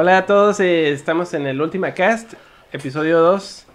Hola 0.00 0.18
a 0.18 0.26
todos, 0.26 0.60
eh, 0.60 0.90
estamos 0.92 1.34
en 1.34 1.44
el 1.48 1.60
Ultima 1.60 1.92
Cast, 1.92 2.34
episodio 2.70 3.18
2. 3.18 3.66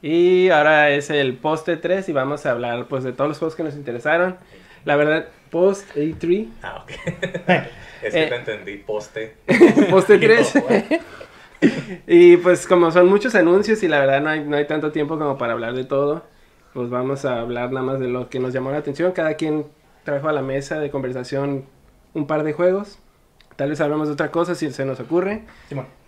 Y 0.00 0.48
ahora 0.48 0.88
es 0.88 1.10
el 1.10 1.36
post 1.36 1.68
3 1.68 2.08
y 2.08 2.12
vamos 2.14 2.46
a 2.46 2.52
hablar 2.52 2.86
pues 2.88 3.04
de 3.04 3.12
todos 3.12 3.28
los 3.28 3.38
juegos 3.38 3.54
que 3.54 3.62
nos 3.62 3.74
interesaron. 3.74 4.38
La 4.86 4.96
verdad, 4.96 5.26
post 5.50 5.94
A3. 5.94 6.48
Ah, 6.62 6.82
ok. 6.82 6.90
es 8.02 8.14
que 8.14 8.24
Eh. 8.24 8.26
te 8.26 8.36
entendí, 8.36 8.78
poste. 8.78 9.34
post 9.90 10.08
3. 10.08 10.54
y 12.06 12.38
pues 12.38 12.66
como 12.66 12.90
son 12.90 13.06
muchos 13.06 13.34
anuncios 13.34 13.82
y 13.82 13.88
la 13.88 14.00
verdad 14.00 14.22
no 14.22 14.30
hay, 14.30 14.42
no 14.42 14.56
hay 14.56 14.66
tanto 14.66 14.92
tiempo 14.92 15.18
como 15.18 15.36
para 15.36 15.52
hablar 15.52 15.74
de 15.74 15.84
todo, 15.84 16.24
pues 16.72 16.88
vamos 16.88 17.26
a 17.26 17.38
hablar 17.40 17.70
nada 17.70 17.84
más 17.84 18.00
de 18.00 18.08
lo 18.08 18.30
que 18.30 18.40
nos 18.40 18.54
llamó 18.54 18.70
la 18.70 18.78
atención. 18.78 19.12
Cada 19.12 19.34
quien 19.34 19.66
trajo 20.04 20.26
a 20.30 20.32
la 20.32 20.40
mesa 20.40 20.80
de 20.80 20.90
conversación 20.90 21.66
un 22.14 22.26
par 22.26 22.44
de 22.44 22.54
juegos. 22.54 22.98
Tal 23.58 23.70
vez 23.70 23.80
hablamos 23.80 24.06
de 24.06 24.14
otra 24.14 24.30
cosa 24.30 24.54
si 24.54 24.70
se 24.70 24.84
nos 24.84 25.00
ocurre. 25.00 25.42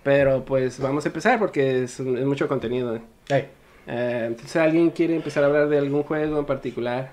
Pero 0.05 0.45
pues 0.45 0.79
vamos 0.79 1.05
a 1.05 1.09
empezar 1.09 1.41
porque 1.41 1.83
es, 1.83 1.99
es 1.99 2.07
mucho 2.25 2.47
contenido. 2.47 3.01
Eh, 3.29 4.25
entonces, 4.29 4.55
¿alguien 4.55 4.91
quiere 4.91 5.17
empezar 5.17 5.43
a 5.43 5.49
hablar 5.49 5.69
de 5.69 5.79
algún 5.79 6.05
juego 6.05 6.39
en 6.39 6.45
particular? 6.47 7.11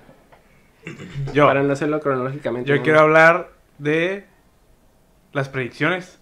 Yo, 1.34 1.46
Para 1.48 1.64
no 1.64 1.72
hacerlo 1.72 1.98
cronológicamente. 1.98 2.68
yo 2.70 2.76
¿no? 2.76 2.82
quiero 2.84 3.00
hablar 3.00 3.48
de 3.78 4.26
las 5.32 5.48
predicciones. 5.48 6.20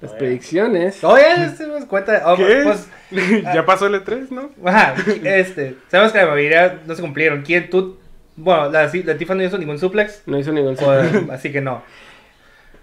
Las 0.00 0.12
predicciones. 0.12 1.02
Oye, 1.02 1.24
este 1.44 1.66
nos 1.66 1.84
cuenta. 1.86 2.22
oh, 2.32 2.36
¿Qué? 2.36 2.60
pues, 2.62 2.88
ya 3.52 3.66
pasó 3.66 3.88
el 3.88 3.94
E3, 3.96 4.30
¿no? 4.30 4.50
ajá, 4.64 4.94
este, 5.24 5.74
sabemos 5.88 6.12
que 6.12 6.18
la 6.18 6.26
mayoría 6.28 6.82
no 6.86 6.94
se 6.94 7.02
cumplieron. 7.02 7.42
¿Quién 7.42 7.68
tú? 7.68 7.98
Bueno, 8.36 8.70
la, 8.70 8.88
la 9.04 9.18
Tifa 9.18 9.34
no 9.34 9.42
hizo 9.42 9.58
ningún 9.58 9.80
suplex, 9.80 10.22
No 10.26 10.38
hizo 10.38 10.52
ningún... 10.52 10.76
o- 10.80 11.32
así 11.32 11.50
que 11.50 11.60
no. 11.60 11.82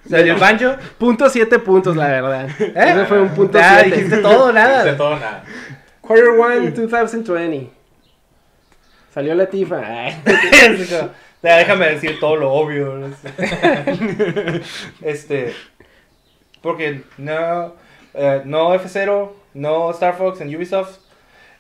Salió 0.10 0.34
el 0.34 0.40
banjo. 0.40 0.76
Punto 0.98 1.30
siete 1.30 1.60
puntos, 1.60 1.96
la 1.96 2.08
verdad. 2.08 2.50
¿Eh? 2.60 2.74
Ese 2.76 3.06
fue 3.06 3.22
un 3.22 3.30
punto 3.30 3.58
Ah, 3.62 3.80
siete. 3.82 3.96
dijiste 3.98 4.18
todo, 4.22 4.48
De 4.48 4.54
nada. 4.54 4.98
todo 4.98 5.16
nada. 5.18 5.44
Quarter 6.02 6.30
one 6.30 6.72
2020. 6.72 7.70
Salió 9.14 9.34
la 9.36 9.46
tifa. 9.50 9.82
Ya, 11.44 11.58
déjame 11.58 11.90
decir 11.92 12.20
todo 12.20 12.38
lo 12.38 12.52
obvio. 12.54 12.96
no 12.96 13.08
este. 15.04 15.54
Porque 16.62 17.04
no. 17.20 17.76
eh, 18.16 18.42
no 18.46 18.74
F0, 18.74 19.32
no 19.54 19.92
Star 19.92 20.18
Fox 20.18 20.42
en 20.42 20.56
Ubisoft. 20.56 20.98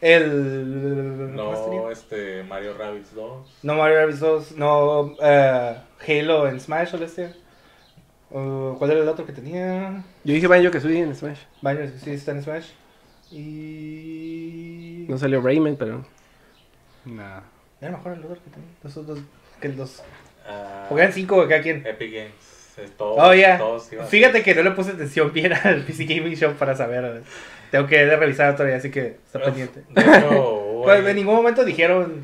El. 0.02 1.36
No, 1.36 1.92
este, 1.92 2.42
Mario 2.44 2.76
Rabbids 2.78 3.14
2. 3.14 3.60
No 3.62 3.76
Mario 3.76 3.98
Rabbids 4.00 4.20
2, 4.20 4.52
no 4.54 5.14
eh, 5.22 5.76
Halo 6.08 6.48
en 6.48 6.60
Smash 6.60 6.96
o 6.96 7.04
este. 7.04 7.34
Uh, 8.38 8.75
¿Cuál 8.78 8.91
era 8.91 9.00
el 9.00 9.08
otro 9.08 9.25
que 9.25 9.31
tenía? 9.31 10.03
Yo 10.25 10.33
dije 10.33 10.47
Banjo 10.47 10.69
que 10.69 10.81
soy 10.81 10.97
en 10.97 11.16
Smash. 11.16 11.39
Banjo, 11.61 11.83
sí, 12.03 12.11
está 12.11 12.31
en 12.31 12.44
Smash. 12.44 12.67
Y. 13.31 15.05
No 15.08 15.17
salió 15.17 15.42
Rayman, 15.42 15.77
pero. 15.77 16.05
Nah. 17.05 17.39
Era 17.80 17.92
mejor 17.92 18.14
el 18.14 18.19
otro 18.25 18.36
que 18.44 18.50
tenía. 18.50 18.70
Los 18.83 18.98
otros. 18.98 19.20
Que 19.61 19.70
los. 19.70 20.04
Porque 20.89 21.02
eran 21.02 21.14
cinco 21.14 21.48
cada 21.48 21.61
quien. 21.61 21.86
Epic 21.87 22.11
Games. 22.14 22.55
Oh, 22.98 23.33
ya. 23.33 23.58
todos 23.58 23.89
iban 23.93 24.05
a- 24.05 24.10
Fíjate 24.10 24.43
que 24.43 24.54
no 24.54 24.64
le 24.64 24.71
puse 24.71 24.92
atención 24.92 25.31
bien 25.31 25.54
al 25.54 25.83
PC 25.83 26.04
Gaming 26.04 26.36
Show 26.36 26.54
para 26.55 26.76
saber. 26.76 27.23
Tengo 27.71 27.87
que 27.87 28.05
revisar 28.17 28.54
todavía, 28.58 28.76
así 28.77 28.92
que 28.92 29.17
está 29.26 29.42
pendiente. 29.42 29.83
De 29.92 30.02
hecho, 30.02 30.30
hubo 30.30 30.83
Pues 30.83 31.05
en 31.05 31.15
ningún 31.15 31.36
momento 31.36 31.64
dijeron. 31.64 32.23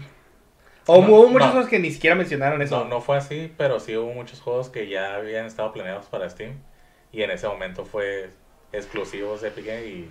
O 0.87 1.01
No, 1.01 1.07
hubo 1.09 1.27
muchos 1.29 1.47
no. 1.47 1.51
juegos 1.53 1.69
que 1.69 1.79
ni 1.79 1.91
siquiera 1.91 2.15
mencionaron 2.15 2.61
eso. 2.61 2.79
No, 2.83 2.89
no 2.89 3.01
fue 3.01 3.17
así, 3.17 3.51
pero 3.57 3.79
sí 3.79 3.95
hubo 3.95 4.11
muchos 4.13 4.41
juegos 4.41 4.69
que 4.69 4.87
ya 4.89 5.15
habían 5.15 5.45
estado 5.45 5.71
planeados 5.73 6.07
para 6.07 6.29
Steam. 6.29 6.53
Y 7.11 7.21
en 7.23 7.31
ese 7.31 7.47
momento 7.47 7.85
fue 7.85 8.29
exclusivos 8.73 9.41
de 9.41 9.49
Epic 9.49 9.65
Games 9.65 9.85
y 9.85 10.09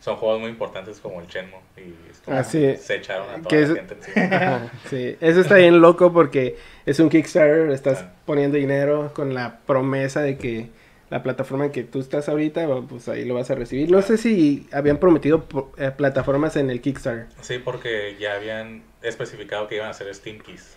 son 0.00 0.16
juegos 0.16 0.40
muy 0.40 0.50
importantes 0.50 1.00
como 1.00 1.20
el 1.20 1.26
Shenmue. 1.26 1.58
Y 1.76 1.94
Ah, 2.30 2.44
sí. 2.44 2.76
se 2.76 2.96
echaron 2.96 3.28
a 3.30 3.36
toda 3.36 3.48
Que 3.48 3.56
la 3.56 3.62
es- 3.62 3.74
gente 3.74 3.94
encima. 3.94 4.72
Sí. 4.90 5.16
Eso 5.20 5.40
está 5.40 5.56
bien 5.56 5.80
loco 5.80 6.12
porque 6.12 6.56
es 6.84 7.00
un 7.00 7.08
Kickstarter. 7.08 7.70
Estás 7.70 8.02
Ah. 8.02 8.12
poniendo 8.26 8.56
dinero 8.58 9.12
con 9.14 9.34
la 9.34 9.58
promesa 9.66 10.20
de 10.20 10.36
que 10.36 10.68
la 11.08 11.22
plataforma 11.22 11.66
en 11.66 11.72
que 11.72 11.84
tú 11.84 12.00
estás 12.00 12.28
ahorita, 12.28 12.66
pues 12.88 13.08
ahí 13.08 13.24
lo 13.24 13.34
vas 13.34 13.50
a 13.50 13.54
recibir. 13.54 13.90
No 13.90 14.02
sé 14.02 14.18
si 14.18 14.68
habían 14.72 14.98
prometido 14.98 15.46
eh, 15.78 15.90
plataformas 15.96 16.56
en 16.56 16.68
el 16.68 16.80
Kickstarter. 16.80 17.26
Sí, 17.40 17.58
porque 17.58 18.16
ya 18.20 18.34
habían 18.34 18.82
especificado 19.08 19.68
que 19.68 19.76
iban 19.76 19.88
a 19.88 19.94
ser 19.94 20.12
Steam 20.14 20.38
Keys. 20.40 20.76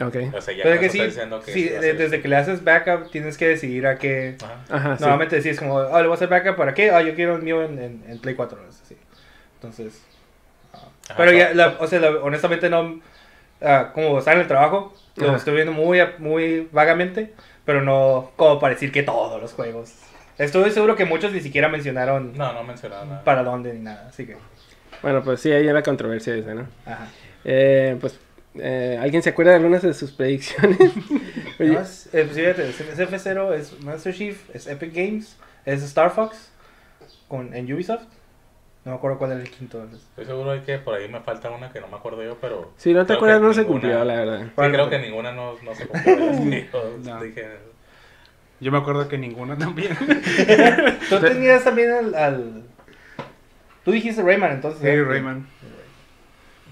Ok. 0.00 0.16
O 0.32 0.40
sea, 0.40 0.54
ya 0.54 0.62
Pero 0.62 0.76
no 0.76 0.80
que 0.80 0.90
sí, 0.90 1.00
diciendo 1.02 1.40
que 1.40 1.52
sí, 1.52 1.62
sí 1.64 1.68
de- 1.70 1.92
desde 1.94 2.20
que 2.22 2.28
le 2.28 2.36
haces 2.36 2.62
backup 2.62 3.10
tienes 3.10 3.36
que 3.36 3.48
decidir 3.48 3.86
a 3.86 3.98
qué. 3.98 4.36
Ajá. 4.42 4.60
Ajá, 4.70 4.96
sí. 4.96 5.00
Normalmente 5.02 5.40
decís 5.40 5.58
como, 5.58 5.80
ah, 5.80 6.00
le 6.00 6.06
voy 6.06 6.12
a 6.12 6.14
hacer 6.14 6.28
backup 6.28 6.56
para 6.56 6.72
qué, 6.74 6.90
ah, 6.92 7.02
yo 7.02 7.14
quiero 7.16 7.34
el 7.36 7.42
mío 7.42 7.64
en, 7.64 7.78
en, 7.80 8.04
en 8.08 8.18
Play 8.20 8.34
4. 8.36 8.58
es 8.68 8.80
así. 8.82 8.96
Entonces. 9.54 10.02
ah. 10.72 10.78
Ajá, 11.08 11.14
Pero 11.16 11.32
ya, 11.32 11.46
todo- 11.48 11.56
la- 11.56 11.76
o 11.80 11.86
sea, 11.88 11.98
la- 12.00 12.10
honestamente 12.22 12.70
no. 12.70 13.00
ah, 13.60 13.90
como 13.92 14.20
está 14.20 14.32
en 14.34 14.40
el 14.40 14.46
trabajo, 14.46 14.94
lo 15.16 15.34
estoy 15.34 15.54
viendo 15.56 15.72
muy, 15.72 15.98
muy 16.18 16.68
vagamente, 16.70 17.32
pero 17.64 17.82
no 17.82 18.30
como 18.36 18.60
para 18.60 18.74
decir 18.74 18.92
que 18.92 19.02
todos 19.02 19.42
los 19.42 19.52
juegos. 19.52 19.94
Estoy 20.38 20.70
seguro 20.70 20.94
que 20.94 21.04
muchos 21.06 21.32
ni 21.32 21.40
siquiera 21.40 21.68
mencionaron 21.68 22.34
No, 22.38 22.52
no 22.52 22.62
mencionaba 22.62 23.04
nada. 23.04 23.24
para 23.24 23.42
dónde 23.42 23.72
ni 23.74 23.80
nada, 23.80 24.06
así 24.08 24.24
que. 24.26 24.36
Bueno, 25.02 25.24
pues 25.24 25.40
sí, 25.40 25.50
ahí 25.50 25.66
era 25.66 25.82
controversia 25.82 26.36
esa, 26.36 26.54
¿no? 26.54 26.68
Ajá. 26.86 27.08
Eh, 27.44 27.96
pues, 28.00 28.18
eh, 28.54 28.98
¿alguien 29.00 29.22
se 29.22 29.30
acuerda 29.30 29.52
de 29.52 29.56
algunas 29.58 29.82
de 29.82 29.94
sus 29.94 30.10
predicciones? 30.12 30.78
Oye, 31.60 31.70
No, 31.70 31.80
es, 31.80 32.08
eh, 32.12 32.28
fíjate, 32.32 32.68
es 32.68 32.80
es 32.80 32.98
F0, 32.98 33.54
es 33.54 33.80
Master 33.82 34.14
Chief, 34.14 34.38
es 34.54 34.66
Epic 34.66 34.94
Games, 34.94 35.36
es 35.64 35.82
Star 35.82 36.10
Fox 36.10 36.50
con, 37.28 37.54
en 37.54 37.72
Ubisoft. 37.72 38.02
No 38.84 38.92
me 38.92 38.96
acuerdo 38.98 39.18
cuál 39.18 39.32
era 39.32 39.40
el 39.40 39.50
quinto. 39.50 39.84
Estoy 39.92 40.24
seguro 40.24 40.52
de 40.52 40.62
que 40.62 40.78
por 40.78 40.94
ahí 40.94 41.08
me 41.08 41.20
falta 41.20 41.50
una 41.50 41.70
que 41.70 41.80
no 41.80 41.88
me 41.88 41.96
acuerdo 41.96 42.22
yo, 42.24 42.38
pero... 42.40 42.72
si 42.78 42.94
no 42.94 43.04
te 43.04 43.12
acuerdas, 43.14 43.40
no 43.40 43.52
se 43.52 43.64
cumplió, 43.64 44.02
la 44.04 44.14
verdad. 44.14 44.42
Sí, 44.46 44.50
creo 44.56 44.88
que 44.88 44.98
ninguna 44.98 45.32
no, 45.32 45.54
no 45.62 45.74
se 45.74 45.86
cumplió. 45.86 46.16
No. 47.04 47.22
dije. 47.22 47.46
Yo 48.60 48.72
me 48.72 48.78
acuerdo 48.78 49.06
que 49.08 49.18
ninguna 49.18 49.58
también. 49.58 49.96
Tú 51.08 51.20
tenías 51.20 51.64
también 51.64 51.90
al, 51.90 52.14
al- 52.14 52.62
Tú 53.84 53.92
dijiste 53.92 54.22
Rayman 54.22 54.52
entonces. 54.52 54.80
Sí, 54.80 54.88
¿eh? 54.88 55.04
Rayman. 55.04 55.46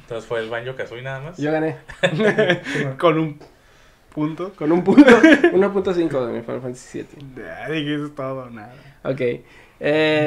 Entonces 0.07 0.29
fue 0.29 0.39
el 0.41 0.49
Banjo 0.49 0.77
Kazooie 0.77 1.03
nada 1.03 1.19
más. 1.21 1.37
Yo 1.37 1.51
gané 1.51 1.79
Con 2.99 3.19
un 3.19 3.39
punto. 4.15 4.53
con 4.55 4.71
un 4.73 4.85
punto, 4.85 5.05
1.5 5.11 6.27
de 6.27 6.33
mi 6.33 6.41
Final 6.43 6.61
Fantasy 6.63 7.05
7. 7.05 7.17
Ya 7.37 7.69
dije 7.69 7.95
eso 7.97 8.07
es 8.07 8.15
todo, 8.15 8.49
nada. 8.51 8.73
Ok, 9.03 9.21
eh, 9.21 9.43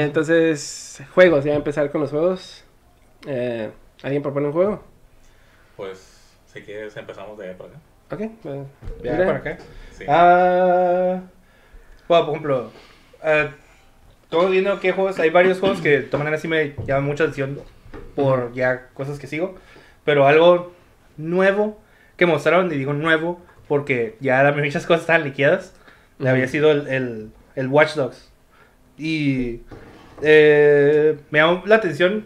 entonces, 0.03 1.01
juegos, 1.15 1.43
ya 1.45 1.55
empezar 1.55 1.89
con 1.91 2.01
los 2.01 2.11
juegos. 2.11 2.63
Eh, 3.25 3.71
¿Alguien 4.03 4.21
propone 4.21 4.47
un 4.47 4.53
juego? 4.53 4.83
Pues, 5.75 6.35
si 6.53 6.61
quieres 6.61 6.95
empezamos 6.97 7.37
de 7.37 7.49
ahí 7.49 7.55
por 7.55 7.67
acá. 7.67 7.79
Ok, 8.11 8.21
eh, 8.21 8.63
Ya, 9.03 9.11
mira. 9.13 9.25
por 9.25 9.35
acá. 9.37 9.57
Sí. 9.97 10.03
Ah, 10.07 11.21
bueno, 12.07 12.25
por 12.25 12.33
ejemplo, 12.35 12.71
ah, 13.23 13.49
todo 14.29 14.49
viendo 14.49 14.79
qué 14.79 14.91
juegos. 14.91 15.19
Hay 15.19 15.29
varios 15.29 15.59
juegos 15.59 15.79
que 15.81 16.01
de 16.01 16.17
manera 16.17 16.37
sí 16.37 16.47
me 16.47 16.75
llaman 16.85 17.05
mucha 17.05 17.23
atención 17.23 17.59
por 18.15 18.53
ya 18.53 18.89
cosas 18.93 19.17
que 19.19 19.25
sigo. 19.27 19.55
Pero 20.09 20.25
algo 20.25 20.73
nuevo 21.17 21.79
que 22.17 22.25
mostraron, 22.25 22.71
y 22.73 22.77
digo 22.77 22.93
nuevo 22.93 23.39
porque 23.67 24.15
ya 24.19 24.41
la- 24.41 24.53
muchas 24.53 24.87
cosas 24.87 25.01
estaban 25.01 25.23
liqueadas. 25.23 25.75
Había 26.19 26.47
sido 26.47 26.71
el, 26.71 26.87
el, 26.87 27.29
el 27.55 27.67
Watch 27.67 27.93
Dogs. 27.93 28.31
Y 28.97 29.59
eh, 30.23 31.15
me 31.29 31.37
llamó 31.37 31.61
la 31.67 31.75
atención 31.75 32.25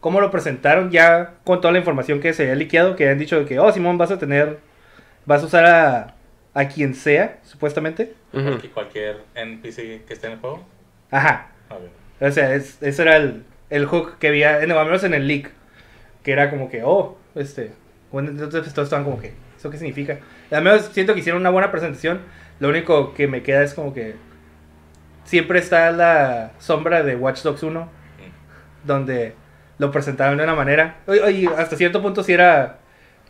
cómo 0.00 0.22
lo 0.22 0.30
presentaron 0.30 0.90
ya 0.90 1.34
con 1.44 1.60
toda 1.60 1.72
la 1.72 1.78
información 1.80 2.20
que 2.20 2.32
se 2.32 2.44
había 2.44 2.54
liqueado. 2.54 2.96
Que 2.96 3.04
habían 3.04 3.18
dicho 3.18 3.38
de 3.38 3.44
que, 3.44 3.58
oh, 3.58 3.70
Simón, 3.70 3.98
vas 3.98 4.10
a 4.10 4.18
tener, 4.18 4.58
vas 5.26 5.42
a 5.42 5.46
usar 5.46 5.66
a, 5.66 6.14
a 6.54 6.68
quien 6.68 6.94
sea, 6.94 7.40
supuestamente. 7.44 8.14
Ujú. 8.32 8.42
Cualquier- 8.58 8.72
Cualquier 8.72 9.16
NPC 9.34 10.06
que 10.06 10.14
esté 10.14 10.28
en 10.28 10.32
el 10.32 10.38
juego. 10.38 10.64
Ajá. 11.10 11.48
O 12.20 12.30
sea, 12.30 12.54
es- 12.54 12.82
ese 12.82 13.02
era 13.02 13.16
el, 13.18 13.44
el 13.68 13.84
hook 13.84 14.16
que 14.18 14.28
había, 14.28 14.62
en, 14.62 14.72
al 14.72 14.86
menos 14.86 15.04
en 15.04 15.12
el 15.12 15.28
leak. 15.28 15.52
Que 16.22 16.32
era 16.32 16.50
como 16.50 16.68
que, 16.70 16.82
oh, 16.84 17.16
este. 17.34 17.72
Bueno, 18.12 18.30
entonces 18.30 18.72
todos 18.74 18.86
estaban 18.86 19.04
como 19.04 19.20
que, 19.20 19.32
¿eso 19.56 19.70
qué 19.70 19.78
significa? 19.78 20.18
Al 20.50 20.62
menos 20.62 20.90
siento 20.92 21.14
que 21.14 21.20
hicieron 21.20 21.40
una 21.40 21.50
buena 21.50 21.70
presentación. 21.70 22.20
Lo 22.58 22.68
único 22.68 23.14
que 23.14 23.26
me 23.28 23.42
queda 23.42 23.62
es 23.62 23.74
como 23.74 23.94
que. 23.94 24.16
Siempre 25.24 25.58
está 25.60 25.90
la 25.92 26.52
sombra 26.58 27.02
de 27.02 27.14
Watch 27.16 27.42
Dogs 27.42 27.62
1. 27.62 27.88
Donde 28.84 29.34
lo 29.78 29.90
presentaron 29.90 30.38
de 30.38 30.44
una 30.44 30.54
manera. 30.54 30.96
Y 31.32 31.46
hasta 31.46 31.76
cierto 31.76 32.02
punto 32.02 32.22
sí 32.22 32.32
era. 32.32 32.78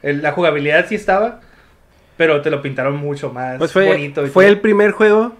la 0.02 0.32
jugabilidad 0.32 0.86
sí 0.88 0.94
estaba. 0.94 1.40
Pero 2.16 2.42
te 2.42 2.50
lo 2.50 2.60
pintaron 2.60 2.96
mucho 2.96 3.32
más 3.32 3.56
Pues 3.56 3.72
fue, 3.72 3.86
bonito. 3.86 4.24
y 4.26 4.28
fue 4.28 4.44
todo. 4.44 4.52
el 4.52 4.60
primer 4.60 4.90
juego 4.92 5.34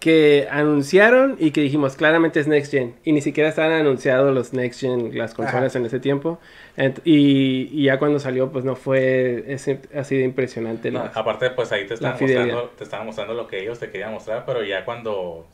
que 0.00 0.46
anunciaron 0.50 1.36
y 1.40 1.50
que 1.52 1.62
dijimos 1.62 1.96
claramente 1.96 2.38
es 2.38 2.46
Next 2.46 2.70
Gen. 2.70 2.94
Y 3.04 3.12
ni 3.12 3.20
siquiera 3.22 3.48
estaban 3.48 3.72
anunciados 3.72 4.32
los 4.34 4.52
Next 4.52 4.80
Gen, 4.80 5.16
las 5.16 5.34
consolas 5.34 5.74
en 5.74 5.86
ese 5.86 6.00
tiempo. 6.00 6.38
Ent- 6.76 7.00
y, 7.04 7.68
y 7.72 7.84
ya 7.84 7.98
cuando 7.98 8.18
salió, 8.20 8.52
pues 8.52 8.64
no 8.64 8.76
fue 8.76 9.44
ese- 9.48 9.80
así 9.96 10.16
de 10.16 10.24
impresionante. 10.24 10.90
No, 10.90 11.04
la- 11.04 11.12
aparte, 11.14 11.50
pues 11.50 11.72
ahí 11.72 11.86
te 11.86 11.94
estaban, 11.94 12.18
mostrando, 12.20 12.62
te 12.76 12.84
estaban 12.84 13.06
mostrando 13.06 13.34
lo 13.34 13.46
que 13.48 13.60
ellos 13.62 13.78
te 13.78 13.90
querían 13.90 14.12
mostrar, 14.12 14.44
pero 14.46 14.62
ya 14.62 14.84
cuando 14.84 15.46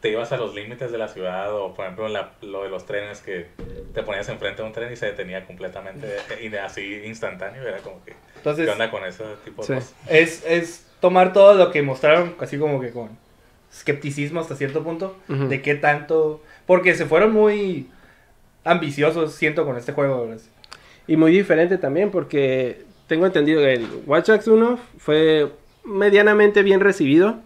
te 0.00 0.10
ibas 0.10 0.30
a 0.30 0.36
los 0.36 0.54
límites 0.54 0.92
de 0.92 0.98
la 0.98 1.08
ciudad 1.08 1.52
o, 1.54 1.72
por 1.72 1.86
ejemplo, 1.86 2.08
la- 2.08 2.32
lo 2.42 2.62
de 2.64 2.68
los 2.68 2.84
trenes 2.84 3.20
que 3.22 3.46
te 3.94 4.02
ponías 4.02 4.28
enfrente 4.28 4.60
de 4.62 4.68
un 4.68 4.74
tren 4.74 4.92
y 4.92 4.96
se 4.96 5.06
detenía 5.06 5.46
completamente 5.46 6.06
y 6.42 6.48
de- 6.50 6.60
así 6.60 7.00
instantáneo, 7.06 7.62
era 7.66 7.78
como 7.78 8.04
que, 8.04 8.12
Entonces, 8.36 8.66
¿qué 8.66 8.70
onda 8.72 8.90
con 8.90 9.02
ese 9.04 9.24
tipo 9.44 9.62
de 9.62 9.66
Sí. 9.68 9.74
cosas? 9.74 9.94
es, 10.10 10.44
es 10.46 10.86
tomar 11.00 11.32
todo 11.32 11.54
lo 11.54 11.72
que 11.72 11.80
mostraron, 11.82 12.36
así 12.38 12.58
como 12.58 12.78
que 12.80 12.90
con 12.90 13.24
escepticismo 13.78 14.40
hasta 14.40 14.56
cierto 14.56 14.82
punto, 14.82 15.16
de 15.28 15.62
qué 15.62 15.74
tanto... 15.74 16.42
Porque 16.66 16.94
se 16.94 17.06
fueron 17.06 17.32
muy 17.32 17.88
ambiciosos, 18.64 19.34
siento, 19.34 19.64
con 19.64 19.76
este 19.76 19.92
juego. 19.92 20.26
¿verdad? 20.26 20.42
Y 21.06 21.16
muy 21.16 21.30
diferente 21.30 21.78
también 21.78 22.10
porque 22.10 22.84
tengo 23.06 23.26
entendido 23.26 23.60
que 23.60 23.74
el 23.74 23.86
Watch 24.06 24.26
Dogs 24.26 24.48
1 24.48 24.78
fue 24.98 25.52
medianamente 25.84 26.62
bien 26.62 26.80
recibido. 26.80 27.36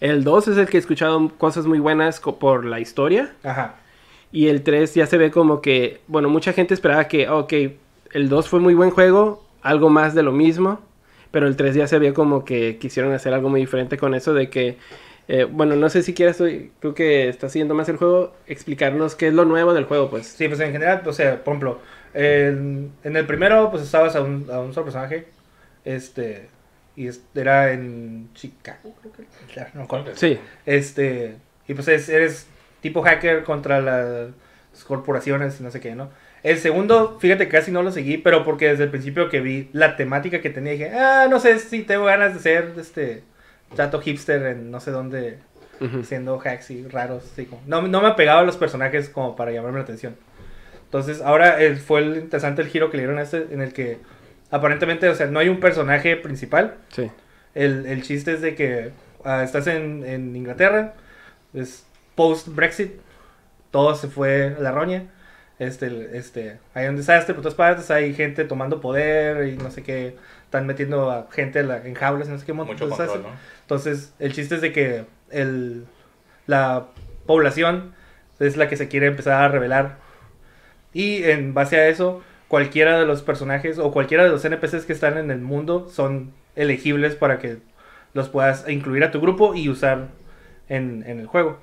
El 0.00 0.22
2 0.22 0.48
es 0.48 0.56
el 0.58 0.66
que 0.68 0.76
he 0.76 0.80
escuchado 0.80 1.28
cosas 1.38 1.66
muy 1.66 1.80
buenas 1.80 2.20
por 2.20 2.64
la 2.64 2.78
historia. 2.78 3.32
Ajá. 3.42 3.74
Y 4.30 4.46
el 4.46 4.62
3 4.62 4.94
ya 4.94 5.06
se 5.06 5.18
ve 5.18 5.32
como 5.32 5.60
que, 5.60 6.00
bueno, 6.06 6.28
mucha 6.28 6.52
gente 6.52 6.74
esperaba 6.74 7.08
que, 7.08 7.28
ok, 7.28 7.52
el 8.12 8.28
2 8.28 8.48
fue 8.48 8.60
muy 8.60 8.74
buen 8.74 8.90
juego, 8.90 9.44
algo 9.62 9.90
más 9.90 10.14
de 10.14 10.22
lo 10.22 10.30
mismo. 10.30 10.80
Pero 11.32 11.48
el 11.48 11.56
3 11.56 11.74
ya 11.74 11.86
se 11.88 11.98
ve 11.98 12.14
como 12.14 12.44
que 12.44 12.78
quisieron 12.78 13.12
hacer 13.12 13.34
algo 13.34 13.48
muy 13.48 13.60
diferente 13.60 13.98
con 13.98 14.14
eso 14.14 14.32
de 14.32 14.48
que, 14.48 14.78
eh, 15.28 15.44
bueno, 15.44 15.76
no 15.76 15.88
sé 15.90 16.02
si 16.02 16.14
quieres 16.14 16.38
tú, 16.38 16.46
tú 16.80 16.94
que 16.94 17.28
estás 17.28 17.52
siguiendo 17.52 17.74
más 17.74 17.88
el 17.88 17.96
juego, 17.96 18.34
explicarnos 18.46 19.14
qué 19.14 19.28
es 19.28 19.34
lo 19.34 19.44
nuevo 19.44 19.74
del 19.74 19.84
juego, 19.84 20.10
pues. 20.10 20.26
Sí, 20.26 20.48
pues 20.48 20.60
en 20.60 20.72
general, 20.72 21.02
o 21.06 21.12
sea, 21.12 21.44
por 21.44 21.52
ejemplo, 21.52 21.80
en, 22.14 22.92
en 23.04 23.16
el 23.16 23.26
primero, 23.26 23.70
pues 23.70 23.82
estabas 23.82 24.16
a 24.16 24.22
un, 24.22 24.48
a 24.50 24.60
un 24.60 24.72
solo 24.74 24.84
personaje, 24.86 25.26
este, 25.84 26.48
y 26.96 27.08
era 27.34 27.72
en 27.72 28.30
Chicago, 28.34 28.94
creo 29.00 29.12
que, 29.12 29.24
claro, 29.52 29.70
no 29.74 29.80
me 29.80 29.84
acuerdo. 29.84 30.10
Sí, 30.16 30.38
Este, 30.66 31.36
y 31.66 31.74
pues 31.74 31.88
es- 31.88 32.08
eres 32.08 32.46
tipo 32.80 33.02
hacker 33.02 33.44
contra 33.44 33.80
las 33.80 34.30
corporaciones 34.86 35.60
y 35.60 35.62
no 35.62 35.70
sé 35.70 35.80
qué, 35.80 35.94
¿no? 35.94 36.10
El 36.42 36.58
segundo, 36.58 37.18
fíjate, 37.18 37.48
casi 37.48 37.70
no 37.72 37.82
lo 37.82 37.90
seguí, 37.90 38.16
pero 38.18 38.44
porque 38.44 38.68
desde 38.68 38.84
el 38.84 38.90
principio 38.90 39.28
que 39.28 39.40
vi 39.40 39.68
la 39.72 39.96
temática 39.96 40.40
que 40.40 40.50
tenía, 40.50 40.72
dije, 40.72 40.90
ah, 40.94 41.26
no 41.28 41.40
sé 41.40 41.58
si 41.58 41.82
tengo 41.82 42.04
ganas 42.04 42.32
de 42.34 42.40
ser, 42.40 42.72
este, 42.78 43.24
chato 43.76 44.00
hipster 44.00 44.42
en 44.46 44.70
no 44.70 44.80
sé 44.80 44.90
dónde, 44.90 45.38
ujú, 45.80 46.02
siendo 46.04 46.40
hacks 46.40 46.70
y 46.70 46.86
raros, 46.88 47.24
así 47.32 47.46
como- 47.46 47.62
no, 47.66 47.82
no 47.82 48.00
me 48.00 48.08
apegaba 48.08 48.40
a 48.40 48.44
los 48.44 48.56
personajes 48.56 49.08
como 49.08 49.36
para 49.36 49.50
llamarme 49.52 49.78
la 49.78 49.84
atención. 49.84 50.16
Entonces, 50.84 51.20
ahora 51.20 51.60
eh, 51.62 51.76
fue 51.76 52.00
el 52.00 52.16
interesante 52.16 52.62
el 52.62 52.68
giro 52.68 52.90
que 52.90 52.96
le 52.96 53.02
dieron 53.02 53.18
a 53.18 53.22
este, 53.22 53.46
en 53.50 53.60
el 53.60 53.72
que 53.74 53.98
aparentemente, 54.50 55.08
o 55.08 55.14
sea, 55.14 55.26
no 55.26 55.38
hay 55.38 55.48
un 55.50 55.60
personaje 55.60 56.16
principal, 56.16 56.76
sí. 56.88 57.10
el, 57.54 57.84
el 57.86 58.02
chiste 58.02 58.32
es 58.32 58.40
de 58.40 58.54
que 58.54 58.92
ah, 59.24 59.42
estás 59.42 59.66
en, 59.66 60.02
en 60.06 60.34
Inglaterra, 60.34 60.94
es 61.52 61.84
post-Brexit, 62.14 62.92
todo 63.70 63.94
se 63.94 64.08
fue 64.08 64.54
a 64.58 64.60
la 64.60 64.72
roña. 64.72 65.04
Este, 65.58 66.16
este, 66.16 66.58
hay 66.72 66.86
un 66.86 66.94
desastre 66.96 67.34
por 67.34 67.42
todas 67.42 67.56
partes, 67.56 67.90
hay 67.90 68.14
gente 68.14 68.44
tomando 68.44 68.80
poder 68.80 69.48
y 69.48 69.56
no 69.56 69.70
sé 69.72 69.82
qué, 69.82 70.16
están 70.44 70.66
metiendo 70.66 71.10
a 71.10 71.26
gente 71.32 71.58
en, 71.58 71.68
la- 71.68 71.84
en 71.84 71.94
jaulas 71.94 72.28
no 72.28 72.38
sé 72.38 72.46
qué 72.46 72.52
Mucho 72.52 72.88
control, 72.88 73.22
¿no? 73.24 73.28
Entonces, 73.68 74.14
el 74.18 74.32
chiste 74.32 74.54
es 74.54 74.62
de 74.62 74.72
que 74.72 75.04
el, 75.30 75.84
la 76.46 76.86
población 77.26 77.92
es 78.40 78.56
la 78.56 78.66
que 78.66 78.78
se 78.78 78.88
quiere 78.88 79.08
empezar 79.08 79.42
a 79.42 79.48
revelar. 79.48 79.98
Y 80.94 81.22
en 81.24 81.52
base 81.52 81.76
a 81.76 81.88
eso, 81.88 82.22
cualquiera 82.48 82.98
de 82.98 83.04
los 83.04 83.20
personajes 83.20 83.78
o 83.78 83.92
cualquiera 83.92 84.24
de 84.24 84.30
los 84.30 84.42
NPCs 84.42 84.86
que 84.86 84.94
están 84.94 85.18
en 85.18 85.30
el 85.30 85.42
mundo 85.42 85.86
son 85.90 86.32
elegibles 86.56 87.14
para 87.14 87.38
que 87.38 87.58
los 88.14 88.30
puedas 88.30 88.66
incluir 88.70 89.04
a 89.04 89.10
tu 89.10 89.20
grupo 89.20 89.54
y 89.54 89.68
usar 89.68 90.08
en, 90.70 91.04
en 91.06 91.20
el 91.20 91.26
juego. 91.26 91.58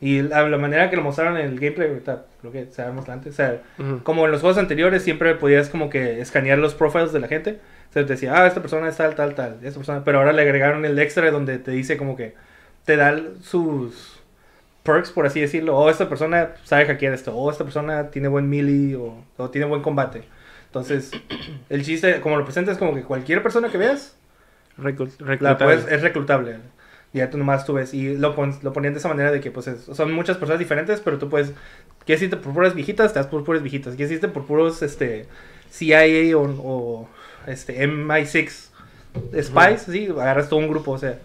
Y 0.00 0.22
la, 0.22 0.48
la 0.48 0.58
manera 0.58 0.90
que 0.90 0.96
lo 0.96 1.02
mostraron 1.02 1.36
en 1.36 1.46
el 1.46 1.60
gameplay, 1.60 1.90
ahorita 1.90 2.24
lo 2.42 2.50
que 2.50 2.66
sabemos 2.72 3.08
antes, 3.08 3.34
o 3.34 3.36
sea, 3.36 3.62
como 4.02 4.24
en 4.24 4.32
los 4.32 4.40
juegos 4.40 4.58
anteriores 4.58 5.04
siempre 5.04 5.36
podías 5.36 5.68
como 5.68 5.90
que 5.90 6.20
escanear 6.20 6.58
los 6.58 6.74
profiles 6.74 7.12
de 7.12 7.20
la 7.20 7.28
gente. 7.28 7.60
O 7.90 7.92
sea, 7.92 8.06
te 8.06 8.12
decía, 8.14 8.34
ah, 8.40 8.46
esta 8.46 8.60
persona 8.60 8.88
es 8.88 8.96
tal, 8.96 9.14
tal, 9.16 9.34
tal, 9.34 9.58
esta 9.62 9.78
persona, 9.80 10.04
pero 10.04 10.18
ahora 10.18 10.32
le 10.32 10.42
agregaron 10.42 10.84
el 10.84 10.98
extra 10.98 11.30
donde 11.30 11.58
te 11.58 11.72
dice 11.72 11.96
como 11.96 12.16
que 12.16 12.34
te 12.84 12.96
da 12.96 13.20
sus 13.42 14.20
perks, 14.84 15.10
por 15.12 15.26
así 15.26 15.40
decirlo. 15.40 15.78
O 15.78 15.90
esta 15.90 16.08
persona 16.08 16.52
sabe 16.64 16.86
hackear 16.86 17.14
esto, 17.14 17.34
o 17.36 17.50
esta 17.50 17.64
persona 17.64 18.10
tiene 18.10 18.28
buen 18.28 18.48
melee, 18.50 18.96
o, 18.96 19.24
o 19.36 19.50
tiene 19.50 19.66
buen 19.66 19.82
combate. 19.82 20.24
Entonces, 20.66 21.12
el 21.70 21.84
chiste, 21.84 22.20
como 22.20 22.36
lo 22.38 22.44
presentas, 22.44 22.78
como 22.78 22.94
que 22.94 23.02
cualquier 23.04 23.42
persona 23.42 23.70
que 23.70 23.78
veas, 23.78 24.16
la 25.38 25.58
puedes, 25.58 25.86
es 25.88 26.02
reclutable. 26.02 26.58
Ya 27.12 27.28
tú 27.30 27.38
nomás 27.38 27.64
tú 27.64 27.74
ves. 27.74 27.92
Y 27.94 28.16
lo, 28.16 28.34
pon- 28.36 28.58
lo 28.62 28.72
ponían 28.72 28.92
de 28.94 29.00
esa 29.00 29.08
manera 29.08 29.32
de 29.32 29.40
que 29.40 29.50
pues 29.50 29.66
es- 29.66 29.82
son 29.84 30.12
muchas 30.12 30.36
personas 30.36 30.58
diferentes, 30.60 31.00
pero 31.00 31.18
tú 31.18 31.28
puedes... 31.28 31.52
¿Quieres 32.06 32.22
irte 32.22 32.36
por 32.36 32.52
puras 32.54 32.74
viejitas? 32.74 33.06
Estás 33.06 33.26
por 33.26 33.44
puras 33.44 33.62
viejitas. 33.62 33.94
¿Quieres 33.96 34.12
irte 34.12 34.28
por 34.28 34.46
puros 34.46 34.82
este, 34.82 35.26
CIA 35.70 36.36
o, 36.36 36.42
o, 36.42 37.08
este, 37.50 37.86
MI6 37.86 38.70
spies? 39.42 39.82
Sí, 39.82 40.08
agarras 40.10 40.48
todo 40.48 40.60
un 40.60 40.68
grupo, 40.68 40.92
o 40.92 40.98
sea. 40.98 41.18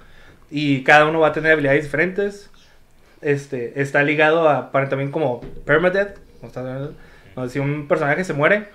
Y 0.50 0.84
cada 0.84 1.06
uno 1.06 1.20
va 1.20 1.30
a 1.30 1.34
tener 1.34 1.54
habilidades 1.54 1.84
diferentes. 1.84 2.50
Este, 3.22 3.82
está 3.82 4.04
ligado 4.04 4.48
a, 4.50 4.72
para 4.72 4.90
también 4.90 5.12
como 5.12 5.42
permadeath. 5.66 6.18
donde 7.36 7.50
si 7.50 7.60
un 7.60 7.88
personaje 7.88 8.24
se 8.24 8.34
muere, 8.34 8.68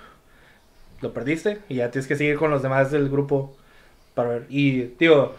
lo 1.01 1.13
perdiste 1.13 1.59
y 1.69 1.75
ya 1.75 1.91
tienes 1.91 2.07
que 2.07 2.15
seguir 2.15 2.37
con 2.37 2.51
los 2.51 2.61
demás 2.61 2.91
del 2.91 3.09
grupo 3.09 3.55
para 4.13 4.29
ver. 4.29 4.45
Y, 4.49 4.93
digo, 4.99 5.35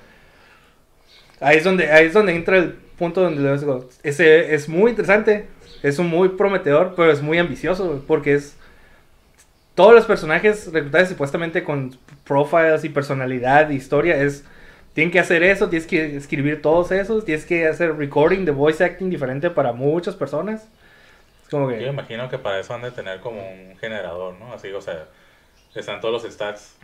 ahí 1.40 1.58
es 1.58 1.64
donde, 1.64 1.90
ahí 1.92 2.06
es 2.06 2.12
donde 2.12 2.34
entra 2.34 2.58
el 2.58 2.72
punto 2.72 3.20
donde 3.20 3.86
ese 4.02 4.54
es 4.54 4.68
muy 4.68 4.90
interesante, 4.90 5.46
es 5.82 5.98
un 5.98 6.08
muy 6.08 6.30
prometedor, 6.30 6.94
pero 6.96 7.10
es 7.10 7.22
muy 7.22 7.38
ambicioso, 7.38 8.02
porque 8.06 8.34
es 8.34 8.56
todos 9.74 9.94
los 9.94 10.04
personajes 10.06 10.72
reclutados 10.72 11.08
supuestamente 11.08 11.64
con 11.64 11.98
profiles 12.24 12.84
y 12.84 12.88
personalidad, 12.88 13.70
y 13.70 13.76
historia, 13.76 14.16
es 14.16 14.44
tienen 14.94 15.10
que 15.10 15.20
hacer 15.20 15.42
eso, 15.42 15.68
tienes 15.70 15.86
que 15.88 16.16
escribir 16.16 16.60
todos 16.60 16.92
esos, 16.92 17.24
tienes 17.24 17.46
que 17.46 17.66
hacer 17.66 17.96
recording 17.96 18.44
de 18.44 18.52
voice 18.52 18.84
acting 18.84 19.08
diferente 19.10 19.50
para 19.50 19.72
muchas 19.72 20.14
personas. 20.14 20.68
Es 21.44 21.48
como 21.48 21.70
Yo 21.76 21.76
que 21.78 21.86
imagino 21.86 22.28
que 22.28 22.38
para 22.38 22.60
eso 22.60 22.74
han 22.74 22.82
de 22.82 22.90
tener 22.90 23.20
como 23.20 23.40
un 23.40 23.76
generador, 23.78 24.34
¿no? 24.38 24.52
Así, 24.52 24.70
o 24.72 24.80
sea, 24.80 25.08
están 25.74 26.00
todos 26.00 26.22
los 26.22 26.32
stats, 26.32 26.76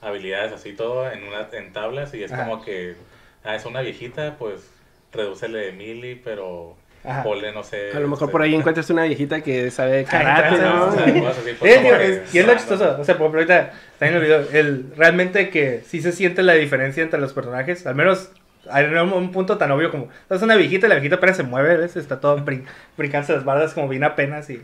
habilidades, 0.00 0.52
así 0.52 0.74
todo 0.74 1.10
en, 1.10 1.24
una, 1.24 1.48
en 1.52 1.72
tablas 1.72 2.14
y 2.14 2.22
es 2.22 2.32
Ajá. 2.32 2.44
como 2.44 2.62
que, 2.64 2.96
ah, 3.44 3.56
es 3.56 3.64
una 3.64 3.80
viejita, 3.80 4.36
pues 4.38 4.70
redúcele 5.12 5.58
de 5.58 5.72
mili, 5.72 6.14
pero 6.16 6.76
Ajá. 7.04 7.22
ponle, 7.22 7.52
no 7.52 7.62
sé. 7.62 7.90
A 7.94 8.00
lo 8.00 8.08
mejor 8.08 8.24
este, 8.26 8.32
por 8.32 8.42
ahí 8.42 8.54
encuentras 8.54 8.90
una 8.90 9.04
viejita 9.04 9.40
que 9.40 9.70
sabe 9.70 10.04
karate, 10.04 10.58
¿no? 10.58 10.84
así, 11.28 11.40
pues, 11.58 11.72
es- 12.00 12.34
y 12.34 12.38
es 12.38 12.46
lo 12.46 12.54
chistoso. 12.54 12.96
O 13.00 13.04
sea, 13.04 13.16
por 13.16 13.26
ejemplo, 13.26 13.40
ahorita 13.40 13.72
está 13.92 14.08
en 14.08 14.14
el 14.14 14.20
video. 14.22 14.44
El, 14.52 14.86
realmente 14.96 15.50
que 15.50 15.82
sí 15.86 16.02
se 16.02 16.12
siente 16.12 16.42
la 16.42 16.54
diferencia 16.54 17.02
entre 17.02 17.20
los 17.20 17.32
personajes. 17.32 17.86
Al 17.86 17.94
menos 17.94 18.30
en 18.74 18.98
un, 18.98 19.12
un 19.12 19.32
punto 19.32 19.56
tan 19.58 19.70
obvio 19.70 19.90
como. 19.90 20.08
Es 20.28 20.42
una 20.42 20.56
viejita 20.56 20.86
y 20.86 20.88
la 20.90 20.96
viejita 20.96 21.16
apenas 21.16 21.36
se 21.36 21.42
mueve, 21.44 21.76
¿ves? 21.76 21.96
Está 21.96 22.20
todo 22.20 22.36
brin 22.44 22.64
brincándose 22.96 23.32
las 23.34 23.44
bardas 23.44 23.72
como 23.74 23.88
bien 23.88 24.04
apenas. 24.04 24.50
Y 24.50 24.60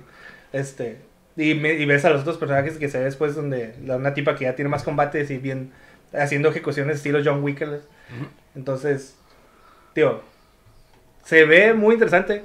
este. 0.53 0.99
Y, 1.37 1.55
me- 1.55 1.75
y 1.75 1.85
ves 1.87 2.05
a 2.05 2.11
los 2.11 2.21
otros 2.23 2.37
personajes 2.39 2.77
que 2.79 2.89
se 2.89 2.99
ve 2.99 3.05
después 3.05 3.35
donde 3.35 3.75
la, 3.85 3.97
una 3.97 4.13
tipa 4.15 4.35
que 4.37 4.45
ya 4.45 4.55
tiene 4.55 4.69
más 4.69 4.83
combates 4.85 5.31
y 5.31 5.39
bien 5.39 5.73
haciendo 6.13 6.49
ejecuciones 6.51 6.97
estilo 6.97 7.21
John 7.25 7.43
Wick. 7.43 7.61
¿ves? 7.61 7.83
Entonces, 8.55 9.17
tío, 9.95 10.21
se 11.25 11.45
ve 11.45 11.75
muy 11.75 11.95
interesante. 11.95 12.45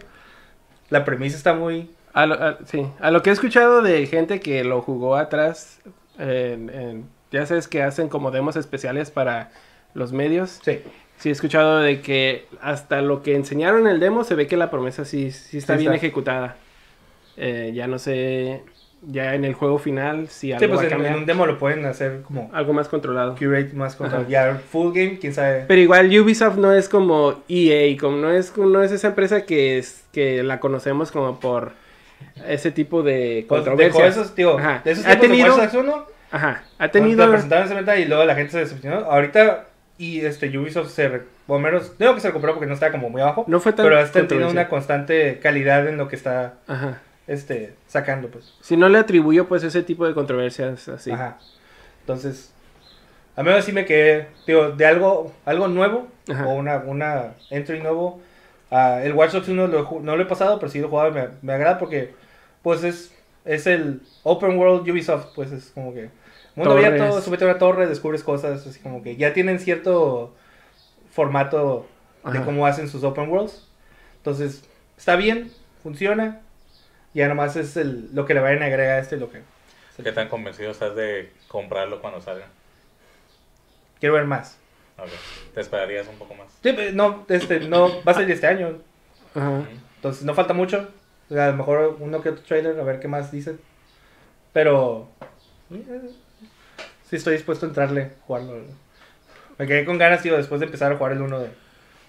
La 0.89 1.05
premisa 1.05 1.37
está 1.37 1.53
muy 1.53 1.89
A 2.13 2.25
lo, 2.25 2.35
a- 2.35 2.57
sí, 2.65 2.85
a 2.99 3.11
lo 3.11 3.21
que 3.21 3.29
he 3.29 3.33
escuchado 3.33 3.81
de 3.81 4.05
gente 4.07 4.39
que 4.39 4.63
lo 4.63 4.81
jugó 4.81 5.15
atrás, 5.15 5.79
en- 6.17 6.69
en- 6.69 7.05
ya 7.31 7.45
sabes 7.45 7.67
que 7.67 7.83
hacen 7.83 8.09
como 8.09 8.31
demos 8.31 8.55
especiales 8.55 9.11
para 9.11 9.51
los 9.93 10.11
medios. 10.11 10.59
Sí. 10.63 10.79
Sí, 11.17 11.29
he 11.29 11.31
escuchado 11.33 11.79
de 11.79 12.01
que 12.01 12.47
hasta 12.61 13.01
lo 13.01 13.21
que 13.21 13.35
enseñaron 13.35 13.81
en 13.81 13.87
el 13.87 13.99
demo 13.99 14.23
se 14.23 14.35
ve 14.35 14.47
que 14.47 14.55
la 14.57 14.71
promesa 14.71 15.03
sí, 15.05 15.31
sí 15.31 15.57
está 15.57 15.73
Sí 15.73 15.81
bien 15.81 15.93
está. 15.93 16.05
ejecutada. 16.05 16.55
Eh, 17.37 17.71
ya 17.75 17.87
no 17.87 17.99
sé, 17.99 18.63
ya 19.01 19.33
en 19.35 19.45
el 19.45 19.53
juego 19.53 19.77
final 19.79 20.27
si 20.27 20.51
algo 20.51 20.59
Sí, 20.65 20.67
pues 20.67 20.79
va 20.79 20.81
a 20.81 20.85
en, 20.85 20.89
cambiar. 20.91 21.13
en 21.13 21.19
un 21.19 21.25
demo 21.25 21.45
lo 21.45 21.57
pueden 21.57 21.85
hacer 21.85 22.21
como 22.23 22.49
Algo 22.53 22.73
más 22.73 22.87
controlado. 22.89 23.35
curate 23.35 23.71
más 23.73 23.95
contra 23.95 24.19
Ajá. 24.19 24.27
ya 24.27 24.61
full 24.71 24.93
game, 24.93 25.19
quién 25.19 25.33
sabe. 25.33 25.65
Pero 25.67 25.79
igual 25.81 26.07
Ubisoft 26.19 26.57
no 26.57 26.73
es 26.73 26.89
como 26.89 27.41
EA, 27.47 27.97
como 27.97 28.17
no 28.17 28.31
es, 28.31 28.55
no 28.57 28.83
es 28.83 28.91
esa 28.91 29.07
empresa 29.09 29.45
que, 29.45 29.77
es, 29.77 30.03
que 30.11 30.43
la 30.43 30.59
conocemos 30.59 31.11
como 31.11 31.39
por 31.39 31.71
ese 32.47 32.71
tipo 32.71 33.01
de 33.03 33.45
Pues, 33.47 33.63
dejó 33.63 33.75
controversias. 33.77 34.17
esos, 34.17 34.35
tío, 34.35 34.57
Ajá. 34.59 34.81
de 34.83 34.91
esos 34.91 35.05
Ha 35.05 35.11
de 35.11 35.15
tenido- 35.17 35.55
Watch 35.55 35.71
Dogs 35.71 35.85
1, 35.85 36.05
Ajá, 36.31 36.63
ha 36.77 36.87
tenido... 36.89 37.25
la 37.25 37.31
presentaron 37.31 37.65
esa 37.65 37.75
venta 37.75 37.97
y 37.97 38.05
luego 38.05 38.25
la 38.25 38.35
gente 38.35 38.51
se 38.51 38.59
decepcionó. 38.59 38.97
Ahorita 39.05 39.65
Y 39.97 40.21
este 40.21 40.55
Ubisoft 40.57 40.89
se, 40.91 41.07
re- 41.09 41.21
o 41.47 41.59
menos, 41.59 41.97
digo 41.97 42.15
que 42.15 42.21
se 42.21 42.27
recuperó 42.27 42.53
porque 42.53 42.67
no 42.67 42.73
estaba 42.73 42.91
como 42.91 43.09
muy 43.09 43.21
abajo, 43.21 43.43
No 43.47 43.59
fue 43.59 43.73
tan 43.73 43.85
pero 43.85 43.95
teniendo 43.97 44.19
controversial. 44.19 44.51
una 44.51 44.69
constante 44.69 45.39
calidad 45.41 45.87
en 45.87 45.97
lo 45.97 46.07
que 46.07 46.15
está 46.15 46.53
Ajá. 46.67 47.01
Este, 47.29 47.75
sacando, 47.87 48.27
pues. 48.29 48.55
Si 48.59 48.75
no 48.75 48.89
le 48.89 48.97
atribuyo 48.97 49.47
pues 49.47 49.63
ese 49.63 49.83
tipo 49.83 50.07
de 50.07 50.15
controversias 50.15 50.89
así. 50.89 51.11
Ajá. 51.11 51.37
Entonces, 52.01 52.51
a 53.35 53.43
mí 53.43 53.51
sí 53.61 53.71
me 53.71 53.85
quedé, 53.85 54.29
digo, 54.47 54.71
de 54.71 54.85
algo, 54.87 55.31
algo 55.45 55.67
nuevo, 55.67 56.07
Ajá. 56.27 56.47
o 56.47 56.55
una, 56.55 56.77
una 56.79 57.35
entry 57.51 57.81
nuevo. 57.81 58.19
ah, 58.71 58.99
el 59.03 59.13
Watch 59.13 59.33
Dogs 59.33 59.47
1 59.47 59.67
lo 59.67 59.99
no 60.01 60.17
lo 60.17 60.23
he 60.23 60.25
pasado, 60.25 60.59
pero 60.59 60.71
sí 60.71 60.79
lo 60.79 60.87
he 60.87 60.89
jugado 60.89 61.09
y 61.09 61.13
me, 61.13 61.27
me 61.43 61.53
agrada 61.53 61.77
porque, 61.77 62.15
pues 62.63 62.83
es, 62.83 63.13
es 63.45 63.67
el 63.67 64.01
Open 64.23 64.57
World 64.57 64.89
Ubisoft, 64.89 65.27
pues 65.35 65.51
es 65.51 65.69
como 65.75 65.93
que 65.93 66.09
mundo 66.55 66.71
abierto, 66.73 67.21
súbete 67.21 67.45
a 67.45 67.49
una 67.49 67.59
torre, 67.59 67.85
descubres 67.85 68.23
cosas, 68.23 68.65
así 68.65 68.79
como 68.79 69.03
que 69.03 69.15
ya 69.17 69.33
tienen 69.33 69.59
cierto 69.59 70.33
formato 71.11 71.85
de 72.33 72.41
cómo 72.41 72.65
hacen 72.65 72.89
sus 72.89 73.03
Open 73.03 73.29
Worlds. 73.29 73.67
Entonces, 74.17 74.63
está 74.97 75.15
bien, 75.15 75.51
funciona. 75.83 76.41
Ya 77.13 77.27
nomás 77.27 77.55
es 77.55 77.75
el, 77.77 78.09
lo 78.13 78.25
que 78.25 78.33
le 78.33 78.39
vayan 78.39 78.63
a 78.63 78.65
agregar 78.67 78.97
a 78.97 78.99
este, 78.99 79.17
lo 79.17 79.31
que... 79.31 79.41
¿Qué 80.01 80.11
tan 80.11 80.29
convencido 80.29 80.71
estás 80.71 80.95
de 80.95 81.31
comprarlo 81.47 82.01
cuando 82.01 82.21
salga? 82.21 82.47
Quiero 83.99 84.15
ver 84.15 84.25
más. 84.25 84.57
¿Te 85.53 85.61
esperarías 85.61 86.07
un 86.07 86.17
poco 86.17 86.35
más? 86.35 86.47
Sí, 86.63 86.73
pero 86.73 86.91
no, 86.93 87.25
este, 87.27 87.61
no, 87.61 88.03
va 88.03 88.11
a 88.11 88.15
salir 88.15 88.31
este 88.31 88.47
año. 88.47 88.79
Ajá. 89.35 89.63
Entonces 89.95 90.23
no 90.23 90.33
falta 90.33 90.53
mucho. 90.53 90.87
O 91.29 91.33
sea, 91.33 91.47
a 91.47 91.51
lo 91.51 91.57
mejor 91.57 91.97
uno 91.99 92.21
que 92.21 92.29
otro 92.29 92.43
trailer, 92.43 92.79
a 92.79 92.83
ver 92.83 92.99
qué 92.99 93.07
más 93.07 93.31
dicen. 93.31 93.59
Pero. 94.53 95.09
eh, 95.71 96.11
sí 97.09 97.15
estoy 97.15 97.33
dispuesto 97.33 97.65
a 97.65 97.69
entrarle, 97.69 98.11
jugarlo. 98.25 98.61
Me 99.57 99.67
quedé 99.67 99.85
con 99.85 99.97
ganas, 99.97 100.21
tío, 100.21 100.37
después 100.37 100.59
de 100.59 100.65
empezar 100.65 100.91
a 100.91 100.97
jugar 100.97 101.11
el 101.11 101.21
1 101.21 101.39
de, 101.39 101.49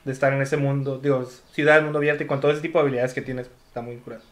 de 0.04 0.12
estar 0.12 0.32
en 0.32 0.40
ese 0.40 0.56
mundo. 0.56 0.98
Digo, 0.98 1.24
ciudad, 1.52 1.82
mundo 1.82 1.98
abierto 1.98 2.22
y 2.22 2.26
con 2.26 2.40
todo 2.40 2.52
ese 2.52 2.60
tipo 2.60 2.78
de 2.78 2.82
habilidades 2.82 3.12
que 3.12 3.22
tienes. 3.22 3.50
Está 3.68 3.82
muy 3.82 3.96
curado. 3.96 4.22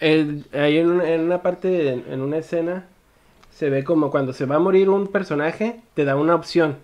El- 0.00 0.44
ahí 0.52 0.78
en, 0.78 0.90
una- 0.90 1.08
en 1.10 1.20
una 1.22 1.42
parte, 1.42 1.92
en, 1.92 2.04
en 2.10 2.20
una 2.20 2.38
escena, 2.38 2.84
se 3.50 3.70
ve 3.70 3.84
como 3.84 4.10
cuando 4.10 4.32
se 4.32 4.44
va 4.46 4.56
a 4.56 4.58
morir 4.58 4.88
un 4.90 5.06
personaje, 5.08 5.80
te 5.94 6.04
da 6.04 6.16
una 6.16 6.34
opción, 6.34 6.76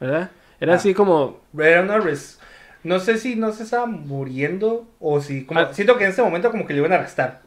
¿verdad? 0.00 0.30
Era 0.60 0.72
Ah. 0.72 0.76
así 0.76 0.94
como, 0.94 1.40
Era 1.58 1.82
una 1.82 1.98
res- 1.98 2.40
No 2.82 3.00
sé 3.00 3.18
si 3.18 3.34
no 3.36 3.52
se 3.52 3.64
estaba 3.64 3.86
muriendo 3.86 4.86
o 5.00 5.20
si. 5.20 5.44
Como, 5.44 5.58
Ah. 5.60 5.70
Siento 5.74 5.98
que 5.98 6.04
en 6.04 6.10
ese 6.10 6.22
momento 6.22 6.50
como 6.52 6.66
que 6.66 6.72
le 6.72 6.78
iban 6.78 6.92
a 6.92 6.96
arrastrar. 6.96 7.40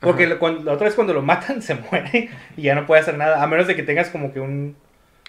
Porque 0.00 0.24
Ajá. 0.24 0.34
lo- 0.34 0.38
cuando- 0.40 0.64
la 0.64 0.72
otra 0.72 0.86
vez 0.86 0.94
cuando 0.96 1.14
lo 1.14 1.22
matan 1.22 1.62
se 1.62 1.76
muere 1.76 2.28
y 2.56 2.62
ya 2.62 2.74
no 2.74 2.84
puede 2.84 3.00
hacer 3.00 3.16
nada. 3.16 3.42
A 3.42 3.46
menos 3.46 3.66
de 3.68 3.76
que 3.76 3.82
tengas 3.84 4.10
como 4.10 4.32
que 4.32 4.40
un. 4.40 4.76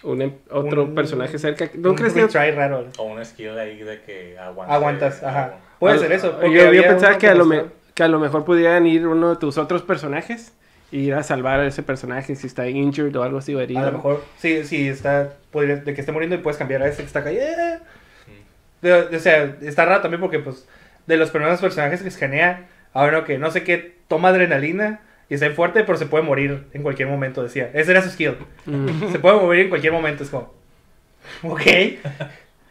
un, 0.03 0.21
em- 0.21 0.33
otro 0.49 0.83
Un- 0.85 0.95
personaje 0.95 1.37
cerca. 1.39 1.69
¿No 1.75 1.91
un 1.91 1.95
crees 1.95 2.13
que 2.13 2.27
raro. 2.51 2.85
O 2.97 3.03
un 3.03 3.23
skill 3.25 3.57
ahí 3.57 3.77
de 3.77 4.01
que 4.01 4.37
aguantas. 4.37 4.75
Aguantas, 4.75 5.23
ajá. 5.23 5.53
Puede 5.79 5.93
Al- 5.95 5.99
ser 6.01 6.11
eso. 6.11 6.41
Yo, 6.41 6.47
yo 6.47 6.67
había 6.67 6.87
pensaba 6.89 7.17
que 7.17 7.27
a, 7.27 7.35
lo 7.35 7.45
me- 7.45 7.55
mostró- 7.57 7.75
que 7.95 8.03
a 8.03 8.07
lo 8.07 8.19
mejor 8.19 8.45
pudieran 8.45 8.85
ir 8.85 9.07
uno 9.07 9.31
de 9.31 9.35
tus 9.37 9.57
otros 9.57 9.81
personajes 9.81 10.53
y 10.91 10.99
ir 10.99 11.15
a 11.15 11.23
salvar 11.23 11.59
a 11.61 11.65
ese 11.65 11.81
personaje 11.81 12.35
si 12.35 12.45
está 12.45 12.67
injured 12.69 13.15
o 13.15 13.23
algo 13.23 13.39
así 13.39 13.55
o 13.55 13.59
herido. 13.59 13.79
A 13.79 13.85
lo 13.85 13.93
mejor, 13.93 14.23
sí, 14.37 14.63
sí, 14.65 14.87
está. 14.87 15.33
podría- 15.51 15.77
de 15.77 15.93
que 15.95 16.01
esté 16.01 16.11
muriendo 16.11 16.35
y 16.35 16.39
puedes 16.39 16.57
cambiar 16.57 16.83
a 16.83 16.87
ese 16.87 16.97
que 16.97 17.07
está 17.07 17.19
acá. 17.19 17.31
¡eh! 17.31 17.79
Mm. 18.27 18.85
De- 18.85 19.07
de- 19.07 19.17
o 19.17 19.19
sea, 19.19 19.55
está 19.61 19.85
raro 19.85 20.01
también 20.01 20.21
porque, 20.21 20.39
pues, 20.39 20.67
de 21.07 21.17
los 21.17 21.31
primeros 21.31 21.59
personajes 21.61 22.01
que 22.03 22.09
escanea, 22.09 22.67
a 22.93 23.03
uno 23.05 23.23
que 23.23 23.37
no 23.37 23.49
sé 23.51 23.63
qué 23.63 23.95
toma 24.07 24.29
adrenalina 24.29 24.99
y 25.29 25.33
está 25.33 25.49
fuerte, 25.51 25.83
pero 25.83 25.97
se 25.97 26.05
puede 26.05 26.23
morir 26.23 26.65
en 26.73 26.83
cualquier 26.83 27.07
momento, 27.07 27.41
decía. 27.41 27.69
Ese 27.73 27.91
era 27.91 28.01
su 28.01 28.09
skill. 28.09 28.35
Mm. 28.65 29.11
Se 29.11 29.19
puede 29.19 29.37
morir 29.39 29.63
en 29.63 29.69
cualquier 29.69 29.93
momento, 29.93 30.23
es 30.23 30.29
como. 30.29 30.53
Ok. 31.43 31.61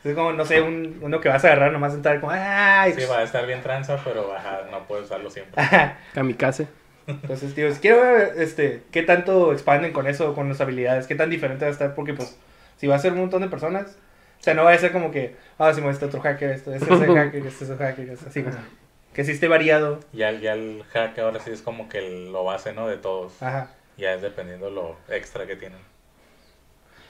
Es 0.04 0.14
como, 0.14 0.32
no 0.32 0.44
sé, 0.44 0.60
un, 0.60 0.98
uno 1.00 1.20
que 1.20 1.28
vas 1.30 1.42
a 1.44 1.48
agarrar 1.48 1.72
nomás 1.72 1.94
entrar 1.94 2.20
como. 2.20 2.32
¡Ay! 2.32 2.92
Sí, 2.92 3.02
va 3.10 3.18
a 3.18 3.22
estar 3.22 3.46
bien 3.46 3.62
tranza, 3.62 3.98
pero 4.04 4.34
ajá, 4.34 4.62
no 4.70 4.86
puedes 4.86 5.06
usarlo 5.06 5.30
siempre. 5.30 5.62
Kamikaze. 6.12 6.68
Entonces, 7.06 7.54
tío, 7.54 7.68
quiero 7.80 8.00
ver 8.02 8.32
este, 8.36 8.82
qué 8.90 9.02
tanto 9.02 9.52
expanden 9.52 9.92
con 9.92 10.06
eso, 10.06 10.34
con 10.34 10.48
las 10.48 10.60
habilidades, 10.60 11.06
qué 11.06 11.14
tan 11.14 11.30
diferente 11.30 11.64
va 11.64 11.70
a 11.70 11.72
estar, 11.72 11.94
porque 11.94 12.14
pues, 12.14 12.38
si 12.76 12.86
va 12.86 12.96
a 12.96 12.98
ser 12.98 13.12
un 13.12 13.20
montón 13.20 13.42
de 13.42 13.48
personas, 13.48 13.96
o 14.40 14.42
sea, 14.42 14.54
no 14.54 14.64
va 14.64 14.72
a 14.72 14.78
ser 14.78 14.92
como 14.92 15.10
que, 15.10 15.36
ah, 15.58 15.72
si 15.74 15.80
muestra 15.82 16.08
otro 16.08 16.20
hacker, 16.20 16.50
esto, 16.50 16.72
este 16.74 16.94
es 16.94 17.00
el 17.00 17.14
hacker, 17.14 17.46
este 17.46 17.64
es 17.64 17.70
el 17.70 17.76
hacker, 17.78 18.08
es 18.10 18.22
así, 18.26 18.42
pues, 18.42 18.56
que 19.12 19.24
sí 19.24 19.32
esté 19.32 19.48
variado, 19.48 20.00
Ya, 20.12 20.32
ya 20.32 20.54
el 20.54 20.82
hack 20.92 21.18
ahora 21.18 21.40
sí 21.40 21.50
es 21.50 21.60
como 21.62 21.88
que 21.90 21.98
el- 21.98 22.32
lo 22.32 22.44
base, 22.44 22.72
¿no? 22.72 22.88
De 22.88 22.96
todos. 22.96 23.42
ajá, 23.42 23.68
Ya 23.98 24.14
es 24.14 24.22
dependiendo 24.22 24.70
lo 24.70 24.96
extra 25.08 25.46
que 25.46 25.56
tienen. 25.56 25.78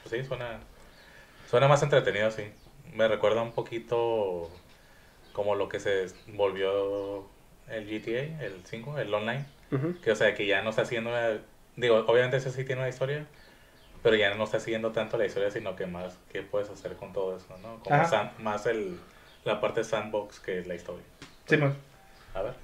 Pues 0.03 0.21
sí, 0.23 0.27
suena, 0.29 0.59
suena 1.49 1.69
más 1.69 1.83
entretenido, 1.85 2.31
sí. 2.33 2.53
Me 2.93 3.09
recuerda 3.09 3.43
un 3.43 3.53
poquito 3.53 4.49
como 5.33 5.55
lo 5.55 5.69
que 5.69 5.81
se 5.81 6.07
volvió 6.29 7.25
el 7.69 7.88
GTA, 7.88 8.45
el 8.45 8.53
5, 8.64 8.99
el 8.99 9.12
online. 9.12 9.45
Ujú. 9.73 9.95
Que 10.03 10.12
o 10.12 10.17
sea, 10.17 10.35
que 10.35 10.47
ya 10.47 10.62
no 10.62 10.71
está 10.71 10.83
haciendo, 10.83 11.11
digo, 11.76 12.05
obviamente 12.07 12.37
ese 12.37 12.50
sí 12.50 12.64
tiene 12.64 12.83
una 12.83 12.88
historia, 12.91 13.26
pero 14.03 14.17
ya 14.17 14.35
no 14.35 14.45
está 14.45 14.61
siguiendo 14.61 14.93
tanto 14.93 15.17
la 15.17 15.26
historia, 15.26 15.50
sino 15.50 15.75
que 15.76 15.87
más 15.87 16.19
qué 16.31 16.43
puedes 16.43 16.69
hacer 16.71 16.95
con 16.95 17.12
todo 17.12 17.37
eso, 17.37 17.57
¿no? 17.62 17.81
Como 17.81 18.07
san- 18.07 18.33
más 18.38 18.67
el, 18.67 18.99
la 19.45 19.61
parte 19.61 19.83
sandbox 19.83 20.41
que 20.41 20.62
la 20.64 20.75
historia. 20.75 21.03
sí, 21.47 21.57
pues, 21.57 21.73
A 22.35 22.43
ver, 22.43 22.55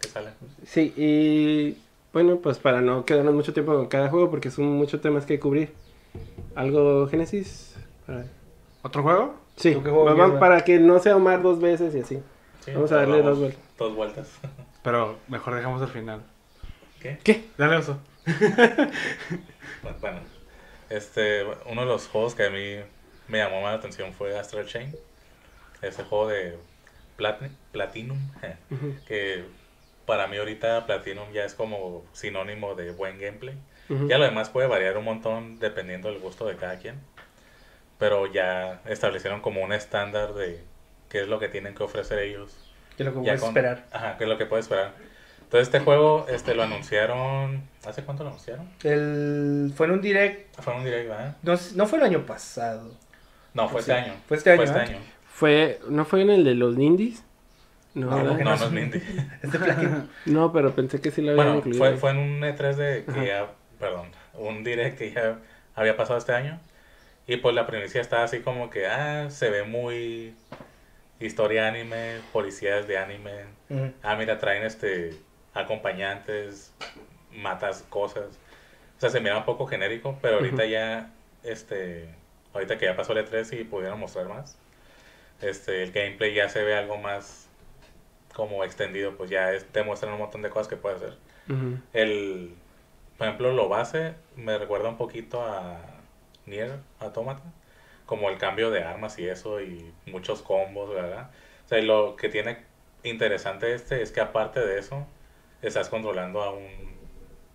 ¿qué 0.00 0.08
sale? 0.08 0.30
Sí, 0.64 0.92
y 0.96 1.76
bueno, 2.12 2.36
pues 2.36 2.58
para 2.58 2.80
no 2.80 3.04
quedarnos 3.04 3.34
mucho 3.34 3.52
tiempo 3.52 3.74
con 3.74 3.86
cada 3.86 4.08
juego, 4.08 4.30
porque 4.30 4.50
son 4.50 4.66
muchos 4.66 5.00
temas 5.00 5.24
que 5.26 5.40
cubrir. 5.40 5.72
¿Algo 6.54 7.08
Génesis? 7.08 7.76
¿Otro 8.82 9.02
juego? 9.02 9.39
Sí, 9.60 9.74
¿Tú 9.74 9.82
qué 9.82 9.90
juego 9.90 10.04
vamos- 10.16 10.40
para 10.40 10.62
que 10.64 10.78
no 10.78 10.98
sea 10.98 11.16
Omar 11.16 11.42
dos 11.42 11.60
veces 11.60 11.94
y 11.94 12.00
así. 12.00 12.22
Sí, 12.64 12.72
Vamos 12.72 12.90
a 12.92 12.96
darle 12.96 13.20
vamos, 13.20 13.26
dos 13.26 13.38
vueltas. 13.38 13.76
Dos 13.78 13.94
vueltas. 13.94 14.28
Pero 14.82 15.18
mejor 15.28 15.54
dejamos 15.54 15.82
al 15.82 15.88
final. 15.88 16.22
¿Qué? 17.00 17.18
¿Qué? 17.22 17.44
Dale 17.58 17.76
oso. 17.76 17.98
Bueno, 20.00 20.20
este, 20.88 21.44
uno 21.66 21.82
de 21.82 21.86
los 21.86 22.06
juegos 22.08 22.34
que 22.34 22.44
a 22.44 22.50
mí 22.50 22.76
me 23.28 23.38
llamó 23.38 23.62
más 23.62 23.72
la 23.72 23.78
atención 23.78 24.12
fue 24.12 24.38
Astral 24.38 24.66
Chain. 24.66 24.94
Ese 25.82 26.04
juego 26.04 26.28
de 26.28 26.58
Platinum, 27.72 28.18
que 29.06 29.44
para 30.06 30.26
mí 30.26 30.36
ahorita 30.36 30.86
Platinum 30.86 31.32
ya 31.32 31.44
es 31.44 31.54
como 31.54 32.04
sinónimo 32.12 32.74
de 32.74 32.92
buen 32.92 33.18
gameplay. 33.18 33.54
ujú. 33.88 34.08
Ya 34.08 34.18
lo 34.18 34.24
demás 34.24 34.50
puede 34.50 34.68
variar 34.68 34.96
un 34.98 35.04
montón 35.04 35.58
dependiendo 35.58 36.10
del 36.10 36.18
gusto 36.20 36.46
de 36.46 36.56
cada 36.56 36.78
quien. 36.78 36.96
Pero 38.00 38.26
ya 38.26 38.80
establecieron 38.86 39.40
como 39.40 39.62
un 39.62 39.72
estándar 39.72 40.34
de 40.34 40.64
qué 41.08 41.20
es 41.22 41.28
lo 41.28 41.38
que 41.38 41.48
tienen 41.48 41.74
que 41.76 41.84
ofrecer 41.84 42.18
ellos. 42.18 42.56
que 42.96 43.04
lo 43.04 43.12
que 43.14 43.20
puedes 43.20 43.40
con- 43.40 43.48
esperar. 43.50 43.84
Ajá, 43.92 44.16
qué 44.18 44.24
es 44.24 44.30
lo 44.30 44.36
que 44.38 44.46
puedes 44.46 44.64
esperar. 44.66 44.92
Entonces 45.42 45.68
este 45.68 45.80
juego 45.80 46.26
este 46.28 46.54
lo 46.54 46.62
anunciaron... 46.64 47.62
¿Hace 47.86 48.02
cuánto 48.04 48.22
lo 48.24 48.30
anunciaron? 48.30 48.68
El, 48.84 49.72
fue 49.76 49.86
en 49.86 49.92
un 49.92 50.00
direct, 50.00 50.54
Fue 50.60 50.74
un 50.74 50.84
direct, 50.84 51.08
¿verdad? 51.08 51.36
no, 51.42 51.54
no 51.76 51.86
fue 51.86 51.98
el 51.98 52.04
año 52.04 52.26
pasado, 52.26 52.90
No, 53.54 53.68
fue 53.68 53.82
Sí. 53.82 53.90
este 53.90 54.00
año. 54.04 54.14
Fue 54.28 54.36
este 54.36 54.50
año, 54.50 54.56
Fue 54.62 54.64
¿eh? 54.64 54.68
este 54.82 54.92
año. 54.94 55.02
Fue, 55.32 55.80
¿no 55.88 56.04
fue 56.04 56.22
en 56.22 56.30
el 56.30 56.44
de 56.44 56.54
los 56.54 56.78
Indies? 56.78 57.24
No, 57.94 58.10
No, 58.10 58.22
No, 58.22 58.38
no 58.38 58.54
es 58.54 58.60
es- 58.62 58.70
Mindy. 58.70 58.98
este. 59.42 59.58
No, 60.26 60.52
pero 60.52 60.72
pensé 60.74 61.00
que 61.00 61.10
sí 61.10 61.20
lo 61.22 61.32
habían 61.32 61.46
Bueno, 61.46 61.58
incluido. 61.58 61.78
fue, 61.84 61.96
fue 61.96 62.10
en 62.10 62.18
un 62.18 62.40
E3 62.42 62.74
de 62.76 63.04
Ajá. 63.08 63.20
que 63.20 63.26
ya, 63.26 63.46
perdón, 63.80 64.06
un 64.34 64.62
direct 64.62 64.96
que 64.98 65.10
ya 65.12 65.38
había 65.74 65.96
pasado 65.96 66.18
este 66.18 66.32
año. 66.32 66.60
Y 67.30 67.36
pues 67.38 67.54
la 67.54 67.66
primicia 67.66 68.00
estaba 68.00 68.24
así 68.24 68.40
como 68.42 68.70
que, 68.70 68.86
ah, 68.86 69.30
se 69.30 69.50
ve 69.50 69.62
muy 69.64 70.34
historia 71.20 71.68
anime, 71.68 72.22
policías 72.32 72.88
de 72.88 72.98
anime. 72.98 73.46
Ah, 74.02 74.16
mira, 74.16 74.38
traen 74.38 74.64
este 74.64 75.20
acompañantes, 75.54 76.74
matas 77.30 77.82
cosas. 77.90 78.38
O 78.98 79.00
sea, 79.00 79.10
se 79.10 79.20
mira 79.20 79.38
un 79.38 79.44
poco 79.44 79.66
genérico, 79.66 80.18
pero 80.22 80.36
ahorita 80.38 80.66
ya, 80.66 81.14
este, 81.44 82.14
ahorita 82.54 82.78
que 82.78 82.86
ya 82.86 82.96
pasó 82.96 83.12
el 83.12 83.18
E3 83.20 83.52
y 83.54 83.64
pudieron 83.64 84.00
mostrar 84.00 84.28
más, 84.28 84.58
este, 85.42 85.82
el 85.84 85.92
gameplay 85.92 86.34
ya 86.34 86.48
se 86.48 86.62
ve 86.64 86.74
algo 86.76 86.98
más 86.98 87.48
como 88.34 88.64
extendido, 88.64 89.16
pues 89.16 89.30
ya 89.30 89.52
es- 89.52 89.66
te 89.72 89.82
muestran 89.82 90.12
un 90.14 90.20
montón 90.20 90.42
de 90.42 90.50
cosas 90.50 90.68
que 90.68 90.76
puedes 90.76 91.02
hacer. 91.02 91.18
El, 91.92 92.56
por 93.18 93.26
ejemplo, 93.28 93.52
lo 93.52 93.68
base 93.68 94.14
me 94.36 94.58
recuerda 94.58 94.88
un 94.90 94.98
poquito 94.98 95.42
a 95.44 95.99
Nier 96.50 96.78
Automata, 96.98 97.42
como 98.06 98.28
el 98.28 98.38
cambio 98.38 98.70
de 98.70 98.82
armas 98.82 99.18
y 99.18 99.28
eso, 99.28 99.60
y 99.60 99.92
muchos 100.06 100.42
combos, 100.42 100.90
¿verdad? 100.90 101.30
O 101.64 101.68
sea, 101.68 101.78
y 101.78 101.82
lo 101.82 102.16
que 102.16 102.28
tiene 102.28 102.58
interesante 103.02 103.72
este 103.74 104.02
es 104.02 104.12
que 104.12 104.20
aparte 104.20 104.60
de 104.60 104.78
eso, 104.78 105.06
estás 105.62 105.88
controlando 105.88 106.42
a 106.42 106.52
un, 106.52 106.68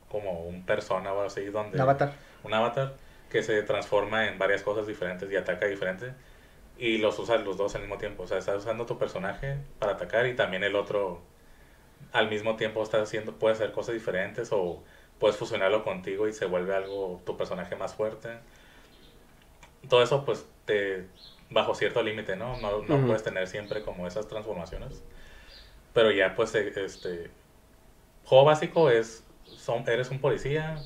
como 0.10 0.42
un 0.42 0.66
persona 0.66 1.12
o 1.12 1.18
algo 1.18 1.28
así, 1.28 1.46
donde... 1.46 1.76
Un 1.76 1.82
avatar. 1.82 2.14
Un 2.44 2.54
avatar 2.54 2.94
que 3.30 3.44
se 3.44 3.62
transforma 3.64 4.28
en 4.28 4.38
varias 4.40 4.64
cosas 4.64 4.88
diferentes 4.88 5.30
y 5.32 5.36
ataca 5.36 5.66
diferente. 5.66 6.14
Y 6.78 6.98
los 6.98 7.18
usas 7.20 7.44
los 7.44 7.58
dos 7.58 7.76
al 7.76 7.82
mismo 7.82 7.98
tiempo. 7.98 8.24
O 8.24 8.28
sea, 8.28 8.38
estás 8.38 8.58
usando 8.58 8.86
tu 8.86 8.98
personaje 8.98 9.58
para 9.80 9.94
atacar 9.94 10.26
y 10.28 10.36
también 10.36 10.64
el 10.64 10.76
otro 10.76 11.22
al 12.12 12.30
mismo 12.30 12.56
tiempo 12.56 12.82
estás 12.84 13.02
haciendo, 13.02 13.34
puedes 13.34 13.60
hacer 13.60 13.74
cosas 13.74 13.94
diferentes 13.94 14.50
o 14.52 14.82
puedes 15.20 15.38
fusionarlo 15.38 15.84
contigo 15.84 16.28
y 16.28 16.34
se 16.34 16.46
vuelve 16.46 16.76
algo, 16.76 17.22
tu 17.26 17.36
personaje 17.36 17.76
más 17.76 17.94
fuerte. 17.94 18.30
Todo 19.90 20.04
eso 20.04 20.26
pues 20.26 20.46
te 20.66 21.08
bajo 21.50 21.76
cierto 21.76 22.02
límite, 22.04 22.36
¿no? 22.36 22.58
No, 22.60 22.84
no 22.84 23.06
Ujú. 23.06 23.06
puedes 23.06 23.24
tener 23.24 23.48
siempre 23.48 23.82
como 23.84 24.08
esas 24.08 24.28
transformaciones. 24.28 25.04
Pero 25.94 26.12
ya 26.12 26.36
pues 26.36 26.56
eh, 26.56 26.74
este 26.86 27.32
juego 28.24 28.46
básico 28.46 28.90
es 28.90 29.26
son 29.56 29.88
eres 29.90 30.12
un 30.12 30.20
policía, 30.22 30.84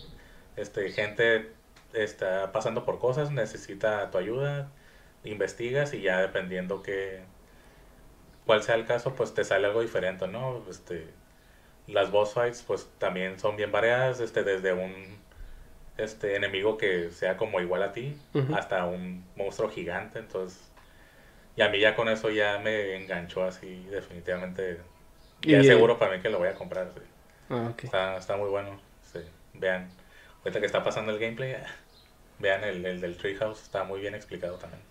este 0.56 0.91
gente 0.91 1.53
está 1.94 2.51
pasando 2.51 2.86
por 2.86 3.00
cosas, 3.00 3.32
necesita 3.32 4.12
tu 4.12 4.18
ayuda, 4.18 4.72
investigas 5.24 5.94
y 5.94 6.01
ya 6.01 6.22
dependiendo 6.22 6.84
que 6.84 7.24
cuál 8.46 8.63
sea 8.63 8.75
el 8.75 8.86
caso, 8.86 9.15
pues 9.15 9.34
te 9.34 9.44
sale 9.44 9.68
algo 9.68 9.82
diferente, 9.82 10.27
¿no? 10.27 10.63
Este 10.70 11.13
las 11.88 12.12
boss 12.12 12.34
fights 12.34 12.63
pues 12.63 12.89
también 13.00 13.39
son 13.39 13.58
bien 13.58 13.72
variadas, 13.72 14.20
este 14.22 14.44
desde 14.44 14.74
un 14.74 15.24
este 16.03 16.36
enemigo 16.36 16.77
que 16.77 17.12
sea 17.12 17.38
como 17.38 17.60
igual 17.62 17.84
a 17.84 17.91
ti 17.91 18.15
Ujú. 18.34 18.56
hasta 18.56 18.86
un 18.86 19.25
monstruo 19.36 19.70
gigante, 19.70 20.20
entonces 20.20 20.60
y 21.56 21.62
a 21.62 21.70
mí 21.70 21.79
ya 21.79 21.96
con 21.96 22.08
eso 22.10 22.29
ya 22.29 22.58
me 22.60 22.96
enganchó 22.96 23.44
así 23.44 23.86
definitivamente. 23.91 24.79
Ya 25.41 25.60
Y- 25.60 25.63
seguro 25.65 25.98
para 26.00 26.15
mí 26.15 26.22
que 26.22 26.29
lo 26.29 26.38
voy 26.39 26.48
a 26.48 26.53
comprar. 26.53 26.91
sí. 26.96 27.01
Ah, 27.50 27.70
ok. 27.72 27.84
Está, 27.86 28.18
está 28.18 28.38
muy 28.38 28.50
bueno. 28.50 28.79
sí. 29.12 29.20
Vean, 29.56 29.89
ahorita 30.44 30.60
que 30.60 30.65
está 30.65 30.84
pasando 30.84 31.12
el 31.12 31.20
gameplay, 31.20 31.56
vean 32.39 32.63
el, 32.63 32.86
el 32.86 33.01
del 33.01 33.18
Treehouse, 33.18 33.62
está 33.62 33.84
muy 33.84 34.00
bien 34.00 34.15
explicado 34.15 34.58
también. 34.58 34.82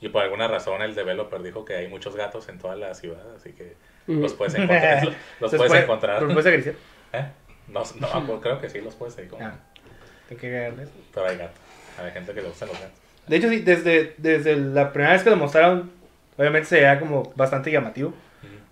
Y 0.00 0.08
por 0.08 0.22
alguna 0.22 0.48
razón 0.48 0.80
el 0.82 0.94
developer 0.94 1.42
dijo 1.42 1.64
que 1.64 1.74
hay 1.76 1.86
muchos 1.86 2.16
gatos 2.16 2.48
en 2.48 2.58
toda 2.58 2.74
la 2.74 2.94
ciudad, 2.94 3.34
así 3.36 3.52
que 3.52 3.76
Ujú. 4.08 4.20
los 4.22 4.32
puedes 4.34 4.54
encontrar. 4.54 5.04
los- 5.04 5.14
los 5.14 5.40
¿Los 5.40 5.50
puedes 5.52 5.68
puede- 5.70 5.82
encontrar. 5.82 6.22
¿Los 6.22 6.32
puedes 6.32 6.46
acariciar? 6.46 6.74
¿Eh? 7.12 7.26
No, 7.68 7.82
no, 8.22 8.40
creo 8.40 8.60
que 8.60 8.68
sí, 8.70 8.80
los 8.80 8.94
puedes 8.96 9.16
ahí. 9.18 9.28
Ah, 9.40 9.54
tengo 10.30 10.40
que 10.40 10.56
agarrarles. 10.56 10.88
Pero 11.12 11.26
hay 11.26 11.36
gatos. 11.36 11.58
Hay 11.98 12.10
gente 12.12 12.32
que 12.32 12.40
le 12.40 12.48
gustan 12.48 12.68
los 12.68 12.78
gatos. 12.80 12.96
De 13.26 13.36
hecho, 13.36 13.48
sí, 13.48 13.60
desde, 13.60 14.14
desde 14.16 14.56
la 14.56 14.92
primera 14.92 15.12
vez 15.12 15.22
que 15.22 15.30
lo 15.30 15.36
mostraron, 15.36 15.90
obviamente 16.38 16.68
se 16.68 16.76
veía 16.76 16.98
como 16.98 17.32
bastante 17.36 17.70
llamativo. 17.70 18.14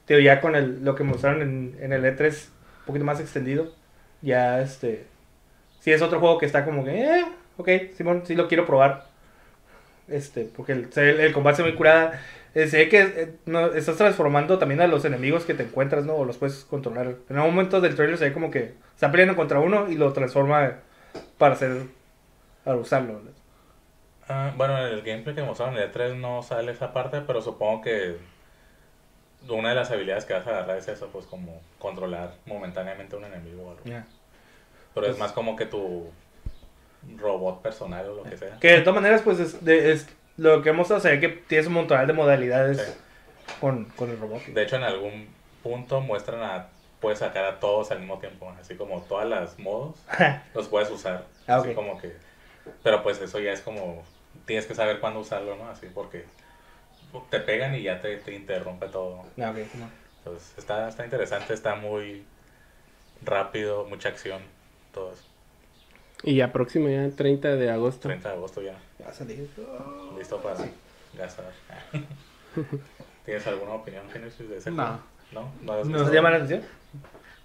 Pero 0.06 0.20
ya 0.20 0.40
con 0.40 0.56
el, 0.56 0.84
lo 0.84 0.94
que 0.94 1.04
mostraron 1.04 1.42
en, 1.42 1.76
en 1.80 1.92
el 1.92 2.02
E3, 2.04 2.30
un 2.30 2.86
poquito 2.86 3.04
más 3.04 3.20
extendido, 3.20 3.74
ya 4.22 4.62
este. 4.62 5.04
Sí, 5.80 5.92
es 5.92 6.00
otro 6.00 6.18
juego 6.18 6.38
que 6.38 6.46
está 6.46 6.64
como 6.64 6.84
que, 6.84 7.02
eh, 7.04 7.24
ok, 7.58 7.68
Simón, 7.96 8.22
sí 8.24 8.34
lo 8.34 8.48
quiero 8.48 8.64
probar. 8.64 9.06
Este, 10.08 10.44
porque 10.44 10.72
el, 10.72 10.92
se- 10.92 11.26
el, 11.26 11.32
combate 11.32 11.56
se 11.58 11.62
ve 11.62 11.68
muy 11.70 11.76
curada. 11.76 12.20
Eh, 12.54 12.66
ve 12.72 12.88
que 12.88 13.00
eh, 13.00 13.34
no, 13.44 13.66
estás 13.74 13.96
transformando 13.96 14.58
también 14.58 14.80
a 14.80 14.86
los 14.86 15.04
enemigos 15.04 15.44
que 15.44 15.52
te 15.54 15.64
encuentras, 15.64 16.06
¿no? 16.06 16.14
O 16.14 16.24
los 16.24 16.38
puedes 16.38 16.64
controlar. 16.64 17.16
En 17.28 17.38
un 17.38 17.44
momento 17.44 17.80
del 17.82 17.94
trailer 17.94 18.16
se 18.16 18.24
ve 18.24 18.32
como 18.32 18.50
que 18.50 18.72
está 18.94 19.10
peleando 19.10 19.36
contra 19.36 19.60
uno 19.60 19.90
y 19.90 19.96
lo 19.96 20.12
transforma 20.14 20.72
para 21.38 21.54
hacer. 21.54 21.82
para 22.64 22.76
usarlo. 22.76 23.20
Ah, 24.28 24.52
bueno, 24.56 24.76
en 24.78 24.92
el 24.92 25.02
gameplay 25.02 25.34
que 25.34 25.42
mostraron 25.42 25.76
en 25.76 25.82
el 25.82 25.92
E3 25.92 26.14
no 26.16 26.42
sale 26.42 26.72
esa 26.72 26.92
parte, 26.92 27.20
pero 27.22 27.40
supongo 27.40 27.80
que 27.82 28.18
una 29.48 29.70
de 29.70 29.75
las 29.75 29.90
habilidades 29.90 30.25
que 30.26 30.34
vas 30.34 30.46
a 30.46 30.50
agarrar 30.50 30.76
es 30.76 30.88
eso, 30.88 31.08
pues 31.12 31.25
como 31.26 31.62
controlar 31.78 32.34
momentáneamente 32.44 33.14
a 33.16 33.18
un 33.18 33.25
enemigo 33.25 33.62
o 33.62 33.70
algo. 33.70 33.82
Ya. 33.84 34.04
Pero 34.94 35.06
es 35.06 35.12
Pues- 35.12 35.18
más 35.20 35.32
como 35.32 35.56
que 35.56 35.64
tu 35.66 36.10
robot 37.16 37.62
personal 37.62 38.06
o 38.10 38.14
lo 38.16 38.22
que 38.25 38.37
sea. 38.37 38.58
Que 38.58 38.72
de 38.72 38.80
todas 38.80 38.96
maneras, 38.96 39.22
pues 39.22 39.38
es, 39.40 39.64
de- 39.64 39.92
es 39.92 40.06
lo 40.37 40.60
que 40.62 40.70
hemos 40.70 40.88
ve 40.88 41.20
que 41.20 41.28
tienes 41.28 41.66
un 41.68 41.75
montón 41.75 42.06
de 42.06 42.12
modalidades 42.12 42.78
Sí. 42.82 42.92
con, 43.60 43.84
con 43.87 44.10
el 44.10 44.18
robot. 44.20 44.42
De 44.46 44.62
hecho, 44.62 44.76
en 44.76 44.82
algún 44.82 45.28
punto 45.62 46.00
muestran 46.00 46.42
a... 46.42 46.68
Puedes 47.00 47.20
sacar 47.20 47.44
a 47.44 47.60
todos 47.60 47.90
al 47.92 48.00
mismo 48.00 48.18
tiempo, 48.18 48.52
así 48.60 48.74
como 48.74 49.00
todas 49.02 49.28
las 49.28 49.58
modos 49.58 49.96
los 50.54 50.68
puedes 50.68 50.90
usar. 50.90 51.24
Ah, 51.46 51.56
así 51.56 51.72
como 51.74 51.98
que... 52.00 52.16
Pero 52.82 53.02
pues 53.02 53.20
eso 53.20 53.38
ya 53.38 53.52
es 53.52 53.61
como... 53.61 54.02
Tienes 54.46 54.66
que 54.66 54.74
saber 54.74 55.00
cuándo 55.00 55.20
usarlo, 55.20 55.56
¿no? 55.56 55.68
Así 55.70 55.87
porque 55.92 56.24
te 57.30 57.40
pegan 57.40 57.74
y 57.74 57.82
ya 57.82 58.00
te, 58.00 58.16
te 58.18 58.34
interrumpe 58.34 58.87
todo. 58.88 59.24
Ah, 59.40 59.50
ok, 59.50 59.74
no. 59.74 59.88
Entonces, 60.18 60.54
está, 60.58 60.88
está 60.88 61.04
interesante, 61.04 61.54
está 61.54 61.74
muy 61.76 62.24
rápido, 63.22 63.84
mucha 63.84 64.08
acción, 64.11 64.42
todo 64.92 65.12
eso. 65.12 65.22
Y 66.22 66.37
ya 66.37 66.52
próximo, 66.52 66.88
ya 66.88 67.04
el 67.04 67.14
30 67.14 67.56
de 67.56 67.70
agosto. 67.70 68.08
30 68.08 68.28
de 68.28 68.34
agosto 68.34 68.61
ya, 68.62 68.74
Ya 68.98 69.04
va 69.06 69.11
a 69.11 69.14
salir. 69.14 69.48
listo 70.18 70.38
para 70.42 70.56
gastar. 71.16 71.46
¿Tienes 73.24 73.46
alguna 73.46 73.72
opinión, 73.74 74.08
Genesis, 74.11 74.48
de 74.48 74.56
ese 74.58 74.70
No. 74.70 75.00
¿No? 75.32 75.50
¿No 75.62 75.84
No. 75.84 76.08
Te 76.08 76.14
llama 76.14 76.30
la 76.30 76.36
atención? 76.36 76.62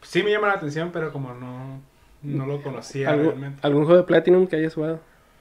Sí 0.02 0.24
me 0.24 0.32
llama 0.32 0.48
la 0.48 0.54
atención, 0.56 0.92
pero 0.92 1.12
como 1.12 1.34
no, 1.34 1.82
no 2.22 2.46
lo 2.46 2.62
conocía 2.62 3.10
¿Algún, 3.10 3.28
realmente. 3.28 3.60
¿Algún 3.62 3.86
juego 3.86 4.02
de 4.02 4.08
Platinum 4.08 4.48
que 4.48 4.58
hayas 4.58 4.74
jugado? 4.74 5.00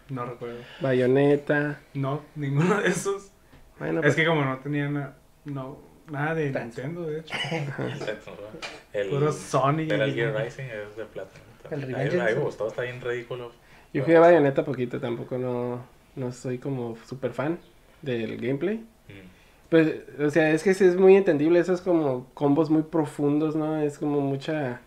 No 0.08 0.24
recuerdo. 0.24 0.58
Bayonetta. 0.80 1.80
No, 1.94 2.22
ninguno 2.34 2.80
de 2.80 2.88
esos. 2.88 3.30
Bueno, 3.78 4.00
Es 4.00 4.06
pues, 4.06 4.16
que 4.16 4.26
como 4.26 4.44
no 4.44 4.58
tenía 4.58 4.88
na- 4.88 5.14
no, 5.44 5.78
nada 6.10 6.34
de 6.34 6.50
Nintendo, 6.52 7.02
de 7.02 7.20
hecho. 7.20 7.34
El, 8.92 9.08
Puro 9.08 9.32
Sony. 9.32 9.72
Metal 9.88 10.12
Gear 10.14 10.44
Rising 10.44 10.64
es 10.64 10.96
de 10.96 11.04
plata. 11.06 11.30
El 11.70 11.86
mí- 11.86 11.94
a 11.94 11.98
mí 11.98 12.10
me 12.16 12.34
gustó, 12.34 12.68
está 12.68 12.82
bien 12.82 13.00
ridículo. 13.00 13.52
yo 13.92 14.02
jugué 14.02 14.16
a 14.16 14.20
Bayonetta 14.20 14.64
poquito, 14.64 15.00
tampoco 15.00 15.38
no, 15.38 15.84
no 16.16 16.32
soy 16.32 16.58
como 16.58 16.96
super 17.06 17.32
fan 17.32 17.58
del 18.02 18.36
gameplay. 18.36 18.76
Mm. 19.08 19.41
Pues, 19.72 20.02
o 20.20 20.30
sea, 20.30 20.50
es 20.52 20.62
que 20.62 20.74
sí 20.74 20.84
es 20.84 20.96
muy 20.96 21.16
entendible, 21.16 21.58
esos 21.60 21.80
como 21.82 22.28
combos 22.34 22.70
muy 22.70 22.82
profundos, 22.84 23.56
¿no? 23.56 23.78
Es 23.82 23.98
como 23.98 24.20
mucha 24.20 24.82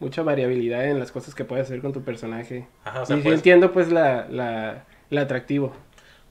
mucha 0.00 0.22
variabilidad 0.24 0.86
en 0.88 0.98
las 1.00 1.12
cosas 1.12 1.34
que 1.34 1.44
puedes 1.44 1.66
hacer 1.66 1.80
con 1.82 1.92
tu 1.94 2.02
personaje. 2.04 2.68
Ajá, 2.84 3.02
o 3.02 3.06
sea, 3.06 3.18
y 3.18 3.22
sí 3.22 3.24
puedes, 3.24 3.40
entiendo 3.40 3.72
pues 3.72 3.90
la, 3.92 4.28
la, 4.30 4.86
el 5.10 5.18
atractivo. 5.18 5.72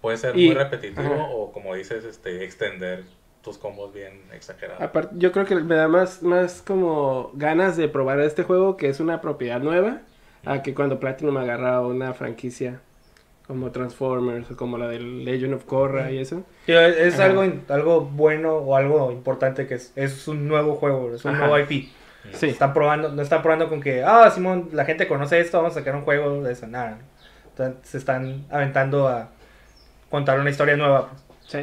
puede 0.02 0.18
ser 0.18 0.36
y- 0.36 0.48
muy 0.48 0.56
repetitivo 0.56 1.16
ajá. 1.16 1.26
o 1.34 1.52
como 1.52 1.76
dices, 1.76 2.04
este, 2.06 2.44
extender 2.44 3.04
tus 3.44 3.58
combos 3.58 3.94
bien 3.94 4.22
exagerados. 4.34 4.82
Aparte, 4.82 5.16
yo 5.18 5.32
creo 5.32 5.46
que 5.46 5.56
me 5.56 5.76
da 5.76 5.88
más, 5.88 6.22
más 6.22 6.62
como 6.62 7.32
ganas 7.34 7.78
de 7.78 7.90
probar 7.90 8.20
este 8.22 8.44
juego 8.44 8.78
que 8.78 8.90
es 8.90 9.00
una 9.00 9.22
propiedad 9.22 9.60
nueva 9.60 10.02
a 10.46 10.62
que 10.62 10.76
cuando 10.76 11.00
Platinum 11.00 11.38
agarra 11.38 11.82
una 11.86 12.14
franquicia 12.14 12.82
como 13.48 13.72
Transformers 13.72 14.52
o 14.52 14.58
como 14.58 14.78
la 14.78 14.88
del 14.90 15.24
Legend 15.26 15.54
of 15.54 15.64
Korra 15.66 16.12
y 16.12 16.20
eso. 16.20 16.44
Sí, 16.66 16.74
es 16.74 17.14
Ajá. 17.16 17.26
algo, 17.26 17.44
algo 17.70 18.02
bueno 18.02 18.56
o 18.58 18.76
algo 18.76 19.12
importante 19.12 19.68
que 19.68 19.76
es, 19.76 19.94
es 19.96 20.28
un 20.28 20.48
nuevo 20.48 20.76
juego, 20.76 21.14
es 21.14 21.24
un 21.26 21.32
Ajá. 21.36 21.48
nuevo 21.48 21.58
IP. 21.60 21.90
Sí. 22.34 22.48
Están 22.48 22.74
probando, 22.74 23.10
no 23.10 23.22
están 23.22 23.42
probando 23.42 23.70
con 23.70 23.82
que, 23.82 24.04
ah, 24.04 24.30
Simón, 24.32 24.70
la 24.74 24.84
gente 24.86 25.08
conoce 25.08 25.40
esto, 25.40 25.58
vamos 25.58 25.72
a 25.78 25.80
sacar 25.80 25.96
un 25.96 26.02
juego 26.04 26.44
de 26.44 26.52
eso, 26.54 26.68
nada. 26.68 26.98
Entonces, 27.52 27.90
se 27.90 27.98
están 27.98 28.46
aventando 28.50 29.08
a 29.08 29.30
contar 30.10 30.40
una 30.40 30.50
historia 30.50 30.76
nueva. 30.78 31.10
pues. 31.10 31.22
sí. 31.48 31.58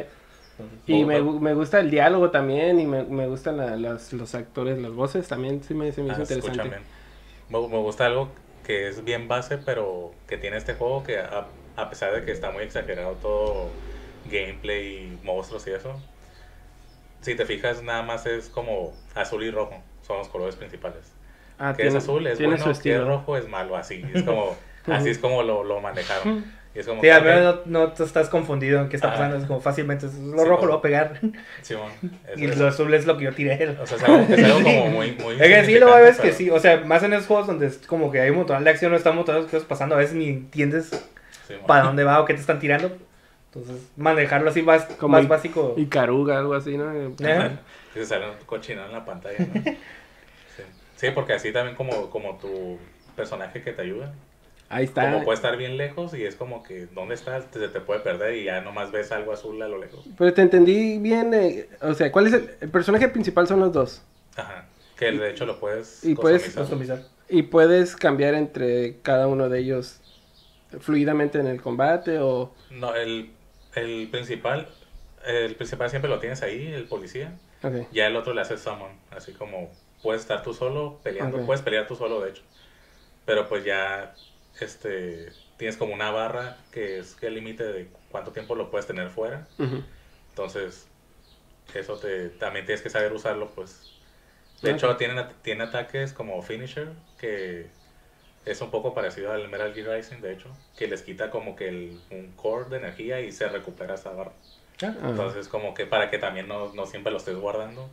Entonces, 0.57 0.79
Y 0.87 1.03
Oh, 1.03 1.07
me, 1.07 1.21
me 1.21 1.53
gusta 1.53 1.79
el 1.79 1.91
diálogo 1.91 2.31
también 2.31 2.79
y 2.79 2.85
me, 2.85 3.03
me 3.03 3.27
gustan 3.27 3.57
la- 3.57 3.75
los, 3.75 4.13
los 4.13 4.33
actores, 4.35 4.77
las 4.79 4.91
voces 4.93 5.27
también, 5.27 5.61
sí 5.63 5.73
me, 5.73 5.91
se 5.91 6.01
me 6.01 6.09
hizo 6.09 6.17
Ah, 6.17 6.21
interesante. 6.21 6.63
Me, 7.49 7.59
me 7.67 7.77
gusta 7.77 8.05
algo 8.05 8.29
que 8.65 8.87
es 8.87 9.03
bien 9.03 9.27
base, 9.27 9.57
pero 9.57 10.11
que 10.27 10.37
tiene 10.37 10.57
este 10.57 10.73
juego 10.73 11.03
que 11.03 11.19
a, 11.19 11.45
a 11.75 11.89
pesar 11.89 12.13
de 12.13 12.23
que 12.23 12.31
está 12.31 12.51
muy 12.51 12.63
exagerado 12.63 13.13
todo 13.21 13.69
gameplay 14.29 15.17
monstruos 15.23 15.67
y 15.67 15.71
eso, 15.71 15.99
si 17.21 17.35
te 17.35 17.45
fijas 17.45 17.81
nada 17.83 18.01
más 18.03 18.25
es 18.25 18.49
como 18.49 18.93
azul 19.15 19.43
y 19.43 19.51
rojo, 19.51 19.81
son 20.05 20.17
los 20.19 20.27
colores 20.29 20.55
principales. 20.55 21.11
Ah, 21.57 21.73
Que 21.75 21.87
es 21.87 21.95
azul 21.95 22.25
es 22.27 22.37
tiene 22.37 22.55
bueno, 22.57 22.73
que 22.81 22.95
es 22.95 23.03
rojo 23.03 23.37
es 23.37 23.47
malo, 23.47 23.75
así 23.77 24.03
es 24.13 24.23
como, 24.23 24.55
así 24.87 25.09
es 25.09 25.17
como 25.17 25.41
lo, 25.43 25.63
lo 25.63 25.79
manejaron. 25.81 26.45
Y 26.75 26.79
es 26.79 26.87
como 26.87 26.99
Sí, 27.01 27.07
al 27.09 27.23
que, 27.23 27.29
menos 27.29 27.65
no, 27.67 27.79
no 27.87 27.93
te 27.93 28.03
estás 28.03 28.27
confundido 28.27 28.81
en 28.81 28.89
qué 28.89 28.97
está 28.97 29.07
Ah. 29.07 29.11
pasando, 29.11 29.37
es 29.37 29.45
como 29.45 29.61
fácilmente, 29.61 30.07
lo 30.07 30.11
Sí, 30.11 30.49
rojo 30.49 30.57
pues. 30.57 30.61
lo 30.63 30.67
voy 30.67 30.77
a 30.77 30.81
pegar 30.81 31.19
Simón, 31.61 31.91
es- 32.27 32.37
y 32.37 32.45
es- 32.45 32.57
lo 32.57 32.67
azul 32.67 32.93
es 32.93 33.05
lo 33.05 33.17
que 33.17 33.23
yo 33.25 33.33
tiré. 33.33 33.69
o 33.69 33.87
sea, 33.87 33.97
es 33.97 34.03
algo, 34.03 34.33
es 34.33 34.43
algo 34.43 34.61
como 34.63 34.85
muy, 34.87 35.11
muy 35.13 35.35
Es 35.35 35.41
que 35.41 35.65
sí, 35.65 35.79
lo 35.79 35.95
ves 35.95 36.17
que 36.17 36.23
pero- 36.23 36.35
sí, 36.35 36.49
o 36.49 36.59
sea, 36.59 36.81
más 36.81 37.01
en 37.03 37.13
esos 37.13 37.27
juegos 37.27 37.47
donde 37.47 37.67
es 37.67 37.77
como 37.87 38.11
que 38.11 38.19
hay 38.19 38.29
un 38.31 38.37
montón 38.37 38.63
de 38.63 38.69
acción, 38.69 38.91
no 38.91 38.97
están 38.97 39.17
de 39.17 39.23
cosas 39.23 39.63
pasando, 39.63 39.95
a 39.95 39.99
veces 39.99 40.15
ni 40.15 40.27
entiendes 40.27 40.91
Para 41.67 41.83
dónde 41.83 42.03
va 42.03 42.19
o 42.21 42.25
qué 42.25 42.33
te 42.33 42.39
están 42.41 42.59
tirando. 42.59 42.91
Entonces, 43.53 43.87
manejarlo 43.95 44.49
así 44.49 44.61
más, 44.61 44.83
Como 44.99 45.13
más 45.13 45.23
y- 45.25 45.27
básico. 45.27 45.73
Y 45.77 45.85
Caruga, 45.85 46.37
algo 46.39 46.53
así, 46.55 46.77
¿no? 46.77 46.89
Ajá. 46.89 47.51
Y 47.95 47.99
se 47.99 48.05
sale 48.05 48.29
un 48.29 48.35
cochinado 48.45 48.87
en 48.87 48.93
la 48.93 49.05
pantalla, 49.05 49.37
¿no? 49.39 49.61
sí. 49.63 50.63
Sí, 50.97 51.07
porque 51.13 51.33
así 51.33 51.51
también 51.53 51.75
como, 51.75 52.09
como 52.09 52.37
tu 52.37 52.77
personaje 53.15 53.61
que 53.63 53.71
te 53.71 53.81
ayuda. 53.81 54.13
Ahí 54.67 54.85
está. 54.85 55.09
Como 55.11 55.23
puede 55.23 55.35
estar 55.35 55.55
bien 55.57 55.77
lejos 55.77 56.13
y 56.15 56.25
es 56.25 56.35
como 56.35 56.63
que 56.63 56.87
¿dónde 56.87 57.13
estás? 57.15 57.45
Se 57.53 57.67
te 57.69 57.79
puede 57.79 57.99
perder 58.01 58.35
y 58.35 58.45
ya 58.45 58.61
nomás 58.61 58.91
ves 58.91 59.11
algo 59.11 59.31
azul 59.31 59.61
a 59.61 59.67
lo 59.67 59.77
lejos. 59.77 60.05
Pero 60.17 60.33
te 60.33 60.41
entendí 60.41 60.97
bien, 60.97 61.33
eh, 61.33 61.69
o 61.81 61.93
sea, 61.93 62.11
¿cuál 62.11 62.27
es 62.27 62.33
el, 62.33 62.49
el 62.59 62.69
personaje 62.69 63.07
principal? 63.07 63.47
Son 63.47 63.59
los 63.59 63.71
dos. 63.71 64.01
Ajá. 64.35 64.65
Que 64.97 65.11
de 65.11 65.29
hecho 65.29 65.45
lo 65.45 65.59
puedes 65.59 66.03
Y 66.03 66.15
puedes 66.15 66.43
customizar. 66.45 66.97
Customizar. 66.97 66.99
Y 67.29 67.43
puedes 67.43 67.95
cambiar 67.95 68.33
entre 68.33 68.97
cada 69.01 69.27
uno 69.27 69.49
de 69.49 69.59
ellos 69.59 70.01
fluidamente 70.79 71.39
en 71.39 71.47
el 71.47 71.61
combate 71.61 72.19
o... 72.19 72.53
No, 72.69 72.95
el, 72.95 73.31
el 73.75 74.07
principal, 74.09 74.67
el 75.25 75.55
principal 75.55 75.89
siempre 75.89 76.09
lo 76.09 76.19
tienes 76.19 76.41
ahí, 76.41 76.73
el 76.73 76.85
policía. 76.85 77.37
Ok. 77.63 77.87
Ya 77.91 78.07
el 78.07 78.15
otro 78.15 78.33
le 78.33 78.41
haces 78.41 78.61
summon, 78.61 78.91
así 79.11 79.33
como 79.33 79.71
puedes 80.03 80.21
estar 80.21 80.43
tú 80.43 80.53
solo 80.53 80.99
peleando, 81.03 81.45
puedes 81.45 81.61
pelear 81.61 81.87
tú 81.87 81.95
solo 81.95 82.21
de 82.21 82.29
hecho. 82.31 82.43
Pero 83.25 83.47
pues 83.49 83.63
ya, 83.65 84.13
este, 84.59 85.31
tienes 85.57 85.77
como 85.77 85.93
una 85.93 86.11
barra 86.11 86.57
que 86.71 86.99
es 86.99 87.17
el 87.21 87.33
límite 87.33 87.63
de 87.63 87.89
cuánto 88.11 88.31
tiempo 88.31 88.55
lo 88.55 88.69
puedes 88.69 88.85
tener 88.85 89.09
fuera. 89.09 89.47
Entonces, 90.29 90.87
eso 91.73 91.97
te, 91.97 92.29
también 92.29 92.65
tienes 92.65 92.81
que 92.81 92.89
saber 92.89 93.13
usarlo, 93.13 93.49
pues. 93.49 93.91
De 94.61 94.71
hecho, 94.71 94.95
tienen, 94.95 95.25
tiene 95.41 95.63
ataques 95.63 96.13
como 96.13 96.41
Finisher, 96.41 96.89
que 97.19 97.67
es 98.45 98.61
un 98.61 98.69
poco 98.71 98.93
parecido 98.93 99.31
al 99.31 99.49
Metal 99.49 99.73
Gear 99.73 99.97
Rising, 99.97 100.21
de 100.21 100.33
hecho, 100.33 100.49
que 100.77 100.87
les 100.87 101.01
quita 101.01 101.29
como 101.29 101.55
que 101.55 101.67
el, 101.67 101.99
un 102.11 102.31
core 102.35 102.69
de 102.69 102.77
energía 102.77 103.21
y 103.21 103.31
se 103.31 103.47
recupera 103.47 103.95
esa 103.95 104.11
barra. 104.11 104.31
Ah, 104.83 104.93
Ah. 105.01 105.09
Entonces, 105.09 105.47
como 105.47 105.73
que 105.73 105.85
para 105.85 106.09
que 106.09 106.17
también 106.17 106.47
no, 106.47 106.73
no 106.73 106.85
siempre 106.85 107.11
lo 107.11 107.17
estés 107.17 107.35
guardando. 107.37 107.89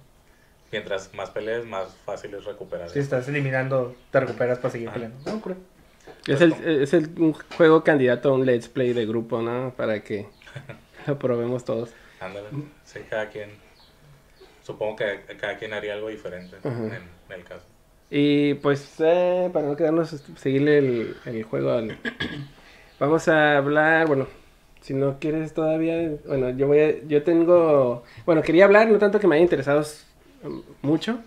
Mientras 0.71 1.13
más 1.15 1.31
pelees, 1.31 1.67
más 1.67 1.95
fácil 2.07 2.35
es 2.35 2.45
recuperar. 2.45 2.89
Si 2.89 2.99
estás 2.99 3.29
eliminando, 3.29 3.95
te 4.11 4.21
recuperas 4.21 4.59
para 4.59 4.73
seguir 4.73 4.91
peleando. 4.91 5.19
No. 5.31 5.43
Es, 6.27 6.41
el, 6.41 6.53
es 6.53 6.95
el, 6.95 7.11
un 7.19 7.35
juego 7.35 7.85
candidato 7.85 8.31
a 8.31 8.33
un 8.33 8.47
let's 8.47 8.69
play 8.69 8.95
de 8.95 9.05
grupo, 9.05 9.43
¿no? 9.43 9.75
Para 9.77 10.03
que 10.03 10.27
lo 11.07 11.19
probemos 11.19 11.65
todos. 11.65 11.91
Ándale. 12.21 12.49
Sí, 12.85 13.01
cada 13.09 13.29
quien. 13.29 13.51
Supongo 14.63 14.97
que 14.97 15.21
cada 15.39 15.59
quien 15.59 15.75
haría 15.75 15.95
algo 15.95 16.09
diferente 16.09 16.57
en 16.65 17.03
el 17.29 17.45
caso. 17.45 17.67
Y 18.15 18.55
pues, 18.55 18.97
eh, 18.99 19.49
para 19.55 19.67
no 19.67 19.75
quedarnos, 19.75 20.13
este, 20.13 20.37
seguirle 20.37 20.77
el, 20.77 21.17
el 21.25 21.43
juego 21.45 21.71
al... 21.71 21.97
Vamos 23.01 23.27
a 23.27 23.57
hablar, 23.57 24.07
bueno, 24.07 24.27
si 24.83 24.93
no 24.93 25.19
quieres 25.19 25.55
todavía, 25.55 26.11
bueno, 26.27 26.51
yo 26.51 26.67
voy 26.67 26.79
a, 26.81 27.03
yo 27.07 27.23
tengo, 27.23 28.05
bueno, 28.27 28.43
quería 28.43 28.67
hablar, 28.67 28.91
no 28.91 28.99
tanto 28.99 29.19
que 29.19 29.27
me 29.27 29.37
haya 29.37 29.45
interesado 29.45 29.83
mucho, 30.83 31.21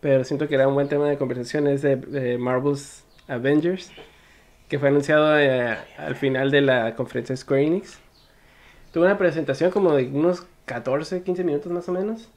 pero 0.00 0.22
siento 0.22 0.46
que 0.46 0.54
era 0.54 0.68
un 0.68 0.74
buen 0.74 0.88
tema 0.88 1.08
de 1.08 1.18
conversación, 1.18 1.66
es 1.66 1.82
de, 1.82 1.96
de 1.96 2.38
Marvel's 2.38 3.04
Avengers, 3.26 3.90
que 4.68 4.78
fue 4.78 4.90
anunciado 4.90 5.36
eh, 5.40 5.76
al 5.96 6.14
final 6.14 6.52
de 6.52 6.60
la 6.60 6.94
conferencia 6.94 7.32
de 7.32 7.38
Square 7.38 7.66
Enix. 7.66 7.98
Tuvo 8.92 9.04
una 9.06 9.18
presentación 9.18 9.72
como 9.72 9.92
de 9.92 10.06
unos 10.06 10.46
14, 10.66 11.24
15 11.24 11.42
minutos 11.42 11.72
más 11.72 11.88
o 11.88 11.92
menos. 11.92 12.30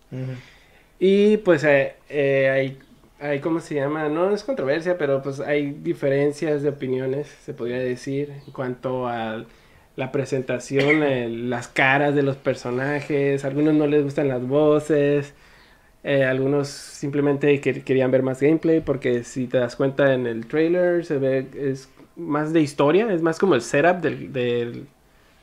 Y 0.98 1.38
pues 1.38 1.64
eh, 1.64 1.96
eh, 2.10 2.50
hay, 2.50 2.80
hay, 3.22 3.40
¿cómo 3.40 3.60
se 3.60 3.76
llama? 3.76 4.10
No 4.10 4.32
es 4.34 4.44
controversia, 4.44 4.98
pero 4.98 5.22
pues 5.22 5.40
hay 5.40 5.72
diferencias 5.72 6.64
de 6.64 6.70
opiniones, 6.70 7.28
se 7.46 7.54
podría 7.54 7.80
decir, 7.80 8.32
en 8.48 8.54
cuanto 8.54 9.08
a 9.08 9.46
la 9.96 10.12
presentación, 10.12 11.02
las 11.50 11.68
caras 11.68 12.16
de 12.16 12.24
los 12.24 12.36
personajes. 12.38 13.46
Algunos 13.46 13.74
no 13.76 13.88
les 13.88 14.04
gustan 14.04 14.28
las 14.28 14.46
voces, 14.48 15.34
eh, 16.04 16.24
algunos 16.26 16.68
simplemente 16.70 17.62
que- 17.62 17.84
querían 17.84 18.12
ver 18.12 18.24
más 18.24 18.42
gameplay, 18.42 18.82
porque 18.82 19.24
si 19.24 19.48
te 19.48 19.58
das 19.60 19.76
cuenta 19.76 20.14
en 20.14 20.28
el 20.28 20.48
trailer 20.48 21.06
se 21.06 21.18
ve, 21.20 21.46
es 21.58 21.90
más 22.16 22.54
de 22.54 22.62
historia, 22.62 23.12
es 23.14 23.22
más 23.22 23.40
como 23.40 23.56
el 23.56 23.62
setup 23.62 24.02
del, 24.02 24.34
del- 24.34 24.88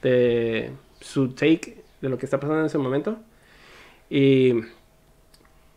de 0.02 0.70
su 1.00 1.30
take 1.30 1.76
de 2.00 2.08
lo 2.08 2.18
que 2.18 2.26
está 2.26 2.38
pasando 2.40 2.60
en 2.60 2.66
ese 2.66 2.78
momento. 2.78 3.18
Y 4.10 4.54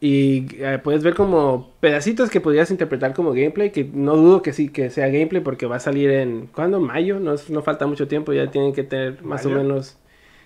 y 0.01 0.47
eh, 0.63 0.79
puedes 0.83 1.03
ver 1.03 1.13
como 1.13 1.69
pedacitos 1.79 2.29
que 2.31 2.41
podrías 2.41 2.71
interpretar 2.71 3.13
como 3.13 3.31
gameplay, 3.33 3.69
que 3.71 3.83
no 3.85 4.15
dudo 4.17 4.41
que 4.41 4.51
sí, 4.51 4.67
que 4.69 4.89
sea 4.89 5.07
gameplay 5.07 5.41
porque 5.43 5.67
va 5.67 5.75
a 5.77 5.79
salir 5.79 6.09
en, 6.11 6.47
¿cuándo? 6.47 6.79
Mayo, 6.81 7.19
no, 7.19 7.33
es- 7.35 7.49
no 7.51 7.61
falta 7.61 7.85
mucho 7.87 8.07
tiempo, 8.07 8.33
ya 8.33 8.49
tienen 8.51 8.73
que 8.73 8.83
tener 8.83 9.23
más 9.23 9.45
o 9.45 9.49
menos, 9.57 9.97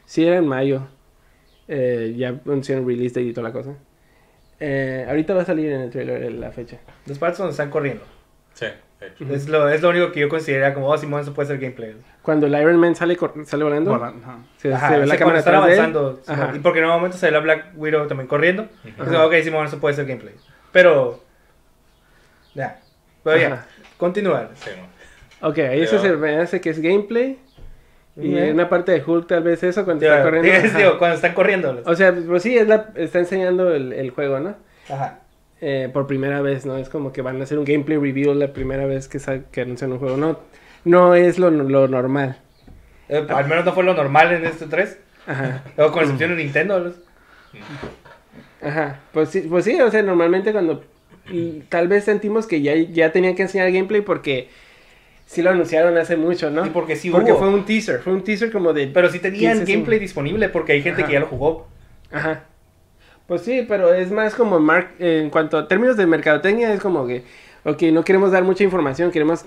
sí 0.06 0.26
era 0.26 0.38
en 0.38 0.48
mayo, 0.48 0.88
Eh, 1.68 2.14
ya 2.18 2.30
anunciaron 2.46 2.88
release 2.88 3.16
date 3.20 3.30
y 3.30 3.34
toda 3.34 3.48
la 3.48 3.54
cosa. 3.54 3.76
Eh, 4.60 5.06
ahorita 5.10 5.34
va 5.34 5.42
a 5.42 5.46
salir 5.46 5.72
en 5.72 5.82
el 5.82 5.90
trailer 5.90 6.32
la 6.34 6.52
fecha. 6.52 6.78
Los 7.08 7.18
partes 7.18 7.40
donde 7.40 7.52
están 7.52 7.72
corriendo. 7.72 8.04
Sí, 8.54 8.68
hecho. 9.08 9.26
Es 9.34 9.48
lo, 9.48 9.70
es 9.70 9.82
lo 9.82 9.90
único 9.90 10.12
que 10.12 10.20
yo 10.22 10.30
consideraría 10.30 10.74
como, 10.74 10.88
oh, 10.90 10.98
Simón, 10.98 11.22
eso 11.22 11.34
puede 11.34 11.48
ser 11.48 11.58
gameplay. 11.60 11.96
Cuando 12.22 12.48
el 12.48 12.54
Iron 12.60 12.78
Man 12.78 12.96
sale, 12.96 13.18
sale 13.46 13.64
volando, 13.64 13.94
ajá. 13.96 14.14
se, 14.58 14.74
Ajá, 14.74 14.90
se 14.90 15.00
ve 15.00 15.06
la 15.06 15.18
cámara 15.18 15.40
atrás 15.40 15.66
de 15.66 15.74
él. 15.74 15.80
avanzando. 15.80 16.22
Ajá. 16.28 16.52
Y 16.56 16.60
porque 16.60 16.80
en 16.80 16.86
un 16.86 16.92
momento 16.92 17.18
se 17.18 17.26
ve 17.28 17.32
la 17.32 17.40
Black 17.40 17.66
Widow 17.76 18.08
también 18.08 18.28
corriendo. 18.28 18.68
Entonces, 18.84 19.18
ok, 19.18 19.34
Simón, 19.44 19.66
eso 19.68 19.80
puede 19.80 19.96
ser 19.96 20.06
gameplay. 20.06 20.36
Pero, 20.72 21.24
ya. 22.54 22.80
Pero 23.24 23.38
ya, 23.38 23.48
Ajá. 23.48 23.66
continúa. 23.98 24.50
Sí. 24.56 24.72
Ok, 25.42 25.58
ahí 25.60 25.82
eso 25.82 26.00
se 26.00 26.14
me 26.14 26.38
hace 26.38 26.62
que 26.62 26.70
es 26.70 26.80
gameplay. 26.82 27.40
Y 28.18 28.38
en 28.38 28.54
una 28.54 28.70
parte 28.70 28.94
de 28.94 29.04
Hulk 29.06 29.28
tal 29.28 29.44
vez 29.44 29.62
eso 29.62 29.84
cuando 29.84 30.02
Digo, 30.06 30.14
está 30.16 30.24
corriendo. 30.24 30.52
ajá. 30.70 30.78
digo, 30.78 30.98
cuando 30.98 31.16
están 31.16 31.34
corriendo. 31.34 31.82
O 31.86 31.96
sea, 31.96 32.16
pues 32.28 32.44
sí, 32.44 32.58
es 32.58 32.66
la, 32.68 32.90
está 32.96 33.20
enseñando 33.20 33.74
el, 33.76 33.92
el 33.92 34.12
juego, 34.12 34.40
¿no? 34.40 34.56
Ajá. 34.90 35.20
Eh, 35.62 35.90
por 35.92 36.06
primera 36.06 36.42
vez, 36.42 36.66
¿no? 36.66 36.78
Es 36.78 36.90
como 36.90 37.12
que 37.14 37.22
van 37.22 37.40
a 37.40 37.44
hacer 37.44 37.58
un 37.58 37.66
gameplay 37.66 37.98
review 37.98 38.34
la 38.34 38.52
primera 38.54 38.86
vez 38.86 39.08
que, 39.08 39.20
que 39.52 39.62
anuncian 39.62 39.92
un 39.92 40.00
juego. 40.00 40.18
No, 40.18 40.40
no 40.84 41.16
es 41.16 41.40
lo, 41.40 41.50
lo 41.50 41.88
normal. 41.88 42.38
Eh, 43.10 43.26
al 43.30 43.48
menos 43.48 43.64
no 43.66 43.74
fue 43.74 43.84
lo 43.84 43.94
normal 43.94 44.34
en 44.34 44.46
este 44.46 44.66
3. 44.66 45.00
Ajá. 45.28 45.64
O 45.78 45.92
con 45.92 46.04
excepción 46.04 46.36
de 46.36 46.44
Nintendo. 46.44 46.80
los- 46.80 46.96
Ajá. 48.62 49.00
Pues 49.14 49.30
sí, 49.30 49.42
pues 49.50 49.66
sí, 49.66 49.80
o 49.82 49.90
sea, 49.92 50.02
normalmente 50.02 50.52
cuando 50.52 50.84
tal 51.70 51.88
vez 51.88 52.04
sentimos 52.04 52.48
que 52.48 52.62
ya, 52.62 52.76
ya 52.76 53.12
tenían 53.12 53.36
que 53.36 53.44
enseñar 53.44 53.72
gameplay 53.72 54.02
porque 54.02 54.50
sí 55.26 55.42
lo 55.42 55.50
anunciaron 55.52 55.98
hace 55.98 56.18
mucho, 56.18 56.50
¿no? 56.52 56.66
Y 56.66 56.70
porque 56.70 56.96
sí 56.96 57.10
Porque 57.10 57.32
hubo. 57.32 57.40
fue 57.40 57.50
un 57.50 57.66
teaser, 57.66 58.00
fue 58.02 58.14
un 58.14 58.24
teaser 58.24 58.52
como 58.52 58.74
de... 58.74 58.88
Pero 58.88 59.10
sí 59.10 59.20
tenían 59.20 59.58
15 59.60 59.72
gameplay 59.72 60.00
disponible 60.00 60.50
porque 60.50 60.74
hay 60.74 60.82
gente 60.82 61.02
Ajá. 61.02 61.08
que 61.08 61.14
ya 61.14 61.20
lo 61.22 61.28
jugó. 61.28 61.68
Ajá. 62.12 62.44
Pues 63.28 63.42
sí, 63.42 63.66
pero 63.68 63.94
es 63.94 64.12
más 64.12 64.36
como 64.36 64.60
mar- 64.60 64.92
en 65.00 65.30
cuanto 65.30 65.58
a 65.58 65.68
términos 65.68 65.98
de 65.98 66.06
mercadotecnia, 66.06 66.72
es 66.74 66.80
como 66.80 67.08
que, 67.08 67.24
ok, 67.64 67.82
no 67.92 68.04
queremos 68.04 68.32
dar 68.32 68.44
mucha 68.44 68.64
información, 68.64 69.12
queremos 69.12 69.46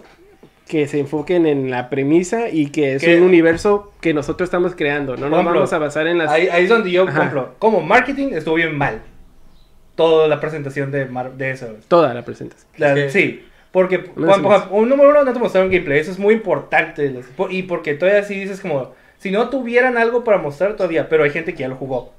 que 0.66 0.86
se 0.86 0.98
enfoquen 1.00 1.46
en 1.46 1.70
la 1.70 1.88
premisa 1.88 2.48
y 2.50 2.70
que 2.70 2.94
es 2.96 3.02
un 3.04 3.22
universo 3.22 3.92
que 4.00 4.12
nosotros 4.12 4.48
estamos 4.48 4.74
creando, 4.74 5.16
no 5.16 5.30
nos 5.30 5.44
vamos 5.44 5.72
a 5.72 5.78
basar 5.78 6.06
en 6.08 6.18
las... 6.18 6.30
Ahí, 6.30 6.48
ahí 6.48 6.64
es 6.64 6.68
donde 6.68 6.90
yo, 6.90 7.04
Ajá. 7.08 7.18
ejemplo, 7.20 7.54
como 7.58 7.80
marketing 7.80 8.28
estuvo 8.32 8.56
bien 8.56 8.76
mal. 8.76 9.00
Toda 9.94 10.28
la 10.28 10.40
presentación 10.40 10.90
de, 10.92 11.06
Mar- 11.06 11.32
de 11.32 11.50
eso. 11.50 11.68
Toda 11.88 12.12
la 12.14 12.24
presentación. 12.24 12.68
La- 12.76 13.08
Sí, 13.10 13.44
porque, 13.72 14.10
No 14.16 14.30
hace. 14.32 14.68
un 14.70 14.88
número 14.88 15.10
uno 15.10 15.24
no 15.24 15.32
te 15.32 15.38
mostraron 15.38 15.70
gameplay, 15.70 15.98
eso 16.00 16.10
es 16.10 16.18
muy 16.18 16.34
importante. 16.34 17.14
Y 17.50 17.62
porque 17.64 17.94
todavía 17.94 18.22
sí 18.22 18.38
dices 18.38 18.60
como, 18.60 18.92
si 19.18 19.30
no 19.30 19.48
tuvieran 19.48 19.96
algo 19.96 20.22
para 20.22 20.38
mostrar 20.38 20.76
todavía, 20.76 21.08
pero 21.08 21.24
hay 21.24 21.30
gente 21.30 21.52
que 21.54 21.60
ya 21.60 21.68
lo 21.68 21.76
jugó. 21.76 22.12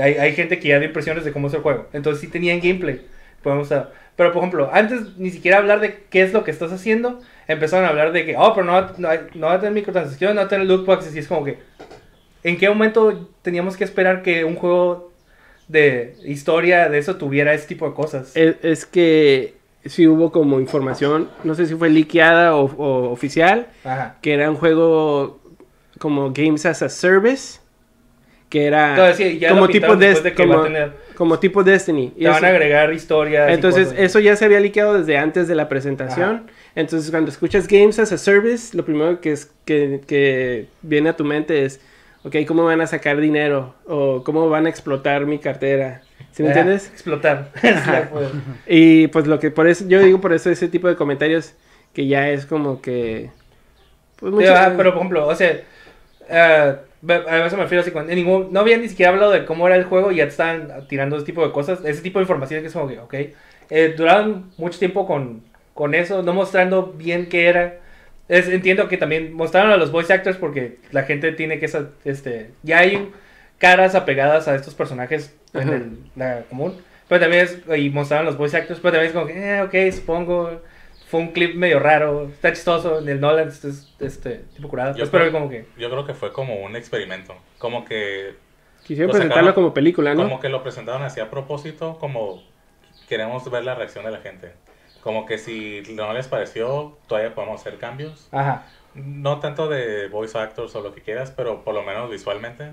Hay, 0.00 0.14
hay 0.14 0.32
gente 0.34 0.58
que 0.58 0.68
ya 0.68 0.78
dio 0.78 0.88
impresiones 0.88 1.24
de 1.24 1.32
cómo 1.32 1.48
es 1.48 1.54
el 1.54 1.60
juego. 1.60 1.88
Entonces 1.92 2.20
sí 2.20 2.28
tenían 2.28 2.60
gameplay. 2.60 3.00
Podemos 3.42 3.72
a- 3.72 3.90
pero 4.16 4.32
por 4.32 4.40
ejemplo, 4.42 4.68
antes 4.72 5.16
ni 5.16 5.30
siquiera 5.30 5.58
hablar 5.58 5.80
de 5.80 6.04
qué 6.10 6.22
es 6.22 6.32
lo 6.34 6.44
que 6.44 6.50
estás 6.50 6.72
haciendo, 6.72 7.20
empezaron 7.48 7.86
a 7.86 7.88
hablar 7.88 8.12
de 8.12 8.26
que, 8.26 8.36
oh, 8.36 8.52
pero 8.54 8.66
no 8.66 8.72
va, 8.72 8.92
no, 8.98 9.08
no 9.34 9.46
va 9.46 9.54
a 9.54 9.60
tener 9.60 9.72
microtransacciones, 9.72 10.34
no 10.34 10.42
va 10.42 10.46
a 10.46 10.48
tener 10.48 10.66
loot 10.66 10.84
boxes. 10.84 11.14
Y 11.16 11.20
es 11.20 11.26
como 11.28 11.44
que, 11.44 11.58
¿en 12.42 12.58
qué 12.58 12.68
momento 12.68 13.30
teníamos 13.42 13.76
que 13.78 13.84
esperar 13.84 14.22
que 14.22 14.44
un 14.44 14.56
juego 14.56 15.10
de 15.68 16.16
historia 16.24 16.88
de 16.88 16.98
eso 16.98 17.16
tuviera 17.16 17.54
ese 17.54 17.66
tipo 17.66 17.88
de 17.88 17.94
cosas? 17.94 18.36
Es, 18.36 18.56
es 18.62 18.84
que 18.84 19.54
sí 19.86 20.06
hubo 20.06 20.30
como 20.32 20.60
información, 20.60 21.30
no 21.44 21.54
sé 21.54 21.64
si 21.64 21.74
fue 21.74 21.88
liqueada 21.88 22.54
o, 22.56 22.64
o 22.66 23.10
oficial, 23.10 23.68
Ajá. 23.84 24.16
que 24.20 24.34
era 24.34 24.50
un 24.50 24.56
juego 24.56 25.40
como 25.98 26.32
Games 26.34 26.66
as 26.66 26.82
a 26.82 26.88
Service, 26.90 27.59
que 28.50 28.66
era 28.66 28.90
Entonces, 28.90 29.16
sí, 29.16 29.38
ya 29.38 29.50
como 29.50 29.68
tipo, 29.68 29.96
de 29.96 30.08
a 30.10 30.34
como, 30.34 30.62
tener- 30.62 30.92
como 31.14 31.38
tipo 31.38 31.62
Destiny. 31.64 32.12
Y 32.16 32.24
Te 32.24 32.28
van 32.28 32.44
a 32.44 32.48
agregar 32.48 32.92
historias. 32.92 33.50
Entonces, 33.50 33.94
eso 33.96 34.18
ya 34.18 34.36
se 34.36 34.44
había 34.44 34.60
liqueado 34.60 34.98
desde 34.98 35.16
antes 35.16 35.48
de 35.48 35.54
la 35.54 35.68
presentación. 35.68 36.50
Entonces, 36.74 37.10
cuando 37.10 37.30
escuchas 37.30 37.66
Games 37.66 37.98
as 37.98 38.12
a 38.12 38.18
Service, 38.18 38.76
lo 38.76 38.84
primero 38.84 39.20
que, 39.20 39.32
es, 39.32 39.50
que, 39.64 40.00
que 40.06 40.66
viene 40.82 41.10
a 41.10 41.16
tu 41.16 41.24
mente 41.24 41.64
es, 41.64 41.80
ok, 42.24 42.36
¿cómo 42.46 42.64
van 42.64 42.80
a 42.80 42.86
sacar 42.86 43.20
dinero? 43.20 43.74
O 43.86 44.22
¿cómo 44.24 44.48
van 44.48 44.66
a 44.66 44.68
explotar 44.68 45.26
mi 45.26 45.38
cartera? 45.38 46.02
¿Sí 46.32 46.42
me 46.42 46.50
Ajá, 46.50 46.60
entiendes? 46.60 46.88
Explotar. 46.92 47.50
Y 48.66 49.06
pues 49.08 49.26
lo 49.26 49.38
que 49.38 49.50
por 49.50 49.68
eso, 49.68 49.84
yo 49.86 50.00
digo 50.00 50.20
por 50.20 50.32
eso 50.32 50.50
ese 50.50 50.68
tipo 50.68 50.88
de 50.88 50.96
comentarios 50.96 51.54
que 51.92 52.06
ya 52.06 52.28
es 52.30 52.46
como 52.46 52.80
que... 52.82 53.30
Pues 54.16 54.32
mucho- 54.32 54.54
ah, 54.54 54.72
pero 54.76 54.90
por 54.92 54.98
ejemplo, 54.98 55.26
o 55.26 55.34
sea, 55.34 55.60
ve- 56.28 56.76
a 57.08 57.46
eso 57.46 57.56
me 57.56 57.62
refiero 57.62 57.82
así, 57.82 57.90
con, 57.90 58.10
en 58.10 58.16
ningún, 58.16 58.52
no 58.52 58.60
habían 58.60 58.82
ni 58.82 58.88
siquiera 58.88 59.12
hablado 59.12 59.32
de 59.32 59.44
cómo 59.44 59.66
era 59.66 59.76
el 59.76 59.84
juego 59.84 60.12
y 60.12 60.16
ya 60.16 60.24
te 60.24 60.30
estaban 60.30 60.86
tirando 60.88 61.16
ese 61.16 61.26
tipo 61.26 61.44
de 61.44 61.52
cosas, 61.52 61.84
ese 61.84 62.02
tipo 62.02 62.18
de 62.18 62.24
información 62.24 62.60
que 62.60 62.66
es 62.66 62.72
como 62.72 62.88
que, 62.88 62.98
ok, 62.98 63.14
eh, 63.70 63.94
duraron 63.96 64.50
mucho 64.58 64.78
tiempo 64.78 65.06
con, 65.06 65.42
con 65.74 65.94
eso, 65.94 66.22
no 66.22 66.34
mostrando 66.34 66.92
bien 66.96 67.28
qué 67.28 67.46
era. 67.48 67.78
Es, 68.28 68.48
entiendo 68.48 68.86
que 68.88 68.96
también 68.96 69.32
mostraron 69.32 69.72
a 69.72 69.76
los 69.76 69.90
voice 69.90 70.12
actors 70.12 70.36
porque 70.36 70.78
la 70.92 71.02
gente 71.04 71.32
tiene 71.32 71.58
que, 71.58 71.68
este, 72.04 72.50
ya 72.62 72.78
hay 72.78 73.10
caras 73.58 73.94
apegadas 73.94 74.46
a 74.46 74.54
estos 74.54 74.74
personajes 74.74 75.34
en 75.52 75.68
el, 75.68 75.98
la 76.16 76.42
común, 76.48 76.74
pero 77.08 77.22
también 77.22 77.44
es, 77.44 77.78
y 77.78 77.90
mostraron 77.90 78.26
los 78.26 78.36
voice 78.36 78.56
actors, 78.56 78.78
pero 78.80 78.92
también 78.92 79.08
es 79.08 79.12
como 79.12 79.26
que, 79.26 79.34
eh, 79.34 79.62
ok, 79.62 79.94
supongo, 79.94 80.60
fue 81.10 81.20
un 81.20 81.32
clip 81.32 81.56
medio 81.56 81.80
raro, 81.80 82.24
está 82.28 82.52
chistoso, 82.52 82.98
el 83.00 83.20
Nolan 83.20 83.48
es 83.48 83.64
este, 83.98 84.44
tipo 84.54 84.68
curado, 84.68 84.96
Yo 84.96 85.10
pero 85.10 85.24
creo- 85.24 85.32
como 85.32 85.48
que, 85.50 85.66
Yo 85.76 85.90
creo 85.90 86.06
que 86.06 86.14
fue 86.14 86.32
como 86.32 86.54
un 86.64 86.76
experimento. 86.76 87.34
Como 87.58 87.84
que, 87.84 88.36
Quisieron 88.84 89.08
lo 89.08 89.12
presentarlo 89.12 89.54
como 89.54 89.74
película, 89.74 90.14
¿no? 90.14 90.22
como 90.22 90.38
que 90.40 90.48
lo 90.48 90.62
presentaron 90.62 91.02
así 91.02 91.18
a 91.20 91.28
propósito, 91.30 91.98
como 91.98 92.42
queremos 93.08 93.50
ver 93.50 93.64
la 93.64 93.74
reacción 93.74 94.04
de 94.04 94.12
la 94.12 94.18
gente. 94.20 94.52
Como 95.02 95.26
que 95.26 95.38
si 95.38 95.82
no 95.94 96.12
les 96.12 96.28
pareció, 96.28 96.96
todavía 97.08 97.34
podemos 97.34 97.60
hacer 97.60 97.78
cambios. 97.78 98.28
ajá, 98.30 98.66
no 98.94 99.38
tanto 99.40 99.68
de 99.68 100.08
voice 100.08 100.36
actors 100.38 100.74
o 100.74 100.80
lo 100.80 100.92
que 100.94 101.00
quieras, 101.00 101.32
pero 101.36 101.62
por 101.64 101.74
lo 101.74 101.82
menos 101.82 102.10
visualmente. 102.10 102.72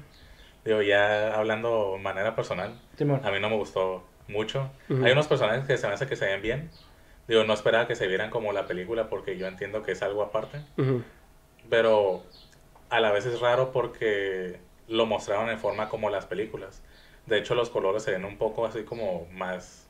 Digo, 0.65 0.82
ya 0.82 1.34
hablando 1.36 1.93
de 1.95 2.04
manera 2.04 2.36
personal, 2.36 2.73
Simón. 2.97 3.21
a 3.23 3.32
mí 3.32 3.39
no 3.39 3.50
me 3.50 3.56
gustó 3.56 4.04
mucho. 4.28 4.69
Ujú. 4.89 5.06
Hay 5.06 5.12
unos 5.13 5.28
personajes 5.28 5.65
que 5.65 5.78
se 5.78 5.88
me 5.88 5.93
hace 5.93 6.06
que 6.08 6.15
se 6.15 6.26
ven 6.26 6.41
bien. 6.41 6.69
Digo, 7.28 7.44
no 7.44 7.54
esperaba 7.54 7.88
que 7.88 7.96
se 7.96 8.08
vieran 8.08 8.30
como 8.30 8.54
la 8.54 8.68
película 8.68 9.10
porque 9.10 9.38
yo 9.38 9.48
entiendo 9.48 9.84
que 9.84 9.92
es 9.92 10.02
algo 10.02 10.24
aparte. 10.24 10.62
Pero 11.70 12.24
a 12.90 13.00
la 13.00 13.12
vez 13.12 13.26
es 13.26 13.40
raro 13.42 13.72
porque 13.72 14.60
lo 14.88 15.06
mostraron 15.06 15.50
en 15.50 15.60
forma 15.60 15.90
como 15.90 16.10
las 16.10 16.26
películas. 16.26 16.82
De 17.26 17.38
hecho, 17.38 17.56
los 17.56 17.70
colores 17.70 18.04
se 18.04 18.12
ven 18.12 18.24
un 18.24 18.38
poco 18.38 18.66
así 18.66 18.84
como 18.84 19.28
más 19.34 19.88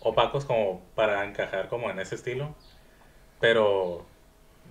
opacos 0.00 0.44
como 0.44 0.82
para 0.94 1.24
encajar 1.24 1.68
como 1.68 1.90
en 1.90 1.98
ese 1.98 2.14
estilo. 2.14 2.54
Pero, 3.40 4.06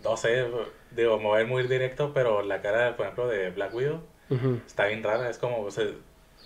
no 0.03 0.17
sé, 0.17 0.47
digo, 0.91 1.17
me 1.19 1.25
voy 1.25 1.37
a 1.39 1.41
ir 1.41 1.47
muy 1.47 1.67
directo, 1.67 2.13
pero 2.13 2.41
la 2.41 2.61
cara, 2.61 2.95
por 2.95 3.05
ejemplo, 3.05 3.27
de 3.27 3.51
Black 3.51 3.73
Widow 3.75 4.01
está 4.65 4.87
bien 4.87 5.03
rara. 5.03 5.29
Es 5.29 5.37
como, 5.37 5.69
se, 5.69 5.93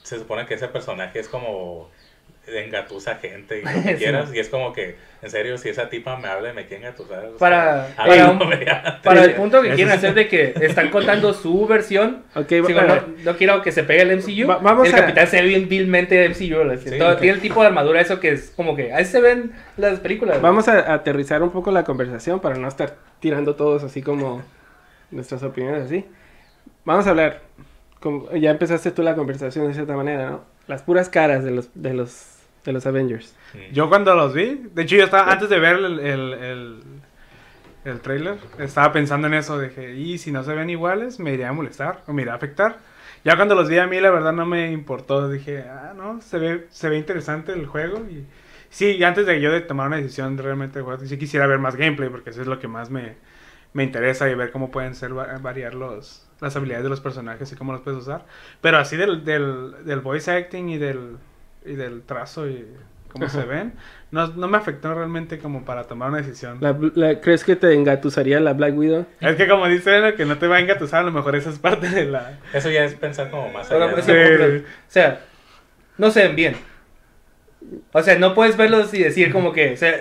se 0.04 0.19
supone 0.19 0.45
que 0.45 0.56
ese 0.56 0.67
personaje 0.67 1.19
es 1.19 1.30
como 1.30 1.89
engatusa 2.55 3.15
gente 3.15 3.59
y 3.59 3.62
lo 3.63 3.69
que 3.83 3.89
Sí. 3.91 3.95
quieras. 3.95 4.29
Y 4.33 4.39
es 4.39 4.49
como 4.49 4.73
que, 4.73 4.95
en 5.21 5.29
serio, 5.29 5.57
si 5.57 5.69
esa 5.69 5.89
tipa 5.89 6.15
me 6.17 6.27
habla 6.27 6.51
y 6.51 6.53
me 6.53 6.65
quiere 6.65 6.85
engatusar. 6.85 7.25
o 7.25 7.29
sea, 7.29 7.38
Para- 7.38 7.88
para 9.03 9.23
el 9.25 9.33
punto 9.35 9.62
que 9.62 9.69
quieren 9.73 9.93
hacer 9.93 10.13
de 10.13 10.27
que 10.27 10.53
están 10.62 10.89
contando 10.89 11.33
su 11.33 11.65
versión. 11.67 12.23
Ok, 12.35 12.47
Digo, 12.49 12.67
bueno, 12.73 12.95
no, 12.95 13.01
no 13.31 13.38
quiero 13.38 13.62
que 13.62 13.71
se 13.71 13.83
pegue 13.83 14.01
el 14.03 14.17
MCU. 14.17 14.47
Va- 14.47 14.57
vamos 14.57 14.88
el 14.88 14.93
a- 14.95 14.97
capitán 14.97 15.27
se 15.27 15.41
ve 15.41 15.47
bien 15.47 15.67
vilmente 15.69 16.15
de 16.15 16.29
MCU. 16.29 16.77
Sí, 16.77 16.97
todo-. 16.97 17.17
Tiene 17.17 17.35
el 17.35 17.41
tipo 17.41 17.62
de 17.62 17.67
armadura, 17.67 17.99
eso 18.01 18.19
que 18.19 18.31
es 18.31 18.51
como 18.55 18.75
que 18.75 18.93
ahí 18.93 19.05
se 19.05 19.19
ven 19.21 19.51
las 19.77 19.99
películas. 19.99 20.41
Vamos 20.41 20.67
a 20.67 20.93
aterrizar 20.93 21.41
un 21.43 21.51
poco 21.51 21.71
la 21.71 21.83
conversación 21.83 22.39
para 22.39 22.55
no 22.55 22.67
estar 22.67 22.95
tirando 23.19 23.55
todos 23.55 23.83
así 23.83 24.01
como 24.01 24.41
nuestras 25.12 25.43
opiniones 25.43 25.85
así. 25.85 26.05
Vamos 26.85 27.07
a 27.07 27.09
hablar, 27.12 27.41
como- 27.99 28.31
ya 28.35 28.51
empezaste 28.51 28.91
tú 28.91 29.01
la 29.03 29.15
conversación 29.15 29.67
de 29.67 29.73
cierta 29.73 29.95
manera, 29.95 30.29
¿no? 30.29 30.43
Las 30.67 30.83
puras 30.83 31.09
caras 31.09 31.43
de 31.43 31.51
los, 31.51 31.69
de 31.73 31.93
los, 31.93 32.28
de 32.65 32.73
los 32.73 32.85
Avengers. 32.85 33.35
Yo 33.71 33.89
cuando 33.89 34.15
los 34.15 34.33
vi, 34.33 34.69
de 34.73 34.81
hecho 34.83 34.95
yo 34.95 35.03
estaba, 35.05 35.31
antes 35.31 35.49
de 35.49 35.59
ver 35.59 35.77
el, 35.77 35.99
el, 35.99 36.33
el, 36.33 36.79
el 37.85 37.99
trailer, 38.01 38.37
estaba 38.59 38.91
pensando 38.91 39.27
en 39.27 39.33
eso, 39.35 39.59
dije, 39.59 39.95
y 39.95 40.17
si 40.17 40.31
no 40.31 40.43
se 40.43 40.53
ven 40.53 40.69
iguales, 40.69 41.19
me 41.19 41.33
iría 41.33 41.49
a 41.49 41.53
molestar 41.53 42.03
o 42.07 42.13
me 42.13 42.21
iría 42.23 42.33
a 42.33 42.37
afectar. 42.37 42.77
Ya 43.23 43.35
cuando 43.35 43.55
los 43.55 43.67
vi 43.67 43.77
a 43.79 43.87
mí, 43.87 43.99
la 43.99 44.11
verdad 44.11 44.31
no 44.33 44.45
me 44.45 44.71
importó, 44.71 45.29
dije, 45.29 45.63
ah, 45.69 45.93
no, 45.95 46.21
se 46.21 46.37
ve, 46.39 46.67
se 46.69 46.89
ve 46.89 46.97
interesante 46.97 47.51
el 47.51 47.65
juego 47.65 47.99
y 48.09 48.25
sí, 48.69 49.03
antes 49.03 49.25
de 49.25 49.41
yo 49.41 49.51
de 49.51 49.61
tomar 49.61 49.87
una 49.87 49.97
decisión 49.97 50.35
de 50.37 50.43
realmente 50.43 50.81
sí 51.05 51.17
quisiera 51.17 51.47
ver 51.47 51.59
más 51.59 51.75
gameplay 51.75 52.09
porque 52.09 52.29
eso 52.29 52.41
es 52.41 52.47
lo 52.47 52.59
que 52.59 52.67
más 52.69 52.89
me, 52.89 53.15
me 53.73 53.83
interesa 53.83 54.29
y 54.29 54.35
ver 54.35 54.51
cómo 54.51 54.71
pueden 54.71 54.95
ser 54.95 55.17
va- 55.17 55.37
variar 55.39 55.73
los, 55.73 56.29
las 56.39 56.55
habilidades 56.55 56.83
de 56.83 56.89
los 56.89 57.01
personajes 57.01 57.51
y 57.51 57.55
cómo 57.55 57.73
los 57.73 57.81
puedes 57.81 57.99
usar. 57.99 58.25
Pero 58.61 58.77
así 58.77 58.95
del, 58.95 59.25
del, 59.25 59.83
del 59.85 59.99
voice 59.99 60.31
acting 60.31 60.69
y 60.69 60.77
del, 60.77 61.17
y 61.65 61.73
del 61.75 62.01
trazo 62.03 62.47
y 62.47 62.65
cómo 63.11 63.27
se 63.27 63.43
ven, 63.43 63.73
no, 64.11 64.27
no 64.27 64.47
me 64.47 64.57
afectó 64.57 64.93
realmente 64.93 65.39
como 65.39 65.65
para 65.65 65.85
tomar 65.85 66.09
una 66.09 66.19
decisión. 66.19 66.57
La- 66.61 66.77
la- 66.95 67.19
¿Crees 67.21 67.43
que 67.43 67.55
te 67.55 67.73
engatusaría 67.73 68.39
la 68.39 68.53
Black 68.53 68.77
Widow? 68.77 69.05
Es 69.19 69.35
que 69.35 69.47
como 69.47 69.67
dice 69.67 70.13
que 70.15 70.25
no 70.25 70.37
te 70.37 70.47
va 70.47 70.57
a 70.57 70.59
engatusar, 70.59 70.99
a 71.01 71.03
lo 71.03 71.11
mejor 71.11 71.35
esa 71.35 71.49
es 71.49 71.57
parte 71.59 71.89
de 71.89 72.05
la... 72.05 72.37
Eso 72.53 72.69
ya 72.69 72.83
es 72.85 72.93
pensar 72.93 73.31
como 73.31 73.51
más 73.51 73.67
Pero, 73.67 73.85
allá. 73.85 73.95
¿no? 73.95 74.01
sí, 74.03 74.11
O 74.11 74.63
sea, 74.87 75.21
no 75.97 76.11
se 76.11 76.23
ven 76.27 76.35
bien. 76.35 76.55
O 77.91 78.01
sea, 78.01 78.17
no 78.17 78.33
puedes 78.33 78.57
verlos 78.57 78.93
y 78.93 79.03
decir 79.03 79.31
como 79.31 79.51
que, 79.53 79.73
o 79.73 79.77
sea, 79.77 79.93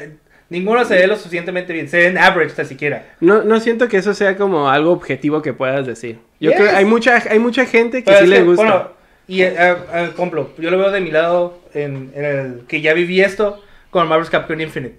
ninguno 0.49 0.85
se 0.85 0.95
ve 0.95 1.07
lo 1.07 1.17
suficientemente 1.17 1.73
bien. 1.73 1.89
Se 1.89 1.99
ven 1.99 2.17
average 2.19 2.55
tan 2.55 2.67
siquiera. 2.67 3.07
No, 3.21 3.43
no 3.43 3.59
siento 3.61 3.89
que 3.89 3.97
eso 3.97 4.15
sea 4.15 4.37
como 4.37 4.71
algo 4.71 4.93
objetivo 4.93 5.43
que 5.43 5.53
puedas 5.55 5.87
decir. 5.87 6.19
Yo 6.41 6.51
Yes. 6.51 6.61
creo 6.61 6.77
hay 6.77 6.85
mucha, 6.85 7.17
hay 7.29 7.39
mucha 7.39 7.67
gente 7.67 8.05
que 8.05 8.11
Pero 8.13 8.21
sí 8.21 8.27
le 8.29 8.37
que, 8.37 8.43
gusta. 8.45 8.63
Bueno, 8.63 8.91
y 9.29 9.43
eh, 9.43 9.55
eh, 9.57 9.77
eh, 9.93 10.11
por 10.17 10.27
ejemplo, 10.27 10.51
yo 10.59 10.71
lo 10.71 10.79
veo 10.79 10.91
de 10.91 11.01
mi 11.01 11.11
lado 11.13 11.59
en, 11.75 12.11
en 12.15 12.25
el 12.25 12.63
que 12.67 12.81
ya 12.81 12.95
viví 12.95 13.21
esto 13.21 13.63
con 13.91 14.09
Marvel's 14.09 14.31
Capcom 14.31 14.61
Infinite. 14.61 14.97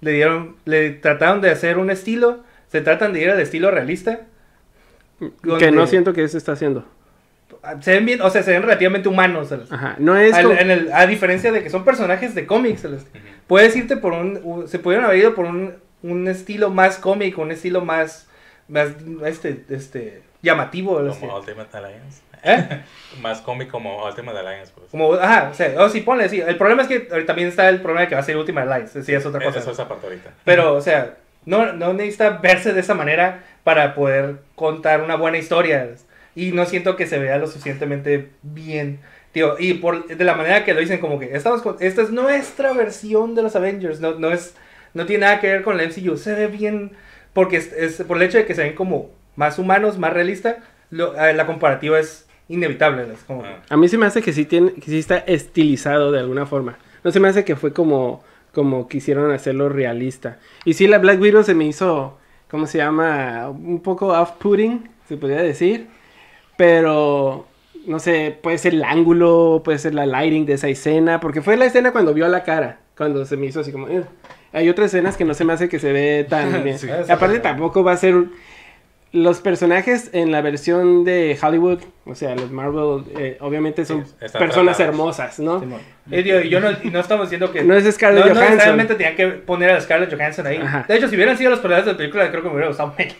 Le 0.00 0.10
dieron, 0.12 0.56
le 0.64 0.90
trataron 0.90 1.40
de 1.40 1.50
hacer 1.50 1.76
un 1.78 1.90
estilo, 1.90 2.40
se 2.68 2.80
tratan 2.80 3.12
de 3.12 3.22
ir 3.22 3.30
al 3.30 3.40
estilo 3.40 3.70
realista. 3.70 4.20
Que 5.58 5.70
no 5.70 5.86
siento 5.86 6.12
que 6.12 6.22
eso 6.24 6.36
está 6.38 6.52
haciendo. 6.52 6.84
Se 7.80 7.92
ven 7.92 8.04
bien, 8.06 8.20
o 8.22 8.30
sea, 8.30 8.42
se 8.42 8.52
ven 8.52 8.62
relativamente 8.62 9.08
humanos. 9.08 9.48
¿sabes? 9.48 9.72
Ajá. 9.72 9.96
No 9.98 10.16
es 10.16 10.32
Al- 10.34 10.44
como- 10.44 10.58
en 10.58 10.70
el- 10.70 10.92
a 10.92 11.06
diferencia 11.06 11.50
de 11.52 11.62
que 11.62 11.70
son 11.70 11.84
personajes 11.84 12.34
de 12.34 12.46
cómics, 12.46 12.80
¿sabes? 12.82 13.02
Ujú. 13.02 13.18
puedes 13.46 13.74
irte 13.76 13.96
por 13.96 14.12
un, 14.12 14.40
u- 14.42 14.66
se 14.68 14.78
pudieron 14.78 15.04
haber 15.06 15.18
ido 15.18 15.34
por 15.34 15.46
un, 15.46 15.74
un 16.02 16.28
estilo 16.28 16.70
más 16.70 16.98
cómico, 16.98 17.42
un 17.42 17.50
estilo 17.52 17.80
más, 17.84 18.28
más 18.68 18.88
este, 19.24 19.64
este, 19.70 20.22
llamativo, 20.42 20.96
Como 21.20 21.38
Ultimate 21.38 21.76
Alliance. 21.76 22.22
¿Eh? 22.46 22.82
Más 23.20 23.40
cómico 23.40 23.72
como 23.72 24.04
Ultimate 24.04 24.38
Alliance, 24.38 24.72
pues. 24.74 24.90
Como, 24.90 25.14
ajá, 25.14 25.48
o 25.50 25.54
sea, 25.54 25.74
o 25.82 25.88
sí, 25.88 26.00
ponle, 26.02 26.28
sí, 26.28 26.40
el 26.40 26.56
problema 26.56 26.82
es 26.82 26.88
que 26.88 27.00
también 27.00 27.48
está 27.48 27.68
el 27.68 27.80
problema 27.80 28.02
de 28.02 28.08
que 28.08 28.14
va 28.14 28.20
a 28.20 28.24
ser 28.24 28.36
Ultimate 28.36 28.70
Alliance, 28.70 29.02
sí, 29.02 29.14
es 29.14 29.24
otra 29.24 29.42
cosa, 29.42 29.58
Eso 29.58 29.70
es 29.70 29.78
aparte 29.80 30.06
ahorita. 30.06 30.30
pero, 30.44 30.74
o 30.74 30.80
sea, 30.80 31.16
no, 31.44 31.72
no 31.72 31.92
necesita 31.94 32.30
verse 32.30 32.72
de 32.72 32.80
esa 32.80 32.94
manera 32.94 33.42
para 33.64 33.94
poder 33.94 34.36
contar 34.54 35.00
una 35.02 35.16
buena 35.16 35.38
historia, 35.38 35.88
y 36.34 36.52
no 36.52 36.66
siento 36.66 36.96
que 36.96 37.06
se 37.06 37.18
vea 37.18 37.38
lo 37.38 37.46
suficientemente 37.46 38.30
bien, 38.42 39.00
tío, 39.32 39.56
y 39.58 39.74
por, 39.74 40.06
de 40.06 40.24
la 40.24 40.34
manera 40.34 40.64
que 40.64 40.74
lo 40.74 40.80
dicen, 40.80 40.98
como 41.00 41.18
que, 41.18 41.34
estamos 41.34 41.62
con- 41.62 41.76
esta 41.80 42.02
es 42.02 42.10
nuestra 42.10 42.72
versión 42.74 43.34
de 43.34 43.42
los 43.42 43.56
Avengers, 43.56 44.00
no, 44.00 44.14
no 44.18 44.30
es, 44.30 44.54
no 44.92 45.06
tiene 45.06 45.24
nada 45.26 45.40
que 45.40 45.46
ver 45.50 45.62
con 45.62 45.76
la 45.78 45.84
MCU, 45.84 46.16
se 46.18 46.34
ve 46.34 46.48
bien, 46.48 46.92
porque 47.32 47.56
es, 47.56 47.72
es 47.72 48.02
por 48.06 48.18
el 48.18 48.24
hecho 48.24 48.36
de 48.38 48.44
que 48.46 48.54
se 48.54 48.62
ven 48.64 48.74
como 48.74 49.10
más 49.36 49.58
humanos, 49.58 49.96
más 49.98 50.12
realista, 50.12 50.58
lo- 50.90 51.16
eh, 51.18 51.32
la 51.32 51.46
comparativa 51.46 51.98
es 51.98 52.25
inevitable, 52.48 53.06
es 53.12 53.24
como... 53.24 53.42
Ah. 53.44 53.62
A 53.68 53.76
mí 53.76 53.88
se 53.88 53.98
me 53.98 54.06
hace 54.06 54.22
que 54.22 54.32
sí, 54.32 54.44
tiene, 54.44 54.72
que 54.72 54.82
sí 54.82 54.98
está 54.98 55.18
estilizado 55.18 56.12
de 56.12 56.20
alguna 56.20 56.46
forma. 56.46 56.78
No 57.04 57.10
se 57.10 57.20
me 57.20 57.28
hace 57.28 57.44
que 57.44 57.56
fue 57.56 57.72
como, 57.72 58.22
como 58.52 58.88
quisieron 58.88 59.30
hacerlo 59.32 59.68
realista. 59.68 60.38
Y 60.64 60.74
sí, 60.74 60.86
la 60.86 60.98
Black 60.98 61.20
Widow 61.20 61.42
se 61.44 61.54
me 61.54 61.66
hizo, 61.66 62.18
¿cómo 62.48 62.66
se 62.66 62.78
llama? 62.78 63.48
Un 63.50 63.80
poco 63.80 64.08
off-putting, 64.08 64.88
se 65.08 65.16
podría 65.16 65.42
decir. 65.42 65.88
Pero, 66.56 67.46
no 67.86 67.98
sé, 67.98 68.38
puede 68.42 68.58
ser 68.58 68.74
el 68.74 68.84
ángulo, 68.84 69.62
puede 69.64 69.78
ser 69.78 69.94
la 69.94 70.06
lighting 70.06 70.46
de 70.46 70.54
esa 70.54 70.68
escena. 70.68 71.20
Porque 71.20 71.42
fue 71.42 71.56
la 71.56 71.66
escena 71.66 71.92
cuando 71.92 72.14
vio 72.14 72.26
la 72.28 72.42
cara, 72.44 72.80
cuando 72.96 73.24
se 73.24 73.36
me 73.36 73.46
hizo 73.46 73.60
así 73.60 73.72
como... 73.72 73.86
"Ugh". 73.86 74.04
Hay 74.52 74.70
otras 74.70 74.86
escenas 74.86 75.18
que 75.18 75.26
no 75.26 75.34
se 75.34 75.44
me 75.44 75.52
hace 75.52 75.68
que 75.68 75.78
se 75.78 75.92
ve 75.92 76.24
tan 76.28 76.62
bien. 76.64 76.78
Sí. 76.78 76.86
Y 76.86 77.10
aparte 77.10 77.40
tampoco 77.40 77.84
va 77.84 77.92
a 77.92 77.96
ser... 77.96 78.14
Los 79.16 79.40
personajes 79.40 80.10
en 80.12 80.30
la 80.30 80.42
versión 80.42 81.04
de 81.04 81.38
Hollywood, 81.40 81.78
o 82.04 82.14
sea, 82.14 82.34
los 82.34 82.50
Marvel, 82.50 83.04
eh, 83.18 83.38
obviamente 83.40 83.86
son 83.86 84.04
Sí, 84.04 84.12
personas 84.20 84.76
tratados. 84.76 84.80
hermosas, 84.80 85.38
¿no? 85.38 85.64
Tío, 86.10 86.42
y 86.42 86.50
yo 86.50 86.60
no, 86.60 86.68
y 86.82 86.90
no 86.90 87.00
estamos 87.00 87.30
diciendo 87.30 87.50
que... 87.50 87.62
No 87.64 87.74
es 87.74 87.84
Scarlett 87.94 88.24
no, 88.24 88.28
no 88.28 88.34
Johansson. 88.34 88.50
necesariamente 88.56 88.94
tenían 88.96 89.16
que 89.16 89.26
poner 89.28 89.70
a 89.70 89.80
Scarlett 89.80 90.12
Johansson 90.14 90.46
ahí. 90.46 90.58
Ajá. 90.58 90.84
De 90.86 90.96
hecho, 90.96 91.08
si 91.08 91.14
hubieran 91.16 91.38
sido 91.38 91.48
los 91.50 91.60
personajes 91.60 91.86
de 91.86 91.92
la 91.92 91.96
película, 91.98 92.30
creo 92.30 92.42
que 92.42 92.48
me 92.48 92.54
hubiera 92.54 92.68
gustado 92.68 92.94
menos. 92.98 93.14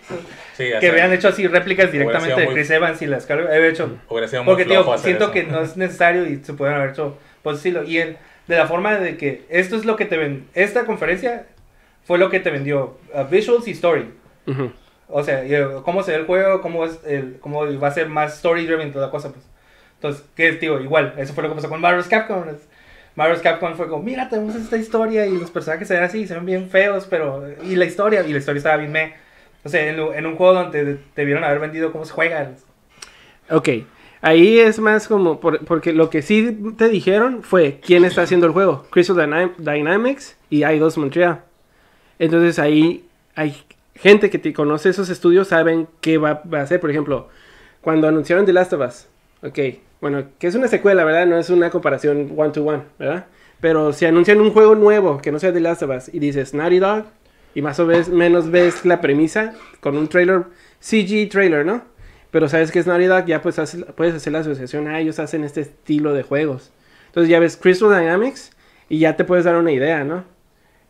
Sí, 0.55 0.65
que 0.81 0.91
hubieran 0.91 1.13
hecho 1.15 1.29
así 1.29 1.47
réplicas 1.49 1.91
directamente 1.91 2.41
de 2.41 2.47
muy- 2.47 2.55
Chris 2.57 2.71
Evans 2.71 3.01
y 3.01 3.07
la 3.07 3.19
Scarlett. 3.21 3.73
Hecho... 3.73 3.97
Hubiera 4.09 4.29
sido 4.29 4.45
muy 4.45 4.51
Porque, 4.53 4.65
flojo 4.67 4.83
tío, 4.85 4.93
hacer 4.93 5.05
siento 5.07 5.25
eso. 5.25 5.33
que 5.33 5.43
no 5.45 5.63
es 5.63 5.77
necesario 5.79 6.27
y 6.27 6.37
se 6.45 6.53
pudieron 6.53 6.81
haber 6.81 6.93
hecho 6.93 7.17
por 7.43 7.55
estilo. 7.55 7.85
Y 7.85 7.99
el, 7.99 8.19
de 8.49 8.57
la 8.57 8.67
forma 8.67 8.97
de 8.97 9.17
que 9.17 9.45
esto 9.49 9.77
es 9.77 9.85
lo 9.87 9.97
que 9.97 10.05
te 10.05 10.19
ven... 10.19 10.45
Esta 10.55 10.85
conferencia 10.85 11.47
fue 12.05 12.19
lo 12.19 12.29
que 12.29 12.39
te 12.41 12.51
vendió 12.51 12.99
uh, 13.15 13.25
visuals 13.31 13.67
y 13.67 13.71
story. 13.71 14.05
Ujú. 14.47 14.73
O 15.09 15.23
sea, 15.23 15.43
cómo 15.85 16.03
se 16.03 16.13
ve 16.13 16.19
el 16.19 16.27
juego, 16.27 16.61
cómo, 16.61 16.85
es 16.85 16.99
el, 17.07 17.39
cómo 17.41 17.65
va 17.79 17.89
a 17.89 17.93
ser 17.93 18.09
más 18.09 18.37
story 18.37 18.67
driven 18.67 18.93
toda 18.93 19.11
cosa, 19.11 19.31
pues. 19.33 19.45
Entonces, 19.95 20.25
que 20.35 20.53
tío, 20.55 20.81
igual, 20.81 21.15
eso 21.17 21.33
fue 21.33 21.43
lo 21.45 21.49
que 21.51 21.55
pasó 21.57 21.69
con 21.69 21.81
Marvel's 21.81 22.09
Capcom. 22.09 22.49
es- 22.49 22.69
Marvel's 23.15 23.41
Capcom 23.41 23.75
fue 23.77 23.89
como, 23.89 24.03
mira, 24.03 24.29
tenemos 24.29 24.55
esta 24.57 24.77
historia 24.77 25.27
y 25.27 25.39
los 25.39 25.51
personajes 25.51 25.89
se 25.89 25.95
ven 25.95 26.03
así, 26.03 26.27
se 26.27 26.35
ven 26.35 26.45
bien 26.45 26.69
feos, 26.69 27.07
pero... 27.09 27.45
Y 27.65 27.77
la 27.77 27.87
historia, 27.87 28.23
y 28.27 28.33
la 28.33 28.39
historia 28.39 28.59
estaba 28.59 28.77
bien 28.77 28.93
me... 28.93 29.15
O 29.65 29.69
sea, 29.71 29.89
en, 29.89 30.27
un 30.27 30.37
juego 30.37 30.53
donde 30.55 30.99
te 31.15 31.25
vieron 31.25 31.43
haber 31.43 31.59
vendido 31.59 31.93
cómo 31.93 32.05
se 32.05 32.13
juega. 32.13 32.51
Ok, 33.51 33.69
ahí 34.21 34.59
es 34.59 34.79
más 34.79 35.09
como, 35.09 35.41
por- 35.41 35.65
porque 35.65 35.93
lo 35.93 36.11
que 36.11 36.21
sí 36.23 36.57
te 36.77 36.89
dijeron 36.89 37.43
fue 37.43 37.81
quién 37.83 38.05
está 38.05 38.23
haciendo 38.23 38.47
el 38.47 38.53
juego, 38.53 38.87
Crystal 38.91 39.17
Dyna- 39.17 39.55
Dynamics 39.59 40.37
y 40.51 40.61
i2 40.61 40.97
Montreal. 40.99 41.41
Entonces 42.19 42.59
ahí 42.59 43.07
hay 43.35 43.57
gente 43.99 44.31
que 44.31 44.39
te 44.39 44.53
conoce 44.53 44.89
esos 44.91 45.09
estudios, 45.11 45.49
saben 45.49 45.89
qué 46.01 46.19
va, 46.19 46.43
va 46.53 46.61
a 46.61 46.63
hacer. 46.63 46.81
Por 46.81 46.91
ejemplo, 46.91 47.29
cuando 47.81 48.09
anunciaron 48.09 48.47
The 48.47 48.53
Last 48.53 48.73
of 48.73 48.87
Us, 48.87 49.07
ok, 49.43 49.59
bueno, 50.01 50.25
que 50.39 50.47
es 50.47 50.55
una 50.55 50.69
secuela, 50.69 51.05
¿verdad? 51.05 51.27
No 51.27 51.39
es 51.39 51.51
una 51.51 51.71
comparación 51.71 52.33
one 52.37 52.51
to 52.51 52.65
one, 52.65 52.83
¿verdad? 52.99 53.27
Pero 53.61 53.93
si 53.93 54.05
anuncian 54.05 54.41
un 54.41 54.51
juego 54.51 54.75
nuevo 54.75 55.19
que 55.19 55.33
no 55.33 55.39
sea 55.39 55.53
The 55.53 55.61
Last 55.61 55.83
of 55.83 55.91
Us 55.97 56.11
y 56.13 56.19
dices 56.19 56.53
Naughty 56.55 56.79
Dog 56.79 57.05
y 57.55 57.63
más 57.63 57.81
o 57.81 57.87
menos 57.87 58.51
ves 58.51 58.85
la 58.85 59.01
premisa 59.01 59.55
con 59.81 59.97
un 59.97 60.09
trailer, 60.09 60.45
CG 60.79 61.29
trailer, 61.31 61.65
¿no? 61.65 61.83
Pero 62.31 62.49
sabes 62.51 62.71
que 62.71 62.79
es 62.81 62.87
Naughty 62.87 63.07
Dog, 63.07 63.25
ya 63.25 63.41
pues 63.41 63.59
haces- 63.59 63.87
puedes 63.95 64.15
hacer 64.15 64.33
la 64.35 64.41
asociación, 64.41 64.89
ah, 64.89 65.01
ellos 65.01 65.19
hacen 65.19 65.43
este 65.43 65.63
estilo 65.63 66.13
de 66.13 66.23
juegos. 66.23 66.71
Entonces 67.07 67.31
ya 67.31 67.41
ves 67.41 67.57
Crystal 67.57 67.89
Dynamics 67.89 68.53
y 68.91 68.99
ya 68.99 69.17
te 69.17 69.25
puedes 69.25 69.47
dar 69.47 69.57
una 69.57 69.73
idea, 69.73 70.05
¿no? 70.05 70.25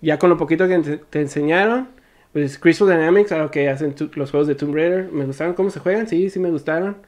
Ya 0.01 0.19
con 0.19 0.29
lo 0.29 0.37
poquito 0.37 0.66
que 0.66 0.99
te 1.09 1.21
enseñaron, 1.21 1.88
Pues 2.37 2.59
Crystal 2.59 2.87
Dynamics, 2.87 3.33
a 3.33 3.38
lo 3.38 3.51
que 3.51 3.66
hacen 3.70 3.94
los 4.14 4.31
juegos 4.31 4.46
de 4.46 4.55
Tomb 4.55 4.75
Raider, 4.75 5.09
me 5.11 5.25
gustaron 5.25 5.55
cómo 5.55 5.70
se 5.70 5.81
juegan, 5.81 6.07
sí, 6.07 6.29
sí 6.29 6.38
me 6.38 6.51
gustaron. 6.51 6.99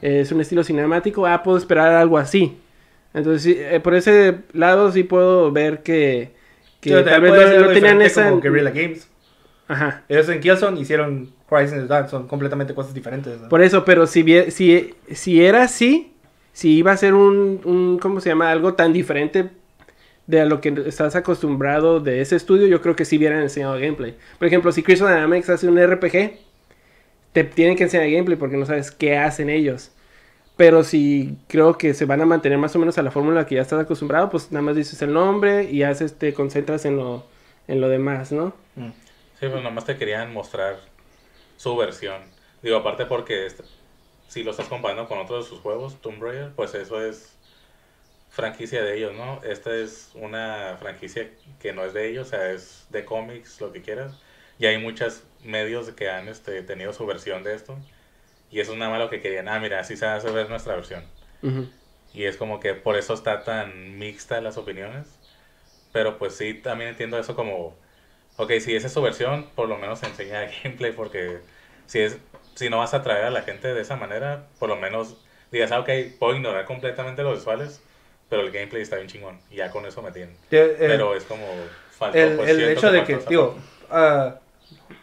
Eh, 0.00 0.20
es 0.20 0.32
un 0.32 0.40
estilo 0.40 0.64
cinemático, 0.64 1.26
ah, 1.26 1.42
puedo 1.42 1.58
esperar 1.58 1.92
algo 1.92 2.16
así. 2.16 2.56
Entonces, 3.12 3.42
sí, 3.42 3.54
eh, 3.58 3.80
por 3.80 3.94
ese 3.94 4.38
lado 4.54 4.90
sí 4.90 5.02
puedo 5.02 5.52
ver 5.52 5.82
que, 5.82 6.32
que 6.80 7.02
tal 7.02 7.20
vez 7.20 7.32
no, 7.34 7.38
algo 7.38 7.72
tenían 7.74 8.00
esa... 8.00 8.30
Como 8.30 8.40
Guerrilla 8.40 8.70
Games. 8.70 9.10
Ajá. 9.66 10.04
Ellos 10.08 10.26
en 10.30 10.40
Killzone 10.40 10.80
hicieron 10.80 11.34
the 11.50 11.86
Dark, 11.86 12.08
son 12.08 12.26
completamente 12.26 12.74
cosas 12.74 12.94
diferentes. 12.94 13.42
¿no? 13.42 13.50
Por 13.50 13.60
eso, 13.60 13.84
pero 13.84 14.06
si, 14.06 14.24
si, 14.50 14.94
si 15.12 15.44
era 15.44 15.64
así, 15.64 16.14
si 16.54 16.78
iba 16.78 16.92
a 16.92 16.96
ser 16.96 17.12
un, 17.12 17.60
un, 17.66 17.98
¿cómo 17.98 18.22
se 18.22 18.30
llama? 18.30 18.50
Algo 18.50 18.72
tan 18.72 18.94
diferente 18.94 19.50
de 20.28 20.42
a 20.42 20.44
lo 20.44 20.60
que 20.60 20.84
estás 20.86 21.16
acostumbrado 21.16 22.00
de 22.00 22.20
ese 22.20 22.36
estudio, 22.36 22.66
yo 22.66 22.82
creo 22.82 22.94
que 22.94 23.06
sí 23.06 23.16
hubieran 23.16 23.40
enseñado 23.40 23.74
gameplay. 23.74 24.14
Por 24.38 24.46
ejemplo, 24.46 24.70
si 24.72 24.82
Crystal 24.82 25.08
Dynamics 25.08 25.48
hace 25.48 25.66
un 25.66 25.82
RPG, 25.82 26.38
te 27.32 27.44
tienen 27.44 27.76
que 27.76 27.84
enseñar 27.84 28.10
gameplay 28.10 28.36
porque 28.36 28.58
no 28.58 28.66
sabes 28.66 28.90
qué 28.90 29.16
hacen 29.16 29.48
ellos. 29.48 29.90
Pero 30.58 30.84
si 30.84 31.38
creo 31.48 31.78
que 31.78 31.94
se 31.94 32.04
van 32.04 32.20
a 32.20 32.26
mantener 32.26 32.58
más 32.58 32.76
o 32.76 32.78
menos 32.78 32.98
a 32.98 33.02
la 33.02 33.10
fórmula 33.10 33.46
que 33.46 33.54
ya 33.54 33.62
estás 33.62 33.80
acostumbrado, 33.80 34.28
pues 34.28 34.52
nada 34.52 34.62
más 34.62 34.76
dices 34.76 35.00
el 35.00 35.14
nombre 35.14 35.64
y 35.64 35.82
haces, 35.82 36.18
te 36.18 36.34
concentras 36.34 36.84
en 36.84 36.98
lo, 36.98 37.24
en 37.66 37.80
lo 37.80 37.88
demás, 37.88 38.30
¿no? 38.30 38.52
Mm. 38.76 38.90
Sí, 39.40 39.46
pues 39.48 39.62
nomás 39.62 39.86
te 39.86 39.96
querían 39.96 40.34
mostrar 40.34 40.76
su 41.56 41.74
versión. 41.74 42.20
Digo, 42.62 42.76
aparte 42.76 43.06
porque 43.06 43.48
si 44.26 44.42
lo 44.42 44.50
estás 44.50 44.68
comparando 44.68 45.08
con 45.08 45.18
otros 45.18 45.44
de 45.44 45.48
sus 45.48 45.60
juegos, 45.60 45.98
Tomb 46.02 46.22
Raider, 46.22 46.50
pues 46.54 46.74
eso 46.74 47.02
es 47.02 47.37
franquicia 48.38 48.84
de 48.84 48.96
ellos, 48.96 49.14
¿no? 49.16 49.42
Esta 49.42 49.74
es 49.74 50.12
una 50.14 50.76
franquicia 50.78 51.28
que 51.58 51.72
no 51.72 51.84
es 51.84 51.92
de 51.92 52.08
ellos, 52.08 52.28
o 52.28 52.30
sea, 52.30 52.52
es 52.52 52.86
de 52.90 53.04
cómics, 53.04 53.60
lo 53.60 53.72
que 53.72 53.82
quieras. 53.82 54.12
Y 54.60 54.66
hay 54.66 54.78
muchos 54.78 55.24
medios 55.42 55.90
que 55.90 56.08
han 56.08 56.28
este, 56.28 56.62
tenido 56.62 56.92
su 56.92 57.04
versión 57.04 57.42
de 57.42 57.56
esto. 57.56 57.76
Y 58.48 58.60
eso 58.60 58.72
es 58.72 58.78
nada 58.78 58.92
más 58.92 59.00
lo 59.00 59.10
que 59.10 59.20
querían. 59.20 59.48
Ah, 59.48 59.58
mira, 59.58 59.80
así 59.80 59.96
se 59.96 60.06
hace 60.06 60.30
ver 60.30 60.48
nuestra 60.48 60.76
versión. 60.76 61.02
Y 62.14 62.24
es 62.24 62.36
como 62.36 62.60
que 62.60 62.74
por 62.74 62.96
eso 62.96 63.12
está 63.12 63.42
tan 63.42 63.98
mixta 63.98 64.40
las 64.40 64.56
opiniones. 64.56 65.08
Pero 65.92 66.16
pues 66.18 66.36
sí, 66.36 66.54
también 66.54 66.90
entiendo 66.90 67.18
eso 67.18 67.34
como, 67.34 67.76
ok, 68.36 68.52
si 68.60 68.76
esa 68.76 68.86
es 68.86 68.92
su 68.92 69.02
versión, 69.02 69.50
por 69.56 69.68
lo 69.68 69.78
menos 69.78 70.00
enseña 70.04 70.44
el 70.44 70.52
gameplay 70.62 70.92
porque 70.92 71.40
si, 71.86 72.00
es, 72.00 72.18
si 72.54 72.70
no 72.70 72.78
vas 72.78 72.94
a 72.94 72.98
atraer 72.98 73.24
a 73.24 73.30
la 73.30 73.42
gente 73.42 73.74
de 73.74 73.80
esa 73.80 73.96
manera, 73.96 74.46
por 74.60 74.68
lo 74.68 74.76
menos 74.76 75.16
digas, 75.50 75.72
ah, 75.72 75.80
ok, 75.80 75.90
puedo 76.20 76.36
ignorar 76.36 76.66
completamente 76.66 77.22
los 77.24 77.38
visuales, 77.38 77.82
pero 78.28 78.42
el 78.42 78.50
gameplay 78.50 78.82
está 78.82 78.96
bien 78.96 79.08
chingón. 79.08 79.38
Y 79.50 79.56
ya 79.56 79.70
con 79.70 79.84
eso 79.86 80.02
me 80.02 80.10
tienen. 80.12 80.34
Eh, 80.50 80.76
Pero 80.78 81.14
es 81.14 81.24
como, 81.24 81.44
faltó, 81.90 82.18
el, 82.18 82.36
pues, 82.36 82.48
el 82.50 82.64
hecho 82.68 82.92
de 82.92 83.04
que, 83.04 83.18
digo, 83.28 83.56
ah, 83.90 84.36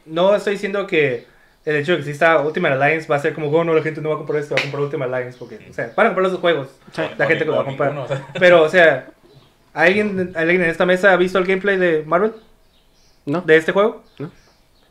no 0.06 0.36
estoy 0.36 0.54
diciendo 0.54 0.86
que 0.88 1.26
el 1.66 1.78
hecho 1.78 1.94
de 1.94 1.98
que 1.98 2.02
exista 2.04 2.40
Ultimate 2.42 2.76
Alliance 2.76 3.08
va 3.08 3.16
a 3.16 3.20
ser 3.20 3.34
como, 3.34 3.50
oh, 3.50 3.64
no, 3.64 3.74
la 3.74 3.82
gente 3.82 4.00
no 4.02 4.10
va 4.10 4.16
a 4.16 4.18
comprar 4.20 4.40
esto, 4.42 4.54
va 4.56 4.60
a 4.60 4.64
comprar 4.64 4.84
Ultimate 4.84 5.14
Alliance, 5.14 5.38
porque, 5.40 5.60
o 5.70 5.74
sea, 5.74 5.92
van 5.96 6.08
a 6.08 6.10
comprar 6.12 6.32
los 6.32 6.40
juegos, 6.40 6.68
Sí. 6.92 7.02
la 7.18 7.26
O 7.26 7.28
gente 7.28 7.40
que 7.46 7.46
lo 7.46 7.56
va 7.56 7.62
a 7.64 7.66
comprar. 7.66 7.90
ninguno, 7.94 8.06
o 8.06 8.08
sea. 8.08 8.28
Pero, 8.40 8.62
o 8.64 8.70
sea, 8.70 9.08
¿alguien, 9.74 10.34
¿alguien 10.36 10.62
en 10.62 10.70
esta 10.70 10.86
mesa 10.86 11.12
ha 11.12 11.18
visto 11.18 11.40
el 11.40 11.46
gameplay 11.46 11.78
de 11.78 12.04
Marvel? 12.06 12.34
¿No? 13.26 13.42
¿De 13.42 13.58
este 13.58 13.72
juego? 13.72 14.04
No. 14.20 14.32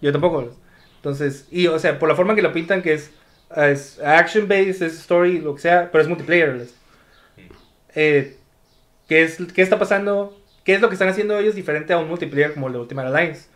Yo 0.00 0.10
tampoco. 0.10 0.50
Entonces, 0.96 1.46
y, 1.52 1.68
o 1.68 1.78
sea, 1.78 1.98
por 1.98 2.08
la 2.08 2.16
forma 2.16 2.34
que 2.34 2.42
lo 2.42 2.52
pintan, 2.52 2.82
que 2.82 2.94
es, 2.94 3.12
es 3.56 4.00
action-based, 4.00 4.82
es 4.82 4.98
story, 5.00 5.38
lo 5.38 5.54
que 5.54 5.60
sea, 5.60 5.88
pero 5.92 6.02
es 6.02 6.08
multiplayer. 6.08 6.66
Eh, 7.94 8.36
¿qué, 9.08 9.22
es, 9.24 9.38
¿Qué 9.54 9.62
está 9.62 9.78
pasando? 9.78 10.38
¿Qué 10.64 10.74
es 10.74 10.80
lo 10.80 10.88
que 10.88 10.94
están 10.94 11.08
haciendo 11.08 11.38
ellos 11.38 11.54
diferente 11.54 11.92
a 11.92 11.98
un 11.98 12.08
multiplayer 12.08 12.54
como 12.54 12.68
el 12.68 12.74
de 12.74 12.78
Ultimate 12.80 13.08
Alliance? 13.08 13.48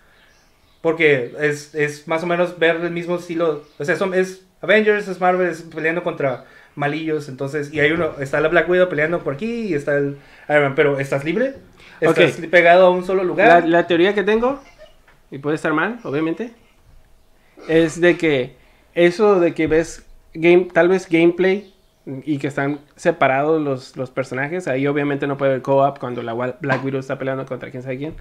Porque 0.81 1.35
es, 1.41 1.75
es 1.75 2.07
más 2.09 2.23
o 2.23 2.27
menos 2.27 2.59
ver 2.59 2.77
el 2.77 2.91
mismo 2.93 3.17
estilo. 3.17 3.65
O 3.79 3.85
sea, 3.85 3.97
son, 3.97 4.15
es 4.15 4.47
Avengers, 4.61 5.09
es 5.09 5.21
Marvel, 5.21 5.49
es 5.49 5.63
peleando 5.63 6.03
contra 6.05 6.45
malillos. 6.77 7.29
Entonces, 7.29 7.73
y 7.73 7.81
hay 7.81 7.93
uno, 7.93 8.15
está 8.21 8.41
la 8.41 8.49
Black 8.49 8.69
Widow 8.69 8.89
peleando 8.89 9.23
por 9.25 9.35
aquí 9.35 9.69
y 9.69 9.75
está 9.75 9.97
el 9.97 10.19
Iron 10.49 10.63
Man. 10.63 10.75
Pero, 10.77 11.01
¿estás 11.01 11.25
libre? 11.25 11.57
¿Estás 12.01 12.39
Ok. 12.39 12.51
pegado 12.51 12.87
a 12.87 12.91
un 12.91 13.05
solo 13.05 13.25
La, 13.25 13.25
lugar? 13.25 13.65
la 13.65 13.87
teoría 13.87 14.15
que 14.15 14.23
tengo, 14.23 14.63
y 15.31 15.39
puede 15.39 15.57
estar 15.57 15.73
mal, 15.73 16.01
obviamente, 16.05 16.55
es 17.69 18.01
de 18.01 18.17
que 18.17 18.57
eso 18.95 19.41
de 19.41 19.55
que 19.55 19.67
ves 19.67 20.05
game, 20.35 20.69
tal 20.73 20.89
vez 20.89 21.09
gameplay 21.09 21.75
y 22.25 22.39
que 22.39 22.47
están 22.47 22.81
separados 22.97 23.61
los, 23.63 23.97
los 23.97 24.11
personajes, 24.11 24.67
ahí 24.69 24.87
obviamente 24.87 25.27
no 25.27 25.37
puede 25.37 25.53
haber 25.53 25.63
co-op 25.63 25.99
cuando 25.99 26.23
la 26.23 26.33
Black 26.35 26.85
Widow 26.85 27.01
está 27.01 27.19
peleando 27.19 27.45
contra 27.47 27.71
quién 27.71 27.83
sabe 27.83 27.99
quién. 27.99 28.15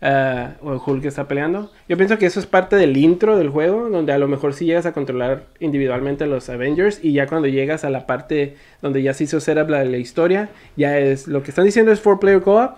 ah, 0.00 0.54
o 0.62 0.82
Hulk 0.84 1.04
está 1.04 1.28
peleando. 1.28 1.70
Yo 1.88 1.96
pienso 1.96 2.18
que 2.18 2.26
eso 2.26 2.40
es 2.40 2.46
parte 2.46 2.76
del 2.76 2.96
intro 2.96 3.36
del 3.36 3.50
juego, 3.50 3.90
donde 3.90 4.12
a 4.12 4.18
lo 4.18 4.28
mejor 4.28 4.54
sí 4.54 4.64
llegas 4.64 4.86
a 4.86 4.92
controlar 4.92 5.44
individualmente 5.60 6.24
a 6.24 6.26
los 6.26 6.48
Avengers 6.48 7.00
y 7.02 7.12
ya 7.12 7.26
cuando 7.26 7.48
llegas 7.48 7.84
a 7.84 7.90
la 7.90 8.06
parte 8.06 8.56
donde 8.80 9.02
ya 9.02 9.12
se 9.14 9.24
hizo 9.24 9.40
setup 9.40 9.68
la, 9.68 9.84
la 9.84 9.98
historia, 9.98 10.50
ya 10.76 10.98
es 10.98 11.26
lo 11.28 11.42
que 11.42 11.50
están 11.50 11.64
diciendo 11.64 11.92
es 11.92 12.02
4-player 12.02 12.40
co-op 12.42 12.76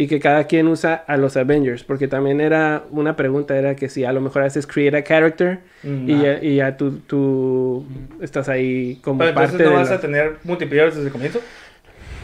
y 0.00 0.06
que 0.06 0.20
cada 0.20 0.44
quien 0.44 0.68
usa 0.68 0.94
a 1.08 1.16
los 1.16 1.36
Avengers, 1.36 1.82
porque 1.82 2.06
también 2.06 2.40
era 2.40 2.84
una 2.92 3.16
pregunta, 3.16 3.58
era 3.58 3.74
que 3.74 3.88
si 3.88 4.04
a 4.04 4.12
lo 4.12 4.20
mejor 4.20 4.42
haces 4.42 4.64
create 4.66 4.96
a 4.96 5.02
character 5.02 5.58
Mm, 5.82 6.08
y, 6.10 6.12
ah. 6.14 6.22
ya, 6.22 6.44
y 6.44 6.56
ya 6.56 6.76
tú, 6.76 6.98
tú 7.06 7.84
estás 8.20 8.48
ahí 8.48 8.98
como 9.02 9.18
Pero 9.18 9.30
entonces 9.30 9.52
parte 9.52 9.64
no 9.64 9.70
de 9.70 9.76
vas 9.76 9.90
la- 9.90 9.96
a 9.96 10.00
tener 10.00 10.36
multiplayer 10.44 10.86
desde 10.92 11.06
el 11.06 11.10
comienzo. 11.12 11.40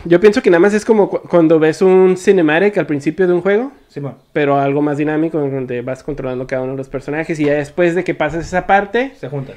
Yo 0.05 0.21
pienso 0.21 0.43
que 0.43 0.51
nada 0.51 0.61
más 0.61 0.75
es 0.75 0.85
como 0.85 1.09
cu- 1.09 1.21
cuando 1.29 1.59
ves 1.59 1.81
un 1.83 2.17
cinematic 2.17 2.77
al 2.79 2.87
principio 2.87 3.27
de 3.27 3.33
un 3.33 3.41
juego, 3.41 3.73
Simón, 3.89 4.17
pero 4.33 4.59
algo 4.59 4.81
más 4.83 4.99
dinámico 4.99 5.43
en 5.43 5.51
donde 5.53 5.81
vas 5.83 6.03
controlando 6.05 6.47
cada 6.47 6.63
uno 6.63 6.73
de 6.73 6.79
los 6.79 6.89
personajes 6.89 7.41
y 7.41 7.47
ya 7.47 7.55
después 7.55 7.95
de 7.95 8.05
que 8.05 8.15
pasas 8.15 8.47
esa 8.47 8.67
parte, 8.67 9.13
se 9.19 9.29
juntan. 9.29 9.57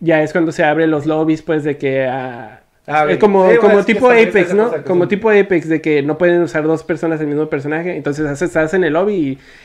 ya 0.00 0.22
es 0.22 0.32
cuando 0.32 0.52
se 0.52 0.62
abren 0.64 0.90
los 0.90 1.06
lobbies, 1.06 1.42
pues 1.42 1.64
de 1.64 1.76
que... 1.76 2.06
ah, 2.06 2.59
Ah, 2.86 3.06
es 3.08 3.18
como, 3.18 3.48
Sí, 3.50 3.58
como 3.58 3.78
que 3.78 3.84
tipo 3.84 4.10
Apex, 4.10 4.52
¿no? 4.54 4.70
que 4.72 4.82
Como 4.82 5.02
son- 5.02 5.08
tipo 5.10 5.30
Apex, 5.30 5.68
de 5.68 5.80
que 5.80 6.02
no 6.02 6.18
pueden 6.18 6.42
usar 6.42 6.64
dos 6.64 6.82
personas 6.82 7.20
el 7.20 7.28
mismo 7.28 7.48
personaje. 7.48 7.94
Entonces 7.96 8.40
estás 8.42 8.74
en 8.74 8.82
el 8.84 8.94
lobby 8.94 9.14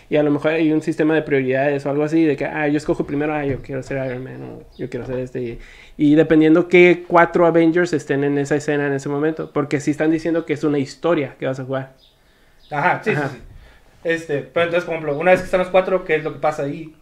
y, 0.10 0.14
y 0.14 0.18
a 0.18 0.22
lo 0.24 0.30
mejor 0.30 0.52
hay 0.52 0.72
un 0.72 0.82
sistema 0.84 1.16
de 1.16 1.24
prioridades 1.24 1.86
o 1.86 1.90
algo 1.90 2.04
así, 2.04 2.24
de 2.24 2.36
que, 2.36 2.46
ah, 2.46 2.68
yo 2.68 2.78
escojo 2.78 3.06
primero, 3.08 3.34
ah, 3.34 3.44
yo 3.44 3.60
quiero 3.64 3.82
ser 3.82 4.06
Iron 4.06 4.24
Man, 4.24 4.42
o 4.44 4.64
yo 4.78 4.90
quiero 4.90 5.06
ser 5.08 5.18
este. 5.20 5.42
Y, 5.42 5.60
y 5.98 6.16
dependiendo 6.16 6.68
qué 6.68 7.04
cuatro 7.08 7.48
Avengers 7.48 7.94
estén 7.94 8.24
en 8.24 8.38
esa 8.38 8.58
escena 8.58 8.86
en 8.86 8.94
ese 8.94 9.10
momento. 9.10 9.50
Porque 9.52 9.80
si 9.80 9.92
están 9.92 10.12
diciendo 10.12 10.46
que 10.46 10.54
es 10.54 10.64
una 10.64 10.78
historia 10.78 11.36
que 11.40 11.48
vas 11.48 11.60
a 11.60 11.64
jugar. 11.64 11.94
Ajá, 12.70 13.02
sí, 13.04 13.12
Ajá. 13.12 13.30
sí, 13.30 13.38
sí. 13.38 13.42
Este, 14.04 14.40
pero 14.40 14.66
entonces, 14.68 14.86
por 14.86 14.94
ejemplo, 14.96 15.18
una 15.18 15.32
vez 15.32 15.40
que 15.40 15.46
están 15.46 15.62
los 15.62 15.70
cuatro, 15.70 16.06
¿qué 16.06 16.16
es 16.16 16.24
lo 16.24 16.34
que 16.34 16.40
pasa 16.40 16.64
ahí? 16.64 16.94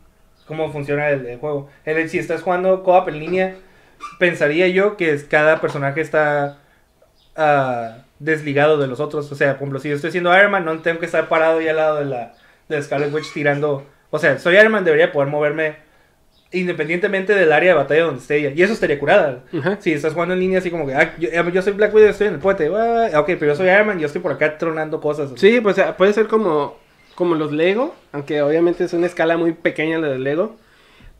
¿Cómo 0.48 0.72
funciona 0.72 1.10
el, 1.10 1.26
el 1.26 1.38
juego? 1.40 1.70
El- 1.84 2.08
si 2.08 2.18
estás 2.18 2.42
jugando 2.44 2.82
co-op 2.84 3.10
en 3.10 3.20
línea, 3.20 3.56
pensaría 4.20 4.68
yo 4.68 4.98
que 4.98 5.20
cada 5.30 5.62
personaje 5.62 6.02
está 6.02 6.60
ah, 7.36 7.98
desligado 8.20 8.78
de 8.78 8.88
los 8.88 9.00
otros. 9.00 9.32
O 9.32 9.36
sea, 9.36 9.54
por 9.54 9.64
ejemplo, 9.64 9.80
si 9.80 9.90
yo 9.90 9.96
estoy 9.96 10.12
siendo 10.12 10.36
Iron 10.38 10.52
Man, 10.52 10.66
no 10.66 10.80
tengo 10.80 11.00
que 11.00 11.06
estar 11.06 11.28
parado 11.30 11.60
ahí 11.60 11.68
al 11.68 11.78
lado 11.78 12.00
de 12.00 12.06
la, 12.06 12.34
de 12.70 12.82
Scarlet 12.82 13.14
Witch 13.14 13.34
tirando. 13.34 13.86
O 14.10 14.20
sea, 14.20 14.40
soy 14.40 14.56
Iron 14.58 14.72
Man, 14.72 14.86
debería 14.86 15.12
poder 15.12 15.30
moverme 15.30 15.76
independientemente 16.54 17.34
del 17.34 17.52
área 17.52 17.72
de 17.72 17.76
batalla 17.76 18.04
donde 18.04 18.22
esté 18.22 18.38
ella. 18.38 18.52
Y 18.56 18.62
eso 18.62 18.74
estaría 18.74 19.00
curada. 19.00 19.44
Si 19.80 19.92
estás 19.92 20.14
jugando 20.14 20.36
en 20.36 20.40
línea 20.40 20.60
así 20.60 20.70
como 20.70 20.86
que, 20.86 20.94
ah, 20.94 21.16
yo, 21.18 21.50
yo 21.50 21.62
soy 21.62 21.74
Black 21.74 21.94
Widow, 21.94 22.10
estoy 22.10 22.28
en 22.28 22.36
el 22.36 22.40
puente. 22.40 22.70
ah, 22.74 23.20
ok, 23.20 23.26
pero 23.26 23.48
yo 23.48 23.56
soy 23.56 23.68
Iron 23.68 23.88
Man, 23.88 24.00
yo 24.00 24.06
estoy 24.06 24.22
por 24.22 24.32
acá 24.32 24.58
tronando 24.58 25.02
cosas. 25.02 25.32
Sí, 25.36 25.60
pues 25.60 25.80
ah, 25.80 25.98
puede 25.98 26.14
ser 26.14 26.28
como, 26.28 26.78
como 27.16 27.36
los 27.36 27.52
Lego, 27.52 27.96
aunque 28.12 28.42
obviamente 28.42 28.84
es 28.84 28.94
una 28.94 29.08
escala 29.08 29.36
muy 29.36 29.54
pequeña 29.54 29.98
la 29.98 30.10
del 30.10 30.24
Lego. 30.24 30.56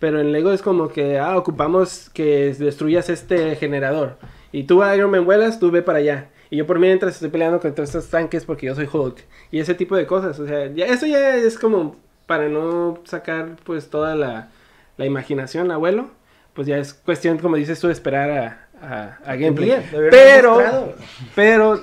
Pero 0.04 0.20
en 0.20 0.34
Lego 0.34 0.52
es 0.52 0.62
como 0.62 0.90
que, 0.90 1.18
ah, 1.18 1.38
ocupamos 1.38 2.10
que 2.10 2.54
destruyas 2.60 3.10
este 3.10 3.56
generador. 3.56 4.18
Y 4.52 4.64
tú, 4.64 4.84
Iron 4.84 5.10
Man, 5.10 5.24
vuelas, 5.24 5.62
tú 5.62 5.72
ve 5.72 5.82
para 5.82 6.00
allá. 6.00 6.28
Y 6.50 6.58
yo 6.58 6.68
por 6.68 6.78
mientras 6.78 7.14
estoy 7.14 7.30
peleando 7.30 7.62
contra 7.62 7.86
estos 7.86 8.10
tanques 8.10 8.44
porque 8.44 8.66
yo 8.66 8.76
soy 8.76 8.90
Hulk. 8.92 9.20
Y 9.50 9.62
ese 9.62 9.76
tipo 9.76 9.96
de 9.96 10.06
cosas. 10.06 10.38
O 10.40 10.46
sea, 10.46 10.68
ya, 10.74 10.88
eso 10.88 11.06
ya 11.06 11.38
es 11.38 11.58
como 11.58 11.96
para 12.26 12.50
no 12.50 13.00
sacar 13.06 13.56
pues 13.64 13.90
toda 13.90 14.14
la, 14.16 14.50
la 14.98 15.06
imaginación, 15.06 15.72
abuelo. 15.72 16.10
Pues 16.54 16.68
ya 16.68 16.80
es 16.80 16.94
cuestión, 16.94 17.38
como 17.38 17.56
dices 17.56 17.80
tú, 17.80 17.88
de 17.88 17.94
esperar 17.94 18.30
a, 18.30 18.68
a, 18.82 19.20
a 19.26 19.36
gameplay. 19.38 19.70
Bien, 19.70 19.84
Pero, 20.12 20.56
mostrado. 20.56 20.94
pero, 21.34 21.82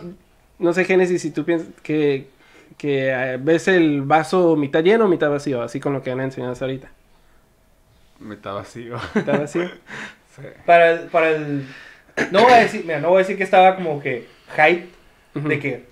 no 0.58 0.74
sé, 0.74 0.84
Génesis, 0.84 1.22
si 1.22 1.30
tú 1.30 1.46
piensas 1.46 1.68
que, 1.82 2.28
que 2.76 3.08
eh, 3.08 3.38
ves 3.40 3.66
el 3.66 4.02
vaso 4.02 4.56
mitad 4.56 4.84
lleno 4.84 5.06
o 5.06 5.08
mitad 5.08 5.30
vacío, 5.30 5.62
así 5.62 5.80
con 5.80 5.94
lo 5.94 6.02
que 6.02 6.10
han 6.10 6.20
enseñado 6.20 6.52
hasta 6.52 6.66
ahorita. 6.66 6.90
Está 8.30 8.52
vacío. 8.52 8.96
¿Mitad 9.14 9.40
vacío? 9.40 9.70
Sí. 10.36 10.42
Para 10.64 10.92
el, 10.92 11.00
para 11.08 11.30
el... 11.30 11.66
No 12.30 12.44
voy 12.44 12.52
a 12.52 12.58
decir, 12.58 12.84
mira, 12.84 13.00
no 13.00 13.08
voy 13.08 13.16
a 13.16 13.18
decir 13.18 13.36
que 13.36 13.42
estaba 13.42 13.74
como 13.74 14.00
que 14.00 14.28
hype 14.54 14.86
de 15.34 15.58
que 15.58 15.86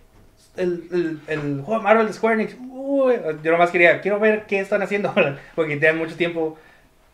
el, 0.57 0.89
el, 0.93 1.21
el 1.27 1.63
juego 1.63 1.81
de 1.81 1.85
Marvel 1.85 2.15
Square 2.15 2.35
Enix, 2.35 2.57
uy, 2.61 3.15
yo 3.43 3.51
nomás 3.51 3.71
quería, 3.71 4.01
quiero 4.01 4.21
ver 4.21 4.45
qué 4.47 4.61
están 4.61 4.81
haciendo, 4.81 5.13
porque 5.57 5.75
tenían 5.75 5.99
mucho 5.99 6.15
tiempo 6.15 6.57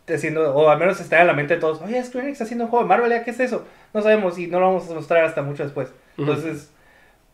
haciendo, 0.07 0.53
o 0.53 0.69
al 0.69 0.77
menos 0.77 0.99
está 0.99 1.19
en 1.19 1.27
la 1.27 1.33
mente 1.33 1.55
de 1.55 1.59
todos, 1.59 1.81
oye, 1.81 2.03
Square 2.03 2.25
Enix 2.27 2.35
está 2.35 2.43
haciendo 2.43 2.65
un 2.65 2.69
juego 2.69 2.85
de 2.85 2.89
Marvel, 2.89 3.09
¿ya 3.09 3.23
qué 3.23 3.31
es 3.31 3.39
eso? 3.39 3.65
No 3.91 4.03
sabemos 4.03 4.37
y 4.37 4.45
no 4.45 4.59
lo 4.59 4.67
vamos 4.67 4.89
a 4.89 4.93
mostrar 4.93 5.23
hasta 5.23 5.41
mucho 5.41 5.63
después. 5.63 5.91
Entonces, 6.19 6.71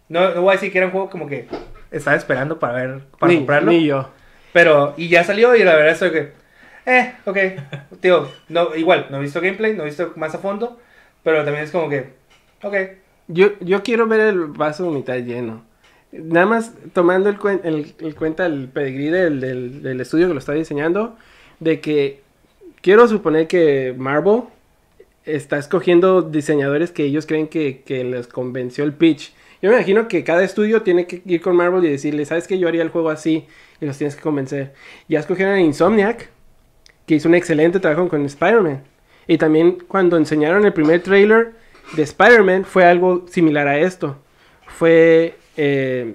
no, 0.07 0.33
no 0.33 0.41
voy 0.41 0.51
a 0.51 0.53
decir 0.53 0.71
que 0.71 0.77
era 0.77 0.87
un 0.87 0.93
juego 0.93 1.09
como 1.09 1.27
que 1.27 1.49
estaba 1.91 2.15
esperando 2.15 2.59
para 2.59 2.73
ver, 2.73 3.01
para 3.19 3.31
ni, 3.31 3.39
comprarlo. 3.39 3.71
ni 3.71 3.85
yo. 3.85 4.09
Pero, 4.53 4.93
y 4.95 5.09
ya 5.09 5.25
salió 5.25 5.53
y 5.55 5.63
la 5.65 5.75
verdad 5.75 6.01
es 6.01 6.11
que 6.11 6.40
eh, 6.85 7.13
ok. 7.25 7.37
Tío, 7.99 8.27
no, 8.49 8.75
igual, 8.75 9.07
no 9.09 9.17
he 9.17 9.21
visto 9.21 9.41
gameplay, 9.41 9.73
no 9.75 9.83
he 9.83 9.87
visto 9.87 10.13
más 10.15 10.33
a 10.35 10.39
fondo, 10.39 10.79
pero 11.23 11.43
también 11.43 11.63
es 11.65 11.71
como 11.71 11.89
que, 11.89 12.09
ok. 12.63 12.75
Yo, 13.27 13.51
yo 13.59 13.83
quiero 13.83 14.07
ver 14.07 14.21
el 14.21 14.45
vaso 14.47 14.89
mitad 14.91 15.17
lleno. 15.17 15.63
Nada 16.11 16.45
más 16.45 16.73
tomando 16.93 17.29
el, 17.29 17.37
cuen- 17.39 17.61
el- 17.63 17.93
el 17.99 18.15
cuenta 18.15 18.45
el 18.45 18.67
pedigrí 18.67 19.07
del, 19.09 19.39
del, 19.39 19.81
del 19.83 20.01
estudio 20.01 20.27
que 20.27 20.33
lo 20.33 20.39
está 20.39 20.53
diseñando, 20.53 21.15
de 21.59 21.79
que 21.79 22.21
quiero 22.81 23.07
suponer 23.07 23.47
que 23.47 23.93
Marvel 23.97 24.43
está 25.25 25.57
escogiendo 25.57 26.21
diseñadores 26.23 26.91
que 26.91 27.03
ellos 27.03 27.25
creen 27.25 27.47
que, 27.47 27.81
que 27.83 28.03
les 28.03 28.27
convenció 28.27 28.83
el 28.83 28.93
pitch. 28.93 29.33
Yo 29.61 29.69
me 29.69 29.75
imagino 29.75 30.07
que 30.07 30.23
cada 30.23 30.43
estudio 30.43 30.81
tiene 30.81 31.05
que 31.05 31.21
ir 31.25 31.41
con 31.41 31.55
Marvel 31.55 31.85
y 31.85 31.89
decirle, 31.89 32.25
¿sabes 32.25 32.47
que 32.47 32.57
Yo 32.57 32.67
haría 32.67 32.81
el 32.81 32.89
juego 32.89 33.09
así 33.11 33.45
y 33.79 33.85
los 33.85 33.97
tienes 33.97 34.15
que 34.15 34.21
convencer. 34.21 34.73
Ya 35.07 35.19
escogieron 35.19 35.53
a 35.55 35.61
Insomniac, 35.61 36.29
que 37.11 37.15
hizo 37.17 37.27
un 37.27 37.35
excelente 37.35 37.81
trabajo 37.81 38.07
con 38.07 38.25
Spider-Man. 38.25 38.83
Y 39.27 39.37
también 39.37 39.79
cuando 39.85 40.15
enseñaron 40.15 40.63
el 40.63 40.71
primer 40.71 41.03
trailer 41.03 41.51
de 41.97 42.03
Spider-Man 42.03 42.63
fue 42.63 42.85
algo 42.85 43.25
similar 43.27 43.67
a 43.67 43.77
esto. 43.77 44.15
Fue, 44.65 45.35
eh, 45.57 46.13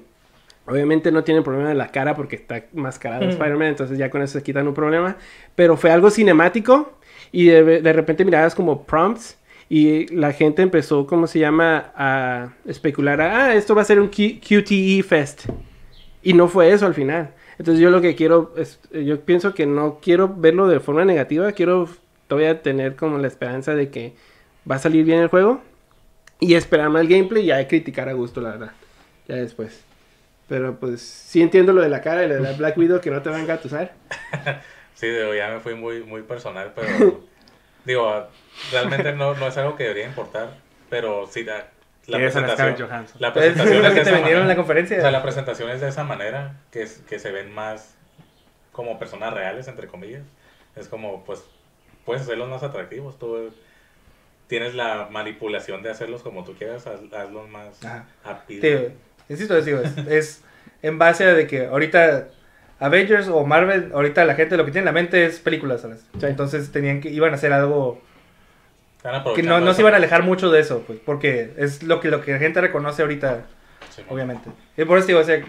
obviamente 0.66 1.12
no 1.12 1.22
tiene 1.22 1.42
problema 1.42 1.68
de 1.68 1.74
la 1.74 1.88
cara 1.88 2.14
porque 2.16 2.36
está 2.36 2.64
mascarado 2.72 3.26
Mm. 3.26 3.28
Spider-Man, 3.28 3.68
entonces 3.68 3.98
ya 3.98 4.08
con 4.08 4.22
eso 4.22 4.38
se 4.38 4.42
quitan 4.42 4.66
un 4.66 4.72
problema. 4.72 5.18
Pero 5.54 5.76
fue 5.76 5.90
algo 5.90 6.08
cinemático 6.08 6.94
y 7.30 7.44
de, 7.48 7.82
de 7.82 7.92
repente 7.92 8.24
mirabas 8.24 8.54
como 8.54 8.84
prompts 8.84 9.36
y 9.68 10.06
la 10.16 10.32
gente 10.32 10.62
empezó, 10.62 11.06
¿cómo 11.06 11.26
se 11.26 11.40
llama? 11.40 11.92
A 11.94 12.54
especular, 12.66 13.20
ah, 13.20 13.54
esto 13.54 13.74
va 13.74 13.82
a 13.82 13.84
ser 13.84 14.00
un 14.00 14.08
Q- 14.08 14.40
QTE 14.40 15.02
Fest. 15.02 15.44
Y 16.22 16.32
no 16.32 16.48
fue 16.48 16.72
eso 16.72 16.86
al 16.86 16.94
final. 16.94 17.34
Entonces 17.58 17.80
yo 17.80 17.90
lo 17.90 18.00
que 18.00 18.14
quiero, 18.14 18.52
es, 18.56 18.80
yo 18.92 19.20
pienso 19.20 19.54
que 19.54 19.66
no 19.66 19.98
quiero 20.00 20.28
verlo 20.28 20.68
de 20.68 20.80
forma 20.80 21.04
negativa, 21.04 21.52
quiero 21.52 21.88
todavía 22.26 22.62
tener 22.62 22.96
como 22.96 23.18
la 23.18 23.28
esperanza 23.28 23.74
de 23.74 23.90
que 23.90 24.14
va 24.70 24.76
a 24.76 24.78
salir 24.78 25.04
bien 25.04 25.20
el 25.20 25.28
juego 25.28 25.62
y 26.38 26.54
esperar 26.54 26.90
más 26.90 27.08
gameplay 27.08 27.44
y 27.44 27.46
ya 27.46 27.66
criticar 27.66 28.08
a 28.08 28.12
gusto, 28.12 28.40
la 28.40 28.50
verdad. 28.50 28.72
Ya 29.26 29.36
después. 29.36 29.84
Pero 30.48 30.78
pues 30.78 31.00
sí 31.00 31.42
entiendo 31.42 31.72
lo 31.72 31.80
de 31.80 31.88
la 31.88 32.02
cara 32.02 32.24
y 32.24 32.28
lo 32.28 32.34
de 32.34 32.40
la 32.40 32.52
Black 32.52 32.76
Widow 32.78 33.00
que 33.00 33.10
no 33.10 33.22
te 33.22 33.30
van 33.30 33.40
a 33.40 33.42
engatusar. 33.42 33.92
Sí, 34.96 35.08
digo, 35.08 35.34
ya 35.34 35.50
me 35.50 35.60
fui 35.60 35.74
muy, 35.74 36.02
muy 36.02 36.22
personal, 36.22 36.72
pero 36.74 37.22
digo, 37.84 38.28
realmente 38.72 39.12
no, 39.12 39.34
no 39.34 39.46
es 39.46 39.56
algo 39.58 39.76
que 39.76 39.82
debería 39.82 40.06
importar, 40.06 40.54
pero 40.88 41.26
sí, 41.26 41.44
la, 41.44 41.66
la 42.08 42.18
¿Quieres 42.18 42.36
a 42.36 42.40
la 42.40 42.46
presentación, 42.46 42.88
la 43.18 43.28
Es 43.28 43.32
presentación 43.34 43.74
es 43.76 43.82
que 43.82 43.88
de 43.88 43.94
te 43.94 44.00
esa 44.02 44.10
vendieron 44.12 44.42
en 44.42 44.48
la 44.48 44.54
manera. 44.54 44.56
conferencia. 44.56 44.98
O 44.98 45.00
sea, 45.00 45.10
la 45.10 45.22
presentación 45.22 45.70
es 45.70 45.80
de 45.80 45.88
esa 45.88 46.04
manera, 46.04 46.54
que, 46.70 46.82
es, 46.82 46.98
que 47.08 47.18
se 47.18 47.30
ven 47.32 47.52
más 47.52 47.94
como 48.72 48.98
personas 48.98 49.32
reales, 49.32 49.66
entre 49.68 49.86
comillas. 49.88 50.22
Es 50.76 50.88
como, 50.88 51.24
pues, 51.24 51.42
puedes 52.04 52.22
hacerlos 52.22 52.48
más 52.48 52.62
atractivos. 52.62 53.18
Tú 53.18 53.50
tienes 54.46 54.74
la 54.74 55.08
manipulación 55.10 55.82
de 55.82 55.90
hacerlos 55.90 56.22
como 56.22 56.44
tú 56.44 56.54
quieras, 56.54 56.86
haz- 56.86 57.12
hazlos 57.12 57.48
más 57.48 57.80
appealing. 58.24 58.92
Insisto, 59.28 59.60
digo, 59.60 59.80
es, 59.80 59.96
es 60.06 60.44
en 60.82 60.98
base 60.98 61.24
a 61.24 61.34
de 61.34 61.46
que 61.48 61.66
ahorita 61.66 62.28
Avengers 62.78 63.26
o 63.28 63.44
Marvel, 63.44 63.90
ahorita 63.94 64.24
la 64.24 64.34
gente 64.36 64.56
lo 64.56 64.64
que 64.64 64.70
tiene 64.70 64.82
en 64.88 64.94
la 64.94 65.00
mente 65.00 65.24
es 65.24 65.40
películas, 65.40 65.80
¿sabes? 65.80 66.06
Sí. 66.20 66.26
Entonces 66.26 66.70
tenían 66.70 67.00
que, 67.00 67.08
iban 67.08 67.32
a 67.32 67.34
hacer 67.36 67.52
algo 67.52 68.00
Están 69.06 69.34
que 69.34 69.42
no, 69.42 69.60
no 69.60 69.74
se 69.74 69.82
iban 69.82 69.94
a 69.94 69.96
alejar 69.98 70.22
mucho 70.22 70.50
de 70.50 70.60
eso, 70.60 70.82
pues, 70.86 70.98
porque 71.04 71.52
es 71.56 71.82
lo 71.82 72.00
que, 72.00 72.08
lo 72.08 72.22
que 72.22 72.32
la 72.32 72.38
gente 72.38 72.60
reconoce 72.60 73.02
ahorita, 73.02 73.42
Sí, 73.94 74.02
obviamente. 74.08 74.50
Y 74.76 74.84
por 74.84 74.98
eso 74.98 75.06
digo, 75.06 75.20
o 75.20 75.24
sea, 75.24 75.40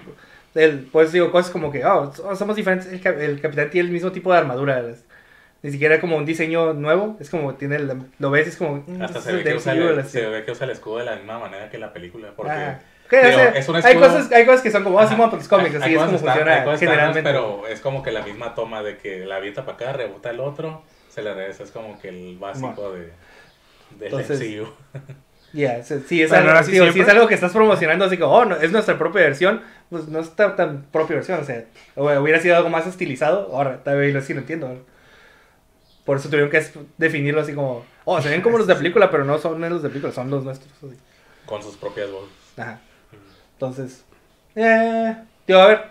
el, 0.56 0.80
por 0.92 1.04
eso 1.04 1.14
digo 1.14 1.32
cosas 1.32 1.52
como 1.52 1.72
que, 1.72 1.84
oh, 1.86 2.14
so- 2.14 2.36
somos 2.36 2.56
diferentes, 2.56 2.88
el, 2.92 3.06
el 3.22 3.42
capitán 3.42 3.70
tiene 3.70 3.88
el 3.88 3.94
mismo 3.94 4.12
tipo 4.12 4.32
de 4.32 4.38
armadura, 4.40 4.84
ni 5.64 5.72
siquiera 5.72 6.00
como 6.00 6.18
un 6.18 6.26
diseño 6.26 6.74
nuevo, 6.74 7.18
es 7.20 7.30
como 7.30 7.56
tiene, 7.56 7.76
el- 7.78 8.02
lo 8.20 8.30
ves 8.32 8.46
y 8.46 8.50
es 8.50 8.58
como, 8.58 8.84
mm, 8.86 9.02
Hasta 9.02 9.22
se 9.22 9.34
ve, 9.34 9.44
que 9.44 9.56
usa 9.56 9.74
el, 9.74 10.06
se 10.06 10.26
ve 10.28 10.44
que 10.46 10.52
usa 10.52 10.66
el 10.66 10.72
escudo 10.72 11.00
de 11.00 11.06
la 11.06 11.16
misma 11.16 11.40
manera 11.40 11.70
que 11.70 11.78
la 11.78 11.92
película. 11.94 12.30
Porque 12.36 12.52
Ah. 12.52 12.80
Ok, 13.08 13.14
o 13.14 13.72
sea, 13.72 13.80
hay, 13.86 13.96
cosas, 13.96 14.30
hay 14.34 14.46
cosas 14.46 14.62
que 14.62 14.70
son 14.70 14.84
como, 14.84 15.00
ah, 15.00 15.04
Ajá. 15.04 15.16
bueno, 15.16 15.32
pues 15.32 15.44
los 15.44 15.48
cómics, 15.50 15.76
así 15.76 15.94
es 15.94 15.98
como 15.98 16.18
funciona 16.20 16.78
generalmente. 16.78 17.24
Pero 17.24 17.66
es 17.66 17.80
como 17.80 18.04
que 18.04 18.12
la 18.12 18.22
misma 18.22 18.54
toma 18.54 18.84
de 18.84 18.98
que 18.98 19.26
la 19.26 19.38
avienta 19.38 19.64
para 19.66 19.76
acá, 19.76 19.94
rebota 19.94 20.30
el 20.30 20.42
otro, 20.42 20.84
se 21.08 21.22
le 21.22 21.34
regresa. 21.34 21.64
Es 21.64 21.72
como 21.72 21.98
que 22.02 22.10
el 22.10 22.38
básico 22.38 22.92
de, 22.92 23.12
del 23.92 24.08
Entonces, 24.12 24.40
MCU. 24.42 24.68
Ya, 25.54 25.82
sí, 25.84 25.96
sí, 26.08 26.22
es 26.22 26.32
algo, 26.32 26.52
sí 26.64 26.78
es 26.78 27.28
que 27.28 27.34
estás 27.34 27.54
promocionando 27.54 28.06
así 28.06 28.18
como, 28.18 28.34
oh, 28.34 28.46
no, 28.46 28.56
es 28.58 28.72
nuestra 28.72 28.98
propia 28.98 29.22
versión, 29.22 29.62
pues 29.90 30.08
no 30.08 30.20
está 30.20 30.56
tan 30.56 30.84
propia 30.92 31.16
versión, 31.16 31.40
o 31.40 31.44
sea, 31.44 31.66
hubiera 31.96 32.40
sido 32.42 32.58
algo 32.58 32.70
más 32.70 32.86
estilizado, 32.86 33.50
ahora, 33.54 33.84
todavía 33.84 34.14
lo 34.14 34.22
sí 34.22 34.34
lo 34.34 34.42
entiendo. 34.42 34.86
Por 36.06 36.18
eso 36.18 36.30
tuvieron 36.30 36.50
que 36.50 36.58
es- 36.58 36.74
definirlo 36.98 37.42
así 37.42 37.54
como, 37.54 37.86
oh, 38.06 38.22
se 38.22 38.30
ven 38.30 38.42
como 38.42 38.58
los 38.58 38.68
de 38.68 38.76
película, 38.76 39.10
pero 39.10 39.26
no 39.26 39.38
son 39.38 39.60
los 39.62 39.82
de 39.82 39.90
película, 39.90 40.14
son 40.14 40.30
los 40.30 40.44
nuestros. 40.44 40.72
así. 40.78 40.98
con 41.46 41.64
sus 41.64 41.78
propias 41.78 42.12
voces. 42.12 42.30
Ajá. 42.58 42.80
Entonces, 43.54 44.04
eh, 44.56 45.16
digo, 45.48 45.60
a 45.60 45.68
ver, 45.68 45.82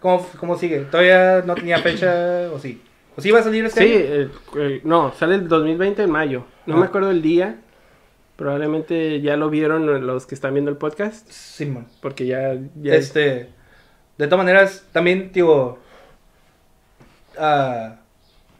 ¿cómo, 0.00 0.26
¿cómo 0.38 0.58
sigue? 0.58 0.80
¿Todavía 0.80 1.42
no 1.46 1.54
tenía 1.54 1.78
fecha 1.78 2.50
o 2.52 2.58
sí? 2.58 2.82
¿O 3.16 3.20
sí 3.20 3.30
va 3.30 3.40
a 3.40 3.42
salir 3.42 3.64
este 3.64 3.80
Sí, 3.80 3.92
año? 3.94 4.04
el- 4.14 4.30
el- 4.60 4.80
no, 4.84 5.12
sale 5.12 5.36
el 5.36 5.48
2020 5.48 6.02
en 6.02 6.10
mayo. 6.10 6.44
No 6.66 6.76
Ah. 6.76 6.80
me 6.80 6.86
acuerdo 6.86 7.10
el 7.10 7.22
día. 7.22 7.56
Probablemente 8.36 9.20
ya 9.20 9.36
lo 9.36 9.48
vieron 9.50 10.06
los 10.06 10.26
que 10.26 10.34
están 10.34 10.54
viendo 10.54 10.70
el 10.70 10.76
podcast. 10.76 11.28
Simón. 11.30 11.86
Porque 12.00 12.26
ya... 12.26 12.54
ya 12.82 12.94
Este, 12.94 13.48
de 14.18 14.26
todas 14.26 14.38
maneras, 14.44 14.88
también, 14.92 15.30
digo, 15.32 15.78
ah, 17.38 17.96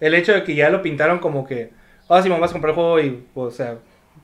el 0.00 0.14
hecho 0.14 0.32
de 0.32 0.44
que 0.44 0.55
ya 0.55 0.70
lo 0.70 0.82
pintaron 0.82 1.18
como 1.18 1.46
que, 1.46 1.70
ah, 2.09 2.22
sí, 2.22 2.28
vamos 2.28 2.50
a 2.50 2.52
comprar 2.52 2.70
el 2.70 2.74
juego 2.76 3.00
y, 3.00 3.24
o 3.34 3.50
sea, 3.50 3.78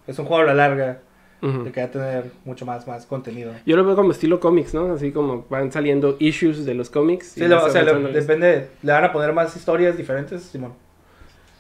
es 0.07 0.19
un 0.19 0.27
juego 0.27 0.43
a 0.43 0.47
la 0.47 0.55
larga, 0.55 1.01
Ujú. 1.43 1.65
de 1.65 1.73
que 1.73 1.81
va 1.81 1.87
a 1.87 1.91
tener 1.91 2.25
mucho 2.45 2.67
más, 2.67 2.87
más 2.87 3.07
contenido. 3.07 3.53
Yo 3.65 3.77
lo 3.77 3.85
veo 3.85 3.97
como 3.97 4.11
estilo 4.13 4.41
cómics, 4.41 4.75
¿no? 4.75 4.93
Así 4.93 5.11
como 5.13 5.47
van 5.49 5.73
saliendo 5.73 6.17
issues 6.19 6.65
de 6.67 6.75
los 6.75 6.91
cómics. 6.91 7.29
Sí, 7.29 7.45
y 7.45 7.49
lo- 7.49 7.65
o 7.65 7.71
sea, 7.71 7.83
lo- 7.83 7.99
depende, 8.09 8.69
le 8.83 8.93
van 8.93 9.05
a 9.05 9.13
poner 9.13 9.33
más 9.33 9.57
historias 9.57 9.97
diferentes, 9.97 10.43
Simón. 10.43 10.75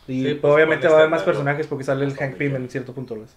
Y 0.08 0.24
Sí, 0.24 0.34
pues, 0.34 0.52
obviamente 0.52 0.82
puede 0.82 0.92
va 0.92 0.98
a 0.98 1.00
haber 1.02 1.10
más 1.10 1.22
personajes 1.22 1.66
porque 1.66 1.84
sale 1.84 2.04
el 2.04 2.14
Hank 2.14 2.34
Pym 2.36 2.56
en 2.56 2.68
cierto 2.68 2.92
punto. 2.92 3.14
pues. 3.14 3.34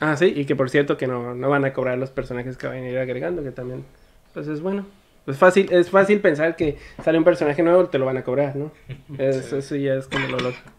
Ah, 0.00 0.16
sí, 0.16 0.32
y 0.34 0.44
que 0.44 0.56
por 0.56 0.70
cierto 0.70 0.96
que 0.96 1.06
no, 1.06 1.34
no 1.34 1.48
van 1.50 1.64
a 1.64 1.72
cobrar 1.72 1.98
los 1.98 2.10
personajes 2.10 2.56
que 2.56 2.66
van 2.66 2.76
a 2.78 2.88
ir 2.88 2.98
agregando, 2.98 3.42
que 3.42 3.50
también, 3.52 3.84
pues 4.32 4.48
es 4.48 4.60
bueno. 4.60 4.86
Es 5.26 5.38
fácil, 5.38 5.72
es 5.72 5.88
fácil 5.90 6.20
pensar 6.20 6.54
que 6.56 6.76
sale 7.02 7.16
un 7.18 7.24
personaje 7.24 7.62
nuevo, 7.62 7.86
te 7.88 7.98
lo 7.98 8.04
van 8.06 8.16
a 8.16 8.24
cobrar, 8.24 8.56
¿no? 8.56 8.70
Es- 9.18 9.46
Sí. 9.46 9.56
Eso 9.56 9.76
ya 9.76 9.94
es 9.94 10.06
como 10.06 10.26
lo 10.28 10.38
lógico. 10.38 10.70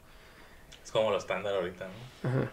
Es 0.83 0.91
como 0.91 1.09
lo 1.11 1.17
estándar 1.17 1.53
ahorita, 1.55 1.85
¿no? 2.23 2.29
Ajá. 2.29 2.51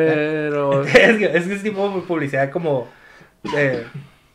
Pero... 0.00 0.82
es, 0.84 0.92
que, 0.92 1.24
es 1.36 1.44
que 1.46 1.54
es 1.54 1.62
tipo 1.62 1.88
de 1.90 2.02
publicidad 2.02 2.50
como 2.50 2.88
eh, 3.56 3.84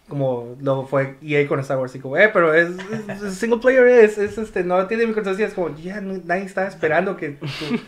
como 0.07 0.57
lo 0.61 0.85
fue 0.87 1.15
EA 1.21 1.47
con 1.47 1.59
Star 1.61 1.77
Wars, 1.77 1.91
así 1.91 1.99
como, 2.01 2.17
eh, 2.17 2.29
pero 2.33 2.53
es, 2.53 2.67
es- 3.07 3.21
es 3.21 3.33
single 3.35 3.59
player, 3.59 3.87
es, 3.87 4.17
es, 4.17 4.37
este, 4.37 4.61
no 4.63 4.85
tiene 4.87 5.05
microtransacciones, 5.05 5.53
como, 5.55 5.73
ya, 5.77 6.01
no- 6.01 6.19
nadie 6.25 6.43
está 6.43 6.67
esperando 6.67 7.15
que, 7.15 7.29
tú- 7.29 7.79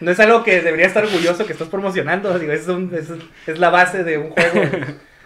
no 0.00 0.10
es 0.10 0.20
algo 0.20 0.44
que 0.44 0.60
debería 0.60 0.86
estar 0.86 1.04
orgulloso 1.04 1.46
que 1.46 1.52
estás 1.54 1.68
promocionando, 1.68 2.38
digo, 2.38 2.52
es, 2.52 2.68
un- 2.68 2.94
es, 2.94 3.08
es 3.46 3.58
la 3.58 3.70
base 3.70 4.04
de 4.04 4.18
un 4.18 4.28
juego, 4.30 4.60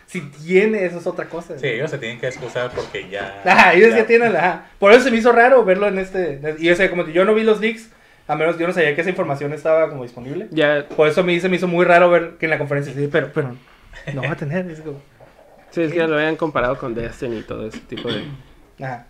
si 0.07 0.21
tiene, 0.21 0.85
eso 0.85 0.99
es 0.99 1.07
otra 1.09 1.25
cosa. 1.25 1.59
Sí, 1.59 1.67
ellos 1.67 1.91
se 1.91 1.99
tienen 1.99 2.21
que 2.21 2.29
excusar 2.29 2.71
porque 2.73 3.09
ya. 3.11 3.43
Ajá, 3.45 3.75
ellos 3.75 3.93
ya 3.93 4.07
tienen, 4.07 4.37
ajá. 4.37 4.67
Por 4.79 4.93
eso 4.93 5.01
se 5.03 5.11
me 5.11 5.17
hizo 5.17 5.33
raro 5.33 5.65
verlo 5.65 5.89
en 5.89 5.99
este, 5.99 6.41
y 6.61 6.71
o 6.71 6.77
sea, 6.77 6.89
como 6.89 7.05
yo 7.09 7.25
no 7.25 7.35
vi 7.35 7.43
los 7.43 7.61
leaks, 7.61 7.89
a 8.27 8.37
menos 8.37 8.59
yo 8.59 8.67
no 8.67 8.73
sabía 8.73 8.95
que 8.95 9.01
esa 9.01 9.11
información 9.11 9.53
estaba 9.53 9.89
como 9.89 10.03
disponible. 10.03 10.49
Ya, 10.51 10.87
Por 10.97 11.09
eso 11.09 11.21
a 11.21 11.25
mí 11.25 11.41
se 11.41 11.49
me 11.49 11.57
hizo 11.57 11.69
muy 11.69 11.85
raro 11.85 12.11
ver 12.11 12.37
que 12.39 12.47
en 12.47 12.51
la 12.51 12.59
conferencia 12.59 12.93
sí, 12.95 13.09
pero, 13.11 13.31
pero 13.33 13.55
no 14.15 14.23
va 14.23 14.33
a 14.33 14.37
tener. 14.37 14.71
Es 14.71 14.81
como, 14.81 15.01
sí, 15.71 15.83
es 15.83 15.93
que 15.93 15.99
ya 15.99 16.07
lo 16.07 16.17
habían 16.17 16.37
comparado 16.37 16.79
con 16.79 16.95
Destiny 16.95 17.39
y 17.39 17.43
todo 17.43 17.67
ese 17.67 17.81
tipo 17.81 18.09
de... 18.11 18.25
ajá. 18.83 19.07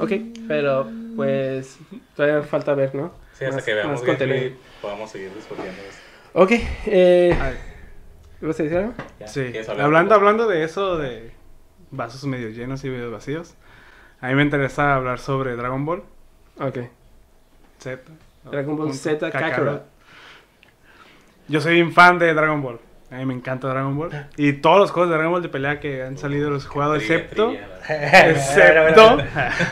Ok, 0.00 0.12
pero 0.46 0.90
pues 1.16 1.78
todavía 2.14 2.42
falta 2.44 2.74
ver, 2.74 2.94
¿no? 2.94 3.12
Sí, 3.32 3.44
hasta 3.44 3.56
Más- 3.56 3.64
que 3.64 3.74
veamos 3.74 4.02
contenido. 4.02 4.56
podamos 4.80 5.10
seguir 5.10 5.34
discutiendo 5.34 5.80
esto. 5.82 6.02
Ok, 6.34 6.52
eh... 6.86 7.36
¿Vas 8.40 8.60
a 8.60 8.62
decir 8.62 8.78
algo? 8.78 8.94
Ya, 9.18 9.26
Sí, 9.26 9.40
¿quieres 9.50 9.68
hablar 9.68 9.86
hablando, 9.86 10.14
hablando 10.14 10.46
de 10.46 10.62
eso, 10.62 10.96
de 10.98 11.32
vasos 11.90 12.24
medio 12.26 12.50
llenos 12.50 12.84
y 12.84 12.88
medio 12.90 13.10
vacíos, 13.10 13.54
a 14.20 14.28
mí 14.28 14.34
me 14.34 14.42
interesa 14.42 14.94
hablar 14.94 15.18
sobre 15.18 15.56
Dragon 15.56 15.84
Ball 15.84 16.04
Ok. 16.60 16.78
Z. 17.78 18.02
Dragon 18.50 18.76
Ball 18.76 18.92
Z 18.92 19.30
Kakarot. 19.30 19.82
Yo 21.48 21.60
soy 21.60 21.80
un 21.80 21.92
fan 21.92 22.18
de 22.18 22.34
Dragon 22.34 22.60
Ball. 22.60 22.78
A 23.10 23.16
mí 23.16 23.24
me 23.24 23.34
encanta 23.34 23.68
Dragon 23.68 23.96
Ball. 23.96 24.28
Y 24.36 24.54
todos 24.54 24.78
los 24.78 24.90
juegos 24.90 25.08
de 25.10 25.16
Dragon 25.16 25.32
Ball 25.32 25.42
de 25.42 25.48
pelea 25.48 25.80
que 25.80 26.02
han 26.02 26.18
salido 26.18 26.50
los 26.50 26.66
he 26.66 26.68
jugado, 26.68 26.94
excepto... 26.96 27.52
Excepto... 27.88 29.18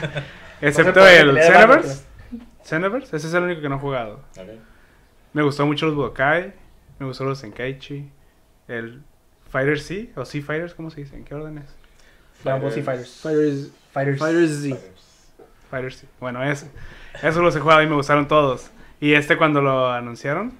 excepto 0.63 1.07
el 1.07 1.39
Xenoverse. 1.43 2.05
Xenoverse, 2.65 3.17
ese 3.17 3.27
es 3.27 3.35
el 3.35 3.43
único 3.43 3.61
que 3.61 3.69
no 3.69 3.77
he 3.77 3.79
jugado. 3.79 4.21
Me 5.35 5.43
gustó 5.43 5.67
mucho 5.67 5.85
los 5.87 5.95
Budokai. 5.95 6.55
Me 6.99 7.07
gustó 7.07 7.25
los 7.25 7.39
Senkaichi. 7.39 8.11
El 8.69 9.03
Fighter 9.51 9.79
C 9.79 10.11
o 10.17 10.25
C 10.25 10.41
Fighters, 10.41 10.75
¿cómo 10.75 10.91
se 10.91 11.03
dice? 11.03 11.15
¿En 11.15 11.25
qué 11.25 11.35
orden 11.35 11.59
es? 11.59 11.77
Dragon 12.43 12.63
Ball 12.63 12.73
Fighters. 12.73 13.21
Fighters, 13.21 13.71
Fighters. 13.93 14.19
Fighters 14.19 14.51
Z. 14.63 14.77
Fighter 15.71 15.93
C. 15.93 16.07
Bueno, 16.21 16.43
ese. 16.43 16.71
Esos 17.23 17.43
los 17.43 17.55
he 17.57 17.61
jugado 17.61 17.83
y 17.83 17.87
me 17.87 17.95
gustaron 17.95 18.29
todos. 18.29 18.71
Y 19.01 19.15
este 19.15 19.37
cuando 19.37 19.61
lo 19.61 19.91
anunciaron, 19.93 20.53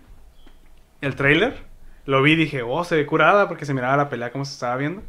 el 1.01 1.15
trailer, 1.17 1.57
lo 2.05 2.23
vi 2.23 2.33
y 2.33 2.37
dije, 2.37 2.63
oh, 2.63 2.85
se 2.85 2.97
ve 2.97 3.07
curada 3.07 3.49
porque 3.49 3.65
se 3.65 3.75
miraba 3.75 3.97
la 3.97 4.09
pelea 4.09 4.31
como 4.31 4.45
se 4.45 4.53
estaba 4.53 4.77
viendo. 4.77 5.03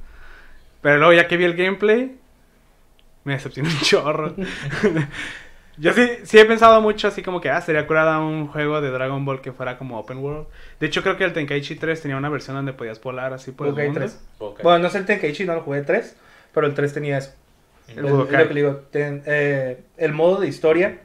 Pero 0.82 0.98
luego 0.98 1.14
ya 1.14 1.28
que 1.28 1.38
vi 1.38 1.44
el 1.46 1.56
gameplay, 1.56 2.18
me 3.24 3.34
decepcionó 3.34 3.70
un 3.70 3.80
chorro. 3.82 4.34
Yo 5.80 5.94
sí, 5.94 6.10
sí 6.24 6.40
he 6.40 6.46
pensado 6.46 6.82
mucho 6.82 7.08
así 7.08 7.22
como 7.22 7.40
que, 7.40 7.52
ah, 7.52 7.62
sería 7.62 7.86
curada 7.86 8.20
un 8.20 8.48
juego 8.48 8.82
de 8.82 8.90
Dragon 8.90 9.24
Ball 9.26 9.42
que 9.42 9.52
fuera 9.52 9.78
como 9.78 10.00
open 10.00 10.18
world. 10.18 10.48
De 10.80 10.88
hecho, 10.88 11.04
creo 11.04 11.18
que 11.18 11.24
el 11.24 11.34
Tenkaichi 11.34 11.76
3 11.76 12.02
tenía 12.02 12.18
una 12.18 12.30
versión 12.30 12.56
donde 12.56 12.74
podías 12.74 13.00
volar 13.00 13.32
así 13.34 13.52
por 13.52 13.68
el 13.68 13.74
mundo. 13.86 14.00
3. 14.00 14.26
Ok. 14.40 14.62
Bueno, 14.64 14.80
no 14.80 14.90
sé 14.90 14.98
el 14.98 15.06
Tenkaichi, 15.06 15.46
no 15.46 15.54
lo 15.54 15.62
jugué 15.62 15.84
3, 15.84 16.18
pero 16.52 16.66
el 16.66 16.74
3 16.74 16.94
tenía 16.94 17.20
eso. 17.20 17.34
El 17.88 18.54
digo, 18.56 18.76
ten- 18.92 19.22
eh, 19.28 19.82
el 19.98 20.14
modo 20.14 20.42
de 20.42 20.48
historia 20.48 20.98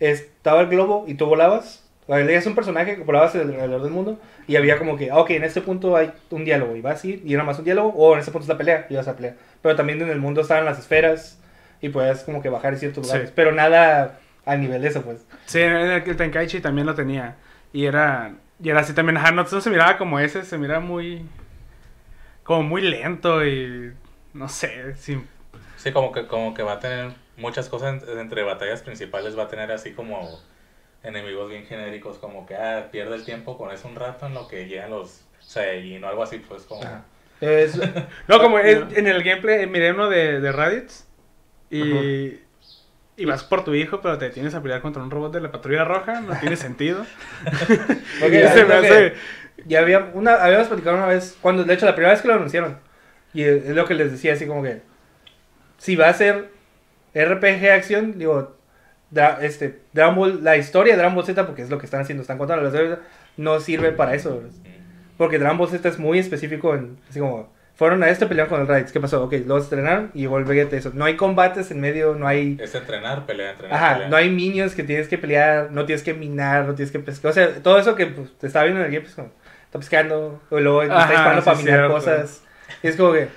estaba 0.00 0.62
el 0.62 0.66
globo 0.68 1.04
y 1.06 1.14
tú 1.14 1.26
volabas. 1.26 1.86
Leías 2.08 2.44
un 2.46 2.56
personaje 2.56 2.96
que 2.96 3.02
volabas 3.04 3.36
alrededor 3.36 3.82
del 3.82 3.92
mundo 3.92 4.18
y 4.48 4.56
había 4.56 4.78
como 4.78 4.96
que, 4.96 5.12
ah, 5.12 5.18
ok, 5.18 5.30
en 5.30 5.44
este 5.44 5.60
punto 5.60 5.96
hay 5.96 6.10
un 6.30 6.44
diálogo 6.44 6.74
y 6.74 6.80
vas 6.80 6.96
así 6.96 7.22
y 7.24 7.34
era 7.34 7.44
más 7.44 7.58
un 7.60 7.64
diálogo, 7.64 7.90
o 7.90 8.14
en 8.14 8.18
este 8.18 8.32
punto 8.32 8.42
es 8.44 8.48
la 8.48 8.58
pelea 8.58 8.86
y 8.90 8.96
vas 8.96 9.06
a 9.06 9.14
pelear. 9.14 9.36
Pero 9.62 9.76
también 9.76 10.02
en 10.02 10.08
el 10.08 10.18
mundo 10.18 10.40
estaban 10.40 10.64
las 10.64 10.80
esferas 10.80 11.38
y 11.80 11.90
puedes 11.90 12.24
como 12.24 12.42
que 12.42 12.48
bajar 12.48 12.72
en 12.72 12.80
ciertos 12.80 13.06
Sí. 13.06 13.12
lugares, 13.12 13.32
pero 13.32 13.52
nada 13.52 14.18
al 14.44 14.60
nivel 14.60 14.82
de 14.82 14.88
eso, 14.88 15.02
pues. 15.02 15.24
Sí, 15.46 15.60
en 15.60 15.70
el, 15.72 15.90
el 16.04 16.16
Tenkaichi 16.16 16.60
también 16.60 16.86
lo 16.88 16.96
tenía. 16.96 17.36
Y 17.72 17.84
era, 17.86 18.32
y 18.60 18.70
era 18.70 18.80
así 18.80 18.92
también. 18.92 19.16
Ajá, 19.16 19.30
no, 19.30 19.44
no 19.44 19.60
se 19.60 19.70
miraba 19.70 19.96
como 19.96 20.18
ese, 20.18 20.42
se 20.44 20.58
miraba 20.58 20.80
muy. 20.80 21.24
Como 22.42 22.64
muy 22.64 22.82
lento 22.82 23.46
y. 23.46 23.92
No 24.34 24.48
sé, 24.48 24.96
sin. 24.96 25.28
Sí, 25.76 25.92
como 25.92 26.10
que, 26.10 26.26
como 26.26 26.54
que 26.54 26.62
va 26.64 26.72
a 26.72 26.80
tener 26.80 27.12
muchas 27.40 27.68
cosas 27.68 28.02
en- 28.04 28.18
entre 28.18 28.42
batallas 28.42 28.82
principales, 28.82 29.36
va 29.38 29.44
a 29.44 29.48
tener 29.48 29.72
así 29.72 29.92
como 29.92 30.38
enemigos 31.02 31.48
bien 31.50 31.64
genéricos, 31.66 32.18
como 32.18 32.46
que 32.46 32.54
ah, 32.56 32.88
pierde 32.92 33.16
el 33.16 33.24
tiempo 33.24 33.56
con 33.58 33.70
eso 33.72 33.88
un 33.88 33.96
rato 33.96 34.26
en 34.26 34.34
lo 34.34 34.46
que 34.48 34.66
llegan 34.68 34.90
los 34.90 35.22
Saiyajin 35.40 36.04
o 36.04 36.08
algo 36.08 36.22
así, 36.22 36.38
pues 36.38 36.62
como... 36.64 36.82
Ajá. 36.82 37.04
Es, 37.40 37.76
No, 38.28 38.38
como 38.40 38.58
es- 38.58 38.82
en 38.96 39.06
el 39.06 39.22
gameplay 39.22 39.66
miré 39.66 39.92
uno 39.92 40.08
de, 40.10 40.40
de 40.40 40.52
Raditz. 40.52 41.04
Y. 41.70 42.28
Ajá. 42.28 42.36
Y 43.16 43.24
vas 43.26 43.44
por 43.44 43.64
tu 43.64 43.74
hijo, 43.74 44.00
pero 44.00 44.16
te 44.16 44.30
tienes 44.30 44.54
a 44.54 44.62
pelear 44.62 44.80
contra 44.80 45.02
un 45.02 45.10
robot 45.10 45.32
de 45.34 45.40
la 45.42 45.52
patrulla 45.52 45.84
roja. 45.84 46.20
No 46.22 46.38
tiene 46.40 46.56
sentido. 46.56 47.02
Ok, 47.02 48.32
Y 48.32 48.48
se 48.48 48.64
me 48.64 48.74
hace- 48.74 49.14
Ya 49.66 49.80
había 49.80 50.10
una, 50.14 50.34
habíamos 50.42 50.68
platicado 50.68 50.96
una 50.96 51.06
vez, 51.06 51.36
cuando, 51.42 51.64
de 51.64 51.74
hecho, 51.74 51.84
la 51.86 51.94
primera 51.94 52.12
vez 52.14 52.22
que 52.22 52.28
lo 52.28 52.34
anunciaron. 52.34 52.78
Y 53.34 53.42
es 53.42 53.66
lo 53.68 53.84
que 53.84 53.92
les 53.94 54.10
decía, 54.10 54.32
así 54.32 54.46
como 54.46 54.62
que, 54.62 54.80
si 55.76 55.96
va 55.96 56.08
a 56.08 56.14
ser 56.14 56.50
RPG 57.14 57.70
acción, 57.70 58.18
digo, 58.18 58.56
este, 59.40 59.80
Dragon 59.92 60.14
Ball, 60.14 60.44
la 60.44 60.56
historia 60.56 60.94
de 60.94 60.98
Dragon 60.98 61.14
Ball 61.14 61.24
Z, 61.24 61.46
porque 61.46 61.62
es 61.62 61.70
lo 61.70 61.78
que 61.78 61.86
están 61.86 62.02
haciendo, 62.02 62.22
están 62.22 62.38
contando 62.38 62.62
la 62.62 62.68
historia, 62.68 62.98
no 63.36 63.60
sirve 63.60 63.92
para 63.92 64.14
eso. 64.14 64.42
Porque 65.16 65.38
Dragon 65.38 65.58
Ball 65.58 65.68
Z 65.68 65.88
es 65.88 65.98
muy 65.98 66.18
específico 66.18 66.74
en, 66.74 66.98
así 67.08 67.20
como, 67.20 67.50
fueron 67.80 68.02
a 68.02 68.10
este 68.10 68.26
pelearon 68.26 68.50
con 68.50 68.60
el 68.60 68.66
Raditz, 68.66 68.92
¿qué 68.92 69.00
pasó? 69.00 69.24
Ok, 69.24 69.36
lo 69.46 69.56
estrenaron 69.56 70.10
y 70.12 70.26
el 70.26 70.44
Vegeta, 70.44 70.76
eso. 70.76 70.90
No 70.92 71.06
hay 71.06 71.16
combates 71.16 71.70
en 71.70 71.80
medio, 71.80 72.14
no 72.14 72.26
hay... 72.26 72.58
Es 72.60 72.74
entrenar, 72.74 73.24
pelea, 73.24 73.52
entrenar, 73.52 73.74
Ajá, 73.74 73.94
pelea. 73.94 74.08
no 74.10 74.16
hay 74.16 74.28
minions 74.28 74.74
que 74.74 74.82
tienes 74.82 75.08
que 75.08 75.16
pelear, 75.16 75.70
no 75.72 75.86
tienes 75.86 76.02
que 76.02 76.12
minar, 76.12 76.66
no 76.66 76.74
tienes 76.74 76.92
que 76.92 76.98
pescar. 76.98 77.30
O 77.30 77.32
sea, 77.32 77.54
todo 77.62 77.78
eso 77.78 77.94
que 77.94 78.04
pues, 78.04 78.36
te 78.36 78.48
estaba 78.48 78.66
viendo 78.66 78.80
en 78.80 78.86
el 78.86 78.92
game, 78.92 79.02
pues 79.02 79.14
como, 79.14 79.30
está 79.64 79.78
pescando, 79.78 80.42
o 80.50 80.60
luego 80.60 80.82
está 80.82 81.06
disparando 81.06 81.40
sí, 81.40 81.44
para 81.46 81.56
minar 81.56 81.74
cierto. 81.78 81.94
cosas. 81.94 82.42
Y 82.82 82.88
es 82.88 82.96
como 82.96 83.12
que, 83.14 83.28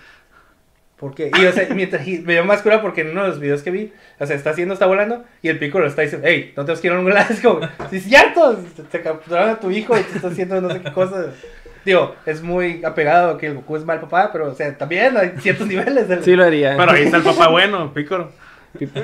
¿por 1.04 1.14
qué? 1.14 1.32
Y 1.38 1.46
o 1.46 1.52
sea, 1.52 1.68
mientras, 1.76 2.08
y 2.08 2.20
me 2.20 2.32
dio 2.32 2.46
más 2.46 2.62
cura 2.62 2.82
porque 2.82 3.02
en 3.02 3.10
uno 3.10 3.24
de 3.24 3.28
los 3.28 3.40
videos 3.42 3.62
que 3.62 3.72
vi, 3.72 3.92
o 4.22 4.26
sea, 4.26 4.38
está 4.38 4.52
haciendo, 4.52 4.74
está 4.74 4.86
volando, 4.86 5.26
y 5.42 5.50
el 5.50 5.60
pico 5.60 5.78
lo 5.82 5.88
está 5.88 6.02
diciendo, 6.02 6.26
hey, 6.30 6.54
no 6.56 6.64
tenemos 6.64 6.80
que 6.80 6.88
ir 6.88 6.94
a 6.94 7.00
un 7.00 7.12
como, 7.42 7.60
sí, 7.90 7.98
es 7.98 8.04
cierto, 8.06 8.56
te, 8.56 8.84
te 8.84 9.02
capturaron 9.02 9.50
a 9.50 9.60
tu 9.60 9.70
hijo 9.70 9.98
y 9.98 10.02
te 10.02 10.16
está 10.16 10.30
haciendo 10.30 10.62
no 10.62 10.72
sé 10.72 10.80
qué 10.80 10.94
cosas. 10.94 11.36
Digo, 11.84 12.16
es 12.26 12.42
muy 12.42 12.86
apegado 12.86 13.32
a 13.32 13.38
que 13.38 13.48
el 13.48 13.56
Goku 13.56 13.76
es 13.76 13.84
mal 13.84 14.00
papá, 14.00 14.30
pero, 14.32 14.50
o 14.50 14.56
sea, 14.56 14.78
también 14.78 15.18
hay 15.18 15.34
ciertos 15.42 15.68
niveles. 15.68 16.08
del- 16.08 16.24
Sí 16.24 16.38
lo 16.38 16.46
haría. 16.46 16.78
Pero 16.78 16.92
ahí 16.94 17.04
está 17.04 17.18
el 17.18 17.24
papá 17.24 17.50
bueno, 17.50 17.94
Piccolo. 17.94 18.32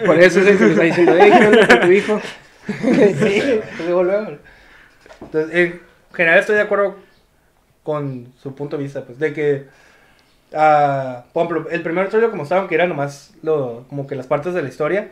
Por 0.06 0.18
eso 0.20 0.40
es 0.40 0.48
el 0.48 0.58
que 0.58 0.64
le 0.64 0.72
está 0.72 0.84
diciendo, 0.84 1.16
hey, 1.20 1.34
¿qué 1.38 1.48
onda 1.48 1.68
con 1.68 1.80
tu 1.82 1.92
hijo? 1.92 2.22
sí, 3.20 3.60
luego, 3.84 4.04
luego. 4.06 4.38
Entonces, 5.22 5.54
en 5.54 5.82
general 6.14 6.40
estoy 6.40 6.56
de 6.56 6.62
acuerdo 6.62 6.96
con 7.84 8.32
su 8.42 8.56
punto 8.56 8.78
de 8.78 8.84
vista, 8.84 9.04
pues, 9.04 9.20
de 9.20 9.34
que, 9.34 9.66
ah, 10.54 11.24
por 11.34 11.46
ejemplo, 11.46 11.72
el 11.72 11.82
primer 11.82 12.10
trailer 12.10 12.30
como 12.30 12.44
estaban, 12.44 12.68
que 12.68 12.76
era 12.76 12.88
nomás 12.88 13.34
lo, 13.44 13.86
como 13.90 14.08
que 14.08 14.16
las 14.16 14.28
partes 14.28 14.54
de 14.54 14.62
la 14.62 14.70
historia, 14.70 15.12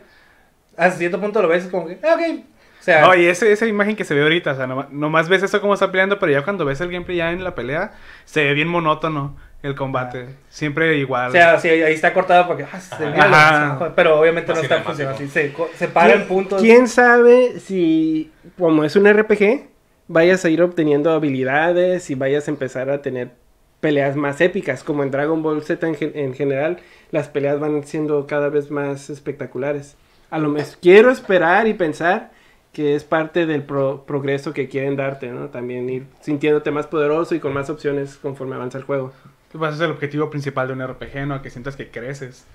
hasta 0.76 0.98
cierto 0.98 1.20
punto 1.20 1.42
lo 1.42 1.48
ves 1.48 1.66
como 1.68 1.88
que, 1.88 1.98
ah, 2.04 2.16
ok, 2.16 2.40
o 2.80 2.84
sea, 2.84 3.02
No, 3.02 3.16
y 3.16 3.26
ese- 3.26 3.52
esa 3.52 3.66
imagen 3.68 3.96
que 3.96 4.04
se 4.06 4.14
ve 4.14 4.22
ahorita, 4.22 4.52
o 4.52 4.56
sea, 4.56 4.68
nomás, 4.68 4.90
nomás 4.92 5.28
ves 5.30 5.44
eso 5.44 5.60
como 5.62 5.74
está 5.74 5.92
peleando, 5.92 6.20
pero 6.20 6.32
ya 6.32 6.44
cuando 6.44 6.64
ves 6.66 6.80
el 6.82 6.92
gameplay 6.92 7.18
ya 7.18 7.32
en 7.32 7.44
la 7.44 7.56
pelea, 7.56 7.92
se 8.26 8.44
ve 8.46 8.54
bien 8.54 8.68
monótono 8.68 9.36
el 9.64 9.74
combate. 9.76 10.28
Siempre 10.50 10.96
igual. 10.98 11.30
o 11.30 11.32
sea, 11.32 11.60
sí, 11.60 11.68
ahí 11.68 11.94
está 11.94 12.14
cortado 12.14 12.48
porque, 12.48 12.64
ah, 12.72 12.80
se 12.80 13.04
Ajá. 13.04 13.92
pero 13.96 14.20
obviamente 14.20 14.50
no 14.52 14.58
Así 14.60 14.66
está 14.66 14.82
funcionando 14.82 15.18
así, 15.18 15.28
se, 15.28 15.54
se 15.76 15.88
para 15.88 16.14
en 16.14 16.28
puntos. 16.28 16.62
¿Quién 16.62 16.88
sabe 16.88 17.60
si, 17.60 18.32
como 18.58 18.84
es 18.84 18.96
un 18.96 19.08
RPG, 19.12 19.66
vayas 20.08 20.46
a 20.46 20.50
ir 20.50 20.62
obteniendo 20.62 21.12
habilidades 21.12 22.10
y 22.12 22.16
vayas 22.16 22.48
a 22.48 22.52
empezar 22.52 22.90
a 22.92 23.02
tener 23.02 23.32
peleas 23.80 24.16
más 24.16 24.42
épicas? 24.42 24.84
Como 24.84 25.04
en 25.04 25.12
Dragon 25.12 25.42
Ball 25.44 25.62
Z 25.64 25.88
en, 25.88 25.96
gen- 25.96 26.12
en 26.16 26.34
general, 26.34 26.80
las 27.12 27.28
peleas 27.30 27.60
van 27.60 27.84
siendo 27.86 28.26
cada 28.28 28.50
vez 28.50 28.72
más 28.72 29.10
espectaculares. 29.10 29.96
A 30.30 30.40
lo 30.40 30.50
mejor 30.50 30.76
quiero 30.82 31.10
esperar 31.12 31.68
y 31.68 31.74
pensar 31.74 32.32
que 32.74 32.96
es 32.96 33.04
parte 33.04 33.46
del 33.46 33.64
pro- 33.64 34.04
progreso 34.06 34.54
que 34.54 34.68
quieren 34.68 34.96
darte, 34.96 35.30
¿no? 35.30 35.48
También 35.48 35.90
ir 35.90 36.04
sintiéndote 36.22 36.70
más 36.72 36.86
poderoso 36.88 37.34
y 37.34 37.40
con 37.40 37.54
más 37.54 37.70
opciones 37.70 38.18
conforme 38.18 38.56
avanza 38.56 38.78
el 38.78 38.84
juego. 38.84 39.14
Pues 39.52 39.74
ese 39.76 39.84
es 39.84 39.90
el 39.90 39.96
objetivo 39.96 40.30
principal 40.30 40.68
de 40.68 40.74
un 40.74 40.82
RPG, 40.86 41.26
¿no? 41.26 41.42
Que 41.42 41.50
sientas 41.50 41.76
que 41.78 41.88
creces. 41.90 42.46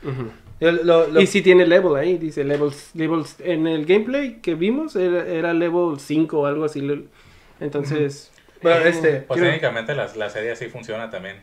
Yo 0.61 0.71
lo- 0.71 1.09
lo- 1.09 1.21
Y 1.21 1.27
si 1.27 1.41
tiene 1.43 1.67
level 1.67 1.97
ahí, 1.97 2.19
dice 2.19 2.45
levels, 2.45 2.91
levels. 2.95 3.37
En 3.41 3.67
el 3.67 3.87
gameplay 3.87 4.35
que 4.43 4.55
vimos 4.55 4.95
era, 4.95 5.27
era 5.27 5.55
level 5.55 5.99
5 5.99 6.41
o 6.41 6.47
algo 6.47 6.65
así. 6.65 6.87
Entonces, 7.59 8.31
bueno, 8.63 8.85
este, 8.87 9.13
Pues 9.21 9.39
Quiero- 9.39 9.47
técnicamente 9.51 9.95
la, 9.95 10.09
la 10.17 10.31
serie 10.31 10.53
así 10.53 10.69
funciona 10.69 11.11
también. 11.11 11.37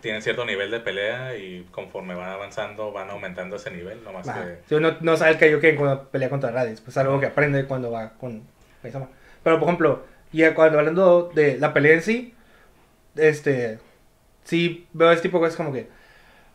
Tienen 0.00 0.20
cierto 0.20 0.44
nivel 0.44 0.70
de 0.70 0.80
pelea 0.80 1.34
y 1.36 1.66
conforme 1.70 2.14
van 2.14 2.28
avanzando 2.28 2.92
van 2.92 3.08
aumentando 3.08 3.56
ese 3.56 3.70
nivel, 3.70 4.04
no 4.04 4.12
más 4.12 4.28
Ajá. 4.28 4.44
que... 4.44 4.58
Si 4.68 4.74
uno 4.74 4.96
no 5.00 5.16
sabe 5.16 5.30
el 5.32 5.38
Kaioken 5.38 5.76
cuando 5.76 6.08
pelea 6.10 6.28
contra 6.28 6.50
Raditz, 6.50 6.80
pues 6.82 6.94
es 6.94 6.98
algo 6.98 7.18
que 7.20 7.26
aprende 7.26 7.64
cuando 7.64 7.90
va 7.90 8.12
con. 8.14 8.42
Pero 8.82 9.58
por 9.58 9.62
ejemplo, 9.68 10.04
ya 10.32 10.54
cuando 10.54 10.78
hablando 10.78 11.30
de 11.34 11.56
la 11.58 11.72
pelea 11.72 11.94
en 11.94 12.02
sí, 12.02 12.34
este, 13.16 13.78
sí 14.44 14.86
veo 14.92 15.10
este 15.10 15.22
tipo 15.28 15.38
de 15.38 15.44
cosas 15.44 15.56
como 15.56 15.72
que, 15.72 15.88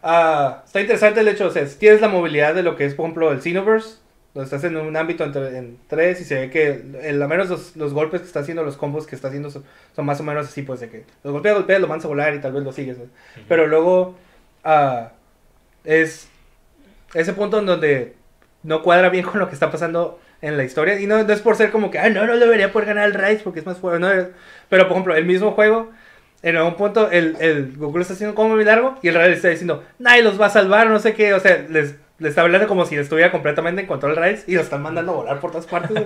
ah, 0.04 0.62
está 0.66 0.82
interesante 0.82 1.22
el 1.22 1.28
hecho, 1.28 1.48
o 1.48 1.52
sea, 1.52 1.66
si 1.66 1.78
tienes 1.80 2.02
la 2.02 2.08
movilidad 2.08 2.54
de 2.54 2.62
lo 2.64 2.76
que 2.76 2.86
es, 2.86 2.94
por 2.94 3.06
ejemplo, 3.06 3.32
el 3.32 3.42
Xenoverse, 3.42 3.98
estás 4.44 4.64
en 4.64 4.78
un 4.78 4.96
ámbito 4.96 5.24
entre, 5.24 5.58
en 5.58 5.78
tres 5.88 6.22
y 6.22 6.24
se 6.24 6.36
ve 6.36 6.50
que 6.50 6.84
el, 7.04 7.22
al 7.22 7.28
menos 7.28 7.50
los, 7.50 7.76
los 7.76 7.94
golpes 7.94 8.22
que 8.22 8.28
está 8.28 8.40
haciendo, 8.42 8.64
los 8.64 8.78
combos 8.78 9.08
que 9.08 9.16
está 9.16 9.30
haciendo 9.30 9.50
son, 9.50 9.64
son 9.96 10.06
más 10.06 10.20
o 10.20 10.24
menos 10.24 10.48
así, 10.48 10.62
pues 10.62 10.80
de 10.80 10.90
que 10.90 11.06
los 11.24 11.34
golpeas, 11.34 11.56
golpeas, 11.56 11.82
lo 11.82 11.88
mandas 11.88 12.06
a 12.06 12.10
volar 12.10 12.36
y 12.36 12.40
tal 12.40 12.54
vez 12.54 12.64
lo 12.64 12.72
sigues. 12.72 12.98
¿no? 12.98 13.06
Pero 13.48 13.68
luego 13.68 14.16
ah, 14.64 15.12
es 15.84 16.28
ese 17.14 17.34
punto 17.34 17.60
en 17.60 17.66
donde 17.66 18.16
no 18.64 18.84
cuadra 18.84 19.10
bien 19.10 19.26
con 19.26 19.40
lo 19.40 19.48
que 19.48 19.54
está 19.54 19.72
pasando 19.72 20.20
en 20.42 20.58
la 20.58 20.64
historia. 20.64 21.00
Y 21.00 21.08
no, 21.08 21.24
no 21.24 21.34
es 21.34 21.42
por 21.42 21.56
ser 21.56 21.72
como 21.72 21.92
que, 21.92 22.00
ah, 22.00 22.10
no, 22.10 22.26
no 22.26 22.38
debería 22.38 22.72
poder 22.72 22.90
ganar 22.90 23.08
el 23.08 23.14
Rise 23.14 23.42
porque 23.44 23.60
es 23.60 23.66
más 23.66 23.78
fuerte. 23.78 24.00
No, 24.00 24.10
pero, 24.70 24.84
por 24.84 24.94
ejemplo, 24.94 25.16
el 25.16 25.26
mismo 25.26 25.52
juego, 25.52 25.92
en 26.42 26.58
algún 26.58 26.76
punto, 26.76 27.10
el, 27.12 27.36
el 27.40 27.76
Goku 27.78 28.00
está 28.00 28.14
haciendo 28.14 28.36
como 28.36 28.56
muy 28.56 28.64
largo 28.64 28.98
y 29.02 29.10
el 29.10 29.16
Rise 29.16 29.34
está 29.34 29.50
diciendo, 29.50 29.84
nadie 29.98 30.24
los 30.24 30.40
va 30.40 30.48
a 30.48 30.52
salvar, 30.52 30.88
no 30.88 31.00
sé 31.00 31.14
qué. 31.14 31.34
O 31.34 31.40
sea, 31.40 31.66
les, 31.70 31.96
les 32.20 32.30
está 32.30 32.42
hablando 32.42 32.68
como 32.68 32.86
si 32.86 32.96
estuviera 32.96 33.32
completamente 33.32 33.82
en 33.82 33.88
control 33.88 34.18
el 34.18 34.24
Rise 34.24 34.44
y 34.48 34.56
lo 34.56 34.62
están 34.62 34.82
mandando 34.82 35.14
a 35.14 35.16
volar 35.16 35.40
por 35.40 35.52
todas 35.52 35.66
partes. 35.68 35.98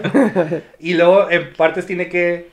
y 0.79 0.93
luego, 0.93 1.29
en 1.31 1.53
partes, 1.53 1.85
tiene 1.85 2.09
que, 2.09 2.49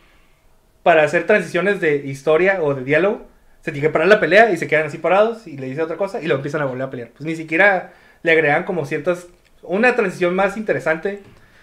para 0.83 1.03
hacer 1.03 1.27
transiciones 1.27 1.81
de 1.81 1.97
historia 1.97 2.63
o 2.63 2.75
de 2.75 2.85
diálogo, 2.85 3.27
se 3.63 3.73
tiene 3.73 3.87
que 3.89 3.93
parar 3.93 4.09
la 4.09 4.21
pelea 4.21 4.51
y 4.51 4.57
se 4.57 4.67
quedan 4.67 4.87
así 4.87 4.99
parados 4.99 5.47
y 5.47 5.57
le 5.59 5.67
dice 5.67 5.83
otra 5.83 5.97
cosa 5.99 6.21
y 6.21 6.25
luego 6.25 6.39
empiezan 6.39 6.63
a 6.63 6.65
volver 6.65 6.83
a 6.85 6.91
pelear. 6.91 7.09
Pues 7.11 7.27
ni 7.27 7.37
siquiera 7.37 7.93
le 8.23 8.33
agregan 8.33 8.65
como 8.65 8.87
ciertas. 8.87 9.27
Una 9.63 9.95
transición 9.95 10.35
más 10.35 10.57
interesante. 10.57 11.21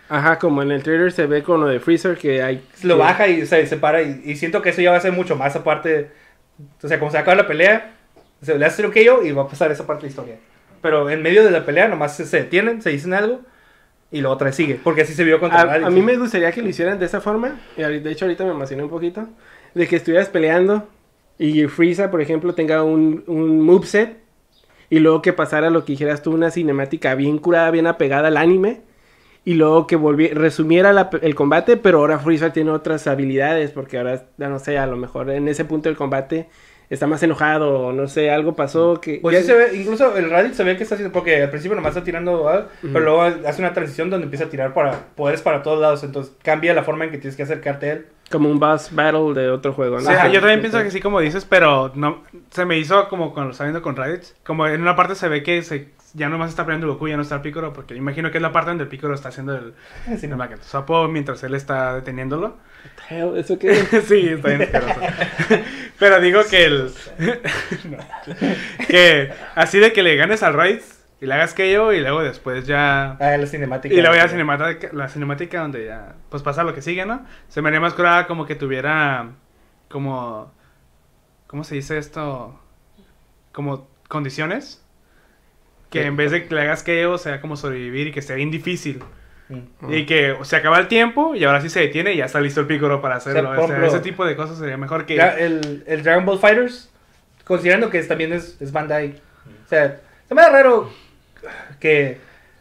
ajá, 0.09 0.37
como 0.37 0.61
en 0.61 0.71
el 0.71 0.83
trailer 0.83 1.11
se 1.11 1.25
ve 1.25 1.41
con 1.41 1.59
lo 1.61 1.65
de 1.67 1.79
Freezer 1.79 2.15
que 2.17 2.43
hay... 2.43 2.63
Lo 2.83 2.95
que- 2.95 2.99
baja 3.01 3.27
y 3.27 3.45
se 3.47 3.65
separa 3.65 4.03
y, 4.03 4.21
y 4.23 4.35
siento 4.35 4.61
que 4.61 4.69
eso 4.69 4.81
ya 4.81 4.91
va 4.91 4.97
a 4.97 5.01
ser 5.01 5.11
mucho 5.13 5.35
más 5.35 5.55
aparte. 5.55 6.11
O 6.83 6.87
sea, 6.87 6.99
como 6.99 7.09
se 7.09 7.17
acaba 7.17 7.35
la 7.35 7.47
pelea, 7.47 7.93
se 8.43 8.55
le 8.57 8.65
hace 8.65 8.85
un 8.85 8.91
KO 8.91 9.23
y 9.23 9.31
va 9.31 9.43
a 9.43 9.47
pasar 9.47 9.71
esa 9.71 9.87
parte 9.87 10.01
de 10.01 10.07
la 10.07 10.09
historia. 10.09 10.35
Pero 10.87 11.09
en 11.09 11.21
medio 11.21 11.43
de 11.43 11.51
la 11.51 11.65
pelea 11.65 11.87
nomás 11.87 12.15
se, 12.17 12.25
se 12.25 12.37
detienen, 12.37 12.81
se 12.81 12.89
dicen 12.91 13.13
algo 13.13 13.41
y 14.11 14.21
luego 14.21 14.35
otra 14.35 14.51
sigue. 14.51 14.79
Porque 14.83 15.01
así 15.01 15.13
se 15.13 15.23
vio 15.23 15.39
contra 15.39 15.61
A, 15.61 15.75
a 15.87 15.89
mí 15.89 16.01
me 16.01 16.17
gustaría 16.17 16.51
que 16.51 16.61
lo 16.61 16.69
hicieran 16.69 16.97
de 16.99 17.05
esa 17.05 17.21
forma. 17.21 17.59
Y 17.77 17.81
de 17.81 18.11
hecho, 18.11 18.25
ahorita 18.25 18.43
me 18.45 18.51
emocioné 18.51 18.83
un 18.83 18.89
poquito. 18.89 19.27
De 19.73 19.87
que 19.87 19.97
estuvieras 19.97 20.29
peleando 20.29 20.87
y 21.37 21.65
Frieza, 21.67 22.09
por 22.09 22.21
ejemplo, 22.21 22.53
tenga 22.55 22.83
un, 22.83 23.23
un 23.27 23.61
moveset. 23.61 24.17
Y 24.89 24.99
luego 24.99 25.21
que 25.21 25.33
pasara 25.33 25.69
lo 25.69 25.83
que 25.83 25.91
dijeras 25.93 26.21
tú, 26.21 26.31
una 26.33 26.49
cinemática 26.51 27.13
bien 27.15 27.39
curada, 27.39 27.69
bien 27.71 27.87
apegada 27.87 28.29
al 28.29 28.37
anime. 28.37 28.81
y 29.45 29.53
luego 29.53 29.87
que 29.87 29.97
resumiera 30.33 30.91
la- 30.91 31.09
el 31.21 31.33
combate, 31.33 31.77
pero 31.77 31.99
ahora 31.99 32.19
Freezer 32.19 32.51
tiene 32.51 32.71
otras 32.71 33.07
habilidades, 33.07 33.71
porque 33.71 33.97
ahora, 33.97 34.25
ya 34.37 34.49
no 34.49 34.59
sé, 34.59 34.77
a 34.77 34.85
lo 34.87 34.97
mejor 34.97 35.29
en 35.29 35.47
ese 35.47 35.63
punto 35.63 35.87
del 35.87 35.97
combate 35.97 36.49
está 36.89 37.07
más 37.07 37.21
enojado, 37.23 37.79
o 37.87 37.91
no 37.93 38.07
sé, 38.07 38.31
algo 38.31 38.55
pasó 38.55 38.99
que... 39.01 39.19
Pues 39.21 39.35
ya- 39.35 39.41
sí 39.41 39.47
se 39.47 39.53
ve, 39.55 39.77
incluso 39.77 40.15
el 40.15 40.29
Raditz 40.29 40.55
se 40.55 40.63
ve 40.63 40.77
que 40.77 40.83
está 40.83 40.95
haciendo, 40.95 41.11
porque 41.11 41.43
al 41.43 41.49
principio 41.49 41.75
nomás 41.75 41.91
está 41.91 42.03
tirando, 42.03 42.47
ah, 42.47 42.67
Ujú. 42.83 42.93
pero 42.93 42.99
luego 43.05 43.21
hace 43.23 43.61
una 43.61 43.73
transición 43.73 44.09
donde 44.09 44.25
empieza 44.25 44.45
a 44.45 44.49
tirar 44.49 44.73
para 44.73 44.97
poderes 45.15 45.41
para 45.41 45.63
todos 45.63 45.79
lados, 45.81 46.03
entonces 46.03 46.33
cambia 46.43 46.73
la 46.73 46.83
forma 46.83 47.05
en 47.05 47.11
que 47.11 47.17
tienes 47.17 47.35
que 47.35 47.43
acercarte 47.43 47.89
a 47.89 47.93
él. 47.93 48.05
Como 48.31 48.49
un 48.49 48.59
boss 48.59 48.89
battle 48.91 49.33
de 49.33 49.49
otro 49.49 49.71
juego, 49.73 49.99
¿no? 49.99 50.09
Ajá, 50.09 50.19
Ajá. 50.23 50.27
yo 50.27 50.39
también 50.41 50.59
pienso 50.59 50.81
que 50.83 50.91
sí, 50.91 50.99
como 50.99 51.19
dices, 51.21 51.45
pero 51.45 51.91
no 51.95 52.23
se 52.51 52.65
me 52.65 52.77
hizo 52.77 53.07
como 53.07 53.31
cuando 53.33 53.47
lo 53.47 53.51
estaba 53.51 53.69
viendo 53.69 53.81
con 53.81 53.95
Raditz. 53.95 54.35
Como 54.45 54.67
en 54.67 54.81
una 54.81 54.97
parte 54.97 55.15
se 55.15 55.29
ve 55.29 55.43
que 55.43 55.61
se, 55.61 55.89
ya 56.13 56.27
nomás 56.27 56.49
está 56.49 56.65
peleando 56.65 56.87
Goku, 56.87 57.07
ya 57.07 57.15
no 57.15 57.21
está 57.21 57.35
el 57.35 57.41
Piccolo, 57.41 57.71
porque 57.71 57.95
imagino 57.95 58.29
que 58.29 58.39
es 58.39 58.41
la 58.41 58.51
parte 58.51 58.69
donde 58.71 58.83
el 58.83 58.89
Piccolo 58.89 59.13
está 59.13 59.29
haciendo 59.29 59.55
el, 59.55 59.73
Sí, 60.19 60.25
el 60.25 60.37
no. 60.37 61.07
Mientras 61.07 61.41
él 61.43 61.55
está 61.55 61.95
deteniéndolo. 61.95 62.55
Hell, 63.09 63.37
¿Eso 63.37 63.57
qué? 63.57 63.75
sí, 64.07 64.29
está 64.29 64.49
bien 64.49 64.61
asqueroso. 64.63 64.99
Pero 65.99 66.21
digo 66.21 66.41
que 66.49 66.65
el. 66.65 66.91
No. 67.89 67.97
que 68.87 69.31
así 69.55 69.79
de 69.79 69.93
que 69.93 70.03
le 70.03 70.15
ganes 70.15 70.43
al 70.43 70.53
Raditz 70.53 70.97
y 71.19 71.25
le 71.25 71.33
hagas 71.33 71.53
que 71.53 71.71
yo 71.71 71.93
y 71.93 72.01
luego 72.01 72.21
después 72.21 72.67
ya. 72.67 73.11
Ah, 73.19 73.37
la 73.37 73.47
cinemática. 73.47 73.93
Y 73.93 74.01
luego 74.01 74.15
ya 74.15 74.23
la 74.23 74.29
cinemática, 74.29 74.89
la 74.93 75.07
cinemática 75.07 75.61
donde 75.61 75.85
ya, 75.85 76.15
pues 76.29 76.43
pasa 76.43 76.63
lo 76.63 76.73
que 76.73 76.81
sigue, 76.81 77.05
¿no? 77.05 77.25
Se 77.47 77.61
me 77.61 77.69
haría 77.69 77.79
más 77.79 77.93
curada 77.93 78.27
como 78.27 78.45
que 78.45 78.55
tuviera, 78.55 79.31
como, 79.89 80.51
¿cómo 81.47 81.63
se 81.63 81.75
dice 81.75 81.97
esto? 81.97 82.59
Como 83.51 83.87
condiciones. 84.07 84.83
Que 85.89 86.05
en 86.05 86.17
vez 86.17 86.31
de 86.31 86.45
que 86.45 86.53
le 86.53 86.61
hagas 86.61 86.83
que 86.83 87.09
sea 87.17 87.39
como 87.39 87.55
sobrevivir 87.55 88.07
y 88.07 88.11
que 88.11 88.21
sea 88.21 88.35
bien 88.35 88.51
difícil. 88.51 89.01
Mm. 89.49 89.93
Y 89.93 90.05
que 90.05 90.35
se 90.43 90.55
acaba 90.57 90.77
el 90.79 90.87
tiempo 90.87 91.33
y 91.35 91.43
ahora 91.45 91.61
sí 91.61 91.69
se 91.69 91.79
detiene 91.79 92.13
y 92.13 92.17
ya 92.17 92.25
está 92.25 92.39
listo 92.41 92.59
el 92.59 92.67
pícoro 92.67 93.01
para 93.01 93.15
hacerlo. 93.15 93.43
por 93.43 93.49
O 93.51 93.55
sea, 93.55 93.65
ejemplo, 93.65 93.87
ese 93.87 93.99
tipo 94.01 94.25
de 94.25 94.35
cosas 94.35 94.57
sería 94.57 94.77
mejor 94.77 95.05
que... 95.05 95.15
El, 95.17 95.83
el 95.87 96.03
Dragon 96.03 96.25
Ball 96.25 96.37
Fighters, 96.39 96.89
considerando 97.45 97.89
que 97.89 97.99
es, 97.99 98.07
también 98.07 98.33
es, 98.33 98.57
es 98.61 98.71
Bandai. 98.71 99.15
O 99.65 99.69
sea, 99.69 99.99
se 100.27 100.35
me 100.35 100.41
da 100.41 100.49
raro 100.49 100.89
que 101.79 102.17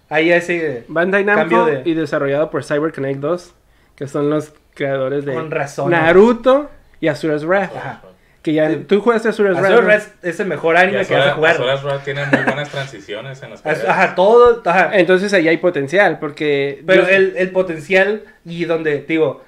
haya 0.08 0.36
ese... 0.36 0.84
Bandai 0.88 1.24
Cambio 1.24 1.58
Namco 1.58 1.70
de- 1.70 1.82
y 1.90 1.94
desarrollado 1.94 2.50
por 2.50 2.62
CyberConnect 2.64 3.18
2, 3.20 3.54
que 3.96 4.06
son 4.06 4.30
los 4.30 4.52
creadores 4.74 5.24
de 5.24 5.34
Con 5.34 5.50
razón. 5.50 5.90
Naruto 5.90 6.70
y 7.00 7.08
Asura's 7.08 7.44
Wrath. 7.44 7.74
Ajá. 7.76 8.02
Que 8.46 8.52
ya 8.52 8.70
Sí. 8.70 8.76
tú 8.86 9.00
jugaste 9.00 9.28
Wrath. 9.30 9.56
Azure 9.56 9.74
¿no? 9.74 9.80
Red 9.80 10.02
es 10.22 10.38
el 10.38 10.46
mejor 10.46 10.76
anime 10.76 11.04
que 11.04 11.14
vas 11.14 11.26
a 11.26 11.32
jugar. 11.32 11.54
Azura's 11.56 11.82
Wrath 11.82 12.04
tiene 12.04 12.24
muy 12.26 12.44
buenas 12.44 12.68
transiciones 12.70 13.42
en 13.42 13.50
las. 13.50 13.66
Ajá, 13.66 14.14
todo, 14.14 14.62
ajá. 14.64 14.90
Entonces 14.96 15.32
ahí 15.32 15.48
hay 15.48 15.56
potencial, 15.56 16.20
porque... 16.20 16.80
Pero 16.86 17.02
yo- 17.02 17.08
el, 17.08 17.34
el 17.36 17.50
potencial 17.50 18.22
y 18.44 18.64
donde, 18.66 19.04
digo, 19.08 19.42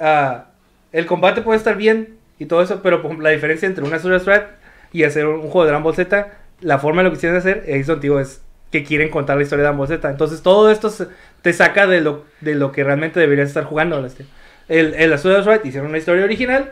ah, 0.00 0.44
el 0.92 1.04
combate 1.06 1.42
puede 1.42 1.56
estar 1.58 1.76
bien 1.76 2.10
y 2.38 2.46
todo 2.46 2.62
eso, 2.62 2.80
pero 2.80 2.98
por 3.02 3.06
ejemplo, 3.10 3.24
la 3.24 3.30
diferencia 3.34 3.66
entre 3.66 3.82
una 3.82 3.96
Azure 3.96 4.20
Strat 4.20 4.50
y 4.92 5.02
hacer 5.02 5.26
un, 5.26 5.40
un 5.40 5.50
juego 5.50 5.62
de 5.64 5.70
Dragon 5.70 5.82
Ball 5.82 5.96
Z, 5.96 6.28
la 6.60 6.78
forma 6.78 7.00
en 7.00 7.06
lo 7.08 7.12
que 7.12 7.18
quieren 7.18 7.36
hacer 7.38 7.64
es 7.66 7.88
donde 7.88 8.02
digo, 8.02 8.20
es 8.20 8.40
que 8.70 8.84
quieren 8.84 9.08
contar 9.10 9.36
la 9.36 9.42
historia 9.42 9.62
de 9.62 9.64
Dragon 9.64 9.78
Ball 9.78 9.88
Z. 9.88 10.08
Entonces 10.08 10.42
todo 10.42 10.70
esto 10.70 10.90
se- 10.90 11.08
te 11.42 11.52
saca 11.52 11.88
de 11.88 12.00
lo, 12.02 12.24
de 12.40 12.54
lo 12.54 12.70
que 12.70 12.84
realmente 12.84 13.18
deberías 13.18 13.48
estar 13.48 13.64
jugando. 13.64 14.06
este. 14.06 14.26
El, 14.68 14.94
el 14.94 15.12
Azure 15.12 15.40
Strat 15.40 15.66
hicieron 15.66 15.88
una 15.88 15.98
historia 15.98 16.22
original. 16.22 16.70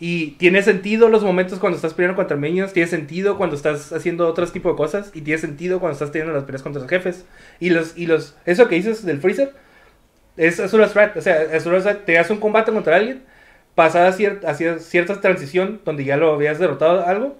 Y 0.00 0.32
tiene 0.32 0.62
sentido 0.62 1.08
los 1.08 1.24
momentos 1.24 1.58
cuando 1.58 1.76
estás 1.76 1.94
peleando 1.94 2.16
contra 2.16 2.36
minions, 2.36 2.72
tiene 2.72 2.88
sentido 2.88 3.36
cuando 3.36 3.56
estás 3.56 3.92
haciendo 3.92 4.28
otros 4.28 4.52
tipos 4.52 4.72
de 4.72 4.76
cosas, 4.76 5.10
y 5.14 5.22
tiene 5.22 5.40
sentido 5.40 5.80
cuando 5.80 5.94
estás 5.94 6.12
teniendo 6.12 6.34
las 6.34 6.44
peleas 6.44 6.62
contra 6.62 6.80
los 6.80 6.88
jefes. 6.88 7.24
Y 7.58 7.70
los, 7.70 7.96
y 7.96 8.06
los, 8.06 8.36
eso 8.46 8.68
que 8.68 8.76
dices 8.76 9.04
del 9.04 9.20
Freezer, 9.20 9.54
es 10.36 10.60
Azura 10.60 10.88
Strat, 10.88 11.16
o 11.16 11.20
sea, 11.20 11.36
Azura 11.54 11.80
Strat, 11.80 12.04
te 12.04 12.18
hace 12.18 12.32
un 12.32 12.38
combate 12.38 12.72
contra 12.72 12.96
alguien, 12.96 13.24
pasada 13.74 14.08
hacía 14.08 14.78
cierta 14.78 15.20
transición 15.20 15.80
donde 15.84 16.04
ya 16.04 16.16
lo 16.16 16.32
habías 16.32 16.58
derrotado 16.58 17.04
algo, 17.04 17.38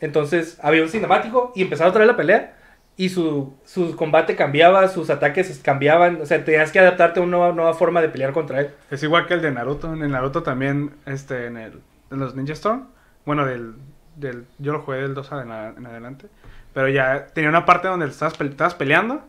entonces 0.00 0.58
había 0.62 0.82
un 0.82 0.88
cinemático 0.88 1.52
y 1.56 1.62
empezaba 1.62 1.90
otra 1.90 2.00
vez 2.00 2.08
la 2.08 2.16
pelea, 2.16 2.54
y 2.98 3.10
su, 3.10 3.54
su 3.64 3.94
combate 3.94 4.34
cambiaba, 4.34 4.88
sus 4.88 5.08
ataques 5.08 5.60
cambiaban, 5.62 6.20
o 6.20 6.26
sea, 6.26 6.44
tenías 6.44 6.72
que 6.72 6.80
adaptarte 6.80 7.20
a 7.20 7.22
una 7.22 7.36
nueva, 7.36 7.52
nueva 7.54 7.74
forma 7.74 8.02
de 8.02 8.08
pelear 8.08 8.32
contra 8.32 8.60
él. 8.60 8.70
Es 8.90 9.04
igual 9.04 9.26
que 9.26 9.34
el 9.34 9.40
de 9.40 9.52
Naruto. 9.52 9.92
En 9.94 10.02
el 10.02 10.10
Naruto 10.10 10.42
también, 10.42 10.90
este, 11.06 11.46
en, 11.46 11.58
el, 11.58 11.80
en 12.10 12.18
los 12.18 12.34
Ninja 12.34 12.52
Storm. 12.54 12.88
Bueno, 13.24 13.44
del, 13.44 13.74
del, 14.16 14.46
yo 14.58 14.72
lo 14.72 14.80
jugué 14.82 14.98
del 14.98 15.14
2 15.14 15.30
en, 15.32 15.50
adelante. 15.86 16.26
Pero 16.74 16.88
ya 16.88 17.26
tenía 17.26 17.50
una 17.50 17.64
parte 17.66 17.88
donde 17.88 18.06
estabas, 18.06 18.36
pe- 18.36 18.46
estabas 18.46 18.74
peleando. 18.74 19.22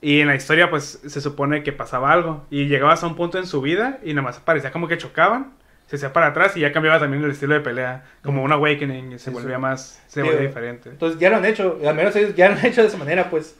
Y 0.00 0.20
en 0.20 0.28
la 0.28 0.36
historia, 0.36 0.70
pues, 0.70 1.00
se 1.06 1.20
supone 1.20 1.62
que 1.64 1.72
pasaba 1.72 2.12
algo. 2.12 2.46
Y 2.50 2.66
llegabas 2.68 3.02
a 3.02 3.06
un 3.08 3.16
punto 3.16 3.38
en 3.38 3.46
su 3.46 3.60
vida 3.60 3.98
y 4.04 4.14
nada 4.14 4.22
más 4.22 4.38
parecía 4.38 4.70
como 4.70 4.86
que 4.88 4.96
chocaban. 4.96 5.52
Se 5.88 5.96
hacía 5.96 6.12
para 6.12 6.28
atrás 6.28 6.56
y 6.56 6.60
ya 6.60 6.72
cambiaba 6.72 7.00
también 7.00 7.24
el 7.24 7.30
estilo 7.30 7.54
de 7.54 7.60
pelea. 7.60 8.04
Como 8.22 8.42
un 8.42 8.52
awakening 8.52 9.12
y 9.12 9.18
se 9.18 9.30
volvía 9.30 9.58
más, 9.58 10.02
se 10.06 10.20
Digo, 10.22 10.32
volvía 10.32 10.48
diferente. 10.48 10.90
Entonces 10.90 11.18
ya 11.18 11.30
lo 11.30 11.36
han 11.36 11.44
hecho, 11.46 11.78
al 11.86 11.94
menos 11.94 12.14
ellos 12.14 12.34
ya 12.36 12.48
lo 12.50 12.56
han 12.56 12.66
hecho 12.66 12.82
de 12.82 12.88
esa 12.88 12.98
manera, 12.98 13.30
pues. 13.30 13.56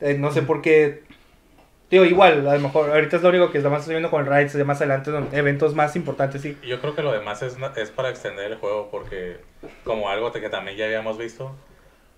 Eh, 0.00 0.16
no 0.18 0.30
sé 0.32 0.42
por 0.42 0.60
qué. 0.62 1.03
Digo, 1.90 2.04
igual, 2.04 2.48
a 2.48 2.54
lo 2.54 2.60
mejor 2.60 2.90
ahorita 2.90 3.16
es 3.16 3.22
lo 3.22 3.28
único 3.28 3.50
que 3.52 3.58
está 3.58 3.70
más 3.70 3.82
sucediendo 3.82 4.10
con 4.10 4.26
Raids, 4.26 4.52
de 4.54 4.64
más 4.64 4.78
adelante, 4.80 5.10
son 5.10 5.28
eventos 5.32 5.74
más 5.74 5.94
importantes, 5.96 6.40
sí. 6.42 6.56
Yo 6.66 6.80
creo 6.80 6.94
que 6.96 7.02
lo 7.02 7.12
demás 7.12 7.42
es, 7.42 7.56
es 7.76 7.90
para 7.90 8.08
extender 8.10 8.50
el 8.50 8.58
juego 8.58 8.88
porque 8.90 9.36
como 9.84 10.08
algo 10.08 10.32
que 10.32 10.48
también 10.48 10.76
ya 10.76 10.86
habíamos 10.86 11.18
visto 11.18 11.54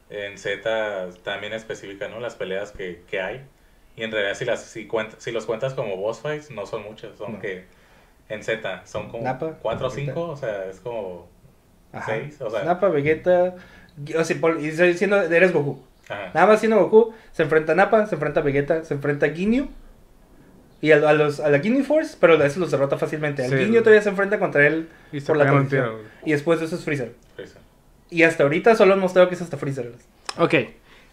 en 0.08 0.38
Z 0.38 1.08
también 1.24 1.52
específica, 1.52 2.08
¿no? 2.08 2.20
Las 2.20 2.36
peleas 2.36 2.70
que, 2.70 3.02
que 3.10 3.20
hay. 3.20 3.44
Y 3.96 4.02
en 4.04 4.12
realidad 4.12 4.34
si, 4.34 4.44
las, 4.44 4.62
si, 4.62 4.86
cuent- 4.88 5.16
si 5.18 5.32
los 5.32 5.46
cuentas 5.46 5.74
como 5.74 5.96
boss 5.96 6.20
fights 6.20 6.50
no 6.50 6.64
son 6.66 6.82
muchas, 6.84 7.16
son 7.18 7.34
No. 7.34 7.38
que 7.40 7.64
en 8.28 8.42
Z 8.44 8.82
son 8.86 9.08
como 9.10 9.24
Nappa, 9.24 9.56
4 9.60 9.86
o 9.86 9.90
Vegeta. 9.90 10.12
5, 10.12 10.28
o 10.30 10.36
sea, 10.36 10.66
es 10.66 10.80
como 10.80 11.28
Ajá. 11.92 12.12
6, 12.14 12.40
o 12.40 12.50
sea, 12.50 12.62
Nappa, 12.64 12.88
Vegeta. 12.88 13.56
O 14.16 14.24
sea, 14.24 14.36
por- 14.40 14.60
y 14.60 14.68
estoy 14.68 14.88
diciendo, 14.88 15.20
eres 15.20 15.52
Goku. 15.52 15.82
Ajá. 16.08 16.30
Nada 16.34 16.46
más 16.46 16.60
siendo 16.60 16.78
Goku, 16.78 17.12
se 17.32 17.42
enfrenta 17.44 17.72
a 17.72 17.74
Nappa, 17.74 18.06
se 18.06 18.14
enfrenta 18.14 18.40
a 18.40 18.42
Vegeta, 18.42 18.84
se 18.84 18.94
enfrenta 18.94 19.26
a 19.26 19.30
Ginyu. 19.30 19.68
Y 20.82 20.92
a, 20.92 20.96
a 21.08 21.14
los, 21.14 21.40
a 21.40 21.48
la 21.48 21.58
Ginyu 21.60 21.82
Force, 21.84 22.16
pero 22.20 22.34
a 22.40 22.46
eso 22.46 22.60
los 22.60 22.70
derrota 22.70 22.98
fácilmente. 22.98 23.42
Al 23.44 23.50
Sí. 23.50 23.56
Ginyu 23.56 23.80
todavía 23.80 24.02
se 24.02 24.10
enfrenta 24.10 24.38
contra 24.38 24.66
él 24.66 24.88
Y 25.12 25.20
por 25.20 25.36
la 25.36 25.46
tiro. 25.68 26.00
Y 26.24 26.32
después 26.32 26.60
de 26.60 26.66
eso 26.66 26.76
es 26.76 26.84
Freezer. 26.84 27.14
Freezer. 27.34 27.62
Y 28.10 28.22
hasta 28.24 28.42
ahorita 28.42 28.76
solo 28.76 28.92
han 28.92 29.00
mostrado 29.00 29.28
que 29.28 29.34
es 29.34 29.42
hasta 29.42 29.56
Freezer. 29.56 29.92
Ok, 30.38 30.54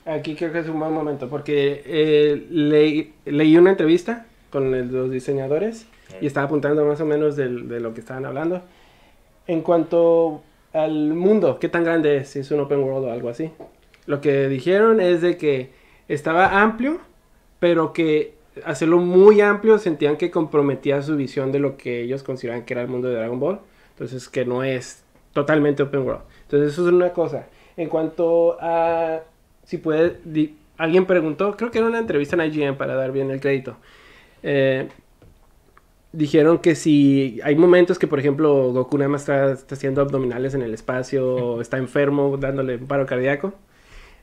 aquí 0.06 0.36
creo 0.36 0.52
que 0.52 0.60
es 0.60 0.68
un 0.68 0.80
buen 0.80 0.92
momento 0.92 1.30
porque 1.30 1.82
eh, 1.86 2.46
leí, 2.52 3.14
leí 3.26 3.58
una 3.58 3.72
entrevista 3.72 4.26
con 4.52 4.76
el- 4.76 4.92
los 4.92 5.10
diseñadores 5.10 5.88
y 6.22 6.28
estaba 6.28 6.46
apuntando 6.46 6.86
más 6.86 7.00
o 7.02 7.06
menos 7.06 7.36
del- 7.38 7.68
de 7.70 7.80
lo 7.80 7.94
que 7.94 8.02
estaban 8.02 8.26
hablando. 8.26 8.62
En 9.48 9.62
cuanto 9.62 10.44
al 10.74 11.14
mundo, 11.14 11.58
¿qué 11.60 11.70
tan 11.70 11.84
grande 11.86 12.18
es? 12.18 12.30
Si 12.30 12.40
es 12.40 12.52
un 12.52 12.60
open 12.60 12.80
world 12.84 13.08
o 13.08 13.12
algo 13.12 13.30
así. 13.30 13.50
Lo 14.06 14.22
que 14.22 14.48
dijeron 14.50 15.00
es 15.00 15.22
de 15.22 15.38
que 15.38 15.72
estaba 16.08 16.62
amplio, 16.62 17.00
pero 17.60 17.94
que 17.94 18.34
hacerlo 18.66 18.98
muy 18.98 19.42
amplio 19.42 19.80
sentían 19.80 20.18
que 20.18 20.30
comprometía 20.32 21.02
su 21.02 21.16
visión 21.16 21.52
de 21.52 21.60
lo 21.60 21.78
que 21.78 22.02
ellos 22.02 22.24
consideraban 22.24 22.66
que 22.66 22.74
era 22.74 22.82
el 22.82 22.88
mundo 22.90 23.08
de 23.08 23.16
Dragon 23.16 23.40
Ball. 23.40 23.60
Entonces 23.92 24.28
que 24.30 24.46
no 24.46 24.64
es 24.64 25.04
totalmente 25.34 25.84
open 25.84 26.02
world. 26.02 26.22
Entonces 26.44 26.74
eso 26.74 26.88
es 26.88 26.94
una 26.94 27.12
cosa. 27.14 27.48
En 27.78 27.90
cuanto 27.90 28.58
a 28.60 29.22
si 29.64 29.78
puede, 29.78 30.18
di- 30.26 30.56
alguien 30.78 31.06
preguntó, 31.06 31.56
creo 31.56 31.72
que 31.72 31.78
era 31.80 31.88
una 31.88 32.00
entrevista 32.00 32.36
en 32.36 32.52
IGN 32.54 32.76
para 32.76 32.96
dar 32.96 33.12
bien 33.12 33.32
el 33.32 33.40
crédito. 33.40 33.78
Eh, 34.44 34.90
dijeron 36.12 36.60
que 36.60 36.76
si 36.76 37.40
hay 37.44 37.56
momentos 37.56 37.98
que, 37.98 38.08
por 38.08 38.20
ejemplo, 38.20 38.72
Goku 38.74 38.98
nada 38.98 39.10
más 39.10 39.22
está, 39.22 39.52
está 39.54 39.76
haciendo 39.76 40.02
abdominales 40.02 40.54
en 40.54 40.62
el 40.62 40.74
espacio, 40.74 41.36
o 41.36 41.62
está 41.62 41.78
enfermo, 41.78 42.38
dándole 42.38 42.76
un 42.76 42.88
paro 42.88 43.06
cardíaco, 43.06 43.54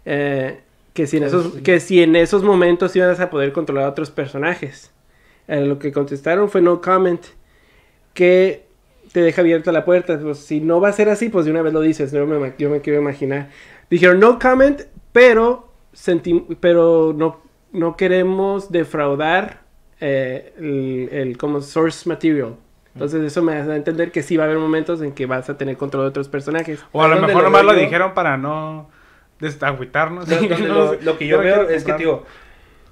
eh, 0.05 0.61
que, 0.93 1.07
si 1.07 1.17
en 1.19 1.25
esos, 1.25 1.55
que 1.63 1.81
si 1.81 2.03
en 2.03 2.17
esos 2.17 2.43
momentos 2.43 2.95
ibas 2.97 3.21
a 3.21 3.31
poder 3.31 3.53
controlar 3.53 3.85
a 3.85 3.89
otros 3.91 4.11
personajes. 4.11 4.91
Eh, 5.49 5.65
lo 5.65 5.79
que 5.79 5.93
contestaron 5.93 6.49
fue 6.49 6.61
no 6.63 6.81
comment, 6.81 7.23
que 8.15 8.65
te 9.13 9.21
deja 9.21 9.41
abierta 9.41 9.73
la 9.73 9.85
puerta. 9.85 10.19
Pues, 10.19 10.39
si 10.39 10.61
no 10.61 10.81
va 10.81 10.89
a 10.89 10.93
ser 10.93 11.09
así, 11.09 11.29
pues 11.29 11.45
de 11.45 11.51
una 11.51 11.63
vez 11.63 11.73
lo 11.73 11.81
dices, 11.81 12.13
no 12.13 12.27
me 12.27 12.53
yo 12.59 12.71
me 12.71 12.81
quiero 12.81 13.01
imaginar. 13.01 13.49
Dijeron 13.91 14.21
no 14.21 14.39
comment, 14.39 14.83
pero, 15.13 15.69
senti- 15.93 16.47
pero 16.61 17.13
no, 17.17 17.41
no 17.73 17.97
queremos 17.97 18.71
defraudar 18.71 19.63
eh, 20.01 20.53
el, 20.59 21.09
el 21.13 21.39
como 21.39 21.61
source 21.61 22.09
material. 22.09 22.55
Entonces 22.95 23.23
eso 23.23 23.43
me 23.43 23.55
hace 23.57 23.75
entender 23.75 24.11
que 24.13 24.23
sí 24.23 24.37
va 24.37 24.45
a 24.45 24.47
haber 24.47 24.59
momentos 24.59 25.01
en 25.03 25.13
que 25.13 25.27
vas 25.27 25.49
a 25.49 25.57
tener 25.57 25.77
control 25.77 26.05
de 26.05 26.09
otros 26.11 26.29
personajes. 26.29 26.81
O 26.93 27.03
a 27.03 27.09
lo 27.09 27.15
¿Dónde 27.17 27.29
mejor 27.29 27.43
lo 27.45 27.49
nomás 27.51 27.65
lo 27.65 27.75
yo? 27.75 27.81
dijeron 27.81 28.15
para 28.15 28.37
no 28.37 28.89
desagüitarnos. 29.41 30.29
Lo, 30.29 30.37
donde 30.37 30.59
No 30.69 30.75
lo, 30.75 30.95
lo 31.01 31.19
que 31.19 31.27
yo 31.27 31.39
no 31.39 31.43
veo 31.43 31.69
es 31.69 31.85
que, 31.85 31.95
digo, 31.95 32.25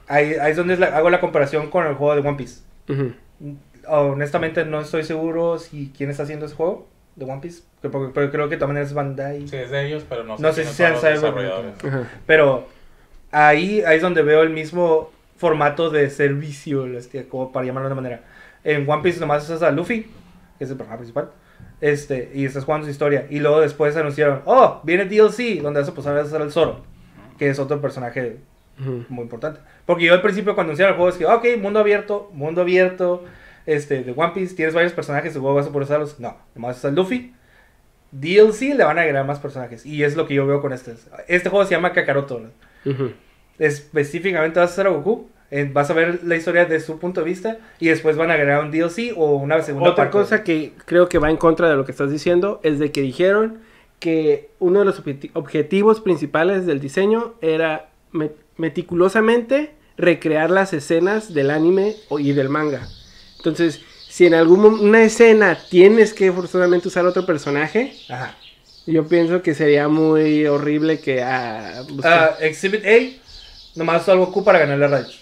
ahí, 0.09 0.35
ahí 0.35 0.51
es 0.53 0.57
donde 0.57 0.75
es 0.75 0.81
la- 0.81 0.97
hago 0.97 1.11
la 1.11 1.21
comparación 1.21 1.71
con 1.71 1.87
el 1.87 1.95
juego 1.95 2.15
de 2.21 2.27
One 2.29 2.37
Piece. 2.37 2.63
Ujú. 2.89 3.13
Honestamente 3.87 4.65
no 4.65 4.81
estoy 4.81 5.05
seguro 5.05 5.59
si 5.59 5.93
quién 5.97 6.11
está 6.11 6.25
haciendo 6.25 6.47
ese 6.47 6.55
juego 6.55 6.89
de 7.17 7.25
One 7.25 7.41
Piece, 7.41 7.63
que- 7.83 7.89
porque, 7.89 8.13
porque 8.13 8.31
creo 8.31 8.49
que 8.49 8.57
maneras 8.67 8.89
es 8.89 8.95
Bandai. 8.95 9.49
Sí, 9.49 9.57
es 9.57 9.71
de 9.71 9.87
ellos, 9.87 10.05
pero 10.09 10.25
no 10.25 10.37
sé, 10.37 10.43
No 10.43 10.53
sé 10.53 10.65
si 10.65 10.73
sean 10.75 10.95
desarrolladores. 10.95 11.73
Ajá. 11.85 12.05
Pero 12.27 12.67
ahí, 13.31 13.83
ahí 13.87 13.97
es 13.97 14.03
donde 14.03 14.23
veo 14.23 14.43
el 14.43 14.51
mismo, 14.51 15.11
formato 15.37 15.89
de 15.91 16.11
servicio, 16.11 16.87
este, 16.99 17.29
como 17.29 17.53
para 17.53 17.65
llamarlo 17.67 17.89
de 17.89 17.93
una 17.93 18.03
manera. 18.03 18.23
En 18.65 18.89
One 18.91 19.03
Piece 19.03 19.21
nomás 19.21 19.45
usas 19.45 19.63
a 19.63 19.71
Luffy, 19.71 20.03
que 20.59 20.65
es 20.65 20.71
el 20.71 20.77
personaje 20.77 20.99
principal, 20.99 21.31
este, 21.81 22.31
y 22.35 22.45
estás 22.45 22.65
jugando 22.65 22.87
su 22.87 22.91
historia. 22.91 23.27
Y 23.31 23.41
luego 23.41 23.61
después 23.61 23.97
anunciaron, 23.97 24.43
oh, 24.45 24.81
viene 24.85 25.05
DLC, 25.05 25.61
donde 25.63 25.81
vas 25.81 25.89
a 25.89 25.95
pasar 25.95 26.19
a 26.19 26.23
usar 26.23 26.43
al 26.43 26.53
Zoro, 26.53 26.83
que 27.39 27.49
es 27.49 27.59
otro 27.59 27.81
personaje 27.81 28.39
muy 28.79 29.23
importante. 29.23 29.61
Porque 29.87 30.05
yo 30.05 30.15
al 30.15 30.23
principio 30.23 30.55
cuando 30.55 30.71
anunciaron 30.71 30.95
el 30.95 30.97
juego 30.97 31.11
es 31.11 31.17
que, 31.17 31.27
ok, 31.27 31.61
mundo 31.61 31.81
abierto, 31.81 32.31
mundo 32.33 32.61
abierto, 32.61 33.25
este, 33.67 34.03
de 34.03 34.13
One 34.17 34.33
Piece, 34.35 34.55
tienes 34.55 34.75
varios 34.75 34.93
personajes, 34.93 35.35
el 35.35 35.41
juego 35.41 35.57
vas 35.57 35.67
a 35.67 35.71
poder 35.71 35.85
usarlos. 35.85 36.21
No, 36.21 36.37
nomás 36.55 36.79
usas 36.79 36.95
Luffy. 36.95 37.35
DLC 38.11 38.75
le 38.75 38.85
van 38.85 38.97
a 38.99 39.03
agregar 39.03 39.27
más 39.27 39.39
personajes. 39.39 39.85
Y 39.85 40.03
es 40.03 40.17
lo 40.17 40.27
que 40.27 40.35
yo 40.35 40.47
veo 40.47 40.63
con 40.63 40.73
este. 40.73 40.95
Este 41.27 41.51
juego 41.51 41.65
se 41.67 41.73
llama 41.73 41.93
Kakaroto. 41.93 42.41
Específicamente 43.59 44.59
vas 44.59 44.71
a 44.71 44.73
hacer 44.73 44.87
a 44.87 44.91
Goku. 44.91 45.29
Vas 45.73 45.91
a 45.91 45.95
ver 45.95 46.21
la 46.25 46.37
historia 46.37 46.65
de 46.67 46.79
su 46.81 46.99
punto 46.99 47.21
de 47.21 47.27
vista. 47.27 47.59
Y 47.81 47.89
después 47.89 48.17
van 48.17 48.31
a 48.31 48.35
agregar 48.35 48.63
un 48.65 48.71
DLC 48.71 49.13
o 49.17 49.37
una 49.37 49.63
segunda 49.63 49.91
Otra 49.91 50.05
parte. 50.05 50.13
cosa 50.19 50.45
que 50.45 50.73
creo 50.85 51.09
que 51.09 51.19
va 51.19 51.31
en 51.31 51.37
contra 51.37 51.69
de 51.69 51.77
lo 51.77 51.85
que 51.85 51.93
estás 51.93 52.11
diciendo 52.11 52.61
es 52.63 52.79
de 52.79 52.93
que 52.93 53.01
dijeron 53.03 53.61
que 53.99 54.51
uno 54.61 54.79
de 54.81 54.85
los 54.85 55.03
objeti- 55.03 55.31
objetivos 55.35 56.01
principales 56.01 56.67
del 56.67 56.81
diseño 56.81 57.35
era 57.41 57.89
me- 58.13 58.31
meticulosamente 58.57 59.73
recrear 59.97 60.51
las 60.51 60.73
escenas 60.73 61.35
del 61.35 61.51
anime 61.51 61.97
y 62.19 62.33
del 62.33 62.49
manga. 62.49 62.87
Entonces, 63.39 63.81
si 64.09 64.27
en 64.27 64.35
alguna 64.35 65.03
escena 65.03 65.59
tienes 65.71 66.15
que 66.15 66.31
forzosamente 66.33 66.89
usar 66.89 67.05
otro 67.07 67.27
personaje, 67.27 67.93
Ajá. 68.09 68.37
yo 68.87 69.07
pienso 69.09 69.43
que 69.43 69.55
sería 69.55 69.89
muy 69.89 70.47
horrible 70.47 71.01
que... 71.01 71.23
ah, 71.23 71.83
Ah, 72.05 72.31
Exhibit 72.41 72.85
A, 72.87 73.79
nomás 73.79 74.03
usó 74.03 74.13
al 74.13 74.19
Goku 74.19 74.45
para 74.45 74.61
ganarle 74.61 74.85
a 74.85 74.89
Raichu. 74.89 75.19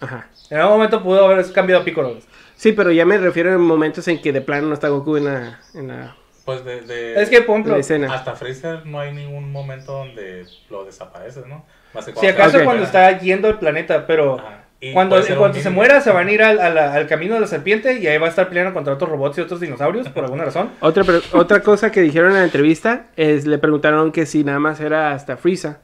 Ajá. 0.00 0.28
En 0.50 0.58
algún 0.58 0.74
momento 0.76 1.02
pudo 1.02 1.24
haber 1.26 1.50
cambiado 1.52 1.82
a 1.82 1.84
Piccolo. 1.84 2.16
Sí, 2.56 2.72
pero 2.72 2.90
ya 2.92 3.04
me 3.04 3.18
refiero 3.18 3.52
en 3.52 3.60
momentos 3.60 4.06
en 4.08 4.20
que 4.20 4.32
de 4.32 4.40
plano 4.40 4.68
no 4.68 4.74
está 4.74 4.88
Goku 4.88 5.16
en 5.16 5.24
la, 5.26 5.60
en 5.74 5.88
la, 5.88 6.16
Pues 6.44 6.64
de, 6.64 6.80
de- 6.82 7.20
Es 7.22 7.28
que, 7.30 7.42
por 7.42 7.54
ejemplo, 7.54 7.74
la 7.74 7.80
escena. 7.80 8.12
hasta 8.12 8.34
Freezer 8.34 8.84
no 8.86 9.00
hay 9.00 9.12
ningún 9.12 9.52
momento 9.52 9.92
donde 9.92 10.44
lo 10.70 10.84
desapareces, 10.84 11.46
¿no? 11.46 11.64
Más 11.94 12.04
que 12.04 12.12
si 12.12 12.14
cuando- 12.18 12.32
acaso 12.32 12.58
Ok. 12.58 12.64
cuando 12.64 12.84
está 12.84 13.18
yendo 13.18 13.48
el 13.48 13.58
planeta, 13.58 14.06
pero 14.06 14.38
Ajá. 14.38 14.64
Y 14.80 14.92
cuando, 14.92 15.16
un 15.16 15.54
se 15.54 15.70
muera 15.70 16.00
se 16.00 16.12
van 16.12 16.28
a 16.28 16.30
ir 16.30 16.40
al, 16.40 16.60
al 16.60 17.06
camino 17.08 17.34
de 17.34 17.40
la 17.40 17.48
serpiente 17.48 17.98
y 17.98 18.06
ahí 18.06 18.16
va 18.16 18.26
a 18.26 18.30
estar 18.30 18.46
peleando 18.48 18.72
contra 18.72 18.94
otros 18.94 19.10
robots 19.10 19.36
y 19.36 19.40
otros 19.40 19.58
dinosaurios 19.58 20.08
por 20.10 20.22
alguna 20.22 20.44
razón. 20.44 20.70
Otra, 20.80 21.02
otra 21.32 21.62
cosa 21.62 21.90
que 21.90 22.00
dijeron 22.00 22.30
en 22.30 22.36
la 22.38 22.44
entrevista 22.44 23.06
es, 23.16 23.44
le 23.44 23.58
preguntaron 23.58 24.12
que 24.12 24.24
si 24.24 24.44
nada 24.44 24.60
más 24.60 24.78
era 24.80 25.10
hasta 25.10 25.36
Frieza. 25.36 25.80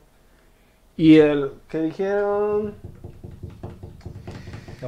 Y 0.96 1.16
el 1.18 1.50
que 1.68 1.78
dijeron... 1.80 2.76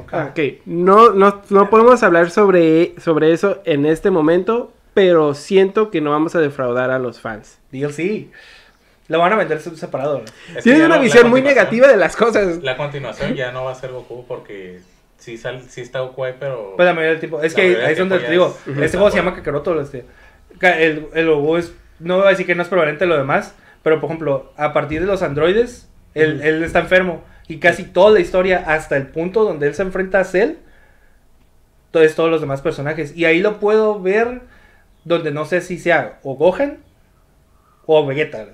Ok, 0.01 0.39
no, 0.65 1.11
no, 1.11 1.41
no 1.49 1.69
podemos 1.69 2.03
hablar 2.03 2.29
sobre, 2.31 2.93
sobre 2.99 3.31
eso 3.33 3.61
en 3.65 3.85
este 3.85 4.11
momento, 4.11 4.71
pero 4.93 5.33
siento 5.33 5.89
que 5.91 6.01
no 6.01 6.11
vamos 6.11 6.35
a 6.35 6.39
defraudar 6.39 6.89
a 6.91 6.99
los 6.99 7.19
fans. 7.21 7.59
DLC. 7.71 8.27
Lo 9.09 9.19
van 9.19 9.31
a 9.31 9.37
vender 9.37 9.61
separado. 9.61 10.19
¿no? 10.19 10.61
Tienes 10.61 10.81
una 10.85 10.95
la 10.97 11.01
visión 11.01 11.29
muy 11.29 11.41
negativa 11.41 11.87
de 11.87 11.95
las 11.97 12.15
cosas. 12.17 12.61
La 12.61 12.75
continuación 12.75 13.35
ya 13.35 13.51
no 13.53 13.63
va 13.63 13.71
a 13.71 13.75
ser 13.75 13.91
Goku 13.91 14.25
porque 14.27 14.79
sí, 15.17 15.37
sal, 15.37 15.63
sí 15.69 15.79
está 15.81 16.01
Goku 16.01 16.25
ahí, 16.25 16.33
pero... 16.37 16.73
Pues 16.75 16.85
la 16.85 16.93
mayoría 16.93 17.11
del 17.11 17.19
tiempo. 17.21 17.41
Es 17.41 17.53
que 17.53 17.61
ahí 17.85 17.93
es 17.93 17.99
donde 17.99 18.19
te 18.19 18.29
digo. 18.31 18.57
es- 18.67 18.77
Este 18.77 18.97
juego 18.97 19.09
se 19.11 19.17
llama 19.17 19.33
Kakaroto. 19.33 19.79
Este. 19.79 20.03
El, 20.61 21.07
el 21.13 21.25
logo 21.25 21.57
es. 21.57 21.73
No 21.99 22.17
voy 22.17 22.27
a 22.27 22.29
decir 22.31 22.45
que 22.45 22.53
no 22.55 22.63
es 22.63 22.67
prevalente 22.67 23.05
de 23.05 23.09
lo 23.09 23.17
demás. 23.17 23.55
Pero 23.83 24.01
por 24.01 24.09
ejemplo, 24.09 24.51
a 24.57 24.73
partir 24.73 24.99
de 24.99 25.07
los 25.07 25.21
androides, 25.23 25.87
él 26.13 26.41
está 26.63 26.79
enfermo. 26.79 27.23
Y 27.47 27.57
casi 27.59 27.83
toda 27.83 28.11
la 28.11 28.19
historia, 28.19 28.63
hasta 28.67 28.97
el 28.97 29.07
punto 29.07 29.43
donde 29.43 29.67
él 29.67 29.75
se 29.75 29.81
enfrenta 29.81 30.19
a 30.19 30.23
Cell, 30.23 30.55
entonces 31.87 32.15
todos 32.15 32.29
los 32.29 32.41
demás 32.41 32.61
personajes. 32.61 33.15
Y 33.15 33.25
ahí 33.25 33.39
lo 33.39 33.59
puedo 33.59 34.01
ver 34.01 34.41
donde 35.05 35.31
no 35.31 35.45
sé 35.45 35.61
si 35.61 35.79
sea 35.79 36.19
o 36.23 36.35
Gohan 36.35 36.77
o 37.85 38.05
Vegeta. 38.05 38.45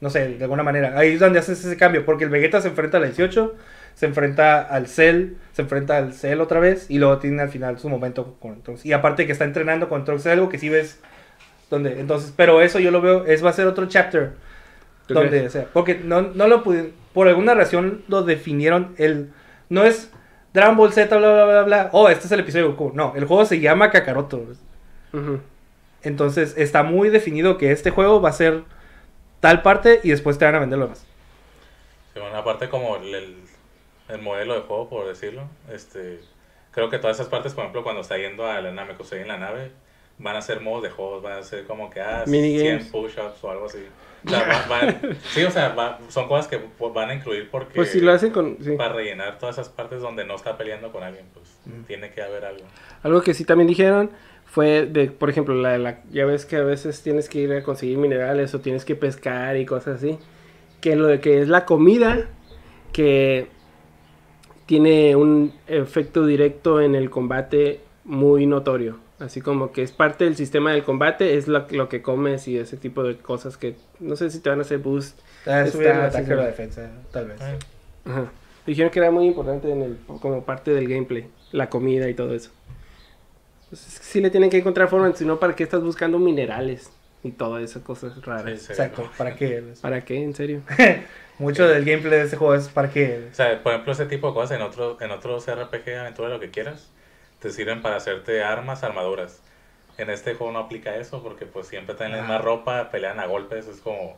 No 0.00 0.10
sé, 0.10 0.28
de 0.28 0.44
alguna 0.44 0.62
manera. 0.62 0.98
Ahí 0.98 1.12
es 1.12 1.20
donde 1.20 1.38
haces 1.38 1.64
ese 1.64 1.76
cambio. 1.76 2.04
Porque 2.04 2.24
el 2.24 2.30
Vegeta 2.30 2.60
se 2.60 2.68
enfrenta 2.68 2.98
al 2.98 3.04
18, 3.04 3.54
se 3.94 4.06
enfrenta 4.06 4.60
al 4.60 4.88
Cell, 4.88 5.34
se 5.52 5.62
enfrenta 5.62 5.96
al 5.96 6.12
Cell 6.12 6.40
otra 6.40 6.60
vez. 6.60 6.90
Y 6.90 6.98
luego 6.98 7.18
tiene 7.18 7.40
al 7.40 7.48
final 7.48 7.78
su 7.78 7.88
momento 7.88 8.36
con 8.38 8.62
Trunks. 8.62 8.84
Y 8.84 8.92
aparte 8.92 9.26
que 9.26 9.32
está 9.32 9.44
entrenando 9.44 9.88
con 9.88 10.04
Trunks, 10.04 10.26
es 10.26 10.32
algo 10.32 10.48
que 10.48 10.58
sí 10.58 10.68
ves. 10.68 11.00
Donde, 11.70 12.00
entonces, 12.00 12.34
pero 12.36 12.60
eso 12.60 12.78
yo 12.78 12.90
lo 12.90 13.00
veo, 13.00 13.24
es 13.24 13.42
va 13.42 13.48
a 13.48 13.54
ser 13.54 13.66
otro 13.66 13.86
chapter. 13.86 14.32
¿Tú 15.06 15.14
Donde, 15.14 15.30
crees? 15.30 15.46
o 15.46 15.50
sea, 15.50 15.66
porque 15.72 15.94
no, 15.94 16.20
no 16.20 16.46
lo 16.46 16.62
pudieron, 16.62 16.92
por 17.12 17.28
alguna 17.28 17.54
razón 17.54 18.02
lo 18.08 18.22
definieron, 18.22 18.94
el, 18.98 19.32
no 19.68 19.84
es 19.84 20.10
Dragon 20.52 20.76
Ball 20.76 20.92
Z, 20.92 21.16
bla, 21.16 21.32
bla, 21.32 21.44
bla, 21.44 21.62
bla, 21.62 21.90
oh, 21.92 22.08
este 22.08 22.26
es 22.26 22.32
el 22.32 22.40
episodio 22.40 22.66
de 22.66 22.70
Goku, 22.72 22.92
no, 22.94 23.14
el 23.16 23.24
juego 23.24 23.44
se 23.44 23.60
llama 23.60 23.90
Kakaroto, 23.90 24.44
entonces 26.02 26.54
está 26.56 26.82
muy 26.82 27.08
definido 27.10 27.58
que 27.58 27.72
este 27.72 27.90
juego 27.90 28.20
va 28.20 28.30
a 28.30 28.32
ser 28.32 28.64
tal 29.40 29.62
parte 29.62 30.00
y 30.02 30.10
después 30.10 30.38
te 30.38 30.44
van 30.44 30.54
a 30.54 30.60
vender 30.60 30.78
lo 30.78 30.86
demás. 30.86 31.06
Sí, 32.12 32.20
bueno, 32.20 32.36
aparte 32.36 32.68
como 32.68 32.96
el, 32.96 33.14
el, 33.14 33.36
el 34.08 34.20
modelo 34.20 34.54
de 34.54 34.60
juego, 34.60 34.88
por 34.88 35.06
decirlo, 35.06 35.44
este, 35.70 36.20
creo 36.72 36.90
que 36.90 36.98
todas 36.98 37.16
esas 37.16 37.28
partes, 37.28 37.54
por 37.54 37.64
ejemplo, 37.64 37.82
cuando 37.82 38.02
está 38.02 38.16
yendo 38.18 38.46
a 38.46 38.60
la 38.60 38.72
Namekusei 38.72 39.20
en 39.20 39.28
la 39.28 39.38
nave, 39.38 39.70
van 40.18 40.36
a 40.36 40.42
ser 40.42 40.60
modos 40.60 40.82
de 40.82 40.90
juegos, 40.90 41.22
van 41.22 41.38
a 41.38 41.42
ser 41.42 41.66
como 41.66 41.90
que, 41.90 42.00
ah, 42.00 42.24
Minigames. 42.26 42.90
100 42.90 42.92
push-ups 42.92 43.42
o 43.44 43.50
algo 43.50 43.66
así. 43.66 43.86
O 44.24 44.28
sea, 44.30 44.40
va- 44.46 44.66
van- 44.68 45.16
sí, 45.34 45.42
o 45.42 45.50
sea, 45.50 45.70
va- 45.74 45.98
son 46.08 46.28
cosas 46.28 46.46
que 46.48 46.60
van 46.94 47.10
a 47.10 47.14
incluir 47.14 47.48
porque 47.50 47.74
Pues 47.74 47.90
si 47.90 48.00
lo 48.00 48.12
hacen 48.12 48.30
con... 48.30 48.56
sí. 48.62 48.76
para 48.76 48.94
rellenar 48.94 49.38
todas 49.38 49.56
esas 49.56 49.68
partes 49.68 50.00
donde 50.00 50.24
no 50.24 50.36
está 50.36 50.56
peleando 50.56 50.92
con 50.92 51.02
alguien, 51.02 51.24
pues 51.34 51.58
tiene 51.86 52.10
que 52.12 52.22
haber 52.22 52.44
algo. 52.44 52.64
Algo 53.02 53.22
que 53.22 53.34
sí 53.34 53.44
también 53.44 53.66
dijeron 53.68 54.10
fue 54.44 54.86
de, 54.86 55.10
por 55.10 55.30
ejemplo, 55.30 55.54
la, 55.54 55.78
la- 55.78 56.00
ya 56.12 56.24
ves 56.26 56.44
que 56.46 56.56
a 56.56 56.62
veces 56.62 57.02
tienes 57.02 57.28
que 57.28 57.38
ir 57.40 57.52
a 57.52 57.62
conseguir 57.62 57.98
minerales 57.98 58.54
o 58.54 58.60
tienes 58.60 58.84
que 58.84 58.94
pescar 58.94 59.56
y 59.56 59.64
cosas 59.66 59.96
así. 59.96 60.18
Que 60.80 60.94
lo 60.96 61.06
de 61.06 61.20
que 61.20 61.40
es 61.40 61.48
la 61.48 61.64
comida 61.64 62.26
que 62.92 63.46
tiene 64.66 65.16
un 65.16 65.52
efecto 65.66 66.26
directo 66.26 66.80
en 66.80 66.94
el 66.94 67.10
combate 67.10 67.80
muy 68.04 68.46
notorio. 68.46 68.98
Así 69.22 69.40
como 69.40 69.70
que 69.72 69.82
es 69.82 69.92
parte 69.92 70.24
del 70.24 70.36
sistema 70.36 70.72
del 70.72 70.82
combate, 70.82 71.36
es 71.36 71.46
lo, 71.46 71.66
lo 71.70 71.88
que 71.88 72.02
comes 72.02 72.48
y 72.48 72.58
ese 72.58 72.76
tipo 72.76 73.02
de 73.04 73.16
cosas 73.16 73.56
que 73.56 73.76
no 74.00 74.16
sé 74.16 74.30
si 74.30 74.40
te 74.40 74.50
van 74.50 74.58
a 74.58 74.62
hacer 74.62 74.78
boost. 74.78 75.18
Ah, 75.46 75.64
subir 75.66 75.86
el 75.88 75.92
Está- 75.96 76.06
ataque 76.18 76.32
o 76.32 76.36
la 76.36 76.46
defensa, 76.46 76.90
tal 77.12 77.26
vez. 77.28 77.40
Eh, 77.40 77.58
Ajá. 78.04 78.32
Dijeron 78.66 78.90
que 78.90 78.98
era 78.98 79.10
muy 79.10 79.26
importante 79.26 79.70
en 79.70 79.82
el, 79.82 79.98
como 80.20 80.44
parte 80.44 80.72
del 80.72 80.88
gameplay, 80.88 81.28
la 81.52 81.68
comida 81.70 82.08
y 82.08 82.14
todo 82.14 82.34
eso. 82.34 82.50
Entonces, 83.64 84.00
sí 84.02 84.20
le 84.20 84.30
tienen 84.30 84.50
que 84.50 84.58
encontrar 84.58 84.88
forma, 84.88 85.12
si 85.14 85.24
no, 85.24 85.38
¿para 85.40 85.54
qué 85.56 85.62
estás 85.62 85.82
buscando 85.82 86.18
minerales 86.18 86.90
y 87.24 87.30
todas 87.32 87.62
esas 87.62 87.82
cosas 87.82 88.20
raras? 88.24 88.60
sí, 88.60 88.72
Exacto. 88.72 89.10
¿para 89.16 89.34
qué? 89.36 89.62
¿Para 89.80 90.04
qué? 90.04 90.22
¿En 90.22 90.34
serio? 90.34 90.62
Mucho 91.38 91.66
del 91.66 91.84
gameplay 91.84 92.18
de 92.18 92.24
este 92.24 92.36
juego 92.36 92.54
es 92.54 92.68
para 92.68 92.90
qué. 92.90 93.28
O 93.32 93.34
sea, 93.34 93.62
por 93.62 93.72
ejemplo, 93.72 93.92
ese 93.92 94.06
tipo 94.06 94.28
de 94.28 94.34
cosas 94.34 94.56
en, 94.56 94.62
otro, 94.62 94.96
en 95.00 95.10
otros 95.10 95.46
RPG, 95.46 95.96
aventura, 95.98 96.28
lo 96.28 96.38
que 96.40 96.50
quieras, 96.50 96.90
te 97.42 97.50
sirven 97.50 97.82
para 97.82 97.96
hacerte 97.96 98.42
armas, 98.42 98.82
armaduras. 98.84 99.42
En 99.98 100.08
este 100.08 100.34
juego 100.34 100.52
no 100.52 100.60
aplica 100.60 100.96
eso 100.96 101.22
porque 101.22 101.44
pues 101.44 101.66
siempre 101.66 101.94
tienen 101.94 102.12
la 102.16 102.18
Ah. 102.18 102.22
misma 102.22 102.38
ropa, 102.38 102.90
pelean 102.90 103.20
a 103.20 103.26
golpes, 103.26 103.66
es 103.68 103.80
como... 103.80 104.16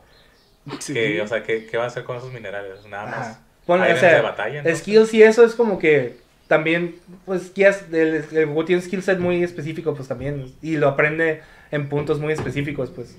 Que, 0.87 1.21
o 1.21 1.27
sea, 1.27 1.43
¿qué, 1.43 1.67
¿qué 1.67 1.77
va 1.77 1.83
a 1.83 1.87
hacer 1.87 2.03
con 2.05 2.17
esos 2.17 2.31
minerales? 2.31 2.85
Nada 2.87 3.05
más. 3.05 3.39
Bueno, 3.67 3.83
o 3.83 3.97
sea, 3.97 4.15
de 4.15 4.21
batalla. 4.21 4.57
entonces. 4.59 4.79
skills 4.79 5.13
y 5.13 5.21
eso 5.23 5.43
es 5.45 5.53
como 5.53 5.77
que 5.77 6.17
también, 6.47 6.95
pues, 7.25 7.53
guías, 7.53 7.85
el, 7.91 8.23
el 8.31 8.45
juego 8.45 8.65
tiene 8.65 8.81
un 8.81 8.85
skill 8.87 9.03
set 9.03 9.19
muy 9.19 9.43
específico, 9.43 9.93
pues 9.95 10.07
también, 10.07 10.53
y 10.61 10.77
lo 10.77 10.87
aprende 10.87 11.41
en 11.71 11.89
puntos 11.89 12.19
muy 12.19 12.33
específicos, 12.33 12.89
pues. 12.91 13.17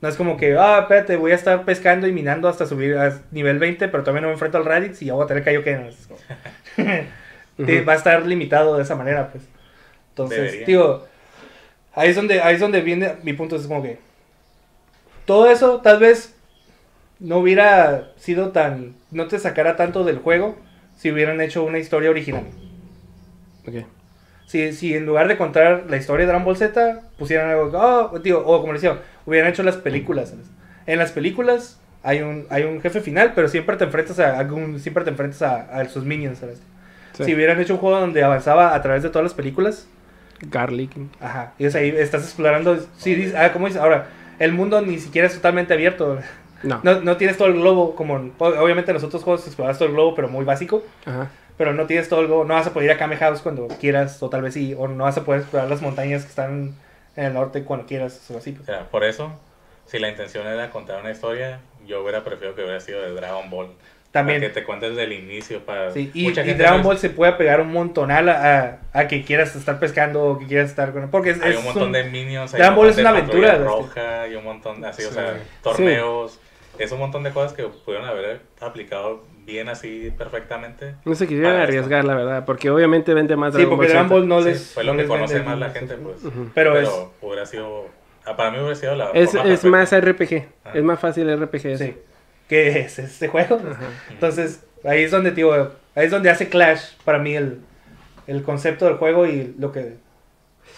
No 0.00 0.08
es 0.08 0.14
como 0.16 0.36
que, 0.36 0.56
ah, 0.56 0.78
espérate, 0.82 1.16
voy 1.16 1.32
a 1.32 1.34
estar 1.34 1.64
pescando 1.64 2.06
y 2.06 2.12
minando 2.12 2.48
hasta 2.48 2.66
subir 2.66 2.96
a 2.96 3.20
nivel 3.32 3.58
20, 3.58 3.88
pero 3.88 4.04
también 4.04 4.22
no 4.22 4.28
me 4.28 4.34
enfrento 4.34 4.58
al 4.58 4.64
Raditz 4.64 5.02
y 5.02 5.06
ya 5.06 5.14
voy 5.14 5.24
a 5.24 5.26
tener 5.28 5.42
Kaioken. 5.44 5.86
Es 5.86 6.06
como- 6.06 6.20
Va 7.58 7.92
a 7.92 7.96
estar 7.96 8.24
limitado 8.26 8.76
de 8.76 8.82
esa 8.82 8.94
manera, 8.96 9.30
pues. 9.30 9.44
Entonces, 10.10 10.38
Debería. 10.38 10.66
digo, 10.66 11.06
ahí 11.94 12.10
es 12.10 12.16
donde, 12.16 12.40
ahí 12.40 12.54
es 12.54 12.60
donde 12.60 12.80
viene 12.80 13.14
mi 13.22 13.32
punto, 13.32 13.56
es 13.56 13.66
como 13.66 13.82
que 13.82 13.98
todo 15.24 15.50
eso 15.50 15.80
tal 15.80 15.98
vez 16.00 16.34
no 17.18 17.38
hubiera 17.38 18.12
sido 18.16 18.50
tan, 18.52 18.96
no 19.10 19.26
te 19.28 19.38
sacara 19.38 19.76
tanto 19.76 20.04
del 20.04 20.18
juego 20.18 20.56
si 20.96 21.10
hubieran 21.12 21.40
hecho 21.40 21.64
una 21.64 21.78
historia 21.78 22.10
original. 22.10 22.44
Ok. 23.66 23.74
Si, 24.46 24.72
si 24.72 24.94
en 24.94 25.04
lugar 25.04 25.28
de 25.28 25.36
contar 25.36 25.84
la 25.88 25.96
historia 25.98 26.24
de 26.24 26.28
Dragon 26.28 26.44
Ball 26.44 26.56
Z, 26.56 27.02
pusieran 27.18 27.50
algo, 27.50 27.70
oh, 27.78 28.20
tío, 28.22 28.44
o 28.46 28.60
como 28.60 28.72
les 28.72 28.82
decía, 28.82 29.02
hubieran 29.26 29.50
hecho 29.50 29.62
las 29.62 29.76
películas. 29.76 30.30
¿sabes? 30.30 30.46
En 30.86 30.98
las 30.98 31.12
películas 31.12 31.78
hay 32.02 32.22
un, 32.22 32.46
hay 32.48 32.64
un 32.64 32.80
jefe 32.80 33.00
final, 33.00 33.32
pero 33.34 33.48
siempre 33.48 33.76
te 33.76 33.84
enfrentas 33.84 34.18
a 34.20 34.38
algún, 34.38 34.80
siempre 34.80 35.04
te 35.04 35.10
enfrentas 35.10 35.42
a, 35.42 35.80
a 35.80 35.84
sus 35.88 36.04
minions. 36.04 36.38
¿sabes? 36.38 36.62
Sí. 37.18 37.24
Si 37.24 37.34
hubieran 37.34 37.60
hecho 37.60 37.74
un 37.74 37.80
juego 37.80 38.00
donde 38.00 38.22
avanzaba 38.24 38.74
a 38.74 38.80
través 38.82 39.02
de 39.02 39.10
todas 39.10 39.24
las 39.24 39.34
películas, 39.34 39.86
Garlic. 40.40 40.92
ajá, 41.20 41.52
y 41.58 41.66
o 41.66 41.70
sea, 41.70 41.80
ahí 41.80 41.88
estás 41.96 42.22
explorando, 42.24 42.78
sí, 42.96 43.14
dices- 43.14 43.34
ah, 43.36 43.52
¿cómo 43.52 43.66
dices? 43.66 43.82
Ahora, 43.82 44.06
el 44.38 44.52
mundo 44.52 44.80
ni 44.80 44.98
siquiera 44.98 45.26
es 45.26 45.34
totalmente 45.34 45.74
abierto. 45.74 46.18
No. 46.62 46.80
No, 46.82 47.00
no 47.00 47.16
tienes 47.16 47.36
todo 47.36 47.48
el 47.48 47.54
globo 47.54 47.94
como... 47.94 48.16
en- 48.16 48.32
Obviamente 48.38 48.90
en 48.90 48.94
los 48.94 49.04
otros 49.04 49.22
juegos 49.22 49.46
exploras 49.46 49.78
todo 49.78 49.88
el 49.88 49.94
globo, 49.94 50.14
pero 50.14 50.28
muy 50.28 50.44
básico. 50.44 50.82
Ajá. 51.06 51.30
Pero 51.56 51.72
no 51.72 51.86
tienes 51.86 52.08
todo 52.08 52.20
el 52.20 52.26
globo. 52.28 52.44
No 52.44 52.54
vas 52.54 52.66
a 52.68 52.72
poder 52.72 52.86
ir 52.90 52.92
a 52.96 52.98
Kame 52.98 53.16
House 53.16 53.40
cuando 53.42 53.66
quieras, 53.68 54.22
o 54.22 54.28
tal 54.28 54.42
vez 54.42 54.54
sí. 54.54 54.74
O 54.78 54.86
no 54.88 55.04
vas 55.04 55.16
a 55.18 55.24
poder 55.24 55.40
explorar 55.42 55.68
las 55.68 55.82
montañas 55.82 56.22
que 56.22 56.28
están 56.28 56.74
en 57.16 57.24
el 57.24 57.34
norte 57.34 57.62
cuando 57.64 57.86
quieras, 57.86 58.28
o 58.32 58.38
así. 58.38 58.50
O 58.52 58.54
pues. 58.56 58.66
sea, 58.66 58.88
por 58.90 59.02
eso, 59.04 59.32
si 59.86 59.98
la 59.98 60.08
intención 60.08 60.46
era 60.46 60.70
contar 60.70 61.00
una 61.00 61.10
historia, 61.12 61.60
yo 61.86 62.02
hubiera 62.02 62.22
preferido 62.24 62.54
que 62.54 62.62
hubiera 62.62 62.80
sido 62.80 63.02
de 63.02 63.10
Dragon 63.12 63.50
Ball. 63.50 63.68
También. 64.10 64.40
Para 64.40 64.52
que 64.54 64.60
te 64.60 64.66
cuentes 64.66 64.90
desde 64.90 65.04
el 65.04 65.12
inicio. 65.12 65.60
Para... 65.66 65.90
Sí, 65.90 66.10
y, 66.14 66.24
Mucha 66.28 66.42
y 66.42 66.46
gente 66.46 66.62
Dragon 66.62 66.78
no 66.78 66.82
es- 66.82 66.86
Ball 66.86 66.98
se 66.98 67.10
puede 67.10 67.32
pegar 67.32 67.60
un 67.60 67.72
montonal 67.72 68.28
a, 68.30 68.78
a, 68.92 69.00
a 69.00 69.06
que 69.08 69.22
quieras 69.22 69.54
estar 69.54 69.78
pescando 69.78 70.24
o 70.24 70.38
que 70.38 70.46
quieras 70.46 70.70
estar 70.70 70.92
con... 70.92 71.10
Porque 71.10 71.30
es, 71.30 71.42
Hay 71.42 71.52
es 71.52 71.58
un 71.58 71.64
montón 71.64 71.82
un- 71.84 71.92
de 71.92 72.04
minions. 72.04 72.54
hay 72.54 72.58
Dragon 72.60 72.76
Ball 72.76 72.88
es 72.88 72.98
una 72.98 73.10
aventura, 73.10 73.52
este. 73.52 73.64
roja 73.64 74.28
y 74.28 74.34
un 74.34 74.44
montón 74.44 74.84
así, 74.84 75.02
o 75.04 75.08
Sí. 75.08 75.14
sea, 75.14 75.36
torneos. 75.62 76.40
Es 76.78 76.92
un 76.92 77.00
montón 77.00 77.22
de 77.24 77.32
cosas 77.32 77.52
que 77.54 77.64
pudieron 77.64 78.06
haber 78.08 78.40
aplicado 78.60 79.24
bien 79.44 79.68
así 79.68 80.12
perfectamente. 80.16 80.94
No 81.04 81.14
se 81.14 81.24
esto. 81.24 81.48
arriesgar, 81.48 82.04
la 82.04 82.14
verdad, 82.14 82.44
porque 82.44 82.70
obviamente 82.70 83.14
vende 83.14 83.34
más 83.36 83.54
Sí, 83.54 83.66
porque 83.66 83.88
Dragon. 83.88 84.08
Ball 84.08 84.28
no 84.28 84.40
Sí, 84.42 84.50
les... 84.50 84.72
fue 84.74 84.84
lo 84.84 84.94
no 84.94 85.02
que 85.02 85.08
conoce 85.08 85.40
más 85.42 85.58
la 85.58 85.70
gente, 85.70 85.96
sí. 85.96 86.00
pues. 86.02 86.24
Ujú. 86.24 86.50
Pero, 86.54 86.74
Pero, 86.74 86.86
es... 86.88 87.06
hubiera 87.20 87.46
sido. 87.46 87.86
ah, 88.24 88.36
Para 88.36 88.52
mí 88.52 88.58
hubiera 88.58 88.76
sido 88.76 88.94
la. 88.94 89.10
Es, 89.12 89.32
forma 89.32 89.52
es 89.52 89.64
más. 89.64 89.90
RPG. 90.00 90.46
Ah. 90.64 90.70
Es 90.74 90.82
más 90.84 91.00
fácil 91.00 91.36
RPG. 91.36 91.76
Sí. 91.78 91.96
¿Qué 92.48 92.80
es 92.80 92.98
este 92.98 93.28
juego? 93.28 93.56
Ajá. 93.56 93.88
Entonces, 94.10 94.64
ahí 94.84 95.02
es 95.02 95.10
donde, 95.10 95.32
tío, 95.32 95.52
ahí 95.94 96.06
es 96.06 96.10
donde 96.10 96.30
hace 96.30 96.48
clash 96.48 96.80
para 97.04 97.18
mí 97.18 97.34
el, 97.34 97.58
el 98.26 98.42
concepto 98.42 98.86
del 98.86 98.94
juego 98.96 99.26
y 99.26 99.54
lo 99.58 99.70
que, 99.72 99.96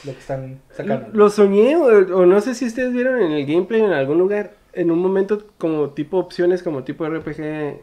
lo 0.05 0.13
que 0.13 0.19
están 0.19 0.61
sacando. 0.73 1.09
Lo 1.13 1.31
soñé, 1.31 1.77
o, 1.77 1.85
o 2.17 2.27
no 2.27 2.41
sé 2.41 2.55
si 2.55 2.67
ustedes 2.67 2.93
vieron 2.93 3.21
en 3.23 3.33
el 3.33 3.47
gameplay 3.47 3.81
en 3.83 3.93
algún 3.93 4.19
lugar, 4.19 4.53
en 4.73 4.91
un 4.91 4.99
momento 4.99 5.45
como 5.59 5.91
tipo 5.91 6.19
opciones, 6.19 6.63
como 6.63 6.83
tipo 6.85 7.07
RPG 7.09 7.81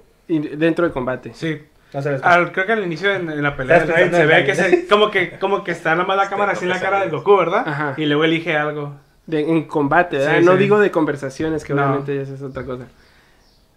dentro 0.57 0.85
de 0.87 0.91
combate. 0.93 1.31
Sí. 1.33 1.61
No 1.93 2.01
sé, 2.01 2.17
Al- 2.21 2.51
creo 2.51 2.65
que 2.65 2.73
al 2.73 2.83
inicio 2.83 3.13
en, 3.15 3.29
en 3.29 3.41
la 3.41 3.55
pelea 3.55 3.85
se, 3.85 4.25
ve 4.25 4.43
que 4.43 4.55
se, 4.55 4.87
como 4.87 5.09
que 5.09 5.39
como 5.39 5.63
que 5.63 5.71
está 5.71 5.95
la 5.95 6.29
cámara 6.29 6.51
así 6.51 6.65
en 6.65 6.69
la 6.69 6.81
cara 6.81 6.99
de 7.01 7.09
Goku, 7.09 7.37
¿verdad? 7.37 7.63
Ajá. 7.65 7.93
Y 7.95 8.05
luego 8.05 8.25
elige 8.25 8.57
algo. 8.57 8.95
De- 9.25 9.39
en 9.49 9.63
combate, 9.63 10.17
¿verdad? 10.17 10.39
Sí, 10.39 10.45
no 10.45 10.53
sí. 10.53 10.57
digo 10.57 10.79
de 10.79 10.91
conversaciones, 10.91 11.63
que 11.63 11.73
No. 11.73 11.83
obviamente 11.83 12.21
eso 12.21 12.33
es 12.35 12.41
otra 12.41 12.65
cosa. 12.65 12.87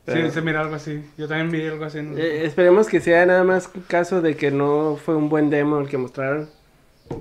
Pero, 0.04 0.26
Sí, 0.26 0.30
se 0.34 0.40
mira 0.40 0.60
algo 0.60 0.74
así. 0.74 1.04
Yo 1.18 1.28
también 1.28 1.50
vi 1.50 1.66
algo 1.68 1.84
así. 1.84 1.98
eh, 1.98 2.42
esperemos 2.44 2.88
que 2.88 3.00
sea 3.00 3.24
nada 3.26 3.44
más 3.44 3.68
caso 3.86 4.22
de 4.22 4.36
que 4.36 4.50
no 4.50 4.96
fue 4.96 5.14
un 5.14 5.28
buen 5.28 5.50
demo 5.50 5.78
el 5.78 5.88
que 5.88 5.98
mostraron, 5.98 6.48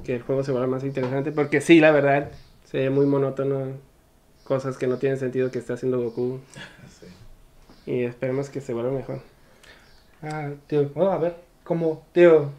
que 0.03 0.15
el 0.15 0.21
juego 0.21 0.43
se 0.43 0.51
vuelva 0.51 0.67
más 0.67 0.83
interesante, 0.83 1.31
porque 1.31 1.61
sí, 1.61 1.79
la 1.79 1.91
verdad, 1.91 2.29
se 2.63 2.77
ve 2.79 2.89
muy 2.89 3.05
monótono, 3.05 3.73
cosas 4.43 4.77
que 4.77 4.87
no 4.87 4.97
tienen 4.97 5.19
sentido 5.19 5.51
que 5.51 5.59
está 5.59 5.73
haciendo 5.73 6.01
Goku, 6.01 6.39
Sí. 6.99 7.05
y 7.91 8.03
esperemos 8.03 8.49
que 8.49 8.61
se 8.61 8.73
vuelva 8.73 8.91
mejor. 8.91 9.19
Ah, 10.23 10.49
tío, 10.67 10.89
bueno, 10.89 11.11
a 11.11 11.17
ver, 11.17 11.35
¿cómo, 11.63 12.05
tío? 12.13 12.51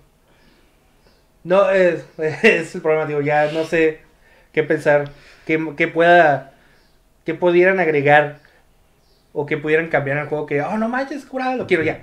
No, 1.45 1.71
es, 1.71 2.05
es 2.19 2.75
el 2.75 2.83
problema, 2.83 3.07
tío, 3.07 3.21
ya 3.21 3.51
no 3.53 3.65
sé 3.65 4.01
qué 4.53 4.63
pensar, 4.63 5.11
qué, 5.47 5.73
qué 5.77 5.89
pueda, 5.89 6.53
qué 7.25 7.35
pudieran 7.35 7.81
agregar 7.81 8.41
o 9.33 9.47
que 9.47 9.57
pudieran 9.57 9.89
cambiar 9.89 10.19
el 10.19 10.27
juego 10.27 10.47
que, 10.47 10.63
oh, 10.63 10.79
no 10.79 10.89
manches, 10.89 11.25
curado, 11.25 11.57
lo 11.57 11.67
quiero 11.67 11.83
ya. 11.83 12.03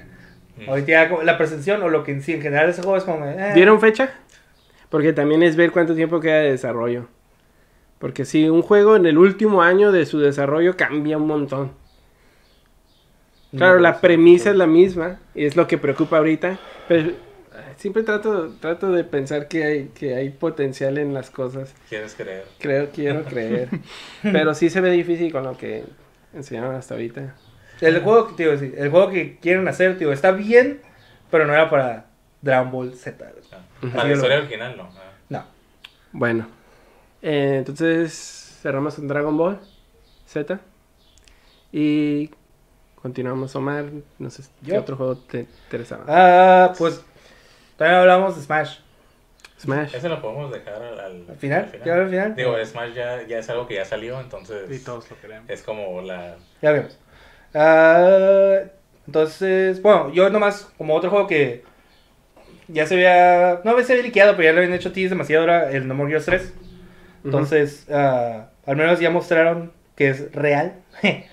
Mm. 0.58 0.70
Ahorita 0.70 0.88
ya 0.88 1.24
la 1.24 1.38
presentación 1.38 1.84
o 1.84 1.90
lo 1.90 2.04
que 2.04 2.12
en 2.12 2.22
sí, 2.22 2.34
en 2.34 2.42
general 2.42 2.70
ese 2.70 2.82
juego 2.82 2.98
es 2.98 3.04
como... 3.04 3.26
eh, 3.26 3.52
¿Dieron 3.54 3.80
fecha? 3.80 4.12
Porque 4.90 5.14
también 5.14 5.44
es 5.44 5.56
ver 5.56 5.72
cuánto 5.72 5.96
tiempo 5.96 6.20
queda 6.20 6.38
de 6.40 6.52
desarrollo. 6.52 7.08
Porque 8.00 8.26
si 8.26 8.48
un 8.48 8.62
juego 8.62 8.96
en 8.96 9.06
el 9.06 9.18
último 9.18 9.62
año 9.62 9.92
de 9.92 10.06
su 10.06 10.20
desarrollo 10.20 10.78
cambia 10.78 11.18
un 11.18 11.28
montón. 11.28 11.72
no, 13.52 13.58
Claro, 13.58 13.80
la 13.80 14.00
premisa 14.00 14.52
es 14.52 14.56
la 14.56 14.68
misma 14.68 15.20
y 15.34 15.46
es 15.46 15.56
lo 15.56 15.68
que 15.68 15.78
preocupa 15.78 16.18
ahorita. 16.18 16.60
Pero 16.88 17.10
eh, 17.10 17.16
siempre 17.76 18.04
trato, 18.04 18.54
trato 18.60 18.92
de 18.92 19.04
pensar 19.04 19.48
que 19.48 19.64
hay, 19.64 19.88
que 19.90 20.16
hay 20.16 20.30
potencial 20.30 20.98
en 20.98 21.14
las 21.14 21.30
cosas. 21.32 21.74
¿Quieres 21.90 22.14
creer? 22.16 22.46
Creo, 22.60 22.90
quiero 22.92 23.24
creer. 23.26 23.70
Pero 24.22 24.54
sí 24.54 24.70
se 24.70 24.80
ve 24.80 24.92
difícil 24.92 25.32
con 25.32 25.44
lo 25.44 25.58
que 25.58 25.84
enseñaron 26.38 26.76
hasta 26.76 26.94
ahorita. 26.94 27.36
El 27.82 28.02
juego, 28.02 28.34
tío, 28.36 28.58
sí, 28.58 28.74
el 28.76 28.90
juego 28.90 29.10
que 29.10 29.38
quieren 29.38 29.68
hacer, 29.68 29.98
tío, 29.98 30.12
está 30.12 30.32
bien, 30.32 30.82
pero 31.30 31.46
no 31.46 31.54
era 31.54 31.70
para 31.70 32.06
Dragon 32.42 32.72
Ball 32.72 32.96
Z. 32.96 33.26
Ah. 33.52 33.58
Para 33.94 34.08
la 34.08 34.14
historia 34.14 34.38
original, 34.38 34.76
no. 34.78 34.84
Ah. 34.84 35.14
No. 35.30 35.44
Bueno, 36.12 36.48
eh, 37.22 37.56
entonces 37.58 38.58
cerramos 38.62 38.96
con 38.96 39.08
Dragon 39.08 39.38
Ball 39.38 39.60
Z. 40.26 40.60
Y 41.72 42.32
continuamos, 42.96 43.56
Omar. 43.56 43.86
No 44.18 44.30
sé 44.30 44.44
qué 44.66 44.72
Yo. 44.72 44.80
otro 44.80 44.96
juego 44.96 45.18
te 45.18 45.48
interesaba. 45.66 46.06
Ah, 46.08 46.74
pues 46.78 47.04
también 47.78 48.00
hablamos 48.00 48.36
de 48.36 48.42
Smash. 48.42 48.80
Smash. 49.60 49.96
Ese 49.96 50.08
lo 50.10 50.22
podemos 50.22 50.52
dejar 50.52 50.82
al, 50.82 51.00
al- 51.00 51.26
¿Al 51.30 51.36
final? 51.38 51.72
¿Ya 51.86 51.94
al 51.96 52.10
final? 52.10 52.36
Digo, 52.36 52.56
Smash 52.64 52.94
ya, 52.94 53.24
ya 53.28 53.40
es 53.40 53.50
algo 53.50 53.68
que 53.68 53.76
ya 53.76 53.86
salió, 53.86 54.20
entonces 54.22 54.70
Y 54.70 54.84
todos 54.84 55.10
lo 55.10 55.20
queremos. 55.20 55.50
es 55.50 55.64
como 55.64 56.02
la... 56.02 56.36
Ya 56.62 56.72
vemos. 56.72 56.98
Ah, 57.54 58.60
entonces, 59.08 59.82
bueno, 59.82 60.12
yo 60.14 60.30
nomás, 60.30 60.70
como 60.78 60.94
otro 60.96 61.10
juego 61.10 61.28
que 61.28 61.64
ya 62.68 62.86
se 62.86 62.96
había, 62.96 63.62
no 63.64 63.82
se 63.82 63.94
había 63.94 64.04
liqueado, 64.06 64.34
pero 64.36 64.44
ya 64.44 64.52
lo 64.54 64.60
habían 64.60 64.74
hecho 64.74 64.92
tease 64.92 65.10
demasiado 65.10 65.42
ahora, 65.44 65.72
el 65.72 65.88
No 65.88 65.96
More 65.96 66.10
Heroes 66.12 66.26
3. 66.26 66.54
Entonces, 67.24 67.88
ah, 67.92 68.50
al 68.66 68.76
menos 68.76 69.00
ya 69.00 69.10
mostraron 69.10 69.72
que 69.96 70.10
es 70.10 70.32
real. 70.34 70.76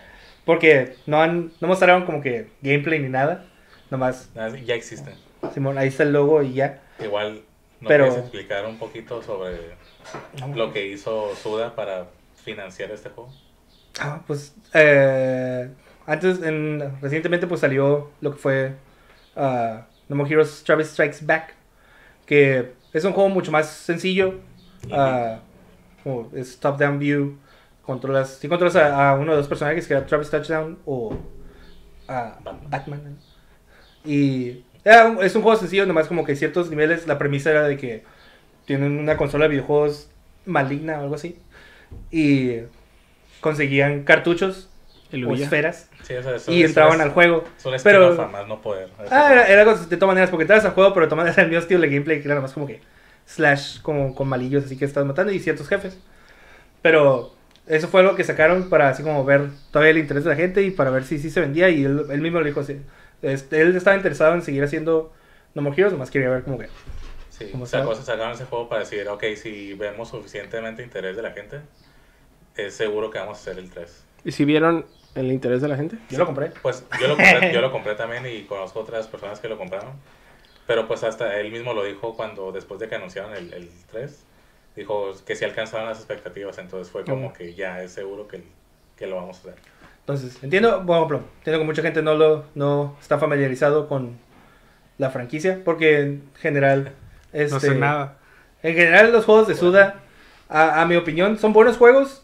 Porque 0.44 0.94
no 1.06 1.20
han, 1.22 1.52
no 1.60 1.68
mostraron 1.68 2.04
como 2.04 2.20
que 2.20 2.48
gameplay 2.62 2.98
ni 3.00 3.08
nada. 3.08 3.46
Nomás, 3.90 4.30
Ya 4.64 4.74
existen. 4.74 5.14
Simón, 5.52 5.78
ahí 5.78 5.88
está 5.88 6.02
el 6.04 6.12
logo 6.12 6.42
y 6.42 6.54
ya. 6.54 6.80
Igual, 7.02 7.42
¿no 7.84 7.88
Pero- 7.88 8.06
puedes 8.08 8.22
explicar 8.24 8.66
un 8.66 8.78
poquito 8.78 9.22
sobre 9.22 9.76
lo 10.54 10.72
que 10.72 10.86
hizo 10.88 11.34
Suda 11.36 11.74
para 11.76 12.06
financiar 12.42 12.90
este 12.90 13.10
juego? 13.10 13.30
Ah, 14.00 14.20
pues 14.26 14.54
eh, 14.72 15.70
antes, 16.06 16.42
en- 16.42 17.00
recientemente 17.00 17.46
pues 17.46 17.60
salió 17.60 18.10
lo 18.20 18.32
que 18.32 18.38
fue 18.38 18.72
ah, 19.36 19.86
No 20.08 20.16
More 20.16 20.28
Heroes 20.30 20.64
Travis 20.64 20.88
Strikes 20.88 21.18
Back, 21.22 21.54
que 22.26 22.72
es 22.92 23.04
un 23.04 23.12
juego 23.12 23.28
mucho 23.28 23.52
más 23.52 23.68
sencillo, 23.68 24.40
ah, 24.90 25.38
como 26.02 26.30
es 26.34 26.58
top 26.58 26.78
down 26.78 26.98
view, 26.98 27.38
controlas, 27.82 28.30
si 28.38 28.48
controlas 28.48 28.76
a, 28.76 29.10
a 29.10 29.14
uno 29.14 29.32
de 29.32 29.38
los 29.38 29.48
personajes 29.48 29.86
que 29.86 29.94
era 29.94 30.04
Travis 30.06 30.30
Touchdown 30.30 30.78
o 30.86 31.16
a 32.08 32.38
Batman. 32.42 32.70
Batman. 32.70 33.18
Y 34.04 34.64
era 34.84 35.06
un- 35.06 35.22
es 35.24 35.34
un 35.34 35.42
juego 35.42 35.58
sencillo, 35.58 35.86
nomás 35.86 36.06
como 36.08 36.24
que 36.24 36.36
ciertos 36.36 36.70
niveles, 36.70 37.06
la 37.06 37.18
premisa 37.18 37.50
era 37.50 37.66
de 37.66 37.76
que 37.76 38.04
tienen 38.66 38.98
una 38.98 39.16
consola 39.16 39.44
de 39.44 39.50
videojuegos 39.50 40.08
maligna 40.46 40.98
o 40.98 41.02
algo 41.02 41.14
así. 41.14 41.38
Y 42.10 42.58
conseguían 43.40 44.04
cartuchos 44.04 44.68
o 45.12 45.34
esferas 45.34 45.88
Sí, 46.02 46.14
eso 46.14 46.50
y 46.50 46.62
entraban 46.64 46.94
es- 46.94 47.00
al 47.00 47.10
juego. 47.12 47.44
Es 47.56 47.64
un 47.64 47.74
pero- 47.82 48.28
más 48.28 48.46
no 48.48 48.60
poder. 48.60 48.88
Ah, 49.10 49.30
era, 49.32 49.46
era 49.48 49.62
algo 49.62 49.74
de 49.76 49.96
todas 49.96 50.08
maneras, 50.08 50.30
porque 50.30 50.42
entrabas 50.42 50.64
al 50.64 50.72
juego, 50.72 50.92
pero 50.92 51.06
de 51.06 51.10
todas 51.10 51.18
maneras 51.24 51.36
era 51.38 51.44
el 51.44 51.50
mismo 51.50 51.62
estilo 51.62 51.80
de 51.80 51.88
gameplay, 51.88 52.20
que 52.20 52.26
era 52.28 52.34
nomás 52.34 52.52
como 52.52 52.66
que 52.66 52.80
slash 53.26 53.80
como 53.80 54.14
con 54.14 54.28
malillos, 54.28 54.64
así 54.64 54.76
que 54.76 54.84
estás 54.84 55.04
matando 55.06 55.32
y 55.32 55.38
ciertos 55.40 55.68
jefes. 55.68 55.98
Pero 56.82 57.34
eso 57.66 57.88
fue 57.88 58.00
algo 58.00 58.14
que 58.16 58.24
sacaron 58.24 58.68
para 58.68 58.88
así 58.90 59.02
como 59.02 59.24
ver 59.24 59.48
todavía 59.70 59.92
el 59.92 59.98
interés 59.98 60.24
de 60.24 60.30
la 60.30 60.36
gente 60.36 60.62
y 60.62 60.70
para 60.70 60.90
ver 60.90 61.04
si 61.04 61.18
sí 61.18 61.30
se 61.30 61.40
vendía 61.40 61.68
y 61.70 61.84
él, 61.84 62.02
él 62.10 62.20
mismo 62.20 62.40
lo 62.40 62.44
dijo 62.46 62.60
así. 62.60 62.80
Este, 63.24 63.60
él 63.62 63.74
estaba 63.76 63.96
interesado 63.96 64.34
en 64.34 64.42
seguir 64.42 64.62
haciendo 64.64 65.12
No 65.54 65.62
More 65.62 65.74
Heroes, 65.76 65.92
nomás 65.92 66.10
quería 66.10 66.30
ver 66.30 66.44
como 66.44 66.58
que... 66.58 66.68
Sí, 67.30 67.48
¿Cómo 67.50 67.66
sacó- 67.66 67.92
estaba? 67.92 68.06
sacaron 68.06 68.32
ese 68.32 68.44
juego 68.44 68.68
para 68.68 68.80
decir, 68.80 69.08
ok, 69.08 69.24
si 69.36 69.74
vemos 69.74 70.08
suficientemente 70.10 70.82
interés 70.82 71.16
de 71.16 71.22
la 71.22 71.32
gente, 71.32 71.60
es 72.56 72.74
seguro 72.74 73.10
que 73.10 73.18
vamos 73.18 73.38
a 73.38 73.40
hacer 73.40 73.58
el 73.58 73.70
3. 73.70 74.04
¿Y 74.24 74.32
si 74.32 74.44
vieron 74.44 74.86
el 75.14 75.32
interés 75.32 75.60
de 75.62 75.68
la 75.68 75.76
gente? 75.76 75.98
Yo 76.10 76.18
lo 76.18 76.26
compré. 76.26 76.52
Pues 76.62 76.84
yo 77.00 77.08
lo 77.08 77.16
compré, 77.16 77.52
yo 77.52 77.60
lo 77.60 77.72
compré 77.72 77.94
también 77.94 78.26
y 78.26 78.42
conozco 78.44 78.80
otras 78.80 79.06
personas 79.08 79.40
que 79.40 79.48
lo 79.48 79.58
compraron. 79.58 79.92
Pero 80.66 80.86
pues 80.88 81.04
hasta 81.04 81.38
él 81.40 81.52
mismo 81.52 81.74
lo 81.74 81.84
dijo 81.84 82.14
cuando 82.16 82.52
después 82.52 82.80
de 82.80 82.88
que 82.88 82.94
anunciaron 82.94 83.34
el, 83.34 83.52
el 83.52 83.68
3, 83.90 84.24
dijo 84.76 85.12
que 85.26 85.36
si 85.36 85.44
alcanzaron 85.44 85.88
las 85.88 85.98
expectativas, 85.98 86.56
entonces 86.58 86.90
fue 86.90 87.04
como 87.04 87.26
Ujú. 87.26 87.34
que 87.34 87.54
ya 87.54 87.82
es 87.82 87.92
seguro 87.92 88.28
que, 88.28 88.42
que 88.96 89.06
lo 89.06 89.16
vamos 89.16 89.36
a 89.38 89.40
hacer. 89.50 89.54
Entonces, 90.06 90.38
entiendo, 90.42 90.84
ejemplo, 90.86 91.22
entiendo 91.38 91.60
que 91.60 91.64
mucha 91.64 91.82
gente 91.82 92.02
no 92.02 92.14
lo 92.14 92.44
no 92.54 92.96
está 93.00 93.18
familiarizado 93.18 93.88
con 93.88 94.18
la 94.98 95.10
franquicia, 95.10 95.60
porque 95.64 96.00
en 96.00 96.22
general... 96.40 96.92
Este, 97.32 97.54
No 97.54 97.60
sé 97.60 97.74
nada. 97.74 98.18
En 98.62 98.74
general 98.74 99.12
los 99.12 99.24
juegos 99.24 99.48
de 99.48 99.54
Suda, 99.54 100.00
a, 100.48 100.82
a 100.82 100.86
mi 100.86 100.96
opinión, 100.96 101.38
son 101.38 101.52
buenos 101.52 101.76
juegos, 101.78 102.22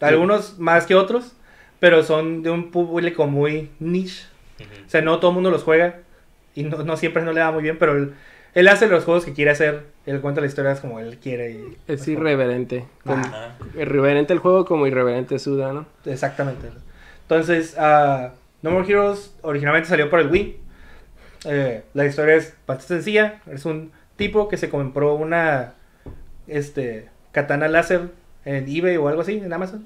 algunos 0.00 0.58
más 0.58 0.86
que 0.86 0.94
otros, 0.94 1.32
pero 1.80 2.02
son 2.02 2.42
de 2.42 2.50
un 2.50 2.70
público 2.70 3.26
muy 3.26 3.70
niche. 3.78 4.24
O 4.86 4.90
sea, 4.90 5.02
no 5.02 5.18
todo 5.18 5.30
el 5.32 5.34
mundo 5.36 5.50
los 5.50 5.62
juega 5.64 6.00
y 6.54 6.64
no, 6.64 6.78
no 6.84 6.96
siempre 6.96 7.22
no 7.22 7.32
le 7.32 7.40
da 7.40 7.50
muy 7.52 7.62
bien, 7.62 7.78
pero 7.78 7.96
él, 7.96 8.14
él 8.54 8.68
hace 8.68 8.88
los 8.88 9.04
juegos 9.04 9.24
que 9.24 9.32
quiere 9.32 9.50
hacer, 9.52 9.86
él 10.06 10.20
cuenta 10.20 10.40
las 10.40 10.50
historias 10.50 10.80
como 10.80 10.98
él 10.98 11.18
quiere. 11.18 11.50
Y, 11.52 11.76
Es 11.86 12.04
como- 12.04 12.12
irreverente. 12.18 12.84
Como-. 13.04 13.22
Ah, 13.32 13.54
irreverente 13.76 14.32
el 14.32 14.38
juego 14.40 14.64
como 14.64 14.86
irreverente 14.86 15.38
Suda, 15.38 15.72
¿no? 15.72 15.86
Exactamente. 16.04 16.68
Entonces, 17.28 17.76
ah, 17.78 18.30
No 18.62 18.70
More 18.70 18.88
Heroes 18.88 19.34
originalmente 19.42 19.86
salió 19.86 20.08
para 20.08 20.22
el 20.22 20.30
Wii. 20.30 20.56
Eh, 21.44 21.82
la 21.92 22.06
historia 22.06 22.36
es 22.36 22.54
bastante 22.66 22.94
sencilla. 22.94 23.42
Es 23.52 23.66
un 23.66 23.92
tipo 24.16 24.48
que 24.48 24.56
se 24.56 24.70
compró 24.70 25.14
una 25.14 25.74
este, 26.46 27.10
katana 27.32 27.68
láser 27.68 28.12
en 28.46 28.66
eBay 28.66 28.96
o 28.96 29.08
algo 29.08 29.20
así, 29.20 29.36
en 29.36 29.52
Amazon. 29.52 29.84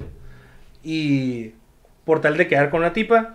Y 0.85 1.55
por 2.05 2.21
tal 2.21 2.37
de 2.37 2.47
quedar 2.47 2.71
con 2.71 2.79
una 2.79 2.93
tipa, 2.93 3.35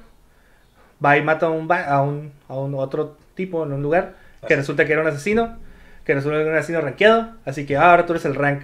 va 1.03 1.17
y 1.17 1.21
mata 1.21 1.47
a 1.47 1.49
un, 1.49 1.69
a 1.69 2.01
un, 2.01 2.31
a 2.47 2.55
un 2.55 2.75
otro 2.75 3.17
tipo 3.35 3.65
en 3.65 3.73
un 3.73 3.83
lugar 3.83 4.15
que 4.47 4.55
resulta 4.55 4.85
que 4.85 4.93
era 4.93 5.01
un 5.01 5.09
asesino, 5.09 5.57
que 6.05 6.13
resulta 6.13 6.37
que 6.37 6.43
era 6.43 6.51
un 6.51 6.57
asesino 6.57 6.79
rankeado. 6.79 7.33
Así 7.43 7.65
que 7.65 7.75
ah, 7.75 7.91
ahora 7.91 8.05
tú 8.05 8.13
eres 8.13 8.23
el 8.23 8.35
rank 8.35 8.61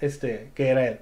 este, 0.00 0.50
que 0.56 0.66
era 0.66 0.88
él. 0.88 0.98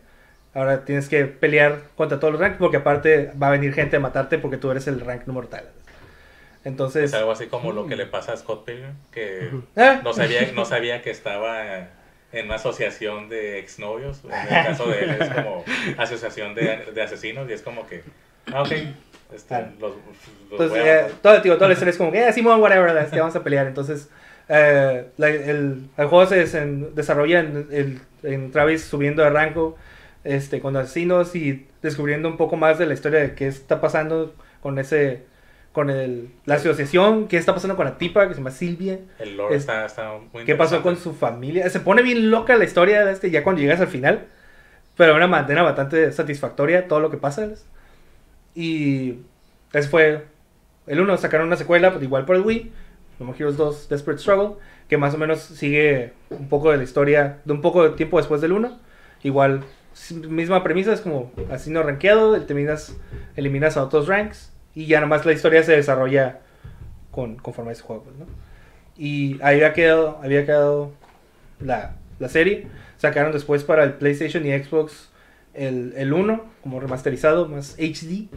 Ahora 0.54 0.84
tienes 0.84 1.08
que 1.08 1.24
pelear 1.24 1.80
contra 1.96 2.20
todos 2.20 2.32
los 2.32 2.40
ranks 2.40 2.58
porque 2.58 2.76
aparte 2.78 3.30
va 3.42 3.48
a 3.48 3.50
venir 3.52 3.72
gente 3.72 3.96
a 3.96 4.00
matarte 4.00 4.38
porque 4.38 4.58
tú 4.58 4.70
eres 4.70 4.86
el 4.86 5.00
rank 5.00 5.26
número 5.26 5.48
tal. 5.48 5.64
Entonces, 6.64 7.04
Es 7.04 7.14
algo 7.14 7.32
así 7.32 7.46
como 7.46 7.72
lo 7.72 7.86
que 7.86 7.96
le 7.96 8.06
pasa 8.06 8.32
a 8.32 8.36
Scott 8.36 8.64
Pilgrim, 8.64 8.94
que 9.10 9.50
ah, 9.76 10.00
no 10.04 10.12
sabía, 10.12 10.52
no 10.54 10.64
sabía 10.64 11.02
que 11.02 11.10
estaba 11.10 11.88
en 12.32 12.46
una 12.46 12.54
asociación 12.54 13.28
de 13.28 13.58
exnovios. 13.58 14.20
En 14.24 14.32
el 14.56 14.64
caso 14.66 14.86
de 14.88 15.00
él 15.00 15.16
es 15.20 15.28
como 15.30 15.64
asociación 15.98 16.54
de, 16.54 16.84
de 16.94 17.02
asesinos 17.02 17.48
y 17.50 17.52
es 17.52 17.62
como 17.62 17.86
que, 17.88 18.02
ah, 18.52 18.62
ok, 18.62 18.72
este, 19.34 19.54
Ah. 19.54 19.70
los, 19.80 19.92
los 20.50 20.60
Entonces, 20.60 20.82
eh, 20.86 21.06
todo, 21.20 21.42
tío, 21.42 21.54
toda 21.54 21.68
la 21.68 21.72
historia 21.72 21.90
es 21.90 21.98
como 21.98 22.12
que, 22.12 22.28
eh, 22.28 22.32
Simón, 22.32 22.60
whatever, 22.60 22.96
es 22.98 23.10
que 23.10 23.18
vamos 23.18 23.34
a 23.34 23.42
pelear. 23.42 23.66
Entonces, 23.66 24.08
eh, 24.48 25.06
la- 25.16 25.28
el, 25.28 25.88
el 25.96 26.06
juego 26.06 26.26
se 26.26 26.44
desen- 26.46 26.90
desarrolla 26.92 27.40
en, 27.40 27.66
el- 27.72 28.00
en 28.22 28.50
Travis 28.52 28.84
subiendo 28.84 29.22
de 29.24 29.30
rango 29.30 29.76
este, 30.24 30.60
con 30.60 30.76
asesinos 30.76 31.34
y 31.36 31.66
descubriendo 31.82 32.28
un 32.28 32.36
poco 32.36 32.56
más 32.56 32.78
de 32.78 32.86
la 32.86 32.94
historia 32.94 33.20
de 33.20 33.34
qué 33.34 33.46
está 33.48 33.80
pasando 33.80 34.34
con 34.60 34.78
ese 34.78 35.24
con 35.72 35.88
el, 35.88 36.28
la 36.44 36.56
asociación, 36.56 37.28
qué 37.28 37.38
está 37.38 37.54
pasando 37.54 37.76
con 37.76 37.86
la 37.86 37.96
tipa 37.96 38.28
que 38.28 38.34
se 38.34 38.40
llama 38.40 38.50
Silvia, 38.50 38.98
El 39.18 39.38
lore 39.38 39.54
es- 39.56 39.62
está, 39.62 39.86
está 39.86 40.12
muy 40.32 40.44
qué 40.44 40.54
pasó 40.54 40.82
con 40.82 40.96
su 40.98 41.14
familia. 41.14 41.68
Se 41.70 41.80
pone 41.80 42.02
bien 42.02 42.30
loca 42.30 42.56
la 42.56 42.64
historia 42.64 43.04
de 43.06 43.12
este 43.12 43.30
ya 43.30 43.42
cuando 43.42 43.62
llegas 43.62 43.80
al 43.80 43.88
final, 43.88 44.26
pero 44.98 45.16
una 45.16 45.26
manera 45.28 45.62
bastante 45.62 46.12
satisfactoria 46.12 46.88
todo 46.88 47.00
lo 47.00 47.10
que 47.10 47.16
pasa. 47.16 47.48
Y 48.54 49.18
ese 49.72 49.88
fue 49.88 50.24
el 50.86 51.00
uno, 51.00 51.16
sacaron 51.16 51.46
una 51.46 51.56
secuela 51.56 51.90
pues, 51.92 52.02
igual 52.04 52.24
por 52.24 52.36
el 52.36 52.42
Wii, 52.42 52.72
No 53.18 53.26
More 53.26 53.38
Heroes 53.38 53.56
2 53.56 53.88
Desperate 53.88 54.20
Struggle, 54.20 54.56
que 54.88 54.98
más 54.98 55.14
o 55.14 55.18
menos 55.18 55.40
sigue 55.40 56.12
un 56.30 56.48
poco 56.48 56.70
de 56.70 56.76
la 56.76 56.82
historia 56.84 57.38
de 57.44 57.52
un 57.52 57.62
poco 57.62 57.82
de 57.84 57.96
tiempo 57.96 58.18
después 58.18 58.40
del 58.40 58.52
1. 58.52 58.78
Igual, 59.22 59.62
misma 60.28 60.62
premisa, 60.62 60.92
es 60.92 61.00
como 61.00 61.32
así 61.50 61.70
no 61.70 61.82
rankeado, 61.82 62.40
terminas, 62.42 62.96
eliminas 63.36 63.76
a 63.76 63.84
otros 63.84 64.08
ranks 64.08 64.52
y 64.74 64.86
ya 64.86 65.00
nomás 65.00 65.26
la 65.26 65.32
historia 65.32 65.62
se 65.62 65.72
desarrolla 65.72 66.40
con, 67.10 67.36
conforme 67.36 67.70
a 67.70 67.72
ese 67.72 67.82
juego, 67.82 68.04
pues, 68.04 68.16
¿no? 68.16 68.26
Y 68.96 69.34
ahí 69.42 69.56
había 69.56 69.72
quedado, 69.72 70.18
había 70.22 70.44
quedado 70.44 70.92
la, 71.60 71.96
la 72.18 72.28
serie. 72.28 72.66
Sacaron 72.98 73.32
después 73.32 73.64
para 73.64 73.84
el 73.84 73.94
PlayStation 73.94 74.46
y 74.46 74.52
Xbox 74.58 75.10
el, 75.54 75.94
el 75.96 76.12
1 76.12 76.44
como 76.62 76.80
remasterizado, 76.80 77.48
más 77.48 77.76
HD. 77.78 78.28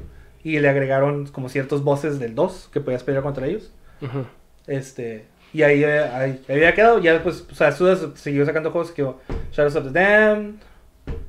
Y 0.44 0.60
le 0.60 0.70
agregaron 0.70 1.28
como 1.28 1.50
ciertos 1.50 1.84
bosses 1.84 2.20
del 2.20 2.36
2 2.36 2.70
que 2.72 2.80
podías 2.80 3.04
pelear 3.04 3.24
contra 3.24 3.48
ellos. 3.48 3.72
Ujú. 4.02 4.26
Este, 4.68 5.26
y 5.54 5.64
ahí, 5.64 5.84
ahí, 5.84 6.42
ahí 6.48 6.56
había 6.56 6.74
quedado. 6.74 7.00
Ya 7.00 7.14
después, 7.14 7.48
o 7.52 7.56
sea, 7.56 7.72
Sudas 7.72 8.06
siguió 8.16 8.46
sacando 8.46 8.72
juegos 8.72 8.92
que 8.92 9.04
Shadows 9.52 9.76
of 9.76 9.86
the 9.86 10.00
Damned, 10.00 10.56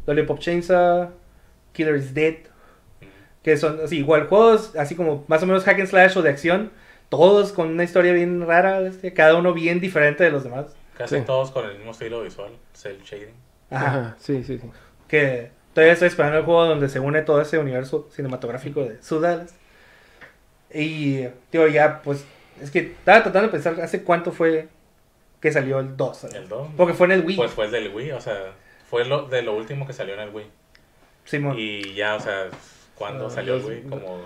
Lollipop 0.06 0.38
Chainsaw, 0.38 1.10
Killer 1.72 1.96
is 1.96 2.14
Dead. 2.14 2.36
Que 3.42 3.56
son 3.56 3.78
así, 3.84 3.98
igual 3.98 4.26
juegos, 4.26 4.74
así 4.76 4.96
como 4.96 5.24
más 5.28 5.42
o 5.42 5.46
menos 5.46 5.62
hack 5.64 5.78
and 5.78 5.88
slash 5.88 6.16
o 6.18 6.22
de 6.22 6.30
acción. 6.30 6.70
Todos 7.08 7.52
con 7.52 7.68
una 7.68 7.84
historia 7.84 8.12
bien 8.12 8.44
rara, 8.46 8.80
este, 8.80 9.12
cada 9.12 9.36
uno 9.36 9.52
bien 9.54 9.78
diferente 9.80 10.24
de 10.24 10.30
los 10.30 10.42
demás. 10.42 10.74
Casi 10.98 11.16
Sí. 11.18 11.22
todos 11.24 11.50
con 11.52 11.64
el 11.66 11.76
mismo 11.76 11.92
estilo 11.92 12.22
visual, 12.22 12.50
cel 12.74 13.00
shading. 13.02 13.34
Ajá. 13.70 14.16
Sí, 14.18 14.42
sí, 14.42 14.58
sí. 14.58 14.70
Que 15.06 15.50
todavía 15.74 15.92
estoy 15.92 16.08
esperando 16.08 16.38
el 16.38 16.44
juego 16.44 16.64
donde 16.66 16.88
se 16.88 16.98
une 16.98 17.22
todo 17.22 17.40
ese 17.40 17.58
universo 17.58 18.08
cinematográfico 18.10 18.82
de 18.84 19.00
Sudalas. 19.02 19.54
Y, 20.74 21.26
tío, 21.50 21.68
ya, 21.68 22.02
pues, 22.02 22.24
es 22.60 22.70
que 22.70 22.78
estaba 22.80 23.22
tratando 23.22 23.48
de 23.48 23.52
pensar 23.52 23.80
hace 23.80 24.02
cuánto 24.02 24.32
fue 24.32 24.68
que 25.40 25.52
salió 25.52 25.78
el 25.78 25.96
2. 25.96 26.16
¿sabes? 26.16 26.34
El 26.36 26.48
2. 26.48 26.68
Porque 26.76 26.94
fue 26.94 27.06
en 27.06 27.12
el 27.12 27.24
Wii. 27.24 27.36
Pues 27.36 27.52
fue 27.52 27.66
el 27.66 27.70
del 27.70 27.94
Wii, 27.94 28.12
o 28.12 28.20
sea, 28.20 28.52
fue 28.88 29.04
lo, 29.04 29.26
de 29.28 29.42
lo 29.42 29.54
último 29.56 29.86
que 29.86 29.92
salió 29.92 30.14
en 30.14 30.20
el 30.20 30.30
Wii. 30.34 30.46
Simón. 31.24 31.56
Y 31.58 31.94
ya, 31.94 32.14
o 32.14 32.20
sea, 32.20 32.46
cuando 32.94 33.26
Ah, 33.26 33.30
salió 33.30 33.54
el 33.56 33.62
dos- 33.62 33.70
Wii, 33.70 33.82
como, 33.82 34.20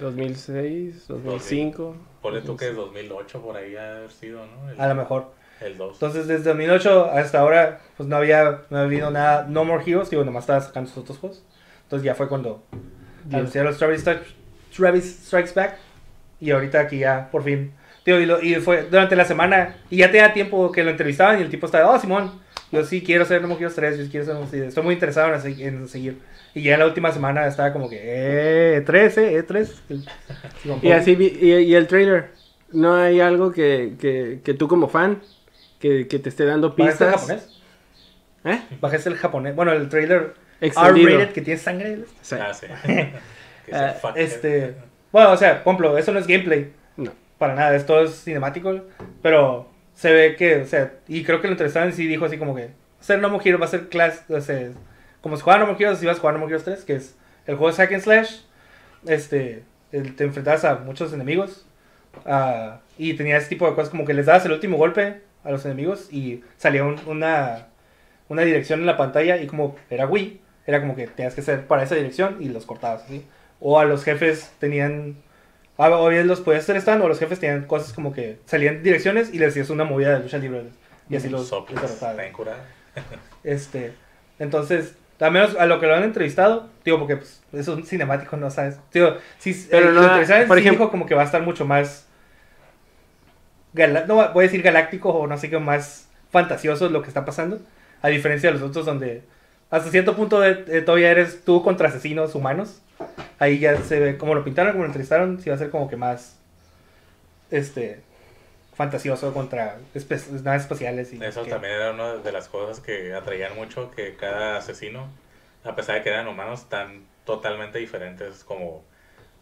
2006, 0.00 1.06
2005. 1.08 1.96
ponle 2.22 2.40
tú 2.42 2.56
que 2.56 2.72
2008 2.72 3.40
por 3.40 3.56
ahí 3.56 3.76
ha 3.76 3.96
haber 3.96 4.10
sido, 4.12 4.44
¿no? 4.46 4.70
El, 4.70 4.80
A 4.80 4.88
lo 4.88 4.94
mejor. 4.94 5.30
El 5.60 5.78
2. 5.78 5.94
Entonces, 5.94 6.26
desde 6.26 6.44
2008 6.50 7.06
hasta 7.12 7.40
ahora, 7.40 7.80
pues 7.96 8.06
no 8.08 8.16
había, 8.16 8.44
no 8.68 8.76
había 8.78 8.82
habido 8.84 9.10
nada, 9.10 9.46
No 9.48 9.64
More 9.64 9.82
Heroes, 9.86 10.10
digo, 10.10 10.22
nomás 10.24 10.42
estaba 10.44 10.60
sacando 10.60 10.90
sus 10.90 10.98
otros 11.02 11.18
juegos. 11.18 11.42
Entonces 11.84 12.04
ya 12.04 12.14
fue 12.14 12.28
cuando 12.28 12.62
anunciaron 13.32 13.70
los 13.70 13.78
Travis, 13.78 14.04
Strikes- 14.04 14.34
Travis 14.76 15.20
Strikes 15.26 15.52
Back. 15.54 15.76
Y 16.40 16.50
ahorita 16.50 16.80
aquí 16.80 16.98
ya, 16.98 17.30
por 17.32 17.42
fin. 17.42 17.72
Tío, 18.04 18.20
y, 18.20 18.26
lo- 18.26 18.42
y 18.42 18.56
fue 18.56 18.82
durante 18.82 19.16
la 19.16 19.24
semana, 19.24 19.78
y 19.88 19.96
ya 19.98 20.10
tenía 20.10 20.32
tiempo 20.34 20.70
que 20.70 20.84
lo 20.84 20.90
entrevistaban 20.90 21.38
y 21.38 21.42
el 21.42 21.48
tipo 21.48 21.64
estaba, 21.66 21.90
oh, 21.90 21.98
Simón, 21.98 22.30
yo 22.72 22.84
sí 22.84 23.02
quiero 23.02 23.24
ser 23.24 23.42
No 23.42 23.54
Heroes 23.56 23.74
3, 23.74 23.98
yo 23.98 24.10
quiero 24.10 24.26
ser, 24.26 24.36
sí, 24.50 24.66
estoy 24.66 24.82
muy 24.82 24.94
interesado 24.94 25.34
en, 25.34 25.60
en 25.60 25.88
seguir. 25.88 26.18
Y 26.54 26.62
ya 26.62 26.74
en 26.74 26.80
la 26.80 26.86
última 26.86 27.12
semana 27.12 27.46
estaba 27.46 27.72
como 27.72 27.88
que, 27.88 27.98
eh, 28.02 28.80
3, 28.84 29.18
eh, 29.18 29.42
3. 29.42 29.82
Y 30.82 30.90
así 30.90 31.14
vi- 31.14 31.36
y, 31.40 31.52
y 31.52 31.74
el 31.74 31.86
trailer. 31.86 32.30
¿No 32.72 32.94
hay 32.96 33.20
algo 33.20 33.52
que, 33.52 33.94
que, 34.00 34.40
que 34.42 34.54
tú 34.54 34.66
como 34.66 34.88
fan 34.88 35.22
que, 35.78 36.08
que 36.08 36.18
te 36.18 36.28
esté 36.28 36.44
dando 36.44 36.74
¿Bajaste 36.76 37.04
el 37.04 37.10
pistas? 37.10 37.20
japonés? 37.20 37.62
¿Eh? 38.44 38.60
Bajé 38.80 39.08
el 39.08 39.16
japonés. 39.16 39.54
Bueno, 39.56 39.72
el 39.72 39.88
trailer. 39.88 40.34
R-rated 40.60 41.30
que 41.32 41.42
tiene 41.42 41.60
sangre. 41.60 41.98
Sí. 42.22 42.36
Ah, 42.40 42.52
sí. 42.54 42.66
fuck 44.00 44.16
Este, 44.16 44.74
bueno, 45.12 45.32
o 45.32 45.36
sea, 45.36 45.62
por 45.62 45.74
ejemplo, 45.74 45.98
eso 45.98 46.12
no 46.12 46.18
es 46.18 46.26
gameplay. 46.26 46.72
No. 46.96 47.12
Para 47.38 47.54
nada, 47.54 47.76
esto 47.76 48.00
es 48.02 48.22
cinemático. 48.24 48.80
Pero 49.22 49.68
se 49.96 50.12
ve 50.12 50.36
que, 50.36 50.58
o 50.62 50.66
sea, 50.66 50.92
y 51.08 51.24
creo 51.24 51.40
que 51.40 51.48
lo 51.48 51.54
entrevistaron 51.54 51.88
y 51.88 51.92
sí 51.92 52.06
dijo 52.06 52.24
así 52.26 52.38
como 52.38 52.54
que 52.54 52.70
ser 53.00 53.18
No 53.20 53.30
More 53.30 53.56
va 53.56 53.64
a 53.66 53.68
ser 53.68 53.88
class, 53.88 54.22
o 54.28 54.40
sea, 54.40 54.70
como 55.20 55.36
si 55.36 55.42
jugara 55.42 55.62
No 55.64 55.72
More 55.72 55.82
Heroes, 55.84 55.98
si 55.98 56.06
vas 56.06 56.18
a 56.18 56.20
jugar 56.20 56.34
No 56.34 56.40
More 56.40 56.50
Heroes 56.52 56.64
3, 56.64 56.84
que 56.84 56.94
es 56.94 57.16
el 57.48 57.56
juego 57.56 57.72
de 57.74 57.76
Hack 57.82 57.92
and 57.94 58.02
Slash. 58.02 58.36
Este, 59.06 59.64
te 59.90 60.24
enfrentabas 60.24 60.64
a 60.64 60.76
muchos 60.76 61.12
enemigos. 61.12 61.66
ah, 62.26 62.80
y 62.98 63.14
tenía 63.14 63.36
ese 63.38 63.48
tipo 63.48 63.66
de 63.68 63.74
cosas 63.74 63.90
como 63.90 64.04
que 64.06 64.14
les 64.14 64.26
dabas 64.26 64.44
el 64.46 64.52
último 64.52 64.76
golpe 64.78 65.20
a 65.44 65.50
los 65.50 65.64
enemigos 65.66 66.08
y 66.12 66.42
salía 66.56 66.84
un- 66.84 67.00
una, 67.06 67.66
una 68.28 68.42
dirección 68.42 68.80
en 68.80 68.86
la 68.86 68.96
pantalla 68.96 69.36
y 69.36 69.46
como 69.46 69.76
era 69.90 70.06
Wii, 70.06 70.40
era 70.66 70.80
como 70.80 70.96
que 70.96 71.06
tenías 71.08 71.34
que 71.34 71.42
hacer 71.42 71.66
para 71.66 71.82
esa 71.82 71.94
dirección 71.94 72.38
y 72.40 72.48
los 72.48 72.64
cortabas 72.66 73.04
así. 73.04 73.26
O 73.60 73.78
a 73.78 73.84
los 73.84 74.04
jefes 74.04 74.50
tenían... 74.58 75.16
ah, 75.78 75.90
O 75.90 76.08
bien 76.08 76.26
los 76.26 76.40
podías 76.40 76.62
hacer 76.64 76.76
stand 76.76 77.02
o 77.02 77.08
los 77.08 77.18
jefes 77.18 77.38
tenían 77.40 77.64
cosas 77.66 77.92
como 77.92 78.12
que 78.12 78.38
salían 78.46 78.82
direcciones 78.82 79.32
y 79.32 79.38
les 79.38 79.50
hacías 79.50 79.70
una 79.70 79.84
movida 79.84 80.14
de 80.16 80.20
lucha 80.24 80.38
libre. 80.38 80.64
Y 81.08 81.16
así 81.16 81.28
los, 81.28 81.48
Soplas, 81.48 81.82
los 81.82 82.26
incurada. 82.28 82.58
Este, 83.44 83.92
entonces, 84.38 84.94
al 85.20 85.30
menos 85.32 85.56
a 85.56 85.66
lo 85.66 85.78
que 85.80 85.86
lo 85.86 85.94
han 85.94 86.02
entrevistado, 86.02 86.68
digo, 86.84 86.98
porque 86.98 87.16
pues, 87.16 87.42
es 87.52 87.68
un 87.68 87.84
cinemático, 87.86 88.36
no 88.36 88.50
sabes. 88.50 88.78
Digo, 88.92 89.16
sí, 89.38 89.68
Pero 89.70 89.90
eh, 89.90 89.92
no, 89.92 90.00
por 90.02 90.26
sí 90.26 90.32
ejemplo- 90.32 90.70
dijo 90.86 90.90
como 90.90 91.06
que 91.06 91.14
va 91.14 91.22
a 91.22 91.26
estar 91.26 91.42
mucho 91.42 91.64
más. 91.64 92.06
no 93.74 94.14
voy 94.32 94.44
a 94.44 94.46
decir 94.48 94.62
galáctico 94.62 95.10
o 95.10 95.26
no 95.26 95.36
sé 95.38 95.50
qué 95.50 95.58
más 95.58 96.08
fantasioso 96.30 96.88
lo 96.88 97.02
que 97.02 97.08
está 97.08 97.24
pasando. 97.24 97.60
A 98.02 98.08
diferencia 98.08 98.50
de 98.52 98.58
los 98.58 98.68
otros, 98.68 98.84
donde 98.86 99.22
hasta 99.70 99.90
cierto 99.90 100.14
punto 100.16 100.40
de- 100.40 100.54
de 100.64 100.82
todavía 100.82 101.10
eres 101.10 101.44
tú 101.44 101.62
contra 101.62 101.88
asesinos 101.88 102.34
humanos. 102.34 102.80
Ahí 103.38 103.58
ya 103.58 103.76
se 103.82 104.00
ve, 104.00 104.16
como 104.18 104.34
lo 104.34 104.44
pintaron, 104.44 104.72
como 104.72 104.84
lo 104.84 104.88
entrevistaron, 104.88 105.40
sí 105.40 105.50
va 105.50 105.56
a 105.56 105.58
ser 105.58 105.70
como 105.70 105.88
que 105.88 105.96
más. 105.96 106.38
Este. 107.50 108.00
Fantasioso 108.74 109.32
contra 109.32 109.78
espe- 109.94 110.42
naves 110.42 110.62
espaciales. 110.62 111.10
Y 111.12 111.24
Eso 111.24 111.44
que- 111.44 111.50
también 111.50 111.72
era 111.74 111.92
una 111.92 112.16
de 112.16 112.30
las 112.32 112.46
cosas 112.48 112.80
que 112.80 113.14
atraían 113.14 113.54
mucho, 113.56 113.90
que 113.90 114.16
cada 114.16 114.58
asesino, 114.58 115.08
a 115.64 115.74
pesar 115.74 115.96
de 115.96 116.02
que 116.02 116.10
eran 116.10 116.28
humanos, 116.28 116.60
están 116.60 117.04
totalmente 117.24 117.78
diferentes, 117.78 118.44
como 118.44 118.82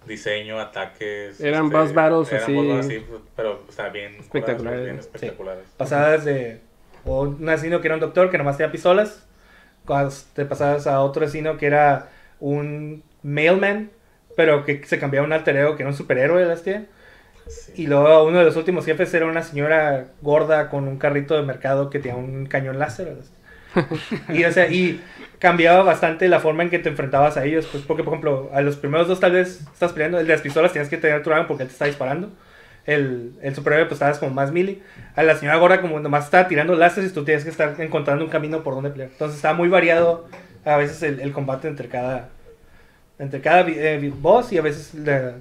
diseño, 0.07 0.61
ataques. 0.61 1.40
Eran 1.40 1.68
boss 1.68 1.92
battles 1.92 2.30
eran 2.30 2.42
así. 2.45 2.55
boss 2.55 2.66
battles 2.68 2.86
así, 2.86 3.07
pero 3.34 3.64
está 3.68 3.88
bien 3.88 4.14
Espectaculares. 4.20 4.84
bien 4.84 4.99
espectaculares. 5.01 5.64
pasadas 5.76 6.24
de 6.24 6.61
o 7.05 7.22
un 7.22 7.49
asesino 7.49 7.80
que 7.80 7.88
era 7.88 7.95
un 7.97 8.01
doctor 8.01 8.30
que 8.30 8.38
nomás 8.38 8.57
tenía 8.57 8.70
pistolas 8.70 9.26
cuando 9.84 10.14
te 10.34 10.45
pasabas 10.45 10.86
a 10.86 11.01
otro 11.01 11.24
asesino 11.24 11.57
que 11.59 11.66
era 11.66 12.09
un 12.38 13.03
mailman 13.25 13.93
pero 14.37 14.64
que 14.64 14.85
se 14.87 15.01
cambiaba 15.01 15.25
a 15.25 15.29
un 15.29 15.35
alter 15.35 15.57
ego 15.57 15.77
que 15.77 15.85
era 15.85 15.91
un 15.91 15.97
superhéroe 15.97 16.47
las 16.47 16.62
tía 16.64 16.87
Sí. 17.47 17.72
y 17.83 17.87
luego 17.89 18.25
uno 18.25 18.39
de 18.39 18.45
los 18.47 18.57
últimos 18.57 18.87
jefes 18.87 19.12
era 19.14 19.27
una 19.27 19.43
señora 19.43 20.14
gorda 20.22 20.70
con 20.70 20.89
un 20.89 20.99
carrito 20.99 21.37
de 21.37 21.43
mercado 21.43 21.91
que 21.91 21.99
tenía 22.01 22.16
un 22.16 22.47
cañón 22.47 22.79
láser 22.79 23.18
y, 24.29 24.45
o 24.45 24.53
sea, 24.53 24.68
y 24.70 25.01
cambiaba 25.39 25.83
bastante 25.83 26.29
la 26.29 26.41
forma 26.41 26.62
en 26.62 26.70
que 26.70 26.79
te 26.79 26.89
enfrentabas 26.89 27.37
a 27.37 27.45
ellos. 27.45 27.66
Pues 27.70 27.83
porque, 27.85 28.05
por 28.05 28.14
ejemplo, 28.14 28.51
a 28.53 28.61
los 28.61 28.77
primeros 28.77 29.09
dos 29.09 29.20
tal 29.20 29.33
vez 29.33 29.62
estás 29.72 29.93
peleando. 29.93 30.18
El 30.20 30.27
de 30.27 30.33
las 30.33 30.43
pistolas 30.43 30.72
tenías 30.72 30.89
que 30.89 30.97
tener 30.99 31.22
tu 31.22 31.33
arma 31.33 31.47
porque 31.49 31.64
él 31.64 31.68
te 31.68 31.72
está 31.75 31.87
disparando. 31.87 32.33
El, 32.87 33.39
el 33.43 33.55
superhéroe 33.55 33.87
pues 33.87 33.95
estabas 33.97 34.18
como 34.18 34.33
más 34.33 34.53
melee. 34.53 34.83
A 35.16 35.22
la 35.22 35.37
señora 35.37 35.57
gorda 35.59 35.81
como 35.81 36.01
nomás 36.01 36.27
estaba 36.27 36.49
tirando 36.49 36.75
láseres 36.77 37.11
y 37.11 37.14
tú 37.14 37.25
tienes 37.25 37.45
que 37.45 37.51
estar 37.51 37.75
encontrando 37.81 38.25
un 38.25 38.31
camino 38.31 38.62
por 38.62 38.75
donde 38.75 38.91
pelear. 38.91 39.11
Entonces 39.11 39.37
estaba 39.37 39.55
muy 39.55 39.68
variado 39.68 40.29
a 40.64 40.77
veces 40.77 41.03
el, 41.03 41.20
el 41.20 41.33
combate 41.33 41.68
entre 41.68 41.89
cada 41.89 42.34
entre 43.18 43.40
cada 43.40 43.60
eh, 43.68 44.12
boss 44.16 44.52
y 44.52 44.58
a 44.58 44.62
veces 44.62 44.94
la- 44.94 45.34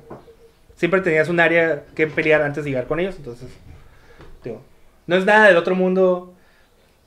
siempre 0.76 1.02
tenías 1.02 1.30
un 1.30 1.40
área 1.40 1.84
que 1.96 2.08
pelear 2.08 2.42
antes 2.42 2.64
de 2.64 2.70
llegar 2.72 2.88
con 2.88 3.00
ellos. 3.00 3.16
Entonces, 3.18 3.50
digo, 4.44 4.62
no 5.08 5.16
es 5.16 5.26
nada 5.26 5.48
del 5.48 5.58
otro 5.58 5.76
mundo 5.76 6.34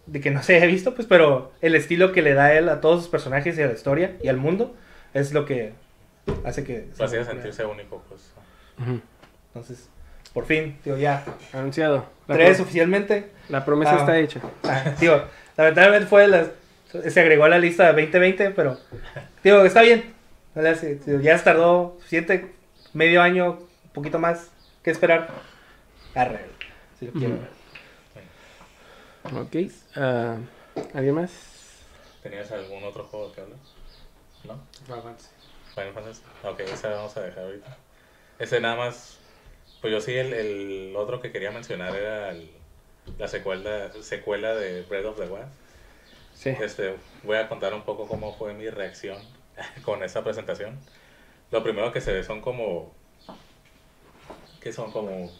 de 0.07 0.21
que 0.21 0.31
no 0.31 0.43
se 0.43 0.57
haya 0.57 0.67
visto, 0.67 0.95
pues, 0.95 1.07
pero 1.09 1.53
el 1.61 1.75
estilo 1.75 2.13
que 2.13 2.23
le 2.23 2.35
da 2.35 2.55
él 2.55 2.69
a 2.69 2.81
todos 2.81 3.03
sus 3.03 3.11
personajes 3.11 3.59
y 3.59 3.63
a 3.63 3.67
la 3.67 3.73
historia 3.73 4.17
y 4.23 4.29
al 4.29 4.37
mundo 4.37 4.75
es 5.15 5.33
lo 5.33 5.45
que 5.47 5.73
hace 6.45 6.63
que... 6.65 6.89
Lo 6.99 7.05
hacía 7.05 7.25
sentirse 7.25 7.65
único, 7.65 8.03
pues. 8.09 8.31
Ujú. 8.81 9.01
Entonces, 9.49 9.89
por 10.33 10.45
fin, 10.47 10.77
digo, 10.85 10.97
ya. 10.97 11.25
Anunciado. 11.53 12.07
La, 12.29 12.35
Tres 12.37 12.61
oficialmente. 12.61 13.31
la 13.49 13.65
promesa 13.65 13.95
Ah. 13.97 13.99
está 14.01 14.19
hecha. 14.19 14.41
Ah, 14.65 14.93
digo, 15.01 15.23
lamentablemente 15.57 16.07
fue 16.07 16.29
las, 16.29 16.49
se 17.09 17.21
agregó 17.21 17.45
a 17.45 17.49
la 17.49 17.59
lista 17.59 17.85
de 17.93 18.03
2020, 18.03 18.51
pero 18.51 18.79
digo, 19.43 19.65
está 19.65 19.83
bien. 19.83 20.15
No 20.57 20.63
le 20.63 20.71
hace- 20.71 20.97
digo, 20.97 21.21
ya 21.21 21.41
tardó 21.45 21.95
suficiente, 21.99 22.53
medio 22.95 23.23
año, 23.23 23.59
un 23.85 23.91
poquito 23.93 24.19
más 24.19 24.49
que 24.83 24.91
esperar. 24.91 25.29
Arre, 26.15 26.41
si 26.99 27.07
lo 27.07 27.13
quiero 27.13 27.35
Ujú. 27.35 27.43
ver. 29.35 29.67
Ok. 29.67 29.73
ah, 29.97 30.37
¿Alguien 30.95 31.15
más? 31.15 31.31
¿Tenías 32.23 32.51
algún 32.53 32.83
otro 32.85 33.05
juego 33.05 33.33
que 33.33 33.43
hablar? 33.43 33.59
¿No? 34.45 34.95
Avance. 34.95 35.29
Final 35.75 35.93
Fantasy. 35.93 36.23
Ok, 36.43 36.61
ese 36.61 36.89
vamos 36.89 37.17
a 37.17 37.21
dejar 37.23 37.45
ahorita. 37.45 37.77
Ese 38.39 38.61
nada 38.61 38.77
más. 38.77 39.19
Pues 39.83 39.93
yo 39.93 40.01
sí, 40.01 40.15
el, 40.15 40.33
el 40.33 40.97
otro 40.97 41.21
que 41.21 41.33
quería 41.33 41.51
mencionar 41.51 41.95
era 41.95 42.31
el- 42.31 42.51
la 43.19 43.29
secuela, 43.29 43.93
secuela 44.01 44.55
de 44.55 44.83
Breath 44.83 45.05
of 45.05 45.17
the 45.19 45.27
Wild. 45.27 45.47
Sí. 46.35 46.49
Este, 46.51 46.97
voy 47.25 47.37
a 47.37 47.49
contar 47.49 47.75
un 47.75 47.83
poco 47.83 48.09
cómo 48.09 48.35
fue 48.37 48.55
mi 48.55 48.69
reacción 48.71 49.19
con 49.85 50.03
esa 50.03 50.23
presentación. 50.25 50.79
Lo 51.51 51.63
primero 51.63 51.93
que 51.93 52.01
se 52.01 52.13
ve 52.13 52.25
son 52.25 52.41
como. 52.41 52.93
que 54.61 54.73
son 54.73 54.91
como. 54.91 55.31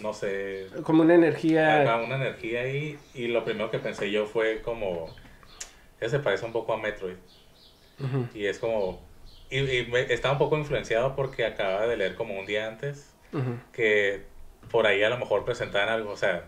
no 0.00 0.12
sé. 0.14 0.66
Como 0.84 1.02
una 1.02 1.14
energía. 1.14 1.82
Acá 1.82 1.96
una 1.98 2.16
energía 2.16 2.60
ahí. 2.62 2.98
Y 3.14 3.28
lo 3.28 3.44
primero 3.44 3.70
que 3.70 3.78
pensé 3.78 4.10
yo 4.10 4.26
fue 4.26 4.62
como. 4.62 5.14
Ese 6.00 6.18
parece 6.18 6.46
un 6.46 6.52
poco 6.52 6.72
a 6.72 6.78
Metroid. 6.78 7.16
Ujú. 8.02 8.26
Y 8.34 8.46
es 8.46 8.58
como. 8.58 9.00
Y, 9.50 9.58
y 9.58 9.86
me- 9.86 10.12
estaba 10.12 10.32
un 10.32 10.38
poco 10.38 10.56
influenciado 10.56 11.14
porque 11.16 11.44
acababa 11.44 11.86
de 11.86 11.96
leer 11.96 12.14
como 12.14 12.38
un 12.38 12.46
día 12.46 12.68
antes 12.68 13.10
Ujú. 13.32 13.58
que 13.72 14.22
por 14.70 14.86
ahí 14.86 15.02
a 15.02 15.10
lo 15.10 15.18
mejor 15.18 15.44
presentaban 15.44 15.88
algo. 15.88 16.12
O 16.12 16.16
sea, 16.16 16.44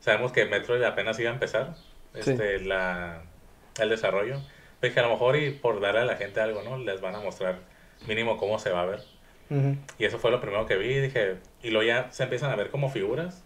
sabemos 0.00 0.32
que 0.32 0.44
Metroid 0.44 0.82
apenas 0.82 1.18
iba 1.18 1.30
a 1.30 1.34
empezar 1.34 1.74
Sí. 2.20 2.30
este, 2.32 2.60
la, 2.60 3.22
el 3.80 3.88
desarrollo. 3.88 4.36
Pero 4.82 4.94
que 4.94 5.00
a 5.00 5.04
lo 5.04 5.10
mejor 5.10 5.36
y 5.36 5.50
por 5.52 5.80
darle 5.80 6.00
a 6.00 6.04
la 6.04 6.16
gente 6.16 6.40
algo, 6.40 6.60
¿no? 6.64 6.76
Les 6.76 7.00
van 7.00 7.14
a 7.14 7.20
mostrar 7.20 7.60
mínimo 8.08 8.36
cómo 8.36 8.58
se 8.58 8.70
va 8.70 8.82
a 8.82 8.86
ver. 8.86 9.00
Ujú. 9.48 9.76
Y 9.96 10.04
eso 10.04 10.18
fue 10.18 10.32
lo 10.32 10.40
primero 10.40 10.66
que 10.66 10.76
vi. 10.76 10.98
Dije, 10.98 11.36
y 11.62 11.70
luego 11.70 11.86
ya 11.86 12.10
se 12.10 12.24
empiezan 12.24 12.50
a 12.50 12.56
ver 12.56 12.70
como 12.70 12.90
figuras. 12.90 13.44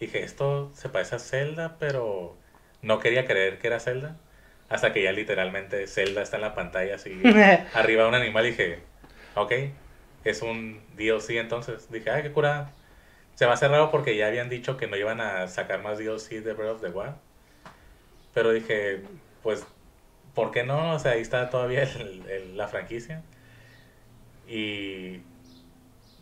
Dije, 0.00 0.24
esto 0.24 0.72
se 0.74 0.88
parece 0.88 1.14
a 1.14 1.18
Zelda, 1.20 1.76
pero 1.78 2.36
no 2.82 2.98
quería 2.98 3.26
creer 3.26 3.58
que 3.58 3.68
era 3.68 3.78
Zelda. 3.78 4.16
Hasta 4.68 4.92
que 4.92 5.04
ya 5.04 5.12
literalmente 5.12 5.86
Zelda 5.86 6.20
está 6.20 6.38
en 6.38 6.42
la 6.42 6.56
pantalla 6.56 6.96
así, 6.96 7.22
arriba 7.74 8.02
de 8.02 8.08
un 8.08 8.16
animal. 8.16 8.44
Dije, 8.44 8.80
ok, 9.36 9.52
es 10.24 10.42
un 10.42 10.82
DLC 10.96 11.38
entonces. 11.38 11.92
Dije, 11.92 12.10
ay, 12.10 12.24
qué 12.24 12.32
curada. 12.32 12.72
Se 13.36 13.46
me 13.46 13.52
hace 13.52 13.68
raro 13.68 13.92
porque 13.92 14.16
ya 14.16 14.26
habían 14.26 14.48
dicho 14.48 14.76
que 14.76 14.88
no 14.88 14.96
iban 14.96 15.20
a 15.20 15.46
sacar 15.46 15.80
más 15.80 15.98
DLC 15.98 16.42
de 16.42 16.54
Breath 16.54 16.72
of 16.72 16.80
the 16.80 16.88
Wild. 16.88 17.14
Pero 18.34 18.50
dije, 18.50 19.02
pues, 19.44 19.64
¿por 20.34 20.50
qué 20.50 20.64
no? 20.64 20.94
O 20.94 20.98
sea, 20.98 21.12
ahí 21.12 21.20
está 21.22 21.50
todavía 21.50 21.82
el- 21.84 22.28
el- 22.30 22.56
la 22.56 22.68
franquicia. 22.68 23.24
Y 24.46 25.22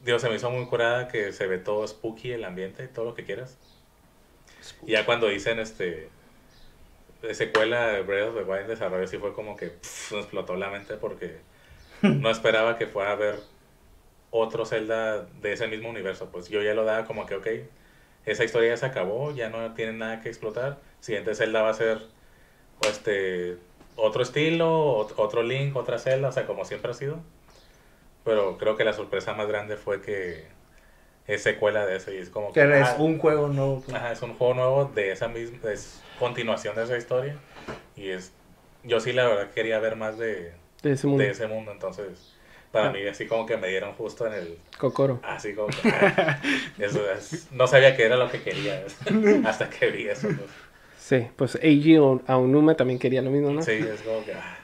Digo, 0.04 0.18
se 0.18 0.28
me 0.28 0.36
hizo 0.36 0.50
muy 0.50 0.66
curada 0.66 1.08
que 1.08 1.32
se 1.32 1.46
ve 1.46 1.58
todo 1.58 1.86
spooky 1.86 2.32
el 2.32 2.44
ambiente, 2.44 2.88
todo 2.88 3.04
lo 3.06 3.14
que 3.14 3.24
quieras. 3.24 3.58
Y 4.86 4.92
ya 4.92 5.04
cuando 5.06 5.28
dicen 5.28 5.58
este 5.58 6.10
de 7.22 7.34
secuela 7.34 7.88
de 7.88 8.02
Breath 8.02 8.28
of 8.30 8.34
the 8.36 8.42
Wild 8.44 8.62
en 8.62 8.68
desarrollo, 8.68 9.06
sí 9.06 9.18
fue 9.18 9.34
como 9.34 9.56
que 9.56 9.68
pff, 9.70 10.12
me 10.12 10.18
explotó 10.20 10.56
la 10.56 10.70
mente 10.70 10.96
porque 10.96 11.40
no 12.02 12.30
esperaba 12.30 12.78
que 12.78 12.86
fuera 12.86 13.10
a 13.10 13.12
haber 13.14 13.40
otro 14.30 14.66
Zelda 14.66 15.22
de 15.24 15.52
ese 15.54 15.68
mismo 15.68 15.90
universo. 15.90 16.30
Pues 16.32 16.48
yo 16.48 16.62
ya 16.62 16.74
lo 16.74 16.84
daba 16.84 17.06
como 17.06 17.26
que, 17.26 17.36
ok, 17.36 17.48
esa 18.26 18.44
historia 18.44 18.70
ya 18.70 18.78
se 18.78 18.86
acabó, 18.86 19.32
ya 19.34 19.50
no 19.50 19.74
tiene 19.74 19.94
nada 19.94 20.20
que 20.22 20.28
explotar. 20.30 20.80
Siguiente 21.00 21.34
Zelda 21.34 21.62
va 21.62 21.70
a 21.70 21.74
ser 21.74 22.02
este 22.88 23.58
otro 24.00 24.22
estilo, 24.22 24.96
ot- 24.98 25.14
otro 25.16 25.42
Link, 25.42 25.76
otra 25.76 25.98
Zelda, 25.98 26.28
o 26.28 26.32
sea, 26.32 26.46
como 26.46 26.64
siempre 26.64 26.90
ha 26.90 26.94
sido. 26.94 27.20
Pero 28.24 28.58
creo 28.58 28.76
que 28.76 28.84
la 28.84 28.92
sorpresa 28.92 29.34
más 29.34 29.48
grande 29.48 29.76
fue 29.76 30.00
que 30.00 30.46
es 31.26 31.42
secuela 31.42 31.86
de 31.86 31.96
eso 31.96 32.12
y 32.12 32.16
es 32.18 32.28
como 32.28 32.52
Que 32.52 32.60
es 32.80 32.88
ah, 32.88 32.96
un 32.98 33.18
juego 33.18 33.48
nuevo. 33.48 33.80
pues. 33.84 33.96
Ajá, 33.96 34.12
es 34.12 34.20
un 34.22 34.34
juego 34.34 34.54
nuevo 34.54 34.84
de 34.86 35.12
esa 35.12 35.28
misma, 35.28 35.70
es 35.72 36.02
continuación 36.18 36.74
de 36.76 36.84
esa 36.84 36.96
historia 36.98 37.36
y 37.96 38.10
es, 38.10 38.32
yo 38.84 39.00
sí 39.00 39.12
la 39.12 39.26
verdad 39.26 39.50
quería 39.52 39.78
ver 39.78 39.96
más 39.96 40.18
de, 40.18 40.52
De 40.82 40.92
ese 40.92 41.06
mundo. 41.06 41.22
de 41.24 41.30
ese 41.30 41.46
mundo, 41.46 41.72
entonces 41.72 42.34
para 42.72 42.90
mí 42.92 43.04
así 43.06 43.26
como 43.26 43.46
que 43.46 43.56
me 43.56 43.68
dieron 43.68 43.94
justo 43.94 44.26
en 44.26 44.32
el, 44.34 44.58
Kokoro. 44.78 45.18
así 45.22 45.54
como 45.54 45.68
que, 45.68 45.88
ah, 45.88 46.40
eso 46.78 47.10
es- 47.10 47.48
no 47.52 47.66
sabía 47.66 47.96
que 47.96 48.04
era 48.04 48.16
lo 48.16 48.30
que 48.30 48.42
quería 48.42 48.84
hasta 49.46 49.70
que 49.70 49.90
vi 49.90 50.08
eso. 50.08 50.28
pues. 50.28 50.50
Sí, 51.10 51.26
pues 51.34 51.58
Eiji 51.60 51.96
O- 51.98 52.22
Aonuma 52.28 52.76
también 52.76 53.00
quería 53.00 53.20
lo 53.20 53.32
mismo, 53.32 53.50
¿no? 53.50 53.62
Sí, 53.62 53.72
es 53.72 54.00
como 54.02 54.24
que, 54.24 54.32
ah, 54.32 54.58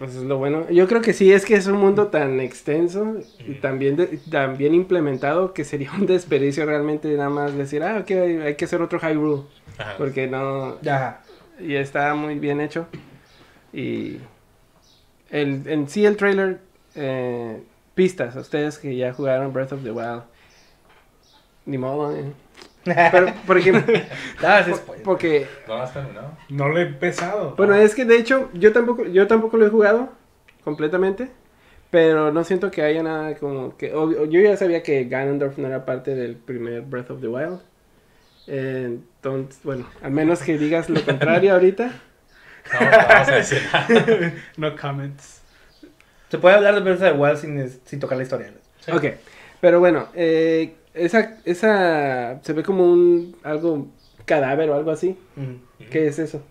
Pues 0.00 0.16
es 0.16 0.22
lo 0.24 0.36
bueno. 0.38 0.68
Yo 0.68 0.88
creo 0.88 1.00
que 1.00 1.12
sí, 1.12 1.32
es 1.32 1.44
que 1.44 1.54
es 1.54 1.68
un 1.68 1.76
mundo 1.76 2.08
tan 2.08 2.40
extenso 2.40 3.18
y 3.46 3.54
tan 3.54 3.78
bien, 3.78 3.94
de- 3.94 4.16
tan 4.30 4.56
bien 4.56 4.74
implementado 4.74 5.54
que 5.54 5.62
sería 5.64 5.92
un 5.92 6.06
desperdicio 6.06 6.66
realmente 6.66 7.08
nada 7.16 7.30
más 7.30 7.54
decir, 7.56 7.84
ah, 7.84 7.98
ok, 8.00 8.10
hay, 8.10 8.36
hay 8.38 8.54
que 8.56 8.64
hacer 8.64 8.82
otro 8.82 8.98
Hyrule. 8.98 9.42
ajá. 9.78 9.94
Porque 9.96 10.26
no, 10.26 10.80
Ya. 10.82 11.20
y 11.60 11.76
está 11.76 12.14
muy 12.16 12.36
bien 12.40 12.60
hecho. 12.60 12.88
Y 13.72 14.16
el, 15.30 15.62
en 15.68 15.88
sí 15.88 16.04
el 16.04 16.16
trailer, 16.16 16.58
eh, 16.96 17.62
pistas, 17.94 18.34
a 18.34 18.40
ustedes 18.40 18.76
que 18.78 18.96
ya 18.96 19.12
jugaron 19.12 19.52
Breath 19.52 19.72
of 19.74 19.84
the 19.84 19.92
Wild. 19.92 20.22
Ni 21.66 21.78
modo, 21.78 22.16
eh. 22.16 22.24
Pero, 22.84 23.32
por 23.46 23.58
ejemplo, 23.58 23.92
por- 24.40 24.74
spoiler. 24.74 25.02
porque 25.04 25.46
¿No 25.68 25.76
lo 25.76 25.82
has 25.82 25.92
terminado? 25.92 26.36
No 26.48 26.68
lo 26.68 26.78
he 26.78 26.82
empezado. 26.82 27.54
Bueno, 27.56 27.74
es 27.74 27.94
que 27.94 28.04
de 28.04 28.16
hecho 28.16 28.48
yo 28.54 28.72
tampoco, 28.72 29.04
yo 29.06 29.26
tampoco 29.26 29.56
lo 29.58 29.66
he 29.66 29.70
jugado 29.70 30.10
completamente, 30.64 31.30
pero 31.90 32.32
no 32.32 32.42
siento 32.44 32.70
que 32.70 32.82
haya 32.82 33.02
nada 33.02 33.34
como 33.36 33.76
que 33.76 33.92
obvio- 33.94 34.24
yo 34.26 34.40
ya 34.40 34.56
sabía 34.56 34.82
que 34.82 35.04
Ganondorf 35.04 35.58
no 35.58 35.66
era 35.68 35.84
parte 35.84 36.14
del 36.14 36.36
primer 36.36 36.82
Breath 36.82 37.10
of 37.10 37.20
the 37.20 37.28
Wild. 37.28 37.60
Eh, 38.46 38.98
Entonces, 39.16 39.60
bueno, 39.62 39.86
al 40.02 40.10
menos 40.12 40.40
que 40.42 40.56
digas 40.56 40.88
lo 40.88 41.02
contrario 41.04 41.52
ahorita. 41.52 41.90
No, 42.78 42.80
no 42.80 42.90
vamos 42.90 43.28
a 43.28 43.34
decir 43.36 43.62
nada. 43.72 44.32
No 44.58 44.76
comments. 44.76 45.40
Se 46.28 46.38
puede 46.38 46.56
hablar 46.56 46.74
de 46.74 46.80
Breath 46.80 47.00
of 47.02 47.12
the 47.12 47.12
Wild 47.12 47.36
sin, 47.38 47.70
sin 47.84 47.98
tocar 48.00 48.16
la 48.18 48.22
historia. 48.22 48.52
Sí. 48.80 48.92
Ok, 48.92 49.04
pero 49.60 49.80
bueno, 49.80 50.08
eh, 50.14 50.74
esa, 50.94 51.36
esa 51.44 52.40
se 52.42 52.52
ve 52.52 52.62
como 52.62 52.84
un 52.84 53.36
algo 53.42 53.88
cadáver 54.24 54.70
o 54.70 54.74
algo 54.74 54.90
así. 54.90 55.16
¿Qué 55.90 56.06
es 56.08 56.18
eso? 56.18 56.42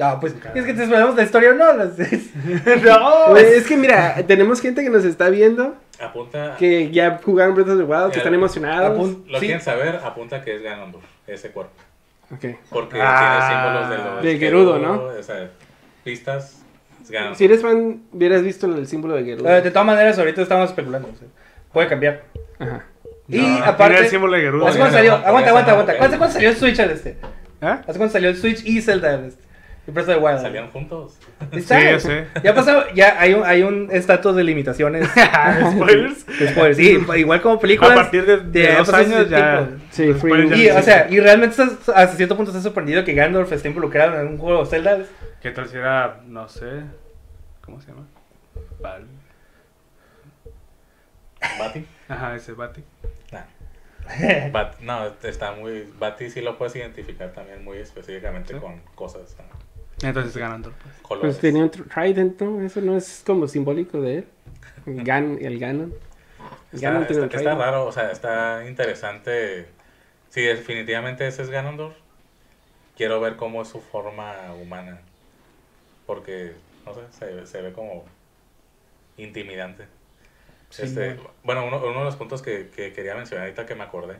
Ah, 0.00 0.18
pues 0.20 0.34
es 0.56 0.64
que 0.64 0.74
te 0.74 0.82
esperamos 0.82 1.14
la 1.14 1.22
historia 1.22 1.50
o 1.50 1.54
no. 1.54 1.72
las- 1.72 1.96
no. 2.82 3.26
Pues, 3.30 3.44
es 3.52 3.66
que 3.66 3.76
mira, 3.76 4.16
tenemos 4.26 4.60
gente 4.60 4.82
que 4.82 4.90
nos 4.90 5.04
está 5.04 5.28
viendo 5.30 5.76
Apunta, 6.00 6.56
que 6.58 6.90
ya 6.90 7.20
jugaron 7.24 7.54
Breath 7.54 7.68
of 7.68 7.78
the 7.78 7.84
Wild, 7.84 8.10
que 8.10 8.18
están 8.18 8.34
emocionados. 8.34 8.98
Apun- 8.98 9.24
lo 9.28 9.38
sí. 9.38 9.46
quieren 9.46 9.62
saber, 9.62 9.96
apunta 9.96 10.42
que 10.42 10.56
es 10.56 10.62
Ganondorf, 10.62 11.04
ese 11.28 11.50
cuerpo. 11.50 11.72
Ok. 12.32 12.44
Porque 12.70 12.98
Ah, 13.00 13.38
tiene 13.38 13.54
símbolos 13.54 13.90
de 13.90 14.10
los 14.14 14.22
de 14.24 14.38
Gerudo, 14.38 14.78
¿no? 14.80 15.04
O 15.04 15.22
sea, 15.22 15.48
pistas, 16.02 16.62
es 17.00 17.10
Ganondorf. 17.12 17.38
Si 17.38 17.44
eres 17.44 17.62
fan, 17.62 18.02
hubieras 18.12 18.42
visto 18.42 18.66
el 18.66 18.86
símbolo 18.88 19.14
de 19.14 19.24
Gerudo. 19.24 19.48
De 19.48 19.70
todas 19.70 19.86
maneras, 19.86 20.18
ahorita 20.18 20.42
estamos 20.42 20.70
especulando. 20.70 21.08
o 21.08 21.16
sea, 21.16 21.28
puede 21.72 21.86
cambiar. 21.86 22.24
Ajá. 22.58 22.84
Y 23.28 23.36
No, 23.38 23.42
Tiene 23.44 23.64
aparte. 23.66 23.98
el 23.98 24.08
símbolo 24.08 24.32
de 24.34 24.42
Gerudo. 24.42 24.66
¿Hace 24.66 24.78
Podría 24.78 24.92
cuánto 24.92 24.98
ser, 24.98 25.10
salió? 25.10 25.26
Aguanta, 25.28 25.50
aguanta, 25.50 25.70
aguanta. 25.72 25.92
no, 25.92 25.98
¿Cuánto 25.98 26.28
salió 26.34 26.48
el 26.50 26.56
Switch 26.56 26.80
al 26.80 26.90
este? 26.90 27.10
¿Eh? 27.10 27.16
¿Hace 27.86 27.98
cuánto 27.98 28.08
salió 28.10 28.28
el 28.30 28.36
Switch 28.36 28.64
y 28.64 28.80
Zelda 28.82 29.14
al 29.14 29.24
este? 29.26 29.42
Y 29.86 29.90
Breath 29.90 30.08
of 30.08 30.14
the 30.14 30.20
Wild. 30.20 30.40
Salían 30.40 30.70
juntos. 30.70 31.18
Sí, 31.52 31.74
yo 31.90 32.00
sé. 32.00 32.26
Ya 32.42 32.54
pasó, 32.54 32.84
ya 32.94 33.20
hay 33.20 33.34
un, 33.34 33.44
hay 33.44 33.62
un 33.62 33.88
estatus 33.92 34.34
de 34.34 34.42
limitaciones. 34.42 35.06
Spoilers. 35.72 36.26
de 36.26 36.48
spoilers. 36.48 36.76
Sí, 36.78 36.98
igual 37.16 37.42
como 37.42 37.58
películas. 37.60 37.92
A 37.92 37.94
partir 37.94 38.24
de, 38.24 38.38
de 38.38 38.62
ya 38.62 38.78
dos 38.78 38.88
años 38.94 39.28
ya. 39.28 39.68
Sí, 39.90 40.10
ya 40.22 40.56
Y, 40.56 40.68
o 40.70 40.80
sea, 40.82 41.06
y 41.10 41.20
realmente 41.20 41.62
estás, 41.62 41.88
hasta 41.90 42.16
cierto 42.16 42.34
punto 42.34 42.50
estás 42.50 42.62
sorprendido 42.62 43.04
que 43.04 43.12
Gandalf 43.12 43.52
esté 43.52 43.68
involucrado 43.68 44.18
en 44.20 44.28
un 44.28 44.38
juego 44.38 44.64
de 44.64 44.70
Zelda. 44.70 44.98
¿Qué 45.42 45.50
tal 45.50 45.68
si 45.68 45.76
era, 45.76 46.20
no 46.26 46.48
sé, 46.48 46.66
¿cómo 47.60 47.78
se 47.80 47.88
llama? 47.88 48.06
Val. 48.80 49.04
Bati. 51.58 51.84
Ajá, 52.08 52.34
ese 52.36 52.52
Bati. 52.52 52.82
Bat- 54.52 54.78
no, 54.80 55.06
está 55.22 55.52
muy. 55.52 55.90
Bati 55.98 56.30
sí 56.30 56.40
lo 56.40 56.58
puedes 56.58 56.76
identificar 56.76 57.32
también 57.32 57.64
muy 57.64 57.78
específicamente 57.78 58.54
¿Sí? 58.54 58.60
con 58.60 58.80
cosas. 58.94 59.36
¿no? 59.38 60.08
Entonces 60.08 60.36
ganando. 60.36 60.72
Pues. 60.82 60.94
Colores. 61.02 61.30
Pues 61.36 61.40
tenía 61.40 61.62
un 61.62 61.70
tr- 61.70 61.88
trident, 61.92 62.40
¿no? 62.40 62.60
Eso 62.60 62.80
no 62.80 62.96
es 62.96 63.22
como 63.26 63.48
simbólico 63.48 64.00
de 64.00 64.18
él. 64.18 64.26
Gan, 64.86 65.38
el 65.40 65.58
Ganon. 65.58 65.94
Está, 66.72 66.90
Ganon 66.90 67.02
está- 67.08 67.36
está 67.36 67.54
raro, 67.54 67.86
o 67.86 67.92
sea, 67.92 68.10
está 68.10 68.64
interesante. 68.68 69.66
Sí, 70.30 70.42
definitivamente 70.42 71.26
ese 71.26 71.42
es 71.42 71.50
Ganondorf. 71.50 71.94
Quiero 72.96 73.20
ver 73.20 73.36
cómo 73.36 73.62
es 73.62 73.68
su 73.68 73.80
forma 73.80 74.52
humana. 74.60 75.00
Porque, 76.06 76.52
no 76.84 76.92
sé, 76.94 77.00
se, 77.18 77.46
se 77.46 77.62
ve 77.62 77.72
como 77.72 78.04
intimidante. 79.16 79.86
Este, 80.78 81.14
no. 81.14 81.30
bueno, 81.42 81.64
uno, 81.66 81.78
uno 81.78 82.00
de 82.00 82.04
los 82.04 82.16
puntos 82.16 82.42
que, 82.42 82.70
que 82.70 82.92
quería 82.92 83.14
mencionar 83.14 83.46
ahorita 83.46 83.66
que 83.66 83.74
me 83.74 83.84
acordé 83.84 84.16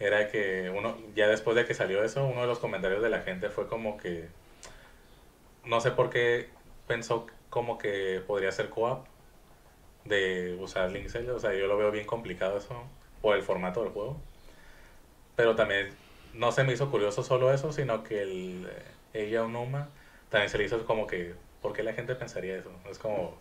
era 0.00 0.28
que 0.28 0.70
uno, 0.70 0.96
ya 1.14 1.28
después 1.28 1.56
de 1.56 1.64
que 1.64 1.74
salió 1.74 2.02
eso, 2.04 2.24
uno 2.24 2.42
de 2.42 2.46
los 2.46 2.58
comentarios 2.58 3.02
de 3.02 3.10
la 3.10 3.20
gente 3.20 3.50
fue 3.50 3.66
como 3.66 3.96
que 3.96 4.28
no 5.64 5.80
sé 5.80 5.90
por 5.90 6.10
qué 6.10 6.48
pensó 6.86 7.26
como 7.50 7.78
que 7.78 8.22
podría 8.26 8.52
ser 8.52 8.70
co-op 8.70 9.06
de 10.04 10.56
usar 10.60 10.90
Link 10.90 11.08
Zelda, 11.08 11.34
o 11.34 11.38
sea, 11.40 11.52
yo 11.54 11.66
lo 11.66 11.76
veo 11.76 11.90
bien 11.90 12.06
complicado 12.06 12.56
eso 12.58 12.84
por 13.20 13.36
el 13.36 13.42
formato 13.42 13.82
del 13.82 13.92
juego. 13.92 14.16
Pero 15.36 15.54
también 15.54 15.90
no 16.34 16.52
se 16.52 16.64
me 16.64 16.72
hizo 16.72 16.90
curioso 16.90 17.22
solo 17.22 17.52
eso, 17.52 17.72
sino 17.72 18.02
que 18.04 18.22
el 18.22 18.68
ella 19.14 19.44
Onuma 19.44 19.88
también 20.30 20.50
se 20.50 20.58
le 20.58 20.64
hizo 20.64 20.84
como 20.84 21.06
que 21.06 21.34
¿por 21.62 21.72
qué 21.72 21.82
la 21.82 21.92
gente 21.92 22.14
pensaría 22.14 22.56
eso? 22.56 22.70
Es 22.90 22.98
como 22.98 23.38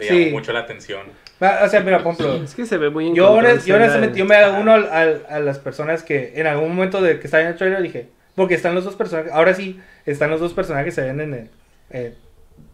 le 0.00 0.08
Sí. 0.08 0.24
llamó 0.24 0.38
mucho 0.38 0.52
la 0.52 0.60
atención. 0.60 1.06
O 1.40 1.68
sea, 1.68 1.80
mira, 1.80 2.02
por 2.02 2.12
ejemplo, 2.14 2.34
Es 2.44 2.54
que 2.54 2.66
se 2.66 2.76
ve 2.76 2.90
muy 2.90 3.14
yo, 3.14 3.32
honest- 3.34 3.64
yo 3.64 3.76
honestamente, 3.76 4.18
yo 4.18 4.24
me 4.26 4.36
hago 4.36 4.58
uno 4.60 4.72
al- 4.72 4.90
al- 4.92 5.26
a 5.28 5.38
las 5.40 5.58
personas 5.58 6.02
que 6.02 6.32
en 6.36 6.46
algún 6.46 6.74
momento 6.74 7.00
de 7.00 7.18
que 7.18 7.26
estaba 7.26 7.42
en 7.42 7.48
el 7.50 7.56
trailer 7.56 7.80
dije, 7.82 8.08
porque 8.34 8.54
están 8.54 8.74
los 8.74 8.84
dos 8.84 8.94
personajes, 8.96 9.32
ahora 9.32 9.54
sí, 9.54 9.80
están 10.06 10.30
los 10.30 10.40
dos 10.40 10.52
personajes 10.52 10.86
que 10.94 11.00
se 11.00 11.06
ven 11.06 11.20
en 11.20 11.34
el- 11.34 11.50
eh, 11.90 12.14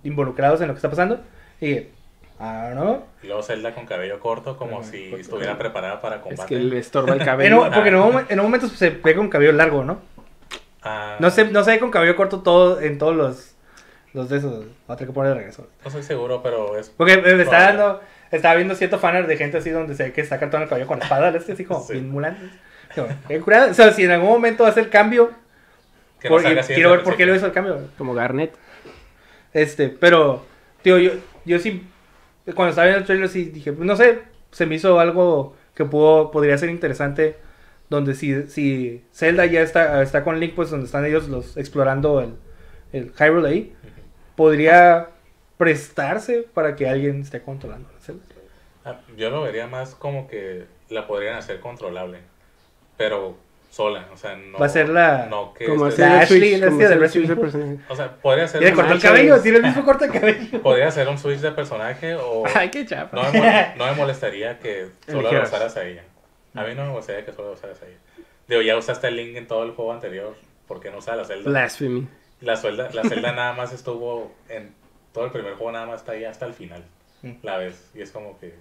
involucrados 0.05 0.61
en 0.61 0.69
lo 0.69 0.75
que 0.75 0.79
está 0.79 0.91
pasando. 0.91 1.21
Y 1.61 1.67
dije, 1.69 1.91
ah, 2.41 2.71
no. 2.75 3.05
Y 3.23 3.27
luego 3.29 3.43
Zelda 3.43 3.75
con 3.75 3.87
cabello 3.87 4.21
corto, 4.21 4.57
como 4.57 4.81
Ajá, 4.81 4.91
si 4.91 5.15
estuviera 5.15 5.57
preparada 5.59 6.01
para 6.01 6.17
Es 6.17 6.23
combate. 6.23 6.49
que 6.55 6.61
le 6.61 6.79
estorba 6.79 7.15
el 7.15 7.19
cabello. 7.25 7.71
porque 7.73 7.89
en 7.89 7.95
un, 7.97 8.13
momen- 8.13 8.27
en 8.29 8.41
un 8.41 8.47
momento 8.47 8.69
se 8.69 8.91
ve 8.91 9.15
con 9.15 9.29
cabello 9.29 9.53
largo, 9.53 9.85
¿no? 9.85 10.01
Ah, 10.83 11.17
No 11.19 11.31
se, 11.31 11.45
no 11.47 11.65
se 11.65 11.73
ve 11.73 11.79
con 11.81 11.91
cabello 11.91 12.15
corto 12.15 12.41
todo 12.43 12.81
en 12.81 12.99
todos 12.99 13.17
los, 13.17 13.56
los 14.17 14.31
de 14.31 14.39
esos. 14.39 14.65
Voy 14.65 14.67
a 14.89 14.97
tener 14.97 15.09
que 15.09 15.15
poner 15.15 15.33
de 15.33 15.39
regreso. 15.39 15.69
no 15.83 15.89
estoy 15.89 16.03
seguro, 16.03 16.43
pero 16.43 16.77
es 16.79 16.89
Porque 16.89 17.19
me, 17.19 17.43
está 17.43 17.73
dando, 17.73 18.01
estaba 18.31 18.55
viendo 18.55 18.75
cierto 18.75 18.99
fanart 18.99 19.29
de 19.29 19.37
gente 19.37 19.59
así 19.59 19.69
donde 19.69 19.95
se 19.95 20.05
ve 20.05 20.13
que 20.13 20.23
está 20.23 20.41
cartón 20.41 20.63
el 20.63 20.69
cabello 20.69 20.87
con 20.87 21.03
espada, 21.03 21.29
este 21.37 21.53
así 21.53 21.65
como 21.65 21.85
Sí. 21.85 22.01
cuidado, 23.45 23.71
O 23.71 23.75
sea, 23.75 23.93
si 23.93 24.05
en 24.05 24.11
algún 24.13 24.31
momento 24.31 24.65
hace 24.65 24.81
el 24.81 24.89
cambio, 24.89 25.33
que 26.19 26.29
no 26.29 26.35
porque 26.35 26.49
salga 26.49 26.61
así 26.63 26.73
quiero 26.75 26.93
ver 26.93 27.03
por 27.03 27.17
qué 27.17 27.27
lo 27.27 27.35
hizo 27.35 27.47
el 27.47 27.53
cambio. 27.53 27.79
Como 27.99 28.15
Garnet. 28.15 28.55
Este, 29.53 29.91
pero, 29.91 30.47
tío, 30.83 30.99
yo, 30.99 31.13
yo 31.45 31.59
sí, 31.59 31.87
cuando 32.55 32.71
estaba 32.71 32.87
viendo 32.87 33.01
el 33.01 33.05
trailer 33.05 33.29
sí 33.29 33.45
dije, 33.45 33.73
no 33.73 33.97
sé, 33.97 34.23
se 34.51 34.65
me 34.65 34.77
hizo 34.77 34.99
algo 34.99 35.57
que 35.75 35.85
pudo, 35.85 36.31
podría 36.31 36.57
ser 36.57 36.71
interesante, 36.71 37.37
donde 37.91 38.15
si, 38.15 38.45
si 38.45 39.05
Zelda 39.13 39.45
ya 39.45 39.61
está, 39.61 40.01
está 40.03 40.25
con 40.25 40.41
Link, 40.41 40.55
pues 40.55 40.71
donde 40.71 40.87
están 40.87 41.05
ellos 41.05 41.29
los 41.29 41.59
explorando 41.59 42.23
el, 42.23 42.35
el 42.93 43.13
Hyrule 43.13 43.49
ahí, 43.49 43.76
podría 44.37 45.09
prestarse 45.57 46.47
para 46.55 46.77
que 46.77 46.89
alguien 46.89 47.23
esté 47.23 47.43
controlando 47.43 47.89
a 47.97 48.01
Zelda. 48.01 48.23
Ah, 48.85 49.01
Yo 49.17 49.31
lo 49.31 49.43
vería 49.43 49.67
más 49.67 49.95
como 49.95 50.29
que 50.29 50.65
la 50.91 51.07
podrían 51.07 51.37
hacer 51.37 51.59
controlable, 51.61 52.19
pero 52.97 53.37
sola, 53.71 54.07
o 54.13 54.17
sea, 54.17 54.37
no... 54.37 54.59
Va 54.59 54.67
a 54.67 54.69
ser 54.69 54.89
la- 54.89 55.27
No 55.27 55.53
que 55.53 55.67
Como 55.67 55.87
hacer 55.87 56.07
La 56.09 56.15
el 56.17 56.21
Ashley, 56.23 56.41
switch, 56.51 56.61
la 56.61 56.67
como 56.67 56.79
tía 56.79 56.89
de 56.89 56.95
hacer 56.95 56.97
el 56.97 57.01
Resident 57.03 57.13
switch 57.13 57.27
de 57.27 57.33
Evil. 57.33 57.43
personaje. 57.43 57.93
O 57.93 57.97
sea, 57.97 58.13
podría 58.17 58.49
ser... 58.49 58.61
Tiene 58.61 58.75
cortó 58.77 58.93
el 58.93 59.01
cabello, 59.03 59.41
tiene 59.43 59.59
el 59.59 59.65
mismo 59.65 59.85
corte 59.85 60.07
de 60.09 60.13
cabello. 60.19 60.63
Podría 60.63 60.91
ser 60.91 61.09
un 61.09 61.19
switch 61.19 61.41
de 61.41 61.53
personaje 61.53 62.15
o... 62.15 62.45
Ay, 62.55 62.71
qué 62.71 62.87
chapa. 62.87 63.17
No 63.17 63.33
me, 63.33 63.39
mol- 63.41 63.75
no 63.77 63.87
me 63.87 63.93
molestaría 63.93 64.59
que 64.61 64.87
solo 65.07 65.33
lo 65.33 65.43
usaras 65.43 65.77
a 65.77 65.85
ella. 65.85 66.03
A 66.55 66.63
mí 66.63 66.75
no 66.75 66.85
me 66.85 66.91
molestaría 66.91 67.25
que 67.27 67.33
solo 67.33 67.49
lo 67.49 67.55
usaras 67.55 67.83
a 67.83 67.87
ella. 67.87 67.99
Digo, 68.49 68.63
ya 68.63 68.77
usaste 68.77 69.09
el 69.09 69.17
link 69.17 69.37
en 69.37 69.47
todo 69.47 69.65
el 69.65 69.73
juego 69.73 69.93
anterior. 69.93 70.35
¿Por 70.69 70.81
qué 70.81 70.91
no 70.91 70.99
usas 70.99 71.17
la 71.17 71.25
Zelda? 71.25 71.51
Blasphemy. 71.51 72.07
La 72.41 72.57
Zelda, 72.57 72.91
la 72.93 73.03
Zelda 73.03 73.33
nada 73.33 73.53
más 73.55 73.73
estuvo 73.73 74.33
en 74.49 74.71
todo 75.13 75.25
el 75.27 75.31
primer 75.31 75.55
juego, 75.55 75.73
nada 75.73 75.87
más 75.87 76.01
está 76.01 76.13
ahí 76.13 76.25
hasta 76.25 76.45
el 76.47 76.53
final. 76.53 76.83
Mm. 77.23 77.31
La 77.43 77.57
ves. 77.57 77.91
Y 77.95 78.03
es 78.03 78.11
como 78.11 78.39
que 78.39 78.55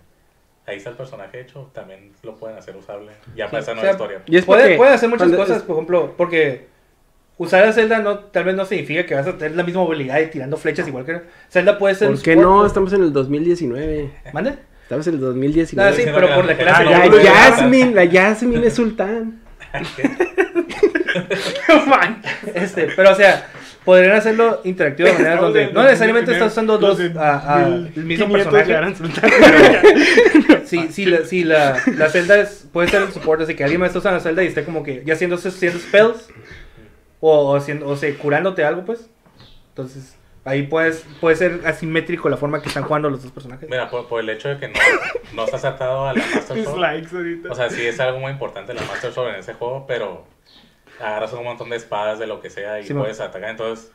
ahí 0.66 0.78
está 0.78 0.92
el 0.92 0.96
personaje 0.96 1.42
hecho. 1.42 1.70
También 1.74 2.12
lo 2.24 2.36
pueden 2.36 2.58
hacer 2.58 2.76
usable. 2.76 3.12
Ya 3.36 3.48
para 3.50 3.62
esa 3.62 3.72
o 3.72 3.76
nueva 3.76 3.88
sea, 3.90 3.92
historia. 3.92 4.22
Y 4.28 4.38
es 4.38 4.46
Puede, 4.46 4.78
hacer 4.88 5.10
muchas 5.10 5.32
cosas, 5.34 5.62
por 5.64 5.76
ejemplo, 5.76 6.14
porque 6.16 6.68
usar 7.38 7.66
a 7.66 7.74
Zelda 7.74 8.00
no, 8.00 8.20
tal 8.20 8.46
vez 8.46 8.56
no 8.56 8.64
significa 8.66 9.06
que 9.06 9.14
vas 9.14 9.28
a 9.28 9.38
tener 9.38 9.58
la 9.58 9.64
misma 9.64 9.82
movilidad 9.82 10.20
y 10.22 10.28
tirando 10.28 10.56
flechas 10.56 10.88
igual 10.88 11.06
que 11.06 11.22
Zelda 11.50 11.78
puede 11.78 11.96
ser 11.96 12.08
¿Por 12.12 12.22
qué 12.22 12.36
no? 12.38 12.60
pues. 12.60 12.68
Estamos 12.68 12.94
en 12.94 13.04
el 13.04 13.12
2019. 13.12 14.10
¿Mande? 14.32 14.56
Estamos 14.84 15.06
en 15.08 15.16
el 15.16 15.20
No, 15.20 15.26
2019. 15.28 15.92
sí, 15.92 15.98
diciendo 15.98 16.22
pero 16.22 16.34
por 16.36 16.46
la- 16.46 16.54
la 16.54 16.58
clase 16.58 16.84
Ah, 16.84 17.00
La 17.00 17.06
no. 17.08 17.18
Jasmine, 17.18 17.92
la 17.94 18.10
Jasmine 18.10 18.68
es 18.68 18.74
sultán. 18.76 19.42
Este, 22.54 22.88
pero 22.96 23.12
o 23.12 23.16
sea, 23.16 23.50
podrían 23.86 24.16
hacerlo 24.18 24.62
interactivo 24.64 25.08
de 25.10 25.16
Estamos 25.16 25.42
donde 25.42 25.72
no 25.72 25.84
necesariamente 25.84 26.32
estás 26.34 26.56
2019, 26.56 26.98
usando 26.98 27.18
dos 27.18 27.18
a- 27.24 27.56
a- 27.56 27.68
el 27.68 28.04
mismo 28.04 28.28
1500 28.28 28.54
personaje. 28.54 30.66
Si, 30.66 30.92
si, 30.92 31.06
la, 31.12 31.26
si 31.26 31.44
la, 31.44 31.78
la 31.96 32.10
Zelda 32.10 32.40
es, 32.40 32.68
puede 32.74 32.88
ser 32.90 33.04
el 33.04 33.12
soporte, 33.12 33.44
así 33.44 33.56
que 33.56 33.64
alguien 33.64 33.80
más 33.80 33.88
está 33.90 34.00
usando 34.00 34.18
la 34.18 34.24
Zelda 34.24 34.44
y 34.44 34.48
esté 34.48 34.64
como 34.66 34.84
que 34.84 35.04
ya 35.06 35.14
haciendo, 35.14 35.36
haciendo 35.38 35.80
spells 35.80 36.30
o, 37.20 37.52
o, 37.52 37.56
haciendo, 37.56 37.88
o 37.88 37.96
sea, 37.96 38.14
curándote 38.18 38.64
algo, 38.64 38.84
pues. 38.86 39.08
Entonces, 39.70 40.18
ahí 40.44 40.64
puedes, 40.64 41.06
puede 41.22 41.36
ser 41.36 41.62
asimétrico 41.66 42.30
la 42.30 42.38
forma 42.38 42.62
que 42.62 42.68
están 42.70 42.84
jugando 42.84 43.10
los 43.10 43.22
dos 43.24 43.32
personajes. 43.32 43.70
Mira, 43.70 43.90
por, 43.90 44.08
por 44.08 44.22
el 44.22 44.30
hecho 44.30 44.50
de 44.50 44.58
que 44.58 44.68
no, 44.70 44.80
no 45.34 45.46
estás 45.46 45.66
atado 45.66 46.08
a 46.08 46.14
la 46.14 46.24
Master 46.34 46.58
Sword. 46.64 46.92
Dislikes 46.92 47.16
ahorita. 47.16 47.52
O 47.52 47.56
sea, 47.56 47.70
sí 47.70 47.86
es 47.86 48.00
algo 48.00 48.20
muy 48.20 48.32
importante 48.32 48.74
la 48.74 48.82
Master 48.84 49.12
Sword 49.12 49.34
en 49.34 49.40
ese 49.42 49.54
juego, 49.54 49.86
pero 49.88 50.26
agarras 51.00 51.34
un 51.34 51.44
montón 51.44 51.70
de 51.70 51.76
espadas 51.78 52.20
de 52.20 52.28
lo 52.28 52.42
que 52.42 52.50
sea 52.50 52.80
y 52.80 52.86
Sí, 52.88 52.94
puedes 52.94 53.20
atacar. 53.20 53.50
Entonces, 53.50 53.92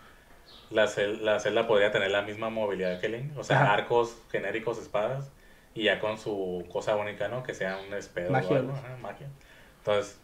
la, 0.70 0.84
cel- 0.86 1.20
la 1.20 1.40
celda 1.40 1.66
podría 1.66 1.90
tener 1.90 2.10
la 2.10 2.22
misma 2.22 2.50
movilidad 2.50 3.00
que 3.00 3.08
Link. 3.08 3.36
O 3.38 3.44
sea, 3.44 3.62
Ajá. 3.62 3.74
arcos 3.74 4.16
genéricos, 4.30 4.78
espadas. 4.78 5.30
Y 5.74 5.84
ya 5.84 6.00
con 6.00 6.18
su 6.18 6.66
cosa 6.72 6.96
única, 6.96 7.28
¿no? 7.28 7.42
Que 7.44 7.54
sea 7.54 7.78
un 7.86 7.94
espedo 7.94 8.30
Magia, 8.32 8.50
o 8.50 8.54
algo. 8.56 8.72
magia. 9.00 9.28
Entonces, 9.78 10.18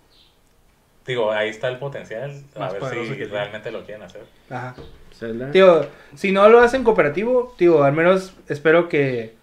digo, 1.07 1.31
ahí 1.31 1.49
está 1.49 1.69
el 1.69 1.79
potencial. 1.79 2.43
A 2.57 2.59
Más 2.59 2.73
ver 2.73 2.83
si 3.07 3.25
realmente 3.25 3.71
lo 3.71 3.85
quieren 3.85 4.03
hacer. 4.03 4.23
Ajá. 4.51 4.75
Zelda. 5.15 5.51
Tío, 5.53 5.87
si 6.17 6.33
no 6.33 6.49
lo 6.49 6.61
hacen 6.61 6.83
cooperativo, 6.85 7.55
tío, 7.57 7.85
al 7.85 7.93
menos 7.93 8.35
espero 8.49 8.89
que 8.89 9.35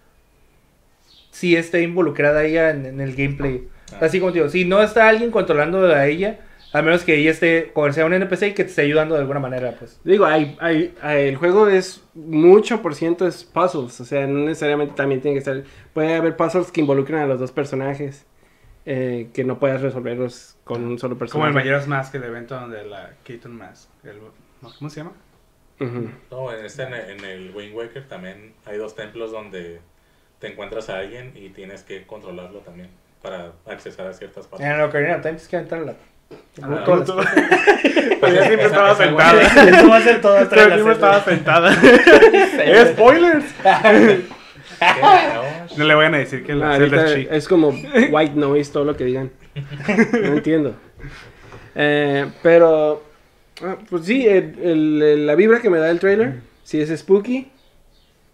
sí 1.30 1.56
esté 1.56 1.82
involucrada 1.82 2.44
ella 2.44 2.70
en, 2.70 2.86
en 2.86 3.00
el 3.00 3.16
gameplay. 3.16 3.68
Ah. 3.92 3.98
Así 4.02 4.20
como 4.20 4.32
digo, 4.32 4.48
si 4.48 4.64
no 4.64 4.82
está 4.82 5.08
alguien 5.08 5.30
controlando 5.30 5.86
a 5.92 6.06
ella, 6.06 6.38
al 6.74 6.84
menos 6.84 7.04
que 7.04 7.14
ella 7.16 7.30
esté, 7.30 7.70
como 7.72 7.90
sea 7.92 8.04
un 8.04 8.12
NPC 8.12 8.42
y 8.48 8.52
que 8.54 8.64
te 8.64 8.70
esté 8.70 8.82
ayudando 8.82 9.14
de 9.14 9.22
alguna 9.22 9.40
manera, 9.40 9.72
pues. 9.78 9.98
Digo, 10.04 10.26
hay, 10.26 10.56
hay, 10.60 10.94
hay- 11.00 11.28
el 11.28 11.36
juego 11.36 11.68
es 11.68 12.04
mucho 12.14 12.82
por 12.82 12.94
ciento 12.94 13.26
es 13.26 13.44
puzzles, 13.44 13.98
o 14.00 14.04
sea, 14.04 14.26
no 14.26 14.40
necesariamente 14.40 14.94
también 14.94 15.20
tiene 15.22 15.34
que 15.36 15.38
estar, 15.38 15.62
puede 15.94 16.14
haber 16.14 16.36
puzzles 16.36 16.70
que 16.70 16.80
involucren 16.82 17.20
a 17.20 17.26
los 17.26 17.40
dos 17.40 17.52
personajes, 17.52 18.26
eh, 18.86 19.28
que 19.32 19.44
no 19.44 19.58
puedas 19.58 19.80
resolverlos 19.80 20.56
con 20.64 20.84
un 20.84 20.98
solo 20.98 21.14
Como 21.14 21.20
personaje. 21.20 21.48
el 21.48 21.54
Majora's 21.54 21.88
Mask, 21.88 22.14
el 22.16 22.24
evento 22.24 22.54
donde 22.58 22.84
la 22.84 23.12
Keaton 23.24 23.56
Mask. 23.56 23.88
el- 24.04 24.18
¿Cómo 24.78 24.90
se 24.90 25.00
llama? 25.00 25.12
No, 26.30 26.52
en, 26.52 26.64
este, 26.64 26.82
en, 26.84 26.94
el, 26.94 27.10
en 27.10 27.24
el 27.24 27.54
Wind 27.54 27.74
Waker 27.74 28.04
también 28.08 28.54
hay 28.64 28.78
dos 28.78 28.94
templos 28.94 29.32
donde 29.32 29.80
te 30.38 30.48
encuentras 30.52 30.88
a 30.88 30.98
alguien 30.98 31.32
y 31.34 31.50
tienes 31.50 31.82
que 31.82 32.06
controlarlo 32.06 32.60
también 32.60 32.88
para 33.22 33.52
accesar 33.66 34.06
a 34.06 34.12
ciertas 34.12 34.46
partes. 34.46 34.66
En 34.66 34.72
el 34.74 34.80
Ocarina 34.82 35.16
of 35.16 35.22
Time 35.22 35.34
tienes 35.34 35.48
que 35.48 35.56
entrar 35.56 35.82
a 35.82 35.84
la... 35.86 35.94
Ah, 36.62 36.66
Naruto. 36.68 37.16
las- 37.16 37.36
Ella 37.36 38.46
siempre 38.46 38.54
Esa- 38.54 38.66
estaba 38.66 38.92
esa- 38.92 39.04
sentada. 39.04 39.42
Eso 39.42 39.88
va 39.88 39.96
a 39.96 40.00
ser 40.00 40.20
todo 40.20 40.34
la 40.40 40.46
siempre 40.48 40.92
estaba 40.92 41.24
sentada. 41.24 41.72
¡Eh, 42.32 42.92
spoilers! 42.94 43.44
No 45.76 45.84
le 45.84 45.94
vayan 45.94 46.14
a 46.14 46.18
decir 46.18 46.44
que 46.44 46.52
Ah, 46.52 46.56
la 46.56 46.76
celda 46.76 47.02
ahorita 47.04 47.32
es 47.34 47.42
es 47.44 47.48
como 47.48 47.68
white 48.10 48.34
noise 48.34 48.72
todo 48.72 48.84
lo 48.84 48.96
que 48.96 49.04
digan. 49.04 49.30
No 50.12 50.28
entiendo. 50.34 50.74
Eh, 51.74 52.26
pero 52.42 53.02
Ah, 53.62 53.76
pues 53.88 54.04
sí, 54.06 54.26
el- 54.26 54.58
el- 54.60 55.02
el- 55.02 55.26
la 55.28 55.36
vibra 55.36 55.60
que 55.60 55.70
me 55.70 55.78
da 55.78 55.88
el 55.90 56.00
trailer, 56.00 56.40
sí 56.64 56.80
es 56.80 56.90
spooky. 56.98 57.48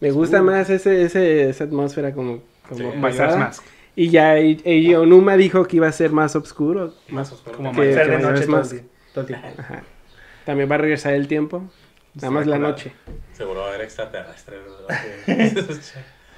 Me 0.00 0.10
gusta 0.12 0.38
Spooky. 0.38 0.50
más 0.52 0.70
ese, 0.70 1.02
ese, 1.04 1.50
esa 1.50 1.64
atmósfera 1.64 2.12
como, 2.12 2.42
como 2.66 2.90
Sí. 2.92 2.96
Majora's 2.98 3.36
Mask. 3.36 3.62
Y 4.02 4.08
ya 4.08 4.38
Eiji 4.38 4.94
Onuma 4.94 5.36
dijo 5.36 5.66
que 5.66 5.76
iba 5.76 5.86
a 5.86 5.92
ser 5.92 6.10
más 6.10 6.34
oscuro. 6.34 6.94
Más 7.08 7.30
oscuro. 7.32 7.56
como 7.58 7.72
que- 7.72 7.92
Ser 7.92 8.08
de 8.08 8.18
noche 8.18 8.46
día- 8.46 8.82
todo 9.12 9.20
el 9.20 9.26
tiempo. 9.26 9.48
Ajá. 9.58 9.82
También 10.46 10.70
va 10.70 10.76
a 10.76 10.78
regresar 10.78 11.12
el 11.12 11.28
tiempo. 11.28 11.70
Nada 12.14 12.30
más 12.30 12.46
la 12.46 12.56
noche. 12.56 12.92
Seguro 13.34 13.60
va 13.60 13.66
a 13.66 13.68
haber 13.68 13.82
extraterrestres. 13.82 14.58
¿verdad? 14.64 15.04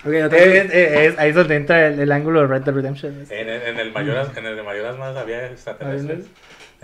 Ok, 0.04 0.08
otra 0.08 0.30
cosa. 0.30 0.40
eh, 0.44 0.68
eh, 0.72 1.06
es- 1.06 1.18
ahí 1.20 1.28
es 1.30 1.36
donde 1.36 1.54
entra 1.54 1.86
el, 1.86 2.00
el 2.00 2.10
ángulo 2.10 2.40
de 2.40 2.46
Red 2.48 2.62
Dead 2.62 2.74
Redemption. 2.74 3.24
en, 3.30 3.48
el- 3.48 3.62
en 3.62 3.78
el 3.78 3.92
Mayoras, 3.92 4.36
en 4.36 4.44
el 4.46 4.56
de 4.56 4.62
Mayoras 4.64 4.98
más 4.98 5.16
había 5.16 5.46
extraterrestres. 5.46 6.24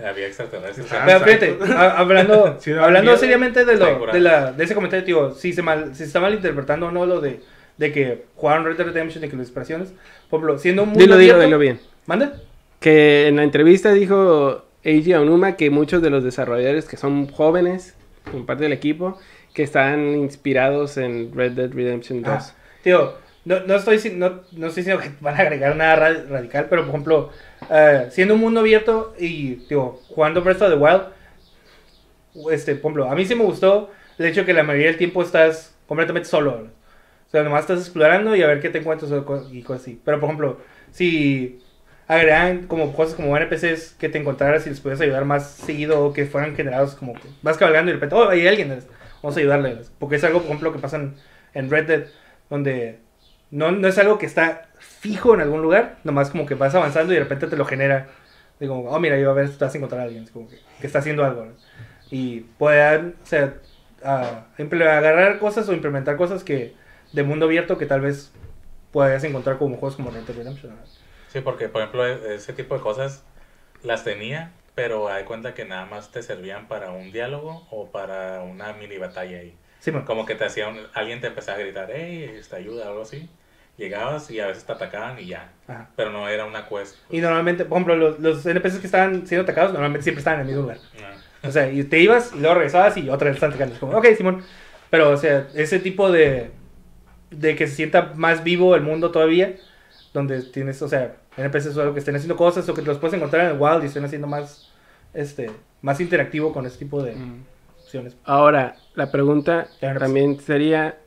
Había 0.01 0.27
extraterrestres. 0.27 0.87
Ah, 0.93 1.03
Pero 1.05 1.19
fíjate, 1.19 1.57
ha- 1.75 1.97
hablando, 1.97 2.55
Sí, 2.61 2.71
hablando 2.71 3.17
seriamente 3.17 3.65
de, 3.65 3.75
lo, 3.75 4.05
de, 4.13 4.19
la, 4.21 4.53
de 4.53 4.63
ese 4.63 4.73
comentario, 4.73 5.05
digo, 5.05 5.31
si 5.33 5.51
se, 5.51 5.61
mal, 5.61 5.89
si 5.91 5.97
se 5.97 6.03
está 6.05 6.21
malinterpretando 6.21 6.87
o 6.87 6.91
no 6.91 7.05
lo 7.05 7.19
de, 7.19 7.41
de 7.79 7.91
que 7.91 8.25
jugaron 8.35 8.65
Red 8.65 8.75
Dead 8.77 8.85
Redemption 8.87 9.23
y 9.23 9.27
que 9.29 9.35
las 9.37 9.45
inspiraciones, 9.47 9.93
por 10.29 10.39
ejemplo, 10.39 10.59
siendo 10.59 10.83
un 10.83 10.89
mundo 10.89 11.01
Dilo, 11.03 11.17
dilo, 11.17 11.33
abierto- 11.35 11.45
dilo 11.45 11.57
bien. 11.59 11.79
¿Mande? 12.05 12.29
Que 12.79 13.27
en 13.27 13.37
la 13.37 13.43
entrevista 13.43 13.91
dijo 13.93 14.65
Eiji 14.83 15.13
Onuma 15.13 15.55
que 15.55 15.69
muchos 15.69 16.01
de 16.01 16.09
los 16.09 16.23
desarrolladores 16.23 16.85
que 16.85 16.97
son 16.97 17.27
jóvenes, 17.27 17.95
como 18.29 18.45
parte 18.45 18.63
del 18.63 18.73
equipo, 18.73 19.17
que 19.53 19.63
están 19.63 20.15
inspirados 20.15 20.97
en 20.97 21.31
Red 21.33 21.53
Dead 21.53 21.71
Redemption 21.73 22.21
2. 22.21 22.31
Ah, 22.31 22.53
tío, 22.83 23.13
no, 23.45 23.61
no, 23.61 23.75
estoy, 23.75 23.97
no, 24.15 24.41
no 24.51 24.67
estoy 24.67 24.83
diciendo 24.83 25.01
que 25.01 25.11
van 25.21 25.35
a 25.35 25.39
agregar 25.39 25.75
nada 25.75 25.95
ra- 25.95 26.23
radical, 26.29 26.67
pero 26.69 26.81
por 26.83 26.89
ejemplo, 26.89 27.29
eh, 27.71 28.07
siendo 28.11 28.33
un 28.35 28.41
mundo 28.41 28.59
abierto 28.59 29.13
y, 29.17 29.55
digo, 29.69 30.01
jugando 30.09 30.41
Breath 30.41 30.61
of 30.61 30.69
the 30.69 30.75
Wild, 30.75 31.01
este, 32.51 32.75
por 32.75 32.91
ejemplo, 32.91 33.09
a 33.11 33.15
mí 33.15 33.25
sí 33.25 33.35
me 33.35 33.43
gustó 33.43 33.89
el 34.17 34.25
hecho 34.27 34.41
de 34.41 34.45
que 34.47 34.53
la 34.53 34.63
mayoría 34.63 34.87
del 34.87 34.97
tiempo 34.97 35.21
estás 35.23 35.75
completamente 35.87 36.27
solo. 36.29 36.67
O 37.29 37.31
sea, 37.31 37.43
nomás 37.43 37.61
estás 37.61 37.81
explorando 37.81 38.35
y 38.35 38.41
a 38.41 38.47
ver 38.47 38.59
qué 38.59 38.69
te 38.69 38.79
encuentras 38.79 39.11
y 39.51 39.61
cosas 39.61 39.83
así. 39.83 40.01
Pero, 40.03 40.19
por 40.19 40.29
ejemplo, 40.29 40.57
si 40.91 41.61
agregan 42.07 42.65
como 42.65 42.91
cosas 42.91 43.13
como 43.13 43.37
NPCs 43.37 43.93
que 43.99 44.09
te 44.09 44.17
encontraras 44.17 44.65
y 44.65 44.71
les 44.71 44.79
pudieras 44.79 45.01
ayudar 45.01 45.25
más 45.25 45.47
seguido 45.51 46.03
o 46.03 46.11
que 46.11 46.25
fueran 46.25 46.55
generados 46.55 46.95
como 46.95 47.13
que 47.13 47.27
vas 47.43 47.55
cabalgando 47.57 47.91
y 47.91 47.93
de 47.93 47.97
repente, 47.97 48.15
oh, 48.15 48.27
hay 48.27 48.47
alguien, 48.47 48.79
vamos 49.21 49.37
a 49.37 49.39
ayudarle. 49.41 49.77
Porque 49.99 50.15
es 50.15 50.23
algo, 50.23 50.39
por 50.39 50.47
ejemplo, 50.47 50.73
que 50.73 50.79
pasa 50.79 50.99
en, 51.53 51.69
Red 51.69 51.85
Dead, 51.85 52.03
donde 52.49 52.97
no, 53.51 53.71
no 53.71 53.87
es 53.87 53.99
algo 53.99 54.17
que 54.17 54.25
está 54.25 54.69
fijo 54.79 55.35
en 55.35 55.41
algún 55.41 55.61
lugar, 55.61 55.97
nomás 56.03 56.31
como 56.31 56.47
que 56.47 56.55
vas 56.55 56.73
avanzando 56.73 57.13
y 57.13 57.17
de 57.17 57.21
repente 57.21 57.45
te 57.45 57.57
lo 57.57 57.65
genera. 57.65 58.07
Digo, 58.59 58.89
oh, 58.89 58.99
mira, 58.99 59.19
yo 59.19 59.29
a 59.29 59.33
ver 59.35 59.49
te 59.51 59.63
vas 59.63 59.75
a 59.75 59.77
encontrar 59.77 60.01
a 60.01 60.05
alguien, 60.05 60.25
como 60.33 60.49
que, 60.49 60.57
que 60.81 60.87
está 60.87 60.97
haciendo 60.97 61.23
algo. 61.23 61.47
Y 62.09 62.39
puedan, 62.57 63.13
o 63.21 63.25
sea, 63.27 63.53
a- 64.03 64.45
agarrar 64.57 65.37
cosas 65.37 65.69
o 65.69 65.73
implementar 65.73 66.17
cosas 66.17 66.43
que 66.43 66.78
de 67.11 67.23
mundo 67.23 67.45
abierto 67.45 67.77
que 67.77 67.85
tal 67.85 68.01
vez 68.01 68.31
puedas 68.91 69.23
encontrar 69.23 69.57
como 69.57 69.77
juegos 69.77 69.95
como 69.95 70.11
Red 70.11 70.21
Dead 70.23 70.35
Redemption. 70.37 70.75
Sí, 71.31 71.41
porque 71.41 71.69
por 71.69 71.81
ejemplo 71.81 72.05
e- 72.07 72.35
ese 72.35 72.53
tipo 72.53 72.75
de 72.75 72.81
cosas 72.81 73.23
las 73.83 74.03
tenía, 74.03 74.51
pero 74.75 75.09
hay 75.09 75.23
cuenta 75.25 75.53
que 75.53 75.65
nada 75.65 75.85
más 75.85 76.11
te 76.11 76.23
servían 76.23 76.67
para 76.67 76.91
un 76.91 77.11
diálogo 77.11 77.67
o 77.71 77.87
para 77.91 78.41
una 78.41 78.73
mini 78.73 78.97
batalla 78.97 79.39
ahí. 79.39 79.55
Sí, 79.79 79.91
man. 79.91 80.03
Como 80.05 80.25
que 80.25 80.35
te 80.35 80.45
hacía 80.45 80.67
un- 80.67 80.79
alguien 80.93 81.21
te 81.21 81.27
empezaba 81.27 81.57
a 81.57 81.61
gritar, 81.61 81.89
hey, 81.93 82.39
te 82.49 82.55
ayuda 82.55 82.85
o 82.87 82.89
algo 82.89 83.01
así. 83.03 83.29
Llegabas 83.77 84.29
y 84.29 84.41
a 84.41 84.47
veces 84.47 84.65
te 84.65 84.73
atacaban 84.73 85.17
y 85.19 85.27
ya. 85.27 85.51
Ajá. 85.67 85.89
Pero 85.95 86.09
no 86.11 86.27
era 86.27 86.43
una 86.45 86.67
quest. 86.67 86.97
Y 87.09 87.21
normalmente, 87.21 87.63
por 87.63 87.77
ejemplo, 87.77 87.95
los, 87.95 88.19
los 88.19 88.45
NPCs 88.45 88.79
que 88.79 88.87
estaban 88.87 89.25
siendo 89.25 89.43
atacados 89.43 89.71
normalmente 89.71 90.03
siempre 90.03 90.19
estaban 90.19 90.41
en 90.41 90.47
el 90.47 90.47
mismo 90.47 90.63
lugar. 90.63 90.79
No. 90.99 91.47
O 91.47 91.51
sea, 91.53 91.71
y 91.71 91.81
te 91.85 91.99
ibas 91.99 92.33
y 92.35 92.39
luego 92.39 92.55
regresabas 92.55 92.97
y 92.97 93.09
otra 93.09 93.27
vez 93.27 93.35
están 93.35 93.51
atacando. 93.51 93.75
Es 93.75 93.79
como, 93.79 93.97
ok, 93.97 94.05
Simón. 94.17 94.43
Pero, 94.89 95.11
o 95.11 95.17
sea, 95.17 95.47
ese 95.53 95.79
tipo 95.79 96.11
de. 96.11 96.51
De 97.31 97.55
que 97.55 97.67
se 97.67 97.75
sienta 97.75 98.13
más 98.15 98.43
vivo 98.43 98.75
el 98.75 98.81
mundo 98.81 99.11
todavía. 99.11 99.55
Donde 100.13 100.41
tienes, 100.41 100.81
o 100.81 100.87
sea, 100.89 101.17
NPCs 101.37 101.77
o 101.77 101.81
algo 101.81 101.93
que 101.93 101.99
estén 101.99 102.15
haciendo 102.15 102.35
cosas 102.35 102.67
o 102.67 102.73
que 102.73 102.81
te 102.81 102.87
los 102.87 102.97
puedes 102.97 103.13
encontrar 103.15 103.45
en 103.45 103.51
el 103.55 103.61
Wild 103.61 103.83
y 103.83 103.87
estén 103.87 104.03
haciendo 104.05 104.27
más. 104.27 104.71
Este. 105.13 105.51
Más 105.81 105.99
interactivo 106.01 106.51
con 106.51 106.65
ese 106.65 106.77
tipo 106.77 107.01
de 107.03 107.15
Mm. 107.15 107.43
opciones. 107.83 108.15
Ahora, 108.25 108.75
la 108.95 109.11
pregunta 109.11 109.67
también 109.79 110.39
sería, 110.41 110.97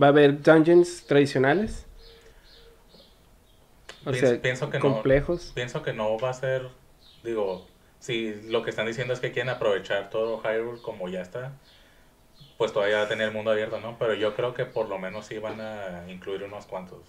¿va 0.00 0.06
a 0.06 0.10
haber 0.10 0.40
dungeons 0.42 1.04
tradicionales? 1.06 1.86
O 4.04 4.10
Pienso- 4.12 4.26
sea, 4.28 4.40
pienso 4.42 4.70
que 4.70 4.78
no. 4.78 4.82
complejos. 4.82 5.52
Pienso 5.54 5.82
que 5.82 5.92
no 5.92 6.18
va 6.18 6.30
a 6.30 6.34
ser, 6.34 6.68
digo, 7.22 7.66
si 7.98 8.34
lo 8.48 8.62
que 8.62 8.70
están 8.70 8.86
diciendo 8.86 9.12
es 9.12 9.20
que 9.20 9.32
quieren 9.32 9.50
aprovechar 9.50 10.08
todo 10.10 10.40
Hyrule 10.42 10.80
como 10.80 11.08
ya 11.08 11.20
está, 11.20 11.52
pues 12.60 12.74
todavía 12.74 12.98
va 12.98 13.02
a 13.04 13.08
tener 13.08 13.26
el 13.28 13.32
mundo 13.34 13.50
abierto, 13.50 13.80
¿no? 13.80 13.96
Pero 13.98 14.12
yo 14.12 14.34
creo 14.36 14.52
que 14.52 14.66
por 14.66 14.86
lo 14.90 14.98
menos 14.98 15.24
sí 15.24 15.38
van 15.38 15.62
a 15.62 16.04
incluir 16.08 16.42
unos 16.42 16.66
cuantos. 16.66 17.00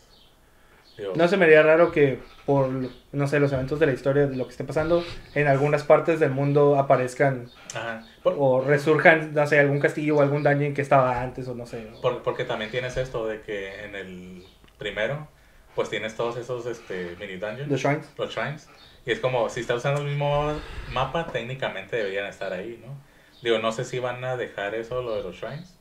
Digo, 0.98 1.12
No 1.18 1.28
se 1.28 1.36
me 1.36 1.44
haría 1.44 1.62
raro 1.62 1.92
que 1.92 2.20
por, 2.46 2.70
no 2.70 3.28
sé, 3.28 3.42
los 3.42 3.52
eventos 3.52 3.78
de 3.78 3.86
la 3.86 3.92
historia, 3.92 4.28
de 4.28 4.36
lo 4.38 4.46
que 4.46 4.52
esté 4.52 4.64
pasando, 4.64 5.04
en 5.36 5.48
algunas 5.48 5.84
partes 5.84 6.22
del 6.22 6.32
mundo 6.32 6.78
aparezcan 6.80 7.50
ajá. 7.76 8.06
Por- 8.24 8.36
o 8.40 8.62
resurjan, 8.62 9.34
no 9.34 9.46
sé, 9.46 9.60
algún 9.60 9.80
castillo 9.80 10.16
o 10.18 10.22
algún 10.22 10.42
dungeon 10.42 10.74
que 10.74 10.82
estaba 10.82 11.22
antes 11.22 11.50
o 11.50 11.54
no 11.56 11.66
sé. 11.66 11.86
por- 12.02 12.24
porque 12.24 12.46
también 12.46 12.72
tienes 12.72 12.96
esto 12.96 13.28
de 13.28 13.42
que 13.42 13.84
en 13.84 13.96
el 13.96 14.44
primero, 14.78 15.28
pues 15.76 15.90
tienes 15.90 16.16
todos 16.16 16.38
esos 16.38 16.66
este, 16.66 17.18
mini 17.20 17.36
dungeons. 17.38 17.70
The 17.70 17.78
Shrines. 17.78 18.10
los 18.18 18.34
shrines. 18.34 18.70
Y 19.06 19.12
es 19.12 19.20
como, 19.20 19.50
si 19.50 19.60
está 19.62 19.76
usando 19.76 20.02
el 20.02 20.08
mismo 20.08 20.62
mapa, 20.88 21.28
técnicamente 21.28 21.98
deberían 21.98 22.28
estar 22.28 22.54
ahí, 22.54 22.80
¿no? 22.86 22.94
Digo, 23.42 23.60
no 23.60 23.72
sé 23.72 23.86
si 23.86 24.00
van 24.00 24.24
a 24.24 24.38
dejar 24.38 24.76
eso, 24.76 25.02
lo 25.02 25.16
de 25.16 25.24
los 25.24 25.36
shrines. 25.36 25.76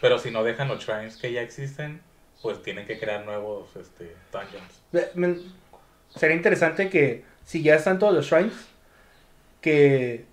Pero 0.00 0.18
si 0.18 0.30
no 0.30 0.42
dejan 0.42 0.68
los 0.68 0.84
shrines 0.84 1.16
que 1.16 1.32
ya 1.32 1.42
existen, 1.42 2.00
pues 2.42 2.62
tienen 2.62 2.86
que 2.86 2.98
crear 2.98 3.24
nuevos 3.24 3.74
este, 3.76 4.14
dungeons. 4.32 5.44
Sería 6.14 6.36
interesante 6.36 6.88
que 6.88 7.24
si 7.44 7.62
ya 7.62 7.74
están 7.74 7.98
todos 7.98 8.14
los 8.14 8.26
shrines, 8.26 8.54
que 9.60 10.26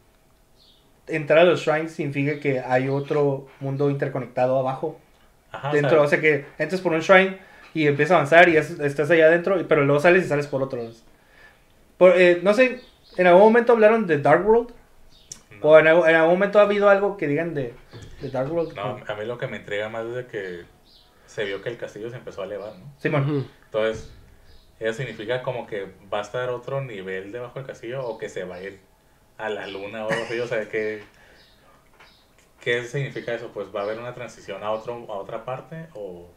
entrar 1.07 1.39
a 1.39 1.43
los 1.43 1.61
shrines 1.61 1.93
significa 1.93 2.39
que 2.39 2.60
hay 2.60 2.89
otro 2.89 3.48
mundo 3.60 3.89
interconectado 3.89 4.60
abajo. 4.60 4.99
Ajá, 5.52 5.69
o 5.69 5.73
dentro, 5.73 5.91
sea, 5.91 6.02
o 6.02 6.07
sea 6.07 6.22
que 6.22 6.45
entres 6.57 6.81
por 6.81 6.93
un 6.93 7.02
shrine 7.02 7.38
y 7.73 7.88
empiezas 7.88 8.11
a 8.11 8.15
avanzar 8.15 8.49
y 8.49 8.57
estás 8.57 9.10
allá 9.11 9.27
adentro, 9.27 9.65
pero 9.68 9.84
luego 9.85 10.02
sales 10.02 10.26
y 10.26 10.27
sales 10.27 10.48
por 10.48 10.61
otros. 10.64 11.03
Por, 11.98 12.19
eh, 12.19 12.39
no 12.41 12.53
sé, 12.53 12.81
¿en 13.18 13.27
algún 13.27 13.43
momento 13.43 13.73
hablaron 13.73 14.07
de 14.07 14.18
Dark 14.18 14.48
World? 14.48 14.73
No. 15.62 15.68
¿O 15.70 15.80
en, 15.80 15.88
algún- 15.88 16.10
en 16.10 16.16
algún 16.16 16.34
momento 16.34 16.60
ha 16.60 16.64
habido 16.64 16.90
algo 16.90 17.18
que 17.18 17.28
digan 17.28 17.54
de, 17.54 17.74
de 18.22 18.30
Dark 18.30 18.52
World? 18.52 18.76
No, 18.76 19.00
a 19.08 19.16
mí 19.16 19.26
lo 19.26 19.38
que 19.38 19.48
me 19.48 19.58
intriga 19.58 19.90
más 19.90 20.06
es 20.06 20.16
de 20.16 20.28
que 20.28 20.66
se 21.26 21.46
vio 21.46 21.62
que 21.62 21.70
el 21.70 21.78
castillo 21.78 22.10
se 22.10 22.18
empezó 22.18 22.42
a 22.42 22.46
elevar, 22.46 22.74
¿no? 22.76 22.86
Simón. 22.98 23.24
Ujú. 23.24 23.46
Entonces, 23.66 24.12
eso 24.80 24.94
significa 24.94 25.44
como 25.44 25.68
que 25.68 25.92
va 26.14 26.20
a 26.20 26.22
estar 26.22 26.50
otro 26.50 26.82
nivel 26.82 27.32
debajo 27.32 27.60
del 27.60 27.68
castillo 27.68 28.06
o 28.06 28.18
que 28.18 28.30
se 28.30 28.44
va 28.44 28.56
a 28.56 28.64
ir 28.64 28.80
a 29.38 29.50
la 29.50 29.68
luna 29.68 30.06
o 30.06 30.12
algo 30.12 30.24
así, 30.26 30.40
o 30.40 30.48
sea, 30.48 30.68
que... 30.70 31.04
¿Qué 32.60 32.84
significa 32.86 33.34
eso? 33.34 33.52
Pues 33.54 33.74
va 33.76 33.82
a 33.82 33.84
haber 33.84 33.98
una 34.00 34.14
transición 34.14 34.64
a, 34.64 34.72
otro, 34.72 34.94
a 35.10 35.16
otra 35.18 35.46
parte 35.46 35.88
o 35.96 36.30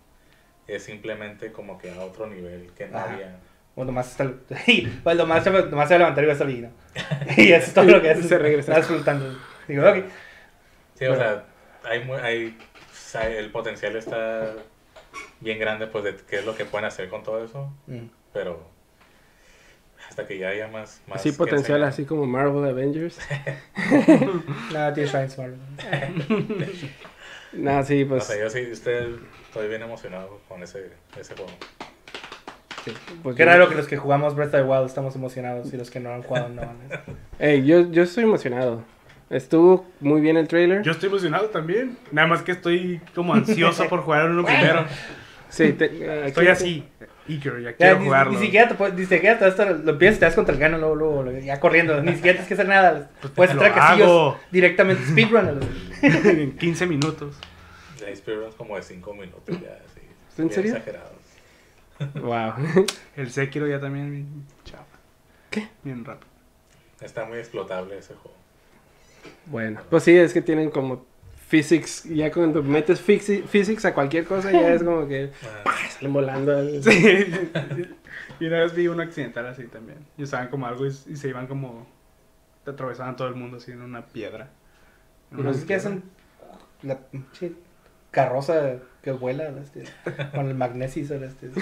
es 0.67 0.85
simplemente 0.85 1.53
como 1.53 1.79
que 1.79 1.91
a 1.91 2.03
otro 2.03 2.27
nivel 2.27 2.73
que 2.75 2.89
no 2.89 2.99
Ajá. 2.99 3.15
había... 3.15 3.41
O 3.77 3.85
nomás 3.85 4.11
está. 4.11 4.31
y, 4.67 4.87
pues 4.87 5.17
nomás, 5.17 5.43
se- 5.45 5.51
nomás 5.51 5.89
se 5.89 5.95
va 5.95 5.97
a 5.97 5.99
levantar 5.99 6.25
y 6.25 6.27
va 6.27 6.33
a 6.33 6.35
estar 6.35 6.49
¿no? 6.49 6.71
y 7.37 7.53
eso 7.53 7.67
es 7.67 7.75
todo 7.75 7.85
lo 7.85 8.01
que 8.03 8.11
hace. 8.13 8.23
Se 8.23 8.39
regresa. 8.39 8.73
Estás 8.73 8.87
flotando. 8.87 9.37
Digo, 9.69 9.89
ok. 9.89 9.97
Sí, 10.99 11.07
o 11.07 11.09
Bueno. 11.15 11.17
sea, 11.25 11.45
hay, 11.85 12.01
hay, 12.23 12.59
o 12.61 12.95
sea, 12.95 13.29
el 13.29 13.51
potencial 13.51 13.97
está 13.97 14.53
bien 15.41 15.59
grande, 15.59 15.87
pues, 15.89 16.05
de 16.05 16.17
qué 16.29 16.39
es 16.39 16.45
lo 16.47 16.57
que 16.57 16.65
pueden 16.65 16.87
hacer 16.87 17.09
con 17.09 17.23
todo 17.23 17.45
eso, 17.45 17.73
Mm. 17.87 18.07
pero 18.33 18.73
hasta 20.09 20.27
que 20.27 20.39
ya 20.39 20.49
haya 20.49 20.69
más... 20.69 21.01
más 21.09 21.19
Así 21.21 21.33
potencial, 21.33 21.79
enseñar. 21.83 21.89
así 21.89 22.05
como 22.05 22.27
Marvel 22.27 22.65
Avengers. 22.71 23.19
Nada, 24.73 24.93
tiene 24.95 25.09
Shrines 25.09 25.39
Marvel. 25.39 25.59
No, 27.53 27.83
sí, 27.85 28.03
O 28.03 28.09
pues, 28.09 28.25
sea, 28.25 28.39
yo 28.39 28.51
sí, 28.51 28.59
estoy, 28.71 29.21
estoy 29.47 29.69
bien 29.69 29.83
emocionado 29.83 30.41
con 30.49 30.63
ese, 30.63 30.91
ese 31.19 31.35
juego. 31.35 31.51
Pues 33.23 33.37
Qué 33.37 33.43
yo- 33.45 33.47
raro 33.49 33.69
que 33.69 33.75
los 33.75 33.87
que 33.87 33.97
jugamos 33.97 34.35
Breath 34.35 34.55
of 34.55 34.61
the 34.61 34.63
Wild 34.63 34.87
estamos 34.87 35.15
emocionados 35.17 35.73
y 35.73 35.77
los 35.77 35.91
que 35.91 36.01
no 36.01 36.11
han 36.13 36.23
jugado 36.23 36.49
no. 36.49 36.63
Ey, 37.39 37.65
yo, 37.65 37.91
yo 37.91 38.03
estoy 38.03 38.25
emocionado. 38.25 38.83
Estuvo 39.31 39.87
muy 40.01 40.21
bien 40.21 40.37
el 40.37 40.47
trailer. 40.49 40.83
Yo 40.83 40.93
estoy 40.93 41.09
emocionado 41.09 41.47
también. 41.47 41.97
Nada 42.13 42.29
más 42.29 42.43
que 42.43 42.53
estoy 42.53 43.01
como 43.15 43.35
ansioso 43.35 43.89
por 43.89 44.01
jugar 44.03 44.29
uno 44.31 44.45
primero. 44.45 44.85
Sí, 45.49 45.73
te- 45.73 45.85
aquí- 45.87 46.03
Estoy 46.29 46.49
así, 46.49 46.85
eager, 47.29 47.61
ya 47.63 47.71
Ya, 47.71 47.77
quiero 47.77 47.99
ni, 48.01 48.05
jugarlo. 48.07 48.33
ni 48.33 48.39
siquiera 48.39 48.69
te 48.69 48.75
puedes, 48.75 48.95
ni 48.95 49.07
siquiera 49.07 49.39
te 49.39 49.65
lo 49.75 49.91
empiezas 49.93 50.19
te 50.19 50.25
das 50.27 50.35
contra 50.35 50.53
el 50.53 50.61
gano 50.61 50.79
luego, 50.79 50.95
luego, 50.97 51.23
luego, 51.23 51.39
ya 51.39 51.59
corriendo, 51.61 52.03
ni 52.03 52.13
siquiera 52.17 52.35
tienes 52.35 52.49
que 52.49 52.55
hacer 52.55 52.69
nada. 52.69 53.11
Puedes 53.35 53.55
lo 53.55 53.63
entrar 53.65 53.71
a 53.79 53.87
castillos 53.87 54.09
hago. 54.11 54.41
directamente, 54.51 55.05
speedrun. 55.07 55.61
en 56.03 56.57
15 56.59 56.87
minutos. 56.87 57.37
De 58.01 58.11
experience 58.11 58.57
como 58.57 58.77
de 58.77 58.83
5 58.83 59.15
minutos 59.15 59.43
ya, 59.61 59.79
así. 59.87 60.43
¿En 60.43 60.51
serio? 60.51 60.73
exagerados. 60.75 61.14
Wow. 62.21 62.53
El 63.17 63.31
Sekiro 63.31 63.67
ya 63.67 63.81
también 63.81 64.11
bien 64.11 64.47
chavo. 64.65 64.85
¿Qué? 65.51 65.69
Bien 65.83 66.05
rápido. 66.05 66.29
Está 67.01 67.25
muy 67.25 67.39
explotable 67.39 67.99
ese 67.99 68.15
juego. 68.15 68.37
Bueno, 69.47 69.81
pues 69.91 70.03
sí, 70.05 70.17
es 70.17 70.33
que 70.33 70.43
tienen 70.43 70.71
como 70.71 71.07
physics, 71.47 72.05
ya 72.05 72.33
cuando 72.33 72.63
metes 72.63 73.01
physics 73.01 73.85
a 73.85 73.95
cualquier 73.95 74.25
cosa 74.25 74.51
ya 74.51 74.73
es 74.75 74.83
como 74.83 75.07
que 75.07 75.31
Ah, 75.65 75.75
salen 75.91 76.13
volando. 76.13 76.57
al- 76.57 76.83
Sí. 76.83 77.27
y 78.41 78.47
una 78.47 78.61
vez 78.61 78.75
vi 78.75 78.89
un 78.89 79.01
accidental 79.01 79.47
así 79.47 79.65
también. 79.67 79.99
Y 80.19 80.25
usaban 80.25 80.49
como 80.49 80.67
algo 80.67 80.85
y, 80.87 80.89
y 80.89 81.17
se 81.17 81.29
iban 81.29 81.47
como. 81.47 81.87
Te 82.65 82.71
atravesaban 82.71 83.15
todo 83.17 83.29
el 83.29 83.35
mundo 83.35 83.59
así 83.59 83.71
en 83.73 83.83
una 83.83 84.05
piedra. 84.07 84.49
En 85.31 85.41
una 85.41 85.51
No 85.51 85.55
sé 85.55 85.61
qué 85.61 85.67
piedra. 85.67 85.81
hacen. 85.83 86.03
La 86.83 86.99
pinche 86.99 87.53
carroza 88.11 88.77
que 89.05 89.13
vuela 89.13 89.53
este, 89.63 89.85
con 90.35 90.49
el 90.49 90.55
magnesio. 90.55 91.03
Este, 91.03 91.47
Está 91.49 91.61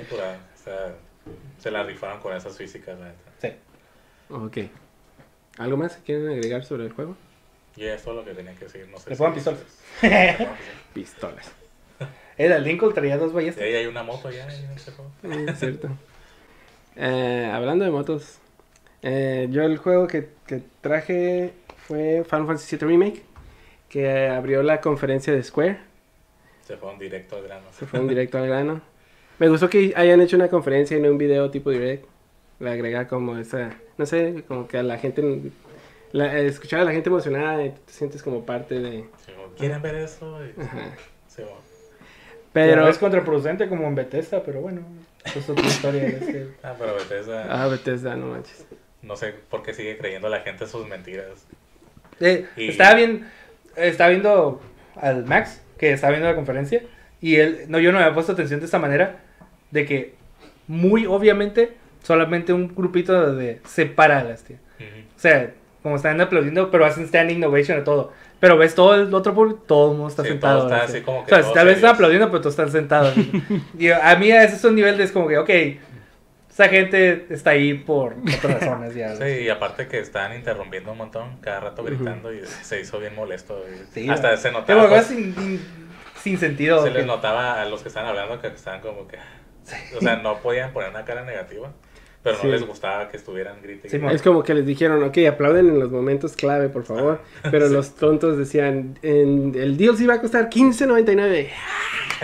incurada. 0.00 0.38
O 0.54 0.64
sea, 0.64 0.94
se 1.58 1.70
la 1.70 1.82
rifaron 1.82 2.20
con 2.20 2.34
esas 2.34 2.56
físicas, 2.56 2.98
la 2.98 3.06
neta. 3.06 3.18
sí. 3.40 3.48
Ok. 4.30 4.58
¿Algo 5.58 5.76
más 5.76 5.96
que 5.96 6.02
quieren 6.04 6.28
agregar 6.28 6.64
sobre 6.64 6.86
el 6.86 6.92
juego? 6.92 7.14
Y 7.76 7.84
eso 7.84 8.10
es 8.10 8.16
lo 8.16 8.24
que 8.24 8.32
tenía 8.32 8.54
que 8.54 8.64
decir. 8.64 8.88
No 8.90 8.98
sé 8.98 9.10
Le 9.10 9.16
si- 9.16 9.18
pongan 9.22 9.34
pistolas. 9.34 9.60
Pistolas. 10.94 11.52
Era 12.38 12.56
el 12.56 12.64
Lincoln 12.64 12.94
traía 12.94 13.18
dos 13.18 13.32
Y 13.32 13.34
ballestas. 13.34 13.62
ahí 13.64 13.74
hay 13.74 13.86
una 13.86 14.02
moto 14.02 14.30
ya 14.30 14.44
en 14.44 14.70
ese 14.70 14.92
juego. 14.92 15.10
Es 15.50 15.58
cierto. 15.58 15.88
Eh, 16.96 17.50
hablando 17.52 17.84
de 17.84 17.90
motos, 17.90 18.38
eh, 19.02 19.48
yo 19.50 19.62
el 19.64 19.76
juego 19.76 20.06
que, 20.06 20.30
que 20.46 20.62
traje 20.80 21.52
fue 21.86 22.24
Final 22.24 22.46
Fantasy 22.46 22.76
VII 22.76 22.88
Remake, 22.88 23.22
que 23.92 24.28
abrió 24.28 24.62
la 24.62 24.80
conferencia 24.80 25.34
de 25.34 25.42
Square. 25.42 25.78
Se 26.66 26.76
fueron 26.78 26.98
directo 26.98 27.36
al 27.36 27.42
grano. 27.42 27.66
Se 27.72 27.84
fue 27.86 28.00
un 28.00 28.08
directo 28.08 28.38
al 28.38 28.46
grano. 28.46 28.80
Me 29.38 29.48
gustó 29.48 29.68
que 29.68 29.92
hayan 29.94 30.20
hecho 30.22 30.36
una 30.36 30.48
conferencia 30.48 30.96
y 30.96 31.00
no 31.00 31.10
un 31.10 31.18
video 31.18 31.50
tipo 31.50 31.70
direct. 31.70 32.06
Le 32.58 32.70
agrega 32.70 33.06
como 33.06 33.36
esa, 33.36 33.70
no 33.98 34.06
sé, 34.06 34.44
como 34.48 34.66
que 34.68 34.78
a 34.78 34.82
la 34.82 34.96
gente, 34.96 35.22
la, 36.12 36.38
escuchar 36.38 36.80
a 36.80 36.84
la 36.84 36.92
gente 36.92 37.10
emocionada 37.10 37.62
y 37.64 37.70
te 37.70 37.92
sientes 37.92 38.22
como 38.22 38.46
parte 38.46 38.78
de... 38.78 39.04
Sí, 39.26 39.32
¿Quieren 39.58 39.82
ver 39.82 39.96
eso? 39.96 40.38
Y, 40.44 40.58
Ajá. 40.60 40.94
sí, 41.28 41.42
bueno. 41.42 41.56
Pero 42.52 42.86
es 42.88 42.98
contraproducente 42.98 43.68
como 43.68 43.86
en 43.88 43.94
Bethesda, 43.94 44.42
pero 44.44 44.60
bueno. 44.60 44.82
eso 45.24 45.38
Es 45.40 45.50
otra 45.50 45.66
historia. 45.66 46.06
este. 46.06 46.48
Ah, 46.62 46.74
pero 46.78 46.94
Bethesda, 46.94 47.46
Ah, 47.50 47.66
Bethesda, 47.68 48.14
no 48.16 48.26
manches. 48.26 48.64
no 49.02 49.16
sé 49.16 49.34
por 49.50 49.62
qué 49.62 49.74
sigue 49.74 49.98
creyendo 49.98 50.28
la 50.28 50.40
gente 50.40 50.66
sus 50.66 50.86
mentiras. 50.86 51.46
Eh, 52.20 52.46
Y- 52.56 52.68
Estaba 52.68 52.94
bien. 52.94 53.28
Estaba 53.76 54.10
viendo 54.10 54.60
al 54.96 55.24
Max, 55.24 55.62
que 55.78 55.92
estaba 55.92 56.10
viendo 56.12 56.28
la 56.28 56.34
conferencia. 56.36 56.82
Y 57.20 57.36
él, 57.36 57.60
no, 57.68 57.78
yo 57.78 57.92
no 57.92 57.98
me 57.98 58.04
había 58.04 58.14
puesto 58.14 58.32
atención 58.32 58.60
de 58.60 58.66
esta 58.66 58.78
manera. 58.78 59.20
De 59.70 59.86
que, 59.86 60.14
muy 60.66 61.06
obviamente, 61.06 61.72
solamente 62.02 62.52
un 62.52 62.74
grupito 62.74 63.34
de 63.34 63.60
separa 63.66 64.22
las 64.24 64.42
tías. 64.42 64.60
Ujú. 64.78 65.00
O 65.16 65.20
sea, 65.20 65.50
como 65.82 65.96
están 65.96 66.20
aplaudiendo, 66.20 66.70
pero 66.70 66.84
hacen 66.84 67.06
standing 67.08 67.42
ovation 67.44 67.78
a 67.80 67.84
todo. 67.84 68.12
Pero 68.40 68.56
ves 68.58 68.74
todo 68.74 68.94
el 68.96 69.12
otro 69.14 69.34
público, 69.34 69.62
todo 69.66 69.92
el 69.92 69.98
mundo 69.98 70.10
está 70.10 70.22
Sí, 70.24 70.30
sentado. 70.30 70.64
está 70.64 70.82
así 70.84 71.00
como 71.00 71.24
que 71.24 71.32
O 71.34 71.42
sea, 71.42 71.52
tal 71.52 71.66
vez 71.66 71.76
están 71.76 71.94
aplaudiendo, 71.94 72.26
pero 72.28 72.40
todos 72.40 72.54
están 72.54 72.70
sentados. 72.72 73.14
y 73.78 73.88
a 73.88 74.16
mí 74.16 74.30
ese 74.30 74.56
es 74.56 74.64
un 74.64 74.74
nivel 74.74 74.98
de 74.98 75.04
es 75.04 75.12
como 75.12 75.28
que, 75.28 75.38
ok, 75.38 75.50
esa 76.52 76.68
gente 76.68 77.26
está 77.30 77.50
ahí 77.50 77.74
por 77.74 78.14
otras 78.36 78.54
razones 78.60 78.94
ya. 78.94 79.16
Sí, 79.16 79.24
y 79.24 79.48
aparte 79.48 79.88
que 79.88 79.98
estaban 79.98 80.34
interrumpiendo 80.36 80.92
un 80.92 80.98
montón, 80.98 81.38
cada 81.40 81.60
rato 81.60 81.82
gritando 81.82 82.32
y 82.32 82.44
se 82.46 82.80
hizo 82.80 82.98
bien 83.00 83.14
molesto. 83.14 83.64
y 83.68 83.86
Sí, 83.94 84.08
hasta 84.10 84.32
¿no? 84.32 84.36
se 84.36 84.48
Pero 84.66 84.82
notaba, 84.82 84.88
cosas 84.88 85.06
pues, 85.06 85.18
sin, 85.18 85.34
sin, 85.34 85.60
sin 86.22 86.38
sentido. 86.38 86.82
se 86.84 86.90
les 86.90 87.06
notaba 87.06 87.60
a 87.60 87.64
los 87.64 87.82
que 87.82 87.88
estaban 87.88 88.08
hablando 88.10 88.40
que 88.40 88.48
estaban 88.48 88.80
como 88.80 89.08
que, 89.08 89.16
o 89.96 90.00
sea, 90.00 90.16
no 90.16 90.38
podían 90.40 90.72
poner 90.72 90.90
una 90.90 91.04
cara 91.04 91.24
negativa, 91.24 91.72
pero 92.22 92.36
no 92.36 92.42
Sí. 92.42 92.48
les 92.48 92.66
gustaba 92.66 93.08
que 93.08 93.16
estuvieran 93.16 93.56
gritando. 93.62 94.08
Sí, 94.08 94.14
Es 94.14 94.22
como 94.22 94.42
que 94.42 94.54
les 94.54 94.64
dijeron, 94.66 95.02
ok, 95.02 95.18
aplauden 95.28 95.68
en 95.68 95.80
los 95.80 95.90
momentos 95.90 96.34
clave, 96.36 96.68
por 96.68 96.84
favor. 96.84 97.20
Pero 97.50 97.68
los 97.68 97.94
tontos 97.96 98.38
decían, 98.38 98.98
en, 99.02 99.52
el 99.56 99.76
DLC 99.76 100.08
va 100.08 100.14
a 100.14 100.20
costar 100.20 100.48
15.99. 100.48 101.48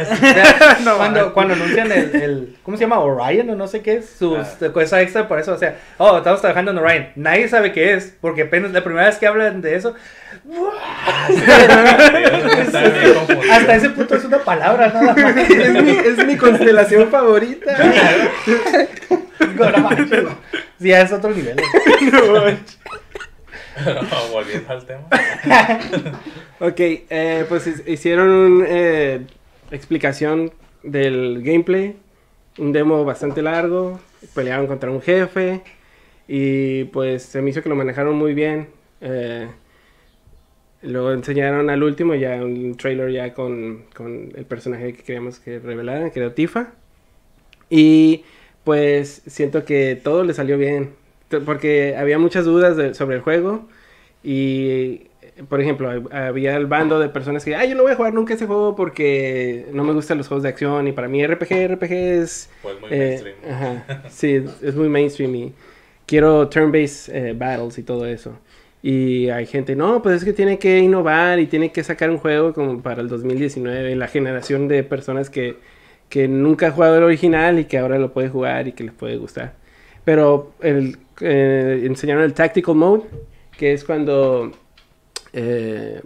O 0.00 0.04
sea, 0.04 0.78
No, 0.84 0.96
cuando, 0.96 1.34
cuando 1.34 1.54
anuncian 1.54 1.90
el, 1.90 2.14
el, 2.14 2.56
¿cómo 2.62 2.76
se 2.76 2.82
llama? 2.84 3.00
Orion 3.00 3.50
o 3.50 3.56
no 3.56 3.66
sé 3.66 3.82
qué 3.82 3.96
es, 3.96 4.08
sus 4.08 4.38
Ah. 4.38 4.68
cosa 4.72 5.00
extra 5.02 5.26
por 5.26 5.40
eso, 5.40 5.52
o 5.54 5.58
sea, 5.58 5.76
oh, 5.96 6.18
estamos 6.18 6.40
trabajando 6.40 6.70
en 6.70 6.78
Orion. 6.78 7.08
Nadie 7.16 7.48
sabe 7.48 7.72
qué 7.72 7.94
es, 7.94 8.14
porque 8.20 8.42
apenas 8.42 8.70
la 8.72 8.84
primera 8.84 9.06
vez 9.06 9.16
que 9.16 9.26
hablan 9.26 9.60
de 9.60 9.74
eso, 9.74 9.94
confundidos. 13.14 13.50
hasta 13.50 13.74
ese 13.76 13.90
punto 13.90 14.14
es 14.14 14.24
una 14.24 14.38
palabra 14.38 14.88
nada 14.88 15.14
más. 15.14 15.36
es, 15.50 15.82
mi, 15.82 15.90
es 15.90 16.26
mi 16.26 16.36
constelación 16.36 17.08
favorita. 17.10 17.76
No. 20.22 20.30
Sí, 20.80 20.88
ya 20.88 21.02
es 21.02 21.12
otro 21.12 21.30
nivel. 21.30 21.56
Pero 23.84 24.28
volviendo 24.32 24.72
al 24.72 24.84
tema. 24.86 25.08
Ok, 26.60 26.80
eh, 26.80 27.44
pues 27.48 27.66
hi- 27.68 27.92
hicieron 27.92 28.28
una 28.28 29.20
explicación 29.70 30.50
del 30.82 31.42
gameplay. 31.44 31.94
Un 32.58 32.72
demo 32.72 33.04
bastante 33.04 33.42
largo. 33.42 34.00
Pelearon 34.34 34.66
contra 34.66 34.90
un 34.90 35.00
jefe. 35.00 35.62
Y 36.26 36.84
pues 36.84 37.22
se 37.22 37.40
me 37.40 37.50
hizo 37.50 37.62
que 37.62 37.68
lo 37.68 37.76
manejaron 37.76 38.16
muy 38.16 38.34
bien. 38.34 38.68
Eh, 39.00 39.46
luego 40.82 41.12
enseñaron 41.12 41.70
al 41.70 41.82
último 41.84 42.16
ya 42.16 42.34
un 42.42 42.76
trailer 42.76 43.12
ya 43.12 43.32
con, 43.34 43.84
con 43.94 44.32
el 44.34 44.44
personaje 44.44 44.92
que 44.94 45.04
queríamos 45.04 45.38
que 45.38 45.60
revelaran, 45.60 46.10
que 46.10 46.18
era 46.18 46.34
Tifa. 46.34 46.72
Y 47.70 48.24
pues 48.68 49.22
siento 49.26 49.64
que 49.64 49.96
todo 49.96 50.24
le 50.24 50.34
salió 50.34 50.58
bien. 50.58 50.90
Porque 51.46 51.96
había 51.96 52.18
muchas 52.18 52.44
dudas 52.44 52.76
de- 52.76 52.92
sobre 52.92 53.16
el 53.16 53.22
juego. 53.22 53.66
Y, 54.22 55.06
por 55.48 55.62
ejemplo, 55.62 55.90
hab- 55.90 56.12
había 56.12 56.54
el 56.56 56.66
bando 56.66 56.98
de 57.00 57.08
personas 57.08 57.44
que, 57.46 57.56
ay, 57.56 57.70
yo 57.70 57.74
no 57.76 57.82
voy 57.82 57.92
a 57.92 57.96
jugar 57.96 58.12
nunca 58.12 58.34
ese 58.34 58.46
juego 58.46 58.76
porque 58.76 59.64
no 59.72 59.84
me 59.84 59.94
gustan 59.94 60.18
los 60.18 60.28
juegos 60.28 60.42
de 60.42 60.50
acción. 60.50 60.86
Y 60.86 60.92
para 60.92 61.08
mí 61.08 61.22
RPG, 61.24 61.64
RPG 61.72 61.92
es... 61.94 62.50
Pues 62.60 62.78
muy 62.78 62.90
eh, 62.92 62.98
mainstream. 62.98 63.36
ajá, 63.50 64.04
sí, 64.10 64.34
es- 64.34 64.62
es 64.62 64.74
muy 64.76 64.88
mainstream 64.90 65.34
y 65.34 65.54
quiero 66.06 66.46
turn-based 66.50 67.14
eh, 67.14 67.32
battles 67.32 67.78
y 67.78 67.82
todo 67.84 68.04
eso. 68.06 68.38
Y 68.82 69.30
hay 69.30 69.46
gente, 69.46 69.74
no, 69.76 70.02
pues 70.02 70.16
es 70.18 70.24
que 70.24 70.32
tiene 70.34 70.58
que 70.58 70.78
innovar 70.78 71.40
y 71.40 71.46
tiene 71.46 71.72
que 71.72 71.82
sacar 71.82 72.10
un 72.10 72.18
juego 72.18 72.52
como 72.52 72.82
para 72.82 73.00
el 73.00 73.08
2019, 73.08 73.96
la 73.96 74.08
generación 74.08 74.68
de 74.68 74.84
personas 74.84 75.30
que, 75.30 75.56
que 76.08 76.28
nunca 76.28 76.66
han 76.66 76.72
jugado 76.72 76.96
el 76.98 77.02
original 77.04 77.58
y 77.58 77.64
que 77.66 77.78
ahora 77.78 77.98
lo 77.98 78.12
puede 78.12 78.28
jugar 78.28 78.68
y 78.68 78.72
que 78.72 78.84
les 78.84 78.92
puede 78.94 79.16
gustar. 79.16 79.54
Pero 80.04 80.52
el, 80.60 80.96
eh, 81.20 81.82
enseñaron 81.84 82.22
el 82.24 82.32
Tactical 82.34 82.74
Mode, 82.74 83.02
que 83.56 83.72
es 83.72 83.84
cuando 83.84 84.52
eh, 85.32 86.00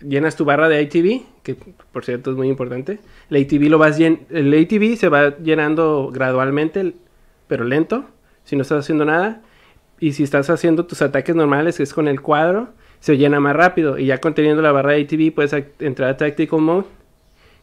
llenas 0.00 0.36
tu 0.36 0.44
barra 0.44 0.68
de 0.68 0.80
ATV, 0.80 1.22
que 1.42 1.54
por 1.92 2.04
cierto 2.04 2.32
es 2.32 2.36
muy 2.36 2.48
importante. 2.48 2.98
El 3.30 3.44
ATV, 3.44 3.68
lo 3.70 3.78
vas 3.78 3.98
llen- 3.98 4.20
el 4.30 4.52
ATV 4.52 4.96
se 4.96 5.08
va 5.08 5.36
llenando 5.38 6.10
gradualmente, 6.12 6.94
pero 7.46 7.64
lento, 7.64 8.04
si 8.44 8.56
no 8.56 8.62
estás 8.62 8.80
haciendo 8.80 9.04
nada. 9.04 9.42
Y 9.98 10.12
si 10.12 10.24
estás 10.24 10.50
haciendo 10.50 10.84
tus 10.86 11.00
ataques 11.00 11.34
normales, 11.34 11.76
que 11.78 11.82
es 11.82 11.94
con 11.94 12.06
el 12.08 12.20
cuadro, 12.20 12.68
se 13.00 13.16
llena 13.16 13.40
más 13.40 13.56
rápido. 13.56 13.98
Y 13.98 14.06
ya 14.06 14.18
conteniendo 14.18 14.60
la 14.60 14.72
barra 14.72 14.92
de 14.92 15.02
ATV, 15.02 15.32
puedes 15.34 15.54
entrar 15.78 16.10
a 16.10 16.16
Tactical 16.16 16.60
Mode, 16.60 16.84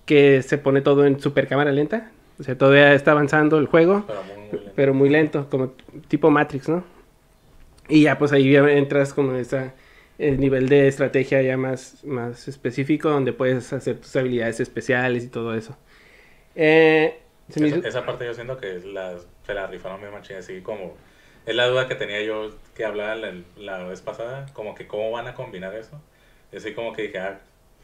que 0.06 0.42
se 0.44 0.58
pone 0.58 0.82
todo 0.82 1.06
en 1.06 1.20
super 1.20 1.48
cámara 1.48 1.72
lenta. 1.72 2.12
O 2.40 2.44
sea, 2.44 2.58
todavía 2.58 2.94
está 2.94 3.12
avanzando 3.12 3.58
el 3.60 3.68
juego 3.68 4.06
Pero 4.08 4.24
muy, 4.24 4.38
muy 4.38 4.60
lento. 4.60 4.72
pero 4.76 4.94
muy 4.94 5.10
lento, 5.10 5.50
como 5.50 5.74
tipo 6.10 6.30
Matrix, 6.32 6.70
¿no? 6.70 6.84
Y 7.90 8.04
ya 8.04 8.18
pues 8.18 8.32
ahí 8.32 8.52
ya 8.52 8.62
entras 8.72 9.14
como 9.14 9.32
en 9.32 9.38
esa 9.38 9.74
el 10.18 10.40
nivel 10.40 10.70
de 10.70 10.88
estrategia 10.88 11.42
ya 11.42 11.58
más, 11.58 12.04
más 12.06 12.48
específico 12.48 13.10
donde 13.10 13.34
puedes 13.34 13.74
hacer 13.74 13.98
tus 14.00 14.16
habilidades 14.16 14.60
especiales 14.60 15.24
y 15.26 15.28
todo 15.30 15.54
eso. 15.56 15.76
Eh, 16.56 17.20
se 17.50 17.60
Esa, 17.66 17.68
hizo- 17.68 17.88
esa 17.88 18.06
parte 18.06 18.26
yo 18.26 18.34
siento 18.34 18.58
que 18.58 18.80
la, 18.80 19.18
se 19.46 19.54
la 19.54 19.68
rifaron 19.68 20.00
bien 20.02 20.12
machín, 20.14 20.38
así 20.38 20.62
como... 20.62 20.96
Es 21.46 21.56
la 21.56 21.68
duda 21.68 21.88
que 21.90 21.96
tenía 21.96 22.22
yo 22.24 22.52
que 22.74 22.86
hablaba 22.86 23.16
la, 23.16 23.34
la 23.58 23.84
vez 23.84 24.02
pasada, 24.02 24.46
como 24.54 24.76
que 24.76 24.88
cómo 24.88 25.12
van 25.12 25.28
a 25.28 25.34
combinar 25.34 25.76
eso. 25.76 26.02
Así 26.56 26.74
como 26.74 26.94
que 26.94 27.04
dije, 27.04 27.20
ah, 27.20 27.42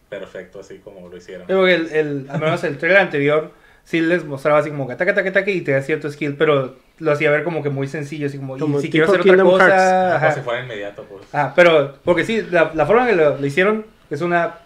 perfecto, 0.10 0.60
así 0.60 0.80
como 0.80 1.07
lo 1.07 1.15
hicieron. 1.18 1.48
Pero 1.48 1.68
el, 1.68 1.88
el, 1.91 2.27
al 2.30 2.40
menos 2.40 2.64
el 2.64 2.77
trailer 2.77 3.02
anterior 3.02 3.52
sí 3.84 4.02
les 4.02 4.26
mostraba 4.26 4.60
así 4.60 4.69
como 4.69 4.88
que 4.88 4.94
ataque, 4.94 5.11
ataque, 5.11 5.30
ataque 5.30 5.52
y 5.52 5.61
te 5.61 5.72
da 5.72 5.81
cierto 5.81 6.11
skill, 6.11 6.36
pero 6.36 6.76
lo 6.99 7.11
hacía 7.11 7.31
ver 7.31 7.44
como 7.44 7.64
que 7.64 7.69
muy 7.69 7.88
sencillo, 7.88 8.27
así 8.27 8.38
como, 8.38 8.57
Como 8.57 8.80
y 8.80 8.81
si 8.81 8.90
quiero 8.90 9.06
hacer 9.07 9.22
otra 9.22 9.34
Kingdom 9.34 9.49
cosa, 9.52 10.15
ajá. 10.15 10.26
como 10.27 10.36
si 10.38 10.41
fuera 10.41 10.64
inmediato, 10.64 11.03
pues. 11.03 11.26
Ah, 11.34 11.53
pero, 11.56 11.95
porque 12.03 12.23
sí, 12.26 12.41
la, 12.52 12.72
la 12.76 12.86
forma 12.86 13.07
que 13.07 13.15
lo, 13.15 13.38
lo 13.38 13.45
hicieron 13.45 13.86
es 14.10 14.22
una 14.22 14.57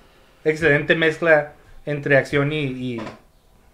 excelente 0.44 0.95
mezcla 0.95 1.53
entre 1.86 2.18
acción 2.18 2.52
y, 2.52 2.64
y, 2.65 3.02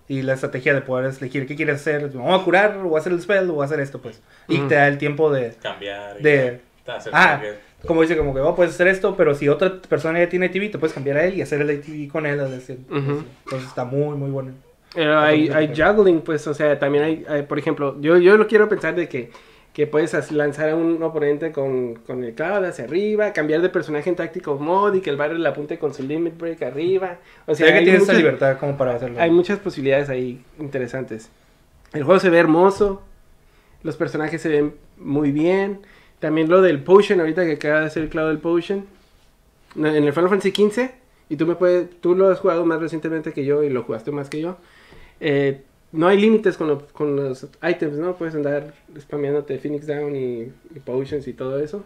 y 0.07 0.21
la 0.23 0.33
estrategia 0.33 0.73
de 0.73 0.81
poder 0.81 1.13
elegir 1.19 1.47
qué 1.47 1.55
quieres 1.55 1.75
hacer. 1.77 2.09
Vamos 2.09 2.41
a 2.41 2.43
curar, 2.43 2.77
o 2.83 2.95
a 2.95 2.99
hacer 2.99 3.11
el 3.13 3.21
spell, 3.21 3.49
o 3.51 3.61
a 3.61 3.65
hacer 3.65 3.79
esto, 3.79 4.01
pues. 4.01 4.21
Y 4.47 4.57
Ujú. 4.57 4.67
te 4.67 4.75
da 4.75 4.87
el 4.87 4.97
tiempo 4.97 5.31
de, 5.31 5.53
Cambiar 5.61 6.19
y 6.19 6.23
de 6.23 6.61
hacer 6.87 7.11
Ah. 7.15 7.41
Como 7.87 8.01
dice, 8.01 8.17
como 8.17 8.33
que, 8.33 8.41
oh, 8.41 8.55
puedes 8.55 8.73
hacer 8.73 8.87
esto, 8.87 9.15
pero 9.15 9.33
si 9.35 9.47
otra 9.49 9.81
persona 9.87 10.19
ya 10.19 10.29
tiene 10.29 10.47
ATV, 10.47 10.71
te 10.71 10.77
puedes 10.77 10.93
cambiar 10.93 11.17
a 11.17 11.25
él 11.25 11.35
y 11.35 11.41
hacer 11.41 11.61
el 11.61 11.69
ATV 11.69 12.11
con 12.11 12.25
él. 12.25 12.39
es 12.39 12.51
decir, 12.51 12.79
Ujú. 12.89 13.23
Entonces 13.45 13.67
está 13.69 13.85
muy, 13.85 14.17
muy 14.17 14.29
bueno. 14.29 14.51
Pero 14.93 15.19
hay, 15.19 15.49
hay 15.49 15.67
juggling, 15.75 16.21
pues, 16.21 16.45
o 16.47 16.53
sea, 16.53 16.77
también 16.79 17.03
hay, 17.03 17.25
hay, 17.29 17.43
por 17.43 17.59
ejemplo, 17.59 17.95
yo, 18.01 18.17
yo 18.17 18.37
lo 18.37 18.47
quiero 18.47 18.67
pensar 18.69 18.95
de 18.95 19.07
que 19.07 19.31
que 19.71 19.85
puedes 19.85 20.31
lanzar 20.31 20.69
a 20.69 20.75
un 20.75 21.01
oponente 21.03 21.51
con, 21.51 21.93
con 22.05 22.23
el 22.23 22.33
cloud 22.33 22.65
hacia 22.65 22.85
arriba, 22.85 23.31
cambiar 23.33 23.61
de 23.61 23.69
personaje 23.69 24.09
en 24.09 24.15
táctico 24.15 24.55
mod 24.57 24.95
y 24.95 24.99
que 24.99 25.11
el 25.11 25.15
barrio 25.15 25.37
le 25.37 25.47
apunte 25.47 25.77
con 25.77 25.93
su 25.93 26.01
limit 26.03 26.37
break 26.37 26.63
arriba. 26.63 27.19
O 27.45 27.53
sea, 27.53 27.67
O 27.67 27.69
sea, 27.69 27.77
que 27.77 27.83
tienes 27.83 28.01
esa 28.01 28.11
muchas- 28.13 28.17
libertad 28.17 28.57
como 28.59 28.75
para 28.77 28.95
hacerlo. 28.95 29.21
hay 29.21 29.29
muchas 29.29 29.59
posibilidades 29.59 30.09
ahí 30.09 30.41
interesantes. 30.59 31.29
El 31.93 32.03
juego 32.03 32.19
se 32.19 32.29
ve 32.31 32.39
hermoso. 32.39 33.03
Los 33.83 33.95
personajes 33.95 34.41
se 34.41 34.49
ven 34.49 34.73
muy 34.97 35.31
bien. 35.31 35.79
También 36.19 36.49
lo 36.49 36.61
del 36.61 36.83
Potion, 36.83 37.19
ahorita 37.19 37.45
que 37.45 37.53
acaba 37.53 37.81
de 37.81 37.85
hacer 37.87 38.03
el 38.03 38.09
Cloud 38.09 38.27
del 38.27 38.39
Potion. 38.39 38.85
En 39.75 39.85
el 39.85 40.13
Final 40.13 40.29
Fantasy 40.29 40.51
XV, 40.51 40.89
y 41.29 41.35
tú 41.35 41.45
me 41.45 41.55
puedes, 41.55 41.89
tú 42.01 42.15
lo 42.15 42.29
has 42.29 42.39
jugado 42.39 42.65
más 42.65 42.79
recientemente 42.81 43.31
que 43.33 43.45
yo 43.45 43.63
y 43.63 43.69
lo 43.69 43.83
jugaste 43.83 44.11
más 44.11 44.29
que 44.29 44.41
yo. 44.41 44.57
eh, 45.19 45.61
no 45.91 46.07
hay 46.07 46.19
límites 46.21 46.55
con, 46.55 46.67
lo- 46.67 46.85
con 46.87 47.15
los 47.15 47.47
items, 47.67 47.97
¿no? 47.97 48.15
Puedes 48.15 48.35
andar 48.35 48.73
spameándote 48.99 49.57
Phoenix 49.57 49.87
Down 49.87 50.15
y, 50.15 50.41
y 50.75 50.79
Potions 50.85 51.27
y 51.27 51.33
todo 51.33 51.57
eso. 51.59 51.83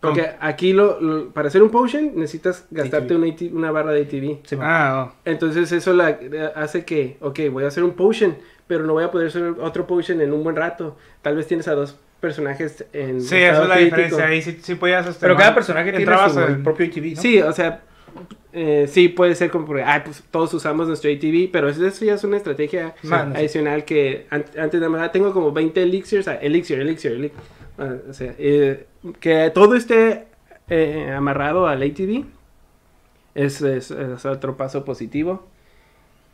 Porque 0.00 0.30
aquí 0.40 0.72
lo, 0.72 1.00
lo- 1.00 1.30
para 1.30 1.46
hacer 1.48 1.62
un 1.62 1.70
Potion 1.70 2.12
necesitas 2.16 2.66
gastarte 2.70 3.14
una, 3.14 3.26
una 3.52 3.70
barra 3.70 3.92
de 3.92 4.02
ATV. 4.02 4.38
Sí. 4.44 4.56
Ah, 4.60 5.12
Entonces 5.24 5.70
eso 5.72 5.92
la, 5.92 6.10
eh, 6.10 6.50
hace 6.56 6.84
que, 6.84 7.16
ok, 7.20 7.40
voy 7.52 7.62
a 7.64 7.68
hacer 7.68 7.84
un 7.84 7.92
potion, 7.94 8.36
pero 8.66 8.84
no 8.84 8.92
voy 8.94 9.04
a 9.04 9.10
poder 9.12 9.28
hacer 9.28 9.54
otro 9.60 9.86
potion 9.86 10.20
en 10.20 10.32
un 10.32 10.42
buen 10.42 10.56
rato. 10.56 10.96
Tal 11.22 11.36
vez 11.36 11.46
tienes 11.46 11.68
a 11.68 11.74
dos 11.74 11.96
personajes 12.20 12.84
en 12.92 13.20
sí, 13.20 13.36
esa 13.36 13.62
es 13.62 13.68
la 13.68 13.74
crítico. 13.76 13.96
diferencia. 13.96 14.26
Ahí 14.26 14.42
sí, 14.42 14.58
sí 14.62 14.74
podías. 14.74 15.16
Pero 15.18 15.36
cada 15.36 15.54
personaje 15.54 15.90
tiene 15.90 15.98
Entrabas 16.04 16.32
su 16.34 16.40
en- 16.40 16.62
propio 16.62 16.86
ATV, 16.86 17.14
¿no? 17.14 17.20
Sí, 17.22 17.40
o 17.40 17.52
sea, 17.52 17.82
eh, 18.52 18.86
sí 18.88 19.08
puede 19.08 19.34
ser 19.34 19.50
como, 19.50 19.66
porque, 19.66 19.82
ah, 19.84 20.02
pues 20.04 20.22
todos 20.30 20.52
usamos 20.54 20.88
nuestro 20.88 21.10
ATV, 21.10 21.50
pero 21.52 21.68
eso 21.68 21.86
eso 21.86 22.04
ya 22.04 22.14
es 22.14 22.24
una 22.24 22.36
estrategia 22.38 22.94
Man, 23.02 23.32
sí. 23.32 23.38
adicional 23.38 23.84
que 23.84 24.26
an- 24.30 24.44
antes 24.58 24.80
de 24.80 24.88
más 24.88 25.12
tengo 25.12 25.32
como 25.32 25.52
20 25.52 25.82
elixirs, 25.82 26.26
ah, 26.28 26.34
elixir, 26.36 26.80
elixir, 26.80 27.12
elixir. 27.12 27.38
Ah, 27.78 27.94
o 28.08 28.12
sea, 28.12 28.34
eh, 28.38 28.86
que 29.20 29.50
todo 29.54 29.74
esté 29.76 30.24
eh, 30.68 31.12
amarrado 31.16 31.66
al 31.68 31.82
ATV 31.82 32.24
es, 33.34 33.60
es- 33.62 33.90
es 33.90 34.26
otro 34.26 34.56
paso 34.56 34.84
positivo. 34.84 35.46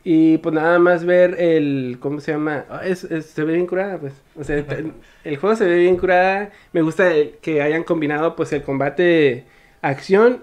Y 0.06 0.36
pues 0.38 0.54
nada 0.54 0.78
más 0.78 1.04
ver 1.06 1.40
el, 1.40 1.96
¿cómo 1.98 2.20
se 2.20 2.32
llama? 2.32 2.66
Ah, 2.68 2.82
es- 2.84 3.04
es- 3.04 3.26
se 3.26 3.42
ve 3.42 3.54
bien 3.54 3.66
curada, 3.66 3.98
pues. 3.98 4.12
O 4.38 4.44
sea, 4.44 4.56
el 5.24 5.36
juego 5.38 5.56
se 5.56 5.64
ve 5.66 5.78
bien 5.78 5.96
curada. 5.96 6.50
Me 6.72 6.82
gusta 6.82 7.10
el- 7.14 7.30
que 7.40 7.62
hayan 7.62 7.84
combinado 7.84 8.36
pues 8.36 8.52
el 8.52 8.62
combate 8.62 9.44
acción 9.80 10.42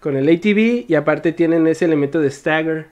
con 0.00 0.16
el 0.16 0.28
ATV 0.28 0.84
y 0.88 0.94
aparte 0.96 1.32
tienen 1.32 1.66
ese 1.68 1.84
elemento 1.84 2.20
de 2.20 2.30
stagger 2.30 2.86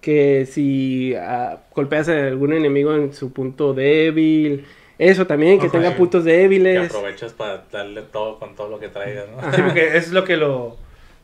que 0.00 0.46
si 0.46 1.14
ah, 1.16 1.58
golpeas 1.74 2.08
a 2.08 2.26
algún 2.26 2.52
enemigo 2.52 2.94
en 2.94 3.12
su 3.12 3.32
punto 3.32 3.74
débil, 3.74 4.64
eso 4.98 5.26
también, 5.26 5.58
que 5.60 5.66
Ajá, 5.66 5.78
tenga 5.78 5.96
puntos 5.96 6.24
Que 6.24 6.32
débiles. 6.32 6.86
aprovechas 6.90 7.32
para 7.34 7.64
darle 7.70 8.02
todo 8.02 8.38
con 8.38 8.54
todo 8.56 8.68
lo 8.68 8.78
que 8.80 8.88
traigas, 8.88 9.26
¿no? 9.30 9.38
Ajá. 9.38 9.52
Sí, 9.52 9.62
porque 9.62 9.96
es 9.96 10.10
lo 10.12 10.24
que 10.24 10.36
lo, 10.36 10.76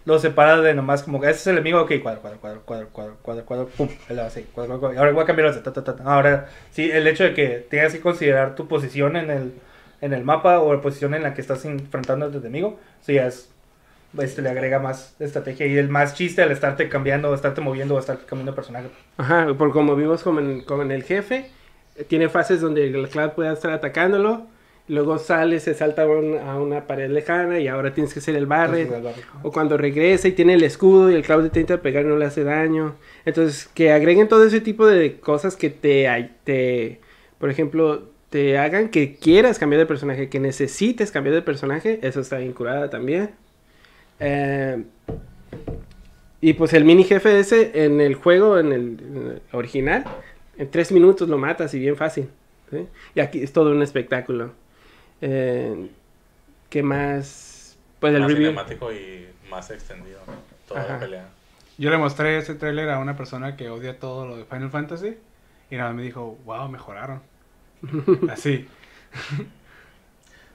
lo 0.06 0.18
separa 0.20 0.60
de 0.60 0.72
nomás 0.72 1.02
como 1.02 1.20
que 1.20 1.28
ese 1.28 1.40
es 1.40 1.46
el 1.48 1.54
enemigo, 1.54 1.80
ok, 1.80 1.92
cuadro, 2.00 2.20
cuadro, 2.22 2.38
cuadro, 2.40 2.62
cuadro, 2.64 2.88
cuadro, 2.92 3.16
cuadro, 3.22 3.44
cuadro, 3.44 3.66
pum, 3.66 3.88
así, 4.24 4.46
cuadro, 4.54 4.78
cuadro, 4.78 4.98
ahora 4.98 5.12
voy 5.12 5.24
a 5.24 5.26
cambiar 5.26 5.62
ta. 5.62 5.96
Ahora, 6.04 6.48
sí, 6.70 6.88
el 6.90 7.06
hecho 7.08 7.24
de 7.24 7.34
que 7.34 7.66
tengas 7.68 7.92
que 7.92 8.00
considerar 8.00 8.54
tu 8.54 8.68
posición 8.68 9.16
en 9.16 9.30
el, 9.30 9.52
en 10.00 10.12
el 10.12 10.22
mapa 10.24 10.60
o 10.60 10.72
la 10.72 10.80
posición 10.80 11.12
en 11.14 11.24
la 11.24 11.34
que 11.34 11.40
estás 11.40 11.64
enfrentando 11.64 12.26
a 12.26 12.30
tu 12.30 12.38
enemigo, 12.38 12.78
sí, 13.00 13.14
ya 13.14 13.26
es, 13.26 13.50
este, 14.16 14.42
le 14.42 14.48
agrega 14.48 14.78
más 14.78 15.16
estrategia 15.18 15.66
y 15.66 15.76
el 15.76 15.88
más 15.88 16.14
chiste 16.14 16.40
al 16.40 16.52
estarte 16.52 16.88
cambiando, 16.88 17.34
estarte 17.34 17.60
moviendo 17.60 17.96
o 17.96 17.98
estar 17.98 18.16
cambiando 18.26 18.52
de 18.52 18.56
personaje. 18.56 18.88
Ajá, 19.16 19.52
por 19.58 19.72
como 19.72 19.96
vimos 19.96 20.22
como 20.22 20.40
en 20.40 20.90
el 20.92 21.02
jefe, 21.02 21.50
tiene 22.08 22.28
fases 22.28 22.60
donde 22.60 22.86
el 22.86 23.08
cloud 23.08 23.30
puede 23.30 23.52
estar 23.52 23.72
atacándolo, 23.72 24.46
luego 24.88 25.18
sale, 25.18 25.58
se 25.60 25.74
salta 25.74 26.02
a, 26.02 26.06
un- 26.06 26.38
a 26.38 26.60
una 26.60 26.86
pared 26.86 27.10
lejana 27.10 27.58
y 27.58 27.68
ahora 27.68 27.92
tienes 27.92 28.12
que 28.12 28.20
hacer 28.20 28.36
el 28.36 28.46
barret. 28.46 28.88
O 29.42 29.50
cuando 29.52 29.76
regresa 29.76 30.28
y 30.28 30.32
tiene 30.32 30.54
el 30.54 30.62
escudo 30.62 31.10
y 31.10 31.14
el 31.14 31.22
Cloud 31.22 31.44
intenta 31.44 31.82
pegar 31.82 32.04
y 32.04 32.08
no 32.08 32.16
le 32.16 32.24
hace 32.26 32.44
daño. 32.44 32.94
Entonces, 33.24 33.68
que 33.74 33.90
agreguen 33.92 34.28
todo 34.28 34.44
ese 34.44 34.60
tipo 34.60 34.86
de 34.86 35.18
cosas 35.18 35.56
que 35.56 35.70
te, 35.70 36.30
te 36.44 37.00
por 37.38 37.50
ejemplo, 37.50 38.02
te 38.30 38.58
hagan 38.58 38.88
que 38.88 39.16
quieras 39.16 39.58
cambiar 39.58 39.80
de 39.80 39.86
personaje, 39.86 40.28
que 40.28 40.40
necesites 40.40 41.10
cambiar 41.10 41.34
de 41.34 41.42
personaje, 41.42 41.98
eso 42.02 42.20
está 42.20 42.38
bien 42.38 42.52
curada 42.52 42.90
también. 42.90 43.30
Eh, 44.20 44.82
y 46.40 46.52
pues 46.52 46.72
el 46.74 46.84
mini 46.84 47.04
jefe 47.04 47.38
ese 47.38 47.84
en 47.84 48.00
el 48.00 48.14
juego, 48.14 48.58
en 48.58 48.72
el, 48.72 48.80
en 49.00 49.16
el 49.16 49.42
original, 49.52 50.04
en 50.58 50.70
tres 50.70 50.92
minutos 50.92 51.28
lo 51.28 51.38
matas 51.38 51.74
y 51.74 51.78
bien 51.78 51.96
fácil. 51.96 52.28
¿sí? 52.70 52.86
Y 53.14 53.20
aquí 53.20 53.42
es 53.42 53.52
todo 53.52 53.70
un 53.70 53.82
espectáculo. 53.82 54.52
Eh, 55.20 55.90
¿Qué 56.70 56.82
más? 56.82 57.78
Pues 58.00 58.14
el 58.14 58.20
más 58.22 58.28
review. 58.28 58.50
cinemático 58.50 58.92
y 58.92 59.28
más 59.50 59.70
extendido, 59.70 60.20
¿no? 60.26 60.34
Toda 60.66 60.80
Ajá. 60.82 60.94
la 60.94 60.98
pelea. 60.98 61.28
Yo 61.78 61.90
le 61.90 61.98
mostré 61.98 62.38
ese 62.38 62.54
tráiler 62.54 62.88
a 62.90 62.98
una 62.98 63.16
persona 63.16 63.56
que 63.56 63.68
odia 63.70 63.98
todo 63.98 64.26
lo 64.26 64.36
de 64.36 64.44
Final 64.44 64.70
Fantasy 64.70 65.18
y 65.70 65.76
nada 65.76 65.92
me 65.92 66.02
dijo, 66.02 66.38
wow, 66.44 66.68
mejoraron. 66.68 67.22
Así. 68.26 68.68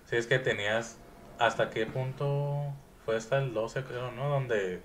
Sí, 0.05 0.15
es 0.15 0.27
que 0.27 0.39
tenías. 0.39 0.97
¿Hasta 1.37 1.69
qué 1.69 1.85
punto 1.87 2.75
fue 3.05 3.15
hasta 3.15 3.39
el 3.39 3.53
12, 3.53 3.83
creo, 3.83 4.11
no? 4.11 4.29
Donde 4.29 4.81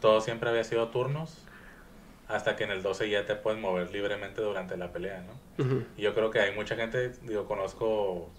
todo 0.00 0.20
siempre 0.20 0.50
había 0.50 0.64
sido 0.64 0.88
turnos. 0.90 1.48
Hasta 2.28 2.56
que 2.56 2.64
en 2.64 2.70
el 2.70 2.82
12 2.82 3.08
ya 3.10 3.26
te 3.26 3.36
puedes 3.36 3.60
mover 3.60 3.90
libremente 3.92 4.42
durante 4.42 4.76
la 4.76 4.92
pelea, 4.92 5.22
¿no? 5.22 5.40
Y 5.96 6.02
yo 6.02 6.14
creo 6.14 6.30
que 6.30 6.40
hay 6.40 6.54
mucha 6.54 6.76
gente, 6.76 7.10
digo, 7.22 7.46
conozco 7.46 8.30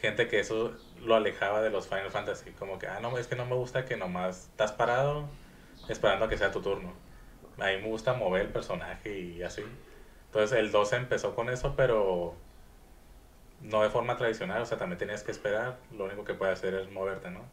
gente 0.00 0.28
que 0.28 0.40
eso 0.40 0.74
lo 1.02 1.14
alejaba 1.14 1.62
de 1.62 1.70
los 1.70 1.88
Final 1.88 2.10
Fantasy. 2.10 2.50
Como 2.52 2.78
que, 2.78 2.86
ah, 2.86 3.00
no, 3.00 3.16
es 3.18 3.26
que 3.26 3.36
no 3.36 3.46
me 3.46 3.54
gusta 3.54 3.84
que 3.84 3.96
nomás 3.96 4.48
estás 4.50 4.72
parado 4.72 5.28
esperando 5.88 6.26
a 6.26 6.28
que 6.28 6.38
sea 6.38 6.50
tu 6.50 6.60
turno. 6.62 6.92
A 7.58 7.66
mí 7.66 7.76
me 7.82 7.88
gusta 7.88 8.14
mover 8.14 8.42
el 8.42 8.48
personaje 8.48 9.18
y 9.18 9.42
así. 9.42 9.62
Entonces 10.26 10.58
el 10.58 10.70
12 10.70 10.96
empezó 10.96 11.34
con 11.34 11.50
eso, 11.50 11.74
pero 11.76 12.34
no 13.60 13.82
de 13.82 13.90
forma 13.90 14.16
tradicional, 14.16 14.62
o 14.62 14.66
sea, 14.66 14.78
también 14.78 14.98
tenías 14.98 15.22
que 15.22 15.32
esperar. 15.32 15.78
Lo 15.96 16.04
único 16.04 16.24
que 16.24 16.34
puedes 16.34 16.58
hacer 16.58 16.74
es 16.74 16.90
moverte, 16.90 17.30
¿no? 17.30 17.44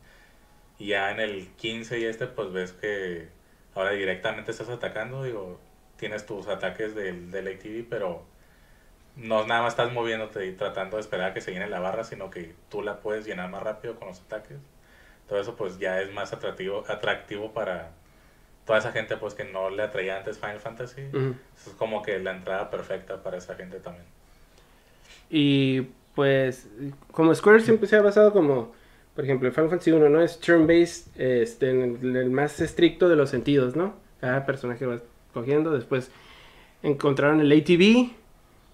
Y 0.77 0.87
ya 0.89 1.11
en 1.11 1.19
el 1.19 1.49
15 1.55 1.99
y 1.99 2.05
este, 2.05 2.27
pues 2.27 2.51
ves 2.51 2.71
que 2.73 3.29
ahora 3.75 3.91
directamente 3.91 4.51
estás 4.51 4.69
atacando, 4.69 5.23
digo, 5.23 5.59
tienes 5.97 6.25
tus 6.25 6.47
ataques 6.47 6.95
del, 6.95 7.31
del 7.31 7.47
ATV, 7.47 7.89
pero 7.89 8.25
no 9.17 9.45
nada 9.45 9.63
más 9.63 9.73
estás 9.73 9.91
moviéndote 9.91 10.45
y 10.45 10.53
tratando 10.53 10.97
de 10.97 11.01
esperar 11.01 11.31
a 11.31 11.33
que 11.33 11.41
se 11.41 11.51
llene 11.51 11.67
la 11.67 11.79
barra, 11.79 12.03
sino 12.03 12.29
que 12.29 12.53
tú 12.69 12.81
la 12.81 12.99
puedes 12.99 13.25
llenar 13.25 13.49
más 13.49 13.63
rápido 13.63 13.95
con 13.95 14.07
los 14.07 14.21
ataques. 14.21 14.57
Todo 15.27 15.39
eso 15.39 15.55
pues 15.55 15.79
ya 15.79 16.01
es 16.01 16.13
más 16.13 16.33
atractivo, 16.33 16.85
atractivo 16.87 17.51
para 17.51 17.91
toda 18.65 18.79
esa 18.79 18.91
gente 18.91 19.17
pues 19.17 19.33
que 19.33 19.43
no 19.43 19.69
le 19.69 19.83
atraía 19.83 20.17
antes 20.17 20.37
Final 20.37 20.59
Fantasy. 20.59 21.01
Ujú. 21.13 21.35
Es 21.55 21.73
como 21.77 22.01
que 22.01 22.19
la 22.19 22.31
entrada 22.31 22.69
perfecta 22.69 23.23
para 23.23 23.37
esa 23.37 23.55
gente 23.55 23.79
también. 23.79 24.05
Y 25.29 25.87
pues, 26.15 26.67
como 27.11 27.33
Square 27.33 27.61
siempre 27.61 27.87
se 27.87 27.95
ha 27.95 28.01
basado 28.01 28.31
como, 28.31 28.73
por 29.15 29.23
ejemplo, 29.23 29.51
Final 29.51 29.69
Fantasy 29.69 29.91
1, 29.91 30.09
¿no? 30.09 30.21
Es 30.21 30.39
turn-based, 30.39 31.19
este, 31.19 31.69
en 31.69 31.99
el, 32.01 32.15
el 32.15 32.29
más 32.29 32.59
estricto 32.59 33.09
de 33.09 33.15
los 33.15 33.29
sentidos, 33.29 33.75
¿no? 33.75 33.95
Cada 34.21 34.45
personaje 34.45 34.85
va 34.85 34.99
cogiendo. 35.33 35.71
Después 35.71 36.09
encontraron 36.81 37.39
el 37.39 37.51
ATV, 37.51 38.11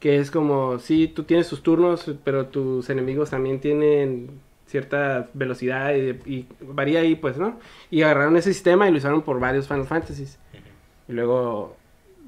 que 0.04 0.18
es 0.20 0.32
como, 0.32 0.80
sí, 0.80 1.08
tú 1.08 1.24
tienes 1.24 1.48
tus 1.48 1.64
turnos, 1.64 2.12
pero 2.26 2.48
tus 2.48 2.90
enemigos 2.90 3.30
también 3.30 3.62
tienen 3.62 4.32
cierta 4.68 5.30
velocidad 5.34 5.94
y, 5.96 6.10
y 6.30 6.48
varía 6.62 7.00
ahí, 7.00 7.16
pues, 7.16 7.38
¿no? 7.38 7.58
Y 7.90 8.02
agarraron 8.02 8.36
ese 8.36 8.52
sistema 8.54 8.88
y 8.88 8.92
lo 8.92 8.98
usaron 8.98 9.22
por 9.22 9.40
varios 9.40 9.68
Final 9.70 9.86
Fantasies. 9.86 10.40
Y 11.08 11.14
luego, 11.14 11.78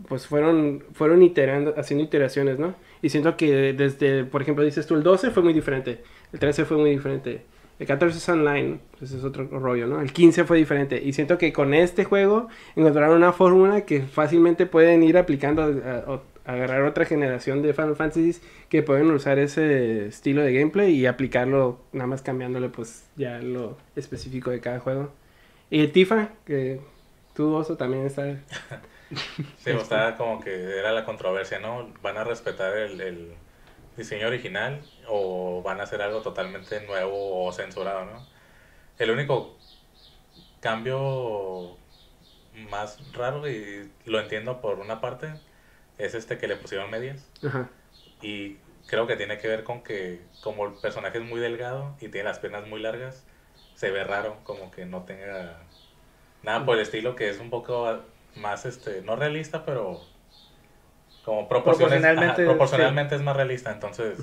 pues 0.08 0.28
fueron, 0.28 0.84
fueron 0.94 1.22
iterando, 1.22 1.74
haciendo 1.78 2.06
iteraciones, 2.06 2.60
¿no? 2.60 2.76
Y 3.02 3.10
siento 3.10 3.36
que 3.38 3.74
desde, 3.74 4.24
por 4.24 4.42
ejemplo, 4.42 4.64
dices 4.64 4.88
tú, 4.88 4.96
el 4.96 5.04
12 5.04 5.32
fue 5.32 5.44
muy 5.44 5.54
diferente, 5.54 6.02
el 6.34 6.40
13 6.40 6.66
fue 6.66 6.78
muy 6.78 6.92
diferente, 6.92 7.42
el 7.80 7.88
14 7.88 8.18
es 8.18 8.30
online, 8.30 8.80
pues 9.00 9.12
es 9.12 9.24
otro 9.26 9.48
rollo, 9.50 9.88
¿no? 9.88 10.00
El 10.02 10.14
15 10.14 10.46
fue 10.46 10.58
diferente. 10.58 11.02
Y 11.04 11.12
siento 11.14 11.38
que 11.38 11.52
con 11.52 11.74
este 11.74 12.06
juego 12.06 12.48
encontraron 12.78 13.18
una 13.18 13.34
fórmula 13.34 13.82
que 13.86 14.02
fácilmente 14.04 14.66
pueden 14.66 15.04
ir 15.04 15.18
aplicando 15.18 15.62
a, 15.62 15.66
a- 15.68 16.14
a 16.16 16.22
agarrar 16.46 16.84
otra 16.84 17.06
generación 17.06 17.62
de 17.62 17.74
Final 17.74 17.96
Fantasies 17.96 18.42
que 18.70 18.84
pueden 18.84 19.12
usar 19.12 19.40
ese 19.40 20.08
estilo 20.08 20.42
de 20.44 20.54
gameplay 20.54 20.94
y 20.94 21.06
aplicarlo 21.08 21.80
nada 21.92 22.08
más 22.08 22.22
cambiándole 22.22 22.70
pues 22.70 23.06
ya 23.16 23.40
lo 23.40 23.78
específico 23.96 24.52
de 24.52 24.62
cada 24.62 24.80
juego. 24.80 25.12
Y 25.70 25.88
Tifa, 25.88 26.30
que 26.46 26.80
tú 27.34 27.54
oso 27.56 27.78
también 27.78 28.06
está 28.06 28.24
Sí, 29.58 29.72
o 29.72 29.86
sea, 29.86 30.16
como 30.16 30.40
que 30.40 30.80
era 30.80 30.92
la 30.92 31.06
controversia, 31.06 31.60
¿no? 31.60 31.94
¿Van 32.02 32.18
a 32.18 32.24
respetar 32.24 32.76
el, 32.78 33.00
el 33.02 33.34
diseño 33.98 34.28
original 34.28 34.82
o 35.08 35.62
van 35.64 35.80
a 35.80 35.84
hacer 35.84 36.02
algo 36.02 36.22
totalmente 36.22 36.86
nuevo 36.86 37.46
o 37.46 37.52
censurado, 37.52 38.06
¿no? 38.06 38.26
El 38.98 39.12
único 39.12 39.58
cambio 40.60 41.78
más 42.70 43.00
raro, 43.14 43.48
y 43.50 43.92
lo 44.06 44.20
entiendo 44.20 44.62
por 44.62 44.80
una 44.80 45.02
parte, 45.02 45.34
es 45.98 46.14
este 46.14 46.38
que 46.38 46.48
le 46.48 46.56
pusieron 46.56 46.90
medias. 46.90 47.30
Ajá. 47.46 47.70
Y 48.22 48.58
creo 48.88 49.08
que 49.08 49.16
tiene 49.16 49.38
que 49.38 49.48
ver 49.48 49.64
con 49.64 49.82
que 49.82 50.22
como 50.42 50.66
el 50.68 50.74
personaje 50.74 51.18
es 51.18 51.24
muy 51.24 51.40
delgado 51.40 51.96
y 52.00 52.10
tiene 52.10 52.30
las 52.30 52.40
piernas 52.40 52.68
muy 52.68 52.82
largas, 52.82 53.26
se 53.76 53.92
ve 53.92 54.04
raro 54.04 54.38
como 54.44 54.72
que 54.72 54.86
no 54.86 55.04
tenga 55.04 55.58
nada 56.44 56.66
por 56.66 56.76
el 56.76 56.82
estilo 56.82 57.16
que 57.16 57.30
es 57.30 57.40
un 57.40 57.50
poco 57.50 58.00
más 58.36 58.66
este 58.66 59.02
no 59.02 59.16
realista, 59.16 59.66
pero 59.66 60.02
como 61.24 61.48
proporciones, 61.48 62.00
Proporcionalmente, 62.02 62.42
ajá, 62.44 62.52
proporcionalmente 62.52 63.16
es 63.16 63.22
más 63.22 63.36
realista, 63.36 63.72
entonces 63.72 64.20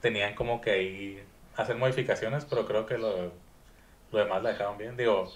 tenían 0.00 0.34
como 0.34 0.60
que 0.60 0.70
ahí 0.70 1.24
hacer 1.56 1.76
modificaciones, 1.76 2.44
pero 2.44 2.66
creo 2.66 2.86
que 2.86 2.98
lo, 2.98 3.32
lo 4.12 4.18
demás 4.18 4.42
la 4.42 4.50
dejaron 4.50 4.78
bien. 4.78 4.96
Digo, 4.96 5.32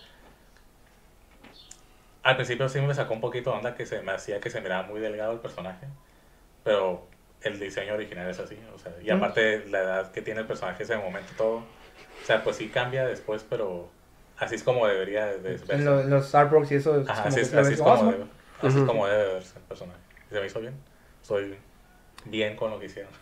al 2.25 2.37
principio 2.37 2.69
sí 2.69 2.81
me 2.81 2.95
sacó 2.95 3.15
un 3.15 3.21
poquito 3.23 3.51
de 3.53 3.59
onda 3.59 3.75
que 3.77 3.87
se 3.87 4.03
me 4.03 4.13
hacía 4.13 4.41
que 4.41 4.51
se 4.51 4.61
miraba 4.61 4.87
muy 4.89 5.01
delgado 5.01 5.33
el 5.33 5.41
personaje, 5.41 5.89
pero 6.65 7.09
el 7.43 7.61
diseño 7.61 7.95
original 7.95 8.29
es 8.31 8.39
así, 8.41 8.57
o 8.75 8.79
sea, 8.79 8.93
y 9.03 9.11
Mm. 9.11 9.15
aparte 9.15 9.67
la 9.69 9.81
edad 9.81 10.13
que 10.13 10.23
tiene 10.23 10.41
el 10.41 10.47
personaje 10.47 10.83
en 10.83 10.91
ese 10.91 10.97
momento 10.99 11.33
todo, 11.37 11.57
o 11.57 11.67
sea, 12.27 12.43
pues 12.43 12.57
sí 12.57 12.71
cambia 12.71 13.07
después, 13.07 13.45
pero 13.49 13.91
así 14.39 14.55
es 14.55 14.63
como 14.63 14.87
debería 14.87 15.27
de 15.27 15.39
verse. 15.39 15.73
En, 15.75 15.85
lo- 15.85 16.01
en 16.01 16.11
los 16.11 16.35
artworks 16.35 16.73
y 16.73 16.77
eso. 16.77 17.01
es 17.01 17.09
Ajá, 17.09 17.25
así 17.27 17.41
es, 17.41 17.55
así 17.55 17.75
es 17.75 17.81
como, 17.81 17.91
"Ah, 18.03 18.13
debe, 18.13 18.25
así 18.61 18.79
es 18.79 18.85
como 18.85 19.07
debe 19.07 19.35
verse 19.35 19.59
el 19.59 19.65
personaje. 19.65 20.01
Se 20.31 20.41
me 20.41 20.47
hizo 20.47 20.61
bien, 20.61 20.75
estoy 21.23 21.57
bien 22.27 22.57
con 22.57 22.71
lo 22.71 22.79
que 22.79 22.87
hicieron. 22.87 23.13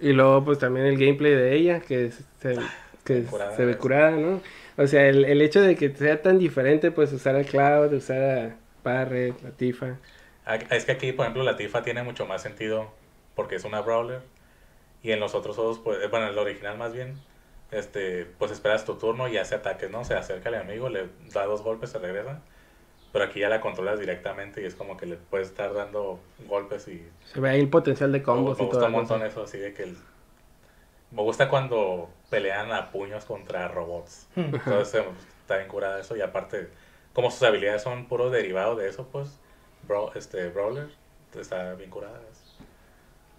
Y 0.00 0.12
luego, 0.12 0.44
pues 0.44 0.58
también 0.58 0.86
el 0.86 0.96
gameplay 0.98 1.32
de 1.34 1.54
ella, 1.56 1.80
que 1.80 2.10
se, 2.12 2.70
que 3.04 3.24
se 3.26 3.64
ve 3.64 3.72
eso. 3.72 3.80
curada, 3.80 4.10
¿no? 4.16 4.42
O 4.78 4.86
sea, 4.86 5.08
el, 5.08 5.24
el 5.26 5.42
hecho 5.42 5.60
de 5.60 5.76
que 5.76 5.94
sea 5.94 6.22
tan 6.22 6.38
diferente, 6.38 6.90
pues 6.92 7.12
usar 7.12 7.36
a 7.36 7.44
Cloud, 7.44 7.92
usar 7.92 8.22
a 8.22 8.60
Barret, 8.82 9.44
a 9.44 9.54
Tifa. 9.56 10.00
Ah, 10.44 10.56
Es 10.70 10.84
que 10.84 10.92
aquí, 10.92 11.12
por 11.12 11.24
ejemplo, 11.26 11.42
la 11.44 11.56
Tifa 11.56 11.82
tiene 11.82 12.02
mucho 12.02 12.26
más 12.26 12.42
sentido 12.42 12.92
porque 13.34 13.56
es 13.56 13.64
una 13.64 13.80
brawler. 13.82 14.22
Y 15.02 15.12
en 15.12 15.20
los 15.20 15.34
otros 15.34 15.56
juegos, 15.56 15.80
pues, 15.80 15.98
eh, 16.02 16.08
bueno, 16.08 16.26
en 16.26 16.32
el 16.32 16.38
original 16.38 16.78
más 16.78 16.92
bien, 16.94 17.22
este, 17.72 18.26
pues 18.26 18.52
esperas 18.52 18.84
tu 18.86 18.98
turno 18.98 19.28
y 19.28 19.38
hace 19.38 19.56
ataques, 19.56 19.90
¿no? 19.90 20.04
Se 20.04 20.14
acerca 20.14 20.50
al 20.50 20.56
enemigo, 20.56 20.88
le 20.90 21.08
da 21.34 21.46
dos 21.46 21.62
golpes, 21.62 21.90
se 21.90 21.98
regresa. 22.00 22.42
Pero 23.12 23.24
aquí 23.26 23.40
ya 23.40 23.48
la 23.50 23.60
controlas 23.62 24.00
directamente 24.00 24.62
y 24.62 24.66
es 24.66 24.76
como 24.76 24.96
que 24.98 25.06
le 25.06 25.16
puedes 25.18 25.48
estar 25.48 25.74
dando 25.74 26.20
golpes 26.38 26.88
y 26.88 27.12
Se 27.22 27.38
ve 27.40 27.50
ahí 27.50 27.60
el 27.60 27.70
potencial 27.70 28.10
de 28.10 28.22
me, 28.30 28.40
combos 28.40 28.58
me 28.58 28.62
y 28.62 28.66
gusta 28.66 28.86
todo. 28.86 28.86
un 28.86 28.92
montón 28.92 29.22
eso, 29.22 29.42
así 29.42 29.58
de 29.58 29.74
que 29.74 29.82
el- 29.84 29.98
me 31.10 31.22
gusta 31.22 31.48
cuando 31.48 32.17
pelean 32.30 32.72
a 32.72 32.90
puños 32.90 33.24
contra 33.24 33.68
robots. 33.68 34.26
Hmm. 34.36 34.54
Entonces 34.54 34.94
eh, 35.00 35.04
está 35.40 35.56
bien 35.56 35.68
curada 35.68 36.00
eso 36.00 36.16
y 36.16 36.20
aparte, 36.20 36.68
como 37.12 37.30
sus 37.30 37.42
habilidades 37.42 37.82
son 37.82 38.06
puro 38.06 38.30
derivado 38.30 38.76
de 38.76 38.88
eso, 38.88 39.08
pues, 39.10 39.38
bro, 39.86 40.12
este, 40.14 40.48
Brawler, 40.50 40.88
está 41.38 41.74
bien 41.74 41.90
curada. 41.90 42.20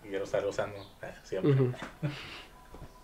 Y 0.04 0.10
quiero 0.10 0.24
estar 0.24 0.46
usando 0.46 0.78
eh, 1.02 1.14
siempre. 1.24 1.52
Ujú. 1.52 1.72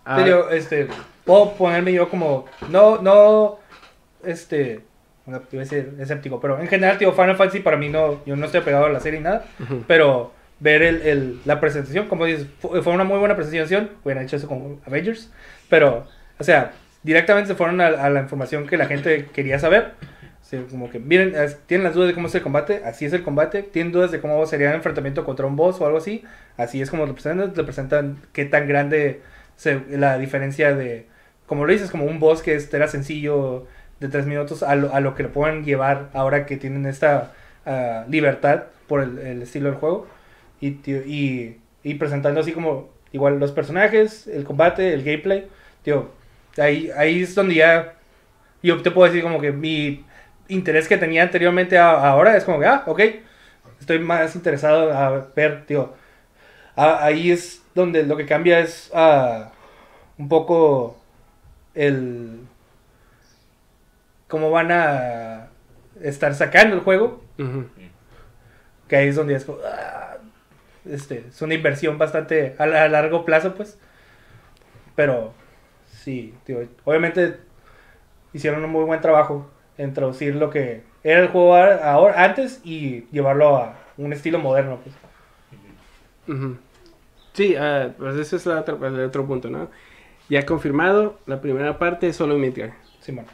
Ah, 0.04 0.16
Pero, 0.22 0.50
este, 0.50 0.88
puedo 1.24 1.52
ponerme 1.54 1.92
yo 1.92 2.08
como, 2.08 2.46
no, 2.68 2.98
no, 3.02 3.58
este, 4.24 4.80
bueno, 5.24 5.42
iba 5.50 5.62
a 5.62 5.64
decir 5.64 5.94
escéptico, 5.98 6.40
pero 6.40 6.60
en 6.60 6.68
general, 6.68 6.96
tío, 6.98 7.12
Final 7.12 7.36
Fantasy 7.36 7.60
para 7.60 7.76
mí 7.76 7.88
no, 7.88 8.24
yo 8.24 8.36
no 8.36 8.46
estoy 8.46 8.60
pegado 8.60 8.86
a 8.86 8.88
la 8.90 9.00
serie 9.00 9.18
ni 9.18 9.24
nada, 9.24 9.44
pero 9.88 10.32
ver 10.60 10.82
el, 10.82 11.02
el- 11.02 11.40
la 11.44 11.60
presentación, 11.60 12.06
como 12.08 12.24
dices, 12.24 12.46
fu- 12.60 12.80
fue 12.82 12.92
una 12.92 13.04
muy 13.04 13.18
buena 13.18 13.34
presentación, 13.36 13.90
hubieran 14.04 14.24
hecho 14.24 14.36
eso 14.36 14.46
con 14.46 14.80
Avengers, 14.86 15.32
pero, 15.68 16.06
o 16.38 16.44
sea, 16.44 16.72
directamente 17.02 17.48
se 17.48 17.54
fueron 17.54 17.80
a, 17.80 17.86
a 17.88 18.10
la 18.10 18.20
información 18.20 18.66
que 18.66 18.76
la 18.76 18.86
gente 18.86 19.26
quería 19.32 19.58
saber. 19.58 19.94
O 20.42 20.48
sea, 20.48 20.62
como 20.70 20.90
que, 20.90 21.00
miren, 21.00 21.34
tienen 21.66 21.84
las 21.84 21.94
dudas 21.94 22.08
de 22.08 22.14
cómo 22.14 22.28
es 22.28 22.34
el 22.36 22.42
combate, 22.42 22.82
así 22.84 23.04
es 23.04 23.12
el 23.12 23.22
combate, 23.24 23.62
tienen 23.64 23.92
dudas 23.92 24.12
de 24.12 24.20
cómo 24.20 24.44
sería 24.46 24.70
el 24.70 24.76
enfrentamiento 24.76 25.24
contra 25.24 25.44
un 25.46 25.56
boss 25.56 25.80
o 25.80 25.86
algo 25.86 25.98
así, 25.98 26.22
así 26.56 26.80
es 26.80 26.90
como 26.90 27.04
lo 27.04 27.14
presentan, 27.14 27.52
te 27.52 27.64
presentan 27.64 28.18
qué 28.32 28.44
tan 28.44 28.68
grande 28.68 29.22
se- 29.56 29.82
la 29.90 30.18
diferencia 30.18 30.72
de, 30.74 31.06
como 31.46 31.64
lo 31.66 31.72
dices, 31.72 31.90
como 31.90 32.04
un 32.04 32.20
boss 32.20 32.42
que 32.42 32.56
era 32.72 32.86
sencillo 32.88 33.66
de 33.98 34.08
tres 34.08 34.26
minutos 34.26 34.62
a 34.62 34.76
lo, 34.76 34.94
a 34.94 35.00
lo 35.00 35.14
que 35.16 35.24
lo 35.24 35.32
pueden 35.32 35.64
llevar 35.64 36.10
ahora 36.12 36.46
que 36.46 36.56
tienen 36.56 36.86
esta 36.86 37.32
ah, 37.64 38.04
libertad 38.08 38.64
por 38.86 39.00
el, 39.02 39.18
el 39.18 39.42
estilo 39.42 39.70
del 39.70 39.78
juego 39.78 40.06
y, 40.60 40.68
y, 40.90 41.56
y 41.82 41.94
presentando 41.94 42.40
así 42.40 42.52
como 42.52 42.90
igual 43.12 43.38
los 43.38 43.52
personajes, 43.52 44.26
el 44.28 44.44
combate, 44.44 44.92
el 44.92 45.02
gameplay, 45.04 45.48
tío, 45.86 46.10
ahí, 46.58 46.90
ahí 46.96 47.22
es 47.22 47.36
donde 47.36 47.54
ya 47.54 47.94
yo 48.60 48.82
te 48.82 48.90
puedo 48.90 49.06
decir 49.06 49.22
como 49.22 49.40
que 49.40 49.52
mi 49.52 50.04
interés 50.48 50.88
que 50.88 50.98
tenía 50.98 51.22
anteriormente 51.22 51.78
a, 51.78 51.92
ahora 51.92 52.36
es 52.36 52.42
como 52.42 52.58
que, 52.58 52.66
ah, 52.66 52.82
ok, 52.86 53.00
estoy 53.78 54.00
más 54.00 54.34
interesado 54.34 54.92
a 54.92 55.28
ver, 55.36 55.64
tío, 55.64 55.94
a- 56.74 57.04
ahí 57.04 57.30
es 57.30 57.62
donde 57.74 58.02
lo 58.02 58.16
que 58.16 58.26
cambia 58.26 58.58
es 58.58 58.90
ah, 58.94 59.52
un 60.18 60.28
poco 60.28 60.98
el 61.74 62.40
cómo 64.26 64.50
van 64.50 64.72
a 64.72 65.48
estar 66.02 66.34
sacando 66.34 66.74
el 66.74 66.82
juego. 66.82 67.22
Que 68.88 68.96
ahí 68.96 69.08
es 69.08 69.16
donde 69.16 69.34
es 69.34 69.44
como, 69.44 69.58
ah, 69.64 70.16
este, 70.84 71.26
es 71.28 71.42
una 71.42 71.54
inversión 71.54 71.98
bastante 71.98 72.56
a 72.58 72.66
largo 72.66 73.24
plazo, 73.24 73.54
pues. 73.54 73.78
Pero, 74.94 75.34
sí, 76.06 76.32
tío, 76.44 76.60
obviamente 76.84 77.36
hicieron 78.32 78.62
un 78.62 78.70
muy 78.70 78.84
buen 78.84 79.00
trabajo 79.00 79.50
en 79.76 79.92
traducir 79.92 80.36
lo 80.36 80.50
que 80.50 80.82
era 81.02 81.18
el 81.20 81.26
juego 81.26 81.56
ahora, 81.56 82.22
antes 82.22 82.60
y 82.62 83.06
llevarlo 83.10 83.56
a 83.56 83.76
un 83.96 84.12
estilo 84.12 84.38
moderno, 84.38 84.78
pues. 84.84 84.94
Sí, 87.32 87.56
ah, 87.56 87.90
pues 87.98 88.14
ese 88.18 88.36
es 88.36 88.46
la 88.46 88.60
otra- 88.60 88.76
el 88.86 89.00
otro 89.00 89.26
punto, 89.26 89.50
¿no? 89.50 89.68
Ya 90.28 90.46
confirmado, 90.46 91.18
la 91.26 91.40
primera 91.40 91.76
parte 91.76 92.06
es 92.06 92.14
solo 92.14 92.38
Midgar. 92.38 92.74
Simón. 93.00 93.24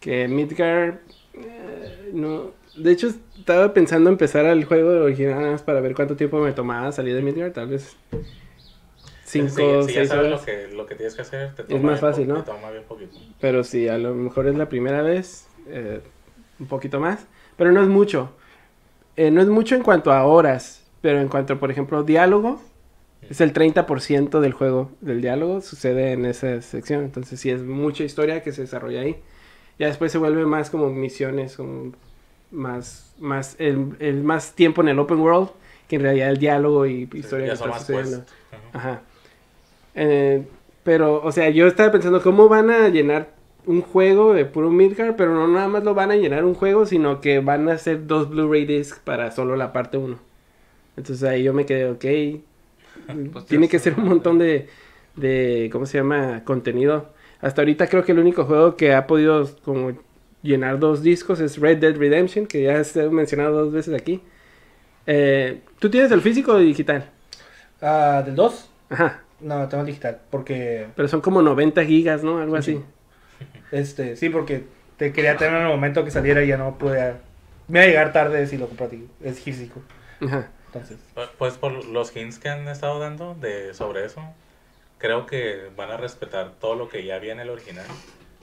Que 0.00 0.26
Midgar, 0.26 1.00
eh, 1.34 2.10
no... 2.14 2.52
De 2.76 2.92
hecho, 2.92 3.08
estaba 3.38 3.74
pensando 3.74 4.08
empezar 4.08 4.46
el 4.46 4.64
juego 4.64 5.04
original 5.04 5.60
para 5.66 5.82
ver 5.82 5.94
cuánto 5.94 6.16
tiempo 6.16 6.38
me 6.38 6.52
tomaba 6.52 6.92
salir 6.92 7.14
de 7.14 7.20
Midgar, 7.20 7.50
tal 7.50 7.68
vez 7.68 7.94
cinco, 9.28 9.82
Sí, 9.82 9.92
si 9.92 9.92
ya 9.94 10.00
seis 10.00 10.08
sabes 10.08 10.26
horas. 10.26 10.40
lo 10.40 10.44
que, 10.46 10.68
lo 10.68 10.86
que 10.86 10.94
tienes 10.94 11.14
que 11.14 11.22
hacer, 11.22 11.54
te 11.54 11.62
Es 11.62 11.68
toma 11.68 11.82
más 11.82 12.00
bien 12.00 12.00
fácil, 12.00 12.28
¿no? 12.28 12.34
Te 12.34 12.42
toma 12.42 12.70
bien 12.70 12.84
poquito. 12.84 13.18
Pero 13.40 13.64
sí, 13.64 13.88
a 13.88 13.98
lo 13.98 14.14
mejor 14.14 14.46
es 14.48 14.56
la 14.56 14.68
primera 14.68 15.02
vez, 15.02 15.46
eh, 15.68 16.00
un 16.58 16.66
poquito 16.66 17.00
más, 17.00 17.26
pero 17.56 17.72
no 17.72 17.82
es 17.82 17.88
mucho. 17.88 18.32
Eh, 19.16 19.30
no 19.30 19.42
es 19.42 19.48
mucho 19.48 19.74
en 19.74 19.82
cuanto 19.82 20.12
a 20.12 20.24
horas, 20.26 20.84
pero 21.00 21.20
en 21.20 21.28
cuanto, 21.28 21.58
por 21.58 21.70
ejemplo, 21.70 22.02
diálogo, 22.04 22.60
es 23.28 23.40
el 23.40 23.52
30% 23.52 24.40
del 24.40 24.52
juego, 24.52 24.92
del 25.00 25.20
diálogo, 25.22 25.60
sucede 25.60 26.12
en 26.12 26.24
esa 26.26 26.62
sección. 26.62 27.04
Entonces 27.04 27.40
sí 27.40 27.50
es 27.50 27.62
mucha 27.62 28.04
historia 28.04 28.42
que 28.42 28.52
se 28.52 28.62
desarrolla 28.62 29.00
ahí. 29.02 29.16
Ya 29.78 29.88
después 29.88 30.12
se 30.12 30.18
vuelve 30.18 30.46
más 30.46 30.70
como 30.70 30.90
misiones, 30.90 31.56
como 31.56 31.92
más, 32.50 33.14
más, 33.18 33.56
el, 33.58 33.96
el 34.00 34.24
más 34.24 34.54
tiempo 34.54 34.82
en 34.82 34.88
el 34.88 34.98
open 34.98 35.20
world, 35.20 35.50
que 35.88 35.96
en 35.96 36.02
realidad 36.02 36.30
el 36.30 36.38
diálogo 36.38 36.86
y 36.86 37.08
Sí, 37.10 37.18
historia 37.18 37.46
ya 37.46 37.52
que 37.52 37.56
son 37.56 37.70
está 37.70 37.70
más 37.70 37.80
sucediendo. 37.82 38.24
Ajá. 38.72 38.72
Ajá. 38.72 39.02
Eh, 40.00 40.46
pero, 40.84 41.22
o 41.24 41.32
sea, 41.32 41.50
yo 41.50 41.66
estaba 41.66 41.90
pensando 41.90 42.22
cómo 42.22 42.48
van 42.48 42.70
a 42.70 42.88
llenar 42.88 43.34
un 43.66 43.82
juego 43.82 44.32
de 44.32 44.44
puro 44.46 44.70
Midgar, 44.70 45.16
pero 45.16 45.34
no 45.34 45.48
nada 45.48 45.68
más 45.68 45.82
lo 45.84 45.92
van 45.94 46.12
a 46.12 46.16
llenar 46.16 46.44
un 46.44 46.54
juego, 46.54 46.86
sino 46.86 47.20
que 47.20 47.40
van 47.40 47.68
a 47.68 47.72
hacer 47.74 48.06
dos 48.06 48.30
Blu-ray 48.30 48.64
discs 48.64 49.00
para 49.00 49.32
solo 49.32 49.56
la 49.56 49.72
parte 49.72 49.98
1. 49.98 50.18
Entonces 50.96 51.28
ahí 51.28 51.42
yo 51.42 51.52
me 51.54 51.66
quedé, 51.66 51.90
ok. 51.90 52.04
Pues, 53.32 53.46
tiene 53.46 53.68
que 53.68 53.78
ser 53.78 53.94
un 53.98 54.06
montón 54.08 54.38
de, 54.38 54.68
de, 55.16 55.70
¿cómo 55.72 55.86
se 55.86 55.98
llama? 55.98 56.42
Contenido. 56.44 57.10
Hasta 57.40 57.62
ahorita 57.62 57.86
creo 57.88 58.04
que 58.04 58.12
el 58.12 58.18
único 58.18 58.44
juego 58.44 58.76
que 58.76 58.94
ha 58.94 59.06
podido 59.06 59.48
como 59.64 59.92
llenar 60.42 60.78
dos 60.78 61.02
discos 61.02 61.40
es 61.40 61.58
Red 61.58 61.78
Dead 61.78 61.96
Redemption, 61.96 62.46
que 62.46 62.62
ya 62.64 62.82
se 62.84 63.02
ha 63.02 63.10
mencionado 63.10 63.64
dos 63.64 63.72
veces 63.72 63.94
aquí. 63.94 64.22
Eh, 65.06 65.62
¿Tú 65.78 65.90
tienes 65.90 66.12
el 66.12 66.20
físico 66.22 66.52
o 66.52 66.58
digital? 66.58 67.10
Ah, 67.80 68.22
¿Del 68.24 68.34
2? 68.36 68.70
Ajá. 68.90 69.27
No, 69.40 69.68
tengo 69.68 69.82
el 69.82 69.86
digital, 69.86 70.20
porque, 70.30 70.88
Pero 70.96 71.08
son 71.08 71.20
como 71.20 71.42
90 71.42 71.84
gigas, 71.84 72.24
¿no? 72.24 72.38
Algo 72.38 72.56
así. 72.56 72.82
este, 73.70 74.16
sí, 74.16 74.30
porque 74.30 74.64
te 74.96 75.12
quería 75.12 75.36
tener 75.36 75.54
en 75.60 75.62
el 75.66 75.68
momento 75.68 76.04
que 76.04 76.10
saliera 76.10 76.42
y 76.42 76.48
ya 76.48 76.56
no 76.56 76.76
pude, 76.78 77.14
me 77.68 77.78
iba 77.80 77.84
a 77.84 77.86
llegar 77.86 78.12
tarde 78.12 78.46
si 78.46 78.58
lo 78.58 78.68
compré, 78.68 79.00
es 79.22 79.40
físico, 79.40 79.80
Ajá. 80.20 80.50
entonces. 80.66 80.98
Pu- 81.14 81.28
Pues 81.38 81.58
por 81.58 81.72
los 81.86 82.14
hints 82.16 82.38
que 82.38 82.48
han 82.48 82.66
estado 82.68 82.98
dando 82.98 83.34
de 83.34 83.74
sobre 83.74 84.04
eso, 84.04 84.22
creo 84.98 85.26
que 85.26 85.70
van 85.76 85.90
a 85.90 85.96
respetar 85.96 86.58
todo 86.60 86.74
lo 86.76 86.88
que 86.88 87.04
ya 87.04 87.16
había 87.16 87.32
en 87.32 87.40
el 87.40 87.50
original. 87.50 87.86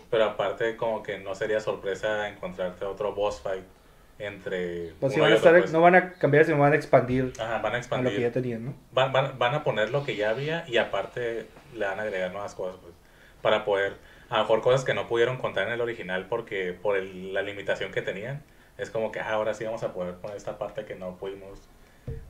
Pero 0.09 0.25
aparte 0.25 0.77
como 0.77 1.03
que 1.03 1.19
no 1.19 1.35
sería 1.35 1.59
sorpresa 1.59 2.29
encontrarte 2.29 2.85
otro 2.85 3.13
boss 3.15 3.41
fight 3.41 3.65
entre 4.19 4.93
Pues 4.99 5.13
uno 5.15 5.23
van 5.23 5.31
a 5.33 5.35
estar, 5.35 5.69
no 5.69 5.81
van 5.81 5.95
a 5.95 6.13
cambiar, 6.13 6.45
sino 6.45 6.57
van 6.59 6.73
a 6.73 6.75
expandir 6.75 7.33
Ajá, 7.39 7.59
van 7.59 7.65
a 7.73 7.75
a 7.75 7.77
lo 8.01 8.09
que 8.11 8.21
ya 8.21 8.31
expandir. 8.31 8.31
tenían, 8.31 8.65
¿no? 8.65 8.73
Van, 8.91 9.11
van, 9.11 9.37
van 9.37 9.55
a 9.55 9.63
poner 9.63 9.89
lo 9.89 10.03
que 10.05 10.15
ya 10.15 10.29
había 10.29 10.63
y 10.67 10.77
aparte 10.77 11.47
le 11.75 11.85
van 11.85 11.99
a 11.99 12.03
agregar 12.03 12.31
nuevas 12.31 12.55
cosas, 12.55 12.79
pues, 12.81 12.93
para 13.41 13.65
poder, 13.65 13.93
a 14.29 14.37
lo 14.37 14.43
mejor 14.43 14.61
cosas 14.61 14.83
que 14.85 14.93
no 14.93 15.07
pudieron 15.07 15.37
contar 15.37 15.67
en 15.67 15.73
el 15.73 15.81
original 15.81 16.27
porque 16.29 16.73
por 16.73 16.95
el- 16.97 17.33
la 17.33 17.41
limitación 17.41 17.91
que 17.91 18.01
tenían, 18.01 18.41
es 18.77 18.89
como 18.89 19.11
que 19.11 19.19
ah, 19.19 19.31
ahora 19.31 19.53
sí 19.53 19.63
vamos 19.65 19.83
a 19.83 19.93
poder 19.93 20.15
poner 20.15 20.37
esta 20.37 20.57
parte 20.57 20.85
que 20.85 20.95
no 20.95 21.15
pudimos, 21.17 21.59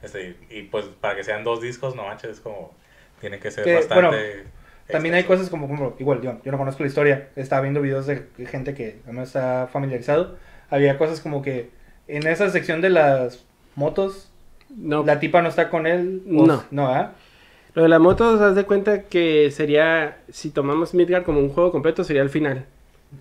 este, 0.02 0.36
y 0.49 0.64
pues 0.64 0.86
para 1.02 1.16
que 1.16 1.24
sean 1.24 1.44
dos 1.44 1.62
discos, 1.62 1.95
no 1.95 2.06
manches, 2.06 2.32
es 2.32 2.40
como, 2.40 2.74
Tiene 3.22 3.40
que 3.40 3.49
ser 3.52 3.66
Que, 3.66 3.74
bastante. 3.76 3.95
bueno, 3.95 4.12
También 4.91 5.16
hay 5.16 5.24
cosas 5.24 5.49
como, 5.49 5.66
ejemplo, 5.66 5.95
igual 5.99 6.22
yo, 6.22 6.41
yo 6.44 6.52
no 6.52 6.57
conozco 6.57 6.84
la 6.84 6.88
historia, 6.90 7.30
estaba 7.36 7.62
viendo 7.62 7.82
videos 7.82 8.06
de 8.07 8.28
gente 8.48 8.74
que 8.74 8.99
no 9.07 9.24
está 9.24 9.68
familiarizado. 9.72 10.38
Había 10.70 10.98
cosas 10.98 11.20
como 11.22 11.42
que 11.42 11.70
en 12.08 12.28
esa 12.28 12.50
sección 12.50 12.82
de 12.82 12.90
las 12.90 13.44
motos, 13.76 14.32
No, 14.70 15.04
la 15.06 15.20
tipa 15.20 15.42
no 15.42 15.50
está 15.50 15.70
con 15.70 15.86
él. 15.88 16.22
No. 16.26 16.64
No, 16.72 16.88
¿ah? 16.88 17.12
lo 17.74 17.84
de 17.84 17.90
la 17.90 18.00
moto, 18.00 18.42
haz 18.44 18.56
de 18.56 18.64
cuenta 18.64 19.04
que 19.04 19.52
sería, 19.52 20.18
si 20.30 20.50
tomamos 20.50 20.94
Midgard 20.94 21.24
como 21.24 21.40
un 21.40 21.50
juego 21.50 21.72
completo, 21.72 22.04
sería 22.04 22.22
el 22.22 22.30
final. 22.30 22.66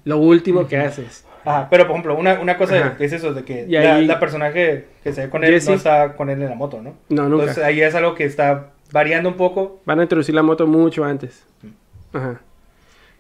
Lo 0.05 0.19
último 0.19 0.67
que 0.69 0.77
haces. 0.79 1.25
Ajá, 1.45 1.69
pero 1.71 1.85
por 1.85 1.93
ejemplo, 1.93 2.17
una, 2.17 2.41
una 2.41 2.57
cosa 2.57 2.77
Ajá. 2.79 2.97
que 2.97 3.05
es 3.05 3.13
eso, 3.13 3.35
de 3.35 3.45
que 3.45 3.67
Y 3.69 3.73
la, 3.73 3.97
ahí- 3.97 4.07
la 4.07 4.19
personaje 4.19 4.87
que 5.03 5.13
se 5.13 5.23
ve 5.25 5.31
con 5.31 5.45
él 5.45 5.53
Jessie. 5.53 5.71
no 5.73 5.77
está 5.77 6.15
con 6.17 6.31
él 6.31 6.41
en 6.43 6.49
la 6.49 6.55
moto, 6.55 6.81
¿no? 6.81 6.95
No, 7.11 7.29
nunca. 7.29 7.43
Entonces 7.45 7.65
ahí 7.65 7.81
es 7.83 7.95
algo 7.95 8.15
que 8.15 8.25
está 8.25 8.71
variando 8.93 9.29
un 9.29 9.37
poco. 9.37 9.81
Van 9.85 9.99
a 10.01 10.03
introducir 10.05 10.35
la 10.35 10.43
moto 10.43 10.67
mucho 10.67 11.05
antes. 11.05 11.45
Ajá. 12.13 12.41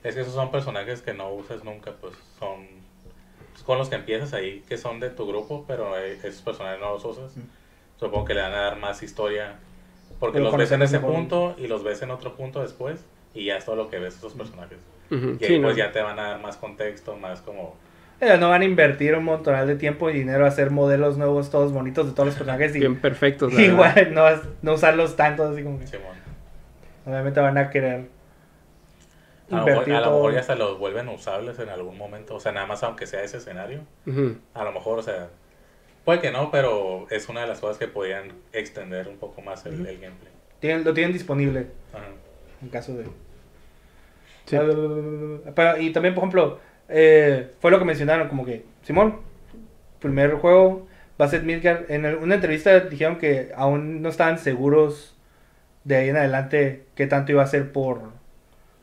Es 0.02 0.14
que 0.14 0.20
esos 0.22 0.34
son 0.34 0.50
personajes 0.50 1.02
que 1.02 1.12
no 1.14 1.32
usas 1.34 1.62
nunca, 1.64 1.92
pues 2.00 2.14
son 2.38 2.66
con 3.64 3.78
los 3.78 3.88
que 3.88 3.96
empiezas 3.96 4.32
ahí, 4.34 4.62
que 4.68 4.76
son 4.76 5.00
de 5.00 5.10
tu 5.10 5.26
grupo, 5.26 5.64
pero 5.66 5.96
eh, 5.98 6.18
esos 6.22 6.42
personajes 6.42 6.80
no 6.80 6.92
los 6.92 7.04
usas. 7.04 7.32
Supongo 7.98 8.24
que 8.24 8.34
le 8.34 8.42
van 8.42 8.52
a 8.52 8.56
dar 8.62 8.76
más 8.78 9.02
historia, 9.02 9.54
porque 10.20 10.38
Pero 10.38 10.44
los 10.50 10.56
ves 10.56 10.72
en 10.72 10.82
ese 10.82 10.98
mejor. 10.98 11.14
punto 11.14 11.54
y 11.58 11.66
los 11.66 11.82
ves 11.84 12.02
en 12.02 12.10
otro 12.10 12.34
punto 12.36 12.60
después, 12.60 13.04
y 13.34 13.46
ya 13.46 13.56
es 13.56 13.64
todo 13.64 13.76
lo 13.76 13.88
que 13.88 13.98
ves 13.98 14.16
esos 14.16 14.34
personajes. 14.34 14.78
Y 15.10 15.44
sí, 15.44 15.52
ahí 15.54 15.58
no. 15.58 15.68
pues 15.68 15.76
ya 15.76 15.92
te 15.92 16.02
van 16.02 16.18
a 16.18 16.30
dar 16.30 16.40
más 16.40 16.56
contexto, 16.56 17.16
más 17.16 17.40
como... 17.40 17.76
Ellos 18.20 18.38
no 18.40 18.48
van 18.48 18.62
a 18.62 18.64
invertir 18.64 19.14
un 19.16 19.24
montonal 19.24 19.66
de 19.66 19.76
tiempo 19.76 20.08
y 20.08 20.14
dinero 20.14 20.44
a 20.44 20.48
hacer 20.48 20.70
modelos 20.70 21.16
nuevos, 21.18 21.50
todos 21.50 21.72
bonitos 21.72 22.06
de 22.06 22.12
todos 22.12 22.26
los 22.28 22.34
personajes 22.36 22.74
y 22.76 22.78
Bien 22.80 23.00
perfectos. 23.00 23.52
la 23.52 23.62
igual 23.62 24.14
no, 24.14 24.24
no 24.62 24.72
usarlos 24.74 25.16
tanto, 25.16 25.44
así 25.48 25.62
como 25.62 25.78
que 25.78 25.86
Simón. 25.86 26.16
obviamente 27.06 27.40
van 27.40 27.58
a 27.58 27.70
querer 27.70 28.06
A 29.50 29.56
lo, 29.56 29.56
mejor, 29.58 29.70
invertir 29.72 29.94
a 29.94 29.98
lo 30.00 30.04
todo. 30.06 30.14
mejor 30.16 30.32
ya 30.34 30.40
hasta 30.40 30.54
los 30.56 30.78
vuelven 30.78 31.08
usables 31.08 31.58
en 31.58 31.68
algún 31.68 31.98
momento, 31.98 32.34
o 32.36 32.40
sea, 32.40 32.52
nada 32.52 32.66
más 32.66 32.82
aunque 32.82 33.06
sea 33.06 33.22
ese 33.22 33.36
escenario. 33.38 33.80
A 34.54 34.64
lo 34.64 34.72
mejor, 34.72 34.98
o 34.98 35.02
sea, 35.02 35.28
puede 36.04 36.20
que 36.20 36.30
no, 36.30 36.50
pero 36.50 37.06
es 37.10 37.28
una 37.28 37.42
de 37.42 37.46
las 37.48 37.60
cosas 37.60 37.76
que 37.78 37.86
podrían 37.88 38.32
extender 38.52 39.08
un 39.08 39.16
poco 39.18 39.42
más 39.42 39.66
el, 39.66 39.74
el 39.86 39.98
gameplay. 40.00 40.32
Tienen- 40.60 40.84
lo 40.84 40.94
tienen 40.94 41.12
disponible 41.12 41.66
Ajá. 41.92 42.04
en 42.62 42.68
caso 42.70 42.94
de... 42.96 43.04
Sí. 44.46 44.56
Pero, 44.58 45.78
y 45.80 45.90
también, 45.92 46.14
por 46.14 46.22
ejemplo, 46.22 46.58
eh, 46.88 47.50
fue 47.60 47.70
lo 47.70 47.78
que 47.78 47.84
mencionaron, 47.84 48.28
como 48.28 48.44
que, 48.44 48.64
Simón, 48.82 49.20
primer 50.00 50.34
juego 50.34 50.86
va 51.20 51.26
a 51.26 51.28
ser 51.28 51.42
Midgard. 51.44 51.90
En 51.90 52.04
el- 52.04 52.16
una 52.16 52.34
entrevista 52.34 52.80
dijeron 52.80 53.16
que 53.18 53.52
aún 53.56 54.02
no 54.02 54.08
estaban 54.08 54.38
seguros 54.38 55.16
de 55.84 55.96
ahí 55.96 56.08
en 56.08 56.16
adelante 56.16 56.84
qué 56.94 57.06
tanto 57.06 57.32
iba 57.32 57.42
a 57.42 57.46
ser 57.46 57.72
por, 57.72 58.00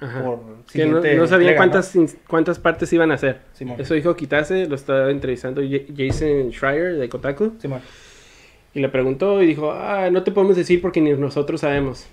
Ajá. 0.02 0.24
por 0.24 0.40
Que 0.74 0.86
no, 0.86 1.00
no 1.00 1.28
sabían 1.28 1.56
cuántas, 1.56 1.96
ins- 1.96 2.18
cuántas 2.28 2.60
partes 2.60 2.92
iban 2.92 3.12
a 3.12 3.14
hacer. 3.14 3.40
Simón. 3.54 3.80
Eso 3.80 3.94
dijo 3.94 4.16
Kitase, 4.16 4.66
lo 4.68 4.76
estaba 4.76 5.10
entrevistando 5.12 5.62
Jason 5.62 6.52
Schreier 6.52 6.96
de 6.98 7.08
Kotaku. 7.08 7.54
Simón. 7.60 7.82
Y 8.74 8.80
le 8.80 8.90
preguntó 8.90 9.42
y 9.44 9.46
dijo, 9.46 9.72
ah, 9.72 10.10
no 10.12 10.24
te 10.24 10.32
podemos 10.32 10.58
decir 10.58 10.82
porque 10.82 11.02
ni 11.02 11.12
nosotros 11.14 11.62
sabemos. 11.62 12.08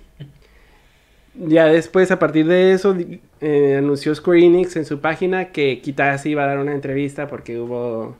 Ya 1.34 1.66
después, 1.66 2.10
a 2.10 2.18
partir 2.18 2.46
de 2.46 2.72
eso, 2.72 2.96
eh, 3.40 3.76
anunció 3.78 4.14
Square 4.14 4.44
Enix 4.44 4.76
en 4.76 4.84
su 4.84 5.00
página 5.00 5.46
que 5.52 5.80
Kitase 5.80 6.30
iba 6.30 6.42
a 6.44 6.46
dar 6.48 6.58
una 6.58 6.72
entrevista 6.74 7.26
porque 7.28 7.58
hubo... 7.58 8.16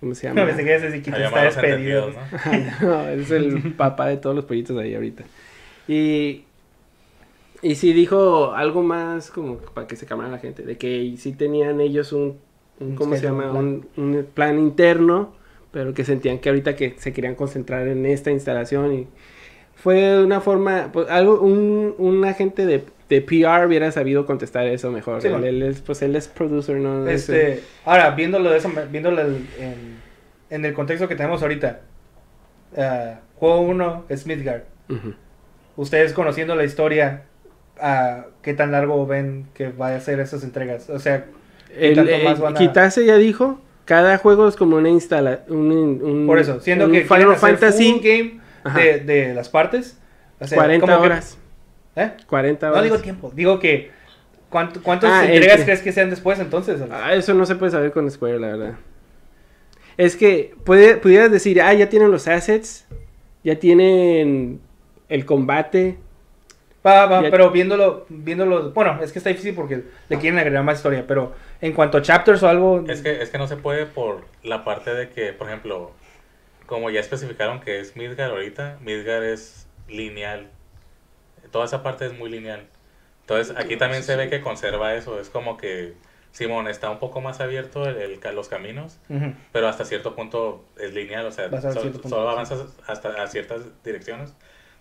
¿Cómo 0.00 0.14
se 0.16 0.26
llama? 0.26 0.40
No, 0.40 0.46
pensé 0.48 0.64
que 0.64 0.74
ese 0.74 0.90
sí 0.90 1.10
Había 1.12 1.26
está 1.26 1.42
despedido. 1.44 2.10
¿no? 2.10 2.88
no, 2.88 3.08
es 3.08 3.30
el 3.30 3.74
papá 3.74 4.08
de 4.08 4.16
todos 4.16 4.34
los 4.34 4.46
pollitos 4.46 4.76
ahí 4.78 4.94
ahorita. 4.94 5.22
Y, 5.86 6.44
y 7.62 7.74
sí 7.76 7.92
dijo 7.92 8.52
algo 8.54 8.82
más 8.82 9.30
como 9.30 9.58
para 9.58 9.86
que 9.86 9.96
se 9.96 10.06
calmara 10.06 10.30
la 10.30 10.38
gente, 10.38 10.62
de 10.64 10.76
que 10.78 11.14
sí 11.16 11.32
tenían 11.32 11.80
ellos 11.80 12.12
un, 12.12 12.38
¿cómo 12.96 13.14
se 13.14 13.22
llama? 13.22 13.50
un 13.52 14.26
plan 14.34 14.58
interno, 14.58 15.34
pero 15.70 15.94
que 15.94 16.04
sentían 16.04 16.38
que 16.38 16.48
ahorita 16.48 16.76
que 16.76 16.94
se 16.98 17.12
querían 17.12 17.34
concentrar 17.36 17.86
en 17.88 18.04
esta 18.06 18.30
instalación 18.30 18.92
y 18.92 19.06
fue 19.74 20.22
una 20.22 20.40
forma, 20.40 20.90
pues 20.92 21.08
algo, 21.08 21.40
un, 21.40 21.94
un 21.98 22.24
agente 22.24 22.66
de, 22.66 22.84
de 23.08 23.20
PR 23.20 23.66
hubiera 23.66 23.90
sabido 23.90 24.26
contestar 24.26 24.66
eso 24.66 24.90
mejor. 24.90 25.20
Sí, 25.22 25.28
él, 25.28 25.32
bueno. 25.32 25.46
él 25.46 25.62
es, 25.62 25.80
pues 25.80 26.02
él 26.02 26.14
es 26.14 26.28
producer, 26.28 26.76
¿no? 26.76 27.08
Es, 27.08 27.28
Este, 27.28 27.62
ahora, 27.84 28.10
viéndolo 28.10 28.50
de 28.50 28.58
eso, 28.58 28.70
viéndolo 28.90 29.22
en, 29.22 29.48
en- 30.50 30.64
el 30.64 30.74
contexto 30.74 31.08
que 31.08 31.16
tenemos 31.16 31.42
ahorita. 31.42 31.80
eh, 32.76 33.16
juego 33.36 33.60
1 33.62 34.04
es 34.08 34.26
Midgard. 34.26 34.62
Ujú. 34.88 35.14
Ustedes 35.76 36.12
conociendo 36.12 36.54
la 36.54 36.64
historia, 36.64 37.24
ah, 37.80 38.26
¿qué 38.42 38.54
tan 38.54 38.72
largo 38.72 39.06
ven 39.06 39.46
que 39.54 39.68
vaya 39.68 39.96
a 39.96 40.00
ser 40.00 40.20
esas 40.20 40.42
entregas? 40.44 40.88
O 40.90 40.98
sea, 40.98 41.26
¿qué 41.68 41.92
El, 41.92 42.08
eh, 42.08 42.28
a- 42.28 42.54
Kitase 42.54 43.04
ya 43.06 43.16
dijo, 43.16 43.60
cada 43.84 44.18
juego 44.18 44.48
es 44.48 44.56
como 44.56 44.76
una 44.76 44.88
instala, 44.88 45.40
un, 45.48 46.00
un- 46.02 46.26
por 46.26 46.38
eso, 46.38 46.60
siendo 46.60 46.86
un 46.86 46.92
que 46.92 47.02
Final 47.04 47.36
Fantasy 47.36 47.92
full 47.94 48.02
game 48.02 48.40
de, 48.74 49.00
de 49.00 49.34
las 49.34 49.48
partes. 49.48 49.98
o 50.40 50.46
sea, 50.46 50.56
40 50.56 50.86
como 50.86 51.00
que- 51.00 51.06
horas. 51.06 51.38
¿eh? 51.96 52.12
40 52.28 52.66
No 52.66 52.72
horas. 52.72 52.84
digo 52.84 52.98
tiempo, 52.98 53.32
digo 53.34 53.58
que 53.58 53.90
¿cuánto, 54.50 54.82
¿cuántas 54.82 55.10
Ah, 55.10 55.24
entregas 55.24 55.52
entre- 55.60 55.64
crees 55.64 55.80
que 55.82 55.92
sean 55.92 56.10
después 56.10 56.38
entonces? 56.38 56.80
Ah, 56.90 57.14
eso 57.14 57.34
no 57.34 57.44
se 57.46 57.54
puede 57.56 57.72
saber 57.72 57.92
con 57.92 58.10
Square, 58.10 58.38
la 58.38 58.46
verdad. 58.48 58.74
Es 59.96 60.16
que 60.16 60.54
puede, 60.64 60.96
pudieras 60.96 61.30
decir, 61.30 61.60
ah, 61.60 61.72
ya 61.74 61.88
tienen 61.88 62.10
los 62.10 62.26
assets, 62.28 62.86
ya 63.44 63.56
tienen 63.58 64.60
el 65.08 65.24
combate. 65.26 65.98
Va, 66.84 67.06
va, 67.06 67.22
Ya- 67.22 67.30
pero 67.30 67.50
viéndolo, 67.50 68.06
viéndolo, 68.08 68.72
bueno, 68.72 68.98
es 69.02 69.12
que 69.12 69.18
está 69.18 69.30
difícil 69.30 69.54
porque 69.54 69.84
le 70.08 70.18
quieren 70.18 70.38
agregar 70.38 70.64
más 70.64 70.78
historia, 70.78 71.04
pero 71.06 71.32
en 71.60 71.72
cuanto 71.72 71.98
a 71.98 72.02
chapters 72.02 72.42
o 72.42 72.48
algo, 72.48 72.84
Es 72.88 73.02
que, 73.02 73.22
es 73.22 73.30
que 73.30 73.38
no 73.38 73.46
se 73.46 73.56
puede 73.56 73.86
por 73.86 74.24
la 74.42 74.64
parte 74.64 74.92
de 74.92 75.08
que, 75.10 75.32
por 75.32 75.46
ejemplo, 75.46 75.92
como 76.66 76.90
ya 76.90 77.00
especificaron 77.00 77.60
que 77.60 77.80
es 77.80 77.96
Midgar 77.96 78.30
ahorita, 78.30 78.78
Midgar 78.80 79.22
es 79.22 79.66
lineal. 79.88 80.48
Toda 81.50 81.66
esa 81.66 81.82
parte 81.82 82.06
es 82.06 82.18
muy 82.18 82.30
lineal. 82.30 82.66
Entonces 83.20 83.54
aquí 83.56 83.76
también 83.76 84.02
se 84.02 84.16
ve 84.16 84.28
que 84.28 84.40
conserva 84.40 84.94
eso. 84.94 85.20
Es 85.20 85.28
como 85.30 85.56
que 85.56 85.94
Simón 86.32 86.66
está 86.66 86.90
un 86.90 86.98
poco 86.98 87.20
más 87.20 87.40
abierto 87.40 87.86
el, 87.86 88.20
los 88.34 88.48
caminos, 88.48 88.98
pero 89.52 89.68
hasta 89.68 89.84
cierto 89.84 90.14
punto 90.14 90.64
es 90.78 90.94
lineal. 90.94 91.26
O 91.26 91.32
sea, 91.32 91.50
punto, 91.50 91.72
solo 92.08 92.26
sí. 92.26 92.32
avanzas 92.32 92.64
hasta 92.86 93.22
a 93.22 93.26
ciertas 93.26 93.62
direcciones. 93.84 94.34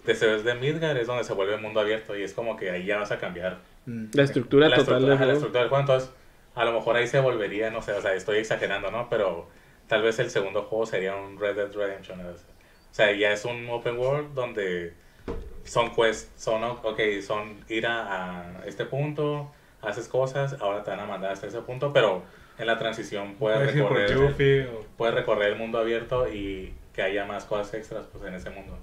Después 0.06 0.44
de 0.44 0.56
Midgar 0.56 0.98
es 0.98 1.07
donde 1.07 1.23
se 1.23 1.34
vuelve 1.34 1.56
el 1.56 1.61
mundo 1.61 1.80
abierto 1.80 2.18
y 2.18 2.23
es 2.23 2.34
como 2.34 2.57
que 2.57 2.72
ahí 2.72 2.86
ya 2.86 2.98
vas 2.98 3.11
a 3.11 3.19
cambiar 3.19 3.60
Mm, 3.86 4.06
La 4.14 4.23
estructura 4.23 4.69
la 4.69 4.76
total 4.76 4.95
estructura, 4.95 5.14
la 5.15 5.18
juego. 5.18 5.32
estructura 5.34 5.61
del 5.61 5.69
juego, 5.69 5.82
entonces 5.82 6.11
a 6.53 6.65
lo 6.65 6.73
mejor 6.73 6.95
ahí 6.98 7.07
se 7.07 7.19
volvería, 7.19 7.72
no 7.72 7.82
sé, 7.82 7.94
o 7.94 8.02
sea, 8.02 8.14
estoy 8.14 8.38
exagerando, 8.38 8.91
¿no? 8.91 9.10
Pero 9.10 9.48
tal 9.88 10.03
vez 10.03 10.19
el 10.19 10.30
segundo 10.30 10.61
juego 10.64 10.86
sería 10.86 11.15
un 11.15 11.40
Red 11.40 11.56
Dead 11.56 11.72
Redemption. 11.73 12.22
¿no? 12.22 12.30
O 12.30 12.34
sea, 12.91 13.11
ya 13.14 13.32
es 13.32 13.44
un 13.45 13.68
open 13.69 13.98
world 13.98 14.34
donde 14.36 14.94
son 15.64 15.91
quests, 15.95 16.30
son, 16.36 16.64
ok, 16.64 16.99
son 17.26 17.64
ir 17.69 17.88
a, 17.88 18.60
a 18.60 18.65
este 18.68 18.86
punto, 18.86 19.52
haces 19.82 20.07
cosas, 20.07 20.57
ahora 20.61 20.84
te 20.84 20.91
van 20.91 20.99
a 20.99 21.06
mandar 21.06 21.32
hasta 21.32 21.48
ese 21.48 21.61
punto, 21.61 21.91
pero 21.94 22.23
en 22.60 22.68
la 22.68 22.78
transición 22.78 23.36
puedes 23.36 23.73
recorrer, 23.73 24.11
Yuffie 24.14 24.68
o- 24.68 24.86
puedes 24.98 25.15
recorrer 25.15 25.53
el 25.53 25.57
mundo 25.57 25.80
abierto 25.80 26.28
y 26.32 26.73
que 26.94 27.02
haya 27.02 27.26
más 27.26 27.45
cosas 27.45 27.73
extras 27.73 28.06
pues, 28.11 28.23
en 28.26 28.36
ese 28.36 28.49
mundo. 28.52 28.78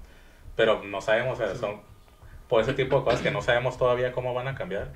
Pero 0.59 0.83
no 0.83 0.99
sabemos, 0.99 1.39
o 1.39 1.41
sea, 1.41 1.55
son 1.55 1.79
por 2.49 2.61
ese 2.61 2.73
tipo 2.73 2.97
de 2.97 3.05
cosas 3.05 3.21
que 3.21 3.31
no 3.31 3.41
sabemos 3.41 3.77
todavía 3.77 4.11
cómo 4.11 4.33
van 4.33 4.49
a 4.49 4.55
cambiar. 4.55 4.89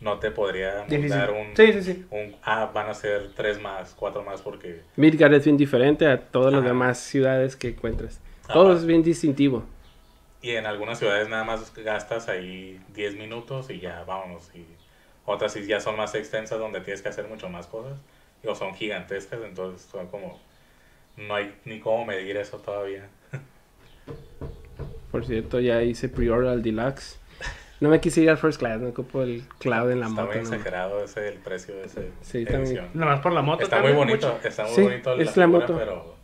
No 0.00 0.20
te 0.20 0.30
podría 0.30 0.86
dar 0.86 1.32
un, 1.32 1.56
Sí, 1.56 1.72
sí, 1.72 1.82
sí. 1.82 2.06
un, 2.12 2.36
ah, 2.44 2.70
van 2.72 2.88
a 2.88 2.94
ser 2.94 3.32
tres 3.34 3.60
más, 3.60 3.94
cuatro 3.98 4.22
más, 4.22 4.42
porque 4.42 4.82
Midgard 4.94 5.34
es 5.34 5.44
bien 5.44 5.56
diferente 5.56 6.06
a 6.06 6.20
todas 6.20 6.52
las 6.52 6.62
demás 6.62 7.00
ciudades 7.00 7.56
que 7.56 7.70
encuentras. 7.70 8.20
Ajá. 8.44 8.52
Todo 8.52 8.72
es 8.74 8.86
bien 8.86 9.02
distintivo. 9.02 9.64
y 10.40 10.52
en 10.52 10.66
algunas 10.66 11.00
ciudades 11.00 11.28
nada 11.28 11.42
más 11.42 11.74
gastas 11.74 12.28
ahí 12.28 12.80
10 12.94 13.16
minutos 13.16 13.70
y 13.70 13.80
ya 13.80 14.04
vámonos. 14.04 14.54
Y 14.54 14.64
otras 15.24 15.52
sí 15.52 15.66
ya 15.66 15.80
son 15.80 15.96
más 15.96 16.14
extensas 16.14 16.60
donde 16.60 16.80
tienes 16.80 17.02
que 17.02 17.08
hacer 17.08 17.26
mucho 17.26 17.48
más 17.48 17.66
cosas, 17.66 17.98
o 18.44 18.54
son 18.54 18.72
gigantescas, 18.72 19.40
entonces 19.42 19.84
son 19.90 20.06
como, 20.06 20.38
no 21.16 21.34
hay 21.34 21.56
ni 21.64 21.80
cómo 21.80 22.04
medir 22.04 22.36
eso 22.36 22.58
todavía. 22.58 23.08
Por 25.10 25.24
cierto, 25.26 25.60
ya 25.60 25.82
hice 25.82 26.08
pre-order 26.08 26.50
al 26.50 26.62
Deluxe. 26.62 27.18
No 27.80 27.88
me 27.90 28.00
quise 28.00 28.20
ir 28.20 28.28
al 28.30 28.38
First 28.38 28.58
Class, 28.58 28.80
no 28.80 28.88
ocupo 28.88 29.22
el 29.22 29.44
cloud 29.60 29.90
en 29.92 30.00
la 30.00 30.06
está 30.08 30.22
moto. 30.22 30.26
muy 30.34 30.42
no. 30.44 30.54
exagerado 30.54 31.04
ese 31.04 31.28
el 31.28 31.34
precio 31.34 31.76
de 31.76 31.84
esa 31.84 32.00
Sí, 32.22 32.38
está 32.38 32.58
muy- 32.58 32.66
edición. 32.66 32.86
Nada 32.94 33.12
más 33.12 33.20
por 33.20 33.32
la 33.32 33.40
moto. 33.42 33.62
Está 33.62 33.76
también, 33.76 33.94
muy 33.96 34.06
bonito, 34.06 34.32
mucho. 34.34 34.48
está 34.48 34.64
muy 34.64 34.72
Sí, 34.74 34.82
bonito 34.82 35.12
es 35.12 35.26
la 35.26 35.32
figura, 35.32 35.46
moto. 35.46 35.76
pero 35.78 36.14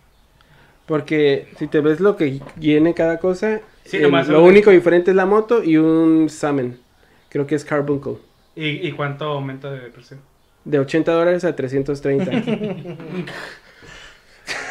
Porque 0.86 1.48
si 1.59 1.66
te 1.69 1.81
ves 1.81 2.01
lo 2.01 2.16
que 2.16 2.40
viene 2.56 2.93
cada 2.93 3.19
cosa, 3.19 3.61
Sí, 3.85 3.97
el- 3.98 4.02
lo 4.11 4.11
lo 4.11 4.24
que- 4.24 4.35
único 4.36 4.70
diferente 4.70 5.12
es 5.12 5.16
la 5.16 5.24
moto 5.27 5.62
y 5.62 5.77
un 5.78 6.28
Summon. 6.28 6.77
Creo 7.31 7.47
que 7.47 7.55
es 7.55 7.65
Carbuncle. 7.65 8.16
¿Y, 8.56 8.86
¿Y 8.86 8.93
cuánto 8.93 9.24
aumenta 9.27 9.70
de 9.70 9.78
precio? 9.90 10.19
De 10.65 10.78
80 10.78 11.12
dólares 11.12 11.44
a 11.44 11.55
330. 11.56 12.31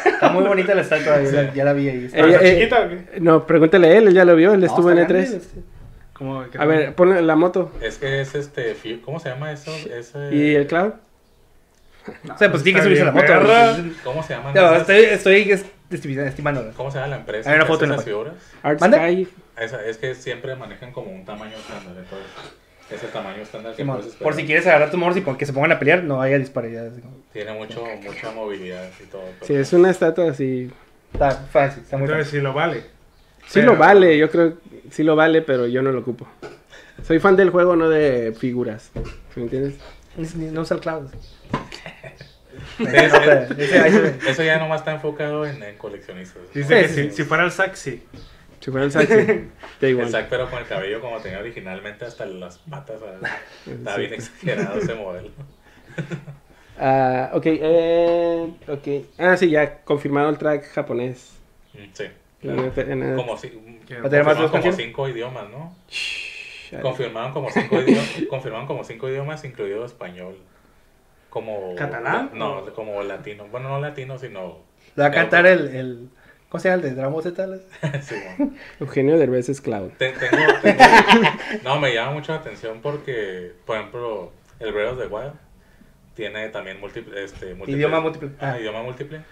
Está 0.04 0.28
muy 0.30 0.44
bonita 0.44 0.74
la 0.74 0.82
estatua, 0.82 1.20
ya, 1.22 1.30
la- 1.42 1.54
ya 1.54 1.64
la 1.64 1.72
vi 1.72 1.88
ahí. 1.88 2.04
Está- 2.06 2.18
Ella- 2.20 2.36
¿Está 2.36 2.46
eh, 2.46 2.54
chiquita 2.58 2.80
o 2.80 2.88
qué? 2.88 3.20
no, 3.20 3.46
pregúntale 3.46 3.88
a 3.88 3.96
él, 3.98 4.08
él 4.08 4.14
ya 4.14 4.24
lo 4.24 4.36
vio, 4.36 4.52
él 4.54 4.60
No, 4.60 4.66
estuvo 4.66 4.90
en 4.90 4.98
está 4.98 5.12
E3. 5.14 5.16
grande, 5.30 5.36
este. 5.36 6.58
A 6.58 6.64
ver, 6.66 6.94
ponle 6.94 7.20
la 7.22 7.34
moto. 7.36 7.72
Es 7.82 7.98
que 7.98 8.20
es 8.20 8.34
este. 8.36 8.76
¿Cómo 9.04 9.18
se 9.18 9.28
llama 9.30 9.50
eso? 9.52 9.72
¿Y 10.30 10.54
el 10.54 10.66
cloud? 10.66 10.92
O 12.32 12.38
sea, 12.38 12.50
pues 12.50 12.62
tiene 12.62 12.78
que 12.78 12.84
subirse 12.84 13.02
a 13.02 13.06
la 13.06 13.12
moto. 13.12 13.26
perra. 13.26 13.76
¿Cómo 14.04 14.22
se 14.22 14.34
llama? 14.34 14.52
No, 14.54 14.76
estoy, 14.76 14.96
estoy 15.04 15.50
es- 15.50 15.64
estimando. 15.90 16.70
¿Cómo 16.76 16.90
se 16.90 16.98
llama 16.98 17.08
la 17.08 17.16
empresa? 17.16 17.50
Hay 17.50 17.56
una 17.56 17.66
foto 17.66 17.84
en 17.84 17.90
la 17.90 17.98
figuras? 17.98 18.34
Art 18.62 18.80
¿Mande? 18.80 18.96
Sky. 18.98 19.28
Esa- 19.58 19.84
es 19.84 19.96
que 19.98 20.14
siempre 20.14 20.54
manejan 20.54 20.92
como 20.92 21.10
un 21.10 21.24
tamaño 21.24 21.56
estándar. 21.56 21.94
Entonces, 21.98 22.28
es 22.90 23.02
el 23.02 23.10
tamaño 23.10 23.42
estándar 23.42 23.74
que 23.74 23.84
puedes. 23.84 24.14
Por 24.14 24.34
si 24.34 24.44
quieres 24.44 24.66
agarrar 24.66 24.90
tu 24.90 24.98
morse 24.98 25.20
y 25.20 25.22
que 25.22 25.46
se 25.46 25.52
pongan 25.52 25.72
a 25.72 25.78
pelear, 25.78 26.02
no 26.04 26.20
haya 26.20 26.38
disparidad. 26.38 26.86
así 26.88 27.00
como- 27.00 27.16
Tiene 27.32 27.52
mucho, 27.52 27.84
mucha 28.02 28.30
movilidad 28.32 28.88
y 29.02 29.06
todo. 29.06 29.22
pero- 29.40 29.46
Sí, 29.46 29.54
es 29.54 29.72
una 29.72 29.90
estatua 29.90 30.30
así. 30.30 30.70
Está 31.12 31.30
fácil, 31.30 31.82
está 31.82 31.96
muy 31.96 32.04
Entonces 32.06 32.26
fácil. 32.26 32.40
sí 32.40 32.42
lo 32.44 32.52
vale. 32.52 32.80
Sí 33.46 33.60
Pero- 33.60 33.72
lo 33.72 33.78
vale, 33.78 34.16
yo 34.18 34.30
creo 34.30 34.54
sí 34.90 35.02
lo 35.02 35.16
vale, 35.16 35.42
pero 35.42 35.66
yo 35.66 35.82
no 35.82 35.90
lo 35.92 36.00
ocupo. 36.00 36.26
Soy 37.02 37.18
fan 37.18 37.36
del 37.36 37.50
juego, 37.50 37.76
no 37.76 37.88
de 37.88 38.32
figuras. 38.38 38.90
¿Me 39.34 39.42
entiendes? 39.42 39.74
Ni- 40.36 40.46
No 40.50 40.60
usa 40.62 40.76
el 40.76 40.80
cloud. 40.82 41.08
Ese-. 42.78 44.14
Eso 44.28 44.42
ya 44.42 44.58
nomás 44.58 44.80
está 44.80 44.92
enfocado 44.92 45.44
en, 45.46 45.62
en 45.62 45.76
coleccionistas. 45.76 46.42
Dice 46.54 46.68
Sí, 46.68 46.82
que 46.82 46.88
sí, 46.88 46.94
si, 46.94 47.10
sí. 47.10 47.16
si 47.16 47.24
fuera 47.24 47.44
el 47.44 47.50
sax, 47.50 47.78
sí. 47.78 48.02
Si 48.64 48.70
fuera 48.70 48.86
el 48.86 48.90
igual. 49.90 50.06
El 50.06 50.10
Zack, 50.10 50.28
pero 50.30 50.48
con 50.48 50.58
el 50.58 50.64
cabello 50.66 50.98
como 51.02 51.18
tenía 51.18 51.38
originalmente 51.38 52.06
hasta 52.06 52.24
las 52.24 52.56
patas. 52.58 52.98
Está 53.66 53.96
bien 53.98 54.14
exagerado 54.14 54.78
ese 54.78 54.94
modelo. 54.94 55.28
Ah, 56.76 57.30
ok, 57.34 57.46
eh, 57.46 58.50
ok. 58.66 59.06
Ah, 59.16 59.36
sí, 59.36 59.48
ya 59.48 59.82
confirmado 59.84 60.28
el 60.28 60.38
track 60.38 60.64
japonés. 60.72 61.38
Mm, 61.72 61.78
Sí. 61.92 62.04
Claro. 62.40 62.72
en 62.76 63.16
Como, 63.16 63.36
si, 63.38 63.50
Que- 63.86 64.00
¿Va 64.00 64.06
a 64.06 64.10
tener 64.10 64.24
más 64.24 64.34
confirmaron 64.36 64.50
como 64.50 64.72
cinco 64.72 65.08
idiomas, 65.08 65.50
¿no? 65.50 65.76
Confirmaron 66.82 67.32
como 67.32 67.48
cinco 67.50 67.80
idiomas, 67.80 68.10
confirmaron 68.28 68.66
como 68.66 68.82
cinco 68.82 69.08
idiomas, 69.08 69.44
incluido 69.44 69.84
español. 69.84 70.36
Como 71.30 71.76
¿Catalán? 71.76 72.30
No, 72.34 72.66
como 72.74 73.00
latino. 73.04 73.46
Bueno, 73.52 73.68
no 73.68 73.80
latino, 73.80 74.18
sino 74.18 74.58
Le 74.96 75.02
va 75.04 75.08
a 75.10 75.12
cantar 75.12 75.46
el, 75.46 75.68
el. 75.68 76.08
¿Cómo 76.54 76.62
se 76.62 76.68
llama 76.68 76.82
el 76.84 76.88
de 76.90 76.94
Dragon 76.94 77.12
Ball 77.12 77.22
Z? 77.24 77.58
Sí, 78.02 78.14
bueno. 78.38 78.54
Eugenio 78.78 79.18
Derbez 79.18 79.48
es 79.48 79.60
Cloud. 79.60 79.90
Te- 79.98 80.12
tengo, 80.12 80.36
tengo- 80.62 80.84
no, 81.64 81.80
me 81.80 81.92
llama 81.92 82.12
mucho 82.12 82.30
la 82.32 82.38
atención 82.38 82.78
porque, 82.80 83.50
por 83.66 83.76
ejemplo, 83.76 84.30
el 84.60 84.72
Breath 84.72 84.92
of 84.92 84.98
the 85.00 85.06
Wild 85.08 85.32
tiene 86.14 86.48
también 86.50 86.78
múltiple, 86.78 87.24
este, 87.24 87.56
múltiple- 87.56 87.70
Idioma 87.74 87.98
múltiple. 87.98 88.30
Ah, 88.38 88.52
Ah. 88.52 88.60
idioma 88.60 88.84
múltiple. 88.84 89.22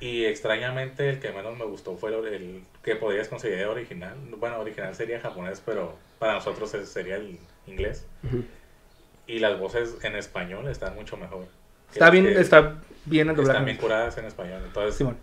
Y 0.00 0.24
extrañamente 0.24 1.08
el 1.08 1.20
que 1.20 1.30
menos 1.30 1.56
me 1.56 1.64
gustó 1.64 1.96
fue 1.96 2.10
el, 2.12 2.26
el 2.26 2.64
que 2.82 2.96
podrías 2.96 3.28
considerar 3.28 3.68
original. 3.68 4.16
Bueno, 4.36 4.58
original 4.58 4.96
sería 4.96 5.20
japonés, 5.20 5.62
pero 5.64 5.94
para 6.18 6.32
nosotros 6.34 6.70
sería 6.88 7.14
el 7.18 7.38
inglés. 7.68 8.04
Ujú. 8.24 8.42
Y 9.28 9.38
las 9.38 9.60
voces 9.60 9.94
en 10.02 10.16
español 10.16 10.66
están 10.66 10.96
mucho 10.96 11.16
mejor. 11.16 11.46
Está 11.92 12.10
bien, 12.10 12.24
que 12.24 12.40
está 12.40 12.80
bien 13.04 13.28
el 13.30 13.38
Están 13.38 13.64
bien 13.64 13.76
curadas 13.76 14.18
en 14.18 14.24
español. 14.24 14.60
Entonces, 14.66 14.96
Simón. 14.96 15.16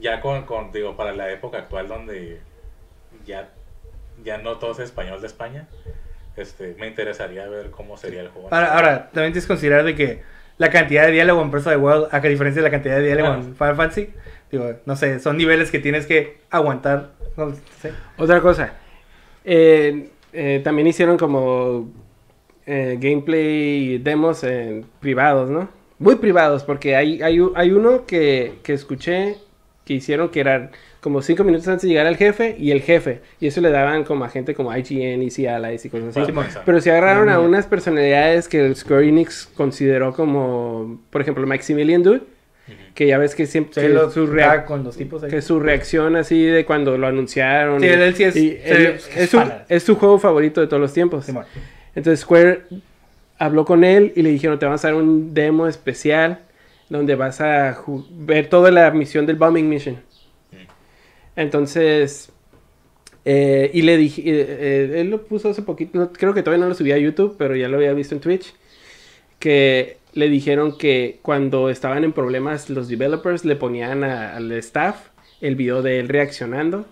Ya 0.00 0.20
con, 0.20 0.44
con, 0.44 0.72
digo, 0.72 0.96
para 0.96 1.12
la 1.12 1.30
época 1.30 1.58
actual 1.58 1.88
donde 1.88 2.40
ya, 3.26 3.48
ya 4.24 4.38
no 4.38 4.56
todo 4.58 4.72
es 4.72 4.78
español 4.80 5.20
de 5.20 5.26
España, 5.26 5.68
este, 6.36 6.74
me 6.78 6.86
interesaría 6.86 7.46
ver 7.48 7.70
cómo 7.70 7.96
sería 7.96 8.20
el 8.20 8.28
juego. 8.28 8.48
Ahora, 8.52 8.74
ahora, 8.74 9.10
también 9.12 9.32
tienes 9.32 9.44
que 9.44 9.48
considerar 9.48 9.84
de 9.84 9.94
que 9.94 10.22
la 10.56 10.70
cantidad 10.70 11.04
de 11.06 11.12
diálogo 11.12 11.42
en 11.42 11.50
Breath 11.50 11.66
of 11.66 11.72
the 11.72 11.78
Wild, 11.78 12.08
a 12.10 12.20
diferencia 12.20 12.62
de 12.62 12.68
la 12.68 12.70
cantidad 12.70 12.96
de 12.96 13.04
diálogo 13.04 13.28
Claro. 13.28 13.42
en 13.42 13.56
Final 13.56 13.76
Fantasy, 13.76 14.10
digo, 14.50 14.72
no 14.86 14.96
sé, 14.96 15.20
son 15.20 15.36
niveles 15.36 15.70
que 15.70 15.78
tienes 15.78 16.06
que 16.06 16.38
aguantar. 16.50 17.10
No 17.36 17.52
sé. 17.80 17.92
Otra 18.16 18.40
cosa. 18.40 18.72
eh, 19.44 20.10
eh, 20.32 20.60
también 20.62 20.86
hicieron 20.86 21.16
como 21.16 21.88
eh, 22.66 22.98
gameplay 23.00 23.98
demos 23.98 24.44
en 24.44 24.84
privados, 25.00 25.48
¿no? 25.48 25.68
Muy 25.98 26.16
privados, 26.16 26.64
porque 26.64 26.94
hay, 26.96 27.22
hay, 27.22 27.40
hay 27.54 27.70
uno 27.72 28.04
que, 28.06 28.58
que 28.62 28.72
escuché 28.74 29.36
que 29.88 29.94
hicieron 29.94 30.28
que 30.28 30.40
eran 30.40 30.70
como 31.00 31.22
cinco 31.22 31.42
minutos 31.44 31.66
antes 31.68 31.82
de 31.82 31.88
llegar 31.88 32.06
al 32.06 32.16
jefe 32.16 32.54
y 32.58 32.70
el 32.72 32.82
jefe. 32.82 33.20
Y 33.40 33.46
eso 33.46 33.60
le 33.60 33.70
daban 33.70 34.04
como 34.04 34.24
a 34.24 34.28
gente 34.28 34.54
como 34.54 34.76
IGN, 34.76 35.22
Easy 35.22 35.46
Allies 35.46 35.84
y 35.86 35.88
cosas 35.90 36.16
así. 36.16 36.32
Pero 36.66 36.80
se 36.80 36.90
agarraron 36.90 37.28
a 37.30 37.40
unas 37.40 37.66
personalidades 37.66 38.46
que 38.48 38.74
Square 38.74 39.08
Enix 39.08 39.48
consideró 39.56 40.12
como, 40.12 41.00
por 41.10 41.22
ejemplo, 41.22 41.46
Maximilian 41.46 42.02
Dude, 42.02 42.20
que 42.94 43.06
ya 43.06 43.16
ves 43.16 43.34
que 43.34 43.46
siempre 43.46 43.74
Sí, 43.74 43.80
que 43.80 43.88
lo- 43.88 44.10
su, 44.10 44.26
rea- 44.26 44.64
con 44.66 44.84
los 44.84 44.96
tipos 44.96 45.22
ahí. 45.22 45.30
que 45.30 45.40
su 45.40 45.58
reacción 45.60 46.16
así 46.16 46.42
de 46.44 46.64
cuando 46.66 46.98
lo 46.98 47.06
anunciaron. 47.06 47.80
Sí, 47.80 47.86
y- 47.86 47.88
él 47.88 48.14
sí 48.14 48.24
es- 48.24 48.36
y 48.36 48.58
él- 48.64 48.98
es 49.16 49.30
su, 49.30 49.40
es 49.68 49.82
su 49.84 49.94
juego 49.96 50.18
favorito 50.18 50.60
de 50.60 50.66
todos 50.66 50.80
los 50.82 50.92
tiempos. 50.92 51.26
Entonces 51.94 52.20
Square 52.20 52.62
habló 53.38 53.64
con 53.64 53.84
él 53.84 54.12
y 54.16 54.22
le 54.22 54.30
dijeron, 54.30 54.58
te 54.58 54.66
vamos 54.66 54.84
a 54.84 54.88
dar 54.88 54.96
un 54.96 55.32
demo 55.32 55.66
especial 55.68 56.40
donde 56.88 57.14
vas 57.14 57.40
a 57.40 57.78
ver 58.10 58.48
toda 58.48 58.70
la 58.70 58.90
misión 58.90 59.26
del 59.26 59.36
Bombing 59.36 59.68
Mission. 59.68 59.96
Entonces, 61.36 62.32
eh, 63.24 63.70
y 63.72 63.82
le 63.82 63.96
dije, 63.96 64.22
eh, 64.24 64.46
eh, 64.48 65.00
él 65.00 65.10
lo 65.10 65.24
puso 65.26 65.50
hace 65.50 65.62
poquito, 65.62 65.98
no- 65.98 66.12
creo 66.12 66.34
que 66.34 66.42
todavía 66.42 66.62
no 66.64 66.68
lo 66.68 66.74
subía 66.74 66.96
a 66.96 66.98
YouTube, 66.98 67.36
pero 67.38 67.54
ya 67.54 67.68
lo 67.68 67.76
había 67.76 67.92
visto 67.92 68.14
en 68.14 68.20
Twitch, 68.20 68.54
que 69.38 69.98
le 70.14 70.28
dijeron 70.28 70.76
que 70.78 71.18
cuando 71.22 71.70
estaban 71.70 72.02
en 72.04 72.12
problemas 72.12 72.70
los 72.70 72.88
developers 72.88 73.44
le 73.44 73.54
ponían 73.56 74.02
a- 74.02 74.34
al 74.36 74.50
staff 74.52 74.96
el 75.40 75.54
video 75.54 75.82
de 75.82 76.00
él 76.00 76.08
reaccionando 76.08 76.86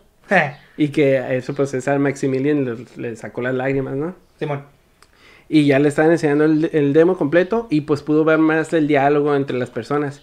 y 0.76 0.88
que 0.88 1.36
eso 1.36 1.54
pues 1.54 1.74
es 1.74 1.88
al 1.88 1.98
Maximilian 1.98 2.64
le, 2.64 2.76
le 3.10 3.16
sacó 3.16 3.40
las 3.42 3.54
lágrimas, 3.54 3.96
¿no? 3.96 4.14
Simón. 4.38 4.62
Y 5.48 5.66
ya 5.66 5.78
le 5.78 5.88
estaban 5.88 6.10
enseñando 6.10 6.44
el, 6.44 6.70
el 6.72 6.92
demo 6.92 7.16
completo 7.16 7.66
y 7.70 7.82
pues 7.82 8.02
pudo 8.02 8.24
ver 8.24 8.38
más 8.38 8.72
el 8.72 8.86
diálogo 8.88 9.34
entre 9.34 9.56
las 9.58 9.70
personas. 9.70 10.22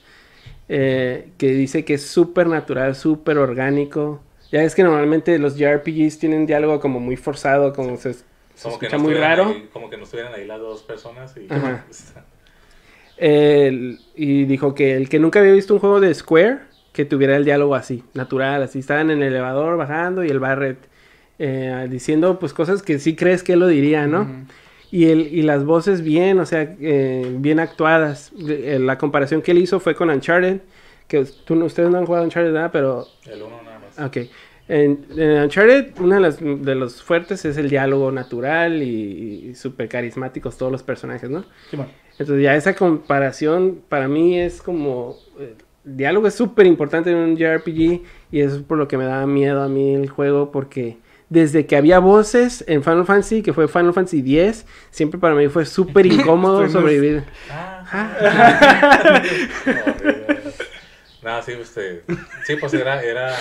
Eh, 0.69 1.29
que 1.37 1.47
dice 1.53 1.85
que 1.85 1.95
es 1.95 2.05
súper 2.05 2.47
natural, 2.47 2.95
súper 2.95 3.37
orgánico. 3.37 4.21
Ya 4.51 4.63
es 4.63 4.75
que 4.75 4.83
normalmente 4.83 5.37
los 5.39 5.57
JRPGs 5.57 6.19
tienen 6.19 6.45
diálogo 6.45 6.79
como 6.79 6.99
muy 6.99 7.15
forzado, 7.17 7.73
como 7.73 7.97
se, 7.97 8.13
se 8.13 8.23
Como 8.63 8.79
que 8.79 8.85
escucha 8.87 8.97
no 8.97 9.03
muy 9.03 9.13
estuvieran 9.13 9.37
raro. 9.39 9.49
ahí- 9.51 9.69
como 9.71 9.89
que 9.89 9.97
no 9.97 10.03
estuvieran 10.03 10.33
ahí 10.33 10.45
las 10.45 10.59
dos 10.59 10.83
personas 10.83 11.35
y 11.37 11.47
Ajá. 11.51 11.85
El- 13.17 13.99
y 14.15 14.45
dijo 14.45 14.73
que 14.73 14.95
el 14.95 15.07
que 15.09 15.19
nunca 15.19 15.39
había 15.39 15.53
visto 15.53 15.73
un 15.73 15.79
juego 15.79 15.99
de 15.99 16.13
Square 16.13 16.59
que 16.93 17.05
tuviera 17.05 17.35
el 17.37 17.45
diálogo 17.45 17.75
así, 17.75 18.03
natural, 18.13 18.63
así 18.63 18.79
estaban 18.79 19.09
en 19.11 19.21
el 19.21 19.29
elevador 19.29 19.77
bajando 19.77 20.23
y 20.23 20.29
el 20.29 20.39
Barret 20.39 20.77
eh, 21.39 21.87
diciendo 21.89 22.39
pues 22.39 22.53
cosas 22.53 22.81
que 22.83 22.99
sí 22.99 23.15
crees 23.15 23.43
que 23.43 23.53
él 23.53 23.59
lo 23.59 23.67
diría, 23.67 24.07
¿no? 24.07 24.27
Y, 24.93 25.05
el, 25.05 25.21
y 25.33 25.41
las 25.41 25.65
voces 25.65 26.01
bien, 26.03 26.39
o 26.39 26.45
sea, 26.45 26.75
eh, 26.79 27.35
bien 27.39 27.59
actuadas. 27.59 28.31
Eh, 28.47 28.77
la 28.79 28.97
comparación 28.97 29.41
que 29.41 29.51
él 29.51 29.57
hizo 29.57 29.79
fue 29.79 29.95
con 29.95 30.09
Uncharted, 30.09 30.61
que 31.07 31.25
tú, 31.45 31.55
ustedes 31.63 31.89
no 31.89 31.97
han 31.97 32.05
jugado 32.05 32.25
Uncharted, 32.25 32.53
¿verdad? 32.53 32.69
Pero, 32.71 33.07
el 33.25 33.41
uno 33.41 33.61
nada 33.63 33.79
más. 33.79 33.97
ok. 34.07 34.17
En, 34.67 35.05
en 35.17 35.43
Uncharted, 35.43 35.93
uno 35.99 36.15
de 36.15 36.21
los, 36.21 36.37
de 36.39 36.75
los 36.75 37.01
fuertes 37.03 37.43
es 37.45 37.57
el 37.57 37.69
diálogo 37.69 38.11
natural 38.11 38.81
y, 38.83 39.49
y 39.49 39.55
súper 39.55 39.89
carismáticos 39.89 40.57
todos 40.57 40.71
los 40.71 40.83
personajes, 40.83 41.29
¿no? 41.29 41.43
Simón. 41.69 41.87
Entonces 42.19 42.43
ya 42.43 42.55
esa 42.55 42.75
comparación 42.75 43.81
para 43.89 44.07
mí 44.07 44.39
es 44.39 44.61
como... 44.61 45.17
eh, 45.39 45.55
El 45.85 45.97
diálogo 45.97 46.27
es 46.27 46.35
súper 46.35 46.65
importante 46.67 47.09
en 47.11 47.17
un 47.17 47.35
JRPG 47.35 48.03
y 48.31 48.39
eso 48.41 48.57
es 48.57 48.61
por 48.63 48.77
lo 48.77 48.87
que 48.87 48.97
me 48.97 49.05
daba 49.05 49.25
miedo 49.27 49.61
a 49.63 49.67
mí 49.67 49.95
el 49.95 50.07
juego 50.09 50.51
porque 50.51 50.97
desde 51.29 51.65
que 51.65 51.75
había 51.75 51.99
voces 51.99 52.63
en 52.67 52.83
Final 52.83 53.05
Fantasy, 53.05 53.41
que 53.41 53.53
fue 53.53 53.67
Final 53.67 53.93
Fantasy 53.93 54.19
X, 54.39 54.65
siempre 54.91 55.19
para 55.19 55.33
mí 55.35 55.47
fue 55.47 55.65
súper 55.65 56.05
incómodo 56.11 56.67
sobrevivir. 56.69 57.23
Ah. 57.49 58.11
Horrible. 59.05 60.43
No, 61.23 61.41
sí, 61.41 61.53
usted, 61.53 62.01
sí, 62.45 62.57
pues 62.57 62.73
era, 62.73 63.01
era 63.01 63.33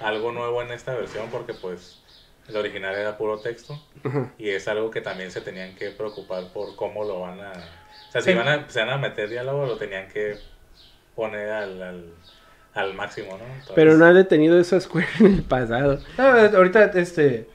algo 0.00 0.32
nuevo 0.32 0.60
en 0.60 0.72
esta 0.72 0.92
versión 0.92 1.28
porque 1.30 1.54
pues 1.54 2.00
el 2.48 2.56
original 2.56 2.96
era 2.96 3.16
puro 3.16 3.38
texto 3.38 3.80
y 4.38 4.48
es 4.50 4.66
algo 4.66 4.90
que 4.90 5.00
también 5.00 5.30
se 5.30 5.40
tenían 5.40 5.76
que 5.76 5.90
preocupar 5.90 6.52
por 6.52 6.74
cómo 6.74 7.04
lo 7.04 7.20
van 7.20 7.38
a... 7.40 7.52
O 8.08 8.10
sea, 8.10 8.20
si 8.22 8.32
Sí. 8.32 8.36
van 8.36 8.48
a, 8.48 8.68
se 8.68 8.80
van 8.80 8.90
a 8.90 8.98
meter 8.98 9.28
diálogo 9.28 9.66
lo 9.66 9.76
tenían 9.78 10.08
que 10.08 10.36
poner 11.14 11.48
al, 11.48 11.80
al, 11.80 12.04
al 12.76 12.94
máximo, 12.94 13.30
¿no? 13.38 13.44
Entonces, 13.44 13.72
Pero 13.74 13.96
no 13.96 14.04
ha 14.04 14.12
detenido 14.12 14.58
eso 14.58 14.76
a 14.76 14.80
Square 14.80 15.06
en 15.20 15.26
el 15.26 15.42
pasado. 15.42 15.98
No, 16.18 16.24
ahorita 16.24 16.84
este 16.94 17.48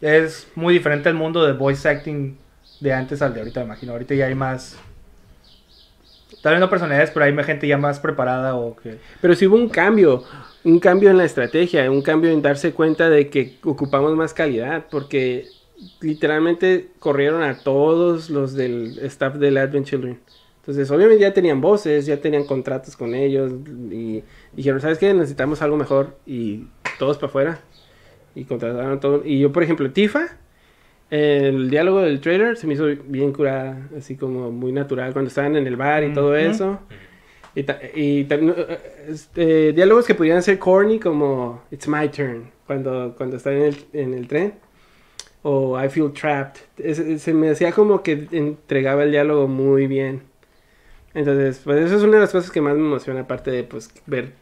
es 0.00 0.48
muy 0.54 0.74
diferente 0.74 1.08
el 1.08 1.16
mundo 1.16 1.44
de 1.44 1.52
voice 1.52 1.88
acting 1.88 2.36
de 2.80 2.92
antes 2.92 3.20
al 3.20 3.34
de 3.34 3.40
ahorita, 3.40 3.60
me 3.60 3.66
imagino. 3.66 3.92
Ahorita 3.92 4.14
ya 4.14 4.26
hay 4.26 4.34
más. 4.34 4.78
Tal 6.42 6.52
vez 6.52 6.60
no 6.60 6.70
personalidades, 6.70 7.10
pero 7.10 7.24
hay 7.24 7.32
más 7.32 7.46
gente 7.46 7.66
ya 7.66 7.76
más 7.76 7.98
preparada 7.98 8.54
o 8.54 8.76
que. 8.76 8.98
Pero 9.20 9.34
sí 9.34 9.46
hubo 9.48 9.56
un 9.56 9.68
cambio, 9.68 10.22
un 10.62 10.78
cambio 10.78 11.10
en 11.10 11.16
la 11.16 11.24
estrategia, 11.24 11.90
un 11.90 12.02
cambio 12.02 12.30
en 12.30 12.40
darse 12.40 12.72
cuenta 12.72 13.10
de 13.10 13.28
que 13.28 13.58
ocupamos 13.64 14.14
más 14.14 14.32
calidad, 14.32 14.86
porque 14.88 15.48
literalmente 16.00 16.88
corrieron 17.00 17.42
a 17.42 17.58
todos 17.58 18.30
los 18.30 18.54
del 18.54 18.98
staff 19.00 19.34
del 19.34 19.58
Advent 19.58 19.86
Children. 19.86 20.20
Entonces, 20.68 20.90
obviamente 20.90 21.22
ya 21.22 21.32
tenían 21.32 21.62
voces, 21.62 22.04
ya 22.04 22.18
tenían 22.20 22.44
contratos 22.44 22.94
con 22.94 23.14
ellos 23.14 23.50
y 23.90 24.22
dijeron, 24.52 24.82
¿sabes 24.82 24.98
qué? 24.98 25.14
Necesitamos 25.14 25.62
algo 25.62 25.78
mejor 25.78 26.18
y 26.26 26.66
todos 26.98 27.16
para 27.16 27.28
afuera. 27.28 27.60
Y 28.34 28.44
contrataron 28.44 29.00
todo. 29.00 29.22
Y 29.24 29.40
yo, 29.40 29.50
por 29.50 29.62
ejemplo, 29.62 29.90
Tifa, 29.90 30.26
el 31.08 31.70
diálogo 31.70 32.02
del 32.02 32.20
trailer 32.20 32.58
se 32.58 32.66
me 32.66 32.74
hizo 32.74 32.84
bien 33.06 33.32
curada, 33.32 33.88
así 33.96 34.16
como 34.16 34.50
muy 34.52 34.70
natural 34.72 35.14
cuando 35.14 35.28
estaban 35.28 35.56
en 35.56 35.66
el 35.66 35.76
bar 35.76 36.04
y 36.04 36.12
todo 36.12 36.36
eso. 36.36 36.80
Y, 37.54 38.26
eh, 38.28 38.78
este, 39.08 39.72
diálogos 39.72 40.06
que 40.06 40.14
pudieran 40.14 40.42
ser 40.42 40.58
corny 40.58 40.98
como 41.00 41.62
It's 41.70 41.88
my 41.88 42.08
turn, 42.10 42.50
cuando, 42.66 43.14
cuando 43.16 43.38
están 43.38 43.54
en 43.54 43.62
el, 43.62 43.76
en 43.94 44.12
el 44.12 44.28
tren. 44.28 44.52
O 45.42 45.82
I 45.82 45.88
feel 45.88 46.12
trapped. 46.12 46.60
Es- 46.76 47.22
se 47.22 47.32
me 47.32 47.48
hacía 47.48 47.72
como 47.72 48.02
que 48.02 48.28
entregaba 48.32 49.04
el 49.04 49.12
diálogo 49.12 49.48
muy 49.48 49.86
bien. 49.86 50.27
Entonces, 51.18 51.60
pues 51.64 51.84
eso 51.84 51.96
es 51.96 52.02
una 52.02 52.14
de 52.16 52.20
las 52.20 52.32
cosas 52.32 52.50
que 52.50 52.60
más 52.60 52.74
me 52.76 52.82
emociona, 52.86 53.20
aparte 53.22 53.50
de 53.50 53.64
pues 53.64 53.90
ver 54.06 54.32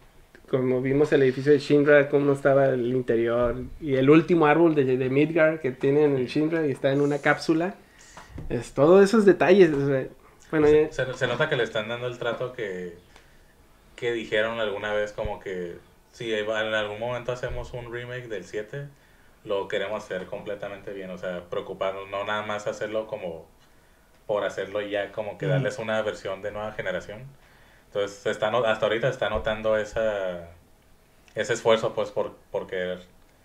como 0.51 0.81
vimos 0.83 1.13
el 1.13 1.23
edificio 1.23 1.53
de 1.53 1.59
Shinra, 1.59 2.09
cómo 2.09 2.33
estaba 2.33 2.67
el 2.69 2.95
interior 2.95 3.57
y 3.81 3.97
el 3.97 4.11
último 4.11 4.47
árbol 4.47 4.75
de, 4.75 4.85
de 4.97 5.11
Midgar 5.11 5.61
que 5.61 5.73
tienen 5.73 6.17
el 6.17 6.27
Shinra 6.27 6.67
y 6.67 6.73
está 6.73 6.93
en 6.93 7.01
una 7.01 7.19
cápsula. 7.19 7.75
Es 8.49 8.73
todos 8.75 9.03
esos 9.05 9.25
detalles. 9.25 9.73
o 9.73 9.87
sea, 9.89 10.07
bueno, 10.51 10.69
ya- 10.71 10.91
se 10.93 11.27
nota 11.27 11.49
que 11.49 11.57
le 11.57 11.65
están 11.65 11.89
dando 11.89 12.07
el 12.07 12.19
trato 12.19 12.53
que, 12.53 12.99
que 13.97 14.13
dijeron 14.13 14.61
alguna 14.61 14.93
vez 14.93 15.13
como 15.13 15.41
que 15.41 15.79
si 16.13 16.33
en 16.35 16.51
algún 16.51 17.01
momento 17.01 17.33
hacemos 17.33 17.73
un 17.73 17.93
remake 17.93 18.29
del 18.29 18.45
7, 18.45 18.89
lo 19.45 19.69
queremos 19.69 20.05
hacer 20.05 20.27
completamente 20.27 20.93
bien, 20.93 21.11
o 21.11 21.19
sea, 21.19 21.49
preocuparnos, 21.51 22.09
no 22.11 22.25
nada 22.25 22.43
más 22.43 22.67
hacerlo 22.67 23.07
como 23.07 23.49
por 24.27 24.45
hacerlo 24.45 24.81
ya, 24.83 25.13
como 25.13 25.39
que 25.39 25.47
darles 25.47 25.79
una 25.79 26.03
versión 26.03 26.43
de 26.43 26.53
nueva 26.53 26.73
generación. 26.73 27.25
Entonces, 27.89 28.19
se 28.19 28.31
está, 28.31 28.49
hasta 28.49 28.87
ahorita 28.87 29.09
está 29.09 29.31
notando 29.31 29.77
esa, 29.77 30.49
ese 31.35 31.53
esfuerzo 31.55 31.95
pues 31.95 32.11
por, 32.11 32.37
por 32.51 32.67
querer 32.67 33.01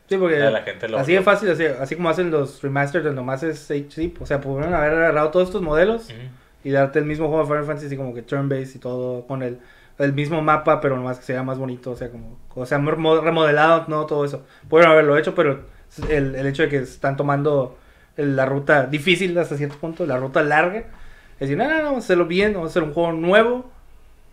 Sí, 0.10 0.18
porque 0.18 0.38
la 0.40 0.62
gente 0.64 0.90
lo... 0.90 1.00
así 1.00 1.14
de 1.14 1.22
fácil, 1.22 1.50
así, 1.52 1.66
así 1.66 1.96
como 1.96 2.10
hacen 2.10 2.32
los 2.32 2.62
remasters 2.62 3.14
nomás 3.14 3.44
es 3.44 3.72
HD, 3.72 4.14
o 4.20 4.26
sea, 4.26 4.42
pudieron 4.42 4.74
haber 4.74 4.94
agarrado 4.94 5.32
todos 5.32 5.48
estos 5.48 5.62
modelos 5.62 6.10
Ujú. 6.10 6.18
y 6.64 6.72
darte 6.72 7.00
el 7.00 7.06
mismo 7.06 7.28
juego 7.30 7.44
de 7.44 7.48
Final 7.48 7.66
Fantasy 7.66 7.96
como 7.96 8.14
que 8.14 8.22
turn-based 8.22 8.76
y 8.76 8.80
todo 8.80 9.26
con 9.26 9.42
el, 9.42 9.60
el 10.00 10.14
mismo 10.14 10.42
mapa, 10.42 10.82
pero 10.82 10.98
nomás 10.98 11.20
que 11.20 11.24
sea 11.26 11.44
más 11.44 11.58
bonito, 11.58 11.92
o 11.92 11.96
sea, 11.96 12.10
como, 12.12 12.38
o 12.56 12.66
sea, 12.66 12.78
mo- 12.80 13.22
remodelado, 13.22 13.86
no 13.88 14.06
todo 14.06 14.26
eso. 14.26 14.46
Pudieron 14.70 14.92
haberlo 14.92 15.18
hecho, 15.18 15.34
pero 15.34 15.62
el, 16.10 16.36
el 16.36 16.46
hecho 16.48 16.64
de 16.64 16.70
que 16.70 16.78
están 16.78 17.16
tomando 17.16 17.78
la 18.18 18.46
ruta 18.46 18.86
difícil 18.86 19.38
hasta 19.38 19.58
cierto 19.58 19.78
punto, 19.78 20.06
la 20.06 20.18
ruta 20.18 20.44
larga, 20.44 20.80
es 21.36 21.40
decir, 21.40 21.58
no, 21.58 21.66
no, 21.68 21.78
no, 21.78 21.84
vamos 21.84 22.04
a 22.04 22.06
hacerlo 22.06 22.26
bien, 22.26 22.54
vamos 22.54 22.70
a 22.70 22.72
hacer 22.72 22.84
un 22.84 22.94
juego 22.94 23.12
nuevo 23.14 23.66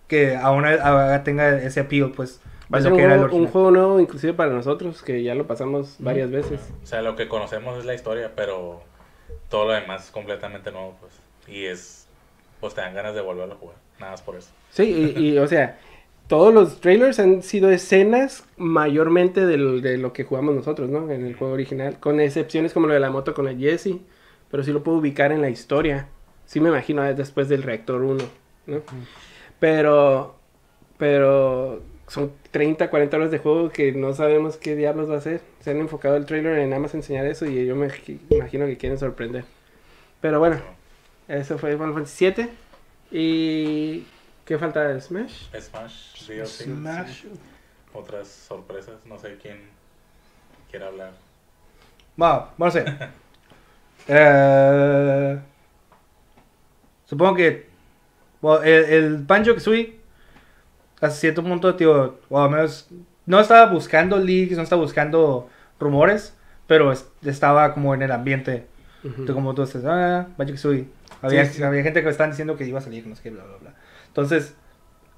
que 0.09 0.37
aún 0.37 0.65
a- 0.65 1.23
tenga 1.25 1.57
ese 1.59 1.81
appeal, 1.81 2.13
pues, 2.13 2.41
va 2.73 2.79
a 2.79 2.81
ser 2.83 2.91
lo 2.91 2.97
un 2.97 3.01
que 3.01 3.05
era 3.05 3.15
el 3.15 3.21
juego, 3.29 3.37
un 3.37 3.47
juego 3.49 3.71
nuevo 3.71 4.01
inclusive 4.01 4.33
para 4.35 4.53
nosotros, 4.53 5.03
que 5.03 5.23
ya 5.23 5.35
lo 5.35 5.47
pasamos 5.47 5.97
varias 5.99 6.31
veces. 6.31 6.61
O 6.83 6.87
sea, 6.87 7.03
lo 7.03 7.15
que 7.17 7.29
conocemos 7.29 7.79
es 7.79 7.85
la 7.85 7.95
historia, 7.95 8.33
pero 8.35 8.83
todo 9.49 9.67
lo 9.67 9.73
demás 9.73 10.07
es 10.07 10.11
completamente 10.11 10.71
nuevo, 10.73 10.97
pues. 11.01 11.13
Y 11.47 11.67
es, 11.67 12.07
pues 12.61 12.75
te 12.75 12.81
dan 12.81 12.95
ganas 12.95 13.15
de 13.15 13.21
volverlo 13.21 13.55
a 13.55 13.57
jugar, 13.57 13.77
nada 14.01 14.13
más 14.13 14.23
por 14.23 14.37
eso. 14.37 14.49
Sí, 14.71 15.15
y, 15.17 15.29
y, 15.35 15.39
o 15.39 15.47
sea, 15.47 15.79
todos 16.29 16.53
los 16.55 16.81
trailers 16.81 17.19
han 17.19 17.43
sido 17.43 17.71
escenas 17.71 18.45
mayormente 18.57 19.47
del- 19.47 19.83
de 19.83 19.99
lo 19.99 20.13
que 20.13 20.25
jugamos 20.25 20.55
nosotros, 20.55 20.91
¿no? 20.91 21.11
En 21.11 21.27
el 21.27 21.35
juego 21.35 21.55
original, 21.55 21.99
con 22.01 22.21
excepciones 22.21 22.73
como 22.73 22.87
lo 22.87 22.95
de 22.95 23.01
la 23.01 23.11
moto 23.11 23.35
con 23.35 23.49
el 23.49 23.59
Jesse, 23.59 23.97
pero 24.51 24.63
sí 24.63 24.73
lo 24.73 24.83
puedo 24.83 24.99
ubicar 24.99 25.33
en 25.33 25.41
la 25.43 25.51
historia. 25.51 26.09
Sí 26.47 26.61
me 26.61 26.69
imagino 26.71 27.05
eh, 27.07 27.15
después 27.15 27.49
del 27.49 27.63
Reactor 27.63 28.03
1, 28.03 28.25
¿no? 28.67 28.83
Pero, 29.61 30.37
pero 30.99 31.83
son 32.09 32.33
30, 32.51 32.91
40 32.91 33.17
horas 33.17 33.31
de 33.31 33.39
juego 33.39 33.71
que 33.71 33.93
no 33.93 34.15
sabemos 34.15 34.57
qué 34.57 34.77
diablos 34.77 35.11
va 35.11 35.17
a 35.17 35.21
ser. 35.21 35.41
Se 35.61 35.71
han 35.71 35.79
enfocado 35.79 36.17
el 36.17 36.27
trailer 36.27 36.59
en 36.59 36.71
nada 36.71 36.81
más 36.83 36.95
enseñar 36.95 37.27
eso 37.27 37.47
y 37.47 37.67
yo 37.67 37.77
me 37.77 37.89
gi- 37.91 38.21
imagino 38.31 38.67
que 38.67 38.77
quieren 38.79 38.99
sorprender. 38.99 39.45
Pero 40.21 40.39
bueno, 40.39 40.59
eso 41.29 41.59
fue 41.59 41.73
Final 41.73 41.93
Fantasy 41.95 42.15
7 42.17 42.49
y... 43.13 44.05
¿Qué 44.49 44.57
falta 44.59 44.89
de 44.89 44.99
Smash? 44.99 45.49
Smash, 45.61 46.27
DLC, 46.27 46.65
Smash. 46.65 47.25
otras 47.93 48.29
sorpresas, 48.29 48.95
no 49.05 49.19
sé 49.19 49.37
quién 49.43 49.61
quiere 50.71 50.87
hablar. 50.87 51.13
Bueno, 52.17 52.49
sé. 52.73 52.87
Eh, 54.09 55.39
supongo 57.05 57.35
que 57.37 57.69
bueno, 58.41 58.63
el, 58.65 58.85
el 58.87 59.17
Banjo 59.19 59.53
Kazooie, 59.53 60.01
hasta 60.95 61.11
cierto 61.11 61.43
punto, 61.43 61.75
tío, 61.77 62.19
o 62.31 62.41
al 62.41 62.49
menos 62.51 62.89
no 63.27 63.41
estaba 63.41 63.71
buscando 63.71 64.17
leaks, 64.17 64.57
no 64.57 64.63
estaba 64.63 64.81
buscando 64.81 65.51
rumores, 65.79 66.35
pero 66.67 66.91
es- 66.91 67.07
estaba 67.23 67.75
como 67.75 67.93
en 67.95 68.01
el 68.01 68.13
ambiente. 68.13 68.67
Tú 69.27 69.35
como 69.35 69.55
tú 69.55 69.63
dices, 69.65 69.85
ah, 69.85 70.27
Banjo 70.39 70.53
Kazooie. 70.55 70.87
Había, 71.21 71.45
Sí, 71.45 71.55
sí. 71.59 71.63
había 71.63 71.83
gente 71.83 72.01
que 72.01 72.07
me 72.07 72.11
estaban 72.13 72.31
diciendo 72.31 72.57
que 72.57 72.65
iba 72.65 72.79
a 72.79 72.83
salir, 72.83 73.07
no 73.07 73.15
sé 73.15 73.23
qué, 73.25 73.31
bla, 73.31 73.45
bla, 73.45 73.57
bla. 73.59 73.75
Entonces, 74.21 74.57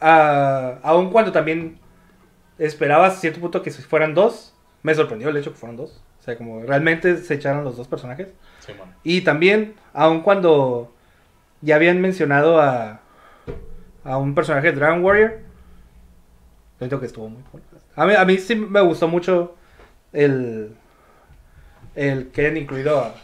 ah, 0.01 0.79
aun 0.83 1.11
cuando 1.11 1.33
también 1.33 1.79
esperaba 2.59 3.07
a 3.07 3.11
cierto 3.11 3.41
punto 3.41 3.63
que 3.63 3.71
fueran 3.71 4.15
dos, 4.15 4.55
me 4.83 4.95
sorprendió 4.95 5.31
el 5.31 5.37
hecho 5.39 5.53
que 5.53 5.59
fueran 5.59 5.77
dos. 5.79 6.03
O 6.21 6.23
sea, 6.23 6.37
como 6.37 6.63
realmente 6.63 7.17
se 7.17 7.33
echaron 7.35 7.65
los 7.65 7.79
dos 7.79 7.89
personajes. 7.89 8.29
Simón. 8.59 8.89
Y 9.03 9.23
también, 9.23 9.75
aun 9.95 10.21
cuando 10.21 10.93
ya 11.63 11.77
habían 11.77 12.01
mencionado 12.03 12.61
a, 12.61 13.01
a 14.05 14.19
un 14.19 14.35
personaje 14.35 14.71
de 14.71 14.77
Dragon 14.79 15.03
Warrior, 15.03 15.39
siento 16.77 17.01
que 17.01 17.07
estuvo 17.07 17.31
muy 17.31 17.43
cool. 17.51 17.63
A 17.97 18.05
mí, 18.07 18.13
a 18.15 18.25
mí 18.27 18.37
sí 18.37 18.55
me 18.55 18.83
gustó 18.83 19.09
mucho 19.09 19.55
el, 20.13 20.75
el 21.95 22.29
que 22.29 22.43
hayan 22.43 22.59
incluido 22.59 23.01
a 23.01 23.15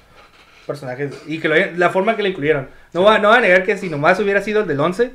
personajes 0.66 1.22
y 1.26 1.38
que 1.38 1.48
lo 1.48 1.54
hayan- 1.54 1.78
la 1.78 1.90
forma 1.90 2.16
que 2.16 2.22
lo 2.22 2.28
incluyeron. 2.28 2.68
No 2.94 3.02
voy, 3.02 3.14
a, 3.14 3.18
no 3.18 3.28
voy 3.28 3.38
a 3.38 3.40
negar 3.42 3.62
que 3.64 3.76
si 3.76 3.90
nomás 3.90 4.18
hubiera 4.20 4.40
sido 4.40 4.62
el 4.62 4.66
del 4.68 4.80
11, 4.80 5.12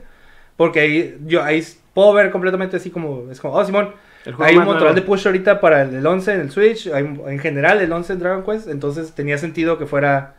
porque 0.57 0.79
ahí, 0.79 1.17
yo, 1.25 1.43
ahí 1.43 1.63
puedo 1.93 2.13
ver 2.13 2.31
completamente 2.31 2.77
así 2.77 2.89
como, 2.89 3.29
es 3.31 3.39
como, 3.39 3.55
oh 3.55 3.65
Simón, 3.65 3.93
hay 4.39 4.55
un 4.55 4.65
montón 4.65 4.83
nuevo. 4.83 4.95
de 4.95 5.01
push 5.01 5.25
ahorita 5.25 5.59
para 5.59 5.83
el, 5.83 5.95
el 5.95 6.05
11 6.05 6.33
en 6.33 6.41
el 6.41 6.51
Switch, 6.51 6.87
hay, 6.87 7.03
en 7.03 7.39
general 7.39 7.81
el 7.81 7.91
11 7.91 8.13
en 8.13 8.19
Dragon 8.19 8.43
Quest, 8.43 8.67
entonces 8.67 9.13
tenía 9.13 9.37
sentido 9.37 9.77
que 9.77 9.85
fuera 9.85 10.35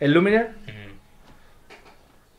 el 0.00 0.12
Luminar. 0.12 0.50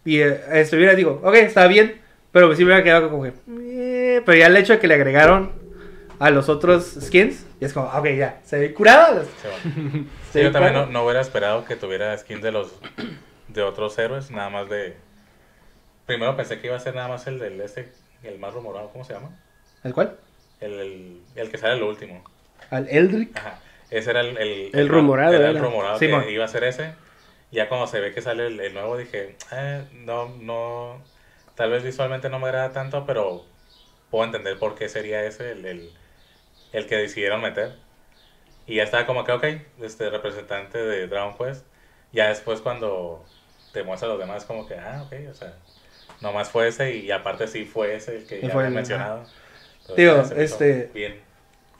Y 0.05 0.19
eh, 0.19 0.41
estuviera, 0.51 0.95
digo, 0.95 1.21
ok, 1.23 1.35
está 1.35 1.65
bien, 1.67 2.01
pero 2.31 2.53
sí 2.55 2.63
me 2.63 2.67
hubiera 2.67 2.83
quedado 2.83 3.09
como 3.09 3.23
que... 3.23 3.33
eh, 3.61 4.21
pero 4.25 4.37
ya 4.37 4.47
el 4.47 4.57
hecho 4.57 4.73
de 4.73 4.79
que 4.79 4.87
le 4.87 4.95
agregaron 4.95 5.51
a 6.19 6.29
los 6.29 6.49
otros 6.49 6.97
skins, 7.01 7.45
y 7.59 7.65
es 7.65 7.73
como, 7.73 7.87
ok, 7.87 8.07
ya, 8.17 8.39
se 8.43 8.59
ve 8.59 8.75
Sí, 10.33 10.41
yo 10.41 10.51
también 10.51 10.73
no, 10.73 10.85
no 10.87 11.03
hubiera 11.03 11.21
esperado 11.21 11.65
que 11.65 11.75
tuviera 11.75 12.17
skin 12.17 12.41
de 12.41 12.51
los 12.51 12.73
de 13.47 13.61
otros 13.61 13.97
héroes, 13.97 14.31
nada 14.31 14.49
más 14.49 14.69
de... 14.69 14.95
Primero 16.05 16.35
pensé 16.35 16.59
que 16.59 16.67
iba 16.67 16.75
a 16.75 16.79
ser 16.79 16.95
nada 16.95 17.07
más 17.07 17.25
el 17.27 17.39
del 17.39 17.59
este, 17.61 17.91
el 18.23 18.39
más 18.39 18.53
rumorado, 18.53 18.89
¿cómo 18.91 19.03
se 19.05 19.13
llama? 19.13 19.29
¿El 19.83 19.93
cuál? 19.93 20.17
El, 20.59 20.73
el, 20.79 21.21
el 21.35 21.49
que 21.51 21.57
sale 21.57 21.75
el 21.75 21.83
último. 21.83 22.23
Al 22.69 22.87
Eldrick. 22.89 23.37
Ajá. 23.37 23.59
Ese 23.89 24.09
era 24.11 24.21
el, 24.21 24.37
el, 24.37 24.69
El 24.73 24.89
rumorado, 24.89 25.33
Era 25.33 25.49
el 25.49 25.59
rumorado 25.59 25.99
Simón. 25.99 26.23
que 26.23 26.31
iba 26.31 26.45
a 26.45 26.47
ser 26.47 26.63
ese. 26.63 26.95
Ya 27.51 27.69
cuando 27.69 27.85
se 27.87 27.99
ve 27.99 28.13
que 28.13 28.21
sale 28.21 28.47
el, 28.47 28.59
el 28.59 28.73
nuevo 28.73 28.97
dije, 28.97 29.35
eh, 29.51 29.85
no, 29.93 30.29
no, 30.39 31.01
tal 31.55 31.69
vez 31.69 31.83
visualmente 31.83 32.29
no 32.29 32.39
me 32.39 32.47
agrada 32.47 32.71
tanto, 32.73 33.05
pero 33.05 33.45
puedo 34.09 34.25
entender 34.25 34.57
por 34.57 34.73
qué 34.75 34.89
sería 34.89 35.23
ese 35.23 35.51
el, 35.51 35.65
el, 35.65 35.91
el 36.71 36.87
que 36.87 36.95
decidieron 36.97 37.41
meter. 37.41 37.75
Y 38.65 38.75
ya 38.75 38.83
estaba 38.83 39.05
como 39.05 39.23
que, 39.25 39.31
ok, 39.33 39.43
este 39.81 40.09
representante 40.09 40.77
de 40.79 41.07
Dragon 41.07 41.37
Quest. 41.37 41.65
Ya 42.11 42.29
después 42.29 42.61
cuando 42.61 43.23
te 43.73 43.83
muestra 43.83 44.07
a 44.07 44.11
los 44.11 44.19
demás 44.19 44.45
como 44.45 44.67
que, 44.67 44.75
ah, 44.75 45.03
ok, 45.05 45.13
o 45.29 45.33
sea, 45.35 45.53
nomás 46.23 46.49
fue 46.49 46.67
ese 46.69 46.95
y 46.95 47.11
aparte 47.11 47.47
sí 47.47 47.65
fue 47.65 47.95
ese 47.95 48.17
el 48.17 48.25
que 48.25 48.41
ya 48.41 48.49
fue 48.49 48.63
había 48.63 48.69
el- 48.69 48.73
mencionado. 48.73 49.23
Digo, 49.95 50.23
este, 50.35 50.89
Bien. 50.93 51.19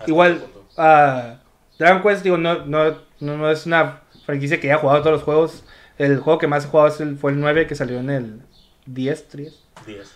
Igual, 0.06 0.44
ah, 0.78 1.40
Dragon 1.80 2.02
Quest, 2.04 2.24
digo, 2.24 2.38
no, 2.38 2.66
no, 2.66 2.98
no, 3.22 3.50
es 3.50 3.66
una 3.66 4.02
franquicia 4.26 4.60
que 4.60 4.70
haya 4.72 4.80
jugado 4.80 5.00
todos 5.02 5.14
los 5.14 5.24
juegos. 5.24 5.64
El 5.98 6.20
juego 6.20 6.38
que 6.40 6.48
más 6.48 6.66
he 6.66 6.68
jugado 6.68 6.90
es 6.90 7.00
el- 7.00 7.18
fue 7.18 7.32
el 7.32 7.40
9 7.40 7.66
que 7.66 7.76
salió 7.76 8.00
en 8.00 8.10
el 8.10 8.42
10, 8.86 9.32
10. 9.36 9.64
10. 9.88 10.12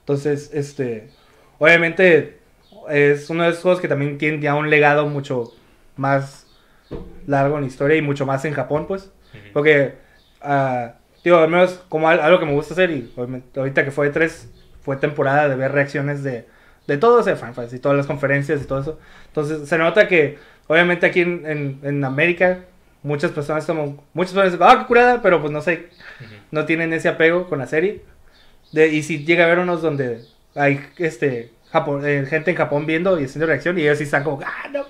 Entonces, 0.00 0.50
este, 0.52 1.10
obviamente 1.58 2.40
es 2.90 3.30
uno 3.30 3.44
de 3.44 3.50
esos 3.50 3.62
juegos 3.62 3.80
que 3.80 3.88
también 3.88 4.18
tiene 4.18 4.40
ya 4.40 4.54
un 4.54 4.68
legado 4.68 5.06
mucho 5.06 5.54
más 5.96 6.46
largo 7.26 7.56
en 7.56 7.62
la 7.62 7.68
historia 7.68 7.96
y 7.96 8.02
mucho 8.02 8.26
más 8.26 8.44
en 8.44 8.52
Japón, 8.52 8.86
pues. 8.86 9.10
Porque, 9.54 9.94
ah, 10.42 10.94
digo, 11.24 11.38
al 11.38 11.48
menos 11.48 11.80
como 11.88 12.08
al- 12.08 12.20
algo 12.20 12.38
que 12.40 12.46
me 12.46 12.52
gusta 12.52 12.74
hacer 12.74 12.90
y 12.90 13.12
ahorita 13.56 13.84
que 13.84 13.90
fue 13.90 14.10
3, 14.10 14.48
fue 14.82 14.96
temporada 14.96 15.48
de 15.48 15.54
ver 15.56 15.72
reacciones 15.72 16.22
de, 16.22 16.46
de 16.86 16.96
todos, 16.98 17.24
de 17.26 17.36
Final 17.36 17.54
Fantasy, 17.54 17.78
todas 17.78 17.96
las 17.96 18.06
conferencias 18.06 18.60
y 18.62 18.64
todo 18.66 18.80
eso. 18.80 18.98
Entonces, 19.28 19.68
se 19.68 19.78
nota 19.78 20.08
que, 20.08 20.38
obviamente 20.66 21.06
aquí 21.06 21.20
en, 21.20 21.46
en, 21.46 21.80
en 21.82 22.04
América, 22.04 22.60
muchas 23.02 23.30
personas 23.30 23.64
como, 23.66 24.04
muchas 24.14 24.32
personas 24.34 24.52
dicen, 24.52 24.66
ah, 24.68 24.78
qué 24.80 24.86
curada, 24.86 25.22
pero 25.22 25.40
pues 25.40 25.52
no 25.52 25.60
sé, 25.60 25.88
Ujú. 26.20 26.34
no 26.50 26.64
tienen 26.66 26.92
ese 26.92 27.08
apego 27.08 27.48
con 27.48 27.58
la 27.60 27.66
serie. 27.66 28.02
De, 28.72 28.88
y 28.88 29.02
si 29.02 29.24
llega 29.24 29.44
a 29.44 29.46
haber 29.46 29.58
unos 29.60 29.82
donde 29.82 30.24
hay 30.54 30.80
este 30.98 31.52
Japón, 31.70 32.02
eh, 32.06 32.26
gente 32.28 32.50
en 32.50 32.56
Japón 32.56 32.86
viendo 32.86 33.20
y 33.20 33.24
haciendo 33.24 33.46
reacción 33.46 33.78
y 33.78 33.82
ellos 33.82 33.98
sí 33.98 34.04
están 34.04 34.24
como, 34.24 34.40
ah, 34.44 34.68
no. 34.72 34.84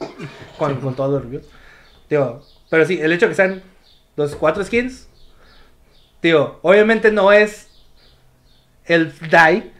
con, 0.58 0.76
con 0.80 0.94
todos 0.94 1.12
los 1.12 1.22
reviews. 1.24 1.46
Tío, 2.08 2.42
pero 2.70 2.84
sí, 2.86 2.98
el 3.00 3.12
hecho 3.12 3.26
de 3.26 3.30
que 3.30 3.36
sean 3.36 3.62
los 4.16 4.34
cuatro 4.36 4.64
skins, 4.64 5.08
tío, 6.22 6.58
obviamente 6.62 7.12
no 7.12 7.30
es 7.32 7.68
el 8.86 9.12
Dai, 9.28 9.70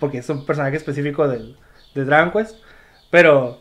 porque 0.00 0.18
es 0.18 0.28
un 0.28 0.44
personaje 0.44 0.76
específico 0.76 1.28
del, 1.28 1.56
de 1.94 2.04
Dragon 2.04 2.32
Quest, 2.32 2.56
pero 3.10 3.60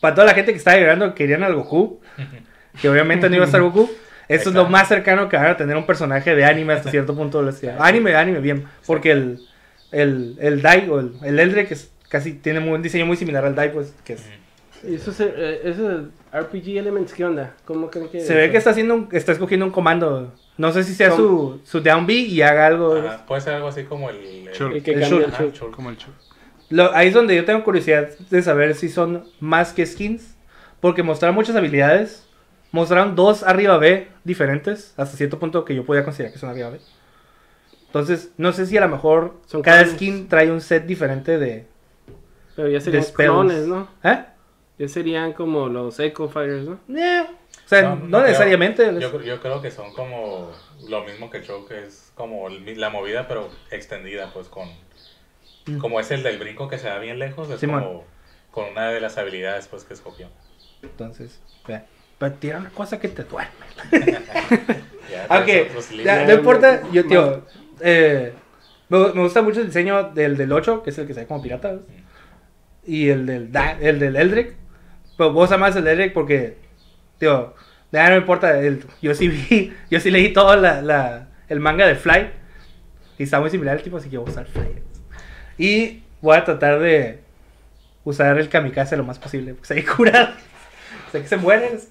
para 0.00 0.14
toda 0.16 0.26
la 0.26 0.34
gente 0.34 0.50
que 0.52 0.58
estaba 0.58 0.76
llorando 0.78 1.10
que 1.10 1.14
querían 1.14 1.44
al 1.44 1.54
Goku, 1.54 2.00
que 2.82 2.88
obviamente 2.88 3.28
no 3.28 3.36
iba 3.36 3.44
a 3.44 3.46
estar 3.46 3.60
Goku, 3.62 3.88
eso 4.28 4.48
es 4.48 4.54
lo 4.54 4.68
más 4.68 4.88
cercano 4.88 5.28
que 5.28 5.36
van 5.36 5.46
a 5.46 5.56
tener 5.56 5.76
un 5.76 5.86
personaje 5.86 6.34
de 6.34 6.44
anime 6.44 6.72
hasta 6.74 6.90
cierto 6.90 7.14
punto. 7.14 7.42
les 7.42 7.54
decía. 7.54 7.76
Anime, 7.80 8.14
anime, 8.16 8.40
bien, 8.40 8.64
porque 8.86 9.10
el, 9.12 9.40
el, 9.92 10.36
el 10.40 10.62
Dai 10.62 10.88
o 10.88 11.00
el, 11.00 11.12
el 11.22 11.38
Eldrick 11.38 11.70
es 11.72 11.90
casi 12.08 12.32
tiene 12.34 12.58
un 12.60 12.82
diseño 12.82 13.06
muy 13.06 13.16
similar 13.16 13.44
al 13.44 13.54
Dai, 13.54 13.72
pues, 13.72 13.94
que 14.04 14.14
es... 14.14 14.24
¿Y 14.82 14.94
esos, 14.94 15.20
eh, 15.20 15.60
esos 15.64 16.06
RPG 16.32 16.78
Elements 16.78 17.12
qué 17.12 17.24
onda? 17.24 17.52
¿Cómo 17.66 17.90
creen 17.90 18.08
que...? 18.08 18.20
Se 18.20 18.34
ve 18.34 18.50
que 18.50 18.56
está 18.56 18.70
haciendo 18.70 18.94
un- 18.94 19.08
está 19.12 19.32
escogiendo 19.32 19.66
un 19.66 19.72
comando. 19.72 20.32
No 20.56 20.72
sé 20.72 20.84
si 20.84 20.94
sea 20.94 21.10
su, 21.12 21.60
su 21.64 21.80
down 21.80 22.06
B 22.06 22.12
y 22.14 22.42
haga 22.42 22.66
algo. 22.66 22.94
Ajá, 22.96 23.24
Puede 23.26 23.40
ser 23.40 23.54
algo 23.54 23.68
así 23.68 23.84
como 23.84 24.10
el. 24.10 24.16
el- 24.16 24.52
Chul. 24.52 24.74
El 24.74 24.82
que 24.82 24.92
El 24.92 25.00
cambia 25.00 25.26
el. 25.38 25.52
Shulk. 25.52 25.74
Como 25.74 25.90
el. 25.90 25.96
Lo- 26.68 26.94
ahí 26.94 27.08
es 27.08 27.14
donde 27.14 27.34
yo 27.34 27.44
tengo 27.44 27.64
curiosidad 27.64 28.08
de 28.30 28.42
saber 28.42 28.74
si 28.74 28.88
son 28.88 29.24
más 29.40 29.72
que 29.72 29.86
skins. 29.86 30.36
Porque 30.80 31.02
mostraron 31.02 31.34
muchas 31.34 31.56
habilidades. 31.56 32.26
Mostraron 32.72 33.14
dos 33.16 33.42
arriba 33.42 33.78
B 33.78 34.08
diferentes. 34.24 34.94
Hasta 34.96 35.16
cierto 35.16 35.38
punto 35.38 35.64
que 35.64 35.74
yo 35.74 35.84
podía 35.84 36.04
considerar 36.04 36.32
que 36.32 36.38
son 36.38 36.50
arriba 36.50 36.70
B. 36.70 36.80
Entonces, 37.86 38.30
no 38.36 38.52
sé 38.52 38.66
si 38.66 38.76
a 38.76 38.80
lo 38.82 38.88
mejor 38.88 39.34
Son 39.46 39.62
cada 39.62 39.78
clones. 39.82 39.96
skin 39.96 40.28
trae 40.28 40.50
un 40.50 40.60
set 40.60 40.86
diferente 40.86 41.38
de. 41.38 41.66
Pero 42.54 42.68
ya 42.68 42.80
serían 42.80 43.04
clones, 43.14 43.66
¿no? 43.66 43.88
¿Eh? 44.04 44.24
Ya 44.78 44.88
serían 44.88 45.32
como 45.32 45.68
los 45.68 45.98
Echo 45.98 46.28
Fighters, 46.28 46.64
¿no? 46.66 46.78
O 46.88 47.39
sea, 47.70 47.94
no, 47.94 48.06
creo. 48.08 48.22
necesariamente. 48.22 48.84
Yo, 49.00 49.12
cre- 49.12 49.24
yo 49.24 49.40
creo 49.40 49.62
que 49.62 49.70
son 49.70 49.92
como 49.94 50.50
lo 50.88 51.04
mismo 51.04 51.30
que 51.30 51.42
Choke, 51.42 51.72
es 51.86 52.12
como 52.14 52.48
el- 52.48 52.78
la 52.80 52.90
movida, 52.90 53.26
pero 53.28 53.48
extendida, 53.70 54.30
pues 54.32 54.48
con. 54.48 54.68
Mm. 55.66 55.78
Como 55.78 56.00
es 56.00 56.10
el 56.10 56.22
del 56.22 56.38
brinco 56.38 56.68
que 56.68 56.78
se 56.78 56.88
da 56.88 56.98
bien 56.98 57.18
lejos, 57.18 57.48
es 57.50 57.60
Simón. 57.60 57.82
como 57.84 58.04
con 58.50 58.68
una 58.70 58.90
de 58.90 59.00
las 59.00 59.16
habilidades 59.18 59.68
pues 59.68 59.84
que 59.84 59.94
escogió. 59.94 60.28
Entonces, 60.82 61.40
vea. 61.66 61.86
Pero 62.18 62.34
tira 62.34 62.58
una 62.58 62.70
cosa 62.70 62.98
que 63.00 63.08
te 63.08 63.24
duerme. 63.24 63.52
Ya, 65.10 65.26
Aunque, 65.28 65.68
ya, 66.04 66.24
no 66.24 66.34
importa, 66.34 66.82
yo, 66.92 67.04
tío, 67.04 67.44
eh, 67.80 68.32
me, 68.88 68.98
me 69.12 69.22
gusta 69.22 69.42
mucho 69.42 69.58
el 69.60 69.66
diseño 69.66 70.04
del, 70.12 70.36
del 70.36 70.52
8, 70.52 70.84
que 70.84 70.90
es 70.90 70.98
el 70.98 71.06
que 71.08 71.14
se 71.14 71.20
ve 71.20 71.26
como 71.26 71.42
pirata, 71.42 71.72
¿ves? 71.72 71.80
y 72.86 73.08
el 73.08 73.26
del, 73.26 73.50
Da- 73.50 73.76
el 73.80 73.98
del 73.98 74.14
Eldrick, 74.14 74.54
pero 75.18 75.32
vos 75.32 75.50
amas 75.50 75.74
el 75.74 75.88
Eldrick 75.88 76.12
porque, 76.12 76.58
tío, 77.20 77.54
ya 77.92 78.04
no 78.06 78.10
me 78.10 78.16
importa, 78.16 78.58
el, 78.58 78.84
yo 79.00 79.14
sí 79.14 79.28
vi, 79.28 79.72
yo 79.90 80.00
sí 80.00 80.10
leí 80.10 80.32
todo 80.32 80.56
la, 80.56 80.82
la- 80.82 81.28
el 81.48 81.60
manga 81.60 81.86
de 81.86 81.94
Fly, 81.94 82.30
y 83.18 83.22
está 83.22 83.38
muy 83.38 83.50
similar 83.50 83.76
al 83.76 83.82
tipo, 83.82 83.98
así 83.98 84.08
que 84.10 84.18
voy 84.18 84.26
a 84.28 84.32
usar 84.32 84.46
Fly. 84.46 84.82
Y 85.58 86.02
voy 86.20 86.36
a 86.36 86.44
tratar 86.44 86.80
de 86.80 87.20
usar 88.04 88.38
el 88.38 88.48
kamikaze 88.48 88.96
lo 88.96 89.04
más 89.04 89.18
posible, 89.20 89.52
porque 89.54 89.66
se 89.68 89.74
hay 89.74 89.82
curado. 89.96 90.30
O 91.08 91.10
sea, 91.12 91.20
que 91.22 91.28
se 91.28 91.36
mueren. 91.36 91.78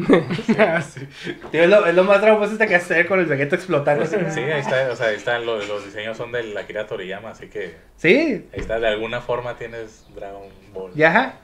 Sí. 0.00 1.06
Tío, 1.52 1.62
es 1.62 1.68
lo, 1.68 1.84
es 1.86 1.94
lo 1.94 2.04
más 2.04 2.22
dramático 2.22 2.56
que 2.66 2.74
hacer 2.74 3.06
con 3.06 3.20
el 3.20 3.26
Vegeta 3.26 3.54
explotando. 3.56 4.02
así. 4.04 4.16
Sí, 4.30 4.40
ahí 4.40 4.60
está, 4.60 4.90
o 4.90 4.96
sea, 4.96 5.08
ahí 5.08 5.16
están 5.16 5.44
los, 5.44 5.68
los 5.68 5.84
diseños 5.84 6.16
son 6.16 6.32
del 6.32 6.56
Akira 6.56 6.86
Toriyama, 6.86 7.30
así 7.30 7.48
que 7.48 7.74
Sí, 7.96 8.46
ahí 8.52 8.60
está, 8.60 8.80
de 8.80 8.88
alguna 8.88 9.20
forma 9.20 9.56
tienes 9.56 10.06
Dragon 10.14 10.48
Ball. 10.72 10.92
ya, 10.94 11.08
ajá. 11.10 11.34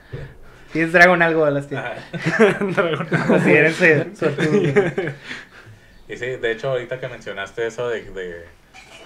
Tienes 0.72 0.93
Dragon 0.93 1.20
algo 1.22 1.44
a 1.44 1.51
las 1.51 1.68
tías. 1.68 1.84
Ajá. 1.84 3.26
Considérense. 3.28 4.06
Y 6.09 6.16
sí, 6.16 6.26
de 6.26 6.52
hecho, 6.52 6.70
ahorita 6.70 7.01
que 7.01 7.09
mencionaste 7.09 7.66
eso 7.66 7.88
de, 7.88 8.02
de 8.12 8.44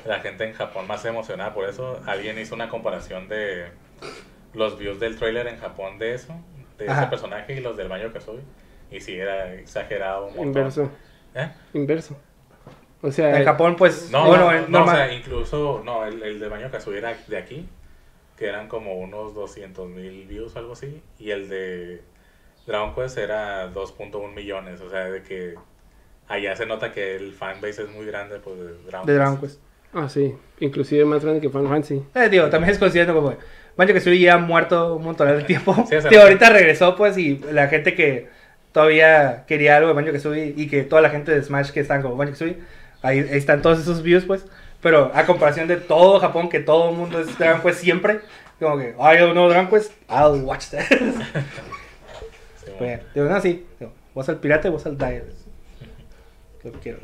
la 0.05 0.21
gente 0.21 0.45
en 0.45 0.53
Japón 0.53 0.87
más 0.87 1.05
emocionada 1.05 1.55
por 1.55 1.69
eso, 1.69 2.01
alguien 2.07 2.39
hizo 2.39 2.55
una 2.55 2.69
comparación 2.69 3.29
de 3.29 3.69
los 4.53 4.79
views 4.79 5.01
del 5.01 5.17
trailer 5.17 5.47
en 5.47 5.59
Japón 5.59 5.99
de 5.99 6.15
eso, 6.15 6.35
de 6.79 6.91
Ajá. 6.91 7.03
ese 7.03 7.11
personaje 7.11 7.55
y 7.55 7.61
los 7.61 7.77
del 7.77 7.89
baño 7.89 8.13
que 8.13 8.21
soy. 8.21 8.41
Y 8.91 9.01
sí, 9.01 9.15
era 9.17 9.55
exagerado 9.55 10.27
un 10.27 10.37
montón. 10.37 10.47
Inverso. 10.47 10.91
¿Eh? 11.35 11.49
Inverso. 11.73 12.19
O 13.03 13.11
sea... 13.11 13.39
En 13.39 13.45
Japón, 13.45 13.77
pues, 13.77 14.11
No, 14.11 14.27
bueno, 14.27 14.45
no, 14.45 14.53
es 14.53 14.69
no, 14.69 14.85
o 14.85 14.91
sea, 14.91 15.11
incluso, 15.13 15.83
no, 15.83 16.05
el, 16.05 16.23
el 16.23 16.39
de 16.39 16.49
baño 16.49 16.71
Kazooie 16.71 16.99
era 16.99 17.17
de 17.29 17.39
aquí, 17.39 17.67
que 18.41 18.49
eran 18.49 18.69
como 18.69 18.95
unos 18.95 19.35
200 19.35 19.87
mil 19.91 20.27
views, 20.27 20.57
algo 20.57 20.73
así, 20.73 21.03
y 21.19 21.31
el 21.31 21.51
de 21.51 22.01
Dragon 22.67 22.95
Quest 22.95 23.19
era 23.19 23.71
2.1 23.71 24.35
millones, 24.35 24.81
o 24.81 24.89
sea, 24.89 25.11
de 25.11 25.23
que 25.23 25.57
allá 26.27 26.57
se 26.57 26.65
nota 26.65 26.91
que 26.91 27.17
el 27.17 27.35
fanbase 27.35 27.83
es 27.83 27.91
muy 27.91 28.07
grande, 28.07 28.39
pues, 28.39 28.59
de 28.59 28.73
Dragon 28.87 29.07
de 29.07 29.15
Dragon 29.15 29.39
Quest. 29.39 29.61
Ah, 29.93 30.09
sí. 30.09 30.35
Inclusive 30.59 31.05
más 31.05 31.23
grande 31.23 31.43
que 31.43 31.51
Final 31.51 31.69
Fantasy. 31.69 32.03
Eh, 32.15 32.31
digo, 32.31 32.49
también 32.49 32.73
es 32.73 32.79
considerado 32.79 33.21
como. 33.21 33.37
Banjo 33.77 33.93
que 33.93 34.19
ya 34.19 34.35
ha 34.35 34.39
muerto 34.39 34.97
un 34.97 35.05
montón 35.05 35.29
de 35.29 35.45
tiempo. 35.45 35.75
Sí, 35.89 35.97
o 35.97 36.01
sea, 36.01 36.11
Tío, 36.11 36.23
ahorita 36.23 36.49
regresó, 36.49 36.97
pues, 36.97 37.19
y 37.19 37.39
la 37.53 37.69
gente 37.69 37.95
que 37.95 38.29
todavía 38.73 39.45
quería 39.49 39.77
algo 39.77 39.89
de 39.89 39.95
Banjo 39.95 40.13
Kazooie 40.13 40.55
y 40.57 40.69
que 40.69 40.83
toda 40.83 41.03
la 41.03 41.11
gente 41.11 41.33
de 41.33 41.43
Smash 41.43 41.73
que 41.73 41.81
están 41.81 42.01
como 42.01 42.17
Banjo 42.17 42.33
Kazooie, 42.33 42.57
ahí, 43.03 43.19
ahí 43.19 43.37
están 43.37 43.61
todos 43.61 43.81
esos 43.81 44.03
views, 44.03 44.25
pues. 44.25 44.47
Pero 44.83 45.11
a 45.15 45.27
comparación 45.27 45.69
de 45.69 45.77
todo 45.77 46.19
Japón, 46.21 46.49
que 46.49 46.61
todo 46.61 46.91
el 46.91 46.97
mundo 46.97 47.21
es 47.21 47.37
Dragon 47.39 47.61
Quest 47.63 47.81
siempre, 47.81 48.21
como 48.59 48.79
que, 48.79 48.95
ay, 48.99 49.19
yo 49.19 49.35
no 49.35 49.49
Dragon 49.49 49.69
Quest, 49.69 49.93
I'll 50.09 50.43
watch 50.43 50.69
that. 50.71 50.85
Sí, 50.89 52.71
Pues, 52.79 53.01
digo, 53.15 53.27
no, 53.27 53.41
sí. 53.41 53.67
Digo, 53.79 53.93
vos 54.15 54.29
al 54.29 54.39
pirata 54.39 54.69
y 54.69 54.71
vos 54.71 54.87
al 54.87 54.97
Dire. 54.97 55.25
Lo 56.65 56.73
que 56.73 56.79
quiero. 56.79 56.99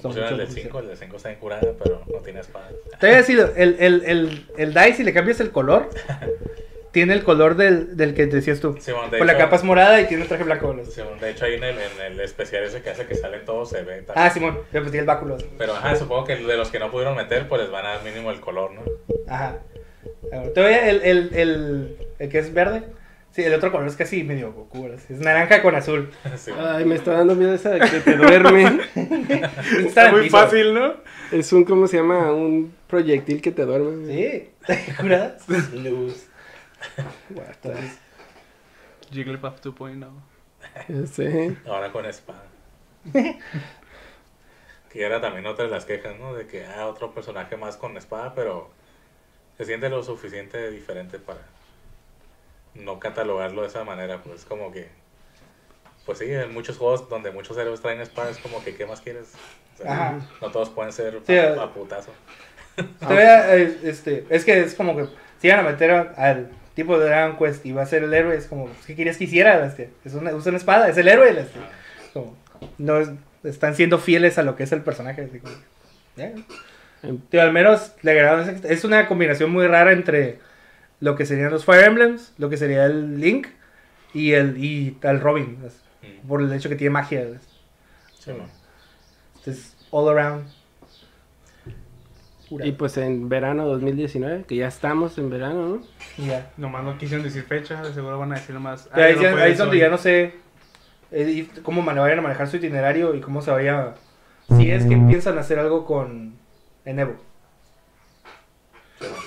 Son 0.00 0.12
Funciona 0.12 0.28
el 0.28 0.36
del 0.38 0.48
5, 0.48 0.78
el 0.78 0.86
del 0.88 0.96
5 0.96 1.16
está 1.16 1.32
incurada, 1.32 1.72
pero 1.82 2.02
no 2.06 2.18
tiene 2.20 2.40
espada. 2.40 2.68
Te 3.00 3.06
voy 3.06 3.14
a 3.14 3.18
decir, 3.18 3.52
el, 3.56 3.76
el, 3.80 4.02
el, 4.06 4.46
el 4.56 4.74
die, 4.74 4.94
si 4.94 5.02
le 5.02 5.12
cambias 5.12 5.40
el 5.40 5.50
color, 5.50 5.88
tiene 6.98 7.14
el 7.14 7.22
color 7.22 7.56
del, 7.56 7.96
del 7.96 8.14
que 8.14 8.26
decías 8.26 8.60
tú. 8.60 8.76
Simón, 8.80 9.10
de 9.10 9.18
Con 9.18 9.26
la 9.26 9.34
hecho- 9.34 9.42
capa 9.44 9.56
es 9.56 9.62
morada 9.64 10.00
y 10.00 10.06
tiene 10.06 10.24
un 10.24 10.28
traje 10.28 10.42
blanco. 10.44 10.74
¿no? 10.74 10.84
Simón, 10.84 11.18
de 11.20 11.30
hecho, 11.30 11.44
ahí 11.44 11.54
en 11.54 11.62
el, 11.64 11.76
en 11.78 12.12
el 12.12 12.20
especial 12.20 12.64
ese 12.64 12.82
que 12.82 12.90
hace 12.90 13.06
que 13.06 13.14
salen 13.14 13.44
todos 13.44 13.70
se 13.70 13.78
ve. 13.82 14.02
también. 14.02 14.14
Ah, 14.16 14.30
Simón, 14.30 14.54
yo 14.72 14.80
pues 14.80 14.90
tiene 14.90 15.00
el 15.00 15.06
báculo. 15.06 15.36
Pero 15.56 15.74
ajá, 15.74 15.94
supongo 15.96 16.24
que 16.24 16.36
de 16.36 16.56
los 16.56 16.70
que 16.70 16.78
no 16.78 16.90
pudieron 16.90 17.16
meter, 17.16 17.48
pues 17.48 17.62
les 17.62 17.70
van 17.70 17.86
a 17.86 17.90
dar 17.90 18.02
mínimo 18.04 18.30
el 18.30 18.40
color, 18.40 18.72
¿no? 18.72 18.82
Ajá. 19.28 19.58
Te 20.54 20.60
voy 20.60 20.72
a- 20.72 20.90
el, 20.90 21.00
el, 21.02 21.30
el, 21.34 21.96
el 22.18 22.28
que 22.28 22.38
es 22.38 22.52
verde. 22.52 22.82
Sí, 23.30 23.44
el 23.44 23.54
otro 23.54 23.70
color 23.70 23.86
es 23.86 23.94
casi 23.94 24.24
medio 24.24 24.52
Goku. 24.52 24.84
¿verdad? 24.84 24.98
Es 25.08 25.20
naranja 25.20 25.62
con 25.62 25.74
azul. 25.76 26.10
Sí. 26.36 26.50
Ay, 26.58 26.84
me 26.84 26.94
está 26.96 27.12
dando 27.12 27.34
miedo 27.36 27.54
esa 27.54 27.70
de 27.70 27.80
que 27.80 28.00
te 28.00 28.16
duerme. 28.16 28.80
Está 29.86 30.10
muy 30.10 30.28
fácil, 30.30 30.74
¿no? 30.74 30.94
es 31.30 31.52
un, 31.52 31.64
¿cómo 31.64 31.86
se 31.86 31.98
llama? 31.98 32.32
Un 32.32 32.72
proyectil 32.86 33.42
que 33.42 33.52
te 33.52 33.64
duerme. 33.64 34.06
Sí, 34.06 34.50
¿juradas? 34.98 35.46
Luz. 35.74 36.26
Entonces, 37.30 37.98
Jigglypuff 39.10 39.60
2.0. 39.60 40.08
Ya 40.88 41.06
sé. 41.06 41.56
Ahora 41.66 41.92
con 41.92 42.04
espada. 42.06 42.44
que 44.90 45.02
era 45.04 45.20
también 45.20 45.46
otra 45.46 45.64
de 45.66 45.70
las 45.70 45.84
quejas, 45.84 46.18
¿no? 46.18 46.34
De 46.34 46.46
que, 46.46 46.64
ah, 46.66 46.86
otro 46.86 47.12
personaje 47.12 47.56
más 47.56 47.76
con 47.76 47.96
espada, 47.96 48.34
pero 48.34 48.70
se 49.56 49.64
siente 49.64 49.88
lo 49.88 50.02
suficiente 50.02 50.70
diferente 50.70 51.18
para 51.18 51.40
no 52.74 52.98
catalogarlo 52.98 53.62
de 53.62 53.68
esa 53.68 53.84
manera. 53.84 54.22
Pues 54.22 54.44
como 54.44 54.72
que, 54.72 54.88
pues 56.06 56.18
sí, 56.18 56.26
en 56.30 56.52
muchos 56.52 56.78
juegos 56.78 57.08
donde 57.08 57.30
muchos 57.30 57.56
héroes 57.58 57.80
traen 57.80 58.00
espadas, 58.00 58.38
como 58.38 58.62
que, 58.64 58.74
¿qué 58.76 58.86
más 58.86 59.00
quieres? 59.00 59.32
O 59.74 59.82
sea, 59.82 59.92
Ajá. 59.92 60.20
no 60.40 60.50
todos 60.50 60.70
pueden 60.70 60.92
ser 60.92 61.20
Sí, 61.26 61.36
a, 61.36 61.54
eh. 61.54 61.60
a 61.60 61.72
putazo. 61.72 62.12
eh, 63.10 63.78
este, 63.84 64.26
es 64.30 64.44
que 64.44 64.60
es 64.60 64.74
como 64.74 64.96
que 64.96 65.06
si 65.40 65.48
iban 65.48 65.60
a 65.60 65.70
meter 65.70 65.90
a- 65.90 66.14
al 66.16 66.50
tipo 66.78 66.98
de 66.98 67.06
Dragon 67.06 67.36
Quest 67.36 67.66
y 67.66 67.72
va 67.72 67.82
a 67.82 67.86
ser 67.86 68.04
el 68.04 68.14
héroe, 68.14 68.36
es 68.36 68.46
como, 68.46 68.68
¿qué 68.86 68.94
querías 68.94 69.16
que 69.16 69.24
hiciera? 69.24 69.66
Este, 69.66 69.90
es 70.04 70.14
una, 70.14 70.32
usa 70.32 70.50
una 70.50 70.58
espada, 70.58 70.88
es 70.88 70.96
el 70.96 71.08
héroe. 71.08 71.30
Este, 71.30 71.58
como, 72.12 72.36
no 72.78 72.98
es- 73.00 73.10
están 73.42 73.74
siendo 73.74 73.98
fieles 73.98 74.38
a 74.38 74.42
lo 74.44 74.54
que 74.54 74.62
es 74.62 74.70
el 74.72 74.82
personaje. 74.82 75.22
Así 75.22 75.40
como. 75.40 75.54
Tío, 77.30 77.42
al 77.42 77.52
menos 77.52 77.92
le 78.02 78.16
es 78.68 78.84
una 78.84 79.06
combinación 79.08 79.50
muy 79.50 79.66
rara 79.66 79.92
entre 79.92 80.38
lo 81.00 81.16
que 81.16 81.26
serían 81.26 81.50
los 81.50 81.64
Fire 81.64 81.84
Emblems, 81.84 82.32
lo 82.38 82.48
que 82.48 82.56
sería 82.56 82.84
el 82.86 83.20
Link 83.20 83.48
y 84.14 84.32
el 84.32 84.56
y 84.62 84.96
el 85.02 85.20
Robin, 85.20 85.58
Mm, 86.00 86.28
por 86.28 86.40
el 86.42 86.52
hecho 86.52 86.68
que 86.68 86.76
tiene 86.76 86.90
magia. 86.90 87.26
sí, 88.18 88.30
all 89.90 90.08
around. 90.08 90.46
Pura. 92.48 92.66
Y 92.66 92.72
pues 92.72 92.96
en 92.96 93.28
verano 93.28 93.66
2019, 93.66 94.44
que 94.48 94.56
ya 94.56 94.68
estamos 94.68 95.18
en 95.18 95.28
verano, 95.30 95.80
¿no? 96.16 96.24
Ya. 96.24 96.50
Nomás 96.56 96.82
no 96.84 96.96
quisieron 96.96 97.24
decir 97.24 97.42
fecha, 97.44 97.82
de 97.82 97.92
seguro 97.92 98.18
van 98.18 98.32
a 98.32 98.36
decir 98.36 98.54
nomás. 98.54 98.88
Pero 98.94 99.06
ahí, 99.06 99.14
"Ay, 99.16 99.22
ya- 99.22 99.30
no 99.32 99.36
ahí 99.38 99.52
es 99.52 99.58
donde 99.58 99.76
hoy". 99.76 99.80
ya 99.80 99.88
no 99.90 99.98
sé 99.98 100.34
eh, 101.10 101.46
cómo 101.62 101.80
man- 101.82 101.96
vayan 101.96 102.18
a 102.18 102.22
manejar 102.22 102.48
su 102.48 102.56
itinerario 102.58 103.14
y 103.14 103.20
cómo 103.20 103.40
se 103.42 103.50
vaya. 103.50 103.94
Si 104.56 104.70
es 104.70 104.84
que 104.86 104.96
piensan 104.96 105.36
hacer 105.38 105.58
algo 105.58 105.84
con 105.86 106.34
Enevo. 106.84 107.16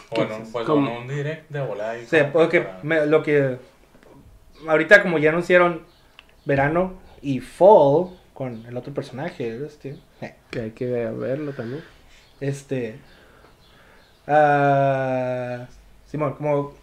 Bueno, 0.09 0.23
Entonces, 0.25 0.49
pues 0.51 0.65
con 0.65 0.87
un 0.87 1.07
direct 1.07 1.49
de 1.49 1.61
volada. 1.61 1.97
y 1.97 2.03
O 2.03 2.07
sea, 2.07 2.31
porque 2.33 2.61
para- 2.61 2.79
me- 2.83 3.05
lo 3.05 3.23
que 3.23 3.57
ahorita 4.67 5.01
como 5.01 5.17
ya 5.17 5.29
anunciaron 5.29 5.83
verano 6.45 6.93
y 7.21 7.39
fall 7.39 8.09
con 8.33 8.65
el 8.65 8.75
otro 8.77 8.93
personaje, 8.93 9.63
este, 9.65 9.95
eh, 10.21 10.35
Que 10.49 10.59
hay 10.61 10.71
que 10.71 10.85
verlo 10.85 11.51
también. 11.53 11.81
Este, 12.41 12.97
ah, 14.27 15.67
Simón, 16.07 16.33
como 16.33 16.73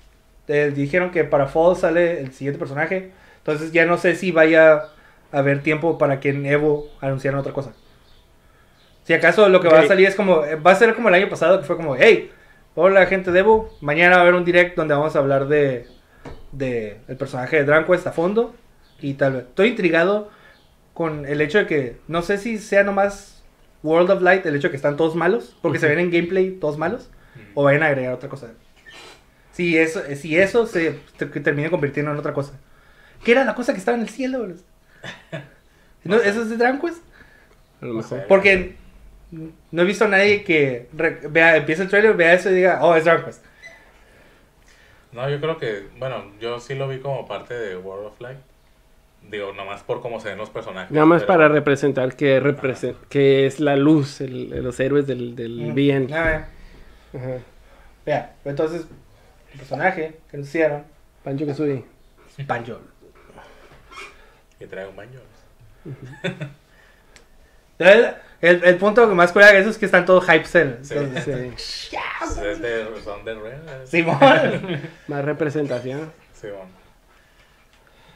te 0.46 0.70
dijeron 0.70 1.10
que 1.10 1.24
para 1.24 1.46
fall 1.46 1.76
sale 1.76 2.20
el 2.20 2.32
siguiente 2.32 2.58
personaje, 2.58 3.10
entonces 3.38 3.72
ya 3.72 3.84
no 3.84 3.98
sé 3.98 4.14
si 4.14 4.32
vaya 4.32 4.84
a 5.32 5.38
haber 5.38 5.62
tiempo 5.62 5.98
para 5.98 6.20
que 6.20 6.30
en 6.30 6.46
Evo 6.46 6.88
anunciaran 7.00 7.40
otra 7.40 7.52
cosa. 7.52 7.74
Si 9.04 9.12
acaso 9.12 9.48
lo 9.48 9.60
que 9.60 9.68
va 9.68 9.80
a 9.80 9.86
salir 9.86 10.06
es 10.06 10.14
como, 10.14 10.44
eh, 10.44 10.56
va 10.56 10.70
a 10.72 10.76
ser 10.76 10.94
como 10.94 11.08
el 11.08 11.14
año 11.14 11.28
pasado 11.28 11.60
que 11.60 11.66
fue 11.66 11.76
como, 11.76 11.96
hey, 11.96 12.30
hola 12.74 13.06
gente 13.06 13.32
de 13.32 13.40
Evo, 13.40 13.76
mañana 13.80 14.16
va 14.16 14.20
a 14.20 14.22
haber 14.22 14.34
un 14.34 14.44
direct 14.44 14.76
donde 14.76 14.94
vamos 14.94 15.16
a 15.16 15.18
hablar 15.18 15.48
de, 15.48 15.86
de 16.52 16.98
el 17.08 17.16
personaje 17.16 17.56
de 17.56 17.64
Dragon 17.64 17.84
Quest 17.84 18.06
a 18.06 18.12
fondo 18.12 18.54
y 19.00 19.14
tal 19.14 19.32
vez. 19.34 19.44
Estoy 19.44 19.68
intrigado 19.68 20.30
con 20.94 21.26
el 21.26 21.40
hecho 21.40 21.58
de 21.58 21.66
que 21.66 21.96
no 22.06 22.22
sé 22.22 22.38
si 22.38 22.58
sea 22.58 22.84
nomás 22.84 23.37
World 23.82 24.10
of 24.10 24.22
Light 24.22 24.44
el 24.46 24.56
hecho 24.56 24.68
de 24.68 24.72
que 24.72 24.76
están 24.76 24.96
todos 24.96 25.14
malos, 25.14 25.56
porque 25.62 25.78
se 25.78 25.88
ven 25.88 25.98
en 25.98 26.10
gameplay 26.10 26.52
todos 26.52 26.78
malos, 26.78 27.10
o 27.54 27.62
vayan 27.62 27.82
a 27.82 27.86
agregar 27.86 28.14
otra 28.14 28.28
cosa. 28.28 28.52
Si 29.52 29.76
eso, 29.76 30.02
si 30.14 30.38
eso 30.38 30.66
se 30.66 30.98
que 31.18 31.40
termine 31.40 31.70
convirtiendo 31.70 32.12
en 32.12 32.18
otra 32.18 32.32
cosa. 32.32 32.54
¿Qué 33.24 33.32
era 33.32 33.44
la 33.44 33.54
cosa 33.54 33.72
que 33.72 33.78
estaba 33.78 33.96
en 33.96 34.02
el 34.02 34.08
cielo? 34.08 34.46
¿No, 36.04 36.16
¿Eso 36.16 36.42
es 36.42 36.50
de 36.50 36.56
Dragon 36.56 36.80
Quest? 36.80 37.02
Porque 38.28 38.76
no 39.30 39.82
he 39.82 39.84
visto 39.84 40.04
a 40.04 40.08
nadie 40.08 40.44
que 40.44 40.88
vea, 40.92 41.56
empiece 41.56 41.82
el 41.82 41.88
trailer, 41.88 42.14
vea 42.14 42.34
eso 42.34 42.50
y 42.50 42.54
diga, 42.54 42.78
oh, 42.82 42.94
es 42.94 43.04
Dragon 43.04 43.24
Quest. 43.24 43.44
No, 45.12 45.28
yo 45.28 45.40
creo 45.40 45.58
que, 45.58 45.88
bueno, 45.98 46.32
yo 46.40 46.60
sí 46.60 46.74
lo 46.74 46.88
vi 46.88 46.98
como 46.98 47.26
parte 47.26 47.54
de 47.54 47.76
World 47.76 48.06
of 48.06 48.20
Light. 48.20 48.38
Digo, 49.22 49.52
nomás 49.52 49.82
por 49.82 50.00
cómo 50.00 50.20
se 50.20 50.28
ven 50.30 50.38
los 50.38 50.48
personajes. 50.50 50.90
Nada 50.90 51.04
más 51.06 51.22
pero- 51.22 51.26
para 51.34 51.48
representar 51.48 52.16
que, 52.16 52.40
represen- 52.40 52.96
que 53.10 53.46
es 53.46 53.60
la 53.60 53.76
luz, 53.76 54.20
el- 54.22 54.62
los 54.62 54.80
héroes 54.80 55.06
del, 55.06 55.36
del 55.36 55.70
Mm. 55.70 55.74
bien. 55.74 56.08
Ah. 56.12 56.46
Ajá. 57.14 57.38
Vea, 58.06 58.36
entonces, 58.46 58.86
el 59.52 59.58
personaje 59.58 60.18
que 60.30 60.36
anunciaron, 60.36 60.84
Pancho 61.22 61.46
Kazooie. 61.46 61.84
Banjo. 62.46 62.80
Y 64.60 64.66
trae 64.66 64.86
un 64.86 64.96
baño. 64.96 65.20
El, 67.78 68.14
el, 68.40 68.64
el 68.64 68.76
punto 68.76 69.08
que 69.08 69.14
más 69.14 69.32
cuida 69.32 69.52
de 69.52 69.60
eso 69.60 69.70
es 69.70 69.78
que 69.78 69.86
están 69.86 70.04
todos 70.04 70.24
hypes. 70.28 70.54
en- 70.54 70.84
Sí. 70.84 70.94
entonces, 70.96 71.24
Sí. 71.56 71.96
Es 72.44 72.60
de, 72.60 72.86
son 73.04 73.24
de. 73.24 73.36
Simón. 73.86 74.18
Más 75.08 75.24
representación. 75.24 76.12
Sí, 76.34 76.46
bueno. 76.48 76.77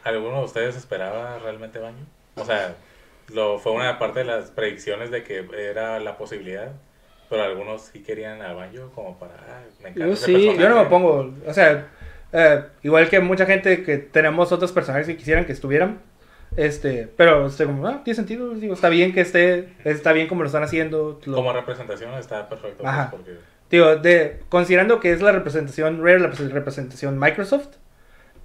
¿Alguno 0.04 0.38
de 0.38 0.44
ustedes 0.44 0.76
esperaba 0.76 1.38
realmente 1.38 1.78
baño? 1.78 2.04
O 2.36 2.44
sea, 2.44 2.74
lo, 3.32 3.58
fue 3.58 3.72
una 3.72 3.98
parte 3.98 4.20
de 4.20 4.24
las 4.24 4.50
predicciones 4.50 5.10
de 5.10 5.22
que 5.22 5.46
era 5.70 6.00
la 6.00 6.16
posibilidad, 6.16 6.72
pero 7.30 7.42
algunos 7.44 7.82
sí 7.82 8.02
querían 8.02 8.42
a 8.42 8.52
baño 8.52 8.90
como 8.94 9.18
para... 9.18 9.34
ah, 9.34 9.60
me 9.82 9.90
encanta 9.90 10.06
Yo 10.06 10.12
ese 10.12 10.26
sí, 10.26 10.32
personaje. 10.32 10.58
Yo 10.60 10.68
no 10.68 10.82
me 10.82 10.88
pongo, 10.90 11.32
o 11.46 11.54
sea, 11.54 11.88
eh, 12.32 12.64
igual 12.82 13.08
que 13.08 13.20
mucha 13.20 13.46
gente 13.46 13.82
que 13.84 13.98
tenemos 13.98 14.50
otros 14.52 14.72
personajes 14.72 15.06
que 15.06 15.16
quisieran 15.16 15.44
que 15.44 15.52
estuvieran, 15.52 16.00
este, 16.56 17.08
pero 17.16 17.46
este, 17.46 17.64
como, 17.64 17.86
ah, 17.86 18.00
tiene 18.04 18.14
sentido, 18.16 18.50
digo, 18.54 18.74
está 18.74 18.88
bien 18.90 19.12
que 19.14 19.20
esté, 19.22 19.72
está 19.84 20.12
bien 20.12 20.26
como 20.28 20.42
lo 20.42 20.46
están 20.48 20.62
haciendo. 20.62 21.18
lo- 21.24 21.36
Como 21.36 21.52
representación 21.52 22.12
está 22.14 22.48
perfecto. 22.48 22.78
pues, 22.82 22.88
Ajá. 22.92 23.10
porque 23.10 23.36
Digo, 23.70 23.96
de, 23.96 24.40
considerando 24.50 25.00
que 25.00 25.12
es 25.12 25.22
la 25.22 25.32
representación 25.32 26.04
Rare, 26.04 26.20
la 26.20 26.28
representación 26.28 27.18
Microsoft, 27.18 27.68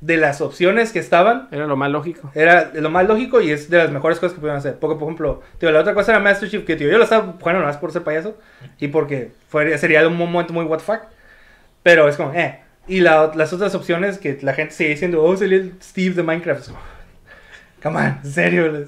de 0.01 0.17
las 0.17 0.41
opciones 0.41 0.91
que 0.91 0.99
estaban, 0.99 1.47
Era 1.51 1.65
lo 1.65 1.75
más 1.75 1.89
lógico. 1.91 2.31
era 2.35 2.71
lo 2.73 2.89
más 2.89 3.07
lógico 3.07 3.41
y 3.41 3.51
es 3.51 3.69
de 3.69 3.77
las 3.79 3.91
mejores 3.91 4.19
cosas 4.19 4.33
que 4.33 4.39
pudieron 4.39 4.59
hacer. 4.59 4.77
Porque, 4.79 4.95
por 4.95 5.03
ejemplo, 5.07 5.41
digo, 5.59 5.71
la 5.71 5.79
otra 5.79 5.93
cosa 5.95 6.11
era 6.11 6.19
Master 6.19 6.49
Chief, 6.49 6.63
que 6.65 6.75
tío, 6.75 6.89
yo 6.89 6.97
lo 6.97 7.03
estaba 7.03 7.33
jugando 7.39 7.61
nomás 7.61 7.77
por 7.77 7.91
ser 7.91 8.03
payaso 8.03 8.37
y 8.79 8.89
porque 8.89 9.31
fue, 9.49 9.75
sería 9.77 10.07
un 10.07 10.15
momento 10.17 10.53
muy 10.53 10.65
what 10.65 10.77
the 10.79 10.83
fuck. 10.83 11.01
Pero 11.83 12.07
es 12.07 12.15
como, 12.17 12.33
eh. 12.33 12.59
Y 12.87 13.01
la- 13.01 13.31
las 13.35 13.51
otras 13.53 13.73
opciones 13.75 14.17
que 14.17 14.37
la 14.41 14.53
gente 14.53 14.73
sigue 14.73 14.91
diciendo, 14.91 15.23
oh, 15.23 15.35
salió 15.35 15.57
el 15.57 15.73
Steve 15.81 16.15
de 16.15 16.23
Minecraft. 16.23 16.61
Es 16.61 16.67
como, 16.67 16.79
come 17.83 17.97
on, 17.97 18.19
en 18.23 18.31
serio. 18.31 18.85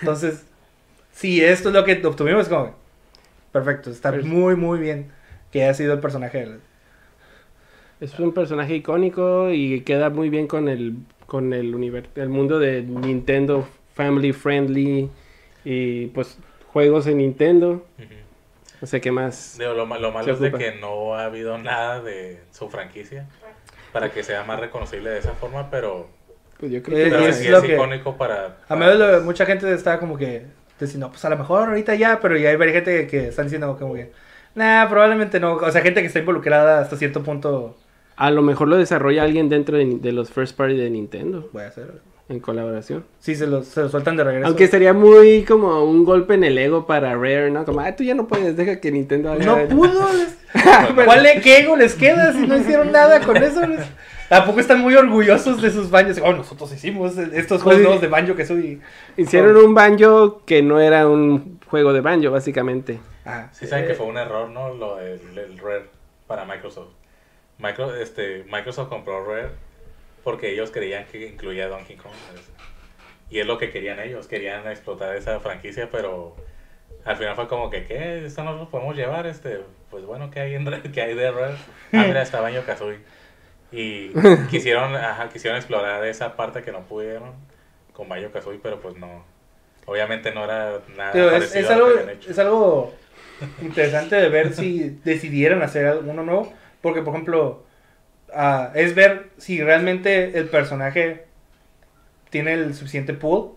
Entonces, 0.00 0.44
si 1.12 1.44
esto 1.44 1.68
es 1.70 1.74
lo 1.74 1.84
que 1.84 2.00
obtuvimos, 2.06 2.42
es 2.42 2.48
como, 2.48 2.74
perfecto, 3.52 3.90
está 3.90 4.12
muy, 4.12 4.56
muy 4.56 4.78
bien 4.78 5.10
que 5.52 5.62
haya 5.64 5.74
sido 5.74 5.92
el 5.94 6.00
personaje. 6.00 6.38
de- 6.46 6.73
Es 8.00 8.18
un 8.18 8.32
personaje 8.32 8.74
icónico 8.74 9.50
y 9.50 9.80
queda 9.82 10.10
muy 10.10 10.28
bien 10.28 10.46
con 10.46 10.68
el 10.68 10.94
con 11.26 11.52
el 11.54 11.74
universo, 11.74 12.10
el 12.16 12.28
mundo 12.28 12.58
de 12.58 12.82
Nintendo 12.82 13.66
family 13.94 14.32
friendly 14.32 15.08
y 15.64 16.06
pues 16.08 16.38
juegos 16.72 17.06
en 17.06 17.18
Nintendo. 17.18 17.84
ujú. 17.98 18.14
No 18.80 18.86
sé 18.86 19.00
qué 19.00 19.10
más. 19.10 19.56
Digo, 19.58 19.72
lo, 19.72 19.86
lo 19.86 20.10
malo 20.12 20.32
es 20.32 20.40
de 20.40 20.52
que 20.52 20.72
no 20.72 21.14
ha 21.14 21.24
habido 21.24 21.56
nada 21.56 22.02
de 22.02 22.40
su 22.50 22.68
franquicia 22.68 23.26
para 23.92 24.10
que 24.10 24.22
sea 24.22 24.44
más 24.44 24.60
reconocible 24.60 25.08
de 25.10 25.20
esa 25.20 25.32
forma, 25.32 25.70
pero, 25.70 26.08
Pues 26.58 26.70
yo 26.72 26.82
creo 26.82 26.98
Eh, 26.98 27.04
que 27.04 27.10
pero 27.10 27.26
es 27.26 27.36
sí 27.38 27.48
lo 27.48 27.58
es 27.58 27.64
que- 27.64 27.74
icónico 27.74 28.16
para... 28.18 28.58
A 28.68 28.76
menos 28.76 28.98
lo- 28.98 29.20
mucha 29.22 29.46
gente 29.46 29.72
está 29.72 29.98
como 29.98 30.18
que 30.18 30.44
diciendo, 30.78 31.08
pues 31.10 31.24
a 31.24 31.30
lo 31.30 31.38
mejor 31.38 31.68
ahorita 31.68 31.94
ya, 31.94 32.20
pero 32.20 32.36
ya 32.36 32.50
hay 32.50 32.56
varias 32.56 32.74
gente 32.84 33.06
que 33.06 33.28
están 33.28 33.46
diciendo 33.46 33.76
como 33.78 33.94
que, 33.94 34.12
nah, 34.54 34.86
probablemente 34.90 35.40
no. 35.40 35.54
O 35.54 35.70
sea, 35.70 35.80
gente 35.80 36.00
que 36.02 36.08
está 36.08 36.18
involucrada 36.18 36.80
hasta 36.80 36.96
cierto 36.96 37.22
punto, 37.22 37.76
a 38.16 38.30
lo 38.30 38.42
mejor 38.42 38.68
lo 38.68 38.76
desarrolla 38.76 39.22
alguien 39.22 39.48
dentro 39.48 39.76
de, 39.76 39.84
de 40.00 40.12
los 40.12 40.30
first 40.30 40.56
party 40.56 40.76
de 40.76 40.90
Nintendo 40.90 41.48
voy 41.52 41.62
a 41.64 41.68
hacer. 41.68 42.00
en 42.28 42.40
colaboración. 42.40 43.04
Sí, 43.18 43.34
se 43.34 43.46
los, 43.46 43.66
se 43.66 43.82
los 43.82 43.90
sueltan 43.90 44.16
de 44.16 44.24
regreso. 44.24 44.46
Aunque 44.48 44.66
sería 44.68 44.92
muy 44.92 45.42
como 45.44 45.84
un 45.84 46.04
golpe 46.04 46.34
en 46.34 46.44
el 46.44 46.56
ego 46.58 46.86
para 46.86 47.14
Rare, 47.14 47.50
¿no? 47.50 47.64
Como, 47.64 47.80
ah, 47.80 47.94
tú 47.96 48.02
ya 48.04 48.14
no 48.14 48.26
puedes, 48.26 48.56
deja 48.56 48.80
que 48.80 48.90
Nintendo 48.92 49.30
haga. 49.32 49.44
No 49.44 49.68
pudo. 49.68 50.00
les- 50.12 50.36
¿Cuál 51.04 51.22
le 51.24 51.40
qué 51.40 51.58
ego 51.60 51.76
les 51.76 51.94
queda 51.94 52.32
si 52.32 52.46
no 52.46 52.56
hicieron 52.56 52.92
nada 52.92 53.20
con 53.20 53.36
eso? 53.36 53.66
les- 53.66 53.84
Tampoco 54.28 54.58
están 54.60 54.80
muy 54.80 54.94
orgullosos 54.94 55.60
de 55.60 55.70
sus 55.70 55.90
baños. 55.90 56.18
Oh, 56.24 56.32
nosotros 56.32 56.72
hicimos 56.72 57.16
estos 57.18 57.62
juegos 57.62 57.80
Pues, 57.80 57.82
nuevos 57.82 58.00
de 58.00 58.08
banjo 58.08 58.34
que 58.34 58.46
soy. 58.46 58.80
Hicieron 59.18 59.56
un 59.58 59.74
banjo 59.74 60.42
que 60.46 60.62
no 60.62 60.80
era 60.80 61.06
un 61.06 61.60
juego 61.68 61.92
de 61.92 62.00
banjo, 62.00 62.30
básicamente. 62.30 63.00
Ah, 63.26 63.48
Sí 63.52 63.66
saben 63.66 63.84
eh, 63.84 63.88
que 63.88 63.94
fue 63.94 64.06
un 64.06 64.16
error, 64.16 64.48
¿no? 64.48 64.72
Lo 64.72 64.96
del 64.96 65.20
el 65.36 65.58
Rare 65.58 65.84
para 66.26 66.46
Microsoft. 66.46 66.88
Micro, 67.58 67.94
este, 67.94 68.44
Microsoft 68.50 68.88
compró 68.88 69.24
Rare 69.24 69.50
porque 70.22 70.50
ellos 70.52 70.70
creían 70.70 71.04
que 71.06 71.26
incluía 71.26 71.68
Donkey 71.68 71.96
Kong. 71.96 72.12
¿sabes? 72.28 72.50
Y 73.30 73.40
es 73.40 73.46
lo 73.46 73.58
que 73.58 73.70
querían 73.70 74.00
ellos, 74.00 74.26
querían 74.26 74.66
explotar 74.68 75.14
esa 75.16 75.40
franquicia, 75.40 75.88
pero 75.90 76.36
al 77.04 77.16
final 77.16 77.34
fue 77.36 77.48
como 77.48 77.70
que, 77.70 77.84
¿qué? 77.84 78.24
¿Esto 78.24 78.42
no 78.44 78.54
lo 78.54 78.68
podemos 78.68 78.96
llevar? 78.96 79.26
este 79.26 79.60
Pues 79.90 80.04
bueno, 80.04 80.30
¿qué 80.30 80.40
hay, 80.40 80.54
en? 80.54 80.64
¿Qué 80.92 81.02
hay 81.02 81.14
de 81.14 81.30
Rare? 81.30 81.56
Ah, 81.92 82.04
mira, 82.06 82.22
está 82.22 82.40
Baño 82.40 82.64
Kazooie. 82.64 82.98
Y 83.72 84.08
quisieron, 84.50 84.94
ajá, 84.94 85.28
quisieron 85.28 85.56
explorar 85.58 86.04
esa 86.06 86.36
parte 86.36 86.62
que 86.62 86.72
no 86.72 86.80
pudieron 86.86 87.32
con 87.92 88.08
Baño 88.08 88.30
Kazooie, 88.32 88.60
pero 88.62 88.80
pues 88.80 88.96
no. 88.96 89.24
Obviamente 89.86 90.32
no 90.32 90.44
era 90.44 90.80
nada 90.96 91.12
Pero 91.12 91.30
parecido 91.30 91.60
es 91.64 91.70
a 91.70 91.76
lo 91.76 91.84
algo, 91.86 91.86
que 91.86 92.00
habían 92.00 92.16
hecho. 92.16 92.30
es 92.30 92.38
algo 92.38 92.94
interesante 93.60 94.16
de 94.16 94.28
ver 94.28 94.54
si 94.54 94.98
decidieran 95.04 95.62
hacer 95.62 95.98
uno 95.98 96.22
nuevo. 96.22 96.52
Porque, 96.84 97.00
por 97.00 97.14
ejemplo, 97.14 97.64
ah, 98.34 98.70
es 98.74 98.94
ver 98.94 99.30
si 99.38 99.60
realmente 99.62 100.38
el 100.38 100.48
personaje 100.48 101.24
tiene 102.28 102.52
el 102.52 102.74
suficiente 102.74 103.14
pool. 103.14 103.52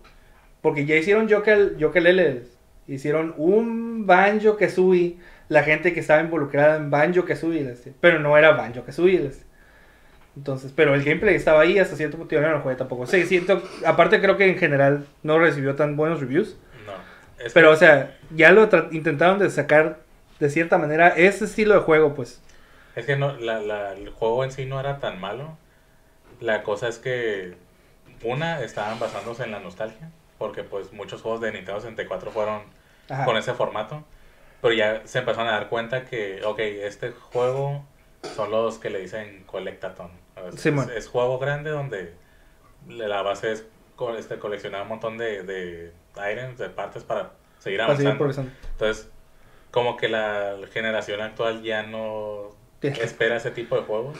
Porque 0.62 0.86
ya 0.86 0.96
hicieron 0.96 1.28
Yooka-Laylee, 1.28 2.40
hicieron 2.88 3.34
un 3.36 4.06
Banjo 4.06 4.56
Kazooie, 4.56 5.18
la 5.48 5.62
gente 5.62 5.92
que 5.92 6.00
estaba 6.00 6.22
involucrada 6.22 6.76
en 6.78 6.90
Banjo 6.90 7.24
Kazooie, 7.26 7.74
pero 8.00 8.18
no 8.18 8.36
era 8.36 8.52
Banjo 8.52 8.82
Kazooie. 8.82 9.30
Entonces, 10.36 10.72
pero 10.74 10.94
el 10.94 11.04
gameplay 11.04 11.34
estaba 11.34 11.60
ahí 11.60 11.78
hasta 11.78 11.96
cierto 11.96 12.16
punto. 12.16 12.34
Yo 12.34 12.40
no 12.40 12.50
lo 12.50 12.60
jugué 12.60 12.76
tampoco. 12.76 13.06
Sí, 13.06 13.26
siento, 13.26 13.62
aparte 13.84 14.20
creo 14.20 14.36
que 14.38 14.48
en 14.48 14.56
general 14.58 15.04
no 15.22 15.38
recibió 15.38 15.74
tan 15.74 15.96
buenos 15.96 16.20
reviews. 16.20 16.56
No. 16.86 16.92
Pero, 17.52 17.68
que- 17.68 17.74
o 17.74 17.76
sea, 17.76 18.16
ya 18.34 18.52
lo 18.52 18.68
intentaron 18.90 19.38
de 19.38 19.50
sacar 19.50 19.98
de 20.40 20.48
cierta 20.50 20.78
manera 20.78 21.08
ese 21.08 21.44
estilo 21.44 21.74
de 21.74 21.80
juego, 21.80 22.14
pues. 22.14 22.40
Es 22.98 23.06
que 23.06 23.16
no, 23.16 23.32
la, 23.36 23.60
la- 23.60 23.92
el 23.92 24.10
juego 24.10 24.44
en 24.44 24.50
sí 24.52 24.66
no 24.66 24.80
era 24.80 24.98
tan 24.98 25.20
malo. 25.20 25.56
La 26.40 26.62
cosa 26.62 26.88
es 26.88 26.98
que, 26.98 27.56
una, 28.24 28.60
estaban 28.62 28.98
basándose 28.98 29.44
en 29.44 29.52
la 29.52 29.60
nostalgia, 29.60 30.10
porque 30.38 30.64
pues 30.64 30.92
muchos 30.92 31.22
juegos 31.22 31.40
de 31.40 31.52
Nintendo 31.52 31.80
64 31.80 32.30
fueron 32.30 32.62
Ajá. 33.08 33.24
con 33.24 33.36
ese 33.36 33.54
formato. 33.54 34.04
Pero 34.60 34.74
ya 34.74 35.02
se 35.06 35.20
empezaron 35.20 35.48
a 35.48 35.52
dar 35.52 35.68
cuenta 35.68 36.04
que, 36.04 36.42
ok, 36.44 36.58
este 36.58 37.12
juego 37.12 37.84
son 38.34 38.50
los 38.50 38.78
que 38.78 38.90
le 38.90 38.98
dicen 39.00 39.44
Collectathon. 39.46 40.10
Es, 40.52 40.60
Simón. 40.60 40.90
es, 40.90 40.96
es 40.96 41.08
juego 41.08 41.38
grande 41.38 41.70
donde 41.70 42.14
la 42.88 43.22
base 43.22 43.52
es 43.52 43.64
este, 44.18 44.38
coleccionar 44.38 44.82
un 44.82 44.88
montón 44.88 45.18
de, 45.18 45.44
de 45.44 45.92
items, 46.16 46.58
de 46.58 46.68
partes 46.70 47.04
para 47.04 47.30
seguir 47.60 47.78
Para 47.78 47.94
seguir 47.96 48.08
avanzando. 48.12 48.18
progresando. 48.18 48.50
Entonces, 48.72 49.08
como 49.70 49.96
que 49.96 50.08
la 50.08 50.56
generación 50.72 51.20
actual 51.20 51.62
ya 51.62 51.84
no 51.84 52.57
espera 52.82 53.36
ese 53.36 53.50
tipo 53.50 53.76
de 53.76 53.82
juegos. 53.82 54.18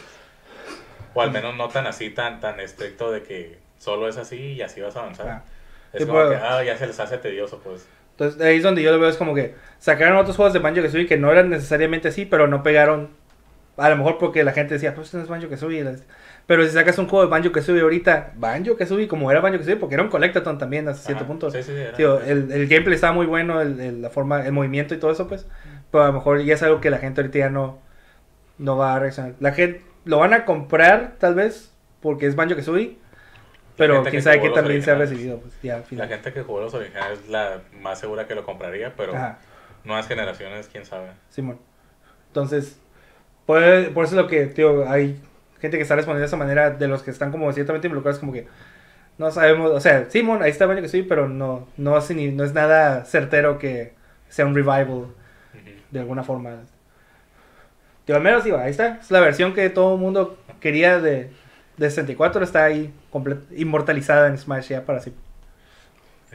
O 1.13 1.21
al 1.21 1.31
menos 1.31 1.55
no 1.55 1.69
tan 1.69 1.87
así, 1.87 2.09
tan, 2.11 2.39
tan 2.39 2.59
estricto 2.59 3.11
de 3.11 3.23
que 3.23 3.57
solo 3.77 4.07
es 4.07 4.17
así 4.17 4.35
y 4.53 4.61
así 4.61 4.81
vas 4.81 4.95
a 4.95 4.99
avanzar. 5.01 5.27
Ah. 5.27 5.43
Es 5.93 6.01
Sí, 6.01 6.07
como 6.07 6.19
pues- 6.19 6.37
que, 6.37 6.45
ah, 6.45 6.63
ya 6.63 6.77
se 6.77 6.85
les 6.87 6.99
hace 6.99 7.17
tedioso, 7.17 7.59
pues. 7.63 7.87
Entonces 8.11 8.41
ahí 8.41 8.57
es 8.57 8.63
donde 8.63 8.83
yo 8.83 8.91
lo 8.91 8.99
veo, 8.99 9.09
es 9.09 9.15
como 9.17 9.33
que 9.33 9.55
sacaron 9.79 10.17
otros 10.17 10.35
juegos 10.35 10.53
de 10.53 10.59
Banjo 10.59 10.81
Kazooie 10.81 11.07
que 11.07 11.17
no 11.17 11.31
eran 11.31 11.49
necesariamente 11.49 12.09
así, 12.09 12.25
pero 12.25 12.47
no 12.47 12.61
pegaron. 12.63 13.09
A 13.77 13.89
lo 13.89 13.95
mejor 13.95 14.17
porque 14.17 14.43
la 14.43 14.51
gente 14.51 14.73
decía, 14.73 14.93
pues 14.93 15.05
esto 15.07 15.17
no 15.17 15.23
es 15.23 15.29
Banjo 15.29 15.49
Kazooie. 15.49 15.85
Pero 16.45 16.63
si 16.65 16.71
sacas 16.71 16.97
un 16.97 17.07
juego 17.07 17.23
de 17.25 17.31
Banjo 17.31 17.51
Kazooie 17.53 17.81
ahorita, 17.81 18.33
Banjo 18.35 18.75
Kazooie, 18.75 19.07
como 19.07 19.31
era 19.31 19.39
Banjo 19.39 19.57
Kazooie, 19.59 19.77
porque 19.77 19.95
era 19.95 20.03
un 20.03 20.09
Collectathon 20.09 20.57
también 20.57 20.87
hasta 20.89 21.05
cierto 21.07 21.25
punto. 21.25 21.49
Sí, 21.49 21.63
sí, 21.63 21.71
sí, 21.71 21.77
era- 21.79 21.93
Tío, 21.95 22.19
el, 22.21 22.51
el 22.51 22.67
gameplay 22.67 22.95
estaba 22.95 23.13
muy 23.13 23.25
bueno, 23.25 23.61
el, 23.61 23.79
el- 23.79 24.01
la 24.01 24.09
forma, 24.09 24.45
el 24.45 24.51
movimiento 24.51 24.93
y 24.93 24.97
todo 24.97 25.11
eso, 25.11 25.27
pues. 25.29 25.47
Pero 25.89 26.03
a 26.03 26.07
lo 26.07 26.13
mejor 26.13 26.41
ya 26.43 26.53
es 26.55 26.61
algo 26.61 26.81
que 26.81 26.89
la 26.89 26.97
gente 26.99 27.21
ahorita 27.21 27.39
ya 27.39 27.49
no, 27.49 27.79
no 28.59 28.77
va 28.77 28.93
a 28.95 28.99
reaccionar. 28.99 29.33
La 29.39 29.51
gente 29.53 29.81
lo 30.05 30.19
van 30.19 30.33
a 30.33 30.45
comprar, 30.45 31.15
tal 31.19 31.33
vez, 31.35 31.73
porque 32.01 32.27
es 32.27 32.35
Banjo 32.35 32.55
Kazooie. 32.55 32.97
Pero 33.75 34.01
quién 34.03 34.11
que 34.11 34.21
sabe 34.21 34.41
qué 34.41 34.49
también 34.49 34.83
se 34.83 34.91
ha 34.91 34.95
recibido, 34.95 35.39
pues 35.39 35.53
ya 35.63 35.77
al 35.77 35.83
La 35.97 36.07
gente 36.07 36.33
que 36.33 36.43
jugó 36.43 36.59
los 36.59 36.73
originales 36.73 37.19
es 37.19 37.29
la 37.29 37.61
más 37.81 37.97
segura 37.99 38.27
que 38.27 38.35
lo 38.35 38.43
compraría, 38.45 38.93
pero 38.95 39.15
Ajá. 39.15 39.39
nuevas 39.85 40.05
generaciones, 40.07 40.67
quién 40.69 40.85
sabe. 40.85 41.11
Simón. 41.29 41.57
Entonces, 42.27 42.77
por, 43.45 43.61
por 43.93 44.03
eso 44.05 44.15
es 44.15 44.21
lo 44.21 44.27
que, 44.27 44.47
tío, 44.47 44.87
hay 44.89 45.19
gente 45.61 45.77
que 45.77 45.83
está 45.83 45.95
respondiendo 45.95 46.21
de 46.21 46.27
esa 46.27 46.35
manera, 46.35 46.71
de 46.71 46.87
los 46.89 47.03
que 47.03 47.11
están 47.11 47.31
como 47.31 47.51
ciertamente 47.53 47.87
involucrados, 47.87 48.19
como 48.19 48.33
que 48.33 48.47
no 49.17 49.31
sabemos, 49.31 49.71
o 49.71 49.79
sea, 49.79 50.09
Simón, 50.09 50.41
ahí 50.43 50.51
está 50.51 50.65
Banjo 50.65 50.81
que 50.81 50.89
sí, 50.89 51.03
pero 51.03 51.29
no, 51.29 51.67
no, 51.77 51.95
hace 51.95 52.13
ni- 52.15 52.31
no 52.31 52.43
es 52.43 52.53
nada 52.53 53.05
certero 53.05 53.59
que 53.59 53.93
sea 54.27 54.45
un 54.45 54.55
revival 54.55 54.87
Ujú. 54.89 55.13
de 55.91 55.99
alguna 56.01 56.23
forma. 56.23 56.63
Tío, 58.09 58.15
al 58.15 58.23
menos, 58.23 58.43
tío, 58.43 58.57
ahí 58.57 58.71
está, 58.71 58.97
es 58.99 59.11
la 59.11 59.19
versión 59.19 59.53
que 59.53 59.69
todo 59.69 59.93
el 59.93 60.01
mundo 60.01 60.35
quería 60.59 60.99
de, 60.99 61.29
de 61.77 61.89
64, 61.91 62.43
está 62.43 62.63
ahí 62.63 62.91
inmortalizada 63.55 64.29
en 64.29 64.35
Smash 64.35 64.69
ya 64.69 64.83
para 64.83 64.99
siempre. 64.99 65.23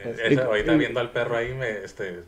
Pues, 0.01 0.17
Esa- 0.19 0.33
y- 0.33 0.37
ahorita 0.45 0.73
y- 0.73 0.77
viendo 0.77 1.01
al 1.01 1.11
perro 1.11 1.35
ahí, 1.35 1.53
me, 1.53 1.83
este, 1.83 2.21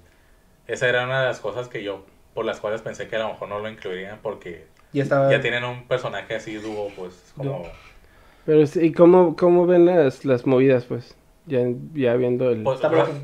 esa 0.68 0.90
era 0.90 1.06
una 1.06 1.22
de 1.22 1.28
las 1.28 1.40
cosas 1.40 1.70
que 1.70 1.82
yo, 1.82 2.06
por 2.34 2.44
las 2.44 2.60
cuales 2.60 2.82
pensé 2.82 3.08
que 3.08 3.16
a 3.16 3.20
lo 3.20 3.30
mejor 3.30 3.48
no 3.48 3.60
lo 3.60 3.70
incluirían 3.70 4.20
porque 4.22 4.66
Ya 4.92 5.04
estaba... 5.04 5.32
ya 5.32 5.40
tienen 5.40 5.64
un 5.64 5.88
personaje 5.88 6.36
así 6.36 6.56
dúo, 6.56 6.92
pues, 6.98 7.14
como... 7.38 7.64
Pero 8.46 8.68
sí, 8.68 8.82
¿y 8.82 8.92
cómo, 8.92 9.38
cómo 9.38 9.66
ven 9.66 9.86
las, 9.86 10.26
las 10.26 10.46
movidas, 10.46 10.84
pues? 10.84 11.16
Ya, 11.46 11.60
ya 11.94 12.18
viendo 12.18 12.52
el... 12.52 12.64
Pues, 12.64 12.82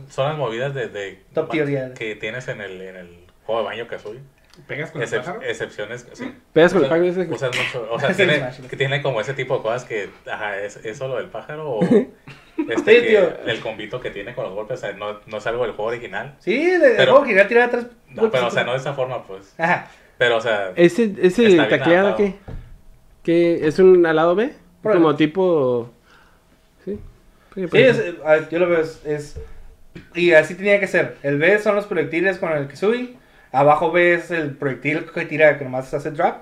son 0.09 0.29
las 0.29 0.37
movidas 0.37 0.73
de, 0.73 0.87
de- 0.87 1.21
Top 1.33 1.49
tier 1.49 1.69
ya. 1.69 1.93
que 1.93 2.15
tienes 2.15 2.47
en 2.47 2.61
el, 2.61 2.79
en 2.81 2.95
el 2.95 3.09
juego 3.45 3.59
de 3.59 3.67
baño 3.67 3.87
que 3.89 3.99
soy. 3.99 4.21
¿Pegas 4.67 4.91
con 4.91 5.01
el 5.01 5.09
pájaro? 5.09 5.41
excepciones, 5.41 6.07
sí. 6.13 6.31
¿Pegas 6.53 6.73
con 6.73 6.83
el 6.83 6.87
Usas- 6.87 6.89
pájaro 6.89 7.21
ese? 7.23 7.33
usas 7.33 7.51
mucho, 7.57 7.87
o 7.91 7.99
sea, 7.99 8.09
Es 8.11 8.19
el 8.19 8.29
tiene, 8.29 8.49
que 8.69 8.77
tiene 8.77 9.01
como 9.01 9.19
ese 9.19 9.33
tipo 9.33 9.57
de 9.57 9.63
cosas 9.63 9.83
que, 9.85 10.09
ajá, 10.31 10.59
¿es 10.59 10.77
eso 10.83 11.07
lo 11.07 11.17
del 11.17 11.27
pájaro 11.27 11.69
o 11.71 11.83
este 12.69 12.77
Sí, 12.77 12.83
que- 13.01 13.07
tío. 13.09 13.29
el 13.47 13.59
combito 13.61 13.99
que 13.99 14.11
tiene 14.11 14.35
con 14.35 14.45
los 14.45 14.53
golpes, 14.53 14.77
o 14.79 14.81
sea, 14.81 14.93
no, 14.93 15.19
no 15.25 15.37
es 15.37 15.47
algo 15.47 15.63
del 15.63 15.71
juego 15.73 15.89
original. 15.89 16.35
Sí, 16.39 16.53
el, 16.69 16.83
el 16.83 16.95
Pero- 16.97 17.11
juego 17.13 17.23
que 17.25 17.29
quería 17.31 17.47
tirar 17.47 17.67
atrás. 17.69 17.87
No, 18.09 18.29
pero, 18.29 18.47
o 18.47 18.51
sea, 18.51 18.63
no 18.63 18.73
de 18.73 18.77
esa 18.77 18.93
forma, 18.93 19.23
pues. 19.23 19.55
Aja. 19.57 19.87
Pero, 20.19 20.37
o 20.37 20.41
sea, 20.41 20.71
¿Ese, 20.75 21.11
ese 21.19 21.55
tacleado 21.57 22.15
qué? 22.15 22.35
¿Qué? 23.23 23.65
¿Es 23.67 23.79
un 23.79 24.05
al 24.05 24.15
lado 24.15 24.35
B? 24.35 24.53
Por 24.83 24.93
Como 24.93 25.09
el- 25.11 25.15
tipo... 25.17 25.89
¿Sí? 26.85 26.99
Sí, 27.55 27.67
Sí, 27.71 27.77
es, 27.81 27.97
eh, 27.99 28.15
yo 28.51 28.59
lo 28.59 28.69
veo, 28.69 28.81
es, 28.81 29.01
es- 29.05 29.39
Y 30.13 30.33
así 30.33 30.53
tenía 30.53 30.79
que 30.79 30.85
ser. 30.87 31.17
El 31.23 31.39
B 31.39 31.57
son 31.57 31.75
los 31.75 31.87
proyectiles 31.87 32.37
con 32.37 32.51
el 32.51 32.67
que 32.67 32.75
subí. 32.75 33.17
Abajo 33.53 33.91
B 33.91 34.15
es 34.15 34.31
el 34.31 34.51
proyectil 34.57 35.05
que 35.13 35.25
tira, 35.25 35.57
que 35.57 35.63
nomás 35.63 35.93
hace 35.93 36.11
drop. 36.11 36.35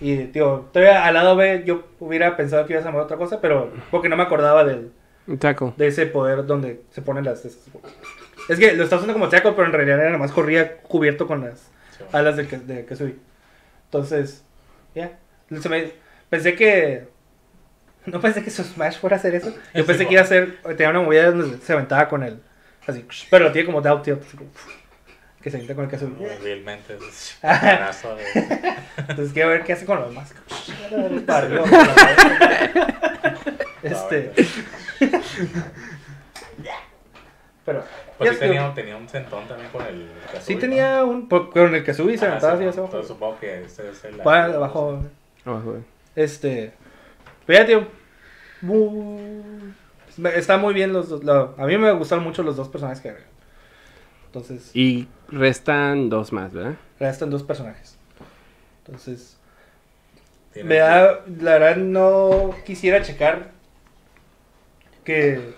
Y, 0.00 0.24
tío, 0.26 0.68
todavía 0.72 1.04
al 1.04 1.14
lado 1.14 1.36
B 1.36 1.64
yo 1.66 1.86
hubiera 2.00 2.36
pensado 2.36 2.64
que 2.66 2.72
iba 2.74 2.80
a 2.80 2.84
ser 2.84 2.94
otra 2.94 3.16
cosa, 3.16 3.40
pero 3.40 3.72
porque 3.90 4.08
no 4.08 4.16
me 4.16 4.22
acordaba 4.22 4.62
del, 4.64 4.92
Un 5.26 5.38
taco. 5.38 5.74
de 5.76 5.86
ese 5.88 6.06
poder 6.06 6.46
donde 6.46 6.82
se 6.90 7.02
ponen 7.02 7.24
las... 7.24 7.44
esas- 7.44 7.68
Es 8.48 8.58
que 8.58 8.74
lo 8.74 8.84
está 8.84 8.96
usando 8.96 9.12
como 9.14 9.28
tackle, 9.28 9.52
pero 9.52 9.66
en 9.66 9.72
realidad 9.72 10.00
era 10.00 10.10
nomás 10.10 10.32
corría 10.32 10.76
cubierto 10.78 11.26
con 11.26 11.42
las 11.42 11.70
alas 12.12 12.36
de, 12.36 12.46
que- 12.46 12.58
de 12.58 12.84
que 12.86 12.94
subí. 12.96 13.18
Entonces, 13.86 14.44
ya. 14.94 15.18
Me- 15.50 15.92
Pensé 16.28 16.54
que... 16.54 17.08
No 18.04 18.20
pensé 18.20 18.44
que 18.44 18.50
su 18.50 18.62
Smash 18.62 18.98
fuera 18.98 19.16
a 19.16 19.18
hacer 19.18 19.34
eso. 19.34 19.52
Yo 19.74 19.84
pensé 19.86 20.06
que 20.06 20.12
iba 20.12 20.20
a 20.22 20.24
hacer... 20.24 20.58
Tenía 20.76 20.90
una 20.90 21.00
movida 21.00 21.30
donde 21.32 21.58
se 21.58 21.72
aventaba 21.72 22.08
con 22.08 22.22
el... 22.22 22.40
Así. 22.86 23.04
Pero 23.30 23.46
lo 23.46 23.52
tiene 23.52 23.66
como 23.66 23.80
down 23.80 24.02
tilt. 24.02 24.22
así 24.22 24.36
como, 24.36 24.50
Que 25.46 25.50
se 25.52 25.58
avienta 25.58 25.76
con 25.76 25.84
el 25.84 25.90
que 25.90 25.96
subí. 25.96 26.26
Realmente 26.42 26.94
es 26.96 27.38
un 28.04 28.16
de- 28.16 28.74
Entonces 28.96 29.32
quiero 29.32 29.50
ver 29.50 29.62
qué 29.62 29.74
hace 29.74 29.86
con 29.86 30.00
los 30.00 30.08
demás. 30.08 30.34
Para 31.24 31.46
Este... 33.84 34.32
Pero... 37.64 37.84
Pues 38.18 38.30
sí 38.30 38.36
tenía, 38.40 38.74
tenía 38.74 38.96
un 38.96 39.08
centón 39.08 39.46
también 39.46 39.70
con 39.70 39.86
el 39.86 40.08
Kazooie, 40.24 40.42
Sí 40.42 40.54
¿no? 40.54 40.60
tenía 40.60 41.04
un... 41.04 41.28
Con 41.28 41.74
el 41.76 41.84
que 41.84 41.94
subí 41.94 42.18
se 42.18 42.26
aventaba 42.26 42.54
sí, 42.54 42.58
así 42.62 42.68
hacia 42.70 42.80
abajo. 42.80 42.96
Entonces 42.96 43.08
supongo 43.08 43.38
que 43.38 43.62
este 43.62 43.88
es 43.90 44.04
el... 44.04 44.26
Va 44.26 44.46
abajo. 44.46 45.00
Este. 46.16 46.72
Pero 47.46 47.60
ya, 47.60 47.66
tío. 47.66 47.86
Está 50.34 50.56
muy 50.56 50.74
bien 50.74 50.92
los 50.92 51.08
dos. 51.08 51.22
lo- 51.22 51.54
a 51.56 51.66
mí 51.66 51.78
me 51.78 51.92
gustaron 51.92 52.24
mucho 52.24 52.42
los 52.42 52.56
dos 52.56 52.68
personajes 52.68 53.00
que. 53.00 53.35
Entonces, 54.26 54.70
Y 54.74 55.08
restan 55.28 56.08
dos 56.10 56.32
más, 56.32 56.52
¿verdad? 56.52 56.74
restan 57.00 57.30
dos 57.30 57.42
personajes. 57.42 57.96
Entonces, 58.84 59.36
me 60.62 60.76
da. 60.76 61.20
La 61.40 61.58
verdad, 61.58 61.76
no 61.76 62.54
quisiera 62.64 63.02
checar 63.02 63.50
que. 65.04 65.54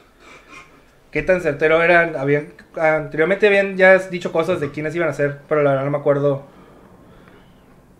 Qué 1.11 1.23
tan 1.23 1.41
certero 1.41 1.83
eran. 1.83 2.17
Habían, 2.17 2.53
anteriormente 2.77 3.47
habían 3.47 3.77
ya 3.77 3.97
dicho 3.99 4.31
cosas 4.33 4.61
de 4.61 4.71
quiénes 4.71 4.95
iban 4.95 5.09
a 5.09 5.13
ser, 5.13 5.41
pero 5.49 5.63
la 5.63 5.71
verdad 5.71 5.85
no 5.87 5.91
me 5.91 5.99
acuerdo 5.99 6.45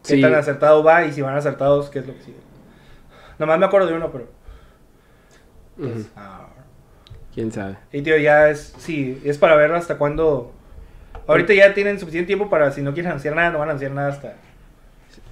qué 0.07 0.15
Sí. 0.17 0.21
tan 0.21 0.35
acertado 0.35 0.83
va 0.85 1.05
y 1.05 1.13
si 1.13 1.23
van 1.23 1.37
acertados, 1.37 1.89
qué 1.91 2.01
es 2.01 2.07
lo 2.07 2.15
que 2.15 2.23
sigue. 2.23 2.39
Nomás 3.39 3.59
me 3.59 3.67
acuerdo 3.67 3.87
de 3.89 3.95
uno, 3.95 4.11
pero. 4.13 4.29
Ujú. 5.79 6.07
Ah. 6.17 6.47
¿Quién 7.35 7.53
sabe? 7.53 7.77
Y 7.93 8.03
tío, 8.03 8.17
ya 8.19 8.51
es, 8.51 8.75
sí, 8.79 9.21
es 9.25 9.39
para 9.39 9.55
ver 9.57 9.73
hasta 9.73 9.97
cuándo. 9.97 10.53
Ahorita 11.27 11.53
ya 11.55 11.75
tienen 11.75 11.99
suficiente 11.99 12.27
tiempo 12.27 12.49
para, 12.49 12.71
si 12.73 12.83
no 12.83 12.93
quieren 12.95 13.11
anunciar 13.11 13.35
nada, 13.35 13.51
no 13.51 13.59
van 13.59 13.69
a 13.69 13.71
anunciar 13.73 13.93
nada 13.93 14.09
hasta. 14.09 14.37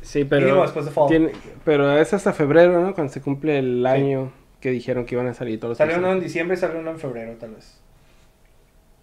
Sí, 0.02 0.24
pero... 0.24 0.62
después 0.62 0.84
de 0.84 0.90
fall. 0.90 1.08
tiene- 1.08 1.32
pero 1.64 1.96
es 1.98 2.12
hasta 2.12 2.32
febrero, 2.32 2.80
¿no? 2.80 2.94
Cuando 2.94 3.12
se 3.12 3.20
cumple 3.20 3.58
el 3.58 3.84
año 3.86 4.30
que 4.60 4.70
dijeron 4.70 5.04
que 5.04 5.14
iban 5.14 5.26
a 5.26 5.34
salir 5.34 5.58
todos 5.58 5.70
los 5.70 5.78
Sale 5.78 5.96
uno 5.98 6.12
en 6.12 6.20
diciembre 6.20 6.56
y 6.56 6.60
sale 6.60 6.78
uno 6.78 6.90
en 6.92 6.98
febrero, 6.98 7.32
tal 7.40 7.54
vez. 7.54 7.80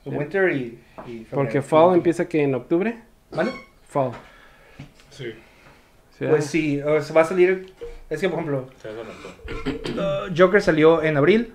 Winter 0.05 0.51
y, 0.51 0.79
y 1.05 1.23
febrero. 1.25 1.27
Porque 1.31 1.61
Fall 1.61 1.95
empieza 1.95 2.27
que 2.27 2.43
en 2.43 2.55
octubre. 2.55 2.97
¿Vale? 3.31 3.51
Fall. 3.87 4.11
Sí. 5.09 5.25
¿sí, 5.31 5.35
Pues 6.19 6.29
verdad? 6.31 6.41
sí, 6.45 6.81
o 6.81 7.01
sea, 7.01 7.15
va 7.15 7.21
a 7.21 7.25
salir. 7.25 7.73
Es 8.09 8.19
que, 8.21 8.29
por 8.29 8.39
ejemplo, 8.39 8.67
uh, 9.95 10.33
Joker 10.37 10.61
salió 10.61 11.01
en 11.01 11.17
abril. 11.17 11.53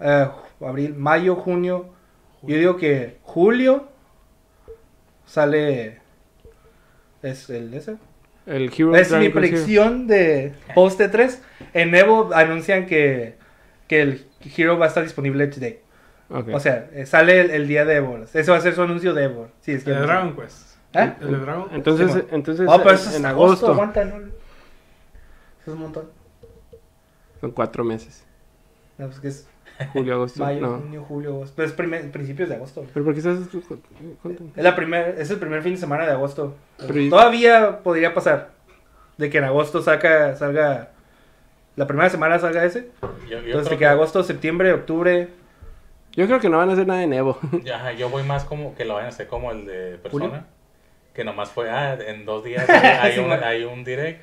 Eh, 0.00 0.28
abril, 0.60 0.94
mayo, 0.94 1.36
junio. 1.36 1.86
Yo 2.46 2.56
digo 2.56 2.76
que 2.76 3.18
julio 3.22 3.88
sale. 5.26 6.00
¿Es 7.22 7.48
el 7.50 7.72
ese? 7.74 7.96
El 8.46 8.72
Hero 8.76 8.94
Es 8.94 9.08
Dragon 9.08 9.26
mi 9.26 9.32
predicción 9.32 10.06
de 10.06 10.54
post 10.74 11.00
3 11.00 11.42
En 11.74 11.92
Evo 11.94 12.30
anuncian 12.32 12.86
que, 12.86 13.36
que 13.88 14.02
el 14.02 14.26
Hero 14.56 14.78
va 14.78 14.84
a 14.84 14.88
estar 14.88 15.02
disponible 15.02 15.46
today. 15.48 15.80
O 16.28 16.60
sea, 16.60 16.88
eh, 16.92 17.06
sale 17.06 17.40
el, 17.40 17.50
el 17.50 17.68
día 17.68 17.84
de 17.84 17.96
Evo. 17.96 18.18
Ese 18.32 18.50
va 18.50 18.56
a 18.56 18.60
ser 18.60 18.74
su 18.74 18.82
anuncio 18.82 19.14
de 19.14 19.24
Evo. 19.24 19.48
Sí, 19.60 19.72
es 19.72 19.84
que 19.84 19.90
El 19.90 19.96
de 19.96 20.02
Dragon 20.02 20.36
Quest. 20.36 20.76
¿Eh? 20.94 21.12
El 21.20 21.30
de 21.32 21.38
Dragon 21.38 21.62
Quest. 21.64 21.74
entonces, 21.76 22.12
sí, 22.12 22.20
entonces 22.30 22.68
Ah, 22.70 22.78
pero 22.78 22.94
eso 22.94 23.10
es 23.10 23.16
en 23.16 23.26
agosto. 23.26 23.72
aguanta, 23.72 24.04
¿no? 24.04 24.16
Eso 24.16 24.30
es 25.66 25.68
un 25.68 25.78
montón. 25.80 26.08
Son 27.40 27.50
cuatro 27.50 27.84
meses. 27.84 28.24
No, 28.98 29.06
pues 29.06 29.20
que 29.20 29.28
es 29.28 29.48
Julio, 29.92 30.14
agosto. 30.14 30.42
mayo, 30.42 30.60
no. 30.60 30.78
junio, 30.78 31.04
julio, 31.06 31.30
agosto. 31.30 31.52
Pero 31.56 31.68
es 31.68 31.74
primer- 31.74 32.10
principios 32.10 32.48
de 32.48 32.54
agosto. 32.56 32.84
¿Pero 32.92 33.04
por 33.04 33.14
qué 33.14 33.20
estás 33.20 33.38
contento? 34.22 34.44
Es, 34.56 34.62
la 34.64 34.74
primer, 34.76 35.16
es 35.18 35.30
el 35.30 35.38
primer 35.38 35.62
fin 35.62 35.72
de 35.74 35.78
semana 35.80 36.06
de 36.06 36.12
agosto. 36.12 36.54
Pero 36.78 37.00
y- 37.00 37.10
Todavía 37.10 37.80
podría 37.82 38.14
pasar 38.14 38.50
de 39.18 39.30
que 39.30 39.38
en 39.38 39.44
agosto 39.44 39.82
saca, 39.82 40.34
salga. 40.36 40.90
La 41.76 41.86
primera 41.86 42.08
semana 42.08 42.38
salga 42.38 42.64
ese. 42.64 42.88
Yo, 43.02 43.08
yo 43.28 43.38
Entonces 43.38 43.68
creo 43.68 43.78
queda 43.78 43.90
agosto, 43.92 44.22
septiembre, 44.22 44.72
octubre. 44.72 45.28
Yo 46.12 46.26
creo 46.26 46.40
que 46.40 46.48
no 46.48 46.56
van 46.56 46.70
a 46.70 46.72
hacer 46.72 46.86
nada 46.86 47.00
de 47.00 47.14
Evo. 47.16 47.38
que- 47.62 47.70
ajá, 47.72 47.92
yo 47.92 48.08
voy 48.08 48.22
más 48.22 48.44
como 48.44 48.74
que 48.74 48.84
lo 48.86 48.94
vayan 48.94 49.06
a 49.06 49.10
hacer 49.10 49.26
como 49.26 49.50
el 49.52 49.66
de 49.66 49.98
¿Julio? 50.10 50.28
Persona. 50.30 50.46
Que 51.12 51.24
nomás 51.24 51.50
fue, 51.50 51.70
ah, 51.70 51.98
en 52.06 52.24
dos 52.24 52.44
días 52.44 52.66
hay, 52.68 53.12
Sí, 53.14 53.20
un, 53.20 53.30
hay 53.32 53.64
un 53.64 53.84
direct 53.84 54.22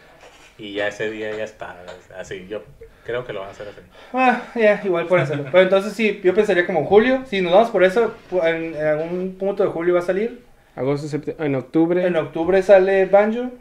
y 0.58 0.74
ya 0.74 0.88
ese 0.88 1.10
día 1.10 1.36
ya 1.36 1.44
está. 1.44 1.76
Así, 2.18 2.48
yo 2.48 2.64
creo 3.06 3.26
que 3.26 3.34
lo 3.34 3.40
van 3.42 3.50
a 3.50 3.52
hacer 3.52 3.68
así. 3.68 3.80
Ah, 4.14 4.44
ya, 4.56 4.82
igual 4.84 5.08
pueden 5.08 5.24
hacerlo. 5.26 5.46
Pero 5.52 5.64
entonces 5.64 5.94
sí, 5.94 6.22
yo 6.24 6.34
pensaría 6.34 6.66
como 6.66 6.86
julio. 6.86 7.24
Si 7.26 7.42
nos 7.42 7.52
vamos 7.54 7.70
por 7.72 7.84
eso, 7.84 8.14
en, 8.44 8.76
en 8.76 8.86
algún 8.86 9.36
punto 9.40 9.64
de 9.64 9.70
julio 9.70 9.94
va 9.96 10.00
a 10.02 10.04
salir. 10.04 10.44
Agosto, 10.76 11.08
septiembre, 11.08 11.46
en 11.46 11.56
octubre. 11.56 12.06
En 12.08 12.16
octubre 12.16 12.62
sale 12.64 13.06
Banjo. 13.06 13.52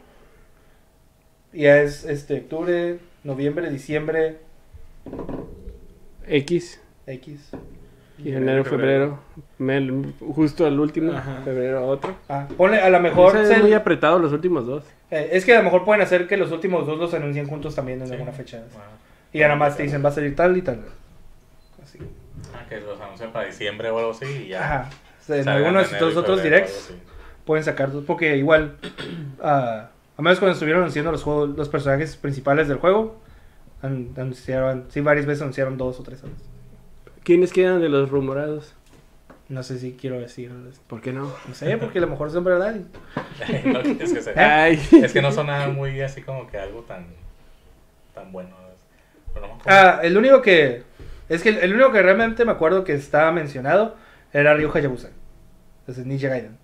Y 1.51 1.63
ya 1.63 1.77
es 1.81 2.03
este 2.05 2.37
octubre, 2.39 2.97
noviembre, 3.23 3.69
diciembre. 3.69 4.37
X. 6.27 6.81
X. 7.07 7.51
Y 8.17 8.31
enero, 8.31 8.63
febrero. 8.63 9.19
mel- 9.59 10.13
justo 10.19 10.65
el 10.67 10.79
último. 10.79 11.11
Ajá. 11.13 11.41
Febrero 11.43 11.85
otro. 11.87 12.15
Ah, 12.29 12.47
ponle, 12.57 12.79
a 12.79 12.89
lo 12.89 12.99
mejor. 12.99 13.45
Se- 13.45 13.57
muy 13.57 13.73
apretado 13.73 14.19
los 14.19 14.31
últimos 14.31 14.65
dos. 14.65 14.83
Eh, 15.11 15.29
es 15.33 15.45
que 15.45 15.53
a 15.53 15.57
lo 15.59 15.63
mejor 15.63 15.83
pueden 15.85 16.01
hacer 16.01 16.27
que 16.27 16.37
los 16.37 16.51
últimos 16.51 16.85
dos 16.87 16.97
los 16.97 17.13
anuncien 17.13 17.47
juntos 17.47 17.75
también 17.75 18.01
en 18.01 18.07
Sí. 18.07 18.13
alguna 18.13 18.31
fecha. 18.31 18.57
Bueno. 18.71 18.89
Y 19.31 19.39
ya 19.39 19.47
nada 19.47 19.59
más 19.59 19.75
te 19.77 19.83
dicen, 19.83 20.03
va 20.03 20.09
a 20.09 20.11
salir 20.11 20.35
tal 20.35 20.55
y 20.57 20.61
tal. 20.61 20.83
Así. 21.83 21.99
Ah, 22.53 22.65
que 22.69 22.79
los 22.81 22.99
anuncian 22.99 23.31
para 23.31 23.47
diciembre 23.47 23.89
o 23.89 23.97
algo 23.99 24.11
así 24.11 24.25
y 24.25 24.47
ya. 24.49 24.63
Ajá. 24.63 24.89
O 25.21 25.25
sea, 25.25 25.37
en 25.37 25.47
algunos 25.49 25.89
de 25.89 25.93
estos 25.97 26.15
otros 26.17 26.43
directs 26.43 26.93
pueden 27.45 27.63
sacar 27.63 27.91
dos. 27.91 28.03
Porque 28.05 28.37
igual, 28.37 28.75
ah, 29.41 29.89
a 30.17 30.21
menos 30.21 30.39
cuando 30.39 30.53
estuvieron 30.53 30.81
anunciando 30.83 31.11
los, 31.11 31.23
juegos, 31.23 31.49
los 31.57 31.69
personajes 31.69 32.15
principales 32.17 32.67
del 32.67 32.77
juego, 32.77 33.19
an- 33.81 34.09
anunciaron, 34.17 34.85
sí, 34.89 35.01
varias 35.01 35.25
veces 35.25 35.41
anunciaron 35.41 35.77
dos 35.77 35.99
o 35.99 36.03
tres. 36.03 36.21
¿Quiénes 37.23 37.51
quedan 37.53 37.81
de 37.81 37.89
los 37.89 38.09
rumorados? 38.09 38.75
No 39.49 39.61
sé 39.61 39.77
si 39.79 39.93
quiero 39.93 40.19
decir. 40.19 40.51
¿Por 40.87 41.01
qué 41.01 41.11
no? 41.13 41.31
No 41.47 41.53
sé, 41.53 41.77
porque 41.77 41.97
a 41.99 42.01
lo 42.01 42.07
mejor 42.07 42.31
son 42.31 42.43
verdad. 42.43 42.75
y- 42.75 43.67
no, 43.67 43.79
es, 43.81 44.13
que 44.13 44.21
se- 44.21 44.39
Ay. 44.39 44.81
es 45.03 45.11
que 45.13 45.21
no 45.21 45.31
son 45.31 45.47
nada 45.47 45.67
muy 45.67 45.99
así 46.01 46.21
como 46.21 46.47
que 46.47 46.57
algo 46.57 46.81
tan, 46.81 47.05
tan 48.15 48.31
bueno. 48.31 48.55
Pero 49.33 49.47
no. 49.47 49.59
Ah, 49.65 49.99
el 50.03 50.17
único 50.17 50.41
que. 50.41 50.83
Es 51.29 51.41
que 51.43 51.49
el, 51.49 51.57
el 51.57 51.73
único 51.73 51.91
que 51.91 52.01
realmente 52.01 52.45
me 52.45 52.51
acuerdo 52.51 52.83
que 52.83 52.93
estaba 52.93 53.31
mencionado 53.31 53.95
era 54.31 54.53
Ryu 54.53 54.71
Hayabusa. 54.73 55.09
Entonces 55.81 56.05
Ninja 56.05 56.29
Gaiden. 56.29 56.57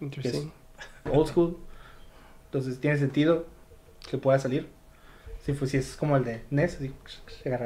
Interesting. 0.00 0.52
Old 1.10 1.28
school. 1.28 1.56
Entonces 2.46 2.80
tiene 2.80 2.98
sentido 2.98 3.46
que 4.08 4.18
pueda 4.18 4.38
salir. 4.38 4.68
Si, 5.44 5.52
pues, 5.52 5.70
si 5.72 5.76
es 5.78 5.96
como 5.96 6.16
el 6.16 6.24
de 6.24 6.42
NES, 6.50 6.76
así, 6.76 6.94
se 7.42 7.50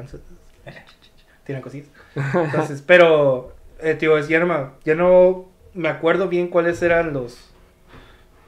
Tienen 1.46 1.62
cosillas. 1.62 1.88
Entonces, 2.14 2.82
pero, 2.86 3.54
eh, 3.80 3.94
tío, 3.94 4.18
es, 4.18 4.28
ya, 4.28 4.40
no 4.40 4.46
me, 4.46 4.66
ya 4.84 4.94
no 4.94 5.46
me 5.74 5.88
acuerdo 5.88 6.28
bien 6.28 6.48
cuáles 6.48 6.82
eran 6.82 7.12
los. 7.12 7.50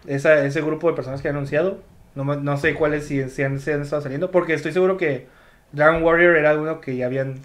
Esa, 0.06 0.44
ese 0.44 0.60
grupo 0.60 0.88
de 0.88 0.96
personas 0.96 1.22
que 1.22 1.28
han 1.28 1.36
anunciado. 1.36 1.80
No, 2.14 2.24
no 2.24 2.56
sé 2.56 2.74
cuáles 2.74 3.06
si, 3.06 3.28
si 3.30 3.42
han, 3.42 3.60
si 3.60 3.70
han 3.70 3.82
estado 3.82 4.02
saliendo. 4.02 4.30
Porque 4.30 4.54
estoy 4.54 4.72
seguro 4.72 4.96
que 4.96 5.26
Dragon 5.72 6.02
Warrior 6.02 6.36
era 6.36 6.58
uno 6.58 6.80
que 6.80 6.96
ya 6.96 7.06
habían. 7.06 7.40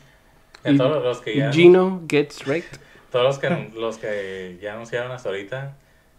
En 0.63 0.77
todos 0.77 1.03
los 1.03 1.21
que 1.21 1.37
ya, 1.37 1.51
Gino 1.51 2.01
gets 2.07 2.47
wrecked. 2.47 2.79
todos 3.11 3.25
los 3.25 3.39
que, 3.39 3.69
los 3.79 3.97
que 3.97 4.57
ya 4.61 4.73
anunciaron 4.73 5.11
hasta 5.11 5.29
ahorita, 5.29 5.75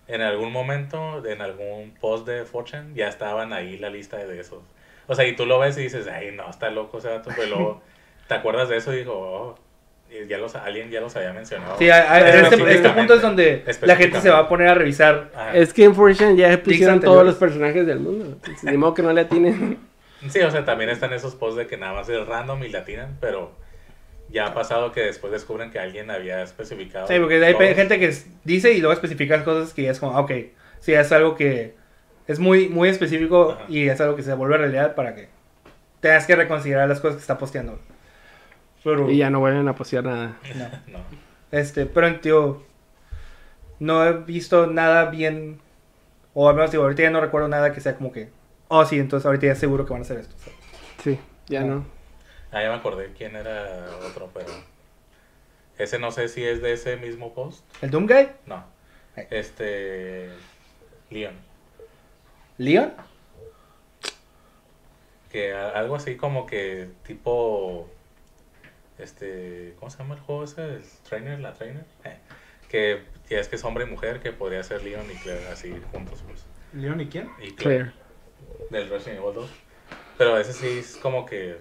en 0.07 0.21
algún 0.21 0.53
momento, 0.53 1.25
en 1.25 1.41
algún 1.41 1.95
post 1.99 2.27
de 2.27 2.45
Fortune, 2.45 2.95
ya 2.95 3.09
estaban 3.09 3.53
ahí 3.53 3.79
la 3.79 3.89
lista 3.89 4.19
de 4.19 4.39
esos. 4.39 4.63
O 5.07 5.15
sea, 5.15 5.27
y 5.27 5.35
tú 5.35 5.47
lo 5.47 5.59
ves 5.59 5.77
y 5.79 5.83
dices, 5.83 6.07
ay, 6.07 6.33
no, 6.33 6.49
está 6.49 6.71
loco 6.71 6.99
ese 6.99 7.09
dato, 7.09 7.31
pero 7.35 7.49
luego 7.49 7.83
te 8.29 8.35
acuerdas 8.35 8.69
de 8.69 8.77
eso 8.77 8.91
dijo, 8.91 9.13
oh, 9.13 9.59
y 10.11 10.27
ya 10.29 10.39
los, 10.39 10.55
alguien 10.55 10.91
ya 10.91 11.01
los 11.01 11.15
había 11.17 11.33
mencionado. 11.33 11.77
Sí, 11.79 11.91
a- 11.91 12.15
a- 12.17 12.21
Pero 12.21 12.39
este, 12.49 12.75
este 12.75 12.91
punto 12.91 13.15
es 13.15 13.23
donde 13.23 13.65
la 13.83 13.97
gente 13.97 14.21
se 14.21 14.31
va 14.31 14.39
a 14.41 14.49
poner 14.49 14.69
a 14.69 14.75
revisar. 14.75 15.31
Ajá. 15.35 15.57
Es 15.57 15.73
que 15.73 15.85
en 15.85 15.95
Fortune 15.95 16.37
ya 16.37 16.63
pusieron 16.63 17.01
todos 17.01 17.25
los 17.25 17.35
personajes 17.37 17.87
del 17.87 18.01
mundo. 18.01 18.39
Ni 18.63 18.77
modo 18.77 18.95
que 18.95 19.03
no 19.03 19.13
le 19.13 19.23
atinen. 19.23 19.79
Sí, 20.29 20.41
o 20.41 20.51
sea, 20.51 20.65
también 20.65 20.89
están 20.91 21.13
esos 21.13 21.35
posts 21.35 21.57
de 21.59 21.67
que 21.67 21.77
nada 21.77 21.93
más 21.93 22.09
es 22.09 22.27
random 22.27 22.63
y 22.65 22.69
latinan, 22.71 23.17
pero 23.21 23.53
ya 24.31 24.47
ha 24.47 24.55
pasado 24.55 24.91
que 24.93 25.01
después 25.03 25.31
descubren 25.33 25.71
que 25.71 25.79
alguien 25.79 26.11
había 26.11 26.43
especificado. 26.43 27.07
Sí, 27.09 27.19
porque 27.19 27.45
hay 27.45 27.53
todos. 27.55 27.75
gente 27.75 27.99
que 27.99 28.15
dice 28.45 28.73
y 28.73 28.79
luego 28.79 28.95
especifica 28.95 29.45
cosas 29.45 29.75
que 29.75 29.83
ya 29.83 29.91
es 29.91 30.01
como, 30.01 30.17
ah, 30.17 30.21
ok, 30.21 30.33
sí, 30.81 30.95
es 30.95 31.13
algo 31.13 31.35
que 31.37 31.75
es 32.27 32.39
muy, 32.39 32.69
muy 32.71 32.89
específico 32.89 33.53
Ajá. 33.59 33.65
y 33.69 33.87
es 33.89 34.01
algo 34.01 34.17
que 34.17 34.23
se 34.23 34.33
vuelve 34.33 34.57
realidad 34.57 34.95
para 34.95 35.15
que 35.15 35.29
tengas 36.01 36.27
que 36.27 36.37
reconsiderar 36.37 36.89
las 36.89 37.01
cosas 37.01 37.17
que 37.17 37.21
está 37.21 37.37
posteando. 37.37 37.79
Pero, 38.85 39.11
Y 39.11 39.17
ya 39.19 39.31
no 39.31 39.41
vuelven 39.41 39.67
a 39.67 39.75
postear 39.75 40.05
nada. 40.05 40.39
no. 40.55 40.69
No. 40.99 41.05
Este, 41.51 41.87
pero 41.87 42.21
tío, 42.21 42.63
no 43.79 44.05
he 44.05 44.13
visto 44.13 44.67
nada 44.67 45.07
bien, 45.11 45.61
o 46.35 46.49
al 46.49 46.57
menos 46.57 46.71
digo, 46.73 46.83
ahorita 46.83 47.03
ya 47.03 47.11
no 47.11 47.21
recuerdo 47.21 47.47
nada 47.49 47.73
que 47.73 47.81
sea 47.81 47.97
como 47.97 48.11
que, 48.13 48.29
oh 48.69 48.85
sí, 48.85 48.99
entonces 48.99 49.25
ahorita 49.27 49.47
ya 49.47 49.55
seguro 49.55 49.87
que 49.87 49.93
van 49.93 50.03
a 50.03 50.05
hacer 50.05 50.19
esto. 50.19 50.35
¿sabes? 50.39 50.59
Sí, 51.03 51.21
ya 51.47 51.61
Ah. 51.61 51.65
no. 51.65 51.87
Ah, 52.51 52.63
ya 52.63 52.69
me 52.71 52.75
acordé 52.77 53.13
quién 53.17 53.35
era 53.37 53.87
otro, 54.09 54.31
pero. 54.35 54.49
Ese 55.79 55.99
no 55.99 56.11
sé 56.13 56.29
si 56.29 56.45
es 56.45 56.61
de 56.63 56.73
ese 56.73 56.97
mismo 56.97 57.35
post. 57.35 57.65
¿El 57.83 57.91
Doom 57.91 58.07
Guy? 58.07 58.29
No. 58.47 58.65
Eh. 59.17 59.27
Este. 59.31 60.31
Leon. 61.11 61.35
¿Leon? 62.59 62.93
Que 65.31 65.53
algo 65.53 65.97
así 65.97 66.17
como 66.17 66.47
que 66.47 66.89
tipo. 67.07 67.91
Este. 68.99 69.75
¿Cómo 69.79 69.91
se 69.91 69.99
llama 69.99 70.15
el 70.15 70.21
juego 70.21 70.45
ese? 70.45 70.63
¿El 70.63 70.83
trainer? 71.09 71.41
¿La 71.41 71.53
trainer? 71.55 71.85
Eh, 72.05 72.17
que 72.69 73.03
ya 73.29 73.41
es 73.41 73.49
que 73.49 73.57
es 73.57 73.65
hombre 73.65 73.85
y 73.85 73.89
mujer, 73.89 74.21
que 74.21 74.33
podría 74.33 74.63
ser 74.63 74.83
Leon 74.83 75.05
y 75.11 75.15
Claire 75.17 75.49
así 75.49 75.75
juntos, 75.93 76.23
pues. 76.27 76.45
¿Leon 76.73 77.01
y 77.01 77.07
quién? 77.07 77.31
Y 77.41 77.53
Claire. 77.53 77.91
Claire. 77.91 77.93
Del 78.71 78.91
Resident 78.91 79.21
Evil 79.21 79.35
2. 79.35 79.51
Pero 80.19 80.39
ese 80.39 80.53
sí 80.53 80.79
es 80.79 80.97
como 80.97 81.27
que. 81.27 81.57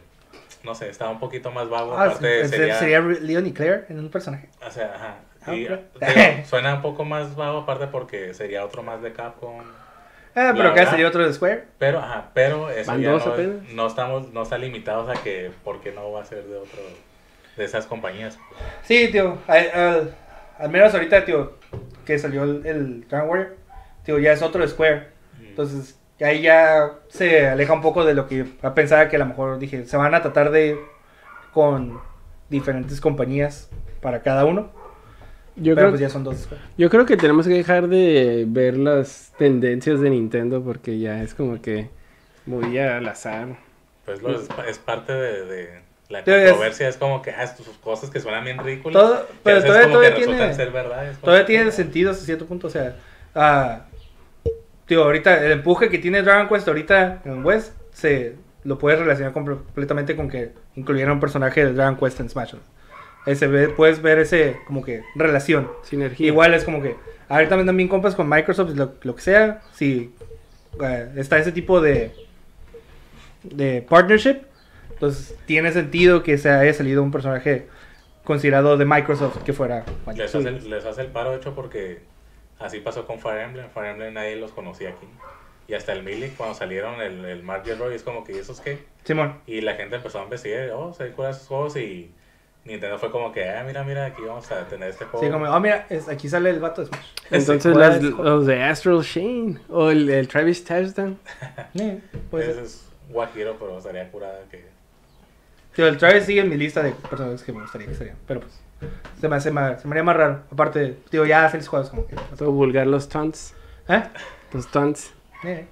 No 0.63 0.73
sé, 0.75 0.89
estaba 0.89 1.11
un 1.11 1.19
poquito 1.19 1.51
más 1.51 1.69
vago. 1.69 1.93
Ah, 1.97 2.05
Aparte, 2.05 2.47
sería... 2.47 2.75
sería. 2.79 3.01
Leon 3.01 3.45
y 3.45 3.53
Claire 3.53 3.85
en 3.89 3.99
un 3.99 4.09
personaje. 4.09 4.49
O 4.65 4.71
sea, 4.71 4.93
ajá. 4.95 5.15
Ah, 5.45 5.53
Y, 5.53 5.59
digo, 5.59 5.77
suena 6.45 6.75
un 6.75 6.81
poco 6.81 7.03
más 7.03 7.35
vago 7.35 7.59
aparte 7.59 7.87
porque 7.87 8.33
sería 8.33 8.63
otro 8.63 8.81
más 8.81 9.01
de 9.01 9.11
Capcom. 9.11 9.59
Ah, 10.35 10.53
pero 10.55 10.69
acá 10.69 10.89
sería 10.89 11.07
otro 11.07 11.25
de 11.27 11.33
Square. 11.33 11.65
Pero, 11.77 11.99
ajá, 11.99 12.31
pero 12.33 12.69
eso 12.71 12.91
¿Van 12.91 13.01
ya 13.01 13.11
no, 13.11 13.17
apenas? 13.17 13.69
no 13.71 13.87
estamos, 13.87 14.31
no 14.33 14.41
está 14.41 14.57
limitados 14.57 15.09
a 15.09 15.21
que 15.21 15.51
porque 15.63 15.91
no 15.91 16.11
va 16.11 16.21
a 16.21 16.25
ser 16.25 16.45
de 16.45 16.55
otro, 16.55 16.79
de 17.57 17.65
esas 17.65 17.85
compañías. 17.85 18.39
Sí, 18.83 19.09
tío. 19.11 19.37
Al, 19.47 19.71
al- 19.73 20.15
al 20.59 20.69
menos 20.69 20.93
ahorita, 20.93 21.25
tío, 21.25 21.53
que 22.05 22.17
salió 22.19 22.43
el, 22.43 22.65
el 22.65 23.07
Dragon 23.07 23.29
Warrior, 23.29 23.57
tío, 24.05 24.19
ya 24.19 24.33
es 24.33 24.41
otro 24.41 24.67
Square. 24.67 25.07
Entonces, 25.49 25.99
ahí 26.21 26.41
ya 26.41 26.91
se 27.09 27.47
aleja 27.47 27.73
un 27.73 27.81
poco 27.81 28.05
de 28.05 28.13
lo 28.13 28.27
que 28.27 28.37
yo 28.37 28.73
pensaba 28.73 29.09
que 29.09 29.15
a 29.17 29.19
lo 29.19 29.25
mejor 29.25 29.59
dije, 29.59 29.85
se 29.85 29.97
van 29.97 30.13
a 30.15 30.21
tratar 30.21 30.51
de 30.51 30.79
con 31.53 31.99
diferentes 32.49 33.01
compañías 33.01 33.69
para 34.01 34.21
cada 34.21 34.45
uno. 34.45 34.71
Yo 35.55 35.75
pero 35.75 35.75
creo, 35.75 35.89
pues 35.91 36.01
ya 36.01 36.09
son 36.09 36.23
dos 36.23 36.49
yo 36.77 36.89
creo 36.89 37.05
que 37.05 37.15
tenemos 37.15 37.47
que 37.47 37.53
dejar 37.53 37.87
de 37.87 38.45
ver 38.47 38.75
las 38.75 39.33
tendencias 39.37 39.99
de 40.01 40.09
Nintendo 40.09 40.63
porque 40.63 40.97
ya 40.97 41.21
es 41.21 41.35
como 41.35 41.61
que 41.61 41.89
muy 42.47 42.77
al 42.79 43.07
azar. 43.07 43.55
Pues 44.05 44.21
lo, 44.21 44.35
es, 44.35 44.49
es 44.67 44.79
parte 44.79 45.13
de, 45.13 45.45
de 45.45 45.82
la 46.13 46.23
controversia, 46.23 46.87
es, 46.87 46.97
como 46.97 47.21
que 47.21 47.31
ah, 47.31 47.47
sus 47.47 47.67
cosas 47.79 48.09
que 48.09 48.19
suenan 48.19 48.43
bien 48.45 48.57
ridículas. 48.59 49.01
Todo- 49.01 49.27
pero 49.43 49.63
todavía- 49.63 50.15
tiene- 50.15 50.53
ser 50.53 50.71
verdad. 50.71 51.11
Todavía 51.21 51.45
tiene 51.45 51.71
sentido 51.71 52.11
hasta 52.11 52.23
cierto 52.25 52.45
punto, 52.45 52.67
o 52.67 52.69
sea, 52.69 52.95
ah, 53.35 53.85
tío, 54.85 55.03
ahorita 55.03 55.43
el 55.45 55.51
empuje 55.51 55.89
que 55.89 55.97
tiene 55.99 56.21
Dragon 56.21 56.47
Quest 56.47 56.67
ahorita 56.67 57.21
en 57.25 57.43
West 57.45 57.73
se 57.91 58.35
lo 58.63 58.77
puedes 58.77 58.99
relacionar 58.99 59.33
completamente 59.33 60.15
con 60.15 60.29
que 60.29 60.51
incluyeron 60.75 61.13
un 61.13 61.19
personaje 61.19 61.65
de 61.65 61.73
Dragon 61.73 61.97
Quest 61.97 62.19
en 62.19 62.29
Smash. 62.29 62.51
Bros. 62.53 62.63
Ese 63.25 63.47
puedes 63.69 64.01
ver 64.01 64.19
ese 64.19 64.57
como 64.67 64.83
que 64.83 65.03
relación. 65.15 65.69
Sinergia. 65.83 66.27
Igual 66.27 66.53
es 66.53 66.63
como 66.65 66.81
que 66.81 66.95
ahorita 67.29 67.55
me 67.57 67.63
también 67.63 67.87
compas 67.89 68.15
con 68.15 68.27
Microsoft, 68.29 68.71
lo, 68.75 68.93
lo 69.01 69.15
que 69.15 69.21
sea, 69.21 69.61
si 69.73 70.13
eh, 70.81 71.09
está 71.15 71.37
ese 71.37 71.51
tipo 71.51 71.79
de 71.81 72.11
de 73.43 73.81
partnership, 73.81 74.37
entonces 75.03 75.35
tiene 75.45 75.71
sentido 75.73 76.23
que 76.23 76.37
se 76.37 76.49
haya 76.49 76.73
salido 76.73 77.03
un 77.03 77.11
personaje 77.11 77.67
considerado 78.23 78.77
de 78.77 78.85
Microsoft 78.85 79.43
que 79.43 79.51
fuera 79.51 79.83
Les 80.15 80.33
hace, 80.33 80.47
el- 80.47 80.69
les 80.69 80.85
hace 80.85 81.01
el 81.01 81.07
paro 81.07 81.35
hecho 81.35 81.53
porque 81.53 81.99
así 82.59 82.79
pasó 82.79 83.05
con 83.05 83.19
Fire 83.19 83.41
Emblem. 83.41 83.69
Fire 83.69 83.87
Emblem 83.91 84.13
nadie 84.13 84.37
los 84.37 84.51
conocía 84.53 84.89
aquí. 84.91 85.05
Y 85.67 85.73
hasta 85.73 85.91
el 85.93 86.03
Milik, 86.03 86.35
cuando 86.37 86.55
salieron 86.55 87.01
el, 87.01 87.25
el 87.25 87.43
Mark 87.43 87.63
Roy, 87.77 87.95
es 87.95 88.03
como 88.03 88.23
que, 88.23 88.33
¿y 88.33 88.37
esos 88.37 88.61
qué? 88.61 88.79
Simón. 89.03 89.39
Y 89.45 89.59
la 89.61 89.73
gente 89.75 89.97
empezó 89.97 90.19
a 90.19 90.23
investigar, 90.23 90.69
oh, 90.71 90.93
se 90.93 91.09
cuáles 91.11 91.35
esos 91.37 91.47
juegos 91.49 91.75
y 91.77 92.11
Nintendo 92.65 92.97
fue 92.97 93.11
como 93.11 93.31
que, 93.33 93.49
ah, 93.49 93.63
mira, 93.67 93.83
mira, 93.83 94.05
aquí 94.05 94.21
vamos 94.25 94.49
a 94.53 94.65
tener 94.67 94.89
este 94.89 95.03
juego. 95.03 95.25
Sí, 95.25 95.29
como, 95.31 95.45
oh, 95.53 95.59
mira, 95.59 95.85
es- 95.89 96.07
aquí 96.07 96.29
sale 96.29 96.49
el 96.49 96.59
vato 96.61 96.81
de 96.81 96.87
Smash. 96.87 97.05
Entonces 97.31 97.73
¿Cuál 97.73 97.89
las- 97.89 98.01
los 98.01 98.45
de 98.45 98.63
Astral 98.63 99.01
Shane 99.01 99.59
o 99.69 99.89
el, 99.91 100.09
el 100.09 100.27
Travis 100.29 100.63
Touchdown. 100.63 101.17
Sí, 101.75 101.99
puede 102.31 102.51
Ese 102.51 102.61
es 102.61 102.89
guajiro, 103.09 103.57
pero 103.59 103.77
estaría 103.77 104.09
curada 104.11 104.39
que... 104.49 104.65
Tío, 105.75 105.87
el 105.87 105.97
Travis 105.97 106.25
sigue 106.25 106.41
en 106.41 106.49
mi 106.49 106.57
lista 106.57 106.83
de 106.83 106.91
personajes 106.91 107.43
que 107.43 107.51
me 107.51 107.61
gustaría 107.61 107.87
que 107.87 107.95
serían. 107.95 108.15
Pero 108.27 108.41
pues, 108.41 108.53
se 109.19 109.27
me, 109.27 109.35
hace 109.35 109.51
más, 109.51 109.81
se 109.81 109.87
me 109.87 109.93
haría 109.93 110.03
más 110.03 110.15
raro. 110.15 110.41
Aparte, 110.51 110.97
tío, 111.09 111.25
ya 111.25 111.49
feliz 111.49 111.67
juegos 111.67 111.89
como 111.89 112.05
que. 112.05 112.15
Todo 112.37 112.51
vulgar 112.51 112.85
los 112.87 113.09
taunts. 113.09 113.53
¿Eh? 113.87 114.03
Los 114.53 114.69
taunts. 114.71 115.11
Eh, 115.43 115.65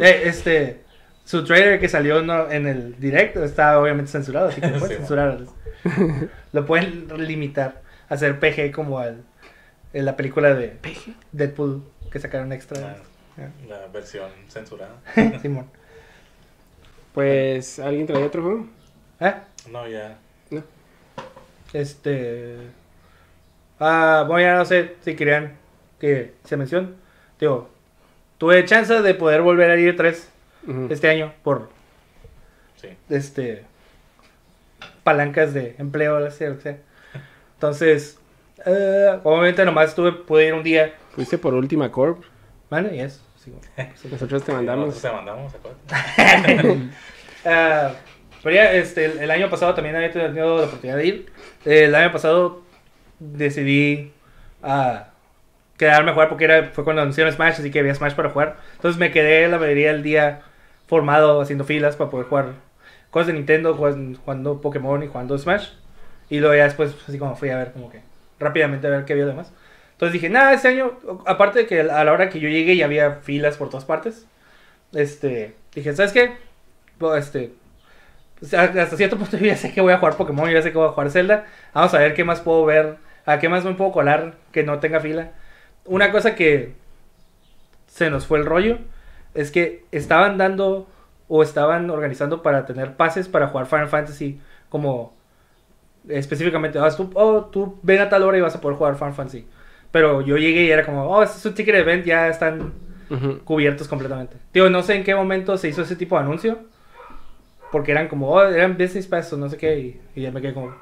eh, 0.00 0.22
este, 0.24 0.80
su 1.24 1.44
trailer 1.44 1.78
que 1.78 1.88
salió 1.88 2.22
no- 2.22 2.50
en 2.50 2.66
el 2.66 2.98
directo 2.98 3.44
está 3.44 3.78
obviamente 3.78 4.10
censurado, 4.10 4.48
así 4.48 4.60
que 4.60 4.68
lo 4.68 4.78
pueden 4.78 4.88
Sí, 4.88 4.96
censurar. 4.98 5.38
Lo 6.52 6.64
pueden 6.66 7.08
limitar, 7.26 7.82
hacer 8.08 8.38
PG 8.40 8.72
como 8.72 8.98
al, 9.00 9.22
en 9.92 10.04
la 10.06 10.16
película 10.16 10.54
de 10.54 10.76
Deadpool 11.32 11.82
que 12.10 12.18
sacaron 12.20 12.52
extra. 12.52 12.80
La, 13.36 13.76
la 13.78 13.86
versión 13.88 14.30
censurada. 14.48 14.94
Simón. 15.42 15.66
Pues, 17.14 17.78
¿alguien 17.78 18.06
trae 18.06 18.22
otro 18.24 18.42
juego? 18.42 18.66
¿Eh? 19.22 19.34
No, 19.70 19.86
ya. 19.88 20.16
Este. 21.72 22.56
Ah, 23.80 24.24
bueno, 24.26 24.42
ya 24.48 24.56
no 24.56 24.64
sé 24.64 24.96
si 25.04 25.14
querían 25.16 25.54
que 25.98 26.34
se 26.44 26.56
mencione. 26.56 26.88
Digo, 27.40 27.70
tuve 28.38 28.64
chance 28.64 29.00
de 29.00 29.14
poder 29.14 29.42
volver 29.42 29.70
a 29.70 29.76
ir 29.76 29.96
tres 29.96 30.28
este 30.90 31.08
año 31.08 31.32
por 31.42 31.70
Sí. 32.76 32.88
este 33.10 33.64
palancas 35.04 35.54
de 35.54 35.74
empleo, 35.78 36.18
lo 36.20 36.26
que 36.26 36.30
sea, 36.32 36.48
lo 36.50 36.56
que 36.56 36.62
sea. 36.62 36.76
Entonces, 37.54 38.18
eh, 38.66 39.18
obviamente 39.22 39.64
nomás 39.64 39.94
tuve, 39.94 40.12
pude 40.12 40.46
ir 40.48 40.54
un 40.54 40.62
día. 40.62 40.94
Fuiste 41.14 41.38
por 41.38 41.54
Última 41.54 41.90
Corp. 41.90 42.22
¿Vale? 42.70 42.96
Y 42.96 43.00
eso. 43.00 43.20
sí. 43.42 43.52
Nosotros 44.10 44.44
te 44.44 44.52
Nosotros 44.52 44.54
mandamos. 44.56 45.00
te 45.00 45.10
mandamos, 45.10 45.52
¿se 45.52 45.58
acuerdan? 47.44 48.02
Pero 48.42 48.54
ya, 48.56 48.72
este, 48.72 49.04
el, 49.06 49.18
el 49.20 49.30
año 49.30 49.48
pasado 49.50 49.74
también 49.74 49.96
había 49.96 50.10
tenido 50.10 50.58
la 50.58 50.64
oportunidad 50.64 50.96
de 50.96 51.06
ir. 51.06 51.32
El 51.64 51.94
año 51.94 52.12
pasado 52.12 52.62
decidí 53.20 54.12
ah, 54.62 55.10
quedarme 55.78 56.10
a 56.10 56.14
jugar 56.14 56.28
porque 56.28 56.44
era, 56.44 56.70
fue 56.72 56.84
cuando 56.84 57.02
anunciaron 57.02 57.32
Smash, 57.32 57.54
así 57.60 57.70
que 57.70 57.80
había 57.80 57.94
Smash 57.94 58.14
para 58.14 58.30
jugar. 58.30 58.58
Entonces 58.76 58.98
me 58.98 59.12
quedé 59.12 59.48
la 59.48 59.58
mayoría 59.58 59.92
del 59.92 60.02
día 60.02 60.42
formado 60.86 61.40
haciendo 61.40 61.64
filas 61.64 61.96
para 61.96 62.10
poder 62.10 62.26
jugar 62.26 62.54
cosas 63.10 63.28
de 63.28 63.34
Nintendo, 63.34 63.74
jugando, 63.74 64.18
jugando 64.20 64.60
Pokémon 64.60 65.02
y 65.02 65.08
jugando 65.08 65.38
Smash. 65.38 65.70
Y 66.30 66.40
luego 66.40 66.54
ya 66.56 66.64
después, 66.64 66.94
así 67.08 67.18
como 67.18 67.36
fui 67.36 67.50
a 67.50 67.58
ver, 67.58 67.72
como 67.72 67.90
que 67.90 68.00
rápidamente 68.40 68.86
a 68.86 68.90
ver 68.90 69.04
qué 69.04 69.12
había 69.12 69.26
de 69.26 69.34
más. 69.34 69.52
Entonces 69.92 70.14
dije, 70.14 70.28
nada, 70.30 70.52
este 70.52 70.68
año, 70.68 70.98
aparte 71.26 71.60
de 71.60 71.66
que 71.66 71.80
a 71.80 72.04
la 72.04 72.12
hora 72.12 72.28
que 72.28 72.40
yo 72.40 72.48
llegué 72.48 72.76
ya 72.76 72.86
había 72.86 73.16
filas 73.16 73.56
por 73.56 73.68
todas 73.70 73.84
partes. 73.84 74.26
Este, 74.92 75.54
dije, 75.74 75.94
¿sabes 75.94 76.12
qué? 76.12 76.36
Pues, 76.98 77.26
Este, 77.26 77.52
o 78.42 78.44
sea, 78.44 78.62
hasta 78.64 78.96
cierto 78.96 79.16
punto 79.16 79.36
yo 79.36 79.46
ya 79.46 79.56
sé 79.56 79.72
que 79.72 79.80
voy 79.80 79.92
a 79.92 79.98
jugar 79.98 80.16
Pokémon, 80.16 80.46
yo 80.46 80.54
ya 80.54 80.62
sé 80.62 80.72
que 80.72 80.78
voy 80.78 80.88
a 80.88 80.92
jugar 80.92 81.10
Zelda. 81.10 81.46
Vamos 81.72 81.94
a 81.94 81.98
ver 81.98 82.14
qué 82.14 82.24
más 82.24 82.40
puedo 82.40 82.64
ver, 82.64 82.96
a 83.24 83.38
qué 83.38 83.48
más 83.48 83.64
me 83.64 83.74
puedo 83.74 83.92
colar 83.92 84.34
que 84.50 84.64
no 84.64 84.80
tenga 84.80 85.00
fila. 85.00 85.30
Una 85.84 86.10
cosa 86.10 86.34
que 86.34 86.74
se 87.86 88.10
nos 88.10 88.26
fue 88.26 88.38
el 88.38 88.46
rollo 88.46 88.78
es 89.34 89.50
que 89.50 89.84
estaban 89.92 90.38
dando 90.38 90.88
o 91.28 91.42
estaban 91.42 91.88
organizando 91.90 92.42
para 92.42 92.66
tener 92.66 92.96
pases 92.96 93.28
para 93.28 93.46
jugar 93.48 93.66
Final 93.66 93.88
Fantasy 93.88 94.40
como 94.68 95.14
específicamente, 96.08 96.78
ah, 96.78 96.90
tú, 96.96 97.10
oh, 97.14 97.44
tú 97.44 97.78
ven 97.82 98.00
a 98.00 98.08
tal 98.08 98.24
hora 98.24 98.38
y 98.38 98.40
vas 98.40 98.56
a 98.56 98.60
poder 98.60 98.76
jugar 98.76 98.96
Final 98.96 99.14
Fantasy. 99.14 99.46
Pero 99.92 100.20
yo 100.22 100.36
llegué 100.36 100.64
y 100.64 100.70
era 100.70 100.84
como, 100.84 101.04
oh, 101.04 101.22
este 101.22 101.38
es 101.38 101.46
un 101.46 101.54
ticket 101.54 101.76
event, 101.76 102.04
ya 102.04 102.28
están 102.28 102.72
cubiertos 103.44 103.88
completamente. 103.88 104.36
Tío, 104.52 104.70
no 104.70 104.82
sé 104.82 104.94
en 104.94 105.04
qué 105.04 105.14
momento 105.14 105.58
se 105.58 105.68
hizo 105.68 105.82
ese 105.82 105.96
tipo 105.96 106.16
de 106.16 106.22
anuncio. 106.22 106.58
Porque 107.72 107.90
eran 107.90 108.08
como, 108.08 108.28
oh, 108.30 108.42
eran 108.44 108.76
business 108.78 109.32
o 109.32 109.36
no 109.36 109.48
sé 109.48 109.56
qué. 109.56 109.78
Y, 109.80 110.00
y 110.14 110.22
ya 110.22 110.30
me 110.30 110.40
quedé 110.40 110.52
como, 110.54 110.74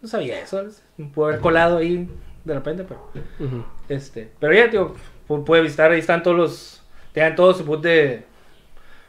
no 0.00 0.08
sabía 0.08 0.40
eso. 0.40 0.64
Me 0.96 1.06
pude 1.06 1.26
haber 1.30 1.40
colado 1.40 1.78
ahí 1.78 2.08
de 2.44 2.54
repente, 2.54 2.84
pero. 2.84 3.10
Ujú. 3.40 3.64
Este, 3.88 4.30
pero 4.38 4.54
ya, 4.54 4.70
tío, 4.70 4.94
pu- 5.28 5.44
puede 5.44 5.62
visitar, 5.62 5.90
ahí 5.90 5.98
están 6.00 6.22
todos 6.22 6.36
los. 6.36 6.82
Tenían 7.12 7.34
todo 7.34 7.52
su 7.52 7.64
boot 7.64 7.82
de 7.82 8.22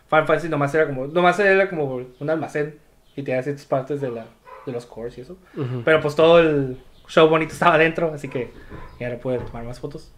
Final 0.10 0.26
Fantasy, 0.26 0.50
nomás 0.50 0.74
era 0.74 0.88
como, 0.88 1.06
nomás 1.08 1.40
era 1.40 1.70
como 1.70 2.02
un 2.20 2.30
almacén. 2.30 2.80
Y 3.16 3.24
tenía 3.24 3.44
ciertas 3.44 3.66
partes 3.66 4.00
de, 4.02 4.10
la, 4.10 4.26
de 4.66 4.72
los 4.72 4.86
cores 4.86 5.18
y 5.18 5.22
eso. 5.22 5.38
Ujú. 5.56 5.82
Pero 5.86 6.00
pues 6.02 6.16
todo 6.16 6.40
el 6.40 6.78
show 7.08 7.28
bonito 7.28 7.52
estaba 7.54 7.76
adentro, 7.76 8.12
así 8.14 8.30
que 8.30 8.52
ya 9.00 9.10
no 9.10 9.18
pude 9.18 9.38
tomar 9.40 9.64
más 9.66 9.80
fotos. 9.80 10.12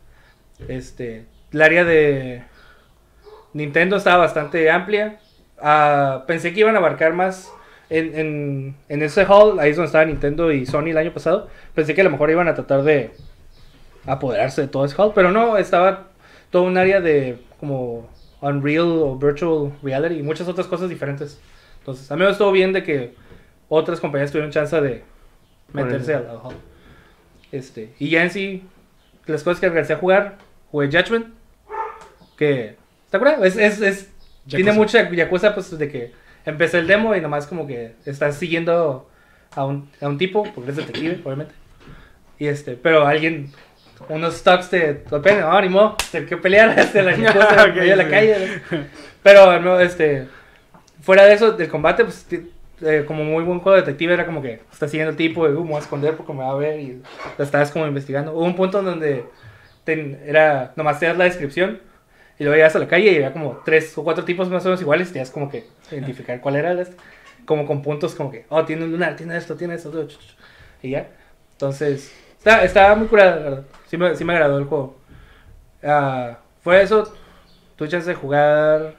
Este, 0.68 1.26
el 1.52 1.62
área 1.62 1.84
de 1.84 2.44
Nintendo 3.54 3.98
estaba 3.98 4.18
bastante 4.20 4.70
amplia. 4.70 5.20
Pensé 6.28 6.54
que 6.54 6.60
iban 6.60 6.76
a 6.76 6.80
abarcar 6.80 7.14
más 7.14 7.52
en, 7.90 8.16
en, 8.18 8.76
en 8.90 9.04
ese 9.04 9.26
hall, 9.26 9.60
ahí 9.60 9.72
es 9.72 9.76
donde 9.76 9.88
estaba 9.88 10.06
Nintendo 10.06 10.52
y 10.52 10.66
Sony 10.66 10.88
el 10.88 10.98
año 10.98 11.14
pasado. 11.14 11.50
Pensé 11.76 11.94
que 11.94 12.02
a 12.02 12.04
lo 12.06 12.10
mejor 12.10 12.30
iban 12.30 12.48
a 12.48 12.56
tratar 12.56 12.84
de 12.84 13.12
apoderarse 14.06 14.62
de 14.62 14.68
todo 14.68 14.86
ese 14.86 14.96
hall, 14.96 15.12
pero 15.14 15.32
no, 15.32 15.58
estaba 15.58 16.08
todo 16.50 16.64
un 16.64 16.78
área 16.78 17.02
de 17.02 17.38
como 17.60 18.10
Unreal 18.42 18.86
o 18.86 19.18
Virtual 19.18 19.72
Reality 19.84 20.16
y 20.16 20.24
muchas 20.24 20.48
otras 20.48 20.68
cosas 20.68 20.90
diferentes. 20.90 21.40
Entonces, 21.80 22.12
a 22.12 22.16
mí 22.16 22.24
me 22.24 22.32
estuvo 22.32 22.52
bien 22.52 22.74
de 22.74 22.84
que 22.84 23.14
otras 23.70 24.00
compañías 24.00 24.32
tuvieron 24.32 24.52
chance 24.52 24.80
de 24.80 25.04
meterse 25.74 26.14
al, 26.14 26.30
al 26.30 26.38
hall. 26.38 26.56
Este, 27.52 27.94
y 28.00 28.10
ya 28.10 28.24
en 28.24 28.32
sí, 28.32 28.64
las 29.26 29.44
cosas 29.44 29.60
que 29.60 29.66
alcancé 29.66 29.94
a 29.94 29.98
jugar, 29.98 30.38
jugué 30.72 30.88
Judgment, 30.88 31.28
que 32.38 32.78
está 33.06 33.20
curado, 33.20 33.44
es, 33.44 33.58
es, 33.58 33.82
es 33.82 34.11
tiene 34.56 34.72
Yakuza. 34.72 35.04
mucha 35.04 35.10
Yakuza, 35.10 35.54
pues 35.54 35.78
de 35.78 35.90
que 35.90 36.12
empecé 36.46 36.80
el 36.80 36.88
demo 36.88 37.16
y 37.16 37.22
nomás 37.22 37.48
como 37.48 37.68
que 37.68 37.94
estás 38.06 38.36
siguiendo 38.38 39.10
a 39.56 39.66
un, 39.66 39.90
a 40.02 40.08
un 40.08 40.18
tipo, 40.18 40.44
porque 40.54 40.72
es 40.72 40.78
detective, 40.78 41.20
obviamente. 41.24 41.54
Y 42.40 42.48
este, 42.48 42.74
pero 42.76 43.06
alguien, 43.06 43.52
unos 44.10 44.36
stocks 44.38 44.70
te 44.70 45.04
golpean, 45.10 45.42
no, 45.42 45.62
ni 45.62 45.70
modo, 45.70 45.96
hay 46.14 46.26
que 46.26 46.38
pelear 46.38 46.70
hasta 46.80 47.02
la 47.04 47.16
Yakuza, 47.16 47.64
en 47.66 47.70
Ok, 47.72 47.76
medio 47.78 47.90
de 47.92 47.96
la 47.98 48.04
sí. 48.06 48.10
calle. 48.10 48.62
¿no? 48.72 48.78
Pero, 49.24 49.60
no, 49.60 49.80
este, 49.80 50.28
fuera 51.02 51.26
de 51.26 51.34
eso, 51.34 51.52
del 51.52 51.68
combate, 51.70 52.04
pues, 52.04 52.26
eh, 52.82 53.04
como 53.06 53.24
muy 53.24 53.44
buen 53.44 53.60
juego 53.60 53.76
de 53.76 53.84
detective, 53.84 54.14
era 54.16 54.26
como 54.26 54.42
que 54.42 54.62
estás 54.72 54.90
siguiendo 54.90 55.12
el 55.12 55.18
tipo, 55.18 55.48
y 55.48 55.52
uh, 55.52 55.64
me 55.64 55.70
voy 55.70 55.76
a 55.76 55.80
esconder 55.80 56.16
porque 56.16 56.34
me 56.34 56.40
va 56.40 56.50
a 56.50 56.56
ver, 56.56 56.80
y 56.80 57.02
lo 57.38 57.44
estabas 57.44 57.70
como 57.70 57.86
investigando. 57.86 58.34
Hubo 58.34 58.44
un 58.46 58.56
punto 58.56 58.80
en 58.80 58.86
donde 58.86 59.26
ten- 59.84 60.20
era, 60.26 60.74
nomás 60.76 61.00
te 61.00 61.06
das 61.06 61.18
la 61.18 61.26
descripción, 61.26 61.80
y 62.42 62.44
luego 62.44 62.56
llegas 62.56 62.76
a 62.76 62.80
la 62.80 62.88
calle 62.88 63.12
y 63.12 63.16
había 63.18 63.34
como 63.34 63.62
tres 63.64 63.96
o 64.00 64.04
cuatro 64.04 64.26
tipos 64.26 64.50
más 64.50 64.66
o 64.66 64.70
menos 64.70 64.82
iguales, 64.82 65.10
y 65.10 65.14
tenías 65.14 65.30
como 65.30 65.48
que 65.48 65.68
identificar 65.92 66.42
cuál 66.42 66.56
era 66.56 66.72
el 66.72 66.80
este, 66.80 66.96
como 67.46 67.68
con 67.68 67.84
puntos 67.84 68.16
como 68.16 68.32
que, 68.32 68.48
oh, 68.50 68.66
tiene 68.66 68.84
un 68.84 68.92
lunar, 68.92 69.16
tiene 69.16 69.38
esto, 69.38 69.56
tiene 69.56 69.76
esto, 69.76 70.08
y 70.82 70.90
ya. 70.90 71.08
Entonces, 71.52 72.12
está, 72.40 72.64
está 72.64 72.96
muy 72.96 73.06
curada, 73.06 73.36
la 73.36 73.42
verdad. 73.44 73.64
Sí 73.86 73.96
me, 73.96 74.16
sí 74.16 74.26
me 74.26 74.34
agradó 74.34 74.58
el 74.58 74.66
juego. 74.66 74.98
Ah, 75.84 76.40
fue 76.64 76.82
eso, 76.82 77.14
tuve 77.76 77.90
chance 77.90 78.10
de 78.10 78.16
jugar 78.16 78.96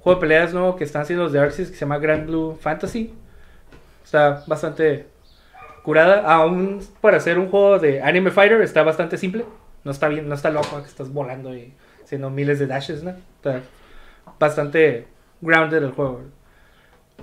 juego 0.00 0.18
de 0.18 0.20
peleas 0.20 0.52
nuevo 0.52 0.74
que 0.74 0.82
están 0.82 1.02
haciendo 1.02 1.22
los 1.22 1.32
de 1.32 1.38
Arxis 1.38 1.68
que 1.68 1.74
se 1.74 1.82
llama 1.82 1.98
Grand 1.98 2.26
Blue 2.26 2.58
Fantasy. 2.60 3.14
Está 4.04 4.42
bastante 4.48 5.06
curada. 5.84 6.22
Aún 6.26 6.84
para 7.00 7.18
hacer 7.18 7.38
un 7.38 7.48
juego 7.48 7.78
de 7.78 8.02
Anime 8.02 8.32
Fighter 8.32 8.60
está 8.60 8.82
bastante 8.82 9.18
simple. 9.18 9.44
No 9.84 9.92
está 9.92 10.08
bien, 10.08 10.28
no 10.28 10.34
está 10.34 10.50
loco 10.50 10.82
que 10.82 10.88
estás 10.88 11.12
volando 11.12 11.54
y 11.54 11.72
haciendo 12.04 12.30
miles 12.30 12.58
de 12.58 12.66
dashes, 12.66 13.02
¿no? 13.02 13.14
Está 13.36 13.62
bastante 14.38 15.06
grounded 15.40 15.82
el 15.82 15.92
juego. 15.92 16.22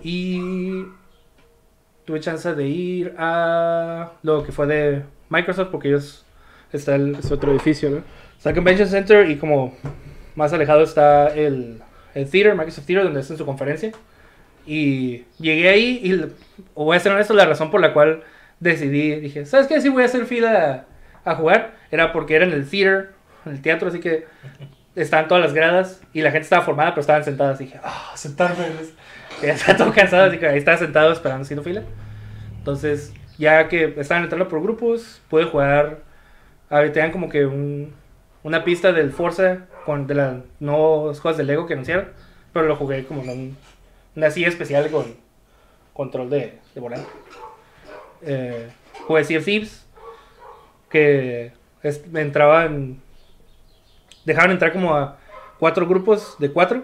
Y 0.03 0.85
tuve 2.05 2.19
chance 2.19 2.53
de 2.53 2.67
ir 2.67 3.15
a 3.17 4.11
lo 4.23 4.43
que 4.43 4.51
fue 4.51 4.67
de 4.67 5.03
Microsoft 5.29 5.69
porque 5.71 5.89
ellos 5.89 6.25
está 6.71 6.95
el 6.95 7.15
Es 7.15 7.31
otro 7.31 7.51
edificio, 7.51 7.89
¿no? 7.89 8.03
Está 8.37 8.49
el 8.49 8.55
Convention 8.55 8.89
Center 8.89 9.29
y 9.29 9.37
como 9.37 9.75
más 10.35 10.51
alejado 10.53 10.81
está 10.81 11.27
el, 11.27 11.81
el 12.15 12.29
Theater, 12.29 12.55
Microsoft 12.55 12.85
Theater, 12.85 13.05
donde 13.05 13.19
hacen 13.19 13.37
su 13.37 13.45
conferencia. 13.45 13.91
Y 14.65 15.25
llegué 15.39 15.69
ahí 15.69 15.99
y, 16.03 16.13
o 16.73 16.85
voy 16.85 16.97
a 16.97 16.99
ser 16.99 17.11
honesto, 17.11 17.33
la 17.33 17.45
razón 17.45 17.71
por 17.71 17.81
la 17.81 17.93
cual 17.93 18.23
decidí, 18.59 19.19
dije, 19.19 19.45
¿sabes 19.45 19.67
qué? 19.67 19.81
Si 19.81 19.89
voy 19.89 20.03
a 20.03 20.05
hacer 20.05 20.25
fila 20.25 20.85
a, 21.25 21.31
a 21.31 21.35
jugar, 21.35 21.73
era 21.91 22.13
porque 22.13 22.35
era 22.35 22.45
en 22.45 22.53
el 22.53 22.69
theater, 22.69 23.11
en 23.45 23.51
el 23.53 23.61
teatro, 23.61 23.88
así 23.89 23.99
que 23.99 24.26
estaban 24.95 25.27
todas 25.27 25.43
las 25.43 25.53
gradas 25.53 26.01
y 26.13 26.22
la 26.22 26.31
gente 26.31 26.43
estaba 26.43 26.63
formada, 26.63 26.91
pero 26.91 27.01
estaban 27.01 27.23
sentadas. 27.23 27.59
Dije, 27.59 27.80
ah, 27.84 28.11
sentarme. 28.15 28.65
Ya 29.41 29.53
estaba 29.53 29.76
todo 29.77 29.91
cansado, 29.93 30.26
así 30.26 30.38
que 30.38 30.45
ahí 30.47 30.57
estaba 30.59 30.77
sentado 30.77 31.11
esperando 31.11 31.41
haciendo 31.43 31.63
fila. 31.63 31.81
Entonces, 32.59 33.11
ya 33.39 33.68
que 33.69 33.95
estaban 33.97 34.23
entrando 34.23 34.47
por 34.47 34.61
grupos, 34.61 35.19
pude 35.30 35.45
jugar. 35.45 35.99
Tenían 36.69 37.11
como 37.11 37.27
que 37.27 37.45
un, 37.47 37.91
una 38.43 38.63
pista 38.63 38.91
del 38.91 39.11
Forza 39.11 39.65
con 39.85 40.05
de 40.05 40.13
las 40.15 40.35
nuevos 40.59 41.19
juegos 41.19 41.38
de 41.39 41.43
Lego 41.45 41.65
que 41.65 41.73
anunciaron, 41.73 42.09
pero 42.53 42.68
lo 42.68 42.76
jugué 42.76 43.03
como 43.05 43.23
en 43.23 43.30
un- 43.31 43.57
una 44.15 44.30
silla 44.30 44.49
especial 44.49 44.91
con 44.91 45.15
control 45.93 46.30
de, 46.30 46.59
de 46.76 46.81
volante. 46.81 47.07
Eh, 48.22 48.68
jugué 49.07 49.23
Sea 49.23 49.41
Thieves, 49.41 49.88
que 50.89 51.51
me 52.11 52.22
entraban. 52.22 53.00
Dejaban 54.26 54.52
entrar 54.52 54.72
como 54.73 54.95
a 54.95 55.18
cuatro 55.60 55.88
grupos 55.88 56.35
de 56.39 56.52
cuatro 56.52 56.84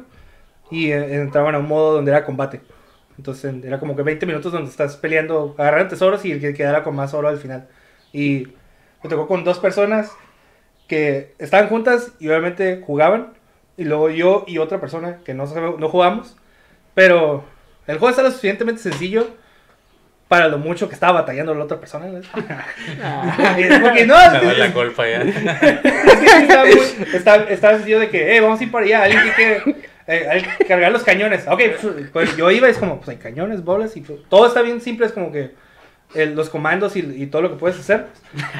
y 0.69 0.91
eh, 0.91 1.21
entraban 1.21 1.55
a 1.55 1.59
un 1.59 1.67
modo 1.67 1.93
donde 1.93 2.11
era 2.11 2.25
combate. 2.25 2.61
Entonces 3.17 3.53
era 3.63 3.79
como 3.79 3.95
que 3.95 4.03
20 4.03 4.25
minutos 4.25 4.51
donde 4.51 4.69
estás 4.69 4.95
peleando, 4.97 5.55
agarrando 5.57 5.89
tesoros 5.89 6.23
y 6.25 6.31
el 6.31 6.39
que 6.39 6.53
quedara 6.53 6.83
con 6.83 6.95
más 6.95 7.13
oro 7.13 7.27
al 7.27 7.37
final. 7.37 7.67
Y 8.13 8.47
me 9.03 9.09
tocó 9.09 9.27
con 9.27 9.43
dos 9.43 9.59
personas 9.59 10.11
que 10.87 11.33
estaban 11.39 11.69
juntas 11.69 12.13
y 12.19 12.27
obviamente 12.27 12.83
jugaban. 12.85 13.33
Y 13.75 13.83
luego 13.83 14.09
yo 14.09 14.43
y 14.47 14.57
otra 14.57 14.79
persona 14.79 15.19
que 15.23 15.33
no, 15.33 15.45
no 15.45 15.89
jugamos. 15.89 16.37
Pero 16.93 17.43
el 17.87 17.97
juego 17.97 18.09
está 18.09 18.23
lo 18.23 18.29
suficientemente 18.31 18.81
sencillo 18.81 19.27
para 20.27 20.47
lo 20.49 20.57
mucho 20.57 20.87
que 20.89 20.93
estaba 20.93 21.21
batallando 21.21 21.53
la 21.53 21.63
otra 21.63 21.79
persona. 21.79 22.07
¿no? 22.07 22.19
Porque 23.81 24.05
no, 24.05 24.15
Me 24.31 24.39
doy 24.39 24.57
la 24.57 24.73
culpa 24.73 25.07
ya. 25.07 25.21
es 25.21 25.35
que 25.35 26.27
sí 26.29 26.35
estaba, 27.13 27.45
muy, 27.45 27.57
sencillo 27.57 27.99
de 27.99 28.09
que, 28.09 28.35
eh, 28.35 28.41
vamos 28.41 28.59
a 28.59 28.63
ir 28.63 28.71
para 28.71 28.85
allá. 28.85 29.03
Alguien 29.03 29.23
que 29.23 29.31
quiere, 29.31 29.75
eh, 30.07 30.27
hay 30.29 30.41
que 30.41 30.65
cargar 30.65 30.91
los 30.91 31.03
cañones. 31.03 31.47
Ok, 31.47 31.61
pues, 31.81 32.09
pues, 32.11 32.37
yo 32.37 32.51
iba 32.51 32.67
y 32.67 32.71
es 32.71 32.77
como, 32.77 32.97
pues 32.97 33.09
hay 33.09 33.17
cañones, 33.17 33.63
bolas 33.63 33.95
y 33.95 34.01
pues, 34.01 34.19
todo 34.29 34.47
está 34.47 34.61
bien 34.61 34.81
simple, 34.81 35.05
es 35.05 35.13
como 35.13 35.31
que 35.31 35.51
el- 36.13 36.35
los 36.35 36.49
comandos 36.49 36.95
y, 36.95 36.99
y 36.99 37.27
todo 37.27 37.41
lo 37.41 37.49
que 37.49 37.55
puedes 37.57 37.79
hacer. 37.79 38.07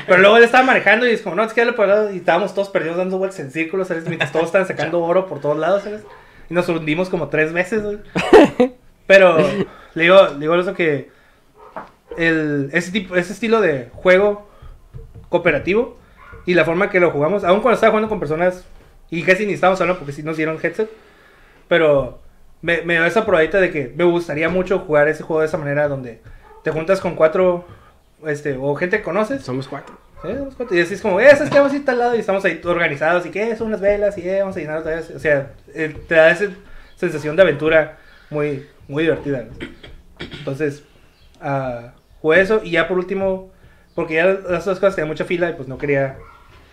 Pero 0.05 0.19
luego 0.19 0.37
él 0.37 0.43
estaba 0.43 0.63
manejando 0.63 1.07
y 1.07 1.11
es 1.11 1.21
como, 1.21 1.35
no, 1.35 1.43
es 1.43 1.53
que 1.53 1.61
ya 1.61 1.65
lo 1.65 1.75
por 1.75 1.87
lado 1.87 2.13
y 2.13 2.17
estábamos 2.17 2.53
todos 2.53 2.69
perdidos 2.69 2.97
dando 2.97 3.17
vueltas 3.17 3.39
en 3.39 3.51
círculos, 3.51 3.89
¿sabes? 3.89 4.05
Mientras 4.07 4.31
todos 4.31 4.45
estaban 4.45 4.67
sacando 4.67 5.01
oro 5.01 5.27
por 5.27 5.41
todos 5.41 5.57
lados, 5.57 5.83
¿sabes? 5.83 6.01
Y 6.49 6.53
nos 6.53 6.67
hundimos 6.69 7.09
como 7.09 7.27
tres 7.27 7.51
veces, 7.51 7.83
güey. 7.83 7.97
Pero 9.05 9.37
le 9.95 10.03
digo, 10.03 10.27
le 10.33 10.39
digo 10.39 10.55
eso 10.55 10.73
que 10.73 11.09
el, 12.17 12.69
ese, 12.73 12.91
tipo, 12.91 13.15
ese 13.15 13.33
estilo 13.33 13.61
de 13.61 13.89
juego 13.93 14.47
cooperativo 15.29 15.97
y 16.45 16.53
la 16.53 16.65
forma 16.65 16.89
que 16.89 16.99
lo 16.99 17.11
jugamos, 17.11 17.43
aun 17.43 17.61
cuando 17.61 17.75
estaba 17.75 17.91
jugando 17.91 18.09
con 18.09 18.19
personas 18.19 18.65
y 19.09 19.23
casi 19.23 19.45
ni 19.45 19.53
estábamos 19.53 19.79
hablando 19.81 19.99
porque 19.99 20.13
sí 20.13 20.23
nos 20.23 20.37
dieron 20.37 20.57
headset, 20.61 20.89
pero 21.67 22.19
me, 22.61 22.81
me 22.81 22.95
dio 22.95 23.05
esa 23.05 23.25
probadita 23.25 23.59
de 23.59 23.71
que 23.71 23.93
me 23.95 24.03
gustaría 24.03 24.49
mucho 24.49 24.79
jugar 24.79 25.07
ese 25.07 25.23
juego 25.23 25.41
de 25.41 25.47
esa 25.47 25.57
manera 25.57 25.87
donde 25.87 26.21
te 26.63 26.71
juntas 26.71 26.99
con 26.99 27.15
cuatro, 27.15 27.65
este, 28.25 28.57
o 28.59 28.75
gente 28.75 28.97
que 28.97 29.03
conoces, 29.03 29.43
Somos 29.43 29.67
cuatro. 29.67 29.97
y 30.71 30.79
así 30.79 30.95
es 30.95 31.01
como, 31.01 31.19
eh, 31.19 31.25
ir 31.25 31.31
a 31.31 31.85
tal 31.85 31.99
lado 31.99 32.15
y 32.15 32.19
estamos 32.19 32.43
ahí 32.45 32.59
organizados 32.65 33.25
y 33.25 33.29
que 33.29 33.55
son 33.55 33.67
unas 33.67 33.81
velas 33.81 34.17
y 34.17 34.27
eh, 34.27 34.39
vamos 34.39 34.57
a 34.57 34.59
llenar 34.59 34.79
otra 34.79 34.95
vez. 34.95 35.11
O 35.11 35.19
sea, 35.19 35.51
eh, 35.73 35.95
te 36.07 36.15
da 36.15 36.31
esa 36.31 36.45
sensación 36.95 37.35
de 37.35 37.43
aventura 37.43 37.97
muy, 38.29 38.67
muy 38.87 39.03
divertida. 39.03 39.43
¿no? 39.43 39.67
Entonces, 40.39 40.83
ah, 41.39 41.93
jugué 42.21 42.41
eso 42.41 42.61
y 42.63 42.71
ya 42.71 42.87
por 42.87 42.97
último, 42.97 43.51
porque 43.95 44.15
ya 44.15 44.25
las 44.25 44.65
dos 44.65 44.79
cosas 44.79 44.95
tenía 44.95 45.07
mucha 45.07 45.25
fila 45.25 45.49
y 45.49 45.53
pues 45.53 45.67
no 45.67 45.77
quería, 45.77 46.17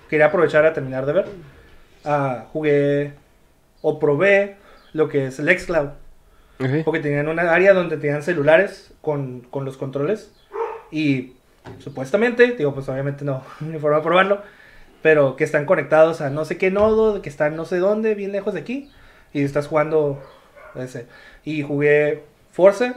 quería 0.09 0.27
aprovechar 0.27 0.65
a 0.67 0.73
terminar 0.73 1.07
de 1.07 1.13
ver. 1.13 1.27
ah, 2.05 2.47
jugué 2.53 3.13
o 3.83 3.99
probé 3.99 4.57
lo 4.93 5.09
que 5.09 5.27
es 5.27 5.39
el 5.39 5.59
xCloud. 5.59 5.89
Ok. 6.61 6.85
Porque 6.85 7.01
tenían 7.01 7.29
una 7.29 7.53
área 7.53 7.75
donde 7.75 7.97
tenían 7.97 8.23
celulares 8.23 8.93
con, 9.03 9.41
con 9.51 9.65
los 9.65 9.77
controles. 9.77 10.33
Y 10.91 11.35
supuestamente, 11.81 12.53
digo, 12.53 12.75
pues 12.75 12.89
obviamente 12.89 13.25
no, 13.25 13.43
hay 13.61 13.79
forma 13.79 13.99
de 13.99 14.03
probarlo. 14.03 14.43
Pero 15.03 15.37
que 15.37 15.45
están 15.45 15.67
conectados 15.67 16.21
a 16.23 16.31
no 16.31 16.45
sé 16.47 16.57
qué 16.57 16.71
nodo, 16.71 17.21
que 17.21 17.29
están 17.29 17.57
no 17.57 17.67
sé 17.67 17.79
dónde, 17.79 18.15
bien 18.15 18.33
lejos 18.33 18.55
de 18.55 18.61
aquí. 18.61 18.91
Y 19.35 19.43
estás 19.43 19.67
jugando 19.67 20.23
ese. 20.77 21.07
Y 21.45 21.63
jugué 21.63 22.23
Forza. 22.53 22.95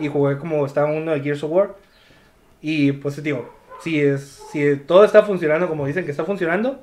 Y 0.00 0.08
jugué 0.08 0.38
como 0.38 0.64
estaba 0.66 0.90
uno 0.90 1.12
de 1.12 1.20
Gears 1.20 1.42
of 1.44 1.52
War. 1.52 1.76
Y 2.62 2.92
pues 2.92 3.22
digo, 3.22 3.54
si, 3.82 4.00
es, 4.00 4.42
si 4.52 4.76
todo 4.76 5.04
está 5.04 5.22
funcionando 5.22 5.68
como 5.68 5.86
dicen 5.86 6.04
que 6.04 6.10
está 6.10 6.24
funcionando. 6.24 6.82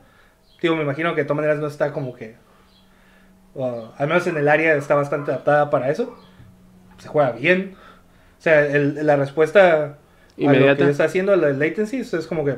Digo, 0.61 0.76
me 0.76 0.84
imagino 0.84 1.14
que 1.15 1.22
de 1.22 1.26
todas 1.26 1.38
maneras 1.38 1.60
no 1.60 1.68
está 1.68 1.91
como 1.94 2.15
que 2.15 2.35
o, 3.56 3.91
al 3.98 4.07
menos 4.07 4.27
en 4.27 4.38
el 4.38 4.48
área 4.48 4.76
está 4.76 4.95
bastante 4.95 5.31
adaptada 5.31 5.69
para 5.69 5.89
eso. 5.89 6.15
Se 6.98 7.07
juega 7.07 7.31
bien. 7.31 7.76
O 8.39 8.41
sea, 8.41 8.65
el- 8.65 9.06
la 9.06 9.15
respuesta 9.15 9.84
a 9.84 9.88
lo 9.88 9.95
Inmediata. 10.38 10.85
que 10.85 10.91
está 10.91 11.06
haciendo 11.06 11.35
la 11.35 11.49
latency 11.49 11.98
es, 11.98 12.14
es 12.14 12.27
como 12.27 12.45
que, 12.45 12.57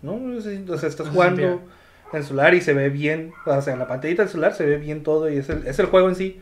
¿no? 0.00 0.14
O 0.14 0.78
sea, 0.78 0.88
estás 0.88 1.08
jugando 1.08 1.42
en 1.42 1.60
el 2.18 2.24
celular 2.24 2.54
y 2.54 2.60
se 2.60 2.72
ve 2.72 2.88
bien. 2.88 3.32
O 3.46 3.60
sea, 3.60 3.72
en 3.74 3.78
la 3.78 3.86
pantallita 3.88 4.22
del 4.22 4.30
celular 4.30 4.54
se 4.54 4.64
ve 4.64 4.78
bien 4.78 5.02
todo 5.02 5.30
y 5.30 5.36
es 5.36 5.48
el, 5.50 5.66
es 5.66 5.78
el 5.78 5.86
juego 5.86 6.08
en 6.08 6.14
sí. 6.14 6.40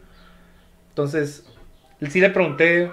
Entonces, 0.91 1.45
sí 2.09 2.21
le 2.21 2.31
pregunté 2.31 2.93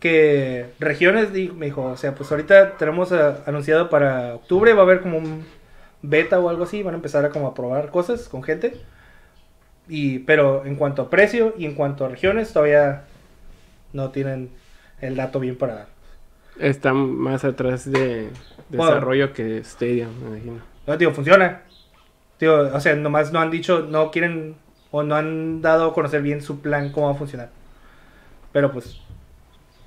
que 0.00 0.74
regiones, 0.80 1.30
me 1.32 1.66
dijo, 1.66 1.84
o 1.84 1.96
sea, 1.96 2.14
pues 2.14 2.30
ahorita 2.32 2.76
tenemos 2.78 3.12
ah, 3.12 3.42
anunciado 3.46 3.90
para 3.90 4.34
octubre, 4.36 4.72
va 4.74 4.80
a 4.80 4.84
haber 4.84 5.00
como 5.02 5.18
un 5.18 5.46
beta 6.02 6.40
o 6.40 6.48
algo 6.48 6.64
así, 6.64 6.82
van 6.82 6.94
a 6.94 6.98
empezar 6.98 7.24
a 7.24 7.30
como 7.30 7.46
a 7.48 7.54
probar 7.54 7.90
cosas 7.90 8.28
con 8.28 8.42
gente. 8.42 8.80
Y, 9.88 10.20
pero 10.20 10.64
en 10.66 10.76
cuanto 10.76 11.02
a 11.02 11.10
precio 11.10 11.54
y 11.58 11.66
en 11.66 11.74
cuanto 11.74 12.04
a 12.04 12.08
regiones, 12.08 12.52
todavía 12.52 13.04
no 13.92 14.10
tienen 14.10 14.50
el 15.00 15.16
dato 15.16 15.40
bien 15.40 15.56
para 15.58 15.74
dar. 15.74 15.88
Está 16.58 16.92
más 16.94 17.44
atrás 17.44 17.90
de 17.90 18.36
Bueno. 18.68 18.94
desarrollo 18.94 19.32
que 19.32 19.62
Stadia, 19.64 20.08
me 20.08 20.28
imagino. 20.28 20.66
No, 20.86 20.96
digo, 20.96 21.12
funciona. 21.12 21.62
Digo, 22.38 22.54
o 22.72 22.80
sea, 22.80 22.94
nomás 22.96 23.32
no 23.32 23.40
han 23.40 23.50
dicho, 23.50 23.82
no 23.88 24.10
quieren 24.10 24.56
o 24.90 25.02
no 25.02 25.14
han 25.16 25.62
dado 25.62 25.90
a 25.90 25.94
conocer 25.94 26.22
bien 26.22 26.42
su 26.42 26.60
plan, 26.60 26.90
cómo 26.92 27.06
va 27.08 27.12
a 27.12 27.16
funcionar. 27.18 27.50
Pero 28.52 28.72
pues, 28.72 29.00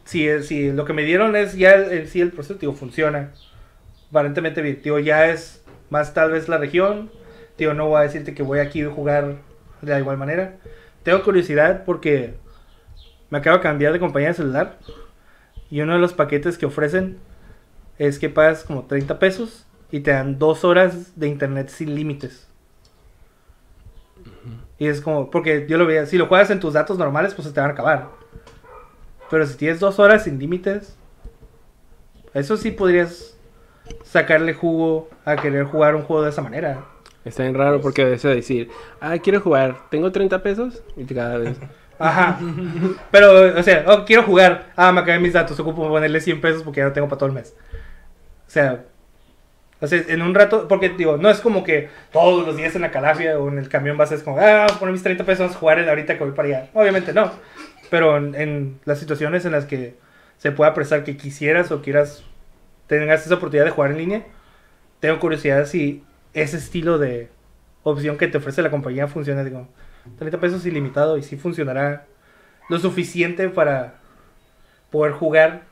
si, 0.04 0.44
si 0.44 0.72
lo 0.72 0.86
que 0.86 0.94
me 0.94 1.04
dieron 1.04 1.36
es 1.36 1.56
ya 1.56 2.06
sí 2.06 2.22
el 2.22 2.32
proceso, 2.32 2.74
funciona. 2.74 3.32
Aparentemente. 4.10 4.62
Digo, 4.62 5.00
ya 5.00 5.28
es 5.28 5.64
más 5.90 6.14
tal 6.14 6.32
vez 6.32 6.50
la 6.50 6.58
región. 6.58 7.12
Digo, 7.58 7.74
no 7.74 7.88
voy 7.88 8.00
a 8.00 8.04
decirte 8.04 8.34
que 8.34 8.44
voy 8.44 8.60
aquí 8.60 8.82
a 8.82 8.90
jugar 8.90 9.38
de 9.82 9.92
la 9.92 10.00
igual 10.00 10.18
manera. 10.18 10.58
Tengo 11.04 11.24
curiosidad 11.24 11.84
porque 11.86 12.36
me 13.30 13.38
acabo 13.40 13.58
de 13.58 13.64
cambiar 13.64 13.94
de 13.94 14.00
compañía 14.00 14.30
de 14.30 14.36
celular. 14.36 14.78
Y 15.70 15.82
uno 15.82 15.94
de 15.94 16.00
los 16.00 16.14
paquetes 16.14 16.58
que 16.58 16.66
ofrecen 16.66 17.18
es 17.98 18.20
que 18.20 18.30
pagas 18.30 18.64
como 18.64 18.86
30 18.86 19.20
pesos 19.20 19.66
y 19.92 20.02
te 20.02 20.12
dan 20.12 20.40
dos 20.40 20.64
horas 20.64 21.20
de 21.20 21.28
internet 21.28 21.70
sin 21.70 21.96
límites. 21.96 22.48
Y 24.78 24.88
es 24.88 25.02
como, 25.02 25.30
porque 25.30 25.66
yo 25.70 25.78
lo 25.78 25.86
veía, 25.86 26.06
si 26.06 26.18
lo 26.18 26.28
juegas 26.28 26.50
en 26.50 26.60
tus 26.60 26.74
datos 26.74 26.98
normales, 26.98 27.34
pues 27.34 27.48
se 27.48 27.54
te 27.54 27.60
van 27.60 27.70
a 27.70 27.74
acabar. 27.74 28.23
Pero 29.30 29.46
si 29.46 29.58
tienes 29.58 29.80
dos 29.80 30.00
horas 30.00 30.24
sin 30.24 30.40
límites, 30.40 30.96
eso 32.34 32.58
sí 32.58 32.72
podrías 32.72 33.38
sacarle 34.04 34.54
jugo 34.54 35.10
a 35.26 35.36
querer 35.36 35.66
jugar 35.66 35.96
un 35.96 36.04
juego 36.04 36.24
de 36.24 36.30
esa 36.30 36.42
manera. 36.42 36.86
Está 37.26 37.44
bien 37.44 37.56
raro 37.56 37.80
porque 37.80 38.02
a 38.02 38.06
veces 38.06 38.36
decir, 38.36 38.70
ah, 39.00 39.18
quiero 39.18 39.40
jugar, 39.40 39.78
tengo 39.90 40.12
30 40.12 40.44
pesos 40.44 40.84
y 40.98 41.06
cada 41.06 41.38
vez. 41.38 41.58
Ajá. 42.00 42.40
Pero, 43.12 43.58
o 43.58 43.64
sea, 43.64 43.86
oh, 43.88 44.04
quiero 44.04 44.24
jugar. 44.24 44.72
Ah, 44.76 44.92
me 44.92 45.02
acabé 45.02 45.20
mis 45.20 45.34
datos, 45.34 45.60
ocupo 45.60 45.88
ponerle 45.88 46.20
100 46.20 46.42
pesos 46.42 46.64
porque 46.64 46.80
ya 46.80 46.86
no 46.86 46.94
tengo 46.94 47.08
para 47.08 47.20
todo 47.20 47.30
el 47.30 47.36
mes. 47.36 47.56
O 48.46 48.50
sea, 48.50 48.84
o 49.80 49.88
sea, 49.88 50.02
en 50.08 50.22
un 50.22 50.34
rato, 50.34 50.68
porque 50.68 50.90
digo, 50.90 51.18
no 51.18 51.30
es 51.30 51.40
como 51.40 51.64
que 51.64 51.90
todos 52.12 52.46
los 52.46 52.58
días 52.58 52.76
en 52.76 52.82
la 52.82 52.92
calafia 52.92 53.38
o 53.38 53.50
en 53.50 53.58
el 53.58 53.70
camión 53.70 53.98
vas 53.98 54.12
a 54.12 54.16
es 54.16 54.24
como, 54.24 54.38
ah, 54.40 54.68
poner 54.80 54.94
mis 54.94 55.04
30 55.04 55.24
pesos 55.24 55.56
jugar 55.56 55.88
ahorita 55.88 56.18
que 56.18 56.24
voy 56.24 56.34
para 56.34 56.48
allá. 56.48 56.70
Obviamente 56.74 57.14
no. 57.14 57.32
Pero 57.90 58.18
en, 58.18 58.36
en 58.36 58.80
las 58.86 59.00
situaciones 59.00 59.46
en 59.46 59.52
las 59.52 59.66
que 59.66 59.96
se 60.38 60.52
pueda 60.52 60.74
prestar 60.74 61.04
que 61.04 61.18
quisieras 61.18 61.72
o 61.72 61.82
quieras, 61.82 62.24
tengas 62.88 63.26
esa 63.26 63.36
oportunidad 63.36 63.66
de 63.66 63.72
jugar 63.72 63.92
en 63.92 63.98
línea, 63.98 64.26
tengo 65.00 65.20
curiosidad 65.20 65.66
si 65.66 66.04
ese 66.34 66.58
estilo 66.58 66.98
de 66.98 67.30
opción 67.84 68.18
que 68.18 68.28
te 68.28 68.38
ofrece 68.38 68.62
la 68.62 68.72
compañía 68.72 69.08
funciona. 69.08 69.44
Digo, 69.44 69.68
30 70.18 70.40
pesos 70.40 70.66
ilimitado 70.66 71.18
y 71.18 71.24
sí 71.24 71.38
funcionará 71.38 72.06
lo 72.70 72.80
suficiente 72.80 73.50
para 73.50 73.96
poder 74.92 75.14
jugar 75.14 75.64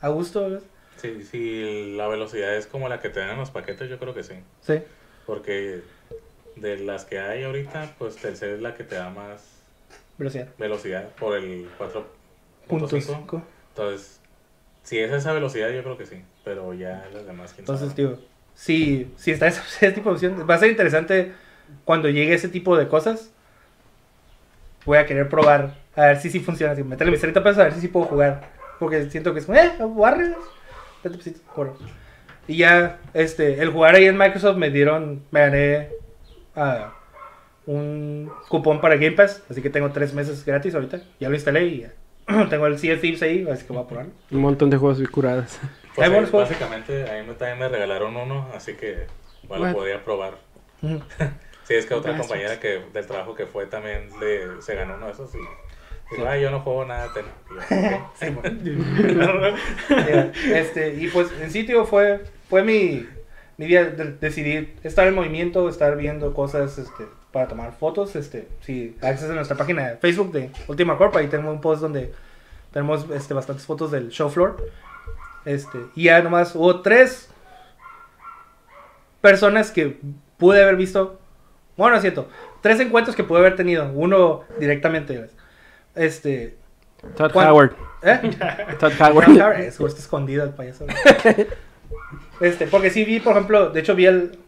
a 0.00 0.08
gusto. 0.08 0.50
¿ves? 0.50 0.62
Sí, 0.96 1.22
sí, 1.22 1.94
la 1.96 2.08
velocidad 2.08 2.56
es 2.56 2.66
como 2.66 2.88
la 2.88 3.00
que 3.00 3.08
te 3.08 3.20
dan 3.20 3.30
en 3.30 3.38
los 3.38 3.50
paquetes, 3.50 3.88
yo 3.88 3.98
creo 3.98 4.14
que 4.14 4.22
sí. 4.22 4.34
Sí. 4.60 4.82
Porque 5.26 5.82
de 6.56 6.78
las 6.78 7.04
que 7.04 7.18
hay 7.18 7.44
ahorita, 7.44 7.94
pues 7.98 8.16
Telcel 8.16 8.54
es 8.54 8.60
la 8.60 8.74
que 8.74 8.84
te 8.84 8.96
da 8.96 9.10
más 9.10 9.59
Velocidad. 10.20 10.48
velocidad 10.58 11.08
por 11.18 11.36
el 11.36 11.66
Punto 12.68 12.86
4.5. 12.88 13.00
cinco. 13.00 13.42
Entonces, 13.70 14.20
si 14.82 14.98
es 14.98 15.10
esa 15.10 15.32
velocidad, 15.32 15.70
yo 15.70 15.82
creo 15.82 15.96
que 15.96 16.04
sí. 16.06 16.22
Pero 16.44 16.74
ya 16.74 17.08
las 17.12 17.26
demás, 17.26 17.52
quién 17.54 17.62
Entonces, 17.62 17.88
sabe. 17.88 18.02
digo, 18.02 18.18
si, 18.54 19.10
si 19.16 19.30
está 19.30 19.46
ese, 19.48 19.60
ese 19.86 19.92
tipo 19.92 20.10
de 20.10 20.14
opción, 20.14 20.46
va 20.48 20.54
a 20.54 20.58
ser 20.58 20.70
interesante 20.70 21.32
cuando 21.86 22.08
llegue 22.10 22.34
ese 22.34 22.48
tipo 22.48 22.76
de 22.76 22.86
cosas. 22.86 23.30
Voy 24.84 24.98
a 24.98 25.06
querer 25.06 25.28
probar, 25.28 25.74
a 25.96 26.02
ver 26.06 26.20
si 26.20 26.28
sí 26.30 26.40
funciona. 26.40 26.74
así, 26.74 26.82
meterle 26.82 27.12
mis 27.12 27.20
30 27.20 27.42
pesos 27.42 27.58
a 27.58 27.64
ver 27.64 27.72
si 27.74 27.80
sí 27.80 27.88
puedo 27.88 28.06
jugar. 28.06 28.50
Porque 28.78 29.10
siento 29.10 29.32
que 29.32 29.40
es 29.40 29.46
como, 29.46 29.58
eh, 29.58 29.72
barres. 29.96 30.36
30 31.02 31.18
pesitos, 31.18 31.42
juego. 31.48 31.76
Y 32.46 32.58
ya, 32.58 32.98
este, 33.14 33.62
el 33.62 33.70
jugar 33.70 33.94
ahí 33.94 34.04
en 34.04 34.18
Microsoft 34.18 34.56
me 34.56 34.70
dieron, 34.70 35.22
me 35.30 35.40
gané 35.40 35.88
ah, 36.56 36.92
un 37.70 38.30
cupón 38.48 38.80
para 38.80 38.96
Game 38.96 39.12
Pass. 39.12 39.42
Así 39.48 39.62
que 39.62 39.70
tengo 39.70 39.90
tres 39.92 40.12
meses 40.12 40.44
gratis 40.44 40.74
ahorita. 40.74 41.00
Ya 41.18 41.28
lo 41.28 41.34
instalé 41.34 41.66
y 41.66 41.80
ya. 41.82 41.92
tengo 42.50 42.66
el 42.66 42.78
Sea 42.78 42.94
of 42.94 43.00
Thieves 43.00 43.22
ahí, 43.22 43.46
así 43.50 43.64
que 43.66 43.72
voy 43.72 43.82
a 43.82 43.86
probarlo. 43.86 44.12
Un 44.30 44.40
montón 44.40 44.70
de 44.70 44.76
juegos 44.76 45.00
curados. 45.08 45.58
Pues, 45.94 46.08
Hay 46.08 46.24
básicamente, 46.24 47.02
a 47.10 47.22
mí 47.22 47.32
también 47.36 47.58
me 47.58 47.68
regalaron 47.68 48.16
uno, 48.16 48.48
así 48.54 48.74
que 48.74 49.06
Bueno. 49.48 49.66
lo 49.66 49.74
podía 49.74 50.04
probar. 50.04 50.34
Sí, 51.64 51.76
es 51.76 51.86
que 51.86 51.94
otra 51.94 52.10
Gracias. 52.10 52.26
compañera 52.26 52.58
que 52.58 52.82
del 52.92 53.06
trabajo 53.06 53.36
que 53.36 53.46
fue 53.46 53.64
también 53.66 54.08
le, 54.18 54.60
se 54.60 54.74
ganó 54.74 54.96
uno 54.96 55.06
de 55.06 55.12
esos 55.12 55.32
y 55.36 55.38
dijo, 56.10 56.26
ah, 56.26 56.36
yo 56.36 56.50
no 56.50 56.62
juego 56.62 56.84
nada. 56.84 57.08
sí, 58.18 58.26
bueno". 58.30 59.56
Ya, 59.88 60.32
este, 60.52 60.94
y 60.94 61.06
pues 61.06 61.28
en 61.40 61.48
sitio 61.52 61.84
fue, 61.84 62.24
fue 62.48 62.64
mi, 62.64 63.06
mi 63.56 63.66
día 63.66 63.84
de 63.84 64.14
decidir 64.14 64.74
estar 64.82 65.06
en 65.06 65.14
movimiento, 65.14 65.68
estar 65.68 65.96
viendo 65.96 66.34
cosas 66.34 66.76
este, 66.76 67.04
para 67.32 67.48
tomar 67.48 67.72
fotos. 67.72 68.16
Este, 68.16 68.48
si 68.62 68.96
acceso 69.00 69.32
a 69.32 69.34
nuestra 69.34 69.56
página 69.56 69.88
de 69.88 69.96
Facebook 69.96 70.32
de 70.32 70.50
Ultima 70.68 70.96
Corp, 70.96 71.14
ahí 71.16 71.28
tenemos 71.28 71.54
un 71.54 71.60
post 71.60 71.82
donde 71.82 72.12
tenemos 72.72 73.06
este, 73.10 73.34
bastantes 73.34 73.66
fotos 73.66 73.90
del 73.90 74.10
show 74.10 74.28
floor. 74.30 74.56
Este, 75.44 75.78
y 75.94 76.04
ya 76.04 76.22
nomás 76.22 76.54
hubo 76.54 76.82
tres 76.82 77.28
personas 79.20 79.70
que 79.70 79.98
pude 80.38 80.62
haber 80.62 80.76
visto 80.76 81.18
Bueno, 81.76 81.92
no 81.92 81.96
es 81.96 82.02
cierto. 82.02 82.28
Tres 82.60 82.80
encuentros 82.80 83.16
que 83.16 83.24
pude 83.24 83.40
haber 83.40 83.56
tenido. 83.56 83.90
Uno 83.92 84.42
directamente. 84.58 85.30
Este. 85.94 86.56
Todd 87.16 87.32
¿Cuál? 87.32 87.48
Howard. 87.48 87.76
¿Eh? 88.02 88.30
Todd 88.78 88.92
Seguro 88.92 89.26
Howard. 89.28 89.60
está 89.60 89.86
escondido 89.86 90.44
el 90.44 90.50
payaso. 90.50 90.86
Este, 92.40 92.66
porque 92.66 92.88
sí 92.88 93.04
vi, 93.04 93.20
por 93.20 93.32
ejemplo, 93.32 93.68
de 93.68 93.80
hecho 93.80 93.94
vi 93.94 94.06
el. 94.06 94.38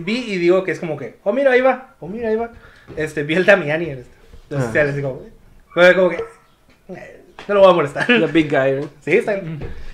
Vi 0.00 0.32
y 0.32 0.38
digo 0.38 0.64
que 0.64 0.72
es 0.72 0.80
como 0.80 0.96
que, 0.96 1.16
oh 1.24 1.32
mira, 1.32 1.52
ahí 1.52 1.60
va, 1.60 1.94
oh 2.00 2.08
mira, 2.08 2.28
ahí 2.28 2.36
va. 2.36 2.50
Este, 2.96 3.22
vi 3.22 3.34
el 3.34 3.46
Damiani. 3.46 3.86
Este. 3.90 4.10
Entonces 4.44 4.68
Ah. 4.70 4.74
ya 4.74 4.84
les 4.84 4.96
digo, 4.96 5.26
fue 5.72 5.94
como 5.94 6.08
que. 6.10 6.16
eh, 6.88 7.20
No 7.48 7.54
lo 7.54 7.60
voy 7.60 7.70
a 7.70 7.74
molestar. 7.74 8.06
The 8.06 8.26
Big 8.26 8.50
Guy. 8.50 8.70
¿eh? 8.82 8.88
Sí, 9.00 9.12
está. 9.16 9.40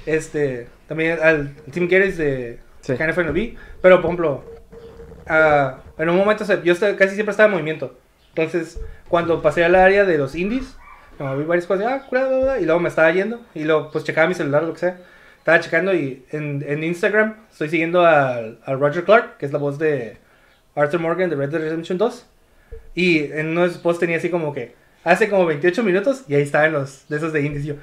Este, 0.06 0.68
también 0.86 1.18
al 1.22 1.54
Tim 1.70 1.88
Carey 1.88 2.12
de 2.12 2.58
Sí. 2.80 2.94
KNF 2.94 3.18
lo 3.18 3.32
vi. 3.32 3.56
Pero, 3.82 3.96
por 4.00 4.06
ejemplo, 4.06 4.44
ah, 5.26 5.78
en 5.98 6.08
un 6.08 6.16
momento, 6.16 6.44
o 6.44 6.62
yo 6.62 6.74
casi 6.96 7.14
siempre 7.14 7.30
estaba 7.32 7.46
en 7.48 7.52
movimiento. 7.52 7.98
Entonces, 8.34 8.80
cuando 9.08 9.42
pasé 9.42 9.64
al 9.64 9.74
área 9.74 10.04
de 10.04 10.16
los 10.18 10.34
indies, 10.34 10.76
como 11.18 11.36
vi 11.36 11.44
varias 11.44 11.66
cosas, 11.66 12.02
ah, 12.12 12.56
y 12.60 12.64
luego 12.64 12.80
me 12.80 12.88
estaba 12.88 13.10
yendo. 13.10 13.40
Y 13.54 13.64
luego, 13.64 13.90
pues, 13.90 14.04
checaba 14.04 14.28
mi 14.28 14.34
celular, 14.34 14.62
lo 14.62 14.72
que 14.72 14.78
sea. 14.80 14.98
Estaba 15.48 15.64
checando 15.64 15.94
y 15.94 16.26
en, 16.30 16.62
en 16.68 16.84
Instagram 16.84 17.36
estoy 17.50 17.70
siguiendo 17.70 18.04
al- 18.04 18.58
a, 18.66 18.74
Roger 18.74 19.04
Clark, 19.04 19.38
que 19.38 19.46
es 19.46 19.52
la 19.52 19.58
voz 19.58 19.78
de 19.78 20.18
Arthur 20.74 21.00
Morgan 21.00 21.30
de 21.30 21.36
Red 21.36 21.48
Dead 21.48 21.62
Redemption 21.62 21.96
2. 21.96 22.26
Y 22.94 23.32
en 23.32 23.48
uno 23.48 23.62
de 23.62 23.70
sus 23.70 23.78
posts 23.78 24.00
tenía 24.00 24.18
así 24.18 24.28
como 24.28 24.52
que, 24.52 24.74
hace 25.04 25.30
como 25.30 25.46
28 25.46 25.82
minutos, 25.82 26.24
y 26.28 26.34
ahí 26.34 26.42
estaban 26.42 26.74
los 26.74 27.08
de 27.08 27.16
esos 27.16 27.32
de 27.32 27.40
indies. 27.40 27.64
Y 27.64 27.68
yo, 27.68 27.74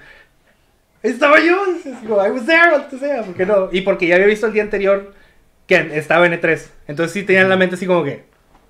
estaba 1.02 1.40
yo, 1.40 1.58
digo, 2.04 2.24
I 2.24 2.30
was 2.30 2.46
there, 2.46 2.70
o 2.76 3.00
sea, 3.00 3.24
¿por 3.24 3.34
qué 3.34 3.48
no? 3.48 3.70
Y 3.72 3.82
porque 3.82 4.06
ya 4.06 4.14
había 4.14 4.28
visto 4.28 4.46
el 4.46 4.54
día 4.54 4.62
anterior 4.62 5.16
que 5.66 5.98
estaba 5.98 6.28
en 6.28 6.40
E3. 6.40 6.68
Entonces 6.88 7.14
sí 7.14 7.24
tenía 7.24 7.42
en 7.42 7.50
la 7.50 7.58
mente 7.58 7.78
así 7.78 7.88
como 7.88 8.04
que, 8.04 8.26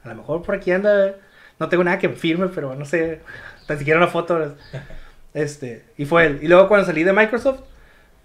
a 0.06 0.08
lo 0.08 0.16
mejor 0.16 0.42
por 0.42 0.56
aquí 0.56 0.72
anda, 0.72 1.16
no 1.60 1.68
tengo 1.68 1.84
nada 1.84 2.00
que 2.00 2.08
me 2.08 2.16
firme, 2.16 2.48
pero 2.48 2.74
no 2.76 2.86
sé, 2.86 3.20
tan 3.68 3.78
siquiera 3.78 4.00
una 4.00 4.08
foto. 4.08 4.56
Este, 5.34 5.84
y 5.98 6.06
fue 6.06 6.28
él. 6.28 6.40
Y 6.42 6.48
luego 6.48 6.70
cuando 6.70 6.88
salí 6.88 7.04
de 7.04 7.12
Microsoft, 7.12 7.60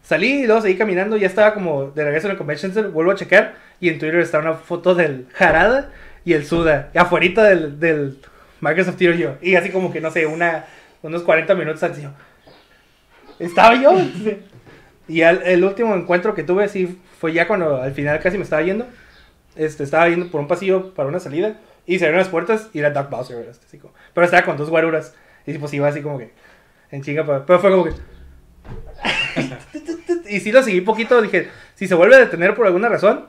salí 0.02 0.42
y 0.42 0.46
luego 0.46 0.60
seguí 0.62 0.76
caminando, 0.76 1.16
ya 1.16 1.26
estaba 1.26 1.54
como 1.54 1.90
de 1.90 2.04
regreso 2.04 2.26
en 2.26 2.32
el 2.32 2.38
Convention 2.38 2.72
Center, 2.72 2.90
vuelvo 2.90 3.12
a 3.12 3.14
checar, 3.16 3.54
y 3.80 3.88
en 3.88 3.98
Twitter 3.98 4.20
está 4.20 4.38
una 4.38 4.54
foto 4.54 4.94
del 4.94 5.26
Jarada 5.34 5.90
y 6.24 6.32
el 6.34 6.44
Suda, 6.46 6.90
afuera 6.94 7.44
del, 7.44 7.78
del 7.80 8.18
Microsoft 8.60 8.96
tiro 8.96 9.14
yo. 9.14 9.36
Y 9.40 9.54
así 9.56 9.70
como 9.70 9.92
que, 9.92 10.00
no 10.00 10.10
sé, 10.10 10.26
una, 10.26 10.66
unos 11.02 11.22
40 11.22 11.54
minutos 11.54 11.82
antes 11.82 12.02
yo. 12.02 12.10
Estaba 13.38 13.74
yo. 13.74 13.92
Y 15.08 15.22
al- 15.22 15.42
el 15.44 15.64
último 15.64 15.94
encuentro 15.94 16.34
que 16.34 16.42
tuve, 16.44 16.68
sí, 16.68 17.00
fue 17.18 17.32
ya 17.32 17.46
cuando 17.48 17.80
al 17.82 17.92
final 17.92 18.20
casi 18.20 18.36
me 18.36 18.44
estaba 18.44 18.62
yendo. 18.62 18.86
Este, 19.56 19.82
estaba 19.82 20.08
yendo 20.08 20.30
por 20.30 20.40
un 20.40 20.46
pasillo 20.46 20.92
para 20.94 21.08
una 21.08 21.18
salida. 21.20 21.56
Y 21.86 21.98
se 21.98 22.04
abrieron 22.04 22.18
las 22.20 22.28
puertas 22.28 22.68
y 22.74 22.78
era 22.80 22.90
Doug 22.90 23.08
Bowser. 23.08 23.48
este, 23.50 23.64
así 23.66 23.78
como- 23.78 23.94
pero 24.14 24.24
estaba 24.26 24.44
con 24.44 24.56
dos 24.58 24.68
guaruras. 24.70 25.14
Y 25.46 25.56
pues 25.58 25.72
iba 25.72 25.88
así 25.88 26.02
como 26.02 26.18
que 26.18 26.30
en 26.90 27.02
chinga. 27.02 27.24
Pero 27.46 27.58
fue 27.60 27.70
como 27.70 27.84
que. 27.84 27.92
Y 30.31 30.41
sí 30.41 30.52
lo 30.52 30.62
seguí 30.62 30.81
poquito. 30.81 31.20
Dije, 31.20 31.49
si 31.75 31.86
se 31.89 31.94
vuelve 31.94 32.17
a 32.17 32.20
detener 32.20 32.55
por 32.55 32.67
alguna 32.67 32.89
razón, 32.89 33.26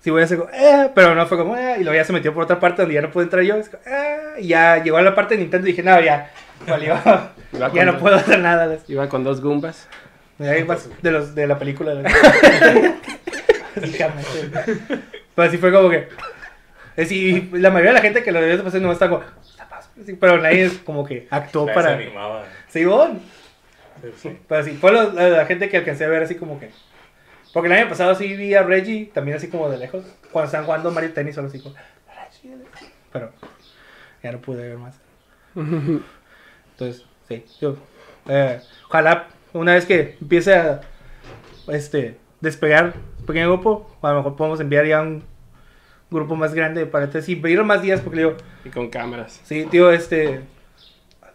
sí 0.00 0.10
voy 0.10 0.22
a 0.22 0.24
hacer 0.24 0.38
como, 0.38 0.50
eh, 0.52 0.90
pero 0.94 1.14
no 1.14 1.26
fue 1.26 1.38
como, 1.38 1.56
eh, 1.56 1.76
y 1.78 1.84
luego 1.84 1.94
ya 1.94 2.04
se 2.04 2.12
metió 2.12 2.34
por 2.34 2.44
otra 2.44 2.58
parte 2.58 2.82
donde 2.82 2.94
ya 2.94 3.02
no 3.02 3.10
pude 3.10 3.24
entrar 3.24 3.42
yo. 3.44 3.54
como, 3.54 3.82
eh, 3.86 4.40
y 4.40 4.48
ya 4.48 4.82
llegó 4.82 4.96
a 4.96 5.02
la 5.02 5.14
parte 5.14 5.34
de 5.34 5.42
Nintendo 5.42 5.68
y 5.68 5.70
dije, 5.72 5.82
no, 5.82 6.00
ya, 6.00 6.30
valió. 6.66 6.98
Ya 7.74 7.84
no 7.84 7.98
puedo 7.98 8.16
hacer 8.16 8.38
nada. 8.38 8.78
Iba 8.88 9.10
con 9.10 9.24
dos 9.24 9.42
Goombas. 9.42 9.86
De, 10.38 11.10
los, 11.10 11.34
de 11.34 11.46
la 11.46 11.58
película. 11.58 11.92
Pero 15.34 15.48
así 15.48 15.58
fue 15.58 15.70
como 15.70 15.90
que. 15.90 16.08
Es 16.96 17.12
y 17.12 17.50
la 17.52 17.70
mayoría 17.70 17.90
de 17.90 17.98
la 17.98 18.02
gente 18.02 18.22
que 18.22 18.32
lo 18.32 18.40
debió 18.40 18.56
de 18.56 18.62
pasar 18.62 18.80
no 18.80 18.90
está 18.90 19.10
como. 19.10 19.22
Pero 20.18 20.38
nadie 20.38 20.64
es 20.64 20.78
como 20.78 21.04
que 21.04 21.26
actuó 21.30 21.66
para. 21.66 21.96
se 21.96 22.04
animaba. 22.04 22.44
Sí, 22.68 22.84
bueno. 22.86 23.20
Sí. 24.16 24.38
Pero 24.48 24.64
sí, 24.64 24.72
fue 24.72 24.92
lo- 24.92 25.12
la, 25.12 25.28
la 25.28 25.46
gente 25.46 25.68
que 25.68 25.76
alcancé 25.78 26.04
a 26.04 26.08
ver 26.08 26.22
así 26.22 26.34
como 26.36 26.58
que. 26.58 26.70
Porque 27.52 27.66
el 27.68 27.72
año 27.74 27.88
pasado 27.88 28.14
sí 28.14 28.34
vi 28.34 28.54
a 28.54 28.62
Reggie 28.62 29.10
también 29.12 29.36
así 29.36 29.48
como 29.48 29.68
de 29.68 29.78
lejos. 29.78 30.04
Cuando 30.32 30.46
estaban 30.46 30.64
jugando 30.66 30.90
Mario 30.90 31.12
Tennis 31.12 31.34
solo 31.34 31.48
así 31.48 31.60
como. 31.60 31.74
Pero 33.12 33.30
ya 34.22 34.32
no 34.32 34.38
pude 34.40 34.68
ver 34.68 34.78
más. 34.78 34.98
Entonces, 35.54 37.04
sí, 37.28 37.44
yo. 37.60 37.76
eh, 38.28 38.60
ojalá 38.88 39.26
una 39.52 39.74
vez 39.74 39.84
que 39.84 40.16
empiece 40.20 40.54
a 40.54 40.80
este, 41.68 42.16
despegar 42.40 42.94
un 43.20 43.26
pequeño 43.26 43.48
grupo, 43.52 43.94
a 44.02 44.10
lo 44.10 44.16
mejor 44.16 44.36
podemos 44.36 44.60
enviar 44.60 44.86
ya 44.86 45.02
un 45.02 45.22
grupo 46.10 46.34
más 46.36 46.54
grande 46.54 46.86
para 46.86 47.04
entonces 47.04 47.26
sí, 47.26 47.36
pedir 47.36 47.62
más 47.64 47.82
días 47.82 48.00
porque 48.00 48.18
digo, 48.20 48.36
Y 48.64 48.70
con 48.70 48.88
cámaras. 48.88 49.40
sí, 49.44 49.66
tío, 49.70 49.90
este. 49.92 50.40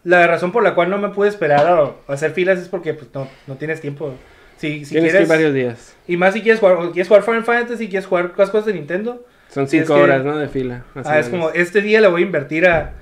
La 0.08 0.26
razón 0.28 0.52
por 0.52 0.64
la 0.64 0.74
cual 0.74 0.90
no 0.90 0.98
me 0.98 1.10
pude 1.10 1.28
esperar 1.28 1.68
a, 1.68 1.80
a 1.82 2.14
hacer 2.14 2.32
filas 2.32 2.60
es 2.60 2.68
porque 2.70 2.94
pues, 2.94 3.10
no, 3.14 3.28
no 3.48 3.56
tienes 3.56 3.82
tiempo. 3.82 4.14
Si, 4.58 4.86
si 4.86 4.92
Tienes 4.92 5.12
que 5.12 5.20
ir 5.22 5.28
quieres, 5.28 5.28
varios 5.30 5.54
días. 5.54 5.96
y 6.08 6.18
más 6.18 6.34
si 6.34 6.42
quieres 6.42 6.60
jugar, 6.60 6.78
quieres 6.92 7.08
jugar 7.08 7.24
Final 7.24 7.44
Fantasy, 7.44 7.90
quieres 7.90 8.08
jugar 8.08 8.32
las 8.38 8.50
cosas 8.50 8.66
de 8.68 8.74
Nintendo, 8.74 9.24
Son 9.50 9.68
cinco 9.68 9.96
que- 9.96 10.02
horas, 10.02 10.24
¿no? 10.24 10.38
De 10.38 10.48
fila. 10.48 10.84
Ah, 11.04 11.20
es 11.20 11.28
como, 11.30 11.52
este 11.52 11.82
día 11.82 12.00
le 12.02 12.08
voy 12.08 12.22
a 12.24 12.26
invertir 12.26 12.66
a, 12.68 12.94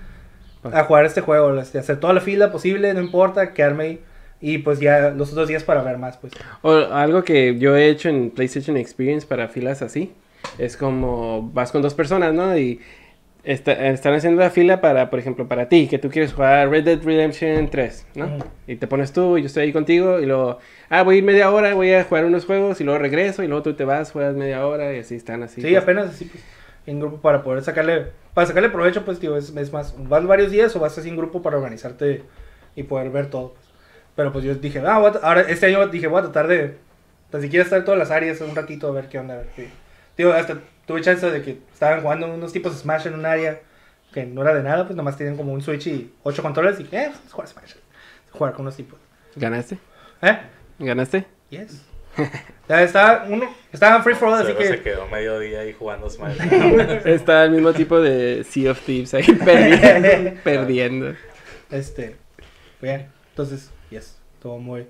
a 0.64 0.84
jugar 0.84 1.06
este 1.06 1.22
juego, 1.22 1.50
hacer 1.60 1.98
toda 2.00 2.14
la 2.14 2.22
fila 2.22 2.52
posible, 2.52 2.94
no 2.94 3.02
importa, 3.02 3.54
quedarme 3.54 3.84
ahí. 3.84 4.02
Y 4.42 4.58
pues 4.60 4.80
ya 4.82 5.12
los 5.12 5.32
otros 5.32 5.48
días 5.48 5.64
para 5.64 5.82
ver 5.82 5.98
más, 5.98 6.18
pues. 6.18 6.34
O 6.62 6.72
algo 6.74 7.24
que 7.24 7.58
yo 7.58 7.76
he 7.78 7.88
hecho 7.88 8.10
en 8.10 8.32
PlayStation 8.32 8.76
Experience 8.78 9.26
para 9.26 9.48
filas 9.48 9.82
así. 9.82 10.12
Es 10.58 10.76
como 10.76 11.50
vas 11.54 11.72
con 11.72 11.82
dos 11.82 11.94
personas, 11.94 12.34
¿no? 12.34 12.56
Y 12.58 12.82
está- 13.46 13.88
están 13.90 14.14
haciendo 14.14 14.42
la 14.42 14.50
fila 14.50 14.82
para, 14.82 15.10
por 15.10 15.20
ejemplo, 15.20 15.48
para 15.48 15.70
ti, 15.70 15.88
que 15.88 15.98
tú 16.00 16.10
quieres 16.10 16.34
jugar 16.34 16.70
Red 16.70 16.84
Dead 16.84 17.02
Redemption 17.04 17.70
3, 17.70 18.06
¿no? 18.16 18.26
Ujú. 18.26 18.38
Y 18.68 18.76
te 18.76 18.88
pones 18.88 19.12
tú, 19.14 19.38
yo 19.38 19.46
estoy 19.46 19.64
ahí 19.64 19.74
contigo, 19.74 20.20
y 20.20 20.26
luego, 20.26 20.60
ah, 20.90 21.04
voy 21.04 21.16
a 21.16 21.18
ir 21.20 21.24
media 21.24 21.52
hora, 21.52 21.74
voy 21.74 21.94
a 21.94 22.04
jugar 22.04 22.26
unos 22.26 22.46
juegos, 22.46 22.82
y 22.82 22.84
luego 22.84 23.00
regreso, 23.00 23.44
y 23.44 23.48
luego 23.48 23.64
tú 23.64 23.74
te 23.76 23.86
vas, 23.86 24.12
juegas 24.12 24.36
media 24.36 24.66
hora, 24.66 24.94
y 24.94 25.00
así 25.00 25.16
están 25.16 25.44
así. 25.44 25.62
Sí, 25.62 25.70
pues. 25.72 25.84
apenas 25.84 26.08
así, 26.10 26.26
pues, 26.26 26.44
en 26.88 27.00
grupo 27.00 27.18
para 27.18 27.44
poder 27.44 27.64
sacarle, 27.64 28.08
para 28.34 28.48
sacarle 28.48 28.70
provecho, 28.70 29.06
pues, 29.06 29.20
tío, 29.20 29.38
es, 29.38 29.56
es 29.56 29.72
más, 29.74 29.96
vas 30.10 30.26
varios 30.26 30.52
días 30.52 30.76
o 30.76 30.80
vas 30.80 30.98
así 30.98 31.10
en 31.10 31.18
grupo 31.18 31.42
para 31.42 31.58
organizarte 31.58 32.24
y 32.76 32.84
poder 32.84 33.10
ver 33.10 33.28
todo, 33.30 33.54
pues. 33.54 33.66
Pero 34.16 34.32
pues 34.32 34.46
yo 34.46 34.56
dije, 34.56 34.80
ah, 34.80 34.96
a- 34.96 35.28
ahora 35.28 35.42
este 35.42 35.66
año 35.66 35.86
dije, 35.88 36.08
voy 36.08 36.20
a 36.20 36.24
tratar 36.24 36.48
de, 36.48 36.76
tan 37.30 37.42
siquiera 37.42 37.64
estar 37.64 37.80
en 37.80 37.86
todas 37.86 37.98
las 38.00 38.12
áreas 38.12 38.40
un 38.42 38.56
ratito 38.56 38.88
a 38.88 38.92
ver 38.92 39.10
qué 39.10 39.20
onda, 39.20 39.34
a 39.34 39.38
ver. 39.38 39.48
Tío, 40.16 40.32
hasta 40.32 40.60
tuve 40.86 41.02
chance 41.02 41.30
de 41.30 41.42
que 41.42 41.60
estaban 41.74 42.02
jugando 42.02 42.34
unos 42.34 42.54
tipos 42.54 42.74
Smash 42.78 43.08
en 43.08 43.16
un 43.16 43.26
área 43.26 43.60
que 44.14 44.26
no 44.26 44.42
era 44.42 44.54
de 44.54 44.64
nada, 44.64 44.86
pues 44.86 44.96
nomás 44.96 45.18
tienen 45.18 45.36
como 45.36 45.52
un 45.52 45.62
Switch 45.62 45.88
y 45.88 46.14
ocho 46.24 46.42
controles 46.42 46.80
y 46.80 46.84
dije, 46.84 47.04
eh, 47.04 47.12
pues, 47.12 47.34
jugar 47.34 47.48
Smash. 47.48 47.74
Jugar 48.32 48.54
con 48.54 48.62
unos 48.62 48.78
tipos. 48.78 49.00
¿Ganaste? 49.36 49.78
¿Eh? 50.22 50.38
¿Ganaste? 50.80 51.26
Yes. 51.50 51.82
ya 52.70 52.82
estaba, 52.82 53.26
uno, 53.28 53.54
estaba 53.74 53.98
en 53.98 54.04
free 54.04 54.16
for 54.16 54.30
all, 54.30 54.36
así 54.36 54.48
Seguro 54.48 54.66
se 54.68 54.78
que... 54.78 54.84
quedó 54.84 55.08
medio 55.08 55.38
día 55.40 55.60
ahí 55.62 55.74
jugando 55.74 56.10
Smash. 56.10 56.38
Está 57.06 57.44
el 57.44 57.52
mismo 57.52 57.74
tipo 57.74 58.00
de 58.00 58.46
Sea 58.50 58.72
of 58.72 58.80
Thieves 58.86 59.14
ahí 59.14 59.24
perdiendo. 59.46 60.42
perdiendo. 60.44 61.16
Este, 61.70 62.16
bien, 62.82 63.08
entonces, 63.32 63.72
yes, 63.90 64.18
todo 64.42 64.60
muy, 64.60 64.88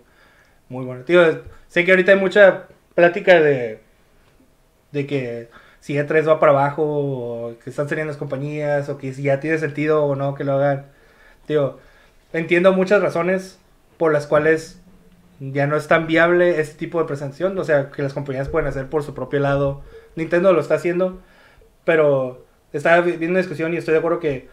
muy 0.70 0.86
bueno. 0.86 1.04
Tío, 1.04 1.44
sé 1.68 1.84
que 1.84 1.92
ahorita 1.92 2.12
hay 2.12 2.20
mucha 2.20 2.68
plática 2.94 3.40
de, 3.42 3.80
de 4.92 5.08
que 5.08 5.50
si 5.86 5.96
E3 5.98 6.28
va 6.28 6.40
para 6.40 6.52
abajo, 6.52 6.82
o 6.84 7.54
que 7.64 7.70
están 7.70 7.88
saliendo 7.88 8.10
las 8.12 8.18
compañías, 8.18 8.90
o 8.90 8.98
que 8.98 9.14
si 9.14 9.22
ya 9.24 9.40
tiene 9.40 9.60
sentido 9.60 10.04
o 10.06 10.16
no 10.16 10.34
que 10.34 10.44
lo 10.44 10.54
hagan. 10.54 10.88
Tío, 11.46 11.78
entiendo 12.34 12.74
muchas 12.74 13.04
razones 13.04 13.60
por 13.98 14.12
las 14.12 14.26
cuales 14.26 14.82
ya 15.40 15.68
no 15.68 15.76
es 15.78 15.88
tan 15.88 16.08
viable 16.08 16.60
este 16.60 16.76
tipo 16.78 17.00
de 17.00 17.06
presentación, 17.06 17.56
o 17.60 17.64
sea, 17.64 17.92
que 17.92 18.02
las 18.02 18.14
compañías 18.14 18.50
pueden 18.50 18.68
hacer 18.68 18.88
por 18.90 19.04
su 19.04 19.14
propio 19.14 19.40
lado. 19.40 19.84
Nintendo 20.16 20.54
lo 20.54 20.62
está 20.62 20.74
haciendo, 20.76 21.20
pero 21.84 22.44
vi- 22.74 23.12
viendo 23.12 23.30
una 23.32 23.40
discusión 23.40 23.74
y 23.74 23.78
estoy 23.78 23.92
de 23.94 24.00
acuerdo 24.00 24.20
que 24.20 24.50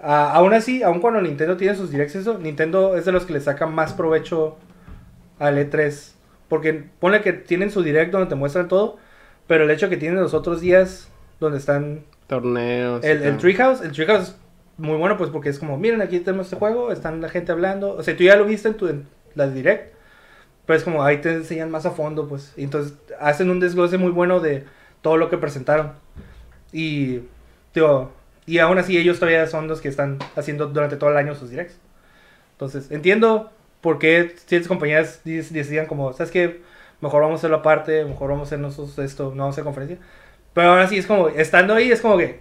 a- 0.00 0.32
aún 0.32 0.54
así, 0.54 0.82
aún 0.82 1.00
cuando 1.00 1.20
Nintendo 1.20 1.56
tiene 1.58 1.74
sus 1.74 1.90
directs, 1.90 2.14
eso, 2.14 2.38
Nintendo 2.38 2.96
es 2.96 3.04
de 3.04 3.12
los 3.12 3.26
que 3.26 3.34
le 3.34 3.40
saca 3.40 3.66
más 3.66 3.92
provecho 3.92 4.56
al 5.38 5.58
E3. 5.58 6.14
Porque 6.48 6.72
pone 7.00 7.20
que 7.20 7.32
tienen 7.34 7.70
su 7.70 7.82
direct 7.82 8.12
donde 8.12 8.28
te 8.28 8.34
muestran 8.34 8.68
todo, 8.68 8.96
pero 9.48 9.64
el 9.64 9.70
hecho 9.70 9.88
que 9.88 9.96
tienen 9.96 10.20
los 10.20 10.34
otros 10.34 10.60
días 10.60 11.08
donde 11.40 11.58
están 11.58 12.04
Torneos. 12.28 13.04
el, 13.04 13.22
el. 13.22 13.38
Treehouse, 13.38 13.80
el 13.80 13.90
Treehouse 13.90 14.28
es 14.28 14.36
muy 14.76 14.96
bueno 14.96 15.16
pues 15.16 15.30
porque 15.30 15.48
es 15.48 15.58
como, 15.58 15.76
miren, 15.76 16.00
aquí 16.00 16.20
tenemos 16.20 16.46
este 16.46 16.56
juego, 16.56 16.92
están 16.92 17.20
la 17.20 17.28
gente 17.28 17.50
hablando, 17.50 17.94
o 17.94 18.02
sea, 18.02 18.16
tú 18.16 18.22
ya 18.22 18.36
lo 18.36 18.44
viste 18.44 18.68
en, 18.68 18.74
tu, 18.74 18.86
en 18.86 19.06
la 19.34 19.48
direct, 19.48 19.94
pero 20.66 20.76
es 20.76 20.84
como 20.84 21.02
ahí 21.02 21.18
te 21.18 21.32
enseñan 21.32 21.70
más 21.70 21.86
a 21.86 21.90
fondo, 21.90 22.28
pues, 22.28 22.52
y 22.56 22.62
entonces 22.62 22.94
hacen 23.18 23.50
un 23.50 23.58
desglose 23.58 23.98
muy 23.98 24.12
bueno 24.12 24.38
de 24.38 24.64
todo 25.02 25.16
lo 25.16 25.30
que 25.30 25.38
presentaron. 25.38 25.92
Y, 26.72 27.20
tío, 27.72 28.10
y 28.46 28.58
aún 28.58 28.78
así 28.78 28.96
ellos 28.98 29.18
todavía 29.18 29.46
son 29.46 29.66
los 29.66 29.80
que 29.80 29.88
están 29.88 30.18
haciendo 30.36 30.66
durante 30.66 30.96
todo 30.96 31.10
el 31.10 31.16
año 31.16 31.34
sus 31.34 31.50
directs. 31.50 31.78
Entonces, 32.52 32.90
entiendo 32.90 33.50
por 33.80 33.98
qué 33.98 34.34
ciertas 34.46 34.68
compañías 34.68 35.20
decidían 35.24 35.86
como, 35.86 36.12
¿sabes 36.12 36.30
qué? 36.30 36.60
Mejor 37.00 37.22
vamos 37.22 37.36
a 37.36 37.40
hacerlo 37.40 37.58
aparte, 37.58 38.04
mejor 38.04 38.30
vamos 38.30 38.46
a 38.46 38.48
hacer 38.48 38.58
nosotros 38.58 38.98
esto, 38.98 39.24
no 39.34 39.44
vamos 39.44 39.46
a 39.46 39.50
hacer 39.54 39.64
conferencia. 39.64 39.98
Pero 40.54 40.70
ahora 40.70 40.88
sí 40.88 40.98
es 40.98 41.06
como, 41.06 41.28
estando 41.28 41.74
ahí 41.74 41.90
es 41.92 42.00
como 42.00 42.16
que, 42.18 42.40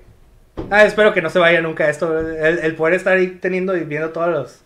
Ah, 0.69 0.83
espero 0.85 1.13
que 1.13 1.21
no 1.21 1.29
se 1.29 1.39
vaya 1.39 1.61
nunca 1.61 1.89
esto. 1.89 2.19
El, 2.19 2.59
el 2.59 2.75
poder 2.75 2.95
estar 2.95 3.15
ahí 3.17 3.27
teniendo 3.41 3.75
y 3.77 3.81
viendo 3.85 4.09
todos 4.11 4.29
los, 4.29 4.61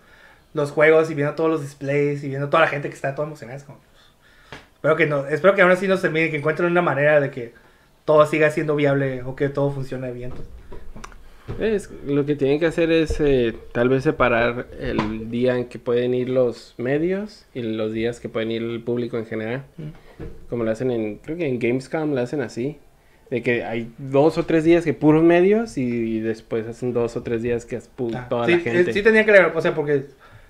los 0.53 0.71
juegos 0.71 1.11
y 1.11 1.13
viendo 1.13 1.35
todos 1.35 1.49
los 1.49 1.61
displays 1.61 2.23
y 2.23 2.29
viendo 2.29 2.49
toda 2.49 2.61
la 2.61 2.69
gente 2.69 2.89
que 2.89 2.95
está 2.95 3.13
toda 3.15 3.27
emocionada. 3.27 3.57
Es 3.57 3.63
como, 3.63 3.79
espero 4.75 4.95
que 4.95 5.05
no, 5.05 5.27
espero 5.27 5.55
que 5.55 5.61
aún 5.61 5.71
así 5.71 5.87
no 5.87 5.95
se 5.97 6.03
termine, 6.03 6.31
que 6.31 6.37
encuentren 6.37 6.71
una 6.71 6.81
manera 6.81 7.19
de 7.19 7.31
que 7.31 7.53
todo 8.05 8.25
siga 8.25 8.49
siendo 8.51 8.75
viable 8.75 9.23
o 9.23 9.35
que 9.35 9.49
todo 9.49 9.71
funcione 9.71 10.11
bien. 10.11 10.31
pues. 10.31 10.43
Es, 11.59 11.89
lo 12.07 12.25
que 12.25 12.35
tienen 12.35 12.59
que 12.59 12.65
hacer 12.67 12.91
es 12.91 13.19
eh, 13.19 13.53
tal 13.73 13.89
vez 13.89 14.03
separar 14.03 14.67
el 14.79 15.29
día 15.29 15.57
en 15.57 15.65
que 15.65 15.79
pueden 15.79 16.13
ir 16.13 16.29
los 16.29 16.75
medios 16.77 17.45
y 17.53 17.61
los 17.61 17.91
días 17.93 18.19
que 18.19 18.29
pueden 18.29 18.51
ir 18.51 18.61
el 18.61 18.81
público 18.81 19.17
en 19.17 19.25
general. 19.25 19.63
Como 20.49 20.63
lo 20.63 20.71
hacen 20.71 20.91
en, 20.91 21.17
creo 21.17 21.37
que 21.37 21.47
en 21.47 21.59
Gamescom 21.59 22.13
lo 22.13 22.21
hacen 22.21 22.41
así. 22.41 22.77
De 23.29 23.41
que 23.41 23.63
hay 23.63 23.91
dos 23.97 24.37
o 24.37 24.45
tres 24.45 24.63
días 24.65 24.83
que 24.83 24.93
puros 24.93 25.23
medios 25.23 25.77
y, 25.77 25.83
y 25.83 26.19
después 26.19 26.67
hacen 26.67 26.93
dos 26.93 27.15
o 27.15 27.23
tres 27.23 27.41
días 27.41 27.65
que 27.65 27.77
es 27.77 27.89
Ah, 28.13 28.27
toda 28.29 28.45
sí, 28.45 28.51
la 28.51 28.57
eh, 28.57 28.61
gente. 28.61 28.93
sí 28.93 29.01
tendría 29.01 29.25
que 29.25 29.31
o 29.57 29.61
sea, 29.61 29.73
porque 29.73 30.05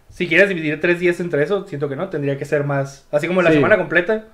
si 0.10 0.28
quieres 0.28 0.50
dividir 0.50 0.80
tres 0.82 1.00
días 1.00 1.20
entre 1.20 1.44
eso, 1.44 1.68
siento 1.68 1.88
que 1.90 1.96
no, 1.96 2.10
tendría 2.10 2.38
que 2.38 2.46
ser 2.46 2.64
más, 2.64 3.08
así 3.12 3.28
como 3.28 3.42
la 3.44 3.50
Sí. 3.52 3.56
semana 3.58 3.78
completa, 3.78 4.26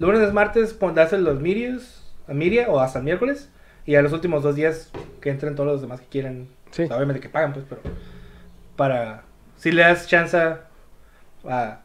lunes, 0.00 0.32
martes, 0.32 0.74
pondrás 0.74 1.12
los 1.12 1.40
medios, 1.40 2.12
a 2.26 2.34
media 2.34 2.68
o 2.68 2.80
hasta 2.80 2.98
el 2.98 3.04
miércoles, 3.04 3.48
y 3.86 3.94
a 3.94 4.02
los 4.02 4.12
últimos 4.12 4.42
dos 4.42 4.54
días 4.56 4.90
que 5.20 5.30
entren 5.30 5.54
todos 5.54 5.68
los 5.70 5.80
demás 5.80 6.00
que 6.00 6.06
quieren, 6.06 6.48
Sí. 6.72 6.82
O 6.82 6.86
sea, 6.88 6.96
obviamente 6.96 7.20
que 7.20 7.28
pagan, 7.28 7.52
pues, 7.52 7.64
pero 7.68 7.80
para, 8.76 9.22
si 9.56 9.70
le 9.72 9.82
das 9.82 10.06
chance 10.08 10.36
a, 10.36 10.60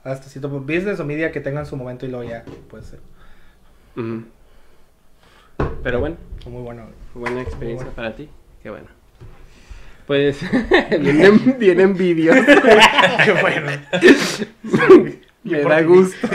hasta 0.04 0.28
cierto 0.28 0.50
business 0.50 1.00
o 1.00 1.06
media 1.06 1.32
que 1.32 1.40
tengan 1.40 1.66
su 1.66 1.78
momento 1.78 2.06
y 2.06 2.10
luego 2.10 2.28
ya 2.28 2.44
puede 2.70 2.84
ser 2.84 3.00
Ujú. 3.96 4.24
Pero 5.84 6.00
bueno, 6.00 6.18
muy 6.48 6.64
bueno. 6.64 6.84
buena 7.14 7.42
experiencia 7.42 7.86
bueno. 7.86 7.96
para 7.96 8.16
ti. 8.16 8.30
Qué 8.64 8.70
bueno. 8.70 8.88
Pues, 10.08 10.40
bien, 11.00 11.58
bien 11.60 11.80
envidioso. 11.80 12.42
Qué 13.24 13.32
bueno. 13.42 13.72
Me 15.44 15.62
da 15.62 15.82
gusto. 15.82 16.28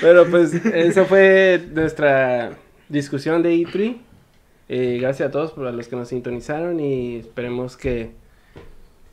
Pero 0.00 0.26
pues, 0.26 0.54
esa 0.54 1.04
fue 1.04 1.62
nuestra 1.72 2.52
discusión 2.88 3.42
de 3.42 3.54
E3. 3.54 3.96
Eh, 4.68 4.98
gracias 5.00 5.28
a 5.28 5.30
todos 5.30 5.52
por 5.52 5.66
a 5.66 5.72
los 5.72 5.88
que 5.88 5.96
nos 5.96 6.08
sintonizaron 6.08 6.80
y 6.80 7.16
esperemos 7.16 7.76
que... 7.76 8.12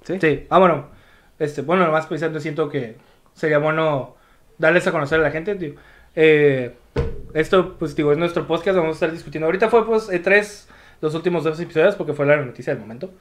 Sí. 0.03 0.18
Sí, 0.19 0.45
ah, 0.50 0.60
bueno. 0.60 0.88
Este, 1.40 1.61
bueno, 1.61 1.85
nomás 1.85 2.08
pensando, 2.08 2.40
siento 2.40 2.69
que 2.69 2.98
sería 3.34 3.58
bueno 3.58 4.16
darles 4.58 4.85
a 4.88 4.92
conocer 4.92 5.19
a 5.19 5.24
la 5.24 5.32
gente. 5.32 5.56
tío. 5.56 5.76
Eh, 6.16 6.74
esto, 7.34 7.77
pues, 7.77 7.95
digo, 7.95 8.11
es 8.11 8.18
nuestro 8.18 8.45
podcast, 8.45 8.77
vamos 8.77 8.92
a 8.92 8.93
estar 8.93 9.11
discutiendo. 9.11 9.48
Ahorita 9.48 9.69
fue, 9.69 9.85
pues, 9.85 10.10
E3, 10.10 10.68
los 11.02 11.16
últimos 11.16 11.43
dos 11.43 11.60
episodios, 11.60 11.95
porque 11.95 12.14
fue 12.14 12.26
la 12.26 12.38
noticia 12.38 12.74
del 12.74 12.82
momento. 12.82 13.11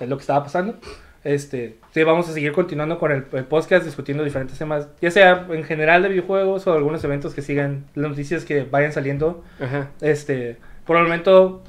Es 0.00 0.08
lo 0.08 0.16
que 0.16 0.22
estaba 0.22 0.42
pasando. 0.44 0.78
Este, 1.24 1.76
sí, 1.92 2.02
vamos 2.02 2.28
a 2.28 2.32
seguir 2.32 2.52
continuando 2.52 2.98
con 2.98 3.12
el, 3.12 3.24
el 3.32 3.44
podcast, 3.44 3.84
discutiendo 3.84 4.24
diferentes 4.24 4.58
temas, 4.58 4.88
ya 5.00 5.10
sea 5.10 5.46
en 5.50 5.62
general 5.64 6.02
de 6.02 6.08
videojuegos 6.08 6.66
o 6.66 6.72
algunos 6.72 7.02
eventos 7.04 7.32
que 7.34 7.42
sigan, 7.42 7.84
las 7.94 8.10
noticias 8.10 8.44
que 8.44 8.64
vayan 8.64 8.92
saliendo. 8.92 9.44
Ajá. 9.60 9.90
Este, 10.00 10.56
por 10.84 10.96
el 10.96 11.04
momento 11.04 11.62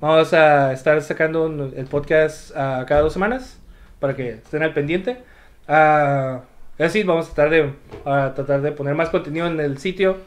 vamos 0.00 0.32
a 0.34 0.72
estar 0.74 1.00
sacando 1.02 1.46
un- 1.46 1.72
el 1.76 1.86
podcast 1.86 2.52
cada 2.52 3.00
dos 3.00 3.12
semanas 3.14 3.58
para 3.98 4.14
que 4.14 4.28
estén 4.30 4.62
al 4.62 4.74
pendiente. 4.74 5.18
Ah, 5.66 6.42
así 6.78 7.02
vamos 7.02 7.30
a 7.30 7.34
tratar 7.34 7.50
de 7.50 7.72
a 8.04 8.32
tratar 8.34 8.60
de 8.62 8.72
poner 8.72 8.94
más 8.94 9.08
contenido 9.08 9.46
en 9.46 9.58
el 9.58 9.78
sitio, 9.78 10.18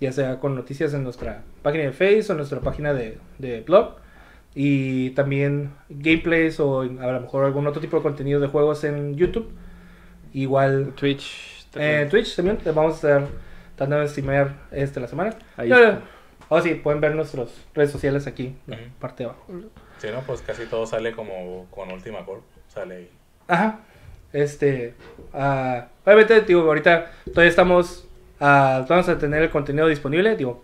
ya 0.00 0.10
sea 0.12 0.40
con 0.40 0.54
noticias 0.56 0.92
en 0.92 1.04
nuestra 1.04 1.42
página 1.62 1.84
de 1.84 1.92
Facebook 1.92 2.30
o 2.30 2.32
en 2.32 2.36
nuestra 2.38 2.60
página 2.60 2.92
de, 2.92 3.18
de 3.38 3.60
blog 3.62 3.94
y 4.54 5.10
también 5.10 5.72
gameplays 5.88 6.60
o 6.60 6.80
a 6.82 6.84
lo 6.86 7.20
mejor 7.20 7.44
algún 7.44 7.66
otro 7.66 7.80
tipo 7.80 7.96
de 7.96 8.02
contenido 8.02 8.40
de 8.40 8.48
juegos 8.48 8.84
en 8.84 9.16
YouTube. 9.16 9.50
Igual 10.32 10.92
Twitch. 10.96 11.66
en 11.74 12.08
Twitch 12.08 12.36
también 12.36 12.58
les 12.64 12.74
vamos 12.74 12.92
a 12.92 12.96
estar 12.96 13.28
tratando 13.76 14.00
de 14.00 14.08
streamear 14.08 14.54
este 14.70 15.00
la 15.00 15.08
semana. 15.08 15.34
Ahí 15.56 15.70
Eh, 15.72 15.74
está. 15.74 16.00
Oh, 16.48 16.60
sí, 16.60 16.74
pueden 16.74 17.00
ver 17.00 17.14
nuestras 17.14 17.48
redes 17.74 17.90
sociales 17.90 18.26
aquí, 18.26 18.54
en 18.66 18.70
la 18.70 18.76
Ujú. 18.76 18.84
parte 19.00 19.22
de 19.24 19.30
abajo. 19.30 19.46
Sí, 19.98 20.08
no, 20.12 20.20
pues 20.22 20.42
casi 20.42 20.66
todo 20.66 20.86
sale 20.86 21.12
como 21.12 21.66
con 21.70 21.90
Última 21.90 22.24
Corp. 22.24 22.42
Sale 22.68 22.96
ahí. 22.96 23.10
Ajá. 23.48 23.80
Este. 24.32 24.94
ah, 25.32 25.86
obviamente, 26.04 26.40
digo, 26.42 26.62
ahorita 26.62 27.10
todavía 27.26 27.50
estamos. 27.50 28.06
ah, 28.40 28.84
vamos 28.88 29.08
a 29.08 29.18
tener 29.18 29.42
el 29.42 29.50
contenido 29.50 29.86
disponible, 29.86 30.36
digo. 30.36 30.63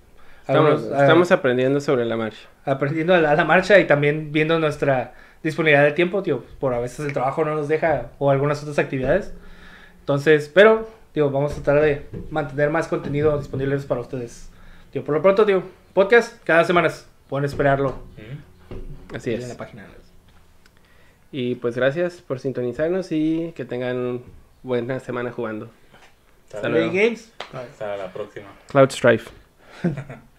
Estamos, 0.51 0.89
ah, 0.93 1.01
estamos 1.03 1.33
aprendiendo 1.33 1.81
sobre 1.81 2.05
la 2.05 2.17
marcha. 2.17 2.49
aprendiendo 2.65 3.15
a 3.15 3.19
la, 3.19 3.31
a 3.33 3.35
la 3.35 3.45
marcha 3.45 3.79
y 3.79 3.87
también 3.87 4.33
viendo 4.33 4.59
nuestra 4.59 5.15
disponibilidad 5.43 5.85
de 5.85 5.93
tiempo, 5.93 6.23
tío. 6.23 6.45
Por 6.59 6.75
a 6.75 6.81
veces 6.81 7.07
el 7.07 7.12
trabajo 7.12 7.45
no 7.45 7.55
nos 7.55 7.69
deja 7.69 8.11
o 8.19 8.31
algunas 8.31 8.62
otras 8.62 8.79
actividades. 8.79 9.33
Entonces, 10.01 10.51
pero, 10.53 10.89
digo, 11.15 11.31
vamos 11.31 11.53
a 11.53 11.62
tratar 11.62 11.83
de 11.83 12.07
mantener 12.31 12.70
más 12.70 12.89
contenido 12.89 13.37
disponible 13.39 13.77
para 13.79 14.01
ustedes. 14.01 14.51
Tío, 14.93 15.05
por 15.05 15.15
lo 15.15 15.23
pronto, 15.23 15.47
tío, 15.47 15.62
podcast 15.95 16.43
cada 16.45 16.65
semana. 16.65 16.91
Pueden 17.29 17.45
esperarlo 17.45 17.91
Ujú. 17.91 19.17
Así 19.17 19.33
en 19.33 19.41
la 19.43 19.47
es. 19.49 19.55
página. 19.55 19.87
Y 21.33 21.55
pues 21.57 21.77
gracias 21.77 22.15
por 22.15 22.41
sintonizarnos 22.41 23.12
y 23.12 23.53
que 23.55 23.65
tengan 23.65 24.23
buena 24.65 24.99
semana 24.99 25.31
jugando. 25.31 25.70
Hasta 26.45 26.57
Hasta 26.57 26.69
luego. 26.69 26.93
Games. 26.93 27.33
Hasta 27.53 27.97
la 27.97 28.12
próxima. 28.12 28.49
Cloud 28.69 28.91
Strife. 28.91 29.31